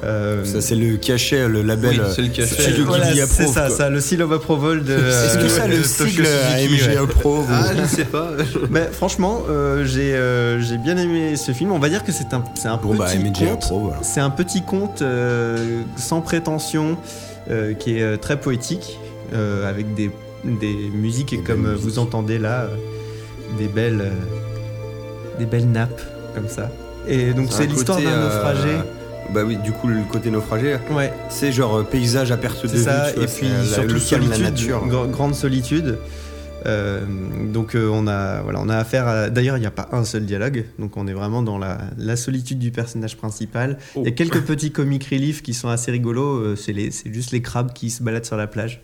Euh, 0.04 0.44
Ça, 0.44 0.60
c'est 0.60 0.74
le 0.74 0.96
cachet, 0.96 1.48
le 1.48 1.62
label. 1.62 2.00
Oui, 2.00 2.12
c'est 2.14 2.22
le 2.22 2.28
cachet. 2.28 2.72
voilà, 2.84 3.12
c'est 3.26 3.46
ça, 3.46 3.70
ça, 3.70 3.88
le 3.88 4.00
seal 4.00 4.22
of 4.22 4.32
approval 4.32 4.82
de. 4.82 4.92
Est-ce 4.94 5.38
que 5.38 5.48
ça, 5.48 5.66
le 5.66 5.82
sigle. 5.82 6.26
AMG 6.26 6.96
Approuve 6.96 7.46
Ah, 7.50 7.70
je 7.76 7.86
sais 7.96 8.04
pas. 8.04 8.30
Mais 8.70 8.88
franchement, 8.92 9.42
euh, 9.48 9.84
j'ai 9.84 10.14
euh, 10.14 10.60
j'ai 10.60 10.78
bien 10.78 10.96
aimé 10.96 11.36
ce 11.36 11.52
film. 11.52 11.72
On 11.72 11.78
va 11.78 11.88
dire 11.88 12.04
que 12.04 12.12
c'est 12.12 12.34
un, 12.34 12.42
c'est 12.54 12.68
un 12.68 12.76
Bon, 12.76 12.94
bah, 12.94 13.06
voilà. 13.70 13.98
C'est 14.02 14.20
un 14.20 14.30
petit 14.30 14.62
conte 14.62 15.02
sans 15.96 16.20
prétention 16.20 16.96
qui 17.78 17.98
est 17.98 18.16
très 18.18 18.40
poétique 18.40 18.98
avec 19.32 19.94
des, 19.94 20.10
des 20.44 20.90
musiques 20.92 21.30
Des 21.30 21.38
comme 21.42 21.72
vous 21.74 21.98
entendez 21.98 22.38
là, 22.38 22.66
des 23.58 23.68
belles 23.68 24.10
des 25.38 25.46
belles 25.46 25.70
nappes 25.70 26.02
comme 26.34 26.48
ça. 26.48 26.70
Et 27.08 27.32
donc 27.32 27.48
C'est 27.50 27.66
l'histoire 27.66 27.98
côté, 27.98 28.08
d'un 28.08 28.16
euh, 28.16 28.24
naufragé. 28.24 28.76
Bah 29.34 29.42
oui, 29.46 29.56
du 29.56 29.72
coup, 29.72 29.88
le 29.88 30.02
côté 30.10 30.30
naufragé, 30.30 30.76
Ouais, 30.90 31.12
c'est 31.28 31.52
genre 31.52 31.76
euh, 31.78 31.82
paysage 31.84 32.30
à 32.32 32.36
perte 32.36 32.62
de 32.66 32.68
vue. 32.72 32.82
ça. 32.82 33.12
vois, 33.14 33.22
Et 33.24 33.26
puis 33.26 33.48
la- 33.48 33.64
surtout 33.64 33.94
la 33.94 34.00
solitude, 34.00 34.40
nature. 34.42 34.86
grande 35.10 35.34
solitude. 35.34 35.98
Euh, 36.64 37.00
donc 37.52 37.74
euh, 37.74 37.88
on 37.92 38.06
a 38.06 38.40
voilà 38.42 38.60
on 38.62 38.68
a 38.68 38.76
affaire 38.76 39.08
à... 39.08 39.30
d'ailleurs 39.30 39.56
il 39.56 39.60
n'y 39.60 39.66
a 39.66 39.72
pas 39.72 39.88
un 39.90 40.04
seul 40.04 40.24
dialogue 40.26 40.64
donc 40.78 40.96
on 40.96 41.08
est 41.08 41.12
vraiment 41.12 41.42
dans 41.42 41.58
la, 41.58 41.78
la 41.98 42.14
solitude 42.14 42.60
du 42.60 42.70
personnage 42.70 43.16
principal 43.16 43.78
il 43.96 44.04
y 44.04 44.06
a 44.06 44.12
quelques 44.12 44.42
petits 44.42 44.70
comic 44.70 45.04
relief 45.10 45.42
qui 45.42 45.54
sont 45.54 45.68
assez 45.70 45.90
rigolos 45.90 46.36
euh, 46.36 46.54
c'est 46.54 46.72
les 46.72 46.92
c'est 46.92 47.12
juste 47.12 47.32
les 47.32 47.42
crabes 47.42 47.72
qui 47.72 47.90
se 47.90 48.04
baladent 48.04 48.24
sur 48.26 48.36
la 48.36 48.46
plage 48.46 48.80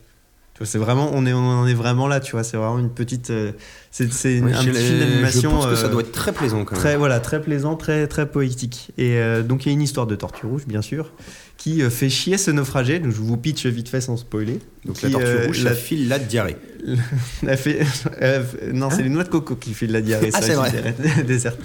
c'est 0.65 0.79
vraiment 0.79 1.11
on 1.13 1.25
est 1.27 1.33
on 1.33 1.39
en 1.61 1.67
est 1.67 1.75
vraiment 1.75 2.07
là 2.09 2.21
tu 2.21 2.33
vois 2.33 2.43
c'est 2.45 2.57
vraiment 2.57 2.79
une 2.79 2.91
petite 2.91 3.31
euh, 3.31 3.53
c'est 3.91 4.13
c'est 4.13 4.39
une- 4.39 4.47
Ouais, 4.47 4.53
un 4.55 4.65
petit 4.65 4.73
film 4.73 4.99
d'animation 5.01 5.51
Je 5.51 5.55
pense 5.57 5.67
que 5.67 5.75
ça 5.77 5.87
euh, 5.87 5.89
doit 5.91 6.01
être 6.03 6.13
très 6.13 6.33
plaisant 6.33 6.65
quand 6.65 6.73
même. 6.75 6.81
Très, 6.81 6.97
voilà, 6.97 7.21
très 7.21 7.41
plaisant, 7.41 7.77
très, 7.77 8.07
très 8.07 8.31
poétique. 8.31 8.91
Et 8.99 9.17
euh, 9.19 9.43
donc 9.43 9.65
il 9.65 9.69
y 9.69 9.71
a 9.71 9.73
une 9.73 9.83
histoire 9.83 10.07
de 10.07 10.15
tortue 10.17 10.47
rouge, 10.47 10.67
bien 10.67 10.83
sûr, 10.83 11.13
qui 11.57 11.81
fait 11.91 12.09
chier 12.11 12.39
ce 12.39 12.51
naufragé. 12.51 12.99
Donc 12.99 13.13
je 13.13 13.21
vous 13.21 13.37
pitch 13.37 13.67
vite 13.67 13.89
fait 13.89 14.01
sans 14.01 14.17
spoiler. 14.17 14.59
Donc 14.85 14.97
Qui, 14.97 15.07
la 15.07 15.11
tortue 15.13 15.27
euh, 15.27 15.47
rouge, 15.47 15.65
la- 15.65 15.71
ça 15.71 15.77
file 15.77 16.09
la 16.09 16.19
diarrhée. 16.19 16.57
Elle 17.47 17.57
fait, 17.59 17.81
euh, 18.23 18.43
non, 18.73 18.89
c'est 18.91 19.03
les 19.03 19.09
noix 19.09 19.25
de 19.25 19.29
coco 19.29 19.57
qui 19.57 19.75
de 19.87 19.93
la 19.93 20.01
diarrhée. 20.01 20.31
Ah, 20.33 20.41
c'est 20.41 20.51
la 20.55 20.57
vrai. 20.57 20.95
désert-. 21.27 21.57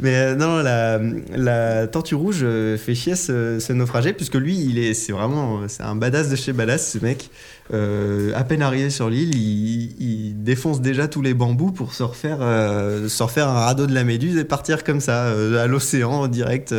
Mais 0.00 0.14
euh, 0.16 0.34
non, 0.34 0.62
la, 0.62 0.98
la 1.36 1.86
tortue 1.86 2.14
rouge 2.14 2.44
fait 2.78 2.94
chier 2.94 3.14
ce, 3.16 3.58
ce 3.60 3.72
naufragé 3.74 4.14
puisque 4.14 4.34
lui, 4.36 4.58
il 4.58 4.78
est, 4.78 4.94
c'est 4.94 5.12
vraiment, 5.12 5.68
c'est 5.68 5.82
un 5.82 5.94
badass 5.94 6.30
de 6.30 6.36
chez 6.36 6.52
badass, 6.54 6.92
ce 6.92 6.98
mec. 7.04 7.28
À 7.70 8.44
peine 8.44 8.62
arrivé 8.62 8.88
sur 8.90 9.10
l'île, 9.10 9.34
il, 9.36 9.94
il 10.02 10.42
défonce 10.42 10.80
déjà 10.80 11.06
tous 11.08 11.22
les 11.22 11.34
bambous 11.34 11.70
pour 11.72 11.92
se 11.94 12.02
refaire, 12.02 12.38
se 12.38 13.22
refaire 13.22 13.48
un 13.48 13.60
radeau 13.66 13.86
de 13.86 13.94
la 13.94 14.04
méduse 14.04 14.38
et 14.38 14.44
partir 14.44 14.82
comme 14.84 15.00
ça 15.00 15.26
à 15.60 15.66
l'océan 15.66 16.26
direct 16.28 16.74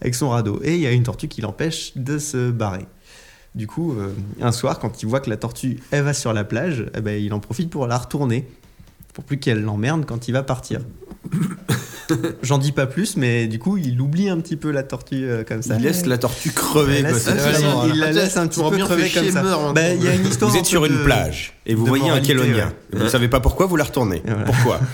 avec 0.00 0.14
son 0.14 0.28
radeau. 0.30 0.60
Et 0.62 0.74
il 0.74 0.80
y 0.80 0.86
a 0.86 0.92
une 0.92 1.02
tortue 1.02 1.28
qui 1.28 1.40
l'empêche 1.40 1.92
de 1.96 2.18
se 2.18 2.50
barrer. 2.52 2.86
Du 3.54 3.66
coup, 3.68 3.92
euh, 3.92 4.12
un 4.40 4.50
soir, 4.52 4.78
quand 4.80 5.02
il 5.02 5.06
voit 5.08 5.20
que 5.20 5.30
la 5.30 5.36
tortue 5.36 5.78
elle 5.92 6.02
va 6.02 6.12
sur 6.14 6.32
la 6.32 6.42
plage, 6.44 6.86
eh 6.96 7.00
ben, 7.00 7.22
il 7.22 7.32
en 7.32 7.38
profite 7.40 7.70
pour 7.70 7.86
la 7.86 7.96
retourner, 7.98 8.48
pour 9.12 9.22
plus 9.24 9.38
qu'elle 9.38 9.62
l'emmerde 9.62 10.04
quand 10.06 10.26
il 10.28 10.32
va 10.32 10.42
partir. 10.42 10.80
J'en 12.42 12.58
dis 12.58 12.72
pas 12.72 12.86
plus, 12.86 13.16
mais 13.16 13.46
du 13.46 13.58
coup, 13.58 13.78
il 13.78 13.98
oublie 14.00 14.28
un 14.28 14.38
petit 14.40 14.56
peu 14.56 14.70
la 14.70 14.82
tortue 14.82 15.24
euh, 15.24 15.42
comme 15.44 15.62
ça. 15.62 15.76
Il 15.76 15.82
laisse 15.82 16.04
la 16.04 16.18
tortue 16.18 16.50
crever. 16.50 16.98
Il 16.98 17.02
quoi, 17.04 17.12
laisse- 17.12 17.30
il, 17.86 17.94
il 17.94 18.00
la 18.00 18.12
laisse 18.12 18.36
un 18.36 18.46
petit 18.46 18.60
peu 18.60 18.76
crever 18.76 19.08
comme 19.10 19.30
ça. 19.30 19.42
meurt. 19.42 19.74
Bah, 19.74 19.88
Il 19.94 20.02
y 20.04 20.08
a 20.08 20.14
une 20.14 20.26
histoire 20.26 20.50
Vous 20.50 20.56
un 20.56 20.60
êtes 20.60 20.66
sur 20.66 20.84
une 20.84 20.98
de- 20.98 21.02
plage 21.04 21.54
et 21.64 21.74
vous 21.74 21.86
voyez 21.86 22.10
un 22.10 22.14
ouais. 22.20 22.20
Et 22.92 22.96
Vous 22.96 23.04
ne 23.04 23.08
savez 23.08 23.28
pas 23.28 23.40
pourquoi 23.40 23.64
vous 23.66 23.76
la 23.76 23.84
retournez. 23.84 24.22
Voilà. 24.26 24.42
Pourquoi? 24.44 24.80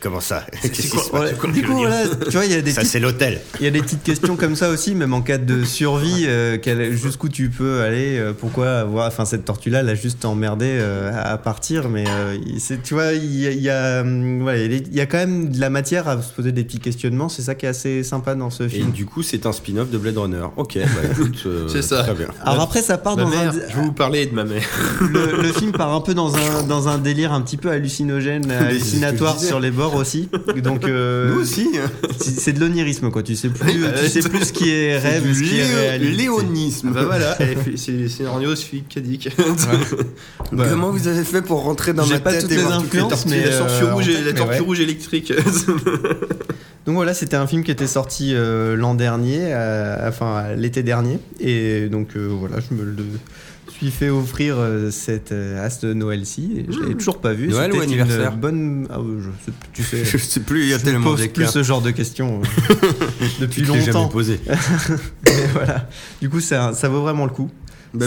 Comment 0.00 0.20
ça 0.20 0.44
Qu'est-ce 0.62 0.72
qui 0.72 0.82
se 0.82 0.94
passe 0.94 1.08
Voilà. 1.10 1.30
Du 1.32 1.62
coup, 1.64 1.72
voilà, 1.76 2.02
tu 2.24 2.30
vois, 2.36 2.44
il 2.44 2.52
y 2.52 2.54
a 2.54 2.60
des 2.62 2.70
Ça, 2.70 2.80
petites 2.80 2.92
c'est 2.92 3.00
l'hôtel. 3.00 3.40
Il 3.60 3.64
y 3.64 3.66
a 3.68 3.70
des 3.70 3.80
petites 3.80 4.02
questions 4.02 4.36
comme 4.36 4.56
ça 4.56 4.70
aussi, 4.70 4.94
même 4.94 5.14
en 5.14 5.22
cas 5.22 5.38
de 5.38 5.64
survie, 5.64 6.24
euh, 6.26 6.56
jusqu'où 6.92 7.28
tu 7.28 7.48
peux 7.50 7.80
aller, 7.82 8.18
euh, 8.18 8.32
pourquoi 8.32 8.78
avoir, 8.80 9.06
enfin 9.08 9.24
cette 9.24 9.44
tortue-là, 9.44 9.80
elle 9.80 9.88
a 9.88 9.94
juste 9.94 10.24
emmerdé 10.24 10.66
euh, 10.68 11.10
à 11.14 11.36
partir, 11.38 11.88
mais 11.88 12.04
euh, 12.08 12.36
c'est, 12.58 12.82
tu 12.82 12.94
vois, 12.94 13.12
il 13.12 13.34
y 13.34 13.68
a, 13.70 14.02
y, 14.02 14.98
y 14.98 15.06
quand 15.06 15.18
même 15.18 15.50
de 15.50 15.60
la 15.60 15.70
matière 15.70 16.08
à 16.08 16.20
se 16.20 16.32
poser 16.32 16.52
des 16.52 16.64
petits 16.64 16.80
questionnements, 16.80 17.28
c'est 17.28 17.42
ça 17.42 17.54
qui 17.54 17.66
est 17.66 17.70
assez 17.70 18.02
sympa 18.02 18.34
dans 18.34 18.50
ce 18.50 18.64
Et 18.64 18.68
film. 18.68 18.90
du 18.90 19.06
coup, 19.06 19.22
c'est 19.22 19.46
un 19.46 19.52
spin-off 19.52 19.90
de 19.90 19.98
Blade 19.98 20.18
Runner. 20.18 20.46
Ok, 20.56 20.76
bah 20.78 21.08
écoute, 21.12 21.42
euh, 21.46 21.68
C'est 21.68 21.82
ça. 21.82 22.02
Très 22.02 22.14
bien. 22.14 22.28
Alors 22.44 22.62
après, 22.62 22.82
ça 22.82 22.98
part 22.98 23.16
Ma 23.16 23.22
dans 23.24 23.30
mère, 23.30 23.50
un, 23.50 23.52
je 23.70 23.76
vais 23.76 23.82
vous 23.82 23.92
parler 23.92 24.26
de 24.26 24.34
ma 24.34 24.44
mère. 24.44 24.62
le, 25.00 25.42
le 25.42 25.52
film 25.52 25.72
part 25.72 25.92
un 25.94 26.00
peu 26.00 26.14
dans 26.14 26.34
un, 26.36 26.62
dans 26.68 26.88
un 26.88 26.98
délire 26.98 27.32
un 27.32 27.40
petit 27.40 27.56
peu 27.56 27.70
hallucinogène, 27.70 28.50
hallucinatoire. 28.50 29.36
sur 29.48 29.60
les 29.60 29.70
bords 29.70 29.94
aussi. 29.94 30.28
Donc 30.62 30.84
euh, 30.84 31.34
Nous 31.34 31.40
aussi. 31.40 31.68
c'est 32.18 32.52
de 32.52 32.60
l'onirisme 32.60 33.10
quoi. 33.10 33.22
Tu 33.22 33.36
sais 33.36 33.48
plus, 33.48 33.78
bah, 33.80 33.88
tu 34.00 34.08
sais 34.08 34.28
plus 34.28 34.44
ce 34.44 34.52
qui 34.52 34.70
est 34.70 34.98
rêve, 34.98 35.32
ce 35.32 35.42
qui 35.42 35.58
est 35.58 35.64
réalité. 35.64 36.12
léonisme. 36.12 36.90
bah 36.90 37.04
voilà, 37.04 37.36
c'est 37.76 37.92
les 37.92 38.08
scénarios 38.08 38.56
Philippe 38.56 38.92
Ouais. 40.52 40.66
Comment 40.70 40.90
vous 40.90 41.08
avez 41.08 41.24
fait 41.24 41.42
pour 41.42 41.62
rentrer 41.62 41.92
dans 41.92 42.06
ma 42.06 42.18
pas 42.18 42.32
tête 42.32 42.42
toutes 42.42 42.52
et 42.52 42.56
les 42.56 42.62
voir 42.62 42.82
toutes 42.82 42.92
les 42.92 43.00
influences, 43.00 43.24
tortues 43.24 43.28
mais, 43.28 43.44
la 43.44 43.58
tortue 43.58 43.84
euh, 43.84 43.94
rouge, 43.94 44.08
en 44.08 44.24
la 44.24 44.32
tortue 44.32 44.52
ouais. 44.52 44.58
rouge 44.60 44.80
électrique. 44.80 45.32
Donc 46.86 46.94
voilà, 46.94 47.14
c'était 47.14 47.36
un 47.36 47.48
film 47.48 47.64
qui 47.64 47.72
était 47.72 47.88
sorti 47.88 48.32
euh, 48.32 48.76
l'an 48.76 48.94
dernier, 48.94 49.40
euh, 49.42 50.08
enfin 50.08 50.54
l'été 50.54 50.84
dernier. 50.84 51.18
Et 51.40 51.88
donc 51.88 52.10
euh, 52.16 52.28
voilà, 52.28 52.56
je 52.60 52.74
me 52.74 52.84
le 52.84 53.04
suis 53.76 53.90
fait 53.90 54.08
offrir 54.10 54.56
euh, 54.58 54.90
cette 54.90 55.32
euh, 55.32 55.64
As 55.64 55.80
de 55.80 55.92
Noël-ci. 55.92 56.64
Je 56.68 56.78
l'avais 56.80 56.94
toujours 56.94 57.20
pas 57.20 57.32
vu. 57.32 57.48
Noël 57.48 57.72
ou 57.72 57.76
une 57.76 57.82
anniversaire 57.82 58.36
bonne. 58.36 58.86
Ah, 58.90 58.98
je 59.18 59.30
sais, 59.44 59.52
tu 59.72 59.82
sais. 59.84 60.04
Je 60.04 60.16
sais 60.18 60.40
plus, 60.40 60.62
il 60.62 60.68
y 60.68 60.74
a 60.74 60.78
je 60.78 60.84
tellement 60.84 61.10
pose 61.10 61.20
d'écarts. 61.20 61.34
plus 61.34 61.46
ce 61.46 61.62
genre 61.62 61.82
de 61.82 61.90
questions 61.90 62.40
euh, 62.42 63.26
depuis 63.40 63.64
Je 63.64 63.72
l'ai 63.72 63.80
jamais 63.80 63.92
longtemps. 63.92 64.08
posé. 64.08 64.40
Voilà. 65.52 65.88
Du 66.20 66.28
coup, 66.30 66.40
ça, 66.40 66.72
ça 66.74 66.88
vaut 66.88 67.02
vraiment 67.02 67.24
le 67.24 67.30
coup. 67.32 67.50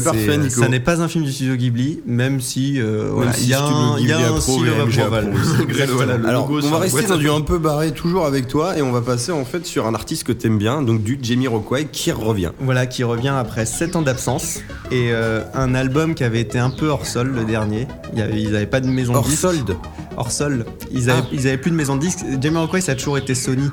Parfait, 0.03 0.37
Nico. 0.37 0.61
Ça 0.61 0.67
n'est 0.67 0.79
pas 0.79 1.01
un 1.01 1.07
film 1.07 1.23
du 1.23 1.31
studio 1.31 1.55
Ghibli, 1.55 2.01
même 2.05 2.39
si 2.41 2.79
euh, 2.79 3.09
voilà, 3.11 3.33
si 3.33 3.43
il 3.43 3.49
y 3.49 3.53
a 3.53 3.63
un, 3.65 3.99
y 3.99 4.11
a 4.11 4.17
un. 4.17 4.39
Voilà, 5.95 6.13
Alors, 6.27 6.49
on 6.51 6.69
va 6.69 6.77
rester 6.79 7.03
dans 7.07 7.17
du 7.17 7.29
un 7.29 7.41
peu 7.41 7.57
barré, 7.57 7.91
toujours 7.91 8.25
avec 8.25 8.47
toi, 8.47 8.77
et 8.77 8.81
on 8.81 8.91
va 8.91 9.01
passer 9.01 9.31
en 9.31 9.45
fait 9.45 9.65
sur 9.65 9.87
un 9.87 9.93
artiste 9.95 10.23
que 10.23 10.31
t'aimes 10.31 10.57
bien, 10.57 10.81
donc 10.81 11.03
du 11.03 11.17
Jamie 11.21 11.47
Rockway 11.47 11.85
qui 11.91 12.11
revient. 12.11 12.51
Voilà, 12.59 12.85
qui 12.85 13.03
revient 13.03 13.29
après 13.29 13.65
7 13.65 13.95
ans 13.95 14.01
d'absence 14.01 14.59
et 14.91 15.09
euh, 15.11 15.41
un 15.53 15.73
album 15.75 16.15
qui 16.15 16.23
avait 16.23 16.41
été 16.41 16.59
un 16.59 16.69
peu 16.69 16.87
hors 16.87 17.05
sol 17.05 17.31
le 17.35 17.43
dernier. 17.45 17.87
Il 18.13 18.19
y 18.19 18.21
avait- 18.21 18.41
ils 18.41 18.51
n'avaient 18.51 18.65
pas 18.65 18.79
de 18.81 18.87
maison 18.87 19.13
de 19.13 19.17
Hors 19.17 19.25
disque. 19.25 19.39
solde. 19.41 19.75
Hors 20.17 20.31
sol. 20.31 20.65
Ils 20.91 21.09
avaient, 21.09 21.21
Ah. 21.53 21.57
plus 21.57 21.71
de 21.71 21.75
maison 21.75 21.95
de 21.95 22.01
disque. 22.01 22.19
Jamie 22.41 22.57
Rockway, 22.57 22.81
ça 22.81 22.93
a 22.93 22.95
toujours 22.95 23.17
été 23.17 23.35
Sony 23.35 23.69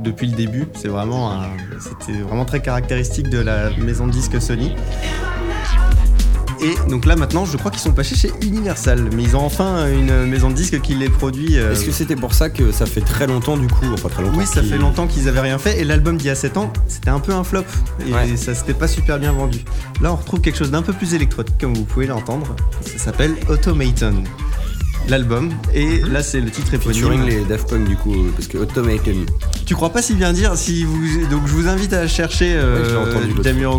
depuis 0.00 0.26
le 0.28 0.36
début. 0.36 0.66
C'est 0.74 0.88
vraiment, 0.88 1.32
un- 1.32 1.48
c'était 1.80 2.18
vraiment 2.20 2.44
très 2.44 2.60
caractéristique 2.60 3.28
de 3.30 3.38
la 3.38 3.70
maison 3.78 4.06
de 4.06 4.12
disque 4.12 4.40
Sony. 4.40 4.74
Et 6.64 6.88
donc 6.88 7.06
là 7.06 7.16
maintenant, 7.16 7.44
je 7.44 7.56
crois 7.56 7.72
qu'ils 7.72 7.80
sont 7.80 7.90
passés 7.92 8.14
chez 8.14 8.30
Universal, 8.40 9.08
mais 9.16 9.24
ils 9.24 9.34
ont 9.34 9.44
enfin 9.44 9.88
une 9.92 10.26
maison 10.26 10.48
de 10.48 10.54
disque 10.54 10.80
qui 10.80 10.94
les 10.94 11.08
produit. 11.08 11.58
euh, 11.58 11.72
Est-ce 11.72 11.84
que 11.84 11.90
c'était 11.90 12.14
pour 12.14 12.34
ça 12.34 12.50
que 12.50 12.70
ça 12.70 12.86
fait 12.86 13.00
très 13.00 13.26
longtemps 13.26 13.56
du 13.56 13.66
coup 13.66 13.84
Enfin 13.92 14.08
très 14.08 14.22
longtemps. 14.22 14.38
oui, 14.38 14.46
ça 14.46 14.62
fait 14.62 14.78
longtemps 14.78 15.08
qu'ils 15.08 15.26
avaient 15.28 15.40
rien 15.40 15.58
fait 15.58 15.80
et 15.80 15.84
l'album 15.84 16.16
d'il 16.16 16.28
y 16.28 16.30
a 16.30 16.36
7 16.36 16.56
ans, 16.58 16.72
c'était 16.86 17.10
un 17.10 17.18
peu 17.18 17.32
un 17.32 17.42
flop 17.42 17.64
et 18.06 18.12
Ouais. 18.12 18.36
ça 18.36 18.54
s'était 18.54 18.74
pas 18.74 18.86
super 18.86 19.18
bien 19.18 19.32
vendu. 19.32 19.58
Là, 20.00 20.12
on 20.12 20.16
retrouve 20.16 20.40
quelque 20.40 20.56
chose 20.56 20.70
d'un 20.70 20.82
peu 20.82 20.92
plus 20.92 21.14
électronique 21.14 21.54
comme 21.60 21.74
vous 21.74 21.82
pouvez 21.84 22.06
l'entendre. 22.06 22.54
Ça 22.82 22.98
s'appelle 23.06 23.34
Automaton. 23.48 24.22
L'album 25.08 25.50
et 25.74 25.98
là 26.02 26.22
c'est 26.22 26.40
le 26.40 26.48
titre 26.48 26.70
Featuring 26.78 27.22
éponyme. 27.22 27.26
les 27.40 27.44
Daft 27.44 27.68
Punk 27.70 27.88
du 27.88 27.96
coup, 27.96 28.14
parce 28.36 28.46
que 28.46 28.58
Automaton. 28.58 29.26
Tu 29.64 29.74
crois 29.74 29.90
pas 29.90 30.02
si 30.02 30.14
bien 30.14 30.32
dire 30.32 30.56
si 30.56 30.84
vous 30.84 30.98
donc 31.30 31.46
je 31.46 31.52
vous 31.52 31.68
invite 31.68 31.92
à 31.92 32.06
chercher 32.08 32.54
euh, 32.56 32.96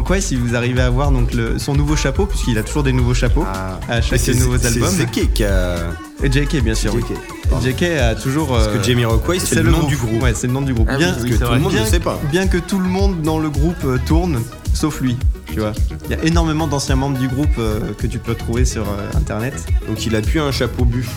Ouais, 0.10 0.22
si 0.22 0.36
vous 0.36 0.56
arrivez 0.56 0.82
à 0.82 0.90
voir 0.90 1.12
donc 1.12 1.34
le- 1.34 1.60
son 1.60 1.74
nouveau 1.76 1.96
chapeau 1.96 2.26
puisqu'il 2.26 2.58
a 2.58 2.64
toujours 2.64 2.84
des 2.84 2.94
nouveaux 2.94 3.14
chapeaux 3.14 3.46
à 3.90 4.02
chaque 4.02 4.20
nouveau 4.30 4.54
album. 4.66 4.90
C'est 4.96 5.10
qui 5.10 5.44
a. 5.44 5.76
Et 6.24 6.32
JK 6.32 6.64
bien 6.64 6.76
sûr. 6.76 6.94
JK. 6.94 7.06
oui. 7.10 7.72
JK 7.72 7.84
a 7.84 8.16
toujours 8.16 8.48
Parce 8.50 8.68
euh, 8.68 8.78
que 8.78 8.84
Jamie 8.84 9.06
Rockway, 9.06 9.40
c'est 9.40 9.62
le 9.62 9.72
nom 9.72 9.84
du 9.84 9.98
groupe. 9.98 10.22
Ouais, 10.24 10.34
c'est 10.34 10.48
le 10.48 10.54
nom 10.54 10.62
du 10.62 10.74
groupe. 10.74 10.88
Ah 10.90 10.98
bien 10.98 11.16
oui, 11.22 11.32
que 11.32 11.36
tout 11.36 11.52
le 11.52 11.60
monde 11.60 11.74
bien- 11.74 11.82
ne 11.84 11.88
sait 11.88 12.00
pas. 12.00 12.20
Bien 12.32 12.48
que 12.48 12.58
tout 12.58 12.80
le 12.80 12.88
monde 12.88 13.22
dans 13.22 13.40
le 13.40 13.50
groupe 13.50 13.84
euh, 13.86 13.98
tourne, 14.06 14.42
sauf 14.74 15.02
lui. 15.02 15.18
Tu 15.52 15.60
vois, 15.60 15.74
il 16.06 16.12
y 16.12 16.20
a 16.20 16.24
énormément 16.24 16.66
d'anciens 16.68 16.96
membres 16.96 17.20
du 17.20 17.28
groupe 17.28 17.50
euh, 17.60 17.80
que 17.98 18.08
tu 18.08 18.18
peux 18.20 18.34
trouver 18.36 18.66
sur 18.66 18.84
euh, 18.84 19.18
internet. 19.18 19.54
Donc 19.88 20.06
il 20.06 20.16
a 20.16 20.22
pu 20.22 20.40
un 20.40 20.52
chapeau 20.52 20.86
buff. 20.86 21.10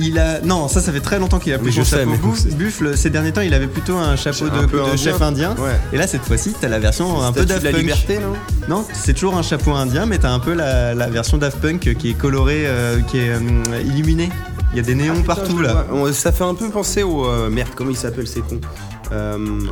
Il 0.00 0.18
a 0.18 0.40
non, 0.40 0.68
ça 0.68 0.80
ça 0.80 0.92
fait 0.92 1.00
très 1.00 1.18
longtemps 1.18 1.38
qu'il 1.40 1.52
a 1.52 1.58
pris 1.58 1.72
son 1.72 1.82
chapeau 1.84 2.10
mais 2.10 2.16
buff. 2.18 2.38
c'est- 2.38 2.54
Buffle, 2.56 2.96
ces 2.96 3.10
derniers 3.10 3.32
temps, 3.32 3.40
il 3.40 3.52
avait 3.52 3.66
plutôt 3.66 3.96
un 3.96 4.14
chapeau 4.14 4.44
Un 4.52 4.62
de, 4.62 4.66
peu 4.66 4.76
de 4.78 4.82
indien. 4.82 4.96
chef 4.96 5.20
indien. 5.22 5.56
Ouais. 5.58 5.78
Et 5.92 5.96
là, 5.96 6.06
cette 6.06 6.22
fois-ci, 6.22 6.54
t'as 6.60 6.68
la 6.68 6.78
version 6.78 7.20
un 7.22 7.32
peu 7.32 7.44
Daft 7.44 7.60
de 7.60 7.64
la 7.66 7.70
Punk. 7.72 7.80
liberté, 7.82 8.18
non? 8.18 8.34
Non, 8.68 8.84
c'est 8.92 9.12
toujours 9.14 9.36
un 9.36 9.42
chapeau 9.42 9.72
indien, 9.72 10.06
mais 10.06 10.18
t'as 10.18 10.30
un 10.30 10.38
peu 10.38 10.54
la, 10.54 10.94
la 10.94 11.08
version 11.08 11.36
Daft 11.36 11.58
Punk 11.58 11.94
qui 11.98 12.10
est 12.10 12.14
colorée, 12.14 12.64
euh, 12.66 13.00
qui 13.00 13.18
est 13.18 13.30
euh, 13.30 13.40
illuminée. 13.84 14.30
Il 14.72 14.76
y 14.76 14.80
a 14.80 14.82
des 14.82 14.94
néons 14.94 15.22
partout 15.22 15.60
là. 15.60 15.84
Ça 16.12 16.30
fait 16.30 16.44
un 16.44 16.54
peu 16.54 16.68
penser 16.70 17.02
au. 17.02 17.26
euh, 17.26 17.50
merde, 17.50 17.70
comment 17.74 17.90
il 17.90 17.96
s'appelle 17.96 18.28
ces 18.28 18.40
cons? 18.40 18.60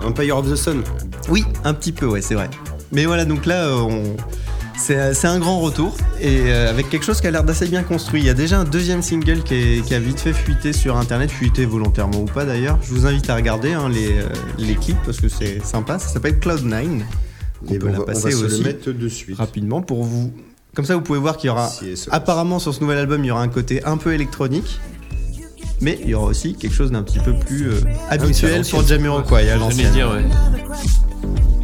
Empire 0.05 0.39
of 0.39 0.51
the 0.51 0.57
Sun. 0.57 0.82
Oui, 1.28 1.44
un 1.65 1.74
petit 1.74 1.93
peu, 1.93 2.07
ouais, 2.07 2.23
c'est 2.23 2.35
vrai. 2.35 2.48
Mais 2.93 3.05
voilà, 3.05 3.24
donc 3.24 3.47
là, 3.47 3.69
on... 3.77 4.16
c'est 4.78 5.15
c'est 5.15 5.27
un 5.27 5.39
grand 5.39 5.61
retour 5.61 5.97
et 6.20 6.43
euh, 6.47 6.70
avec 6.70 6.89
quelque 6.90 7.05
chose 7.05 7.20
qui 7.20 7.27
a 7.27 7.31
l'air 7.31 7.44
d'assez 7.44 7.66
bien 7.66 7.82
construit. 7.82 8.20
Il 8.20 8.27
y 8.27 8.31
a 8.31 8.35
déjà 8.35 8.59
un 8.61 8.65
deuxième 8.65 9.03
single 9.03 9.43
qui, 9.43 9.55
est- 9.55 9.85
qui 9.86 9.94
a 9.94 9.98
vite 9.98 10.20
fait 10.20 10.32
fuiter 10.32 10.73
sur 10.73 10.97
internet, 10.97 11.31
fuiter 11.31 11.65
volontairement 11.66 12.20
ou 12.20 12.24
pas 12.27 12.44
d'ailleurs. 12.44 12.78
Je 12.82 12.93
vous 12.93 13.07
invite 13.07 13.28
à 13.31 13.35
regarder 13.35 13.73
hein, 13.73 13.89
les, 13.89 14.19
euh, 14.19 14.28
les 14.59 14.74
clips 14.74 14.97
parce 15.05 15.20
que 15.20 15.28
c'est 15.28 15.65
sympa. 15.65 15.98
Ça 15.98 16.09
s'appelle 16.09 16.39
Cloud9. 16.39 17.01
On 17.69 17.73
Et 17.73 17.78
peut 17.78 17.86
la 17.89 17.93
on 17.93 17.97
va, 17.97 18.03
on 18.03 18.05
passer 18.07 18.31
va 18.31 18.31
se 18.32 18.44
aussi 18.44 18.59
le 18.59 18.65
mettre 18.65 18.93
de 18.93 19.09
suite. 19.09 19.36
rapidement 19.39 19.81
pour 19.82 20.05
vous. 20.05 20.32
Comme 20.74 20.85
ça, 20.85 20.94
vous 20.94 21.01
pouvez 21.01 21.19
voir 21.19 21.39
qu'il 21.39 21.48
y 21.48 21.51
aura. 21.51 21.70
Apparemment, 22.11 22.59
sur 22.59 22.74
ce 22.74 22.81
nouvel 22.81 22.98
album, 22.98 23.24
il 23.24 23.28
y 23.28 23.31
aura 23.31 23.40
un 23.43 23.48
côté 23.48 23.82
un 23.85 23.97
peu 23.97 24.12
électronique. 24.12 24.78
Mais 25.81 25.98
il 26.03 26.11
y 26.11 26.15
aura 26.15 26.27
aussi 26.27 26.55
quelque 26.55 26.74
chose 26.74 26.90
d'un 26.90 27.03
petit 27.03 27.19
peu 27.19 27.32
plus 27.35 27.69
euh, 27.70 27.81
habituel 28.11 28.62
pour 28.70 28.86
Jamiroquai 28.86 29.51
à 29.51 29.57
l'ancienne. 29.57 29.93
ouais. 29.94 30.24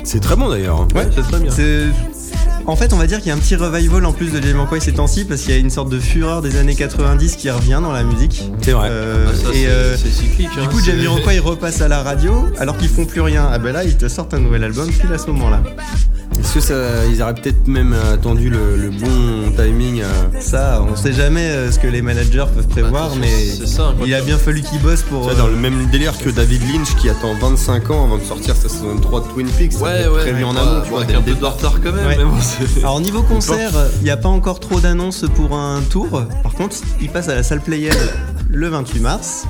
C'est 0.04 0.20
très 0.20 0.34
bon 0.36 0.48
d'ailleurs. 0.48 0.80
Ouais, 0.94 1.08
c'est 1.14 1.22
très 1.22 1.40
bien. 1.40 1.50
En 2.64 2.76
fait, 2.76 2.92
on 2.92 2.96
va 2.96 3.06
dire 3.08 3.18
qu'il 3.18 3.26
y 3.28 3.30
a 3.30 3.34
un 3.34 3.38
petit 3.38 3.56
revival 3.56 4.04
en 4.06 4.12
plus 4.12 4.30
de 4.32 4.40
Jamiroquai 4.40 4.78
ces 4.78 4.92
temps-ci 4.92 5.24
parce 5.24 5.42
qu'il 5.42 5.50
y 5.50 5.54
a 5.54 5.58
une 5.58 5.68
sorte 5.70 5.88
de 5.88 5.98
fureur 5.98 6.42
des 6.42 6.56
années 6.58 6.76
90 6.76 7.34
qui 7.36 7.50
revient 7.50 7.80
dans 7.82 7.90
la 7.92 8.04
musique. 8.04 8.44
C'est 8.60 8.70
vrai. 8.72 8.88
Euh, 8.90 9.26
Ah, 9.28 9.34
ça, 9.34 9.54
et 9.54 9.66
euh, 9.66 9.96
c'est 9.96 10.10
cyclique. 10.10 10.48
hein, 10.56 10.62
du 10.62 10.68
coup, 10.68 10.80
Jamiroquai 10.80 11.34
il 11.34 11.40
repasse 11.40 11.80
à 11.80 11.88
la 11.88 12.02
radio 12.04 12.46
alors 12.58 12.76
qu'ils 12.76 12.88
font 12.88 13.04
plus 13.04 13.20
rien. 13.20 13.48
Ah 13.52 13.58
ben 13.58 13.72
là, 13.72 13.82
ils 13.84 13.96
te 13.96 14.08
sortent 14.08 14.32
un 14.34 14.38
nouvel 14.38 14.62
album 14.62 14.88
pile 14.90 15.12
à 15.12 15.18
ce 15.18 15.26
moment-là. 15.26 15.60
Est-ce 16.40 16.54
que 16.54 16.60
ça, 16.60 16.74
ils 17.10 17.22
auraient 17.22 17.34
peut-être 17.34 17.66
même 17.68 17.94
attendu 18.12 18.50
le, 18.50 18.76
le 18.76 18.90
bon 18.90 19.52
timing 19.56 20.02
euh, 20.02 20.40
Ça, 20.40 20.84
on 20.90 20.96
sait 20.96 21.12
jamais 21.12 21.46
euh, 21.48 21.70
ce 21.70 21.78
que 21.78 21.86
les 21.86 22.02
managers 22.02 22.44
peuvent 22.54 22.66
prévoir, 22.66 23.10
Bah, 23.10 23.16
mais 23.20 23.66
ça, 23.66 23.94
quoi. 23.96 24.06
il 24.06 24.12
a 24.14 24.20
bien 24.22 24.38
fallu 24.38 24.60
qu'ils 24.62 24.80
bossent 24.80 25.02
pour. 25.02 25.28
euh, 25.28 25.34
dans 25.34 25.46
le 25.46 25.56
même 25.56 25.86
délire 25.90 26.18
que 26.18 26.30
David 26.30 26.62
Lynch 26.72 26.94
qui 26.96 27.08
attend 27.08 27.34
25 27.40 27.90
ans 27.90 28.04
avant 28.04 28.18
de 28.18 28.24
sortir 28.24 28.56
sa 28.56 28.68
saison 28.68 28.96
3 29.00 29.20
de 29.20 29.26
Twin 29.28 29.46
Peaks. 29.48 29.72
ça 29.74 29.82
Ouais. 29.84 30.04
Prévu 30.20 30.44
en 30.44 30.54
ouais, 30.54 30.60
amont, 30.60 30.80
tu 30.82 30.90
vois. 30.90 31.02
avec 31.02 31.14
un 31.16 31.22
peu 31.22 31.34
de 31.34 31.44
retard 31.44 31.74
quand 31.82 31.92
même, 31.92 32.06
Ouais. 32.06 32.16
mais 32.18 32.24
bon, 32.24 32.32
c'est. 32.40 32.80
Alors 32.80 33.00
niveau 33.00 33.22
concert, 33.22 33.70
il 34.00 34.04
n'y 34.04 34.10
a 34.10 34.16
pas 34.16 34.28
encore 34.28 34.58
trop 34.60 34.80
d'annonces 34.80 35.24
pour 35.36 35.54
un 35.56 35.80
tour. 35.82 36.22
Par 36.42 36.52
contre, 36.54 36.76
il 37.00 37.08
passe 37.08 37.28
à 37.28 37.34
la 37.34 37.42
salle 37.44 37.60
Playel 37.60 37.94
le 38.48 38.68
28 38.68 39.00
mars. 39.00 39.44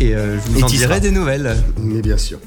Et 0.00 0.14
euh, 0.14 0.36
je 0.38 0.52
vous 0.52 0.60
Et 0.60 0.62
en 0.62 0.66
dirai 0.66 1.00
des 1.00 1.10
nouvelles. 1.10 1.56
Mais 1.78 2.00
bien 2.02 2.16
sûr. 2.18 2.38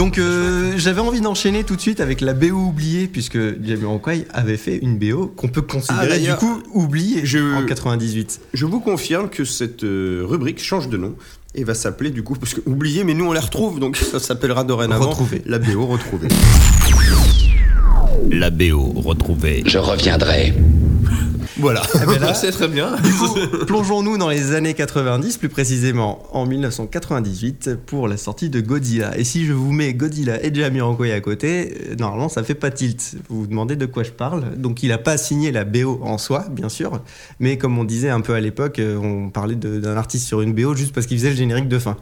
Donc 0.00 0.16
euh, 0.16 0.72
j'avais 0.78 1.02
envie 1.02 1.20
d'enchaîner 1.20 1.62
tout 1.62 1.76
de 1.76 1.80
suite 1.82 2.00
avec 2.00 2.22
la 2.22 2.32
BO 2.32 2.46
oubliée 2.56 3.06
puisque 3.06 3.36
Jamiroquai 3.62 4.24
avait 4.32 4.56
fait 4.56 4.78
une 4.78 4.96
BO 4.98 5.26
qu'on 5.26 5.48
peut 5.48 5.62
Ah, 5.68 5.72
considérer 5.74 6.06
du 6.06 6.08
d'ailleurs, 6.24 6.38
coup 6.38 6.62
oubliée 6.72 7.20
je- 7.26 7.54
en 7.54 7.66
98. 7.66 8.40
Je 8.54 8.64
vous 8.64 8.80
confirme 8.80 9.28
que 9.28 9.44
cette 9.44 9.84
euh, 9.84 10.22
rubrique 10.26 10.58
change 10.62 10.88
de 10.88 10.96
nom 10.96 11.16
et 11.54 11.64
va 11.64 11.74
s'appeler 11.74 12.08
du 12.08 12.22
coup, 12.22 12.34
parce 12.34 12.54
que 12.54 12.62
oubliez, 12.64 13.04
mais 13.04 13.12
nous 13.12 13.26
on 13.26 13.32
les 13.34 13.40
retrouve, 13.40 13.78
donc 13.78 13.96
ça 14.12 14.18
s'appellera 14.20 14.64
dorénavant 14.64 15.10
Retrouver. 15.10 15.42
la 15.44 15.58
BO 15.58 15.84
retrouvée. 15.84 16.28
La 18.30 18.48
BO 18.48 18.92
retrouvée. 18.96 19.62
Je 19.66 19.76
reviendrai. 19.76 20.54
Voilà. 21.58 21.82
Ah 21.94 22.06
ben 22.06 22.34
C'est 22.34 22.52
très 22.52 22.68
bien. 22.68 22.96
plongeons-nous 23.66 24.18
dans 24.18 24.28
les 24.28 24.54
années 24.54 24.74
90, 24.74 25.38
plus 25.38 25.48
précisément 25.48 26.22
en 26.32 26.46
1998 26.46 27.76
pour 27.86 28.08
la 28.08 28.16
sortie 28.16 28.50
de 28.50 28.60
Godzilla. 28.60 29.16
Et 29.18 29.24
si 29.24 29.46
je 29.46 29.52
vous 29.52 29.72
mets 29.72 29.92
Godzilla 29.94 30.42
et 30.44 30.54
Jamiroquai 30.54 31.12
à 31.12 31.20
côté, 31.20 31.74
euh, 31.90 31.96
normalement 31.96 32.28
ça 32.28 32.42
fait 32.42 32.54
pas 32.54 32.70
tilt. 32.70 33.16
Vous 33.28 33.40
vous 33.40 33.46
demandez 33.46 33.76
de 33.76 33.86
quoi 33.86 34.02
je 34.02 34.10
parle. 34.10 34.56
Donc 34.56 34.82
il 34.82 34.92
a 34.92 34.98
pas 34.98 35.16
signé 35.16 35.52
la 35.52 35.64
BO 35.64 36.00
en 36.02 36.18
soi, 36.18 36.46
bien 36.50 36.68
sûr, 36.68 37.00
mais 37.40 37.58
comme 37.58 37.78
on 37.78 37.84
disait 37.84 38.10
un 38.10 38.20
peu 38.20 38.34
à 38.34 38.40
l'époque, 38.40 38.78
euh, 38.78 38.96
on 38.96 39.30
parlait 39.30 39.56
d'un 39.56 39.96
artiste 39.96 40.26
sur 40.26 40.40
une 40.40 40.52
BO 40.52 40.74
juste 40.74 40.94
parce 40.94 41.06
qu'il 41.06 41.18
faisait 41.18 41.30
le 41.30 41.36
générique 41.36 41.68
de 41.68 41.78
fin. 41.78 41.96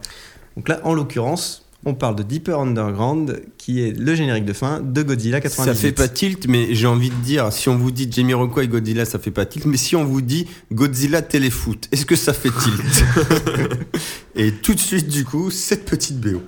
Donc 0.57 0.69
là, 0.69 0.81
en 0.85 0.93
l'occurrence, 0.95 1.68
on 1.89 1.95
parle 1.95 2.17
de 2.17 2.23
Deeper 2.23 2.59
Underground, 2.59 3.43
qui 3.57 3.83
est 3.83 3.99
le 3.99 4.15
générique 4.15 4.45
de 4.45 4.53
fin 4.53 4.81
de 4.81 5.03
Godzilla 5.03 5.41
98. 5.41 5.75
Ça 5.75 5.81
fait 5.81 5.93
pas 5.93 6.09
tilt, 6.09 6.47
mais 6.49 6.75
j'ai 6.75 6.87
envie 6.87 7.11
de 7.11 7.15
dire, 7.17 7.53
si 7.53 7.69
on 7.69 7.77
vous 7.77 7.91
dit 7.91 8.09
Jamie 8.11 8.35
Rockway 8.35 8.69
Godzilla, 8.69 9.05
ça 9.05 9.19
fait 9.19 9.31
pas 9.31 9.47
tilt, 9.47 9.65
mais 9.67 9.77
si 9.77 9.97
on 9.97 10.05
vous 10.05 10.21
dit 10.21 10.47
Godzilla 10.73 11.23
Téléfoot, 11.23 11.89
est-ce 11.91 12.07
que 12.07 12.17
ça 12.17 12.33
fait 12.33 12.51
tilt? 12.51 13.05
Et 14.37 14.53
tout 14.53 14.75
de 14.75 14.81
suite, 14.81 15.09
du 15.09 15.25
coup, 15.25 15.51
cette 15.51 15.85
petite 15.85 16.21
BO. 16.21 16.43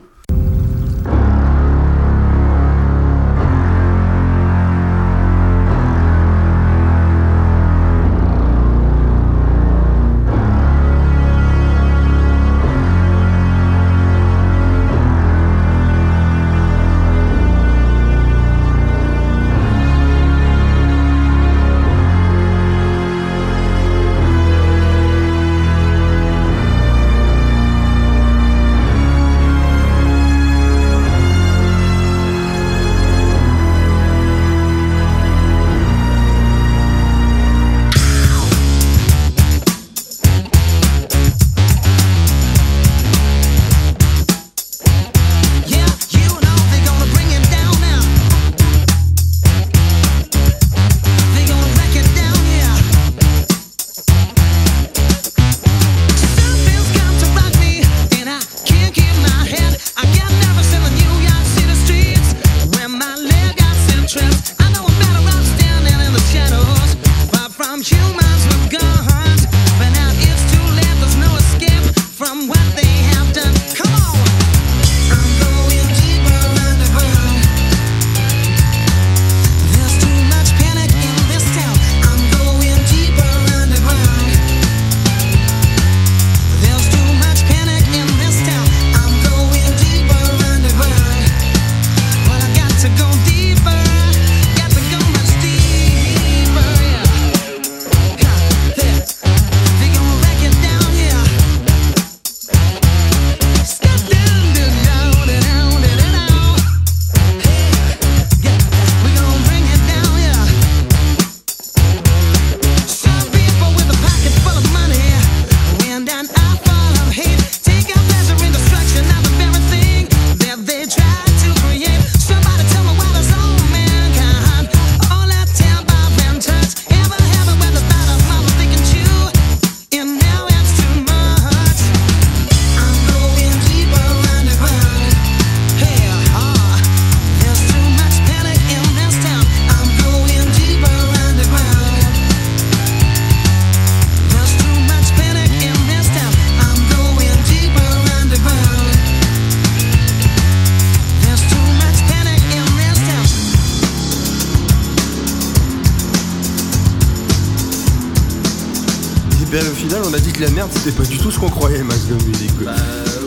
C'était 160.90 161.02
pas 161.02 161.08
du 161.08 161.18
tout 161.18 161.30
ce 161.30 161.38
qu'on 161.38 161.48
croyait, 161.48 161.82
Max 161.82 162.06
Gun 162.08 162.24
Music. 162.26 162.50
Bah 162.64 162.74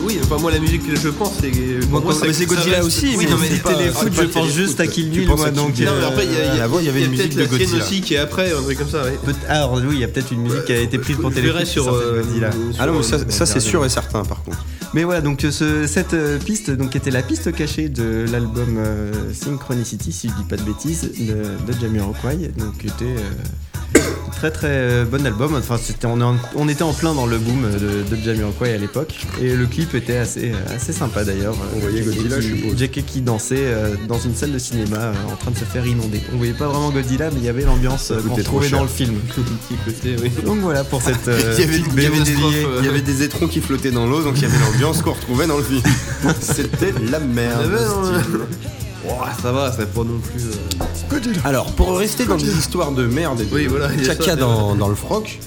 oui, 0.04 0.18
enfin 0.22 0.36
moi 0.38 0.50
la 0.50 0.58
musique 0.58 0.86
que 0.86 0.96
je 0.98 1.08
pense 1.08 1.32
c'est. 1.40 1.50
Moi, 1.90 2.02
mais 2.22 2.32
c'est 2.32 2.46
Godzilla 2.46 2.84
aussi, 2.84 3.14
Oui, 3.16 3.24
mais 3.24 3.30
non, 3.30 3.36
mais 3.40 3.48
c'est 3.50 3.62
pas- 3.62 3.74
Téléfoot, 3.74 4.08
c'est 4.14 4.22
je 4.22 4.28
pense 4.28 4.52
juste 4.52 4.80
à 4.80 4.86
Kill 4.86 5.10
Tu 5.10 5.20
Bill, 5.20 5.28
moi, 5.28 5.50
donc. 5.50 5.68
Non, 5.70 5.74
mais 5.78 5.86
euh, 5.86 6.08
après 6.08 6.24
il 6.26 6.32
y 6.32 6.36
a, 6.36 6.44
il 6.54 6.82
y 6.82 6.84
il 6.84 6.88
avait 6.88 7.04
une 7.04 7.10
peut-être 7.12 7.34
musique 7.34 7.36
de 7.36 7.44
Godzilla. 7.46 7.84
aussi 7.84 8.00
qui 8.00 8.14
est 8.14 8.18
après, 8.18 8.52
un 8.52 8.62
truc 8.62 8.78
comme 8.78 8.88
ça. 8.90 9.02
Peut- 9.24 9.32
Alors 9.48 9.74
oui, 9.74 9.94
il 9.94 9.98
y 10.00 10.04
a 10.04 10.08
peut-être 10.08 10.30
une 10.32 10.42
musique 10.42 10.64
qui 10.66 10.72
a 10.72 10.80
été 10.80 10.98
prise 10.98 11.16
pour 11.16 11.32
Téléfoot. 11.32 11.64
sur. 11.64 11.84
de 11.86 11.90
euh, 11.98 12.22
Godzilla. 12.22 12.50
Ah 12.78 12.86
non, 12.86 13.02
ça, 13.02 13.16
euh, 13.16 13.24
ça, 13.28 13.46
c'est 13.46 13.60
sûr 13.60 13.84
et 13.84 13.88
certain, 13.88 14.24
par 14.24 14.42
contre. 14.42 14.64
Mais 14.92 15.02
voilà, 15.04 15.20
donc 15.22 15.44
euh, 15.44 15.50
ce- 15.50 15.86
cette 15.86 16.14
euh, 16.14 16.38
piste 16.38 16.70
donc, 16.70 16.94
était 16.94 17.10
la 17.10 17.22
piste 17.22 17.52
cachée 17.52 17.88
de 17.88 18.26
l'album 18.30 18.76
euh, 18.78 19.12
Synchronicity, 19.32 20.12
si 20.12 20.28
je 20.28 20.34
dis 20.34 20.44
pas 20.48 20.56
de 20.56 20.62
bêtises, 20.62 21.10
de, 21.18 21.72
de 21.72 21.80
Jamiroquai. 21.80 22.50
Donc 22.56 22.78
qui 22.78 22.86
était 22.86 23.04
euh, 23.04 23.18
très 24.50 24.50
très 24.50 24.68
euh, 24.68 25.04
bon 25.04 25.24
album. 25.26 25.54
Enfin, 25.54 25.78
c'était, 25.82 26.06
on, 26.06 26.20
en- 26.20 26.36
on 26.54 26.68
était 26.68 26.82
en 26.82 26.92
plein 26.92 27.14
dans 27.14 27.24
le 27.26 27.38
boom 27.38 27.62
de, 27.72 28.14
de 28.14 28.22
Jamiroquai 28.22 28.74
à 28.74 28.78
l'époque. 28.78 29.14
Et 29.40 29.54
le 29.54 29.66
clip 29.66 29.94
était 29.94 30.16
assez, 30.18 30.52
euh, 30.52 30.74
assez 30.76 30.92
sympa 30.92 31.24
d'ailleurs. 31.24 31.54
On 31.74 31.78
voyait 31.78 32.02
Godzilla, 32.02 32.40
je 32.40 32.48
suppose. 32.48 32.76
Jackie 32.78 33.02
qui 33.04 33.20
dansait 33.22 33.56
euh, 33.58 33.94
dans 34.06 34.18
une 34.18 34.34
salle 34.34 34.52
de 34.52 34.58
cinéma 34.58 35.12
en 35.32 35.36
train 35.36 35.50
de 35.50 35.56
se 35.56 35.64
faire 35.64 35.86
inonder. 35.86 36.20
On 36.34 36.36
voyait 36.36 36.52
pas 36.52 36.68
vraiment 36.68 36.90
Godzilla, 36.90 37.30
mais 37.30 37.38
il 37.38 37.44
y 37.44 37.48
avait 37.48 37.62
l'ambiance 37.64 38.12
qu'on 38.50 38.60
cher. 38.60 38.70
dans 38.78 38.82
le 38.82 38.88
film. 38.88 39.14
Oui. 40.04 40.30
Donc 40.44 40.58
voilà 40.58 40.84
pour 40.84 41.00
cette 41.02 41.16
il, 41.26 41.60
y 41.60 41.64
avait, 41.64 41.78
il 41.78 42.02
y 42.02 42.06
avait 42.06 42.18
des, 42.18 42.24
dédiée. 42.24 42.66
il 42.80 42.84
y 42.84 42.88
avait 42.88 43.00
des 43.00 43.22
étrons 43.22 43.46
qui 43.48 43.60
flottaient 43.60 43.90
dans 43.90 44.06
l'eau, 44.06 44.22
donc 44.22 44.34
il 44.36 44.42
y 44.42 44.46
avait 44.46 44.58
l'ambiance 44.58 45.02
qu'on 45.02 45.12
retrouvait 45.12 45.46
dans 45.46 45.56
le 45.56 45.62
film. 45.62 45.82
C'était 46.40 46.92
la 47.10 47.20
merde. 47.20 47.62
Ah 47.64 47.68
ben, 49.06 49.42
ça 49.42 49.52
va, 49.52 49.72
c'est 49.76 49.90
pas 49.92 50.00
non 50.04 50.18
plus. 50.18 50.42
euh, 50.46 50.84
Alors, 51.44 51.72
pour 51.72 51.96
rester 51.98 52.24
dans 52.24 52.36
des 52.36 52.56
histoires 52.56 52.92
de 52.92 53.06
merde 53.06 53.40
et 53.40 53.44
de 53.44 53.54
Oui, 53.54 53.66
voilà, 53.66 53.88
il 53.92 54.04
y 54.04 54.10
a 54.10 54.14
caca 54.14 54.30
ça, 54.32 54.36
dans, 54.36 54.74
dans 54.74 54.88
le 54.88 54.94
froc, 54.94 55.38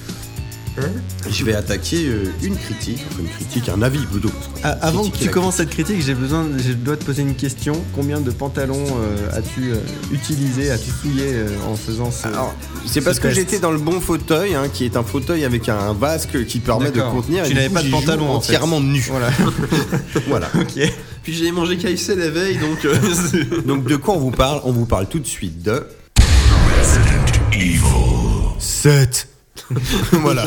je 1.29 1.43
vais 1.43 1.55
attaquer 1.55 2.05
euh, 2.05 2.31
une 2.43 2.55
critique, 2.55 3.03
enfin 3.09 3.21
une 3.23 3.29
critique, 3.29 3.67
un 3.69 3.81
avis 3.81 4.05
plutôt. 4.05 4.29
Ah, 4.63 4.77
avant 4.81 5.09
que 5.09 5.17
tu 5.17 5.29
commences 5.29 5.55
cette 5.55 5.71
critique, 5.71 6.03
j'ai 6.05 6.13
besoin, 6.13 6.45
je 6.57 6.73
dois 6.73 6.97
te 6.97 7.03
poser 7.03 7.23
une 7.23 7.35
question. 7.35 7.73
Combien 7.95 8.19
de 8.21 8.29
pantalons 8.31 8.85
euh, 8.85 9.35
as-tu 9.37 9.71
euh, 9.71 9.77
utilisé, 10.11 10.69
as-tu 10.69 10.91
souillé 10.91 11.23
euh, 11.33 11.47
en 11.67 11.75
faisant 11.75 12.11
ce 12.11 12.27
Alors, 12.27 12.53
c'est 12.85 13.01
parce 13.01 13.17
ce 13.17 13.21
que 13.21 13.31
j'étais 13.31 13.59
dans 13.59 13.71
le 13.71 13.79
bon 13.79 13.99
fauteuil, 13.99 14.53
hein, 14.55 14.65
qui 14.71 14.85
est 14.85 14.95
un 14.97 15.03
fauteuil 15.03 15.45
avec 15.45 15.67
un 15.67 15.93
vasque 15.93 16.45
qui 16.45 16.59
permet 16.59 16.91
de 16.91 17.01
contenir. 17.01 17.45
et 17.45 17.49
Tu 17.49 17.55
n'avais 17.55 17.69
pas 17.69 17.83
de 17.83 17.89
pantalon, 17.89 18.29
en 18.29 18.39
fait. 18.41 18.53
entièrement 18.53 18.79
nu. 18.79 19.03
Voilà. 19.09 19.29
Voilà. 20.27 20.47
ok. 20.59 20.91
Puis 21.27 21.35
j'ai 21.35 21.51
mangé 21.51 21.75
KFC 21.75 22.15
la 22.15 22.29
veille, 22.29 22.55
donc. 22.55 22.85
euh, 22.85 22.95
Donc 23.65 23.83
de 23.83 23.97
quoi 23.97 24.13
on 24.13 24.17
vous 24.17 24.31
parle? 24.31 24.61
On 24.63 24.71
vous 24.71 24.85
parle 24.85 25.09
tout 25.09 25.19
de 25.19 25.27
suite 25.27 25.61
de 25.61 25.85
7. 28.59 29.27
voilà. 30.13 30.45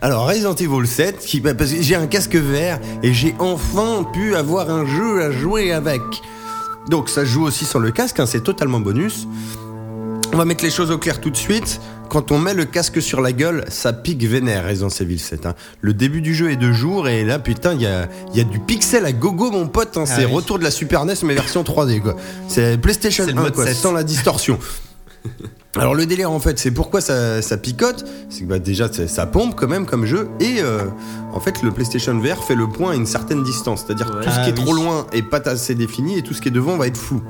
Alors 0.00 0.26
Resident 0.26 0.54
Evil 0.54 0.86
7, 0.86 1.18
qui, 1.18 1.40
bah, 1.40 1.52
parce 1.52 1.74
que 1.74 1.82
j'ai 1.82 1.94
un 1.94 2.06
casque 2.06 2.36
vert 2.36 2.80
et 3.02 3.12
j'ai 3.12 3.34
enfin 3.38 4.02
pu 4.10 4.34
avoir 4.34 4.70
un 4.70 4.86
jeu 4.86 5.22
à 5.22 5.30
jouer 5.30 5.72
avec. 5.72 6.00
Donc 6.88 7.10
ça 7.10 7.26
joue 7.26 7.44
aussi 7.44 7.66
sur 7.66 7.78
le 7.78 7.90
casque, 7.90 8.18
hein, 8.18 8.24
c'est 8.24 8.42
totalement 8.42 8.80
bonus. 8.80 9.28
On 10.32 10.38
va 10.38 10.46
mettre 10.46 10.64
les 10.64 10.70
choses 10.70 10.90
au 10.90 10.96
clair 10.96 11.20
tout 11.20 11.28
de 11.28 11.36
suite. 11.36 11.82
Quand 12.08 12.32
on 12.32 12.38
met 12.38 12.54
le 12.54 12.64
casque 12.64 13.02
sur 13.02 13.20
la 13.20 13.32
gueule, 13.32 13.64
ça 13.68 13.92
pique 13.92 14.24
vénère 14.24 14.66
Resident 14.66 14.88
Evil 14.88 15.18
7. 15.18 15.44
hein. 15.46 15.54
Le 15.82 15.92
début 15.92 16.20
du 16.22 16.34
jeu 16.34 16.50
est 16.50 16.56
de 16.56 16.72
jour 16.72 17.06
et 17.08 17.22
là 17.24 17.38
putain 17.38 17.74
il 17.74 17.82
y 17.82 17.86
a, 17.86 18.08
y 18.34 18.40
a 18.40 18.44
du 18.44 18.58
pixel 18.60 19.04
à 19.04 19.12
gogo 19.12 19.50
mon 19.50 19.66
pote. 19.68 19.96
hein. 19.98 20.06
c'est 20.06 20.24
oui. 20.24 20.32
retour 20.32 20.58
de 20.58 20.64
la 20.64 20.70
Super 20.70 21.04
NES 21.04 21.14
mais 21.24 21.34
version 21.34 21.62
3D 21.62 22.00
quoi. 22.00 22.16
C'est 22.48 22.78
PlayStation 22.80 23.24
C'est 23.26 23.32
le 23.32 23.38
1 23.38 23.42
mode 23.42 23.54
quoi, 23.54 23.66
7. 23.66 23.76
sans 23.76 23.92
la 23.92 24.04
distorsion. 24.04 24.58
Alors 25.76 25.94
le 25.94 26.06
délire 26.06 26.30
en 26.30 26.40
fait, 26.40 26.58
c'est 26.58 26.70
pourquoi 26.70 27.00
ça, 27.00 27.42
ça 27.42 27.56
picote, 27.58 28.04
c'est 28.30 28.40
que 28.40 28.46
bah, 28.46 28.58
déjà 28.58 28.88
c'est- 28.90 29.06
ça 29.06 29.26
pompe 29.26 29.54
quand 29.54 29.68
même 29.68 29.84
comme 29.84 30.06
jeu 30.06 30.28
et 30.40 30.56
euh, 30.60 30.84
en 31.34 31.40
fait 31.40 31.62
le 31.62 31.70
PlayStation 31.72 32.18
VR 32.18 32.42
fait 32.42 32.54
le 32.54 32.66
point 32.68 32.92
à 32.92 32.94
une 32.94 33.04
certaine 33.06 33.42
distance, 33.42 33.84
c'est-à-dire 33.86 34.06
que 34.10 34.24
tout 34.24 34.30
ce 34.30 34.36
Ah 34.38 34.44
qui 34.44 34.50
est 34.50 34.58
oui. 34.58 34.64
trop 34.64 34.72
loin 34.72 35.06
est 35.12 35.22
pas 35.22 35.40
assez 35.46 35.74
défini 35.74 36.16
et 36.18 36.22
tout 36.22 36.32
ce 36.34 36.40
qui 36.40 36.48
est 36.48 36.52
devant 36.52 36.76
va 36.78 36.86
être 36.86 36.96
flou. 36.96 37.20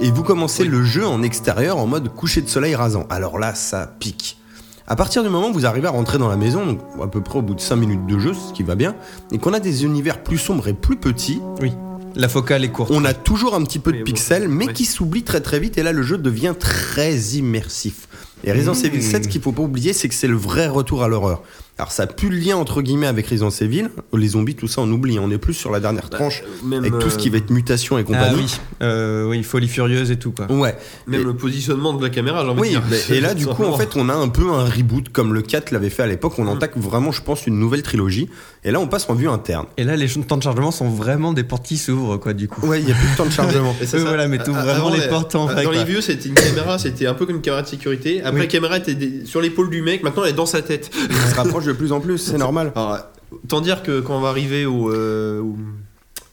Et 0.00 0.10
vous 0.10 0.22
commencez 0.22 0.64
le 0.64 0.82
jeu 0.82 1.06
en 1.06 1.22
extérieur 1.22 1.78
en 1.78 1.86
mode 1.86 2.08
coucher 2.08 2.40
de 2.40 2.48
soleil 2.48 2.74
rasant. 2.74 3.06
Alors 3.10 3.38
là 3.38 3.54
ça 3.54 3.86
pique. 3.98 4.38
À 4.86 4.96
partir 4.96 5.22
du 5.22 5.28
moment 5.28 5.48
où 5.50 5.52
vous 5.52 5.64
arrivez 5.66 5.86
à 5.86 5.90
rentrer 5.90 6.18
dans 6.18 6.28
la 6.28 6.36
maison, 6.36 6.66
donc 6.66 6.80
à 7.02 7.06
peu 7.06 7.20
près 7.20 7.38
au 7.38 7.42
bout 7.42 7.54
de 7.54 7.60
5 7.60 7.76
minutes 7.76 8.06
de 8.06 8.18
jeu, 8.18 8.34
ce 8.34 8.52
qui 8.52 8.62
va 8.64 8.74
bien, 8.74 8.96
et 9.30 9.38
qu'on 9.38 9.52
a 9.52 9.60
des 9.60 9.84
univers 9.84 10.22
plus 10.22 10.38
sombres 10.38 10.66
et 10.68 10.74
plus 10.74 10.96
petits, 10.96 11.40
Oui. 11.60 11.72
La 12.14 12.28
focale 12.28 12.62
est 12.62 12.68
courte. 12.68 12.90
on 12.92 13.06
a 13.06 13.14
toujours 13.14 13.54
un 13.54 13.62
petit 13.62 13.78
peu 13.78 13.90
de 13.90 14.02
pixels, 14.02 14.46
mais 14.46 14.66
qui 14.66 14.84
s'oublie 14.84 15.22
très 15.22 15.40
très 15.40 15.58
vite. 15.58 15.78
Et 15.78 15.82
là, 15.82 15.92
le 15.92 16.02
jeu 16.02 16.18
devient 16.18 16.54
très 16.58 17.16
immersif. 17.16 18.06
Et 18.44 18.52
Resident 18.52 18.74
Mmh. 18.74 18.84
Evil 18.84 19.02
7, 19.02 19.24
ce 19.24 19.28
qu'il 19.28 19.40
faut 19.40 19.52
pas 19.52 19.62
oublier, 19.62 19.94
c'est 19.94 20.08
que 20.08 20.14
c'est 20.14 20.26
le 20.28 20.36
vrai 20.36 20.66
retour 20.68 21.02
à 21.02 21.08
l'horreur. 21.08 21.42
Alors, 21.78 21.90
ça 21.90 22.06
pue 22.06 22.28
le 22.28 22.36
lien 22.36 22.56
entre 22.56 22.82
guillemets 22.82 23.06
avec 23.06 23.26
Resident 23.26 23.48
Evil. 23.48 23.88
Les 24.12 24.28
zombies, 24.28 24.54
tout 24.54 24.68
ça, 24.68 24.82
on 24.82 24.90
oublie. 24.92 25.18
On 25.18 25.30
est 25.30 25.38
plus 25.38 25.54
sur 25.54 25.70
la 25.72 25.80
dernière 25.80 26.10
tranche 26.10 26.42
même, 26.64 26.80
avec 26.84 26.98
tout 26.98 27.08
ce 27.10 27.16
qui 27.16 27.30
va 27.30 27.38
être 27.38 27.50
mutation 27.50 27.96
et 27.98 28.02
Ah 28.02 28.04
compagnie. 28.04 28.42
oui. 28.42 28.56
Euh, 28.82 29.26
oui, 29.26 29.42
folie 29.42 29.68
furieuse 29.68 30.10
et 30.10 30.16
tout 30.18 30.32
quoi. 30.32 30.52
Ouais. 30.52 30.76
Même 31.06 31.22
Et- 31.22 31.24
le 31.24 31.34
positionnement 31.34 31.94
de 31.94 32.02
la 32.04 32.10
caméra, 32.10 32.44
j'ai 32.44 32.50
envie 32.50 32.60
Oui, 32.60 32.68
de 32.68 32.72
dire. 32.74 32.82
mais- 32.90 33.16
et 33.16 33.20
là, 33.20 33.34
du 33.34 33.46
coup, 33.46 33.64
en 33.64 33.76
fait, 33.76 33.96
on 33.96 34.08
a 34.10 34.14
un 34.14 34.28
peu 34.28 34.50
un 34.50 34.66
reboot 34.66 35.08
comme 35.08 35.32
le 35.32 35.40
4 35.42 35.70
l'avait 35.72 35.90
fait 35.90 36.02
à 36.02 36.06
l'époque. 36.06 36.34
On 36.38 36.46
entaque 36.46 36.76
vraiment, 36.76 37.10
je 37.10 37.22
pense, 37.22 37.46
une 37.46 37.58
nouvelle 37.58 37.82
trilogie. 37.82 38.28
Et 38.64 38.70
là, 38.70 38.78
on 38.78 38.86
passe 38.86 39.08
en 39.10 39.14
vue 39.14 39.28
interne. 39.28 39.66
Et 39.76 39.82
là, 39.82 39.96
les 39.96 40.06
temps 40.08 40.36
de 40.36 40.42
chargement 40.42 40.70
sont 40.70 40.88
vraiment 40.88 41.32
des 41.32 41.42
portes 41.42 41.64
qui 41.66 41.76
s'ouvrent 41.76 42.16
quoi 42.16 42.32
du 42.32 42.46
coup. 42.46 42.64
Ouais, 42.66 42.80
il 42.80 42.88
y 42.88 42.92
a 42.92 42.94
plus 42.94 43.10
de 43.10 43.16
temps 43.16 43.26
de 43.26 43.30
chargement. 43.32 43.72
Et 43.72 43.76
Oui, 43.82 43.86
ça. 43.88 43.98
voilà, 43.98 44.28
mais 44.28 44.38
t'ouvres 44.38 44.58
A- 44.58 44.62
vraiment 44.64 44.86
avant, 44.86 44.96
les 44.96 45.08
portes 45.08 45.34
en 45.34 45.46
vrai, 45.46 45.64
Dans 45.64 45.72
les 45.72 45.82
vieux, 45.84 46.00
c'était 46.00 46.28
une 46.28 46.34
caméra, 46.36 46.78
c'était 46.78 47.06
un 47.06 47.14
peu 47.14 47.26
comme 47.26 47.36
une 47.36 47.42
caméra 47.42 47.62
de 47.62 47.66
sécurité. 47.66 48.20
Après, 48.20 48.32
Oui. 48.34 48.40
la 48.40 48.46
caméra 48.46 48.76
était 48.78 48.96
sur 49.24 49.40
l'épaule 49.40 49.68
du 49.68 49.82
mec, 49.82 50.04
maintenant 50.04 50.22
elle 50.22 50.30
est 50.30 50.34
dans 50.34 50.46
sa 50.46 50.62
tête. 50.62 50.90
On 51.10 51.30
se 51.30 51.34
rapproche 51.34 51.64
de 51.64 51.72
plus 51.72 51.90
en 51.92 51.98
plus, 52.00 52.18
c'est 52.18 52.38
normal. 52.38 52.70
Alors, 52.76 52.98
autant 53.32 53.60
dire 53.60 53.82
que 53.82 53.98
quand 54.00 54.16
on 54.16 54.20
va 54.20 54.28
arriver 54.28 54.64
au, 54.64 54.92
euh, 54.92 55.40
au, 55.40 55.56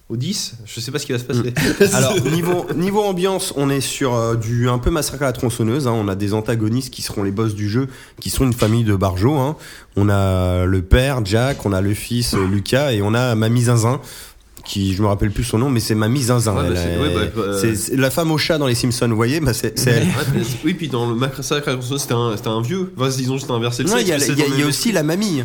au 0.10 0.18
10, 0.18 0.53
je 0.65 0.80
sais 0.80 0.91
pas 0.91 0.98
ce 0.98 1.06
qui 1.06 1.11
va 1.11 1.19
se 1.19 1.23
passer. 1.23 1.53
Alors 1.94 2.19
niveau 2.31 2.65
niveau 2.76 3.02
ambiance, 3.03 3.53
on 3.56 3.69
est 3.69 3.80
sur 3.81 4.15
euh, 4.15 4.36
du 4.36 4.68
un 4.68 4.80
peu 4.80 4.90
massacre 4.90 5.22
à 5.22 5.26
la 5.27 5.34
tronçonneuse. 5.34 5.88
hein. 5.88 5.94
On 5.95 6.07
a 6.07 6.15
des 6.15 6.34
antagonistes 6.34 6.91
qui 6.91 7.03
seront 7.03 7.22
les 7.23 7.31
boss 7.31 7.53
du 7.53 7.69
jeu, 7.69 7.88
qui 8.19 8.31
sont 8.31 8.44
une 8.45 8.53
famille 8.53 8.84
de 8.84 8.95
barjots. 8.95 9.38
hein. 9.38 9.56
On 9.95 10.10
a 10.10 10.65
le 10.65 10.81
père 10.81 11.23
Jack, 11.26 11.64
on 11.65 11.73
a 11.73 11.81
le 11.81 11.94
fils 11.94 12.34
euh, 12.34 12.48
Lucas 12.48 12.91
et 12.91 13.02
on 13.03 13.14
a 13.14 13.36
Mamie 13.36 13.64
Zinzin 13.64 14.02
qui 14.65 14.94
je 14.94 15.02
me 15.02 15.07
rappelle 15.07 15.31
plus 15.31 15.44
son 15.44 15.57
nom, 15.57 15.69
mais 15.69 15.80
c'est 15.80 15.95
Mamie 15.95 16.23
Zinzin. 16.23 16.53
Ouais, 16.56 16.69
bah, 16.69 16.76
c'est- 16.76 16.94
est- 16.94 16.98
ouais, 16.99 17.31
bah, 17.36 17.41
euh, 17.41 17.76
c'est- 17.76 17.95
la 17.95 18.10
femme 18.11 18.31
au 18.31 18.38
chat 18.38 18.57
dans 18.57 18.68
les 18.68 18.76
Simpsons, 18.76 19.07
vous 19.07 19.15
voyez, 19.15 19.40
bah, 19.40 19.53
c'est 19.53 19.77
c'est 19.80 19.90
elle. 19.91 20.03
Ouais, 20.03 20.11
mais- 20.36 20.41
oui, 20.65 20.73
puis 20.76 20.90
dans 20.90 21.07
le 21.10 21.15
massacre 21.15 21.68
à 21.69 21.72
la 21.72 21.77
tronçonneuse, 21.77 22.02
c'était 22.02 22.14
un, 22.14 22.36
c'était 22.36 22.49
un 22.49 22.61
vieux. 22.61 22.91
Enfin, 22.98 23.06
ont 23.31 23.38
juste 23.38 23.49
inversé 23.49 23.84
le 23.84 23.90
Non, 23.90 23.98
il 23.98 24.07
y 24.07 24.11
a, 24.11 24.18
y 24.18 24.22
a- 24.41 24.57
y 24.60 24.64
aussi 24.64 24.91
la 24.91 25.02
mamie. 25.03 25.44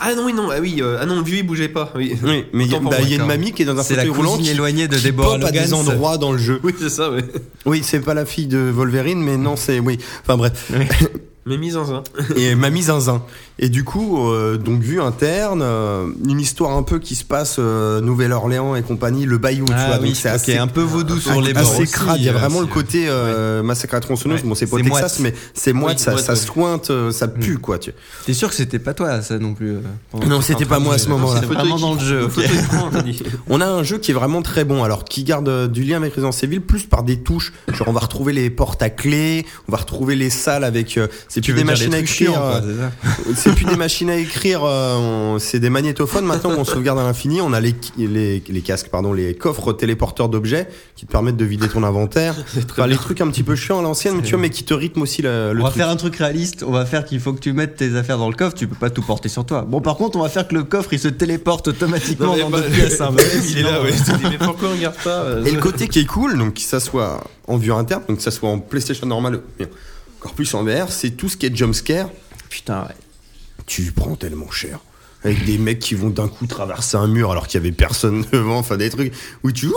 Ah 0.00 0.14
non, 0.14 0.26
oui, 0.26 0.32
non, 0.32 0.50
ah 0.50 0.58
oui, 0.60 0.78
euh, 0.80 0.98
ah 1.00 1.06
non, 1.06 1.22
vieux 1.22 1.38
il 1.38 1.46
bougeait 1.46 1.68
pas. 1.68 1.92
Oui, 1.94 2.16
Oui, 2.22 2.44
mais 2.52 2.64
il 2.64 2.70
y 2.70 2.74
a, 2.74 2.76
Autant 2.76 2.82
pour 2.82 2.90
bah, 2.90 2.98
il 3.00 3.08
y 3.08 3.12
a 3.12 3.16
une 3.16 3.26
mamie 3.26 3.52
qui 3.52 3.62
est 3.62 3.64
dans 3.64 3.78
un 3.78 3.82
C'est 3.82 3.94
fauteuil 3.94 4.10
roulant 4.10 4.36
qui, 4.36 4.50
éloignée 4.50 4.88
de 4.88 4.96
qui 4.96 5.04
Deborah 5.04 5.38
pop 5.38 5.44
à 5.44 5.50
des 5.50 5.58
Logan. 5.60 5.74
endroits 5.74 6.18
dans 6.18 6.32
le 6.32 6.38
jeu. 6.38 6.60
Oui, 6.62 6.74
c'est 6.78 6.90
ça, 6.90 7.10
ouais. 7.10 7.24
Oui, 7.64 7.82
c'est 7.84 8.00
pas 8.00 8.14
la 8.14 8.26
fille 8.26 8.46
de 8.46 8.58
Wolverine, 8.58 9.22
mais 9.22 9.36
non, 9.36 9.56
c'est 9.56 9.78
oui. 9.78 9.98
Enfin 10.22 10.36
bref. 10.36 10.70
mise 11.46 11.76
en 11.76 11.94
un. 11.94 12.02
et 12.36 12.54
Mamie 12.54 12.82
Zinzin. 12.82 13.22
Et 13.58 13.68
du 13.68 13.84
coup, 13.84 14.18
euh, 14.30 14.56
donc 14.56 14.80
vue 14.80 15.00
interne, 15.00 15.60
euh, 15.62 16.06
une 16.26 16.40
histoire 16.40 16.76
un 16.76 16.82
peu 16.82 16.98
qui 16.98 17.14
se 17.14 17.24
passe 17.24 17.56
euh, 17.60 18.00
Nouvelle-Orléans 18.00 18.74
et 18.74 18.82
compagnie, 18.82 19.26
le 19.26 19.38
Bayou, 19.38 19.64
tu 19.66 19.72
Ah 19.76 19.86
vois. 19.86 19.98
oui, 20.00 20.08
donc 20.08 20.16
c'est 20.16 20.28
assez 20.28 20.56
un 20.58 20.66
peu 20.66 20.80
vaudou 20.80 21.20
sur 21.20 21.40
les 21.40 21.52
bords 21.52 21.62
assez 21.62 21.82
aussi, 21.82 21.92
crade. 21.92 22.16
Il 22.18 22.24
y 22.24 22.28
a 22.28 22.32
vraiment 22.32 22.60
le 22.60 22.66
côté 22.66 23.04
euh, 23.08 23.62
massacre 23.62 23.94
à 23.94 24.00
tronçonneuse. 24.00 24.40
Ouais. 24.40 24.48
Bon, 24.48 24.54
c'est 24.56 24.66
pas 24.66 24.78
Texas, 24.78 25.20
mais 25.20 25.34
c'est 25.54 25.72
moite, 25.72 25.98
Oui, 25.98 26.02
ça, 26.02 26.10
moite, 26.12 26.24
ça 26.24 26.32
ouais. 26.32 26.38
sointe, 26.38 26.90
euh, 26.90 27.12
ça 27.12 27.28
pue 27.28 27.58
quoi. 27.58 27.78
Tu... 27.78 27.92
T'es 28.26 28.32
sûr 28.34 28.48
que 28.48 28.54
c'était 28.56 28.80
pas 28.80 28.92
toi, 28.94 29.22
ça 29.22 29.38
non 29.38 29.54
plus 29.54 29.72
euh, 29.76 29.80
Non, 30.26 30.40
c'était 30.40 30.64
pas 30.64 30.80
moi 30.80 30.94
à 30.94 30.98
ce 30.98 31.08
moment-là. 31.10 31.40
C'est 31.40 31.46
vraiment 31.46 31.78
dans 31.78 31.94
le 31.94 32.00
jeu. 32.00 32.28
On 33.48 33.60
a 33.60 33.66
un 33.66 33.82
jeu 33.84 33.98
qui 33.98 34.10
est 34.10 34.14
vraiment 34.14 34.42
très 34.42 34.64
bon, 34.64 34.82
alors 34.82 35.04
qui 35.04 35.22
garde 35.24 35.70
du 35.70 35.84
lien 35.84 35.98
avec 35.98 36.14
Resident 36.14 36.30
Evil, 36.42 36.60
plus 36.60 36.84
par 36.84 37.02
des 37.04 37.20
touches. 37.20 37.52
Genre, 37.72 37.86
on 37.86 37.92
va 37.92 38.00
retrouver 38.00 38.32
les 38.32 38.50
portes 38.50 38.82
à 38.82 38.90
clé, 38.90 39.46
on 39.68 39.72
va 39.72 39.78
retrouver 39.78 40.16
les 40.16 40.30
salles 40.30 40.64
avec. 40.64 40.98
Euh, 41.38 41.40
c'est 41.40 41.40
plus 41.42 41.54
des 41.54 41.64
machines 41.64 41.94
à 41.94 41.98
écrire. 41.98 42.40
euh, 42.42 42.88
c'est 43.36 43.54
plus 43.54 43.64
des 43.66 43.76
machines 43.76 44.10
à 44.10 44.16
écrire, 44.16 44.60
euh, 44.64 45.38
c'est 45.38 45.60
des 45.60 45.70
magnétophones 45.70 46.24
maintenant 46.24 46.50
où 46.50 46.58
on 46.58 46.64
sauvegarde 46.64 46.98
à 46.98 47.02
l'infini. 47.02 47.40
On 47.40 47.52
a 47.52 47.60
les, 47.60 47.74
les, 47.98 48.42
les 48.46 48.60
casques, 48.60 48.88
pardon, 48.88 49.12
les 49.12 49.34
coffres 49.34 49.72
téléporteurs 49.72 50.28
d'objets 50.28 50.68
qui 50.96 51.06
te 51.06 51.12
permettent 51.12 51.36
de 51.36 51.44
vider 51.44 51.68
ton 51.68 51.82
inventaire. 51.82 52.34
Enfin, 52.70 52.86
les 52.86 52.96
trucs 52.96 53.20
un 53.20 53.28
petit 53.28 53.42
peu 53.42 53.54
chiants 53.56 53.78
à 53.78 53.82
l'ancienne, 53.82 54.14
mais 54.16 54.22
tu 54.22 54.30
vois, 54.30 54.40
mais 54.40 54.50
qui 54.50 54.64
te 54.64 54.74
rythment 54.74 55.02
aussi 55.02 55.22
le, 55.22 55.52
le 55.52 55.60
on 55.60 55.64
va 55.64 55.70
truc. 55.70 55.80
faire 55.82 55.88
un 55.90 55.96
truc 55.96 56.16
réaliste, 56.16 56.64
on 56.66 56.72
va 56.72 56.86
faire 56.86 57.04
qu'il 57.04 57.20
faut 57.20 57.32
que 57.32 57.40
tu 57.40 57.52
mettes 57.52 57.76
tes 57.76 57.94
affaires 57.96 58.18
dans 58.18 58.28
le 58.28 58.34
coffre, 58.34 58.54
tu 58.54 58.66
peux 58.66 58.74
pas 58.74 58.90
tout 58.90 59.02
porter 59.02 59.28
sur 59.28 59.44
toi. 59.46 59.62
Bon 59.68 59.80
par 59.80 59.96
contre 59.96 60.18
on 60.18 60.22
va 60.22 60.28
faire 60.28 60.48
que 60.48 60.54
le 60.54 60.64
coffre 60.64 60.92
il 60.92 60.98
se 60.98 61.08
téléporte 61.08 61.68
automatiquement 61.68 62.26
Non, 62.26 62.34
mais 62.34 62.40
dans 62.42 62.50
bah, 62.50 62.58
d'autres 62.60 62.72
pièces. 62.74 63.00
hein, 63.00 63.10
il 63.48 63.58
est 63.58 63.62
là, 63.62 63.80
ouais. 63.82 63.90
euh, 63.92 63.96
Tu 63.96 64.12
te 64.12 64.16
dis, 64.18 64.24
mais 64.30 64.38
pourquoi 64.38 64.68
on 64.70 64.72
regarde 64.76 64.96
pas 65.04 65.10
euh, 65.22 65.44
Et 65.44 65.50
le 65.52 65.60
côté 65.60 65.86
qui 65.88 66.00
est 66.00 66.04
cool, 66.06 66.36
donc 66.38 66.54
que 66.54 66.60
ça 66.60 66.80
soit 66.80 67.22
en 67.46 67.56
vue 67.56 67.72
interne, 67.72 68.02
donc 68.08 68.16
que 68.18 68.22
ça 68.22 68.30
soit 68.30 68.48
en 68.48 68.58
PlayStation 68.58 69.06
normal, 69.06 69.40
mais 69.60 69.66
encore 70.24 70.34
plus 70.34 70.54
en 70.54 70.64
VR, 70.64 70.90
c'est 70.90 71.10
tout 71.10 71.28
ce 71.28 71.36
qui 71.36 71.44
est 71.44 71.54
jumpscare. 71.54 72.08
Putain 72.48 72.84
ouais. 72.84 72.94
Tu 73.66 73.92
prends 73.92 74.16
tellement 74.16 74.50
cher. 74.50 74.80
Avec 75.22 75.44
des 75.44 75.58
mecs 75.58 75.80
qui 75.80 75.94
vont 75.94 76.08
d'un 76.08 76.28
coup 76.28 76.46
traverser 76.46 76.96
un 76.96 77.08
mur 77.08 77.30
alors 77.30 77.46
qu'il 77.46 77.60
y 77.60 77.62
avait 77.62 77.72
personne 77.72 78.24
devant, 78.32 78.56
enfin 78.58 78.78
des 78.78 78.88
trucs 78.88 79.12
où 79.42 79.52
tu. 79.52 79.68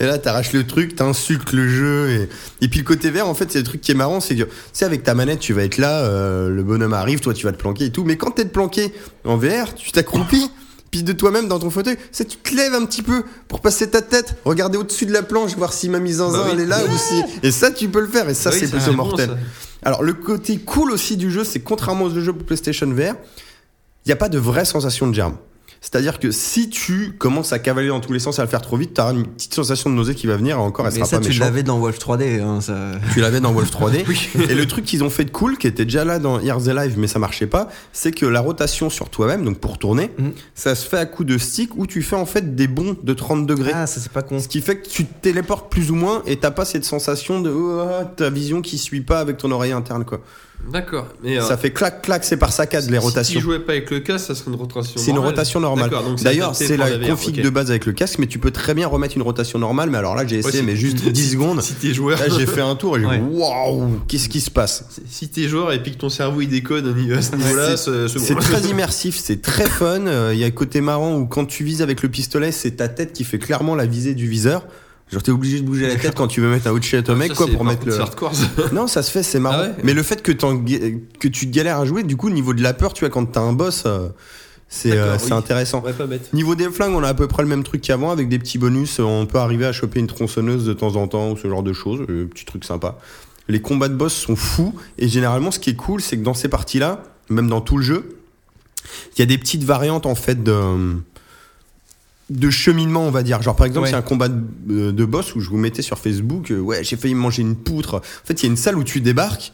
Et 0.00 0.04
là, 0.04 0.18
t'arraches 0.18 0.52
le 0.52 0.66
truc, 0.66 0.96
t'insultes 0.96 1.52
le 1.52 1.66
jeu. 1.66 2.10
Et, 2.10 2.64
et 2.64 2.68
puis 2.68 2.80
le 2.80 2.84
côté 2.84 3.10
vert, 3.10 3.26
en 3.26 3.34
fait, 3.34 3.50
c'est 3.50 3.58
le 3.58 3.64
truc 3.64 3.80
qui 3.80 3.92
est 3.92 3.94
marrant, 3.94 4.20
c'est 4.20 4.36
que, 4.36 4.42
tu 4.42 4.50
sais, 4.72 4.84
avec 4.84 5.02
ta 5.02 5.14
manette, 5.14 5.40
tu 5.40 5.54
vas 5.54 5.62
être 5.62 5.78
là, 5.78 6.04
euh, 6.04 6.50
le 6.50 6.62
bonhomme 6.62 6.92
arrive, 6.92 7.20
toi, 7.20 7.32
tu 7.32 7.46
vas 7.46 7.52
te 7.52 7.56
planquer 7.58 7.86
et 7.86 7.90
tout. 7.90 8.04
Mais 8.04 8.16
quand 8.16 8.32
t'es 8.32 8.44
planqué 8.44 8.92
en 9.24 9.36
VR, 9.36 9.74
tu 9.74 9.92
t'accroupis. 9.92 10.50
Puis 10.92 11.02
de 11.02 11.12
toi-même 11.12 11.48
dans 11.48 11.58
ton 11.58 11.70
fauteuil, 11.70 11.96
c'est 12.12 12.26
tu 12.26 12.36
te 12.36 12.54
lèves 12.54 12.74
un 12.74 12.84
petit 12.84 13.02
peu 13.02 13.24
pour 13.48 13.60
passer 13.60 13.90
ta 13.90 14.00
tête, 14.02 14.36
regarder 14.44 14.78
au-dessus 14.78 15.06
de 15.06 15.12
la 15.12 15.22
planche, 15.24 15.56
voir 15.56 15.72
si 15.72 15.88
Mamie 15.88 16.12
Zinzin 16.12 16.38
Bah 16.38 16.44
oui. 16.46 16.50
elle 16.52 16.60
est 16.60 16.66
là 16.66 16.84
ou 16.84 16.96
si. 16.96 17.22
Et 17.42 17.50
ça, 17.50 17.70
tu 17.72 17.88
peux 17.88 18.00
le 18.00 18.06
faire. 18.06 18.28
Et 18.28 18.34
ça, 18.34 18.50
Oui, 18.50 18.58
c'est 18.60 18.68
plutôt 18.70 18.90
bon, 18.92 18.98
mortel. 19.08 19.36
Alors 19.82 20.02
le 20.04 20.12
côté 20.12 20.58
cool 20.58 20.92
aussi 20.92 21.16
du 21.16 21.30
jeu, 21.32 21.42
c'est 21.42 21.60
contrairement 21.60 22.04
aux 22.04 22.20
jeux 22.20 22.32
pour 22.32 22.44
PlayStation 22.46 22.86
VR, 22.88 23.14
il 24.04 24.08
n'y 24.08 24.12
a 24.12 24.16
pas 24.16 24.28
de 24.28 24.38
vraie 24.38 24.64
sensation 24.66 25.06
de 25.08 25.14
germe. 25.14 25.36
C'est-à-dire 25.82 26.20
que 26.20 26.30
si 26.30 26.70
tu 26.70 27.12
commences 27.18 27.52
à 27.52 27.58
cavaler 27.58 27.88
dans 27.88 28.00
tous 28.00 28.12
les 28.12 28.20
sens 28.20 28.38
et 28.38 28.40
à 28.40 28.44
le 28.44 28.48
faire 28.50 28.62
trop 28.62 28.76
vite, 28.76 28.94
tu 28.94 29.00
auras 29.00 29.12
une 29.12 29.26
petite 29.26 29.52
sensation 29.52 29.90
de 29.90 29.96
nausée 29.96 30.14
qui 30.14 30.28
va 30.28 30.36
venir, 30.36 30.56
et 30.56 30.60
encore 30.60 30.86
elle 30.86 30.92
Mais 30.92 31.00
sera 31.00 31.08
ça 31.08 31.18
pas 31.20 31.26
tu 31.26 31.32
l'avais 31.40 31.64
dans 31.64 31.78
Wolf 31.80 31.98
3D. 31.98 32.40
Hein, 32.40 32.60
ça... 32.60 32.92
Tu 33.12 33.20
l'avais 33.20 33.40
dans 33.40 33.52
Wolf 33.52 33.70
3D. 33.70 34.04
Et 34.48 34.54
le 34.54 34.66
truc 34.66 34.84
qu'ils 34.84 35.02
ont 35.02 35.10
fait 35.10 35.24
de 35.24 35.30
cool, 35.30 35.58
qui 35.58 35.66
était 35.66 35.84
déjà 35.84 36.04
là 36.04 36.20
dans 36.20 36.38
Here's 36.40 36.68
Alive, 36.68 36.94
mais 36.98 37.08
ça 37.08 37.18
marchait 37.18 37.48
pas, 37.48 37.68
c'est 37.92 38.12
que 38.12 38.24
la 38.24 38.40
rotation 38.40 38.90
sur 38.90 39.10
toi-même, 39.10 39.44
donc 39.44 39.58
pour 39.58 39.76
tourner, 39.78 40.12
Mhm. 40.18 40.32
ça 40.54 40.76
se 40.76 40.88
fait 40.88 40.98
à 40.98 41.06
coup 41.06 41.24
de 41.24 41.36
stick 41.36 41.76
où 41.76 41.86
tu 41.88 42.02
fais 42.02 42.16
en 42.16 42.26
fait 42.26 42.54
des 42.54 42.68
bonds 42.68 42.96
de 43.02 43.12
30 43.12 43.44
degrés. 43.46 43.72
Ah 43.74 43.88
ça 43.88 44.00
c'est 44.00 44.12
pas 44.12 44.22
con. 44.22 44.38
Ce 44.38 44.46
qui 44.46 44.60
fait 44.60 44.76
que 44.76 44.88
tu 44.88 45.04
te 45.04 45.12
téléportes 45.20 45.68
plus 45.70 45.90
ou 45.90 45.96
moins 45.96 46.22
et 46.26 46.36
t'as 46.36 46.52
pas 46.52 46.64
cette 46.64 46.84
sensation 46.84 47.40
de 47.40 47.50
oh, 47.50 47.82
ta 48.16 48.30
vision 48.30 48.62
qui 48.62 48.78
suit 48.78 49.00
pas 49.00 49.18
avec 49.18 49.36
ton 49.36 49.50
oreille 49.50 49.72
interne 49.72 50.04
quoi. 50.04 50.20
D'accord. 50.70 51.08
Euh, 51.24 51.40
Ça 51.42 51.56
fait 51.56 51.70
clac 51.72 52.02
clac, 52.02 52.24
c'est 52.24 52.36
par 52.36 52.52
saccade 52.52 52.84
les 52.88 52.92
Si 52.92 53.04
rotations. 53.04 53.40
tu 53.40 53.44
jouais 53.44 53.58
pas 53.58 53.72
avec 53.72 53.90
le 53.90 54.00
casque, 54.00 54.26
ça 54.28 54.34
serait 54.34 54.50
une 54.50 54.56
rotation 54.56 55.00
C'est 55.00 55.10
une 55.10 55.18
rotation 55.18 55.60
normale. 55.60 55.90
D'ailleurs, 56.22 56.54
c'est 56.54 56.76
la 56.76 56.90
config 57.08 57.42
de 57.42 57.50
base 57.50 57.70
avec 57.70 57.84
le 57.86 57.92
casque, 57.92 58.18
mais 58.18 58.26
tu 58.26 58.38
peux 58.38 58.50
très 58.52 58.72
bien 58.74 58.86
remettre 58.86 59.16
une 59.16 59.22
rotation 59.22 59.58
normale. 59.58 59.90
Mais 59.90 59.98
alors 59.98 60.14
là, 60.14 60.26
j'ai 60.26 60.36
essayé, 60.38 60.60
si- 60.60 60.64
mais 60.64 60.76
juste 60.76 61.04
10 61.08 61.30
secondes. 61.32 61.62
Si 61.62 61.74
t'es 61.74 61.92
joueur, 61.92 62.18
Là, 62.18 62.26
j'ai 62.28 62.46
fait 62.46 62.60
un 62.60 62.74
tour 62.76 62.96
et 62.96 63.00
j'ai 63.00 63.06
Ouais. 63.06 63.18
dit 63.18 63.24
waouh, 63.36 63.98
qu'est-ce 64.08 64.28
qui 64.28 64.40
se 64.40 64.50
passe? 64.50 64.84
Si 65.10 65.28
t'es 65.28 65.48
joueur 65.48 65.72
et 65.72 65.82
puis 65.82 65.92
que 65.92 65.98
ton 65.98 66.08
cerveau 66.08 66.40
il 66.40 66.48
décode 66.48 66.86
à 66.86 67.22
ce 67.22 67.34
niveau-là, 67.36 67.76
c'est 67.76 68.34
très 68.36 68.60
immersif, 68.70 69.18
c'est 69.22 69.42
très 69.42 69.66
fun. 69.66 70.06
Euh, 70.06 70.30
Il 70.32 70.38
y 70.38 70.44
a 70.44 70.46
un 70.46 70.50
côté 70.50 70.80
marrant 70.80 71.16
où 71.16 71.26
quand 71.26 71.44
tu 71.44 71.64
vises 71.64 71.82
avec 71.82 72.02
le 72.02 72.08
pistolet, 72.08 72.52
c'est 72.52 72.72
ta 72.72 72.88
tête 72.88 73.12
qui 73.12 73.24
fait 73.24 73.38
clairement 73.38 73.74
la 73.74 73.86
visée 73.86 74.14
du 74.14 74.28
viseur. 74.28 74.64
Genre 75.12 75.22
t'es 75.22 75.30
obligé 75.30 75.60
de 75.60 75.66
bouger 75.66 75.88
la 75.88 75.96
tête 75.96 76.14
quand 76.14 76.26
tu 76.26 76.40
veux 76.40 76.48
mettre 76.50 76.66
un 76.66 76.70
hot 76.72 76.80
shot 76.80 76.98
au 77.08 77.14
mec 77.14 77.28
Ça, 77.28 77.34
quoi 77.36 77.46
pour 77.48 77.64
mettre 77.64 77.86
le. 77.86 78.00
hardcore. 78.00 78.32
Non, 78.72 78.86
ça 78.86 79.02
se 79.02 79.10
fait, 79.10 79.22
c'est 79.22 79.38
marrant. 79.38 79.56
Ah 79.58 79.62
ouais 79.68 79.74
Mais 79.84 79.92
le 79.92 80.02
fait 80.02 80.22
que, 80.22 80.32
que 80.32 81.28
tu 81.28 81.46
galères 81.46 81.78
à 81.78 81.84
jouer, 81.84 82.02
du 82.02 82.16
coup, 82.16 82.28
au 82.28 82.32
niveau 82.32 82.54
de 82.54 82.62
la 82.62 82.72
peur, 82.72 82.94
tu 82.94 83.00
vois, 83.00 83.10
quand 83.10 83.26
t'as 83.26 83.40
un 83.42 83.52
boss, 83.52 83.82
euh, 83.84 84.08
c'est 84.68 84.92
euh, 84.96 85.18
oui. 85.22 85.32
intéressant. 85.32 85.82
Ouais, 85.82 85.92
pas 85.92 86.06
bête. 86.06 86.32
Niveau 86.32 86.54
des 86.54 86.70
flingues, 86.70 86.94
on 86.94 87.02
a 87.02 87.08
à 87.08 87.14
peu 87.14 87.28
près 87.28 87.42
le 87.42 87.48
même 87.48 87.62
truc 87.62 87.82
qu'avant, 87.82 88.10
avec 88.10 88.30
des 88.30 88.38
petits 88.38 88.56
bonus. 88.56 88.98
On 89.00 89.26
peut 89.26 89.38
arriver 89.38 89.66
à 89.66 89.72
choper 89.72 90.00
une 90.00 90.06
tronçonneuse 90.06 90.64
de 90.64 90.72
temps 90.72 90.96
en 90.96 91.06
temps, 91.08 91.30
ou 91.30 91.36
ce 91.36 91.46
genre 91.46 91.62
de 91.62 91.74
choses. 91.74 92.00
euh, 92.08 92.24
petit 92.24 92.46
truc 92.46 92.64
sympa. 92.64 92.96
Les 93.48 93.60
combats 93.60 93.88
de 93.88 93.94
boss 93.94 94.14
sont 94.14 94.34
fous. 94.36 94.74
Et 94.98 95.08
généralement, 95.08 95.50
ce 95.50 95.58
qui 95.58 95.68
est 95.70 95.76
cool, 95.76 96.00
c'est 96.00 96.16
que 96.16 96.22
dans 96.22 96.32
ces 96.32 96.48
parties-là, 96.48 97.02
même 97.28 97.48
dans 97.48 97.60
tout 97.60 97.76
le 97.76 97.82
jeu, 97.82 98.16
il 99.14 99.20
y 99.20 99.22
a 99.22 99.26
des 99.26 99.36
petites 99.36 99.64
variantes, 99.64 100.06
en 100.06 100.14
fait, 100.14 100.42
de 100.42 100.96
de 102.30 102.50
cheminement 102.50 103.04
on 103.04 103.10
va 103.10 103.22
dire 103.22 103.42
genre 103.42 103.56
par 103.56 103.66
exemple 103.66 103.84
Ouais. 103.86 103.90
c'est 103.90 103.96
un 103.96 104.02
combat 104.02 104.28
de, 104.28 104.42
euh, 104.70 104.92
de 104.92 105.04
boss 105.04 105.34
où 105.34 105.40
je 105.40 105.50
vous 105.50 105.56
mettais 105.58 105.82
sur 105.82 105.98
Facebook 105.98 106.50
euh, 106.50 106.58
ouais 106.60 106.82
j'ai 106.84 106.96
failli 106.96 107.14
me 107.14 107.20
manger 107.20 107.42
une 107.42 107.56
poutre 107.56 107.96
en 107.96 108.00
fait 108.26 108.42
il 108.42 108.46
y 108.46 108.48
a 108.48 108.50
une 108.50 108.56
salle 108.56 108.78
où 108.78 108.84
tu 108.84 109.00
débarques 109.00 109.52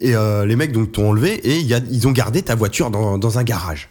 et 0.00 0.14
euh, 0.16 0.44
les 0.44 0.56
mecs 0.56 0.72
donc 0.72 0.92
t'ont 0.92 1.10
enlevé 1.10 1.34
et 1.48 1.60
y 1.60 1.74
a, 1.74 1.80
ils 1.90 2.08
ont 2.08 2.12
gardé 2.12 2.42
ta 2.42 2.54
voiture 2.54 2.90
dans, 2.90 3.18
dans 3.18 3.38
un 3.38 3.44
garage 3.44 3.88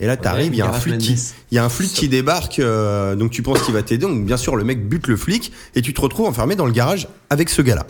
et 0.00 0.06
là 0.06 0.16
t'arrives 0.16 0.54
il 0.54 0.58
y 0.58 0.62
a 0.62 0.68
un 0.68 0.72
flic 0.72 0.98
qui 0.98 1.12
il 1.50 1.54
y 1.54 1.58
a 1.58 1.64
un 1.64 1.68
flic 1.68 1.92
qui 1.92 2.08
débarque 2.08 2.58
euh, 2.58 3.14
donc 3.14 3.30
tu 3.30 3.42
penses 3.42 3.62
qu'il 3.62 3.74
va 3.74 3.82
t'aider 3.82 4.06
donc 4.06 4.24
bien 4.24 4.38
sûr 4.38 4.56
le 4.56 4.64
mec 4.64 4.88
bute 4.88 5.06
le 5.06 5.16
flic 5.16 5.52
et 5.74 5.82
tu 5.82 5.92
te 5.94 6.00
retrouves 6.00 6.26
enfermé 6.26 6.56
dans 6.56 6.66
le 6.66 6.72
garage 6.72 7.06
avec 7.30 7.48
ce 7.50 7.60
gars 7.62 7.74
là 7.76 7.86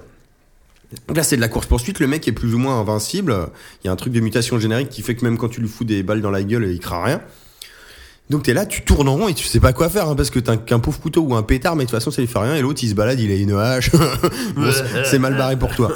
donc 1.08 1.16
là, 1.16 1.22
c'est 1.22 1.36
de 1.36 1.40
la 1.40 1.48
course 1.48 1.64
poursuite. 1.64 2.00
Le 2.00 2.06
mec 2.06 2.28
est 2.28 2.32
plus 2.32 2.54
ou 2.54 2.58
moins 2.58 2.78
invincible. 2.78 3.34
Il 3.82 3.86
y 3.86 3.88
a 3.88 3.92
un 3.92 3.96
truc 3.96 4.12
de 4.12 4.20
mutation 4.20 4.58
générique 4.58 4.90
qui 4.90 5.00
fait 5.00 5.14
que 5.14 5.24
même 5.24 5.38
quand 5.38 5.48
tu 5.48 5.62
lui 5.62 5.68
fous 5.68 5.84
des 5.84 6.02
balles 6.02 6.20
dans 6.20 6.30
la 6.30 6.42
gueule, 6.42 6.68
il 6.70 6.80
craint 6.80 7.02
rien. 7.02 7.22
Donc 8.30 8.44
t'es 8.44 8.54
là, 8.54 8.64
tu 8.64 8.82
tournes 8.82 9.08
en 9.08 9.16
rond 9.16 9.28
et 9.28 9.34
tu 9.34 9.44
sais 9.44 9.60
pas 9.60 9.72
quoi 9.72 9.88
faire 9.90 10.08
hein, 10.08 10.14
parce 10.16 10.30
que 10.30 10.38
t'as 10.38 10.56
qu'un 10.56 10.78
pauvre 10.78 10.98
couteau 11.00 11.20
ou 11.22 11.34
un 11.34 11.42
pétard, 11.42 11.76
mais 11.76 11.84
de 11.84 11.90
toute 11.90 11.98
façon 11.98 12.10
ça 12.10 12.22
lui 12.22 12.28
fait 12.28 12.38
rien. 12.38 12.54
Et 12.54 12.62
l'autre 12.62 12.80
il 12.82 12.88
se 12.88 12.94
balade, 12.94 13.20
il 13.20 13.30
a 13.30 13.34
une 13.34 13.52
hache. 13.52 13.90
Bon, 14.56 14.70
c'est- 15.04 15.18
mal 15.18 15.36
barré 15.36 15.58
pour 15.58 15.74
toi. 15.74 15.92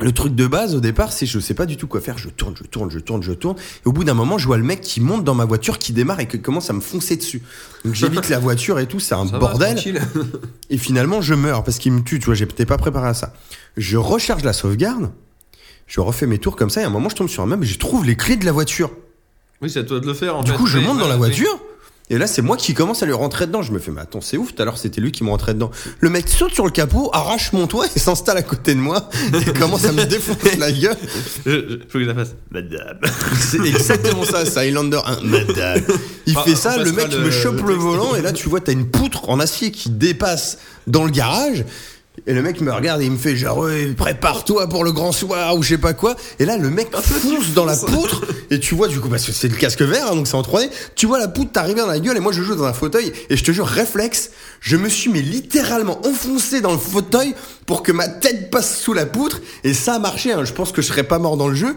Le 0.00 0.10
truc 0.10 0.34
de 0.34 0.46
base 0.48 0.74
au 0.74 0.80
départ, 0.80 1.12
c'est 1.12 1.26
je 1.26 1.38
sais 1.38 1.54
pas 1.54 1.64
du 1.64 1.76
tout 1.76 1.86
quoi 1.86 2.00
faire. 2.00 2.18
Je 2.18 2.28
tourne, 2.28 2.54
je 2.60 2.64
tourne, 2.64 2.90
je 2.90 2.98
tourne, 2.98 3.22
je 3.22 3.32
tourne. 3.32 3.56
Et 3.56 3.88
au 3.88 3.92
bout 3.92 4.02
d'un 4.04 4.14
moment, 4.14 4.36
je 4.36 4.46
vois 4.46 4.56
le 4.56 4.64
mec 4.64 4.80
qui 4.80 5.00
monte 5.00 5.22
dans 5.22 5.34
ma 5.34 5.44
voiture, 5.44 5.78
qui 5.78 5.92
démarre 5.92 6.18
et 6.20 6.26
qui 6.26 6.40
commence 6.40 6.68
à 6.70 6.72
me 6.72 6.80
foncer 6.80 7.16
dessus. 7.16 7.40
Donc 7.84 7.94
j'évite 7.94 8.28
la 8.28 8.38
voiture 8.40 8.78
et 8.80 8.86
tout, 8.86 8.98
c'est 8.98 9.14
un 9.14 9.26
Ça 9.26 9.38
bordel. 9.38 9.78
Et 10.70 10.76
finalement, 10.78 11.20
je 11.20 11.34
meurs 11.34 11.62
parce 11.62 11.78
qu'il 11.78 11.92
me 11.92 12.02
tue, 12.02 12.18
tu 12.18 12.26
vois, 12.26 12.34
j'étais 12.34 12.66
pas 12.66 12.78
préparé 12.78 13.08
à 13.08 13.14
ça. 13.14 13.32
Je 13.76 13.96
recharge 13.96 14.42
la 14.42 14.52
sauvegarde, 14.52 15.10
je 15.86 16.00
refais 16.00 16.26
mes 16.26 16.38
tours 16.38 16.56
comme 16.56 16.70
ça, 16.70 16.80
et 16.80 16.84
à 16.84 16.88
un 16.88 16.90
moment, 16.90 17.08
je 17.08 17.14
tombe 17.14 17.28
sur 17.28 17.42
un 17.42 17.46
meuble 17.46 17.64
et 17.64 17.68
je 17.68 17.78
trouve 17.78 18.04
les 18.04 18.16
clés 18.16 18.36
de 18.36 18.44
la 18.44 18.52
voiture. 18.52 18.90
Oui, 19.62 19.70
c'est 19.70 19.80
à 19.80 19.84
toi 19.84 20.00
de 20.00 20.06
le 20.06 20.14
faire. 20.14 20.36
En 20.36 20.42
Du 20.42 20.50
fait. 20.50 20.56
coup, 20.56 20.66
je 20.66 20.78
monte 20.78 20.98
dans 20.98 21.08
la 21.08 21.16
voiture, 21.16 21.58
et 22.10 22.18
là, 22.18 22.26
c'est 22.26 22.42
moi 22.42 22.56
qui 22.56 22.74
commence 22.74 23.02
à 23.02 23.06
lui 23.06 23.12
rentrer 23.12 23.46
dedans. 23.46 23.62
Je 23.62 23.72
me 23.72 23.78
fais, 23.78 23.90
mais 23.92 24.00
attends, 24.02 24.20
c'est 24.20 24.36
ouf, 24.36 24.54
tout 24.54 24.60
à 24.60 24.64
l'heure, 24.64 24.76
c'était 24.76 25.00
lui 25.00 25.12
qui 25.12 25.22
me 25.24 25.30
rentrait 25.30 25.54
dedans. 25.54 25.70
Le 26.00 26.10
mec 26.10 26.28
saute 26.28 26.52
sur 26.52 26.64
le 26.64 26.70
capot, 26.72 27.08
arrache 27.12 27.52
mon 27.52 27.66
toit 27.66 27.86
et 27.94 27.98
s'installe 27.98 28.36
à 28.36 28.42
côté 28.42 28.74
de 28.74 28.80
moi, 28.80 29.08
et 29.46 29.52
commence 29.52 29.84
à 29.84 29.92
me 29.92 30.04
défoncer 30.04 30.56
la 30.56 30.72
gueule. 30.72 30.96
Je- 31.46 31.50
je- 31.50 31.76
Faut 31.88 31.98
que 31.98 32.00
je 32.00 32.08
la 32.08 32.14
fasse. 32.14 32.34
Madame. 32.50 32.98
C'est 33.38 33.64
exactement 33.64 34.24
ça, 34.24 34.42
Highlander 34.60 35.00
1. 35.06 35.20
Madame. 35.22 35.82
Il 36.26 36.36
fait 36.36 36.54
ça, 36.56 36.76
le 36.76 36.92
mec 36.92 37.12
le- 37.12 37.20
me 37.20 37.30
chope 37.30 37.62
le 37.66 37.74
volant 37.76 38.14
et 38.16 38.20
là 38.22 38.32
tu 38.32 38.48
vois 38.48 38.60
t'as 38.60 38.72
une 38.72 38.86
poutre 38.90 39.28
en 39.28 39.40
acier 39.40 39.70
qui 39.70 39.88
dépasse 39.90 40.58
dans 40.86 41.04
le 41.04 41.10
garage. 41.10 41.64
Et 42.26 42.34
le 42.34 42.42
mec 42.42 42.60
me 42.60 42.70
regarde 42.70 43.00
et 43.00 43.06
il 43.06 43.10
me 43.10 43.16
fait 43.16 43.36
genre 43.36 43.66
prépare-toi 43.96 44.68
pour 44.68 44.84
le 44.84 44.92
grand 44.92 45.12
soir 45.12 45.56
ou 45.56 45.62
je 45.62 45.70
sais 45.70 45.78
pas 45.78 45.94
quoi. 45.94 46.14
Et 46.38 46.44
là 46.44 46.58
le 46.58 46.68
mec 46.68 46.94
fonce 46.94 47.52
dans 47.54 47.64
la 47.64 47.74
poutre 47.76 48.26
et 48.50 48.60
tu 48.60 48.74
vois 48.74 48.86
du 48.88 49.00
coup 49.00 49.08
parce 49.08 49.24
que 49.24 49.32
c'est 49.32 49.48
le 49.48 49.56
casque 49.56 49.80
vert 49.80 50.08
hein, 50.10 50.14
donc 50.14 50.28
c'est 50.28 50.34
en 50.34 50.42
3D. 50.42 50.68
Tu 50.94 51.06
vois 51.06 51.18
la 51.18 51.28
poutre 51.28 51.52
t'arriver 51.52 51.80
dans 51.80 51.86
la 51.86 51.98
gueule 51.98 52.16
et 52.16 52.20
moi 52.20 52.30
je 52.32 52.42
joue 52.42 52.54
dans 52.54 52.64
un 52.64 52.74
fauteuil 52.74 53.12
et 53.30 53.36
je 53.36 53.42
te 53.42 53.50
jure 53.50 53.66
réflexe, 53.66 54.30
je 54.60 54.76
me 54.76 54.90
suis 54.90 55.10
mais 55.10 55.22
littéralement 55.22 56.00
enfoncé 56.06 56.60
dans 56.60 56.72
le 56.72 56.78
fauteuil 56.78 57.34
pour 57.64 57.82
que 57.82 57.92
ma 57.92 58.08
tête 58.08 58.50
passe 58.50 58.78
sous 58.78 58.92
la 58.92 59.06
poutre 59.06 59.40
et 59.64 59.72
ça 59.72 59.94
a 59.94 59.98
marché. 59.98 60.32
hein. 60.32 60.44
Je 60.44 60.52
pense 60.52 60.70
que 60.70 60.82
je 60.82 60.88
serais 60.88 61.04
pas 61.04 61.18
mort 61.18 61.38
dans 61.38 61.48
le 61.48 61.54
jeu. 61.54 61.74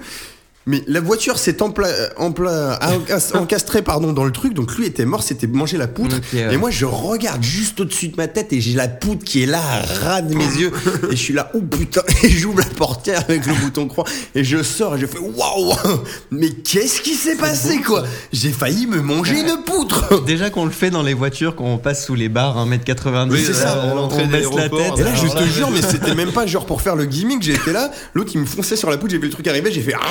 Mais 0.68 0.84
la 0.88 1.00
voiture 1.00 1.38
s'est 1.38 1.58
empla- 1.58 2.12
empla- 2.18 2.80
encas- 2.82 3.36
encastrée 3.38 3.82
pardon, 3.84 4.14
dans 4.14 4.24
le 4.26 4.32
truc, 4.32 4.54
donc 4.56 4.76
lui 4.76 4.86
était 4.88 5.06
mort, 5.06 5.22
c'était 5.22 5.46
manger 5.48 5.78
la 5.78 5.88
poutre. 5.88 6.16
Ouais. 6.34 6.54
Et 6.54 6.58
moi, 6.58 6.72
je 6.72 6.86
regarde 6.86 7.44
juste 7.44 7.80
au-dessus 7.80 8.08
de 8.08 8.16
ma 8.18 8.28
tête 8.28 8.52
et 8.52 8.62
j'ai 8.62 8.74
la 8.74 8.88
poutre 8.88 9.24
qui 9.24 9.44
est 9.44 9.46
là, 9.46 9.62
à 9.62 9.82
ras 10.04 10.22
de 10.22 10.34
mes 10.36 10.44
yeux. 10.44 10.72
Et 11.12 11.16
je 11.16 11.22
suis 11.22 11.34
là, 11.34 11.52
oh 11.54 11.62
putain, 11.62 12.02
et 12.24 12.30
j'ouvre 12.30 12.60
la 12.60 12.66
portière 12.66 13.22
avec 13.28 13.46
le 13.46 13.54
bouton 13.54 13.88
croix 13.88 14.06
et 14.34 14.44
je 14.44 14.64
sors 14.64 14.96
et 14.96 15.00
je 15.00 15.06
fais 15.06 15.20
waouh, 15.20 15.74
mais 16.32 16.50
qu'est-ce 16.50 17.02
qui 17.02 17.14
s'est 17.14 17.36
passé 17.36 17.82
quoi 17.82 18.04
J'ai 18.34 18.52
failli 18.52 18.88
me 18.88 19.02
manger 19.02 19.40
une 19.42 19.64
poutre. 19.66 20.24
Déjà 20.26 20.50
qu'on 20.50 20.66
le 20.66 20.72
fait 20.72 20.90
dans 20.90 21.04
les 21.04 21.14
voitures, 21.14 21.56
quand 21.56 21.66
on 21.66 21.78
passe 21.78 22.06
sous 22.06 22.16
les 22.16 22.30
barres 22.30 22.58
1m90, 22.68 23.30
Oui, 23.32 23.44
c'est 23.46 23.54
ça, 23.54 23.78
euh, 23.78 23.94
l'entrée 23.94 24.24
on 24.24 24.28
de 24.28 24.32
baisse 24.32 24.48
la 24.56 24.70
tête. 24.70 24.98
Et 24.98 25.04
là, 25.04 25.14
je 25.16 25.28
te 25.28 25.44
jure, 25.54 25.70
mais 25.70 25.82
c'était 25.82 26.16
même 26.16 26.32
pas 26.32 26.46
genre 26.48 26.66
pour 26.66 26.82
faire 26.82 26.96
le 26.96 27.06
gimmick, 27.06 27.44
j'étais 27.44 27.72
là, 27.74 27.92
l'autre 28.14 28.32
il 28.34 28.42
me 28.42 28.46
fonçait 28.46 28.76
sur 28.76 28.90
la 28.90 28.98
poutre, 28.98 29.12
j'ai 29.12 29.20
vu 29.20 29.26
le 29.28 29.32
truc 29.34 29.48
arriver, 29.48 29.72
j'ai 29.72 29.82
fait 29.82 29.94
Ah 29.96 30.08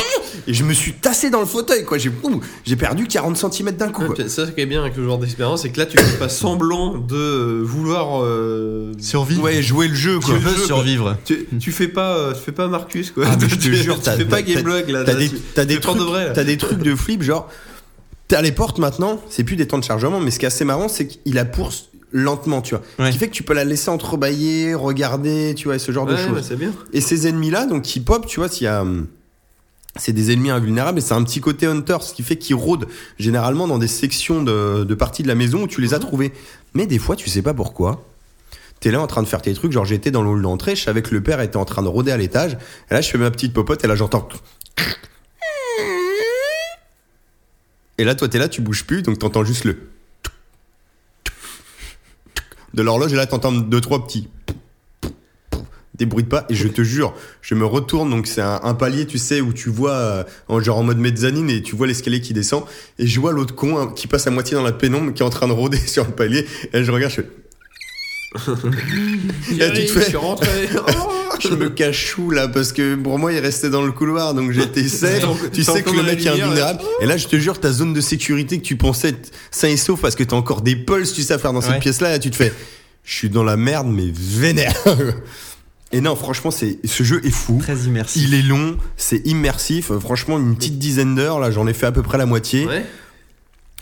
et 0.46 0.54
je 0.54 0.64
me 0.64 0.72
suis 0.72 0.92
tassé 0.92 1.30
dans 1.30 1.40
le 1.40 1.46
fauteuil 1.46 1.84
quoi, 1.84 1.98
j'ai 1.98 2.10
ouh, 2.22 2.40
j'ai 2.64 2.76
perdu 2.76 3.06
40 3.06 3.36
cm 3.36 3.72
d'un 3.72 3.88
coup. 3.90 4.02
Ouais, 4.02 4.08
quoi. 4.14 4.28
ça, 4.28 4.46
ce 4.46 4.50
qui 4.52 4.60
est 4.60 4.66
bien 4.66 4.80
avec 4.80 4.96
le 4.96 5.04
genre 5.04 5.18
d'expérience, 5.18 5.62
c'est 5.62 5.70
que 5.70 5.78
là, 5.78 5.86
tu 5.86 5.96
fais 5.98 6.18
pas 6.18 6.28
semblant 6.28 6.96
de 6.98 7.14
euh, 7.16 7.62
vouloir. 7.64 8.22
euh, 8.22 8.92
Survivre. 8.98 9.42
Ouais, 9.42 9.62
jouer 9.62 9.88
le 9.88 9.94
jeu 9.94 10.18
Tu 10.20 10.26
quoi. 10.26 10.34
veux 10.36 10.50
jeu, 10.50 10.56
quoi. 10.56 10.66
survivre. 10.66 11.16
tu, 11.24 11.46
tu 11.60 11.72
fais 11.72 11.88
pas, 11.88 12.16
euh, 12.16 12.32
tu 12.32 12.40
fais 12.40 12.52
pas 12.52 12.68
Marcus 12.68 13.10
quoi. 13.10 13.24
Ah, 13.28 13.36
mais 13.40 13.48
je 13.48 13.54
te 13.56 13.60
Tu- 13.62 13.74
jure, 13.76 13.96
tu 13.96 14.02
t'as- 14.02 14.16
fais 14.16 14.24
pas 14.24 14.42
Gameblog 14.42 14.88
là. 14.88 15.04
T'as 15.04 15.14
des, 15.14 15.28
tu- 15.28 15.38
t'as 15.54 15.64
des 15.64 15.74
tu 15.74 15.80
trucs, 15.80 15.98
de 15.98 16.02
vrai. 16.02 16.32
t'as 16.32 16.44
des 16.44 16.56
trucs 16.56 16.78
de 16.80 16.94
flip, 16.94 17.22
genre, 17.22 17.48
t'as 18.28 18.40
les 18.42 18.52
portes 18.52 18.78
maintenant, 18.78 19.20
c'est 19.28 19.44
plus 19.44 19.56
des 19.56 19.66
temps 19.66 19.78
de 19.78 19.84
chargement, 19.84 20.20
mais 20.20 20.30
ce 20.30 20.38
qui 20.38 20.44
est 20.44 20.48
assez 20.48 20.64
marrant, 20.64 20.88
c'est 20.88 21.06
qu'il 21.06 21.34
la 21.34 21.44
pousse 21.44 21.90
lentement, 22.12 22.62
tu 22.62 22.74
vois. 22.76 22.84
Ouais. 23.00 23.06
Ce 23.08 23.12
qui 23.12 23.18
fait 23.18 23.26
que 23.28 23.34
tu 23.34 23.42
peux 23.42 23.54
la 23.54 23.64
laisser 23.64 23.90
entrebâiller, 23.90 24.74
regarder, 24.74 25.54
tu 25.56 25.64
vois, 25.64 25.76
et 25.76 25.78
ce 25.80 25.90
genre 25.90 26.06
de 26.06 26.14
Ouais, 26.14 26.24
choses. 26.24 26.32
bah, 26.34 26.40
c'est 26.46 26.56
bien. 26.56 26.72
Et 26.92 27.00
ces 27.00 27.26
ennemis-là, 27.26 27.66
donc 27.66 27.82
qui 27.82 27.98
pop, 28.00 28.26
tu 28.26 28.38
vois, 28.40 28.48
s'il 28.48 28.64
y 28.64 28.68
a. 28.68 28.84
C'est 29.96 30.12
des 30.12 30.32
ennemis 30.32 30.50
invulnérables 30.50 30.98
et 30.98 31.00
c'est 31.00 31.14
un 31.14 31.22
petit 31.22 31.40
côté 31.40 31.66
hunter, 31.66 31.98
ce 32.00 32.12
qui 32.14 32.22
fait 32.22 32.36
qu'ils 32.36 32.56
rôdent 32.56 32.86
généralement 33.18 33.68
dans 33.68 33.78
des 33.78 33.86
sections 33.86 34.42
de, 34.42 34.84
de 34.84 34.94
parties 34.94 35.22
de 35.22 35.28
la 35.28 35.36
maison 35.36 35.62
où 35.62 35.68
tu 35.68 35.80
les 35.80 35.94
as 35.94 36.00
trouvés. 36.00 36.32
Mais 36.74 36.86
des 36.86 36.98
fois, 36.98 37.14
tu 37.14 37.30
sais 37.30 37.42
pas 37.42 37.54
pourquoi. 37.54 38.04
T'es 38.80 38.90
là 38.90 39.00
en 39.00 39.06
train 39.06 39.22
de 39.22 39.28
faire 39.28 39.40
tes 39.40 39.54
trucs, 39.54 39.72
genre 39.72 39.84
j'étais 39.84 40.10
dans 40.10 40.22
le 40.22 40.28
hall 40.28 40.42
d'entrée, 40.42 40.76
je 40.76 40.82
savais 40.82 41.00
que 41.00 41.14
le 41.14 41.22
père 41.22 41.40
était 41.40 41.56
en 41.56 41.64
train 41.64 41.82
de 41.82 41.88
rôder 41.88 42.10
à 42.10 42.16
l'étage. 42.16 42.58
Et 42.90 42.94
là, 42.94 43.00
je 43.00 43.08
fais 43.08 43.18
ma 43.18 43.30
petite 43.30 43.54
popote 43.54 43.82
et 43.84 43.86
là, 43.86 43.94
j'entends. 43.94 44.28
Et 47.96 48.02
là, 48.02 48.16
toi, 48.16 48.28
t'es 48.28 48.38
là, 48.38 48.48
tu 48.48 48.60
bouges 48.60 48.84
plus, 48.84 49.02
donc 49.02 49.20
t'entends 49.20 49.44
juste 49.44 49.64
le. 49.64 49.78
De 52.74 52.82
l'horloge, 52.82 53.12
et 53.12 53.16
là, 53.16 53.24
t'entends 53.24 53.52
deux, 53.52 53.80
trois 53.80 54.04
petits 54.04 54.28
des 55.96 56.06
bruits 56.06 56.24
de 56.24 56.28
pas. 56.28 56.44
Et 56.48 56.54
je 56.54 56.66
te 56.68 56.82
jure 56.82 57.14
je 57.42 57.54
me 57.54 57.64
retourne 57.64 58.10
donc 58.10 58.26
c'est 58.26 58.40
un, 58.40 58.60
un 58.62 58.74
palier 58.74 59.06
tu 59.06 59.18
sais 59.18 59.40
où 59.40 59.52
tu 59.52 59.70
vois 59.70 59.92
euh, 59.92 60.24
en 60.48 60.60
genre 60.60 60.78
en 60.78 60.82
mode 60.82 60.98
mezzanine 60.98 61.48
et 61.50 61.62
tu 61.62 61.76
vois 61.76 61.86
l'escalier 61.86 62.20
qui 62.20 62.32
descend 62.32 62.64
et 62.98 63.06
je 63.06 63.20
vois 63.20 63.32
l'autre 63.32 63.54
con 63.54 63.78
hein, 63.78 63.92
qui 63.94 64.06
passe 64.06 64.26
à 64.26 64.30
moitié 64.30 64.56
dans 64.56 64.62
la 64.62 64.72
pénombre 64.72 65.12
qui 65.14 65.22
est 65.22 65.26
en 65.26 65.30
train 65.30 65.46
de 65.48 65.52
rôder 65.52 65.78
sur 65.86 66.04
le 66.04 66.12
palier 66.12 66.46
et 66.72 66.82
je 66.84 66.90
regarde 66.90 67.12
je 67.12 67.20
fais 67.22 67.28
Et 69.52 69.72
tu 69.72 69.84
te 69.86 69.92
fais- 69.92 70.00
Je 70.00 70.08
suis 70.08 70.16
rentré. 70.16 70.68
je 71.40 71.48
me 71.54 71.68
cache 71.68 72.16
où 72.18 72.30
là 72.30 72.48
parce 72.48 72.72
que 72.72 72.94
pour 72.96 73.18
moi 73.18 73.32
il 73.32 73.38
restait 73.38 73.70
dans 73.70 73.82
le 73.82 73.92
couloir 73.92 74.34
donc 74.34 74.50
j'étais 74.52 74.88
safe. 74.88 75.24
tu 75.52 75.62
sais 75.62 75.82
que 75.82 75.90
le 75.90 76.02
mec 76.02 76.24
est 76.24 76.28
invulnérable 76.30 76.80
et 77.00 77.06
là 77.06 77.16
je 77.16 77.26
te 77.28 77.36
jure 77.36 77.60
ta 77.60 77.70
zone 77.72 77.92
de 77.92 78.00
sécurité 78.00 78.58
que 78.58 78.64
tu 78.64 78.76
pensais 78.76 79.10
être 79.10 79.30
sain 79.50 79.68
et 79.68 79.76
sauf 79.76 80.00
parce 80.00 80.14
que 80.16 80.24
t'as 80.24 80.36
encore 80.36 80.62
des 80.62 80.74
pulses 80.76 81.12
tu 81.12 81.22
sais 81.22 81.34
à 81.34 81.38
faire 81.38 81.52
dans 81.52 81.60
cette 81.60 81.72
Ouais. 81.72 81.78
pièce 81.80 82.00
là 82.00 82.14
et 82.16 82.18
tu 82.20 82.30
te 82.30 82.36
fais 82.36 82.52
je 83.04 83.14
suis 83.14 83.28
dans 83.30 83.44
la 83.44 83.56
merde 83.56 83.86
mais 83.88 84.10
vénère 84.12 84.74
et 85.92 86.00
non 86.00 86.16
franchement 86.16 86.50
c'est 86.50 86.78
ce 86.84 87.02
jeu 87.02 87.20
est 87.24 87.30
fou 87.30 87.58
Très 87.62 87.76
immersif. 87.76 88.22
il 88.26 88.34
est 88.34 88.42
long, 88.42 88.76
c'est 88.96 89.26
immersif. 89.26 89.92
Franchement, 89.98 90.38
une 90.38 90.56
petite 90.56 90.78
dizaine 90.78 91.14
d'heures, 91.14 91.38
là, 91.38 91.50
j'en 91.50 91.66
ai 91.66 91.72
fait 91.72 91.86
à 91.86 91.92
peu 91.92 92.02
près 92.02 92.18
la 92.18 92.26
moitié. 92.26 92.66
Ouais. 92.66 92.84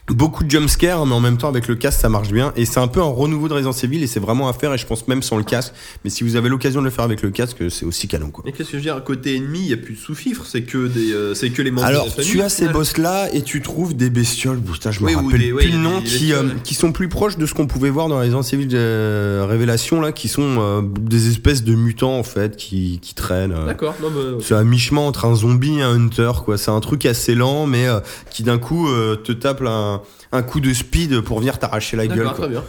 Beaucoup 0.09 0.43
de 0.43 0.51
jumpscares, 0.51 1.07
mais 1.07 1.15
en 1.15 1.21
même 1.21 1.39
temps, 1.39 1.49
avec 1.49 1.69
le 1.69 1.77
casque, 1.77 2.01
ça 2.01 2.09
marche 2.09 2.33
bien. 2.33 2.53
Et 2.57 2.65
c'est 2.65 2.81
un 2.81 2.89
peu 2.89 3.01
un 3.01 3.05
renouveau 3.05 3.47
de 3.49 3.55
Resident 3.55 3.73
Evil, 3.73 4.03
et 4.03 4.09
c'est 4.09 4.19
vraiment 4.21 4.49
à 4.49 4.53
faire, 4.53 4.75
et 4.75 4.79
je 4.79 4.85
pense 4.85 5.07
même 5.07 5.23
sans 5.23 5.37
le 5.37 5.45
casque. 5.45 5.73
Mais 6.05 6.11
si 6.11 6.25
vous 6.25 6.35
avez 6.35 6.49
l'occasion 6.49 6.81
de 6.81 6.87
le 6.87 6.91
faire 6.91 7.05
avec 7.05 7.23
le 7.23 7.31
casque, 7.31 7.59
c'est 7.71 7.87
aussi 7.87 8.09
canon, 8.09 8.31
quoi. 8.31 8.43
Mais 8.45 8.51
qu'est-ce 8.53 8.71
que 8.71 8.73
je 8.73 8.77
veux 8.79 8.83
dire? 8.83 9.03
Côté 9.05 9.37
ennemi, 9.37 9.61
il 9.61 9.69
y 9.69 9.73
a 9.73 9.77
plus 9.77 9.95
de 9.95 9.99
sous-fifres, 10.01 10.45
c'est 10.45 10.63
que 10.63 10.89
des, 10.89 11.13
euh, 11.13 11.35
c'est 11.35 11.51
que 11.51 11.63
les 11.63 11.71
membres 11.71 11.87
Alors, 11.87 12.05
de 12.07 12.17
la 12.19 12.25
tu 12.25 12.43
as 12.43 12.49
ces 12.49 12.57
final. 12.63 12.73
boss-là, 12.75 13.33
et 13.33 13.43
tu 13.43 13.63
trouves 13.63 13.95
des 13.95 14.11
bestioles, 14.11 14.61
putain, 14.61 14.91
je 14.91 15.01
me 15.01 15.07
Oui, 15.07 15.15
ou 15.15 15.25
rappelle 15.25 15.39
des- 15.41 15.53
ouais, 15.53 15.63
plus 15.63 15.71
y 15.71 15.77
le 15.77 15.79
nom, 15.79 16.01
des 16.01 16.05
qui, 16.05 16.33
euh, 16.33 16.43
ouais. 16.43 16.51
qui 16.65 16.75
sont 16.75 16.91
plus 16.91 17.09
proches 17.09 17.39
de 17.39 17.47
ce 17.47 17.55
qu'on 17.55 17.69
pouvait 17.69 17.91
voir 17.91 18.09
dans 18.09 18.19
Resident 18.19 18.43
Evil 18.43 18.69
euh, 18.75 19.47
Révélation, 19.49 20.01
là, 20.01 20.11
qui 20.11 20.27
sont 20.27 20.57
euh, 20.59 20.83
des 21.01 21.29
espèces 21.29 21.63
de 21.63 21.77
mutants, 21.77 22.19
en 22.19 22.25
fait, 22.25 22.57
qui, 22.57 22.99
qui 23.01 23.15
traînent. 23.15 23.53
euh, 23.53 23.67
D'accord. 23.67 23.95
C'est 24.41 24.55
à 24.57 24.65
mi-chemin 24.65 25.03
entre 25.03 25.27
un 25.27 25.37
zombie 25.37 25.79
et 25.79 25.83
un 25.83 25.95
hunter, 25.95 26.33
quoi. 26.45 26.59
C'est 26.59 26.73
un 26.73 26.81
truc 26.81 27.07
assez 27.07 27.37
lent, 27.37 27.67
mais 27.67 27.87
euh, 27.87 28.01
qui 28.31 28.43
d'un 28.43 28.59
coup 28.59 28.89
te 29.25 29.31
tape 29.33 29.63
un, 29.63 30.02
un 30.33 30.43
coup 30.43 30.61
de 30.61 30.73
speed 30.73 31.21
pour 31.21 31.39
venir 31.41 31.59
t'arracher 31.59 31.97
la 31.97 32.07
gueule. 32.07 32.25
Quoi. 32.25 32.35
très 32.35 32.49
bien. 32.49 32.65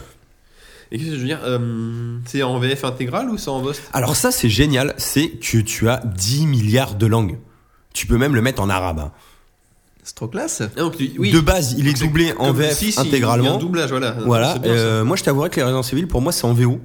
Et 0.92 0.98
qu'est-ce 0.98 1.10
que 1.10 1.14
je 1.16 1.20
veux 1.20 1.26
dire 1.26 1.40
euh, 1.44 2.18
C'est 2.26 2.42
en 2.42 2.58
VF 2.58 2.84
intégral 2.84 3.28
ou 3.30 3.38
c'est 3.38 3.48
en 3.48 3.60
VOST 3.60 3.80
Alors 3.92 4.14
ça, 4.16 4.30
c'est 4.30 4.48
génial, 4.50 4.94
c'est 4.98 5.28
que 5.30 5.58
tu 5.58 5.88
as 5.88 6.02
10 6.04 6.46
milliards 6.46 6.94
de 6.94 7.06
langues. 7.06 7.38
Tu 7.94 8.06
peux 8.06 8.18
même 8.18 8.34
le 8.34 8.42
mettre 8.42 8.60
en 8.62 8.68
arabe. 8.68 8.98
hein. 8.98 9.12
C'est 10.02 10.14
trop 10.14 10.28
classe. 10.28 10.60
Ah, 10.76 10.80
donc, 10.80 10.98
tu- 10.98 11.12
oui. 11.18 11.30
De 11.32 11.40
base, 11.40 11.74
il 11.78 11.88
est 11.88 11.98
doublé 11.98 12.32
en 12.38 12.48
comme- 12.48 12.56
VF 12.58 12.76
si, 12.76 12.92
si, 12.92 12.92
Il 12.92 12.94
y 12.96 12.98
a 12.98 13.08
intégralement. 13.08 13.54
un 13.54 13.58
doublage, 13.58 13.88
voilà. 13.90 14.10
Voilà. 14.26 14.52
C'est 14.52 14.58
bien, 14.62 14.72
ça. 14.74 14.78
Euh, 14.78 15.04
moi, 15.04 15.16
je 15.16 15.24
t'avouerais 15.24 15.48
que 15.48 15.56
les 15.56 15.62
Resident 15.62 15.80
Evil, 15.82 16.06
pour 16.06 16.20
moi, 16.20 16.30
c'est 16.32 16.44
en 16.44 16.52
VO. 16.52 16.78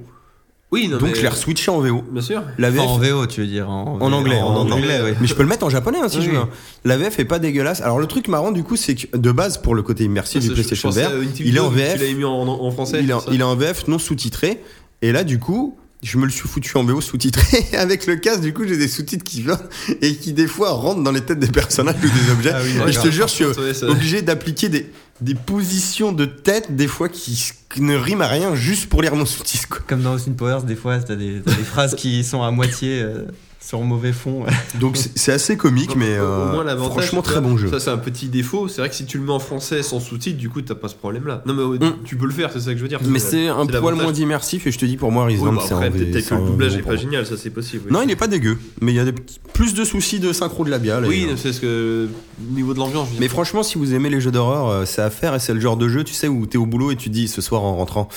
Oui, 0.72 0.86
non, 0.88 0.98
Donc, 0.98 1.08
mais- 1.10 1.14
je 1.16 1.22
l'ai 1.22 1.28
reswitché 1.28 1.70
en 1.70 1.80
VO. 1.80 2.04
Bien 2.12 2.22
sûr. 2.22 2.42
La 2.58 2.70
VF, 2.70 2.80
Enfin, 2.82 2.92
en 2.92 2.98
VO, 2.98 3.26
tu 3.26 3.40
veux 3.40 3.46
dire. 3.48 3.68
En, 3.68 3.98
En 4.00 4.12
anglais, 4.12 4.40
En, 4.40 4.54
en 4.54 4.70
anglais, 4.70 5.00
oui. 5.04 5.10
Mais 5.20 5.26
je 5.26 5.34
peux 5.34 5.42
le 5.42 5.48
mettre 5.48 5.66
en 5.66 5.70
japonais 5.70 5.98
hein, 6.00 6.08
si 6.08 6.18
Oui, 6.18 6.24
je 6.26 6.30
veux. 6.30 6.38
oui. 6.38 6.44
La 6.84 6.96
VF 6.96 7.18
est 7.18 7.24
pas 7.24 7.38
dégueulasse. 7.40 7.80
Alors 7.80 7.98
le 7.98 8.06
truc 8.06 8.28
marrant 8.28 8.52
du 8.52 8.62
coup, 8.62 8.76
c'est 8.76 8.94
que 8.94 9.16
de 9.16 9.32
base 9.32 9.58
pour 9.58 9.74
le 9.74 9.82
côté 9.82 10.04
immersif 10.04 10.42
Ça, 10.42 10.48
du 10.48 10.54
PlayStation 10.54 10.90
VR, 10.90 11.10
il 11.40 11.56
est 11.56 11.60
en 11.60 11.70
Tu 11.70 11.74
VF. 11.76 12.00
l'avais 12.00 12.14
mis 12.14 12.24
en, 12.24 12.70
français. 12.70 13.00
est, 13.00 13.08
il 13.32 13.40
est 13.40 13.44
en 13.44 13.56
VF 13.56 13.88
non 13.88 13.98
sous-titré. 13.98 14.60
Et 15.02 15.10
là, 15.12 15.24
du 15.24 15.38
coup, 15.40 15.76
je 16.02 16.16
me 16.18 16.24
le 16.24 16.30
suis 16.30 16.48
foutu 16.48 16.76
en 16.76 16.84
VO 16.84 17.00
sous-titré. 17.00 17.66
Avec 17.76 18.06
le 18.06 18.16
casque, 18.16 18.40
du 18.40 18.54
coup, 18.54 18.66
j'ai 18.66 18.76
des 18.76 18.88
sous-titres 18.88 19.24
qui 19.24 19.42
viennent 19.42 19.58
et 20.00 20.16
qui, 20.16 20.32
des 20.32 20.46
fois, 20.46 20.70
rentrent 20.70 21.02
dans 21.02 21.12
les 21.12 21.20
têtes 21.20 21.38
des 21.38 21.50
personnages 21.50 21.96
ou 21.96 22.08
des 22.08 22.32
objets. 22.32 22.52
Ah 22.54 22.60
oui, 22.62 22.88
et 22.88 22.92
je 22.92 23.00
te 23.00 23.10
jure, 23.10 23.28
je 23.28 23.32
suis 23.32 23.84
obligé 23.84 24.22
d'appliquer 24.22 24.68
des, 24.68 24.90
des 25.20 25.34
positions 25.34 26.12
de 26.12 26.24
tête, 26.24 26.74
des 26.74 26.88
fois, 26.88 27.08
qui, 27.08 27.52
qui 27.72 27.82
ne 27.82 27.96
riment 27.96 28.22
à 28.22 28.28
rien 28.28 28.54
juste 28.54 28.88
pour 28.88 29.02
lire 29.02 29.14
mon 29.14 29.26
sous-titre. 29.26 29.84
Comme 29.86 30.02
dans 30.02 30.14
Austin 30.14 30.32
Powers, 30.32 30.62
des 30.62 30.76
fois, 30.76 30.98
t'as 30.98 31.16
des, 31.16 31.40
des 31.40 31.52
phrases 31.64 31.94
qui 31.94 32.24
sont 32.24 32.42
à 32.42 32.50
moitié 32.50 33.02
euh, 33.02 33.26
sur 33.70 33.80
mauvais 33.82 34.12
fond. 34.12 34.44
Donc, 34.80 34.98
c'est 35.14 35.32
assez 35.32 35.56
comique, 35.56 35.94
mais 35.96 36.18
au 36.18 36.22
euh, 36.24 36.52
moins, 36.52 36.76
franchement, 36.90 37.22
très 37.22 37.40
bon 37.40 37.56
jeu. 37.56 37.68
Ça, 37.70 37.78
c'est 37.78 37.90
un 37.90 37.98
petit 37.98 38.26
défaut. 38.26 38.66
C'est 38.68 38.80
vrai 38.80 38.88
que 38.90 38.96
si 38.96 39.06
tu 39.06 39.16
le 39.18 39.24
mets 39.24 39.32
en 39.32 39.38
français 39.38 39.82
sans 39.82 40.00
sous-titres, 40.00 40.38
du 40.38 40.48
coup, 40.48 40.60
t'as 40.60 40.74
pas 40.74 40.88
ce 40.88 40.96
problème-là. 40.96 41.42
Non, 41.46 41.54
mais 41.54 41.60
Mm. 41.80 41.94
tu 42.04 42.16
peux 42.16 42.26
le 42.26 42.32
faire, 42.32 42.50
c'est 42.52 42.60
ça 42.60 42.72
que 42.72 42.76
je 42.76 42.82
veux 42.82 42.88
dire. 42.88 43.00
Mais 43.06 43.18
c'est 43.18 43.48
un 43.48 43.66
poil 43.66 43.94
moins 43.94 44.12
immersif 44.12 44.66
et 44.66 44.72
je 44.72 44.78
te 44.78 44.84
dis 44.84 44.96
pour 44.96 45.12
moi 45.12 45.24
Oui, 45.24 45.34
Resident 45.34 45.52
bah, 45.52 45.62
c'est 45.66 45.74
après, 45.74 45.86
un 45.86 45.90
peut-être 45.92 46.28
que 46.28 46.34
le 46.34 46.40
doublage 46.46 46.72
bon 46.72 46.78
est 46.78 46.82
pour 46.82 46.90
pas 46.90 46.96
génial, 46.96 47.26
ça 47.26 47.36
c'est 47.36 47.50
possible. 47.50 47.84
oui. 47.86 47.92
Non, 47.92 48.02
il 48.02 48.10
est 48.10 48.16
pas 48.16 48.26
dégueu, 48.26 48.58
mais 48.80 48.92
il 48.92 48.96
y 48.96 49.00
a 49.00 49.04
des 49.04 49.14
plus 49.52 49.74
de 49.74 49.84
soucis 49.84 50.20
de 50.20 50.32
synchro 50.32 50.64
de 50.64 50.70
labial. 50.70 51.06
Oui, 51.06 51.26
euh, 51.28 51.36
c'est 51.36 51.52
ce 51.52 51.60
que. 51.60 52.08
Au 52.40 52.54
niveau 52.54 52.74
de 52.74 52.78
l'ambiance, 52.78 53.08
mais 53.18 53.28
franchement, 53.28 53.62
si 53.62 53.76
vous 53.78 53.94
aimez 53.94 54.08
les 54.10 54.20
jeux 54.20 54.30
d'horreur, 54.30 54.68
euh, 54.68 54.84
c'est 54.86 55.02
à 55.02 55.10
faire 55.10 55.34
et 55.34 55.38
c'est 55.38 55.52
le 55.54 55.60
genre 55.60 55.76
de 55.76 55.88
jeu, 55.88 56.04
tu 56.04 56.14
sais, 56.14 56.26
où 56.26 56.46
t'es 56.46 56.58
au 56.58 56.66
boulot 56.66 56.90
et 56.90 56.96
tu 56.96 57.08
dis 57.10 57.28
ce 57.28 57.40
soir 57.42 57.62
en 57.62 57.76
rentrant. 57.76 58.08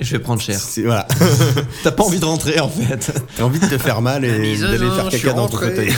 Je 0.00 0.12
vais 0.12 0.18
prendre 0.22 0.40
cher. 0.40 0.58
c'est- 0.58 0.82
Voilà. 0.82 1.06
T'as 1.82 1.90
pas 1.90 2.04
envie 2.04 2.20
de 2.20 2.24
rentrer 2.24 2.60
en 2.60 2.68
fait. 2.68 3.12
T'as 3.36 3.42
envie 3.42 3.58
de 3.58 3.66
te 3.66 3.78
faire 3.78 4.00
mal 4.00 4.24
et 4.24 4.56
d'aller 4.56 4.78
faire 4.90 5.08
caca 5.08 5.32
dans 5.32 5.48
ton 5.48 5.58
fauteuil. 5.58 5.92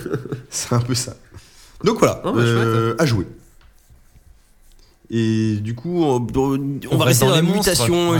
c'est 0.50 0.72
un 0.72 0.80
peu 0.80 0.94
ça. 0.94 1.14
Donc 1.84 1.98
voilà, 1.98 2.20
Ah, 2.24 2.32
bah, 2.32 2.40
euh, 2.40 2.94
à 2.98 3.06
jouer. 3.06 3.26
Et 5.10 5.56
du 5.60 5.74
coup, 5.74 6.02
on, 6.02 6.26
on- 6.34 6.80
on 6.90 6.96
va 6.96 7.04
reste 7.04 7.20
rester 7.22 7.24
dans 7.26 7.30
dans 7.30 7.34
la 7.36 7.40
les 7.42 7.46
monstres, 7.46 7.70
mutation 7.70 8.06
voilà. 8.06 8.18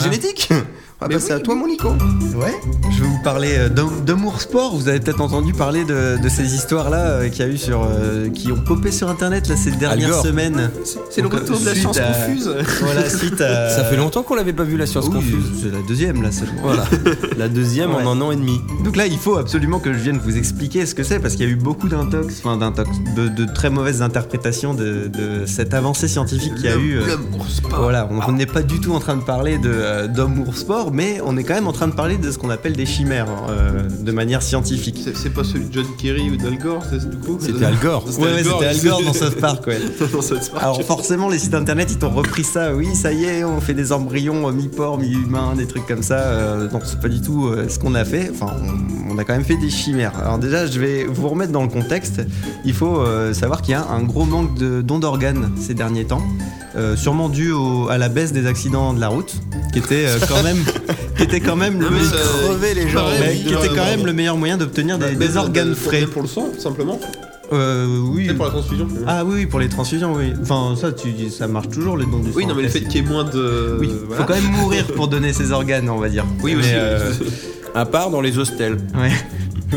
Génétique. 0.95 1.01
Ah 1.01 1.07
Mais 1.09 1.15
bah 1.17 1.21
c'est 1.21 1.33
oui, 1.35 1.41
à 1.41 1.41
toi, 1.41 1.55
mon 1.55 1.67
Nico. 1.67 1.89
Ouais. 2.37 2.55
Je 2.91 3.03
vais 3.03 3.09
vous 3.09 3.23
parler 3.23 3.55
euh, 3.59 3.69
d'Am- 3.69 4.05
d'Amour 4.05 4.41
Sport. 4.41 4.75
Vous 4.77 4.89
avez 4.89 5.01
peut-être 5.01 5.21
entendu 5.21 5.53
parler 5.53 5.85
de, 5.85 6.21
de 6.23 6.29
ces 6.29 6.55
histoires-là 6.55 7.29
qu'il 7.29 7.45
y 7.45 7.49
a 7.49 7.51
eu 7.53 7.59
sur, 7.59 7.83
euh, 7.83 8.29
qui 8.31 8.51
ont 8.53 8.57
popé 8.61 8.91
sur 8.91 9.09
Internet 9.09 9.49
là, 9.49 9.57
ces 9.57 9.73
dernières 9.73 10.15
semaines. 10.23 10.71
C'est 11.11 11.21
le 11.21 11.29
retour 11.29 11.59
de 11.61 11.65
la 11.67 11.75
science 11.75 11.99
à- 11.99 12.05
confuse. 12.13 12.51
Voilà, 12.81 13.09
suite 13.09 13.41
à. 13.41 13.71
Ça 13.71 13.85
fait 13.85 13.97
longtemps 13.97 14.23
qu'on 14.23 14.35
l'avait 14.35 14.53
pas 14.53 14.65
vu 14.65 14.77
la 14.77 14.87
science 14.87 15.07
Oui, 15.09 15.15
confuse. 15.17 15.45
C'est 15.63 15.71
la 15.73 15.83
deuxième 15.87 16.23
là 16.23 16.31
seulement. 16.33 16.63
Voilà. 16.63 16.85
La 17.39 17.49
deuxième 17.49 17.91
Ouais. 17.95 18.03
en 18.05 18.09
un 18.17 18.21
an 18.21 18.31
et 18.33 18.37
demi. 18.37 18.61
Donc 18.85 18.97
là, 18.97 19.07
il 19.07 19.19
faut 19.19 19.37
absolument 19.37 19.79
que 19.81 19.93
je 19.93 19.99
vienne 19.99 20.19
vous 20.23 20.37
expliquer 20.37 20.87
ce 20.87 20.95
que 20.95 21.03
c'est 21.03 21.19
parce 21.19 21.35
qu'il 21.35 21.45
y 21.47 21.49
a 21.49 21.53
eu 21.53 21.57
beaucoup 21.57 21.89
d'intox, 21.89 22.37
enfin 22.39 22.57
d'intox, 22.57 22.89
de, 23.17 23.29
de 23.29 23.45
très 23.53 23.71
mauvaises 23.71 24.03
interprétations 24.03 24.73
de, 24.75 25.09
de 25.09 25.45
cette 25.47 25.75
avancée 25.75 26.09
scientifique 26.09 26.55
qu'il 26.55 26.65
y 26.67 26.69
a 26.69 26.77
eu. 26.77 26.97
euh, 26.99 27.07
L'amour 27.07 27.47
sport. 27.49 27.81
Voilà, 27.83 28.09
on 28.11 28.21
on 28.27 28.33
n'est 28.33 28.47
pas 28.47 28.63
du 28.63 28.81
tout 28.81 28.93
en 28.95 29.01
train 29.01 29.17
de 29.17 29.23
parler 29.23 29.59
euh, 29.65 30.09
ou 30.47 30.53
sport, 30.53 30.84
mais 30.93 31.21
on 31.25 31.37
est 31.37 31.45
quand 31.45 31.55
même 31.55 31.67
en 31.67 31.73
train 31.73 31.89
de 31.89 31.95
parler 31.95 32.17
de 32.17 32.31
ce 32.31 32.39
qu'on 32.39 32.51
appelle 32.51 32.75
des 32.75 32.87
chimères 32.87 33.29
hein, 33.29 33.47
euh, 33.51 33.89
de 33.89 34.13
manière 34.13 34.43
scientifique. 34.43 35.01
C'est 35.15 35.33
pas 35.33 35.45
celui 35.45 35.67
de 35.67 35.73
John 35.73 35.87
Kerry 35.99 36.31
ou 36.31 36.37
d'Al 36.37 36.59
Gore, 36.59 36.83
c'est 36.91 37.09
du 37.09 37.17
coup 37.17 37.39
C'était 37.41 37.65
Al 37.65 37.77
Gore. 37.83 38.05
Ouais, 38.19 38.25
ouais, 38.25 38.43
c'était 38.43 38.67
Al 38.67 38.81
Gore 38.81 39.03
dans 39.03 39.13
South 39.13 39.41
Park, 39.41 39.67
ouais. 39.67 39.79
dans 40.13 40.23
South 40.23 40.51
Park. 40.51 40.63
Alors 40.63 40.83
forcément, 40.83 41.29
les 41.29 41.39
sites 41.39 41.55
internet, 41.55 41.89
ils 41.91 41.99
t'ont 41.99 42.11
repris 42.11 42.45
ça. 42.45 42.75
Oui, 42.75 42.95
ça 42.95 43.13
y 43.13 43.25
est, 43.25 43.45
on 43.45 43.61
fait 43.61 43.75
des 43.75 43.93
embryons 43.93 44.49
euh, 44.49 44.53
mi-porc, 44.53 44.99
mi-humain, 44.99 45.55
des 45.57 45.67
trucs 45.67 45.87
comme 45.87 46.03
ça. 46.03 46.19
Euh, 46.19 46.69
non, 46.71 46.81
c'est 46.85 47.01
pas 47.01 47.09
du 47.09 47.21
tout 47.21 47.47
euh, 47.47 47.69
ce 47.69 47.79
qu'on 47.79 47.95
a 47.95 48.05
fait. 48.05 48.31
Enfin, 48.33 48.55
on, 49.09 49.15
on 49.15 49.19
a 49.19 49.25
quand 49.25 49.35
même 49.35 49.45
fait 49.45 49.57
des 49.57 49.71
chimères. 49.71 50.13
Alors 50.21 50.39
déjà, 50.39 50.67
je 50.67 50.79
vais 50.81 51.05
vous 51.05 51.29
remettre 51.29 51.53
dans 51.53 51.63
le 51.63 51.69
contexte. 51.69 52.21
Il 52.65 52.73
faut 52.73 52.99
euh, 52.99 53.33
savoir 53.33 53.63
qu'il 53.63 53.73
y 53.73 53.75
a 53.75 53.87
un 53.87 54.03
gros 54.03 54.25
manque 54.25 54.55
de 54.59 54.83
dons 54.83 54.99
d'organes 54.99 55.51
ces 55.57 55.75
derniers 55.75 56.05
temps, 56.05 56.23
euh, 56.77 56.97
sûrement 56.97 57.29
dû 57.29 57.53
au- 57.53 57.89
à 57.89 57.99
la 57.99 58.09
baisse 58.09 58.33
des 58.33 58.47
accidents 58.47 58.93
de 58.93 59.01
la 59.01 59.09
route, 59.09 59.35
qui 59.73 59.79
était 59.79 60.07
euh, 60.07 60.19
quand 60.29 60.43
même, 60.43 60.59
qui 61.17 61.23
était 61.23 61.41
quand 61.41 61.57
même 61.57 61.81
le, 61.81 61.87
crever 61.89 62.75
les 62.75 62.89
gens. 62.89 63.05
mais 63.21 63.37
qui 63.37 63.53
était 63.53 63.69
quand 63.69 63.85
même 63.85 64.05
le 64.07 64.13
meilleur 64.13 64.37
moyen 64.37 64.57
d'obtenir 64.57 64.99
des, 64.99 65.13
Bah, 65.15 65.27
des 65.27 65.33
de- 65.35 65.37
organes 65.39 65.71
de- 65.71 65.75
frais. 65.75 66.03
Pour 66.07 66.23
le 66.23 66.29
sang, 66.29 66.49
simplement. 66.59 66.99
Euh, 67.53 67.99
oui. 68.15 68.29
Et 68.31 68.35
pour 68.35 68.47
la 68.47 68.51
transfusion. 68.53 68.89
Ah 69.07 69.23
oui, 69.25 69.35
oui, 69.37 69.47
pour 69.47 69.61
les 69.61 69.69
transfusions, 69.69 70.15
oui. 70.15 70.33
Enfin, 70.43 70.75
ça, 70.81 70.93
tu, 70.93 71.29
ça 71.31 71.47
marche 71.47 71.69
toujours 71.69 71.97
les 71.99 72.07
dons 72.07 72.19
du 72.19 72.31
sang. 72.31 72.37
Oui, 72.37 72.47
non, 72.47 72.55
mais 72.55 72.63
le 72.63 72.69
fait 72.69 72.81
qu'il 72.81 73.03
y 73.03 73.07
ait 73.07 73.09
moins 73.09 73.25
de. 73.25 73.77
Oui, 73.79 73.91
voilà. 74.07 74.23
faut 74.23 74.27
quand 74.27 74.35
même 74.41 74.51
mourir 74.51 74.87
pour 74.97 75.09
donner 75.09 75.33
ses 75.35 75.53
organes, 75.53 75.89
on 75.91 75.99
va 75.99 76.09
dire. 76.09 76.25
Oui, 76.43 76.55
Mais, 76.55 76.61
aussi. 76.63 76.71
euh, 76.75 77.13
À 77.77 77.85
part 77.87 78.11
dans 78.11 78.21
les 78.21 78.39
hostels. 78.39 78.79
ouais. 78.97 79.11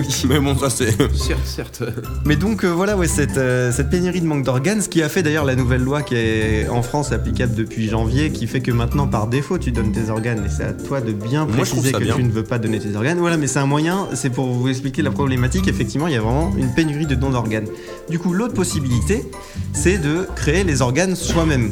Mais 0.30 0.40
bon, 0.40 0.57
ça 0.57 0.69
c'est. 0.69 0.91
Certes, 1.15 1.45
certes. 1.45 1.84
Mais 2.26 2.36
donc 2.36 2.64
euh, 2.64 2.68
voilà, 2.69 2.98
ouais, 2.98 3.07
cette, 3.07 3.38
euh, 3.38 3.72
cette 3.72 3.90
pénurie 3.90 4.22
de 4.22 4.26
manque 4.26 4.44
d'organes, 4.44 4.82
ce 4.82 4.90
qui 4.90 5.02
a 5.02 5.10
fait 5.10 5.24
d'ailleurs 5.24 5.45
la 5.45 5.56
nouvelle 5.56 5.82
loi 5.84 6.02
qui 6.02 6.15
est 6.15 6.68
en 6.69 6.82
France 6.82 7.11
applicable 7.11 7.56
depuis 7.56 7.88
janvier, 7.90 8.32
qui 8.32 8.48
fait 8.48 8.61
que 8.61 8.72
maintenant 8.72 9.07
par 9.07 9.28
défaut 9.28 9.57
tu 9.57 9.72
donnes 9.72 9.91
tes 9.91 10.10
organes 10.10 10.44
et 10.45 10.49
c'est 10.49 10.64
à 10.64 10.74
toi 10.74 11.02
de 11.02 11.11
bien 11.11 11.45
Moi, 11.45 11.57
préciser 11.57 11.91
que 11.91 11.98
bien. 12.03 12.15
tu 12.15 12.24
ne 12.24 12.32
veux 12.32 12.44
pas 12.44 12.60
donner 12.60 12.80
tes 12.80 12.95
organes. 12.95 13.18
Voilà, 13.19 13.38
mais 13.38 13.48
c'est 13.48 13.60
un 13.60 13.65
moyen, 13.65 14.07
c'est 14.14 14.30
pour 14.30 14.48
vous 14.48 14.68
expliquer 14.68 15.02
la 15.02 15.11
problématique. 15.11 15.68
Effectivement, 15.68 16.07
il 16.07 16.14
y 16.14 16.18
a 16.18 16.22
vraiment 16.22 16.53
une 16.57 16.74
pénurie 16.74 17.06
de 17.06 17.15
dons 17.15 17.32
d'organes. 17.32 17.68
Du 18.10 18.19
coup, 18.19 18.34
l'autre 18.34 18.53
possibilité, 18.53 19.24
c'est 19.74 19.98
de 19.98 20.28
créer 20.36 20.64
les 20.64 20.82
organes 20.82 21.15
soi-même. 21.15 21.72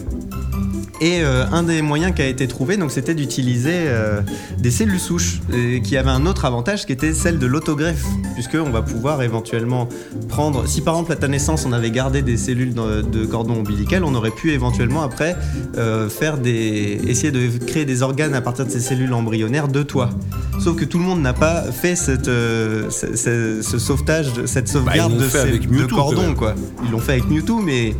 Et 1.01 1.22
euh, 1.23 1.45
un 1.51 1.63
des 1.63 1.81
moyens 1.81 2.13
qui 2.15 2.22
a 2.22 2.27
été 2.27 2.47
trouvé, 2.47 2.77
donc, 2.77 2.89
c'était 2.91 3.13
d'utiliser 3.15 3.73
euh, 3.73 4.22
des 4.59 4.72
cellules 4.72 4.99
souches, 4.99 5.41
et 5.53 5.81
qui 5.81 5.97
avaient 5.97 6.09
un 6.11 6.26
autre 6.26 6.45
avantage 6.45 6.85
qui 6.85 6.93
était 6.93 7.13
celle 7.13 7.38
de 7.38 7.45
l'autogreffe, 7.45 8.03
puisque 8.34 8.55
on 8.55 8.69
va 8.69 8.81
pouvoir 8.81 9.22
éventuellement 9.22 9.89
prendre. 10.30 10.65
Si 10.67 10.80
par 10.81 10.93
exemple 10.95 11.11
à 11.11 11.15
ta 11.17 11.27
naissance 11.27 11.65
on 11.65 11.73
avait 11.73 11.91
gardé 11.91 12.22
des 12.22 12.38
cellules 12.38 12.73
de, 12.73 13.01
de 13.01 13.26
cordon 13.26 13.55
ombilical, 13.59 14.03
on 14.05 14.15
aurait 14.15 14.31
pu 14.31 14.51
éventuellement 14.51 15.01
après 15.03 15.35
euh, 15.77 16.07
faire 16.09 16.38
des, 16.38 16.99
essayer 17.07 17.31
de 17.31 17.45
créer 17.65 17.84
des 17.85 18.01
organes 18.01 18.34
à 18.34 18.41
partir 18.41 18.65
de 18.65 18.72
ces 18.72 18.80
cellules 18.80 19.13
embryonnaires 19.13 19.67
de 19.67 19.84
toi. 19.84 20.09
Sauf 20.63 20.77
que 20.77 20.85
tout 20.85 20.97
le 20.99 21.03
monde 21.03 21.22
n'a 21.22 21.34
pas 21.34 21.63
fait 21.63 21.95
cette, 21.97 22.26
ce, 22.27 23.15
ce- 23.15 23.61
ce 23.61 23.77
sauvetage, 23.77 24.27
cette 24.45 24.69
sauvegarde 24.69 25.11
l'ont 25.11 25.19
de, 25.19 25.27
ces- 25.27 25.38
avec 25.39 25.67
de 25.69 25.76
Mewtwo, 25.76 25.95
cordon, 25.97 26.34
quoi. 26.34 26.55
Ils 26.85 26.91
l'ont 26.91 26.99
fait 26.99 27.13
avec 27.13 27.30
Mewtwo, 27.30 27.59
mais 27.59 27.93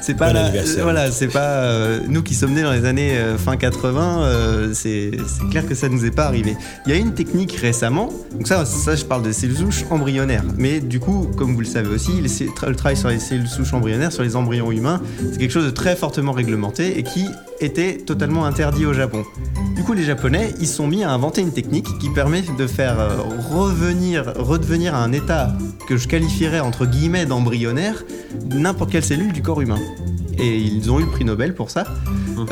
c'est 0.00 0.14
pas 0.16 0.32
Bon 0.32 0.82
voilà, 0.82 1.10
c'est 1.12 1.26
pas 1.28 1.98
nous 2.08 2.22
qui 2.22 2.34
sommes 2.38 2.54
nés 2.54 2.62
dans 2.62 2.72
les 2.72 2.84
années 2.84 3.16
euh, 3.16 3.36
fin 3.36 3.56
80. 3.56 4.22
euh, 4.22 4.70
c'est 4.72 5.10
clair 5.50 5.66
que 5.66 5.74
ça 5.74 5.88
nous 5.88 6.04
est 6.04 6.12
pas 6.12 6.26
arrivé. 6.26 6.56
Il 6.86 6.92
y 6.92 6.94
a 6.94 6.98
une 6.98 7.12
technique 7.12 7.52
récemment. 7.52 8.10
Donc 8.32 8.46
ça, 8.46 8.64
ça 8.64 8.94
je 8.94 9.04
parle 9.04 9.22
de 9.22 9.32
cellules 9.32 9.56
souches 9.56 9.84
embryonnaires. 9.90 10.44
Mais 10.56 10.78
du 10.78 11.00
coup, 11.00 11.28
comme 11.36 11.54
vous 11.54 11.60
le 11.60 11.66
savez 11.66 11.88
aussi, 11.88 12.12
le 12.20 12.76
travail 12.76 12.96
sur 12.96 13.08
les 13.08 13.18
cellules 13.18 13.48
souches 13.48 13.74
embryonnaires, 13.74 14.12
sur 14.12 14.22
les 14.22 14.36
embryons 14.36 14.70
humains, 14.70 15.02
c'est 15.32 15.38
quelque 15.38 15.50
chose 15.50 15.64
de 15.64 15.70
très 15.70 15.96
fortement 15.96 16.30
réglementé 16.30 16.98
et 16.98 17.02
qui 17.02 17.26
était 17.60 17.96
totalement 17.96 18.44
interdit 18.44 18.86
au 18.86 18.92
Japon. 18.92 19.24
Du 19.74 19.82
coup, 19.82 19.92
les 19.92 20.04
Japonais, 20.04 20.54
ils 20.60 20.68
sont 20.68 20.86
mis 20.86 21.02
à 21.02 21.10
inventer 21.10 21.40
une 21.40 21.52
technique 21.52 21.86
qui 21.98 22.08
permet 22.10 22.42
de 22.56 22.66
faire 22.68 23.00
euh, 23.00 23.16
revenir, 23.50 24.32
redevenir 24.36 24.94
à 24.94 25.02
un 25.02 25.10
état 25.10 25.56
que 25.88 25.96
je 25.96 26.06
qualifierais 26.06 26.60
entre 26.60 26.86
guillemets 26.86 27.26
d'embryonnaire 27.26 28.04
n'importe 28.54 28.92
quelle 28.92 29.04
cellule 29.04 29.32
du 29.32 29.42
corps 29.42 29.60
humain. 29.60 29.80
Et 30.38 30.56
ils 30.56 30.90
ont 30.90 30.98
eu 31.00 31.02
le 31.04 31.08
prix 31.10 31.24
Nobel 31.24 31.54
pour 31.54 31.70
ça. 31.70 31.84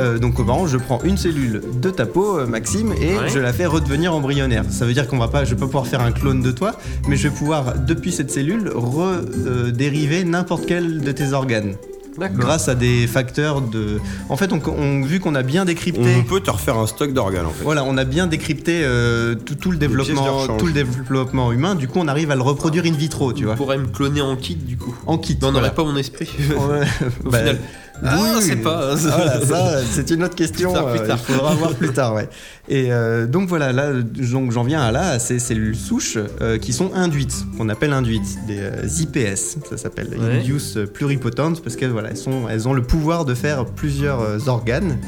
Euh, 0.01 0.19
donc, 0.19 0.35
par 0.45 0.57
exemple, 0.57 0.71
je 0.71 0.77
prends 0.79 1.01
une 1.05 1.17
cellule 1.17 1.63
de 1.81 1.91
ta 1.91 2.05
peau, 2.07 2.39
euh, 2.39 2.47
Maxime, 2.47 2.93
et 3.01 3.17
Ouais. 3.17 3.29
je 3.29 3.39
la 3.39 3.53
fais 3.53 3.67
redevenir 3.67 4.13
embryonnaire. 4.15 4.65
Ça 4.71 4.85
veut 4.87 4.93
dire 4.93 5.07
qu'on 5.07 5.19
va 5.19 5.29
pas, 5.29 5.45
je 5.45 5.51
vais 5.55 5.61
pas 5.61 5.67
pouvoir 5.67 5.87
faire 5.87 6.01
un 6.01 6.11
clone 6.13 6.43
de 6.43 6.51
toi, 6.51 6.73
mais 7.09 7.17
je 7.17 7.29
vais 7.29 7.35
pouvoir, 7.35 7.75
depuis 7.79 8.11
cette 8.13 8.31
cellule, 8.31 8.71
redériver 8.75 10.25
n'importe 10.25 10.67
quel 10.67 11.01
de 11.01 11.13
tes 11.13 11.33
organes. 11.33 11.75
Grâce 12.18 12.68
à 12.68 12.74
des 12.74 13.06
facteurs 13.06 13.60
de. 13.60 14.01
En 14.28 14.36
fait, 14.36 14.52
on, 14.52 14.60
on- 14.70 15.02
vu 15.02 15.20
qu'on 15.20 15.34
a 15.34 15.43
bien 15.43 15.64
décrypté. 15.64 16.16
On 16.18 16.24
peut 16.24 16.40
te 16.40 16.51
refaire 16.51 16.76
un 16.76 16.86
stock 16.86 17.12
d'organes 17.12 17.47
en 17.47 17.51
fait. 17.51 17.62
Voilà, 17.64 17.84
on 17.84 17.97
a 17.97 18.05
bien 18.05 18.26
décrypté 18.26 18.80
euh, 18.84 19.34
tout, 19.34 19.55
tout 19.55 19.70
le 19.70 19.76
développement, 19.76 20.47
tout 20.56 20.66
le 20.66 20.72
développement 20.72 21.52
humain. 21.52 21.74
Du 21.74 21.88
coup, 21.88 21.98
on 22.01 22.09
arrive 22.09 22.30
à 22.30 22.34
le 22.36 22.43
reproduire 22.43 22.84
in 22.86 22.93
vitro, 22.93 23.32
tu 23.32 23.40
Tu 23.40 23.44
vois, 23.44 23.55
pourrais 23.55 23.78
me 23.78 23.86
cloner 23.86 24.20
en 24.22 24.36
kit, 24.36 24.55
du 24.56 24.76
coup. 24.76 24.94
en 25.06 25.18
kit. 25.18 25.36
Mais 25.40 25.47
on 25.47 25.51
voilà. 25.52 25.68
n'aurait 25.68 25.74
pas 25.76 25.84
mon 25.84 25.97
esprit. 25.97 26.28
Ouais, 26.51 26.55
Au 27.24 27.30
bah, 27.30 27.38
final. 27.38 27.59
Ah, 28.05 28.18
oui, 28.20 28.44
oui. 28.51 28.56
pas. 28.56 28.94
Voilà, 28.94 29.40
ça, 29.40 29.81
c'est 29.90 30.10
une 30.10 30.23
autre 30.24 30.35
question. 30.36 30.73
Plus 30.73 30.81
tard, 30.81 30.89
euh, 30.89 31.06
tard. 31.06 31.18
il 31.28 31.35
faudra 31.35 31.55
voir 31.55 31.74
plus 31.74 31.93
tard, 31.93 32.14
ouais. 32.14 32.28
Et 32.68 32.93
euh, 32.93 33.27
donc 33.27 33.48
voilà, 33.48 33.73
là, 33.73 33.93
donc 33.93 34.51
j'en 34.51 34.64
viens 34.64 34.82
à 34.82 34.90
là, 34.90 35.10
à 35.10 35.18
ces 35.18 35.39
cellules 35.39 35.77
souches 35.77 36.18
euh, 36.40 36.59
qui 36.59 36.73
sont 36.73 36.93
induites, 36.94 37.44
qu'on 37.56 37.68
appelle 37.68 37.93
induites, 37.93 38.39
des 38.47 38.59
euh, 38.59 39.01
IPS, 39.01 39.59
ça 39.70 39.77
s'appelle 39.77 40.09
Ouais. 40.16 40.40
Induce 40.40 40.78
Pluripotentes, 40.93 41.62
parce 41.62 41.77
qu'elles 41.77 41.90
voilà, 41.90 42.10
elles 42.10 42.16
sont, 42.16 42.48
elles 42.48 42.68
ont 42.68 42.73
le 42.73 42.82
pouvoir 42.82 43.24
de 43.24 43.35
faire 43.35 43.64
plusieurs 43.64 44.48
organes. 44.48 44.98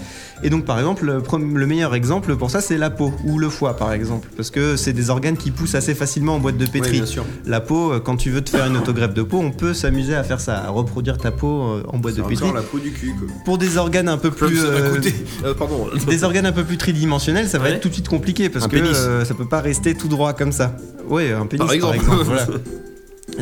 Et 0.42 0.50
donc 0.50 0.64
par 0.64 0.78
exemple, 0.78 1.04
le, 1.04 1.66
meilleur 1.66 1.94
exemple 1.94 2.36
pour 2.36 2.50
ça, 2.50 2.60
c'est 2.60 2.78
la 2.78 2.90
peau 2.90 3.12
ou 3.24 3.38
le 3.38 3.48
foie, 3.48 3.76
par 3.76 3.92
exemple, 3.92 4.28
parce 4.36 4.50
que 4.50 4.76
c'est 4.76 4.92
des 4.92 5.10
organes 5.10 5.36
qui 5.36 5.50
poussent 5.50 5.74
assez 5.74 5.94
facilement 5.94 6.36
en 6.36 6.38
boîte 6.38 6.56
de 6.56 6.66
pétri. 6.66 6.92
Bien 6.92 7.06
sûr. 7.06 7.24
La 7.44 7.60
peau, 7.60 7.92
euh, 7.92 8.00
quand 8.00 8.16
tu 8.16 8.30
veux 8.30 8.40
te 8.42 8.50
faire 8.50 8.66
une 8.66 8.76
autogreffe 8.76 9.14
de 9.14 9.22
peau, 9.22 9.38
on 9.38 9.50
peut 9.50 9.74
s'amuser 9.74 10.14
à 10.14 10.22
faire 10.22 10.40
ça, 10.40 10.58
à 10.64 10.68
reproduire 10.70 11.18
ta 11.18 11.30
peau 11.32 11.62
euh, 11.62 11.82
en 11.88 11.98
boîte 11.98 12.14
de 12.16 12.22
pétri. 12.22 12.46
la 12.54 12.62
peau 12.62 12.78
du 12.78 12.92
cul 12.92 13.14
quoi. 13.18 13.28
Pour 13.44 13.58
des 13.58 13.76
organes 13.78 14.08
un 14.08 14.18
peu 14.18 14.30
plus, 14.30 14.64
euh. 14.64 15.00
Euh, 15.44 15.54
pardon. 15.54 15.88
des 16.08 16.24
organes 16.24 16.46
un 16.46 16.52
peu 16.52 16.64
plus 16.64 16.78
tridimensionnels, 16.78 17.48
ça 17.48 17.58
va 17.58 17.64
Ouais. 17.64 17.72
être 17.72 17.80
tout 17.80 17.88
de 17.88 17.94
suite 17.94 18.08
compliqué 18.08 18.48
parce 18.48 18.64
Un 18.66 18.68
que 18.68 18.76
euh, 18.76 19.24
ça 19.24 19.34
peut 19.34 19.48
pas 19.48 19.60
rester 19.60 19.94
tout 19.94 20.08
droit 20.08 20.32
comme 20.32 20.52
ça. 20.52 20.76
Ouais, 21.08 21.32
un 21.32 21.46
pénis 21.46 21.58
Par 21.58 21.66
par 21.66 21.74
exemple. 21.74 21.96
exemple. 21.96 22.22
voilà. 22.24 22.46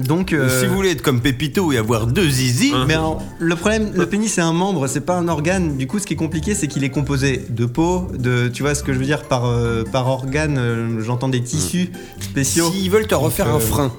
Donc, 0.06 0.32
euh, 0.32 0.60
Si 0.60 0.66
vous 0.66 0.74
voulez 0.74 0.90
être 0.90 1.02
comme 1.02 1.20
Pépito 1.20 1.72
et 1.72 1.78
avoir 1.78 2.06
deux 2.06 2.28
zizi, 2.28 2.72
Hein. 2.74 2.84
mais 2.86 2.94
alors, 2.94 3.22
le 3.38 3.54
problème, 3.56 3.92
le 3.94 4.06
pénis 4.06 4.32
c'est 4.32 4.40
un 4.42 4.52
membre, 4.52 4.86
c'est 4.88 5.00
pas 5.00 5.16
un 5.16 5.28
organe. 5.28 5.76
Du 5.76 5.86
coup, 5.86 5.98
ce 5.98 6.06
qui 6.06 6.14
est 6.14 6.16
compliqué, 6.18 6.54
c'est 6.54 6.66
qu'il 6.68 6.84
est 6.84 6.90
composé 6.90 7.44
de 7.48 7.64
peau, 7.66 8.08
de, 8.18 8.48
tu 8.48 8.62
vois 8.62 8.74
ce 8.74 8.82
que 8.82 8.92
je 8.92 8.98
veux 8.98 9.04
dire 9.06 9.22
par 9.24 9.46
euh, 9.46 9.84
par 9.90 10.08
organe. 10.08 10.56
euh, 10.58 11.00
J'entends 11.02 11.28
des 11.28 11.42
tissus 11.42 11.90
spéciaux. 12.20 12.70
s'ils 12.70 12.90
veulent 12.90 13.06
te 13.06 13.14
refaire 13.14 13.48
euh, 13.48 13.56
un 13.56 13.60
frein, 13.60 13.92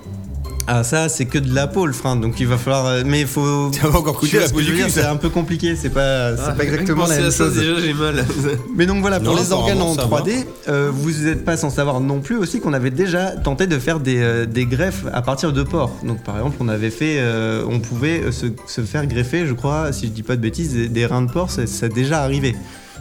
Ah 0.69 0.83
ça, 0.83 1.07
c'est 1.07 1.25
que 1.25 1.37
de 1.39 1.53
la 1.55 1.65
peau 1.67 1.85
le 1.85 1.93
frein, 1.93 2.17
donc 2.17 2.39
il 2.41 2.47
va 2.47 2.57
falloir. 2.57 2.85
euh, 2.87 3.03
mais 3.05 3.21
il 3.21 3.27
faut. 3.27 3.71
ça 3.81 3.87
va 3.87 3.99
encore 3.99 4.19
coûter 4.19 4.37
la 4.39 4.49
peau 4.49 4.59
c'est 4.59 4.89
ça. 5.01 5.11
un 5.11 5.15
peu 5.15 5.29
compliqué, 5.29 5.75
c'est 5.77 5.89
pas, 5.89 6.35
c'est 6.35 6.43
Ah, 6.45 6.51
pas 6.51 6.63
exactement 6.65 7.07
la 7.07 7.17
même 7.19 7.31
ça, 7.31 7.45
chose. 7.45 7.55
Déjà, 7.57 7.79
j'ai 7.79 7.93
mal. 7.93 8.25
Mais 8.75 8.85
donc 8.85 8.99
voilà, 8.99 9.19
pour 9.21 9.33
Non, 9.33 9.39
les 9.41 9.51
organes 9.53 9.81
en 9.81 9.93
apparemment, 9.93 10.17
ça 10.17 10.23
3D, 10.23 10.45
euh, 10.67 10.91
vous 10.93 11.11
n'êtes 11.23 11.45
pas 11.45 11.55
sans 11.55 11.69
savoir 11.69 12.01
non 12.01 12.19
plus 12.19 12.35
aussi 12.35 12.59
qu'on 12.59 12.73
avait 12.73 12.91
déjà 12.91 13.31
tenté 13.31 13.65
de 13.65 13.79
faire 13.79 14.01
des, 14.01 14.17
euh, 14.19 14.45
des 14.45 14.65
greffes 14.65 15.05
à 15.13 15.21
partir 15.21 15.53
de 15.53 15.63
porcs. 15.63 15.95
Donc 16.03 16.21
par 16.23 16.35
exemple, 16.37 16.57
on 16.59 16.67
avait 16.67 16.89
fait, 16.91 17.15
euh, 17.19 17.63
on 17.69 17.79
pouvait 17.79 18.31
se, 18.33 18.47
se 18.67 18.81
faire 18.81 19.07
greffer, 19.07 19.47
je 19.47 19.53
crois, 19.53 19.93
si 19.93 20.07
je 20.07 20.11
dis 20.11 20.23
pas 20.23 20.35
de 20.35 20.41
bêtises, 20.41 20.73
des, 20.73 20.89
des 20.89 21.05
reins 21.05 21.21
de 21.21 21.31
porc, 21.31 21.49
c'est 21.49 21.67
c'est 21.67 21.93
déjà 21.93 22.21
arrivé. 22.23 22.55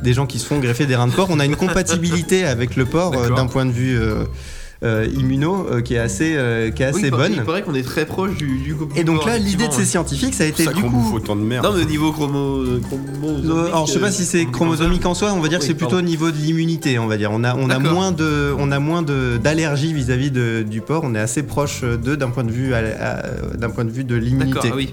Des 0.04 0.12
gens 0.12 0.26
qui 0.26 0.38
se 0.38 0.46
font 0.46 0.58
greffer 0.60 0.86
des 0.86 0.94
reins 0.94 1.06
de 1.08 1.12
porc. 1.12 1.28
On 1.30 1.40
a 1.40 1.44
une 1.46 1.56
compatibilité 1.56 2.44
avec 2.44 2.76
le 2.76 2.84
porc 2.84 3.14
euh, 3.16 3.30
d'un 3.34 3.46
point 3.46 3.64
de 3.66 3.72
vue 3.72 3.98
immuno 5.14 5.66
euh, 5.70 5.80
qui 5.80 5.94
est 5.94 5.98
assez, 5.98 6.34
euh, 6.36 6.70
qui 6.70 6.82
est 6.82 6.86
assez 6.86 7.04
Oui, 7.04 7.10
bonne. 7.10 7.32
Il 7.32 7.42
paraît 7.42 7.62
qu'on 7.62 7.74
est 7.74 7.82
très 7.82 8.06
proche 8.06 8.36
du, 8.36 8.46
du 8.58 8.74
Et 8.96 9.04
donc 9.04 9.24
là, 9.24 9.38
l'idée 9.38 9.68
de 9.68 9.72
ces 9.72 9.84
scientifiques, 9.84 10.34
ça 10.34 10.44
a 10.44 10.46
été 10.46 10.64
ça 10.64 10.72
du 10.72 10.82
coup 10.82 11.12
autant 11.14 11.36
de 11.36 11.42
merde. 11.42 11.64
Non, 11.64 11.72
mais 11.74 11.82
au 11.82 11.86
niveau 11.88 12.12
chromo... 12.12 12.64
chromosomique, 12.88 13.50
Euh, 13.50 13.66
alors 13.66 13.86
je 13.86 13.92
sais 13.92 13.98
pas 13.98 14.10
si 14.10 14.24
c'est 14.24 14.44
euh, 14.44 14.50
chromosomique 14.50 15.04
en 15.06 15.14
soi, 15.14 15.32
on 15.32 15.40
va 15.40 15.48
dire 15.48 15.58
que 15.58 15.64
c'est 15.64 15.74
plutôt 15.74 15.98
au 15.98 16.02
niveau 16.02 16.30
de 16.30 16.36
l'immunité, 16.36 16.98
on 16.98 17.06
va 17.06 17.16
dire. 17.16 17.30
On 17.32 17.44
a, 17.44 17.54
on 17.56 17.70
a 17.70 17.78
moins 17.78 18.12
de, 18.12 18.54
on 18.58 18.70
a 18.72 18.78
moins 18.78 19.02
de 19.02 19.38
d'allergie 19.42 19.92
vis-à-vis 19.92 20.30
du 20.30 20.80
porc. 20.80 21.02
On 21.04 21.14
est 21.14 21.20
assez 21.20 21.42
proche 21.42 21.82
d'eux 21.82 22.16
d'un 22.16 22.30
point 22.30 22.44
de 22.44 22.52
vue, 22.52 22.72
d'un 23.54 23.70
point 23.70 23.84
de 23.84 23.90
vue 23.90 24.04
de 24.04 24.14
D'accord, 24.18 24.28
l'immunité. 24.28 24.68
ah 24.72 24.76
oui. 24.76 24.92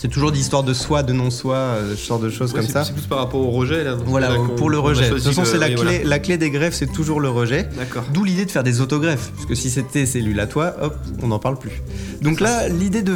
C'est 0.00 0.08
toujours 0.08 0.30
d'histoire 0.30 0.62
de 0.62 0.72
soi, 0.74 1.02
de 1.02 1.12
non 1.12 1.30
soi, 1.30 1.56
euh, 1.56 1.96
ce 1.96 2.06
genre 2.06 2.20
de 2.20 2.30
choses 2.30 2.52
Ouais, 2.52 2.60
comme 2.60 2.68
ça. 2.68 2.84
C'est 2.84 2.92
plus 2.92 3.02
par 3.06 3.18
rapport 3.18 3.40
au 3.40 3.50
rejet 3.50 3.82
là. 3.82 3.96
Voilà, 4.06 4.30
pour 4.56 4.70
le 4.70 4.78
rejet. 4.78 5.10
De 5.10 5.14
toute 5.16 5.24
façon, 5.24 5.44
c'est 5.44 5.58
la 5.58 5.66
oui, 5.66 5.74
clé, 5.74 5.82
voilà. 5.84 6.04
la 6.04 6.18
clé 6.20 6.38
des 6.38 6.50
greffes, 6.50 6.74
c'est 6.74 6.86
toujours 6.92 7.20
le 7.20 7.28
rejet. 7.28 7.68
D'accord. 7.76 8.04
D'où 8.14 8.22
l'idée 8.22 8.44
de 8.44 8.50
faire 8.50 8.62
des 8.62 8.80
autogreffes, 8.80 9.32
parce 9.34 9.46
que 9.46 9.54
si 9.56 9.70
c'était 9.70 10.06
cellule 10.06 10.38
à 10.38 10.46
toi, 10.46 10.74
hop, 10.80 10.96
on 11.22 11.26
n'en 11.28 11.40
parle 11.40 11.58
plus. 11.58 11.82
Donc 12.22 12.38
là, 12.40 12.68
l'idée 12.68 13.02
de, 13.02 13.14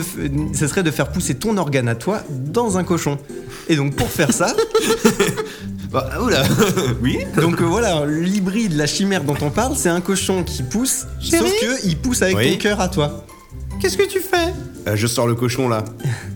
ce 0.52 0.66
serait 0.66 0.82
de 0.82 0.90
faire 0.90 1.08
pousser 1.08 1.36
ton 1.36 1.56
organe 1.56 1.88
à 1.88 1.94
toi 1.94 2.22
dans 2.30 2.78
un 2.78 2.84
cochon. 2.84 3.16
Et 3.68 3.76
donc 3.76 3.94
pour 3.94 4.08
faire 4.08 4.32
ça, 4.32 4.54
Bah, 5.92 6.08
oula 6.22 6.42
Oui. 7.02 7.18
donc 7.36 7.60
euh, 7.60 7.64
voilà, 7.64 8.06
l'hybride, 8.06 8.74
la 8.74 8.86
chimère 8.86 9.24
dont 9.24 9.36
on 9.42 9.50
parle, 9.50 9.76
c'est 9.76 9.90
un 9.90 10.00
cochon 10.00 10.42
qui 10.42 10.62
pousse, 10.62 11.04
Chérie 11.20 11.42
sauf 11.48 11.60
que 11.60 11.86
il 11.86 11.98
pousse 11.98 12.22
avec 12.22 12.36
Oui. 12.36 12.52
ton 12.52 12.58
cœur 12.58 12.80
à 12.80 12.88
toi. 12.88 13.24
Qu'est-ce 13.82 13.96
que 13.96 14.06
tu 14.06 14.20
fais 14.20 14.52
Euh, 14.86 14.94
je 14.94 15.08
sors 15.08 15.26
le 15.26 15.34
cochon 15.34 15.68
là. 15.68 15.84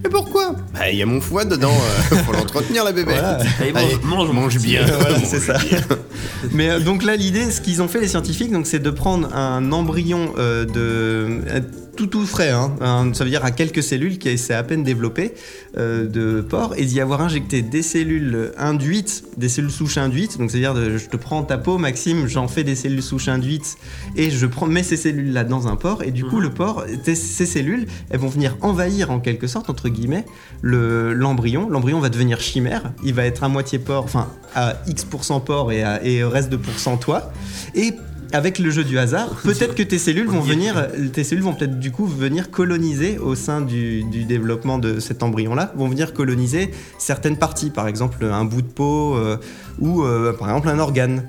Et 0.04 0.08
pourquoi 0.08 0.56
Bah, 0.74 0.90
il 0.90 0.98
y 0.98 1.02
a 1.02 1.06
mon 1.06 1.20
foie 1.20 1.44
dedans. 1.44 1.70
euh, 2.12 2.16
faut 2.26 2.32
l'entretenir 2.32 2.82
la 2.82 2.90
bébé. 2.90 3.12
Voilà. 3.12 3.38
Allez, 3.60 3.72
mange, 3.72 4.00
mange, 4.02 4.30
mange 4.32 4.58
bien. 4.58 4.84
voilà, 4.84 5.20
c'est 5.20 5.38
ça. 5.38 5.56
Mais 6.52 6.70
euh, 6.70 6.80
donc 6.80 7.04
là, 7.04 7.14
l'idée, 7.14 7.52
ce 7.52 7.60
qu'ils 7.60 7.82
ont 7.82 7.86
fait 7.88 8.00
les 8.00 8.08
scientifiques, 8.08 8.50
donc 8.50 8.66
c'est 8.66 8.80
de 8.80 8.90
prendre 8.90 9.32
un 9.32 9.70
embryon 9.70 10.32
euh, 10.38 10.64
de 10.64 10.74
euh, 10.76 11.60
tout 11.96 12.06
tout 12.06 12.26
frais, 12.26 12.50
hein, 12.50 13.10
ça 13.14 13.24
veut 13.24 13.30
dire 13.30 13.44
à 13.44 13.50
quelques 13.50 13.82
cellules 13.82 14.18
qui 14.18 14.36
s'est 14.38 14.54
à 14.54 14.62
peine 14.62 14.82
développé 14.84 15.32
euh, 15.76 16.06
de 16.06 16.40
porc, 16.42 16.74
et 16.76 16.84
d'y 16.84 17.00
avoir 17.00 17.20
injecté 17.22 17.62
des 17.62 17.82
cellules 17.82 18.52
induites, 18.58 19.24
des 19.36 19.48
cellules 19.48 19.70
souches 19.70 19.96
induites. 19.96 20.38
Donc 20.38 20.50
c'est-à-dire, 20.50 20.74
de- 20.74 20.98
je 20.98 21.06
te 21.08 21.16
prends 21.16 21.42
ta 21.42 21.58
peau, 21.58 21.78
Maxime, 21.78 22.26
j'en 22.28 22.48
fais 22.48 22.62
des 22.64 22.74
cellules 22.74 23.02
souches 23.02 23.28
induites, 23.28 23.76
et 24.16 24.30
je 24.30 24.46
prends 24.46 24.66
mets 24.66 24.82
ces 24.82 24.96
cellules 24.96 25.32
là 25.32 25.42
dans 25.44 25.68
un 25.68 25.76
porc, 25.76 26.02
et 26.02 26.10
du 26.10 26.24
coup 26.24 26.40
le 26.40 26.50
porc, 26.50 26.84
ces 27.04 27.14
cellules, 27.46 27.86
elles 28.10 28.20
vont 28.20 28.28
venir 28.28 28.56
envahir 28.60 29.10
en 29.10 29.18
quelque 29.20 29.46
sorte 29.46 29.70
entre 29.70 29.88
guillemets 29.88 30.26
le- 30.62 31.14
l'embryon. 31.14 31.68
L'embryon 31.70 31.98
va 32.00 32.08
devenir 32.10 32.40
chimère, 32.40 32.92
il 33.02 33.14
va 33.14 33.24
être 33.24 33.42
à 33.42 33.48
moitié 33.48 33.78
porc, 33.78 34.04
enfin 34.04 34.28
à 34.54 34.74
X% 34.86 35.40
porc 35.40 35.72
et, 35.72 35.82
à, 35.82 36.04
et 36.04 36.22
au 36.22 36.30
reste 36.30 36.50
de 36.50 36.56
pourcent 36.56 36.96
toi. 36.98 37.32
Et 37.74 37.92
avec 38.36 38.58
le 38.58 38.70
jeu 38.70 38.84
du 38.84 38.98
hasard, 38.98 39.30
peut-être 39.42 39.74
que 39.74 39.82
tes 39.82 39.98
cellules 39.98 40.28
vont 40.28 40.40
venir, 40.40 40.88
tes 41.12 41.24
cellules 41.24 41.42
vont 41.42 41.54
peut-être 41.54 41.78
du 41.78 41.90
coup 41.90 42.06
venir 42.06 42.50
coloniser 42.50 43.18
au 43.18 43.34
sein 43.34 43.62
du, 43.62 44.04
du 44.04 44.24
développement 44.24 44.78
de 44.78 45.00
cet 45.00 45.22
embryon-là, 45.22 45.72
vont 45.76 45.88
venir 45.88 46.12
coloniser 46.12 46.70
certaines 46.98 47.38
parties, 47.38 47.70
par 47.70 47.88
exemple 47.88 48.24
un 48.24 48.44
bout 48.44 48.62
de 48.62 48.68
peau 48.68 49.16
euh, 49.16 49.38
ou 49.78 50.02
euh, 50.02 50.32
par 50.34 50.48
exemple 50.48 50.68
un 50.68 50.78
organe 50.78 51.28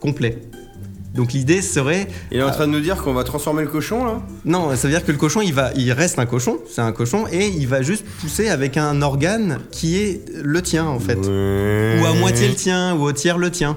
complet. 0.00 0.38
Donc 1.14 1.34
l'idée 1.34 1.60
serait 1.60 2.08
Il 2.30 2.38
est 2.38 2.42
en 2.42 2.50
train 2.50 2.66
de 2.66 2.72
nous 2.72 2.80
dire 2.80 3.02
qu'on 3.02 3.12
va 3.12 3.22
transformer 3.22 3.62
le 3.62 3.68
cochon 3.68 4.04
là? 4.04 4.22
Non, 4.46 4.74
ça 4.74 4.88
veut 4.88 4.94
dire 4.94 5.04
que 5.04 5.12
le 5.12 5.18
cochon, 5.18 5.42
il 5.42 5.52
va, 5.52 5.70
il 5.76 5.92
reste 5.92 6.18
un 6.18 6.24
cochon, 6.24 6.58
c'est 6.70 6.80
un 6.80 6.92
cochon, 6.92 7.26
et 7.30 7.48
il 7.48 7.68
va 7.68 7.82
juste 7.82 8.06
pousser 8.20 8.48
avec 8.48 8.78
un 8.78 9.02
organe 9.02 9.58
qui 9.70 9.98
est 9.98 10.22
le 10.42 10.62
tien 10.62 10.86
en 10.86 10.98
fait, 10.98 11.18
ou 11.18 12.06
à 12.06 12.14
moitié 12.14 12.48
le 12.48 12.54
tien, 12.54 12.94
ou 12.94 13.02
au 13.02 13.12
tiers 13.12 13.36
le 13.36 13.50
tien. 13.50 13.76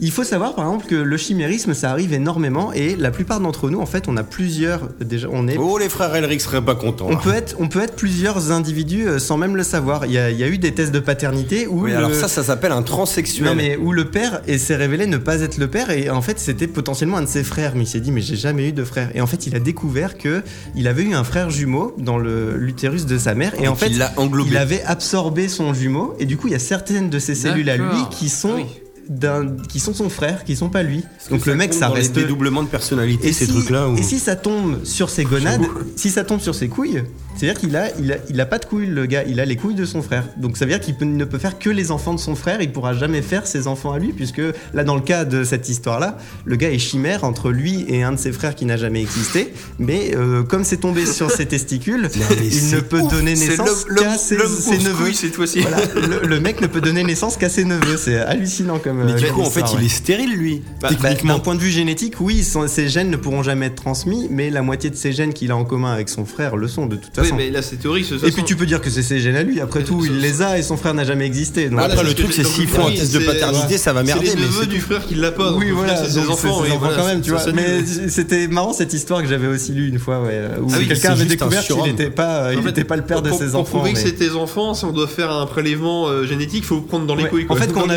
Il 0.00 0.10
faut 0.10 0.24
savoir 0.24 0.54
par 0.54 0.66
exemple 0.66 0.86
que 0.86 0.94
le 0.94 1.16
chimérisme, 1.16 1.74
ça 1.74 1.90
arrive 1.90 2.12
énormément, 2.12 2.72
et 2.72 2.96
la 2.96 3.10
plupart 3.10 3.40
d'entre 3.40 3.70
nous, 3.70 3.80
en 3.80 3.86
fait, 3.86 4.08
on 4.08 4.16
a 4.16 4.22
plusieurs, 4.22 4.88
déjà, 5.00 5.28
on 5.30 5.46
est 5.48 5.56
Oh, 5.58 5.78
les 5.78 5.88
frères 5.88 6.14
Elric 6.14 6.40
seraient 6.40 6.60
pas 6.64 6.74
contents. 6.74 7.06
on 7.10 7.16
peut, 7.16 7.32
être, 7.34 7.56
on 7.58 7.68
peut 7.68 7.80
être 7.82 7.94
plusieurs 7.96 8.50
individus 8.50 9.06
euh, 9.06 9.18
sans 9.18 9.36
même 9.36 9.56
le 9.56 9.62
savoir. 9.62 10.06
Il 10.06 10.12
y 10.12 10.18
a, 10.18 10.30
il 10.30 10.38
y 10.38 10.42
a 10.44 10.48
eu 10.48 10.58
des 10.58 10.72
tests 10.74 10.92
de 10.92 10.98
paternité 11.00 11.66
où 11.66 11.82
Oui, 11.84 11.90
le- 11.90 11.96
alors 11.98 12.14
ça, 12.14 12.28
ça 12.28 12.42
s'appelle 12.42 12.72
un 12.72 12.82
transsexuel. 12.82 13.48
non 13.48 13.54
mais 13.54 13.76
où 13.76 13.92
le 13.92 14.06
père 14.06 14.40
et 14.46 14.58
s'est 14.58 14.76
révélé 14.76 15.06
ne 15.06 15.16
pas 15.16 15.40
être 15.40 15.58
le 15.58 15.68
père 15.68 15.90
et 15.90 16.10
en 16.10 16.22
fait 16.22 16.38
c'était 16.38 16.66
potentiellement 16.66 17.18
un 17.18 17.22
de 17.22 17.26
ses 17.28 17.44
frères 17.44 17.72
mais 17.76 17.84
il 17.84 17.86
s'est 17.86 18.00
dit 18.00 18.10
mais 18.12 18.20
j'ai 18.20 18.36
jamais 18.36 18.68
eu 18.68 18.72
de 18.72 18.84
frère 18.84 19.10
et 19.14 19.20
en 19.20 19.26
fait 19.26 19.46
il 19.46 19.54
a 19.54 19.60
découvert 19.60 20.18
que 20.18 20.42
il 20.74 20.88
avait 20.88 21.02
eu 21.04 21.14
un 21.14 21.24
frère 21.24 21.50
jumeau 21.50 21.94
dans 21.98 22.18
le 22.18 22.56
l'utérus 22.56 23.06
de 23.06 23.16
sa 23.18 23.34
mère 23.34 23.52
et, 23.60 23.64
Et 23.64 23.68
en 23.68 23.74
fait 23.74 23.90
englobé. 24.16 24.50
il 24.50 24.56
avait 24.56 24.82
absorbé 24.84 25.48
son 25.48 25.74
jumeau 25.74 26.14
et 26.18 26.26
du 26.26 26.36
coup 26.36 26.48
il 26.48 26.52
y 26.52 26.56
a 26.56 26.60
certaines 26.60 27.10
de 27.10 27.18
ses 27.18 27.34
cellules 27.34 27.70
à 27.70 27.76
lui 27.76 27.84
qui 28.10 28.28
sont 28.28 28.54
Oui. 28.56 28.64
D'un 29.08 29.56
qui 29.68 29.80
sont 29.80 29.94
son 29.94 30.08
frère 30.08 30.44
qui 30.44 30.56
sont 30.56 30.68
pas 30.70 30.82
lui. 30.82 31.02
Donc 31.30 31.46
le 31.46 31.54
mec 31.54 31.72
ça 31.74 31.88
dans 31.88 31.94
reste 31.94 32.14
dédoublements 32.14 32.62
de 32.62 32.68
personnalité, 32.68 33.32
ces 33.32 33.46
si, 33.46 33.52
trucs-là 33.52 33.88
ou- 33.88 33.96
et 33.96 34.02
si 34.02 34.18
ça 34.18 34.36
tombe 34.36 34.84
sur 34.84 35.10
ses 35.10 35.24
gonades, 35.24 35.62
si 35.96 36.10
ça 36.10 36.24
tombe 36.24 36.40
sur 36.40 36.54
ses 36.54 36.68
couilles, 36.68 37.02
c'est-à-dire 37.36 37.58
qu'il 37.60 37.76
a, 37.76 37.88
il 37.98 38.12
a, 38.12 38.16
il 38.30 38.40
a 38.40 38.46
pas 38.46 38.58
de 38.58 38.64
couilles, 38.64 38.86
le 38.86 39.06
gars, 39.06 39.24
il 39.26 39.40
a 39.40 39.44
les 39.44 39.56
couilles 39.56 39.74
de 39.74 39.84
son 39.84 40.02
frère. 40.02 40.24
Donc 40.36 40.56
ça 40.56 40.64
veut 40.64 40.70
dire 40.70 40.80
qu'il 40.80 40.94
peut- 40.94 41.04
ne 41.04 41.24
peut 41.24 41.38
faire 41.38 41.58
que 41.58 41.70
les 41.70 41.90
enfants 41.90 42.14
de 42.14 42.20
son 42.20 42.34
frère, 42.34 42.60
il 42.62 42.70
pourra 42.72 42.94
jamais 42.94 43.22
faire 43.22 43.46
ses 43.46 43.66
enfants 43.66 43.92
à 43.92 43.98
lui, 43.98 44.12
puisque 44.12 44.40
là, 44.72 44.84
dans 44.84 44.94
le 44.94 45.00
cas 45.00 45.24
de 45.24 45.44
cette 45.44 45.68
histoire-là, 45.68 46.18
le 46.44 46.56
gars 46.56 46.70
est 46.70 46.78
chimère 46.78 47.24
entre 47.24 47.50
lui 47.50 47.84
et 47.88 48.02
un 48.02 48.12
de 48.12 48.18
ses 48.18 48.32
frères 48.32 48.54
qui 48.54 48.64
n'a 48.66 48.76
jamais 48.76 49.00
existé, 49.02 49.52
mais 49.78 50.12
euh, 50.14 50.42
comme 50.42 50.64
c'est 50.64 50.78
tombé 50.78 51.06
sur 51.06 51.30
ses 51.30 51.46
testicules, 51.54 52.08
il 52.40 52.70
ne 52.70 52.80
peut 52.80 53.00
ouf, 53.00 53.10
donner 53.12 53.34
naissance 53.34 53.84
qu'à 53.84 54.16
ses, 54.18 54.36
neveux. 54.36 54.94
couille, 55.04 55.14
cette 55.14 55.34
fois-ci. 55.34 55.60
Voilà, 55.60 55.78
le, 56.22 56.26
le 56.26 56.40
mec 56.40 56.60
ne 56.60 56.66
peut 56.66 56.80
donner 56.80 57.02
naissance 57.04 57.36
qu'à 57.36 57.48
ses 57.48 57.64
neveux, 57.64 57.96
c'est 57.96 58.18
hallucinant 58.18 58.78
comme. 58.78 59.04
Mais 59.04 59.12
euh, 59.12 59.16
du 59.16 59.24
comme 59.26 59.34
coup, 59.36 59.40
en 59.42 59.50
fait, 59.50 59.64
il 59.78 59.84
est 59.84 59.88
stérile, 59.88 60.34
lui. 60.36 60.62
Bah, 60.80 60.90
D'un 61.24 61.38
point 61.38 61.54
de 61.54 61.60
vue 61.60 61.70
génétique, 61.70 62.14
oui, 62.20 62.42
son- 62.44 62.68
ses 62.68 62.88
gènes 62.88 63.10
ne 63.10 63.16
pourront 63.16 63.42
jamais 63.42 63.66
être 63.66 63.74
transmis, 63.76 64.28
mais 64.30 64.50
la 64.50 64.62
moitié 64.62 64.90
de 64.90 64.96
ses 64.96 65.12
gènes 65.12 65.32
qu'il 65.32 65.50
a 65.50 65.56
en 65.56 65.64
commun 65.64 65.92
avec 65.92 66.08
son 66.08 66.24
frère 66.24 66.56
le 66.56 66.68
sont 66.68 66.86
de 66.86 66.96
toute 66.96 67.14
Oui, 67.24 67.28
façon. 67.30 67.36
mais 67.36 67.50
là 67.50 67.62
c'est 67.62 67.76
théorique. 67.76 68.06
toute 68.08 68.18
Et 68.18 68.20
façon. 68.20 68.32
puis 68.34 68.44
tu 68.44 68.56
peux 68.56 68.66
dire 68.66 68.80
que 68.80 68.90
c'est 68.90 69.02
ses 69.02 69.18
gènes 69.20 69.36
à 69.36 69.42
lui, 69.42 69.60
après 69.60 69.82
tout, 69.82 70.04
il 70.04 70.18
les 70.20 70.42
a 70.42 70.58
et 70.58 70.62
son 70.62 70.76
frère 70.76 70.94
n'a 70.94 71.04
jamais 71.04 71.26
existé. 71.26 71.68
Donc, 71.68 71.80
Après, 71.80 72.02
le 72.02 72.10
ce 72.10 72.14
truc, 72.14 72.32
c'est 72.32 72.44
s'ils 72.44 72.68
font 72.68 72.86
un 72.86 72.92
test 72.92 73.12
de 73.14 73.18
paternité, 73.20 73.78
ça 73.78 73.92
va 73.92 74.02
merder, 74.02 74.26
C'est 74.26 74.36
neveux 74.36 74.62
c'est 74.62 74.66
du 74.68 74.80
frère 74.80 75.06
qui 75.06 75.14
l'a 75.14 75.32
pas. 75.32 75.52
oui, 75.52 75.70
voilà, 75.70 75.96
c'est 75.96 76.10
ses 76.10 76.28
enfants. 76.28 76.62
quand 76.96 77.06
même, 77.06 77.20
tu 77.20 77.30
vois. 77.30 77.40
Mais 77.52 77.84
c'était 78.08 78.46
marrant 78.48 78.72
cette 78.72 78.92
histoire 78.92 79.22
que 79.22 79.28
j'avais 79.28 79.46
aussi 79.46 79.72
lue 79.72 79.88
une 79.88 79.98
fois, 79.98 80.20
ouais, 80.22 80.40
où 80.60 80.68
Ah 80.72 80.78
quelqu'un 80.86 81.12
avait 81.12 81.24
découvert 81.24 81.64
qu'il 81.64 81.82
n'était 81.82 82.10
pas, 82.10 82.52
était 82.54 82.84
pas 82.84 82.96
le 82.96 83.02
père 83.04 83.22
de 83.22 83.28
pour- 83.30 83.38
ses 83.38 83.50
pour 83.50 83.60
enfants. 83.60 83.78
prouver 83.78 83.92
que 83.92 83.98
c'est 83.98 84.12
tes 84.12 84.30
enfants, 84.32 84.74
si 84.74 84.84
on 84.84 84.92
doit 84.92 85.06
faire 85.08 85.30
un 85.30 85.46
prélèvement 85.46 86.06
euh, 86.08 86.26
génétique, 86.26 86.60
il 86.64 86.66
faut 86.66 86.76
le 86.76 86.82
prendre 86.82 87.06
dans 87.06 87.14
les 87.14 87.24
couilles. 87.28 87.46
En 87.48 87.56
fait, 87.56 87.72
quand 87.72 87.82
on, 87.82 87.86
le 87.86 87.92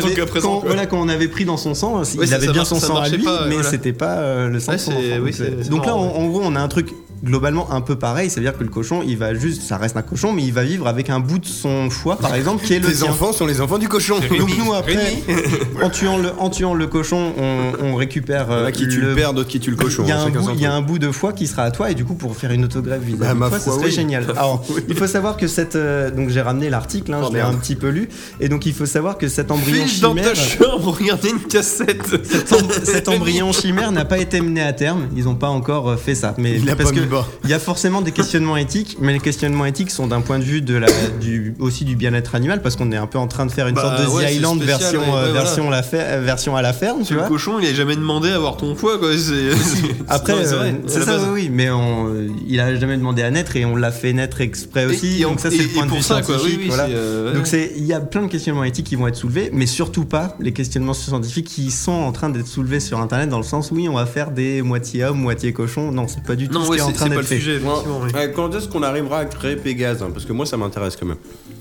avait, 1.10 1.28
pris 1.28 1.44
dans 1.44 1.56
son 1.56 1.74
sang, 1.74 2.02
il 2.22 2.34
avait 2.34 2.48
bien 2.48 2.64
son 2.64 2.80
sang 2.80 2.96
à 2.96 3.08
lui, 3.08 3.24
mais 3.48 3.62
c'était 3.62 3.92
pas 3.92 4.18
euh, 4.18 4.48
le 4.48 4.60
sang 4.60 4.72
de 4.72 4.78
son 4.78 4.92
enfant. 4.92 5.00
Donc, 5.70 5.82
euh, 5.84 5.86
là, 5.86 5.94
en 5.96 6.26
gros, 6.28 6.40
on 6.44 6.54
a 6.56 6.60
un 6.60 6.68
truc 6.68 6.88
globalement 7.24 7.70
un 7.72 7.80
peu 7.80 7.96
pareil, 7.96 8.30
c'est-à-dire 8.30 8.56
que 8.56 8.62
le 8.62 8.70
cochon, 8.70 9.02
il 9.06 9.16
va 9.16 9.34
juste, 9.34 9.62
ça 9.62 9.76
reste 9.76 9.96
un 9.96 10.02
cochon, 10.02 10.32
mais 10.32 10.42
il 10.44 10.52
va 10.52 10.62
vivre 10.64 10.86
avec 10.86 11.10
un 11.10 11.20
bout 11.20 11.38
de 11.38 11.46
son 11.46 11.90
foie, 11.90 12.16
par 12.16 12.34
exemple, 12.34 12.64
qui 12.64 12.74
est 12.74 12.78
le 12.80 12.88
Tes 12.88 12.94
tien. 12.98 13.10
enfants 13.10 13.32
sont 13.32 13.46
les 13.46 13.60
enfants 13.60 13.78
du 13.78 13.88
cochon. 13.88 14.16
Donc 14.38 14.50
nous 14.58 14.72
après, 14.72 15.14
en 15.82 15.90
tuant 15.90 16.18
le, 16.18 16.30
en 16.38 16.50
tuant 16.50 16.74
le 16.74 16.86
cochon, 16.86 17.32
on, 17.38 17.72
on 17.84 17.94
récupère 17.94 18.46
Il 18.48 18.52
y 18.52 18.54
en 18.54 18.58
euh, 18.58 18.66
a 18.66 18.72
qui 18.72 18.88
tue 18.88 19.00
le 19.00 19.14
père, 19.14 19.32
d'autres 19.34 19.48
qui 19.48 19.60
tuent 19.60 19.70
le 19.70 19.76
cochon. 19.76 20.02
il 20.04 20.08
y, 20.08 20.12
a 20.12 20.20
hein, 20.20 20.26
un 20.26 20.30
bout, 20.30 20.42
son 20.42 20.54
il 20.54 20.60
y 20.60 20.66
a 20.66 20.70
truc. 20.70 20.78
un 20.78 20.86
bout 20.86 20.98
de 20.98 21.10
foie 21.10 21.32
qui 21.32 21.46
sera 21.46 21.62
à 21.64 21.70
toi 21.70 21.90
et 21.90 21.94
du 21.94 22.04
coup 22.04 22.14
pour 22.14 22.36
faire 22.36 22.52
une 22.52 22.64
autogreffe 22.64 23.02
vis-à-vis 23.02 23.38
Bah, 23.38 23.50
serait 23.58 23.84
oui. 23.86 23.90
génial. 23.90 24.24
Alors, 24.36 24.64
il 24.88 24.94
faut 24.94 25.06
savoir 25.06 25.36
que 25.36 25.46
cette 25.48 25.76
euh, 25.76 26.10
donc 26.10 26.28
j'ai 26.30 26.40
ramené 26.40 26.70
l'article, 26.70 27.12
hein, 27.14 27.20
Oh, 27.22 27.26
je 27.30 27.34
l'ai 27.36 27.40
un 27.40 27.54
petit 27.54 27.74
peu 27.76 27.88
lu 27.88 28.08
et 28.40 28.48
donc 28.48 28.64
il 28.66 28.72
faut 28.72 28.86
savoir 28.86 29.18
que 29.18 29.28
cet 29.28 29.50
embryon 29.50 29.84
dans 30.00 30.10
chimère, 30.14 30.32
ta 30.32 30.34
chambre, 30.34 30.96
regardez 30.98 31.30
une 31.30 31.40
cassette. 31.40 32.06
cet, 32.24 32.52
em- 32.52 32.68
cet 32.84 33.08
embryon 33.08 33.52
chimère 33.52 33.92
n'a 33.92 34.04
pas 34.04 34.18
été 34.18 34.40
mené 34.40 34.62
à 34.62 34.72
terme. 34.72 35.06
Ils 35.16 35.24
n'ont 35.24 35.34
pas 35.34 35.48
encore 35.48 35.90
euh, 35.90 35.96
fait 35.96 36.14
ça, 36.14 36.34
mais 36.38 36.58
parce 36.76 36.90
pas 36.90 36.96
que 36.96 37.07
il 37.44 37.50
y 37.50 37.54
a 37.54 37.58
forcément 37.58 38.00
des 38.02 38.12
questionnements 38.12 38.56
éthiques, 38.56 38.96
mais 39.00 39.12
les 39.12 39.18
questionnements 39.20 39.64
éthiques 39.66 39.90
sont 39.90 40.06
d'un 40.06 40.20
point 40.20 40.38
de 40.38 40.44
vue 40.44 40.60
de 40.62 40.74
la, 40.76 40.88
du, 41.20 41.54
aussi 41.58 41.84
du 41.84 41.96
bien-être 41.96 42.34
animal, 42.34 42.62
parce 42.62 42.76
qu'on 42.76 42.90
est 42.92 42.96
un 42.96 43.06
peu 43.06 43.18
en 43.18 43.26
train 43.26 43.46
de 43.46 43.50
faire 43.52 43.68
une 43.68 43.74
Bah, 43.74 43.82
sorte 43.82 44.00
de 44.02 44.06
ouais, 44.14 44.26
The 44.26 44.34
Island 44.36 44.56
spécial, 44.62 44.78
version, 44.80 45.00
ouais, 45.14 45.22
ouais, 45.26 45.32
version, 45.32 45.70
la 45.70 45.82
fer- 45.82 46.20
version 46.20 46.56
à 46.56 46.62
la 46.62 46.72
ferme, 46.72 47.02
tu 47.04 47.14
Le 47.14 47.20
vois. 47.20 47.28
cochon, 47.28 47.58
il 47.60 47.66
a 47.68 47.74
jamais 47.74 47.96
demandé 47.96 48.30
à 48.30 48.36
avoir 48.36 48.56
ton 48.56 48.74
foie, 48.74 48.98
quoi. 48.98 49.08
Après, 50.08 50.32
c'est 50.44 50.54
euh, 50.54 50.72
ça, 51.04 51.18
oui, 51.32 51.50
mais 51.52 51.70
on, 51.70 52.08
euh, 52.08 52.28
il 52.46 52.60
a 52.60 52.74
jamais 52.76 52.96
demandé 52.96 53.22
à 53.22 53.30
naître 53.30 53.56
et 53.56 53.64
on 53.64 53.76
l'a 53.76 53.90
fait 53.92 54.12
naître 54.12 54.40
exprès 54.40 54.84
aussi. 54.86 55.20
Et- 55.20 55.22
donc 55.24 55.34
on- 55.34 55.38
ça, 55.38 55.50
c'est 55.50 55.58
le 55.58 55.68
point 55.68 55.86
de 55.86 55.90
vue 55.92 56.02
scientifique. 56.02 56.72
euh. 56.72 57.34
Donc 57.34 57.46
c'est, 57.46 57.72
il 57.76 57.84
y 57.84 57.92
a 57.92 58.00
plein 58.00 58.22
de 58.22 58.28
questionnements 58.28 58.64
éthiques 58.64 58.86
qui 58.86 58.96
vont 58.96 59.06
être 59.06 59.16
soulevés, 59.16 59.50
mais 59.52 59.66
surtout 59.66 60.04
pas 60.04 60.36
les 60.40 60.52
questionnements 60.52 60.94
scientifiques 60.94 61.46
qui 61.48 61.70
sont 61.70 61.92
en 61.92 62.12
train 62.12 62.30
d'être 62.30 62.46
soulevés 62.46 62.80
sur 62.80 62.98
Internet 63.00 63.28
dans 63.28 63.38
le 63.38 63.42
sens 63.44 63.70
oui, 63.70 63.88
on 63.88 63.94
va 63.94 64.06
faire 64.06 64.30
des 64.30 64.62
moitié 64.62 65.04
hommes, 65.04 65.18
moitié 65.20 65.52
cochons. 65.52 65.92
Non, 65.92 66.06
c'est 66.08 66.22
pas 66.22 66.36
du 66.36 66.48
tout 66.48 66.54
Non, 66.54 66.64
ce 66.64 66.70
ouais, 66.70 66.76
qui 66.76 66.82
est 66.82 66.86
en 66.86 66.92
train 66.98 67.08
d'être 67.08 67.24
fait. 67.26 67.36
sujet. 67.36 67.60
Ouais, 68.14 68.32
Quand 68.34 68.54
est-ce 68.54 68.68
qu'on 68.68 68.82
arrivera 68.82 69.20
à 69.20 69.24
créer 69.24 69.56
Pégase 69.56 70.02
hein, 70.02 70.10
Parce 70.12 70.24
que 70.24 70.32
moi, 70.32 70.46
ça 70.46 70.56
m'intéresse 70.56 70.96
quand 70.96 71.06
même. 71.06 71.16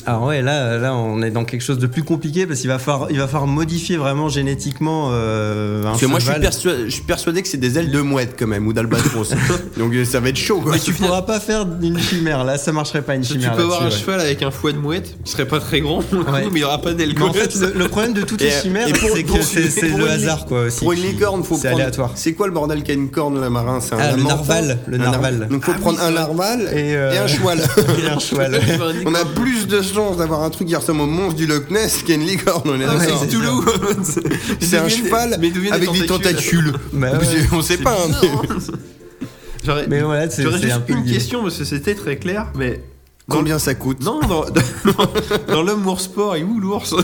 Alors 0.09 0.23
ouais, 0.23 0.41
là, 0.41 0.77
là, 0.77 0.95
on 0.95 1.21
est 1.21 1.31
dans 1.31 1.43
quelque 1.43 1.61
chose 1.61 1.79
de 1.79 1.85
plus 1.87 2.01
compliqué 2.03 2.47
parce 2.47 2.61
qu'il 2.61 2.69
va 2.69 2.79
falloir, 2.79 3.11
il 3.11 3.17
va 3.17 3.27
falloir 3.27 3.45
modifier 3.45 3.97
vraiment 3.97 4.29
génétiquement 4.29 5.09
euh, 5.11 5.81
un 5.81 5.87
Parce 5.89 5.99
que 5.99 6.05
moi, 6.05 6.19
je 6.19 6.31
suis, 6.31 6.39
persuadé, 6.39 6.83
je 6.85 6.89
suis 6.93 7.01
persuadé 7.03 7.41
que 7.41 7.47
c'est 7.49 7.57
des 7.57 7.77
ailes 7.77 7.91
de 7.91 7.99
mouette 7.99 8.35
quand 8.39 8.47
même, 8.47 8.65
ou 8.67 8.71
d'albatros. 8.71 9.33
Donc 9.77 9.93
ça 10.05 10.21
va 10.21 10.29
être 10.29 10.37
chaud, 10.37 10.61
quoi. 10.61 10.71
Mais 10.71 10.79
tu 10.79 10.93
pourras 10.93 11.23
pas 11.23 11.41
faire 11.41 11.67
une 11.81 11.99
chimère 11.99 12.45
là, 12.45 12.57
ça 12.57 12.71
marcherait 12.71 13.01
pas 13.01 13.15
une 13.15 13.21
Tu 13.23 13.33
chimère. 13.33 13.53
peux 13.53 13.63
avoir 13.63 13.81
un 13.81 13.85
ouais. 13.87 13.91
cheval 13.91 14.21
avec 14.21 14.41
un 14.43 14.49
foie 14.51 14.71
de 14.71 14.77
mouette 14.77 15.17
qui 15.25 15.31
serait 15.33 15.45
pas 15.45 15.59
très 15.59 15.81
grand, 15.81 16.01
pour 16.01 16.19
le 16.19 16.23
coup, 16.23 16.31
Ouais. 16.31 16.47
mais 16.53 16.59
il 16.61 16.63
aura 16.63 16.81
pas 16.81 16.93
d'aile 16.93 17.11
en 17.21 17.29
quoi. 17.29 17.33
fait, 17.33 17.53
le, 17.55 17.73
le 17.77 17.87
problème 17.89 18.13
de 18.13 18.21
toutes 18.21 18.39
les 18.41 18.51
chimères, 18.51 18.87
c'est 19.13 19.23
que 19.23 19.41
c'est 19.41 19.89
le 19.89 20.09
hasard, 20.09 20.45
quoi. 20.45 20.61
Aussi, 20.67 20.79
Pour 20.79 20.93
une 20.93 21.01
qui- 21.01 21.07
licorne, 21.07 21.43
faut 21.43 21.55
c'est 21.55 21.67
prendre. 21.67 21.81
aléatoire. 21.81 22.11
C'est 22.15 22.31
quoi 22.31 22.47
le 22.47 22.53
bordel 22.53 22.81
qu'a 22.83 22.93
une 22.93 23.09
corne, 23.09 23.41
la 23.41 23.49
marin 23.49 23.81
C'est 23.81 23.93
un 23.95 23.97
Ah, 23.99 24.11
le 24.15 24.23
narval, 24.23 24.77
le 24.87 24.97
narval. 24.97 25.47
Donc 25.51 25.65
faut 25.65 25.73
prendre 25.73 25.99
un 26.01 26.11
narval 26.11 26.61
Et, 26.73 26.95
euh, 26.95 27.11
et 27.13 27.17
un 27.17 27.27
cheval. 27.27 27.59
Et 28.01 28.07
un 28.09 28.19
cheval. 28.19 28.57
On 29.05 29.13
a 29.13 29.25
plus 29.25 29.67
de 29.67 29.81
d'avoir 30.17 30.43
un 30.43 30.49
truc 30.49 30.67
qui 30.67 30.75
ressemble 30.75 31.01
au 31.01 31.05
monstre 31.05 31.35
du 31.35 31.45
Loch 31.47 31.69
Ness 31.69 32.03
qu'une 32.05 32.25
licorne, 32.25 32.61
on 32.69 32.75
est 32.79 32.85
d'accord. 32.85 33.19
c'est 33.21 33.27
Toulouse. 33.27 34.19
C'est 34.59 34.77
un 34.77 34.89
cheval 34.89 35.33
avec 35.33 35.53
des 35.91 36.05
tentacules. 36.05 36.73
Bah 36.93 37.11
On 37.51 37.61
sait 37.61 37.77
pas. 37.77 37.97
J'aurais 39.65 39.87
voilà, 39.87 40.23
un 40.23 40.29
juste 40.29 40.85
peu 40.85 40.93
une 40.93 41.05
question 41.05 41.43
parce 41.43 41.57
que 41.57 41.65
c'était 41.65 41.95
très 41.95 42.17
clair, 42.17 42.47
mais 42.55 42.81
Combien 43.29 43.59
ça 43.59 43.75
coûte 43.75 44.01
Non, 44.05 44.21
dans, 44.21 44.45
dans, 44.85 45.53
dans 45.53 45.61
l'homme 45.61 45.85
ours 45.85 46.03
sport, 46.05 46.37
il 46.37 46.41
est 46.41 46.43
où 46.45 46.61
l'ours 46.61 46.95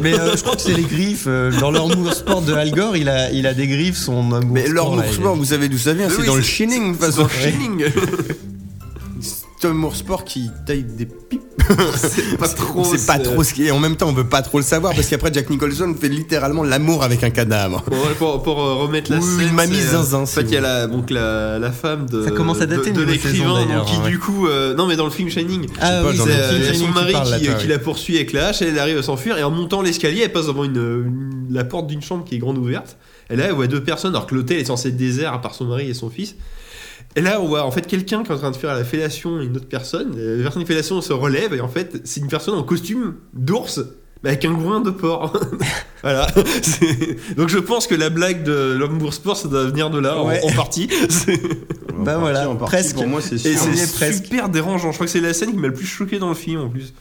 Mais 0.00 0.18
euh, 0.18 0.34
je 0.34 0.42
crois 0.42 0.56
que 0.56 0.62
c'est 0.62 0.72
les 0.72 0.82
griffes. 0.84 1.26
euh, 1.26 1.52
dans 1.60 1.70
l'Amour 1.70 2.14
Sport 2.14 2.40
de 2.40 2.54
Al 2.54 2.70
Gore, 2.70 2.96
il 2.96 3.10
a, 3.10 3.30
il 3.30 3.46
a 3.46 3.52
des 3.52 3.66
griffes, 3.66 3.98
son 3.98 4.22
Mais 4.50 4.66
là, 4.66 4.82
il- 5.06 5.12
sport, 5.12 5.36
vous 5.36 5.44
savez 5.44 5.68
d'où 5.68 5.76
ça 5.76 5.92
vient 5.92 6.08
C'est 6.08 6.20
Oui, 6.22 6.26
dans 6.26 6.36
le 6.36 6.40
chinning, 6.42 6.92
de 6.92 6.96
façon. 6.96 7.24
le 7.24 7.50
Shining. 7.50 7.84
C'est 9.66 9.72
un 9.72 9.74
Moore 9.74 9.96
sport 9.96 10.24
qui 10.24 10.48
taille 10.64 10.84
des 10.84 11.06
pipes. 11.06 11.42
C'est 11.96 12.38
pas 12.38 12.46
trop. 12.46 12.80
On 12.80 12.84
sait 12.84 13.04
pas 13.04 13.16
c'est- 13.16 13.24
trop 13.24 13.42
ce 13.42 13.52
qui 13.52 13.66
est. 13.66 13.72
En 13.72 13.80
même 13.80 13.96
temps, 13.96 14.08
on 14.08 14.12
veut 14.12 14.28
pas 14.28 14.40
trop 14.42 14.58
le 14.58 14.64
savoir 14.64 14.94
parce 14.94 15.08
qu'après, 15.08 15.32
Jack 15.32 15.50
Nicholson 15.50 15.92
fait 16.00 16.08
littéralement 16.08 16.62
l'amour 16.62 17.02
avec 17.02 17.24
un 17.24 17.30
cadavre. 17.30 17.82
Pour, 17.82 17.96
pour- 18.18 18.42
pour, 18.44 18.62
euh, 18.62 18.74
remettre 18.74 19.10
la 19.10 19.20
scène, 19.20 19.40
une 19.40 19.52
mamie 19.54 19.74
c'est, 19.74 19.96
zinzin, 19.96 20.18
En 20.20 20.26
fait, 20.26 20.42
il 20.42 20.52
y 20.52 20.56
a 20.56 20.60
la, 20.60 20.86
donc 20.86 21.10
la, 21.10 21.58
la 21.58 21.72
femme 21.72 22.08
de, 22.08 22.22
Ça 22.22 22.30
commence 22.30 22.60
à 22.60 22.66
dater 22.66 22.92
de, 22.92 23.02
l'écrivain 23.02 23.66
qui 23.84 23.96
ouais. 23.96 24.10
du 24.10 24.20
coup 24.20 24.46
euh, 24.46 24.74
non 24.74 24.86
mais 24.86 24.94
dans 24.94 25.04
le 25.04 25.10
film 25.10 25.28
Shining 25.28 25.66
Ah 25.80 26.02
oui, 26.04 26.16
c'est 26.16 26.22
c'est 26.24 26.30
euh, 26.30 26.50
Kim 26.50 26.58
il 26.58 26.64
y 26.64 26.68
a 26.68 26.72
Jong-un 26.72 26.86
son 26.86 26.92
mari 26.92 27.48
qui, 27.58 27.66
la 27.66 27.78
poursuit 27.80 28.16
avec 28.16 28.32
la 28.32 28.48
hache 28.48 28.62
elle 28.62 28.78
arrive 28.78 28.98
à 28.98 29.02
s'enfuir 29.02 29.36
et 29.36 29.42
en 29.42 29.50
montant 29.50 29.82
l'escalier 29.82 30.22
elle 30.24 30.32
passe 30.32 30.46
devant 30.46 30.64
une, 30.64 30.76
une 30.76 31.46
la 31.50 31.64
porte 31.64 31.88
d'une 31.88 32.02
chambre 32.02 32.24
qui 32.24 32.36
est 32.36 32.38
grande 32.38 32.58
ouverte. 32.58 32.96
Et 33.28 33.36
là, 33.36 33.46
elle 33.46 33.54
voit 33.54 33.66
deux 33.66 33.82
personnes, 33.82 34.14
alors 34.14 34.26
que 34.26 34.34
l'hôtel 34.34 34.58
est 34.58 34.66
censé 34.66 34.88
être 34.88 34.96
désert 34.96 35.32
à 35.32 35.40
part 35.40 35.54
son 35.54 35.64
mari 35.64 35.88
et 35.90 35.94
son 35.94 36.10
fils. 36.10 36.36
Et 37.14 37.20
là, 37.22 37.40
on 37.40 37.46
voit 37.46 37.62
en 37.64 37.70
fait 37.70 37.86
quelqu'un 37.86 38.22
qui 38.22 38.30
est 38.30 38.34
en 38.34 38.38
train 38.38 38.50
de 38.50 38.56
faire 38.56 38.74
la 38.74 38.84
fellation 38.84 39.38
à 39.38 39.42
une 39.42 39.56
autre 39.56 39.68
personne. 39.68 40.14
La 40.18 40.42
personne 40.42 40.62
de 40.62 40.66
fellation 40.68 41.00
se 41.00 41.12
relève 41.12 41.54
et 41.54 41.60
en 41.60 41.68
fait, 41.68 42.00
c'est 42.04 42.20
une 42.20 42.28
personne 42.28 42.54
en 42.54 42.62
costume 42.62 43.14
d'ours. 43.32 43.80
mais 44.22 44.30
Avec 44.30 44.44
un 44.44 44.52
groin 44.52 44.80
de 44.80 44.90
porc. 44.90 45.32
voilà. 46.02 46.26
Donc 47.38 47.48
je 47.48 47.58
pense 47.58 47.86
que 47.86 47.94
la 47.94 48.10
blague 48.10 48.42
de 48.44 48.74
l'homme 48.78 48.98
bourse 48.98 49.16
sport, 49.16 49.36
ça 49.36 49.48
doit 49.48 49.64
venir 49.64 49.88
de 49.88 49.98
là, 49.98 50.18
en- 50.20 50.26
Ouais. 50.26 50.40
en, 50.42 50.52
partie. 50.52 50.88
En 51.98 52.02
Bah 52.02 52.12
partie, 52.12 52.20
voilà, 52.20 52.50
en 52.50 52.56
partie, 52.56 52.76
presque. 52.76 52.96
Pour 52.96 53.06
moi, 53.06 53.22
c'est 53.22 53.38
super 53.38 54.48
dérangeant. 54.50 54.90
Je 54.90 54.96
crois 54.96 55.06
que 55.06 55.12
c'est 55.12 55.20
la 55.22 55.32
scène 55.32 55.52
qui 55.52 55.56
m'a 55.56 55.68
le 55.68 55.72
plus 55.72 55.86
choqué 55.86 56.18
dans 56.18 56.28
le 56.28 56.34
film 56.34 56.60
en 56.60 56.68
plus. 56.68 56.92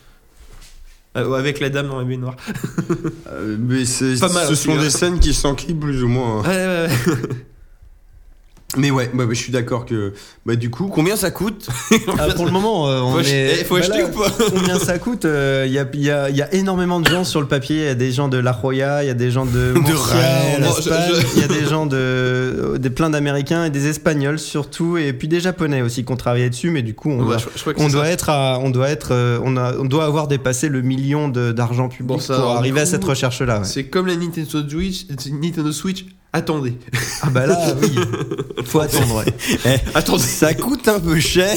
Euh, 1.18 1.34
avec 1.34 1.60
la 1.60 1.70
dame 1.70 1.88
dans 1.90 1.98
la 1.98 2.06
baignoire. 2.06 2.36
Euh, 3.32 3.58
mais 3.60 3.84
c'est- 3.86 4.18
Pas 4.20 4.30
mal 4.32 4.48
ce 4.48 4.54
aussi, 4.54 4.64
sont 4.64 4.78
hein. 4.78 4.82
des 4.82 4.90
scènes 4.90 5.20
qui 5.20 5.34
s'enquillent 5.34 5.74
plus 5.74 6.04
ou 6.04 6.08
moins. 6.08 6.40
hein. 6.40 6.44
Ouais, 6.48 6.66
ouais, 6.66 7.14
ouais. 7.14 7.28
Mais 8.78 8.92
ouais, 8.92 9.10
bah, 9.14 9.26
bah, 9.26 9.34
je 9.34 9.40
suis 9.40 9.52
d'accord 9.52 9.86
que. 9.86 10.14
Bah, 10.46 10.56
du 10.56 10.70
coup, 10.70 10.88
combien 10.88 11.16
ça 11.16 11.32
coûte 11.32 11.68
Ah, 12.20 12.28
pour 12.36 12.46
le 12.46 12.52
moment, 12.52 12.88
euh, 12.90 13.02
on 13.02 13.12
Faut 13.14 13.18
ach- 13.20 13.32
est. 13.32 13.62
eh, 13.62 13.64
faut 13.64 13.76
bah 13.76 13.82
acheter 13.82 14.00
là, 14.00 14.06
ou 14.06 14.12
pas 14.12 14.30
Combien 14.54 14.78
ça 14.80 15.00
coûte 15.00 15.26
euh, 15.26 15.64
Il 15.68 15.74
y, 15.74 15.80
a, 15.80 15.86
il 15.94 16.02
y 16.04 16.12
a- 16.12 16.30
il 16.30 16.36
y 16.36 16.42
a 16.42 16.54
énormément 16.54 17.00
de 17.00 17.08
gens 17.08 17.24
sur 17.24 17.42
le 17.42 17.48
papier. 17.48 17.78
Il 17.78 17.86
y 17.86 17.90
a 17.90 17.96
des 17.96 18.12
gens 18.12 18.28
de 18.28 18.38
La 18.38 18.58
Joya, 18.60 19.04
il 19.04 19.08
y 19.08 19.10
a 19.10 19.14
des 19.14 19.32
gens 19.32 19.46
de 19.46 19.74
Murcia 19.74 20.16
je- 20.60 20.82
je- 21.22 21.28
il 21.36 21.42
y 21.42 21.44
a 21.44 21.48
des 21.48 21.66
gens 21.66 21.86
de, 21.86 21.96
euh, 21.96 22.78
des 22.78 22.90
plein 22.90 23.10
d'Américains 23.10 23.66
et 23.66 23.70
des 23.70 23.88
Espagnols 23.88 24.40
surtout, 24.40 24.98
et 24.98 25.14
puis 25.14 25.28
des 25.28 25.40
Japonais 25.40 25.82
aussi 25.82 26.04
qui 26.06 26.12
ont 26.12 26.18
travaillé 26.18 26.50
dessus. 26.50 26.70
Mais 26.72 26.82
du 26.82 26.94
coup, 26.94 27.10
on 27.10 27.20
Ouais, 27.20 27.26
doit, 27.26 27.38
je- 27.38 27.46
je 27.60 27.70
on 27.78 28.04
être 28.06 28.30
à, 28.30 28.60
on 28.62 28.70
doit 28.70 28.90
être, 28.90 29.10
euh, 29.12 29.40
on, 29.44 29.58
a, 29.58 29.74
on 29.78 29.86
doit 29.86 30.06
avoir 30.06 30.28
dépassé 30.28 30.70
le 30.70 30.82
million 30.82 31.28
de- 31.30 31.52
d'argent 31.52 31.90
public 31.90 32.08
Bon, 32.08 32.20
ça, 32.20 32.36
pour 32.40 32.52
arriver 32.52 32.82
à 32.82 32.86
cette 32.86 33.04
recherche-là. 33.04 33.60
ouais. 33.60 33.66
C'est 33.66 33.86
comme 33.86 34.08
la 34.08 34.16
Nintendo 34.16 34.62
Switch. 34.70 35.06
Nintendo 35.32 35.72
Switch. 35.72 36.06
Attendez. 36.40 36.74
Ah 37.22 37.30
bah 37.30 37.46
là, 37.48 37.58
oui, 37.82 37.92
faut 38.66 38.82
attendre. 38.82 39.24
ouais. 39.24 39.82
Attendez. 39.94 40.22
Ça 40.22 40.54
coûte 40.54 40.86
un 40.90 41.00
peu 41.00 41.18
cher, 41.18 41.56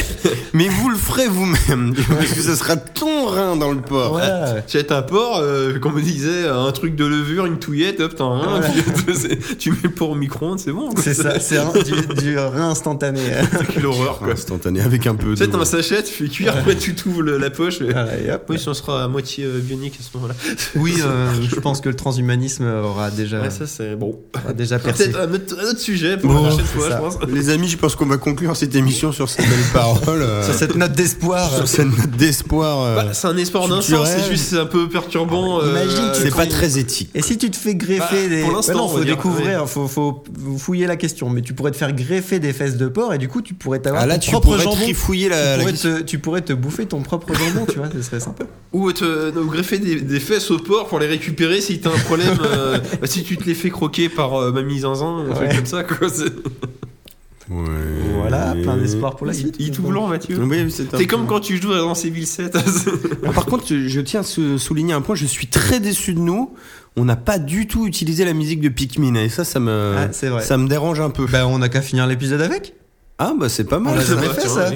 mais 0.53 0.69
vous 0.69 0.89
le 0.89 0.97
ferez 0.97 1.27
vous-même. 1.27 1.95
Parce 2.09 2.31
que 2.33 2.41
ce 2.43 2.55
sera 2.55 2.77
ton 2.77 3.27
rein 3.27 3.57
dans 3.57 3.73
le 3.73 3.81
porc. 3.81 4.11
Voilà. 4.13 4.65
Jette 4.69 4.93
un 4.93 5.03
porc, 5.03 5.41
euh, 5.43 5.81
comme 5.81 5.97
on 5.97 6.01
disait, 6.01 6.47
un 6.47 6.71
truc 6.71 6.95
de 6.95 7.05
levure, 7.05 7.47
une 7.47 7.59
touillette, 7.59 7.99
hop, 8.01 8.15
t'en 8.15 8.35
as 8.41 8.45
un, 8.45 8.61
Voilà. 8.61 8.69
c'est- 9.15 9.59
tu 9.59 9.73
mets 9.73 9.77
le 9.83 9.91
porc 9.91 10.11
au 10.11 10.15
micro-ondes, 10.15 10.61
c'est 10.61 10.71
bon. 10.71 10.91
quoi. 10.93 11.03
C'est 11.03 11.15
ça, 11.15 11.41
c'est 11.41 11.59
du, 11.83 12.15
du 12.23 12.39
rein 12.39 12.71
instantané. 12.71 13.21
Quelle 13.75 13.87
horreur, 13.87 14.19
quoi. 14.21 14.31
Instantané 14.33 14.81
avec 14.81 15.09
un 15.09 15.17
peu 15.17 15.35
de. 15.35 15.45
t'as 15.45 15.59
un 15.59 15.65
sachet, 15.65 16.05
tu 16.05 16.13
fais 16.13 16.29
cuire, 16.29 16.55
après 16.57 16.77
tu 16.77 16.95
t'ouvres 16.95 17.23
la 17.23 17.51
poche. 17.51 17.81
et- 17.81 17.91
Voilà, 17.91 18.17
et 18.17 18.31
hop. 18.31 18.45
Oui, 18.49 18.61
si 18.61 18.69
on 18.69 18.75
sera 18.75 19.03
à 19.03 19.09
moitié 19.09 19.45
euh, 19.45 19.59
bionique 19.59 19.95
à 19.99 20.05
ce 20.05 20.17
moment-là. 20.17 20.35
Oui, 20.77 20.95
euh, 21.05 21.27
je 21.51 21.57
pense 21.59 21.81
que 21.81 21.89
le 21.89 21.97
transhumanisme 21.97 22.65
aura 22.65 23.11
déjà, 23.11 23.41
Ouais, 23.41 23.51
ça 23.51 23.67
c'est 23.67 23.97
bon. 23.97 24.21
aura 24.45 24.53
déjà 24.53 24.68
percé. 24.78 25.05
Peut-être 25.11 25.20
un 25.20 25.32
autre, 25.32 25.57
un 25.59 25.70
autre 25.70 25.81
sujet 25.81 26.16
pour 26.19 26.31
Bon, 26.31 26.43
la 26.43 26.49
prochaine 26.51 26.66
c'est 26.70 26.78
fois, 26.78 26.89
ça. 26.90 26.97
je 26.97 27.16
pense. 27.19 27.31
Les 27.32 27.49
amis, 27.51 27.69
je 27.69 27.77
pense 27.78 27.95
qu'on 27.97 28.07
va 28.07 28.19
conclure 28.19 28.55
cette 28.57 28.74
émission 28.74 29.12
sur 29.12 29.28
ces 29.31 29.43
belles 29.43 29.51
paroles. 29.73 29.99
euh, 30.23 30.45
Sur 30.45 30.55
cette 30.55 30.74
note 30.77 30.93
d'espoir. 30.93 31.51
sur 31.55 31.66
cette 31.69 31.86
note 31.86 32.11
d'espoir. 32.11 32.82
euh, 32.82 32.95
Bah, 32.97 33.15
c'est 33.15 33.27
un 33.28 33.36
espoir 33.39 33.69
d'un 33.69 33.81
sens, 33.81 34.09
c'est 34.09 34.31
juste 34.31 34.45
c'est 34.51 34.59
un 34.59 34.66
peu 34.66 34.89
perturbant. 34.89 35.61
euh, 35.62 35.70
Imagine, 35.70 36.05
euh, 36.05 36.15
c'est 36.15 36.31
quand 36.31 36.36
pas 36.39 36.47
très 36.47 36.78
éthique. 36.78 37.11
Et 37.15 37.23
si 37.23 37.39
tu 37.39 37.51
te 37.51 37.57
fais 37.57 37.74
greffer 37.74 38.28
Bah, 38.28 38.35
des. 38.36 38.43
pour 38.43 38.53
l'instant, 38.53 38.86
Bah 38.89 38.93
faut 38.99 39.05
dire, 39.05 39.16
découvrir, 39.16 39.69
faut, 39.69 39.89
faut 39.89 40.24
fouiller 40.59 40.86
la 40.86 40.97
question. 40.97 41.31
Mais 41.31 41.40
tu 41.40 41.55
pourrais 41.55 41.70
te 41.70 41.77
faire 41.77 41.93
greffer 41.93 42.39
des 42.40 42.53
fesses 42.53 42.77
de 42.77 42.89
porc 42.89 43.15
et 43.15 43.19
du 43.19 43.28
coup, 43.28 43.40
tu 43.43 43.55
pourrais 43.55 43.78
t'avoir 43.78 44.03
Ah 44.03 44.07
là, 44.07 44.15
ton 44.15 44.20
tu 44.20 44.31
propre 44.32 44.49
pourrais 44.49 44.62
jambon. 44.65 44.77
trifouiller 44.77 45.28
la. 45.28 45.36
tu, 45.36 45.43
la 45.49 45.57
pourrais 45.59 45.73
question. 45.73 45.95
te, 45.97 46.03
tu 46.03 46.19
pourrais 46.19 46.40
te 46.43 46.53
bouffer 46.53 46.86
ton 46.86 47.01
propre 47.03 47.32
jambon, 47.35 47.66
tu 47.70 47.78
vois, 47.78 47.89
ce 47.95 48.03
serait 48.03 48.20
sympa. 48.20 48.45
Ou 48.73 48.93
te 48.93 49.31
ou 49.39 49.47
greffer 49.47 49.78
des, 49.78 50.01
des 50.03 50.20
fesses 50.20 50.51
au 50.51 50.59
porc 50.59 50.89
pour 50.89 50.99
les 50.99 51.07
récupérer 51.07 51.62
si 51.62 51.78
t'as 51.81 51.89
un 51.89 51.99
problème. 52.01 52.36
euh, 52.45 52.77
bah, 53.01 53.07
si 53.07 53.23
tu 53.23 53.36
te 53.39 53.45
les 53.45 53.55
fais 53.55 53.70
croquer 53.70 54.09
par 54.11 54.35
euh, 54.39 54.53
mamie 54.62 54.80
zinzin, 54.80 55.24
un 55.30 55.35
truc 55.35 55.55
comme 55.56 55.66
ça, 55.66 55.85
quoi. 55.85 56.09
c'est- 56.09 56.32
Ouais. 57.51 57.64
Voilà, 58.20 58.55
plein 58.62 58.76
d'espoir 58.76 59.16
pour 59.16 59.26
la 59.26 59.32
suite. 59.32 59.56
il 59.59 59.68
est 59.68 59.70
tout 59.70 59.80
blanc, 59.82 60.06
Mathieu. 60.06 60.39
Oui, 60.39 60.70
T'es 60.97 61.06
comme 61.06 61.26
quand 61.26 61.40
tu 61.40 61.56
joues 61.56 61.72
dans 61.72 61.94
Civil 61.94 62.26
7. 62.26 62.55
Alors, 63.22 63.32
par 63.32 63.47
contre, 63.47 63.64
je 63.68 64.01
tiens 64.02 64.20
à 64.20 64.59
souligner 64.59 64.93
un 64.93 65.01
point. 65.01 65.14
Je 65.14 65.24
suis 65.24 65.47
très 65.47 65.80
déçu 65.80 66.12
de 66.12 66.18
nous. 66.20 66.52
On 66.97 67.06
n'a 67.06 67.16
pas 67.16 67.39
du 67.39 67.66
tout 67.66 67.86
utilisé 67.86 68.26
la 68.26 68.35
musique 68.35 68.60
de 68.60 68.68
Pikmin. 68.68 69.14
Et 69.14 69.30
ça, 69.30 69.44
ça 69.44 69.60
me, 69.60 69.94
Ah, 69.97 70.40
ça 70.43 70.59
me 70.59 70.68
dérange 70.68 71.01
un 71.01 71.09
peu. 71.10 71.24
Bah, 71.26 71.47
on 71.47 71.62
a 71.62 71.70
qu'à 71.70 71.80
finir 71.80 72.06
l'épisode 72.06 72.43
avec. 72.43 72.74
Ah, 73.18 73.32
bah 73.39 73.48
c'est 73.48 73.64
pas 73.64 73.78
On 73.78 73.80
mal. 73.80 73.97
l'a 73.97 74.02
ça. 74.05 74.14
jamais 74.14 74.28
fait, 74.28 74.47
ça. 74.48 74.70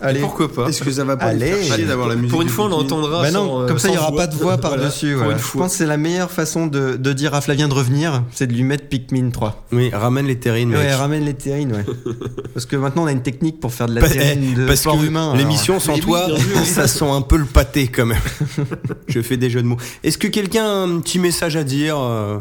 Allez. 0.00 0.20
Pourquoi 0.20 0.52
pas 0.52 0.66
Est-ce 0.68 0.82
que 0.82 0.90
ça 0.90 1.04
va 1.04 1.16
pas 1.16 1.26
Allez. 1.26 1.62
chier 1.62 1.84
d'avoir 1.84 2.08
la 2.08 2.14
musique 2.14 2.30
Pour 2.30 2.42
une 2.42 2.48
fois, 2.48 2.66
on 2.66 2.68
l'entendra. 2.68 3.22
Bah 3.22 3.30
non, 3.30 3.62
sans, 3.62 3.66
comme 3.66 3.78
ça, 3.78 3.88
il 3.88 3.92
n'y 3.92 3.98
aura 3.98 4.12
pas 4.12 4.26
de 4.26 4.34
voix 4.36 4.56
par-dessus. 4.58 5.14
voilà. 5.14 5.36
Je 5.36 5.42
fois. 5.42 5.62
pense 5.62 5.72
que 5.72 5.78
c'est 5.78 5.86
la 5.86 5.96
meilleure 5.96 6.30
façon 6.30 6.66
de, 6.66 6.96
de 6.96 7.12
dire 7.12 7.34
à 7.34 7.40
Flavien 7.40 7.68
de 7.68 7.74
revenir, 7.74 8.22
c'est 8.32 8.46
de 8.46 8.52
lui 8.52 8.62
mettre 8.64 8.88
Pikmin 8.88 9.30
3. 9.30 9.66
Oui, 9.72 9.90
ramène 9.92 10.26
les 10.26 10.38
terrines, 10.38 10.70
mec. 10.70 10.78
Ouais, 10.78 10.94
ramène 10.94 11.24
les 11.24 11.34
terrines, 11.34 11.72
ouais. 11.72 11.84
Parce 12.54 12.66
que 12.66 12.76
maintenant, 12.76 13.04
on 13.04 13.06
a 13.06 13.12
une 13.12 13.22
technique 13.22 13.60
pour 13.60 13.72
faire 13.72 13.86
de 13.88 13.94
la 13.94 14.00
Pa- 14.02 14.08
terrine 14.10 14.50
eh, 14.52 14.54
de 14.54 14.66
parce 14.66 14.82
que 14.82 15.04
humain. 15.04 15.34
l'émission 15.36 15.78
sans 15.80 15.98
toi, 15.98 16.26
ça 16.64 16.86
sent 16.88 17.08
un 17.08 17.20
peu 17.22 17.36
le 17.36 17.44
pâté 17.44 17.88
quand 17.88 18.06
même. 18.06 18.18
Je 19.08 19.20
fais 19.20 19.36
des 19.36 19.50
jeux 19.50 19.62
de 19.62 19.66
mots. 19.66 19.76
Est-ce 20.04 20.18
que 20.18 20.26
quelqu'un 20.28 20.64
a 20.64 20.68
un 20.84 21.00
petit 21.00 21.18
message 21.18 21.56
à 21.56 21.64
dire 21.64 21.96
euh, 21.98 22.38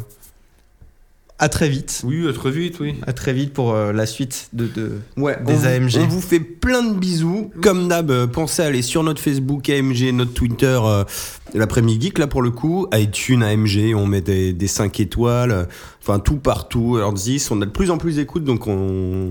À 1.40 1.50
très 1.50 1.70
vite. 1.70 2.02
Oui, 2.04 2.28
à 2.28 2.34
très 2.34 2.50
vite, 2.50 2.80
oui. 2.80 2.96
À 3.06 3.14
très 3.14 3.32
vite 3.32 3.54
pour 3.54 3.72
euh, 3.74 3.94
la 3.94 4.08
suite 4.08 4.50
de. 4.54 4.66
de... 4.66 4.94
Ouais, 5.18 5.38
Des 5.46 5.54
on 5.54 5.56
vous- 5.58 5.66
AMG. 5.68 5.98
On 6.00 6.08
vous 6.08 6.22
fait 6.22 6.40
plein 6.40 6.82
de 6.82 6.96
bisous. 6.96 7.52
Comme 7.62 7.88
d'hab, 7.88 8.10
euh, 8.10 8.26
pensez 8.26 8.64
à 8.64 8.66
aller 8.66 8.82
sur 8.82 9.04
notre 9.04 9.22
Facebook 9.22 9.70
AMG, 9.70 10.12
notre 10.14 10.34
Twitter, 10.34 10.80
euh, 10.84 11.04
l'après-midi 11.54 12.08
geek 12.08 12.18
là 12.18 12.26
pour 12.26 12.42
le 12.42 12.50
coup, 12.50 12.88
iTunes 12.92 13.44
AMG, 13.44 13.94
on 13.96 14.08
met 14.08 14.22
des, 14.22 14.52
des 14.52 14.68
5 14.68 15.00
étoiles, 15.00 15.52
euh, 15.52 15.66
enfin 16.02 16.18
tout 16.18 16.38
partout, 16.38 16.98
10, 17.14 17.52
on 17.52 17.62
a 17.62 17.66
de 17.68 17.72
plus 17.72 17.92
en 17.92 18.00
plus 18.00 18.16
d'écoutes 18.16 18.44
donc 18.44 18.66
on, 18.66 18.72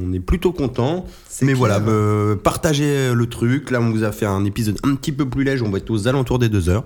on 0.05 0.13
est 0.13 0.21
plutôt 0.21 0.53
content. 0.53 1.07
Mais 1.43 1.49
clair. 1.49 1.57
voilà, 1.59 1.81
euh, 1.89 2.37
partagez 2.37 3.13
le 3.15 3.27
truc. 3.27 3.73
Là, 3.73 3.81
on 3.81 3.91
vous 3.91 4.05
a 4.05 4.13
fait 4.13 4.27
un 4.27 4.45
épisode 4.45 4.79
un 4.85 4.95
petit 4.95 5.11
peu 5.13 5.29
plus 5.29 5.43
léger, 5.43 5.63
on 5.65 5.71
va 5.71 5.79
être 5.79 5.91
aux 5.91 6.07
alentours 6.07 6.39
des 6.39 6.49
deux 6.49 6.69
heures. 6.69 6.85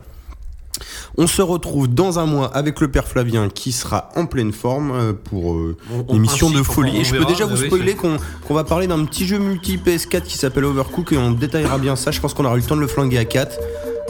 On 1.19 1.27
se 1.27 1.43
retrouve 1.43 1.89
dans 1.89 2.19
un 2.19 2.27
mois 2.27 2.47
avec 2.57 2.81
le 2.81 2.89
père 2.91 3.07
Flavien 3.07 3.49
qui 3.49 3.73
sera 3.73 4.09
en 4.17 4.27
pleine 4.27 4.53
forme 4.53 4.93
euh, 4.93 5.13
pour 5.13 5.55
euh, 5.55 5.77
On- 6.09 6.17
de 6.17 6.63
folie. 6.63 6.97
Et 6.99 7.05
je 7.05 7.15
peux 7.15 7.25
déjà 7.25 7.45
vous 7.47 7.57
spoiler 7.57 7.95
qu'on 7.95 8.55
va 8.55 8.65
parler 8.65 8.87
d'un 8.87 9.05
petit 9.05 9.27
jeu 9.27 9.39
multi 9.39 9.77
PS4 9.77 10.23
qui 10.23 10.39
s'appelle 10.39 10.65
Overcook 10.65 11.13
et 11.13 11.19
on 11.19 11.33
détaillera 11.33 11.79
bien 11.79 11.97
ça. 11.97 12.11
Je 12.11 12.21
pense 12.21 12.33
qu'on 12.35 12.45
aura 12.45 12.57
eu 12.57 12.61
le 12.61 12.65
temps 12.67 12.77
de 12.77 12.81
le 12.81 12.87
flinguer 12.87 13.19
à 13.19 13.25
4. 13.25 13.59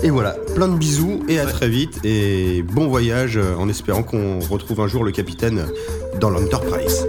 Et 0.03 0.09
voilà, 0.11 0.31
plein 0.55 0.69
de 0.69 0.77
bisous 0.78 1.23
et 1.28 1.39
à 1.39 1.47
très 1.47 1.69
vite. 1.69 1.99
Et 2.05 2.62
bon 2.62 2.89
voyage 2.89 3.37
euh, 3.37 3.55
en 3.59 3.69
espérant 3.69 4.03
qu'on 4.03 4.39
retrouve 4.41 4.81
un 4.81 4.87
jour 4.87 5.05
le 5.05 5.12
capitaine 5.12 5.66
dans 6.20 6.31
l'Enterprise. 6.31 7.07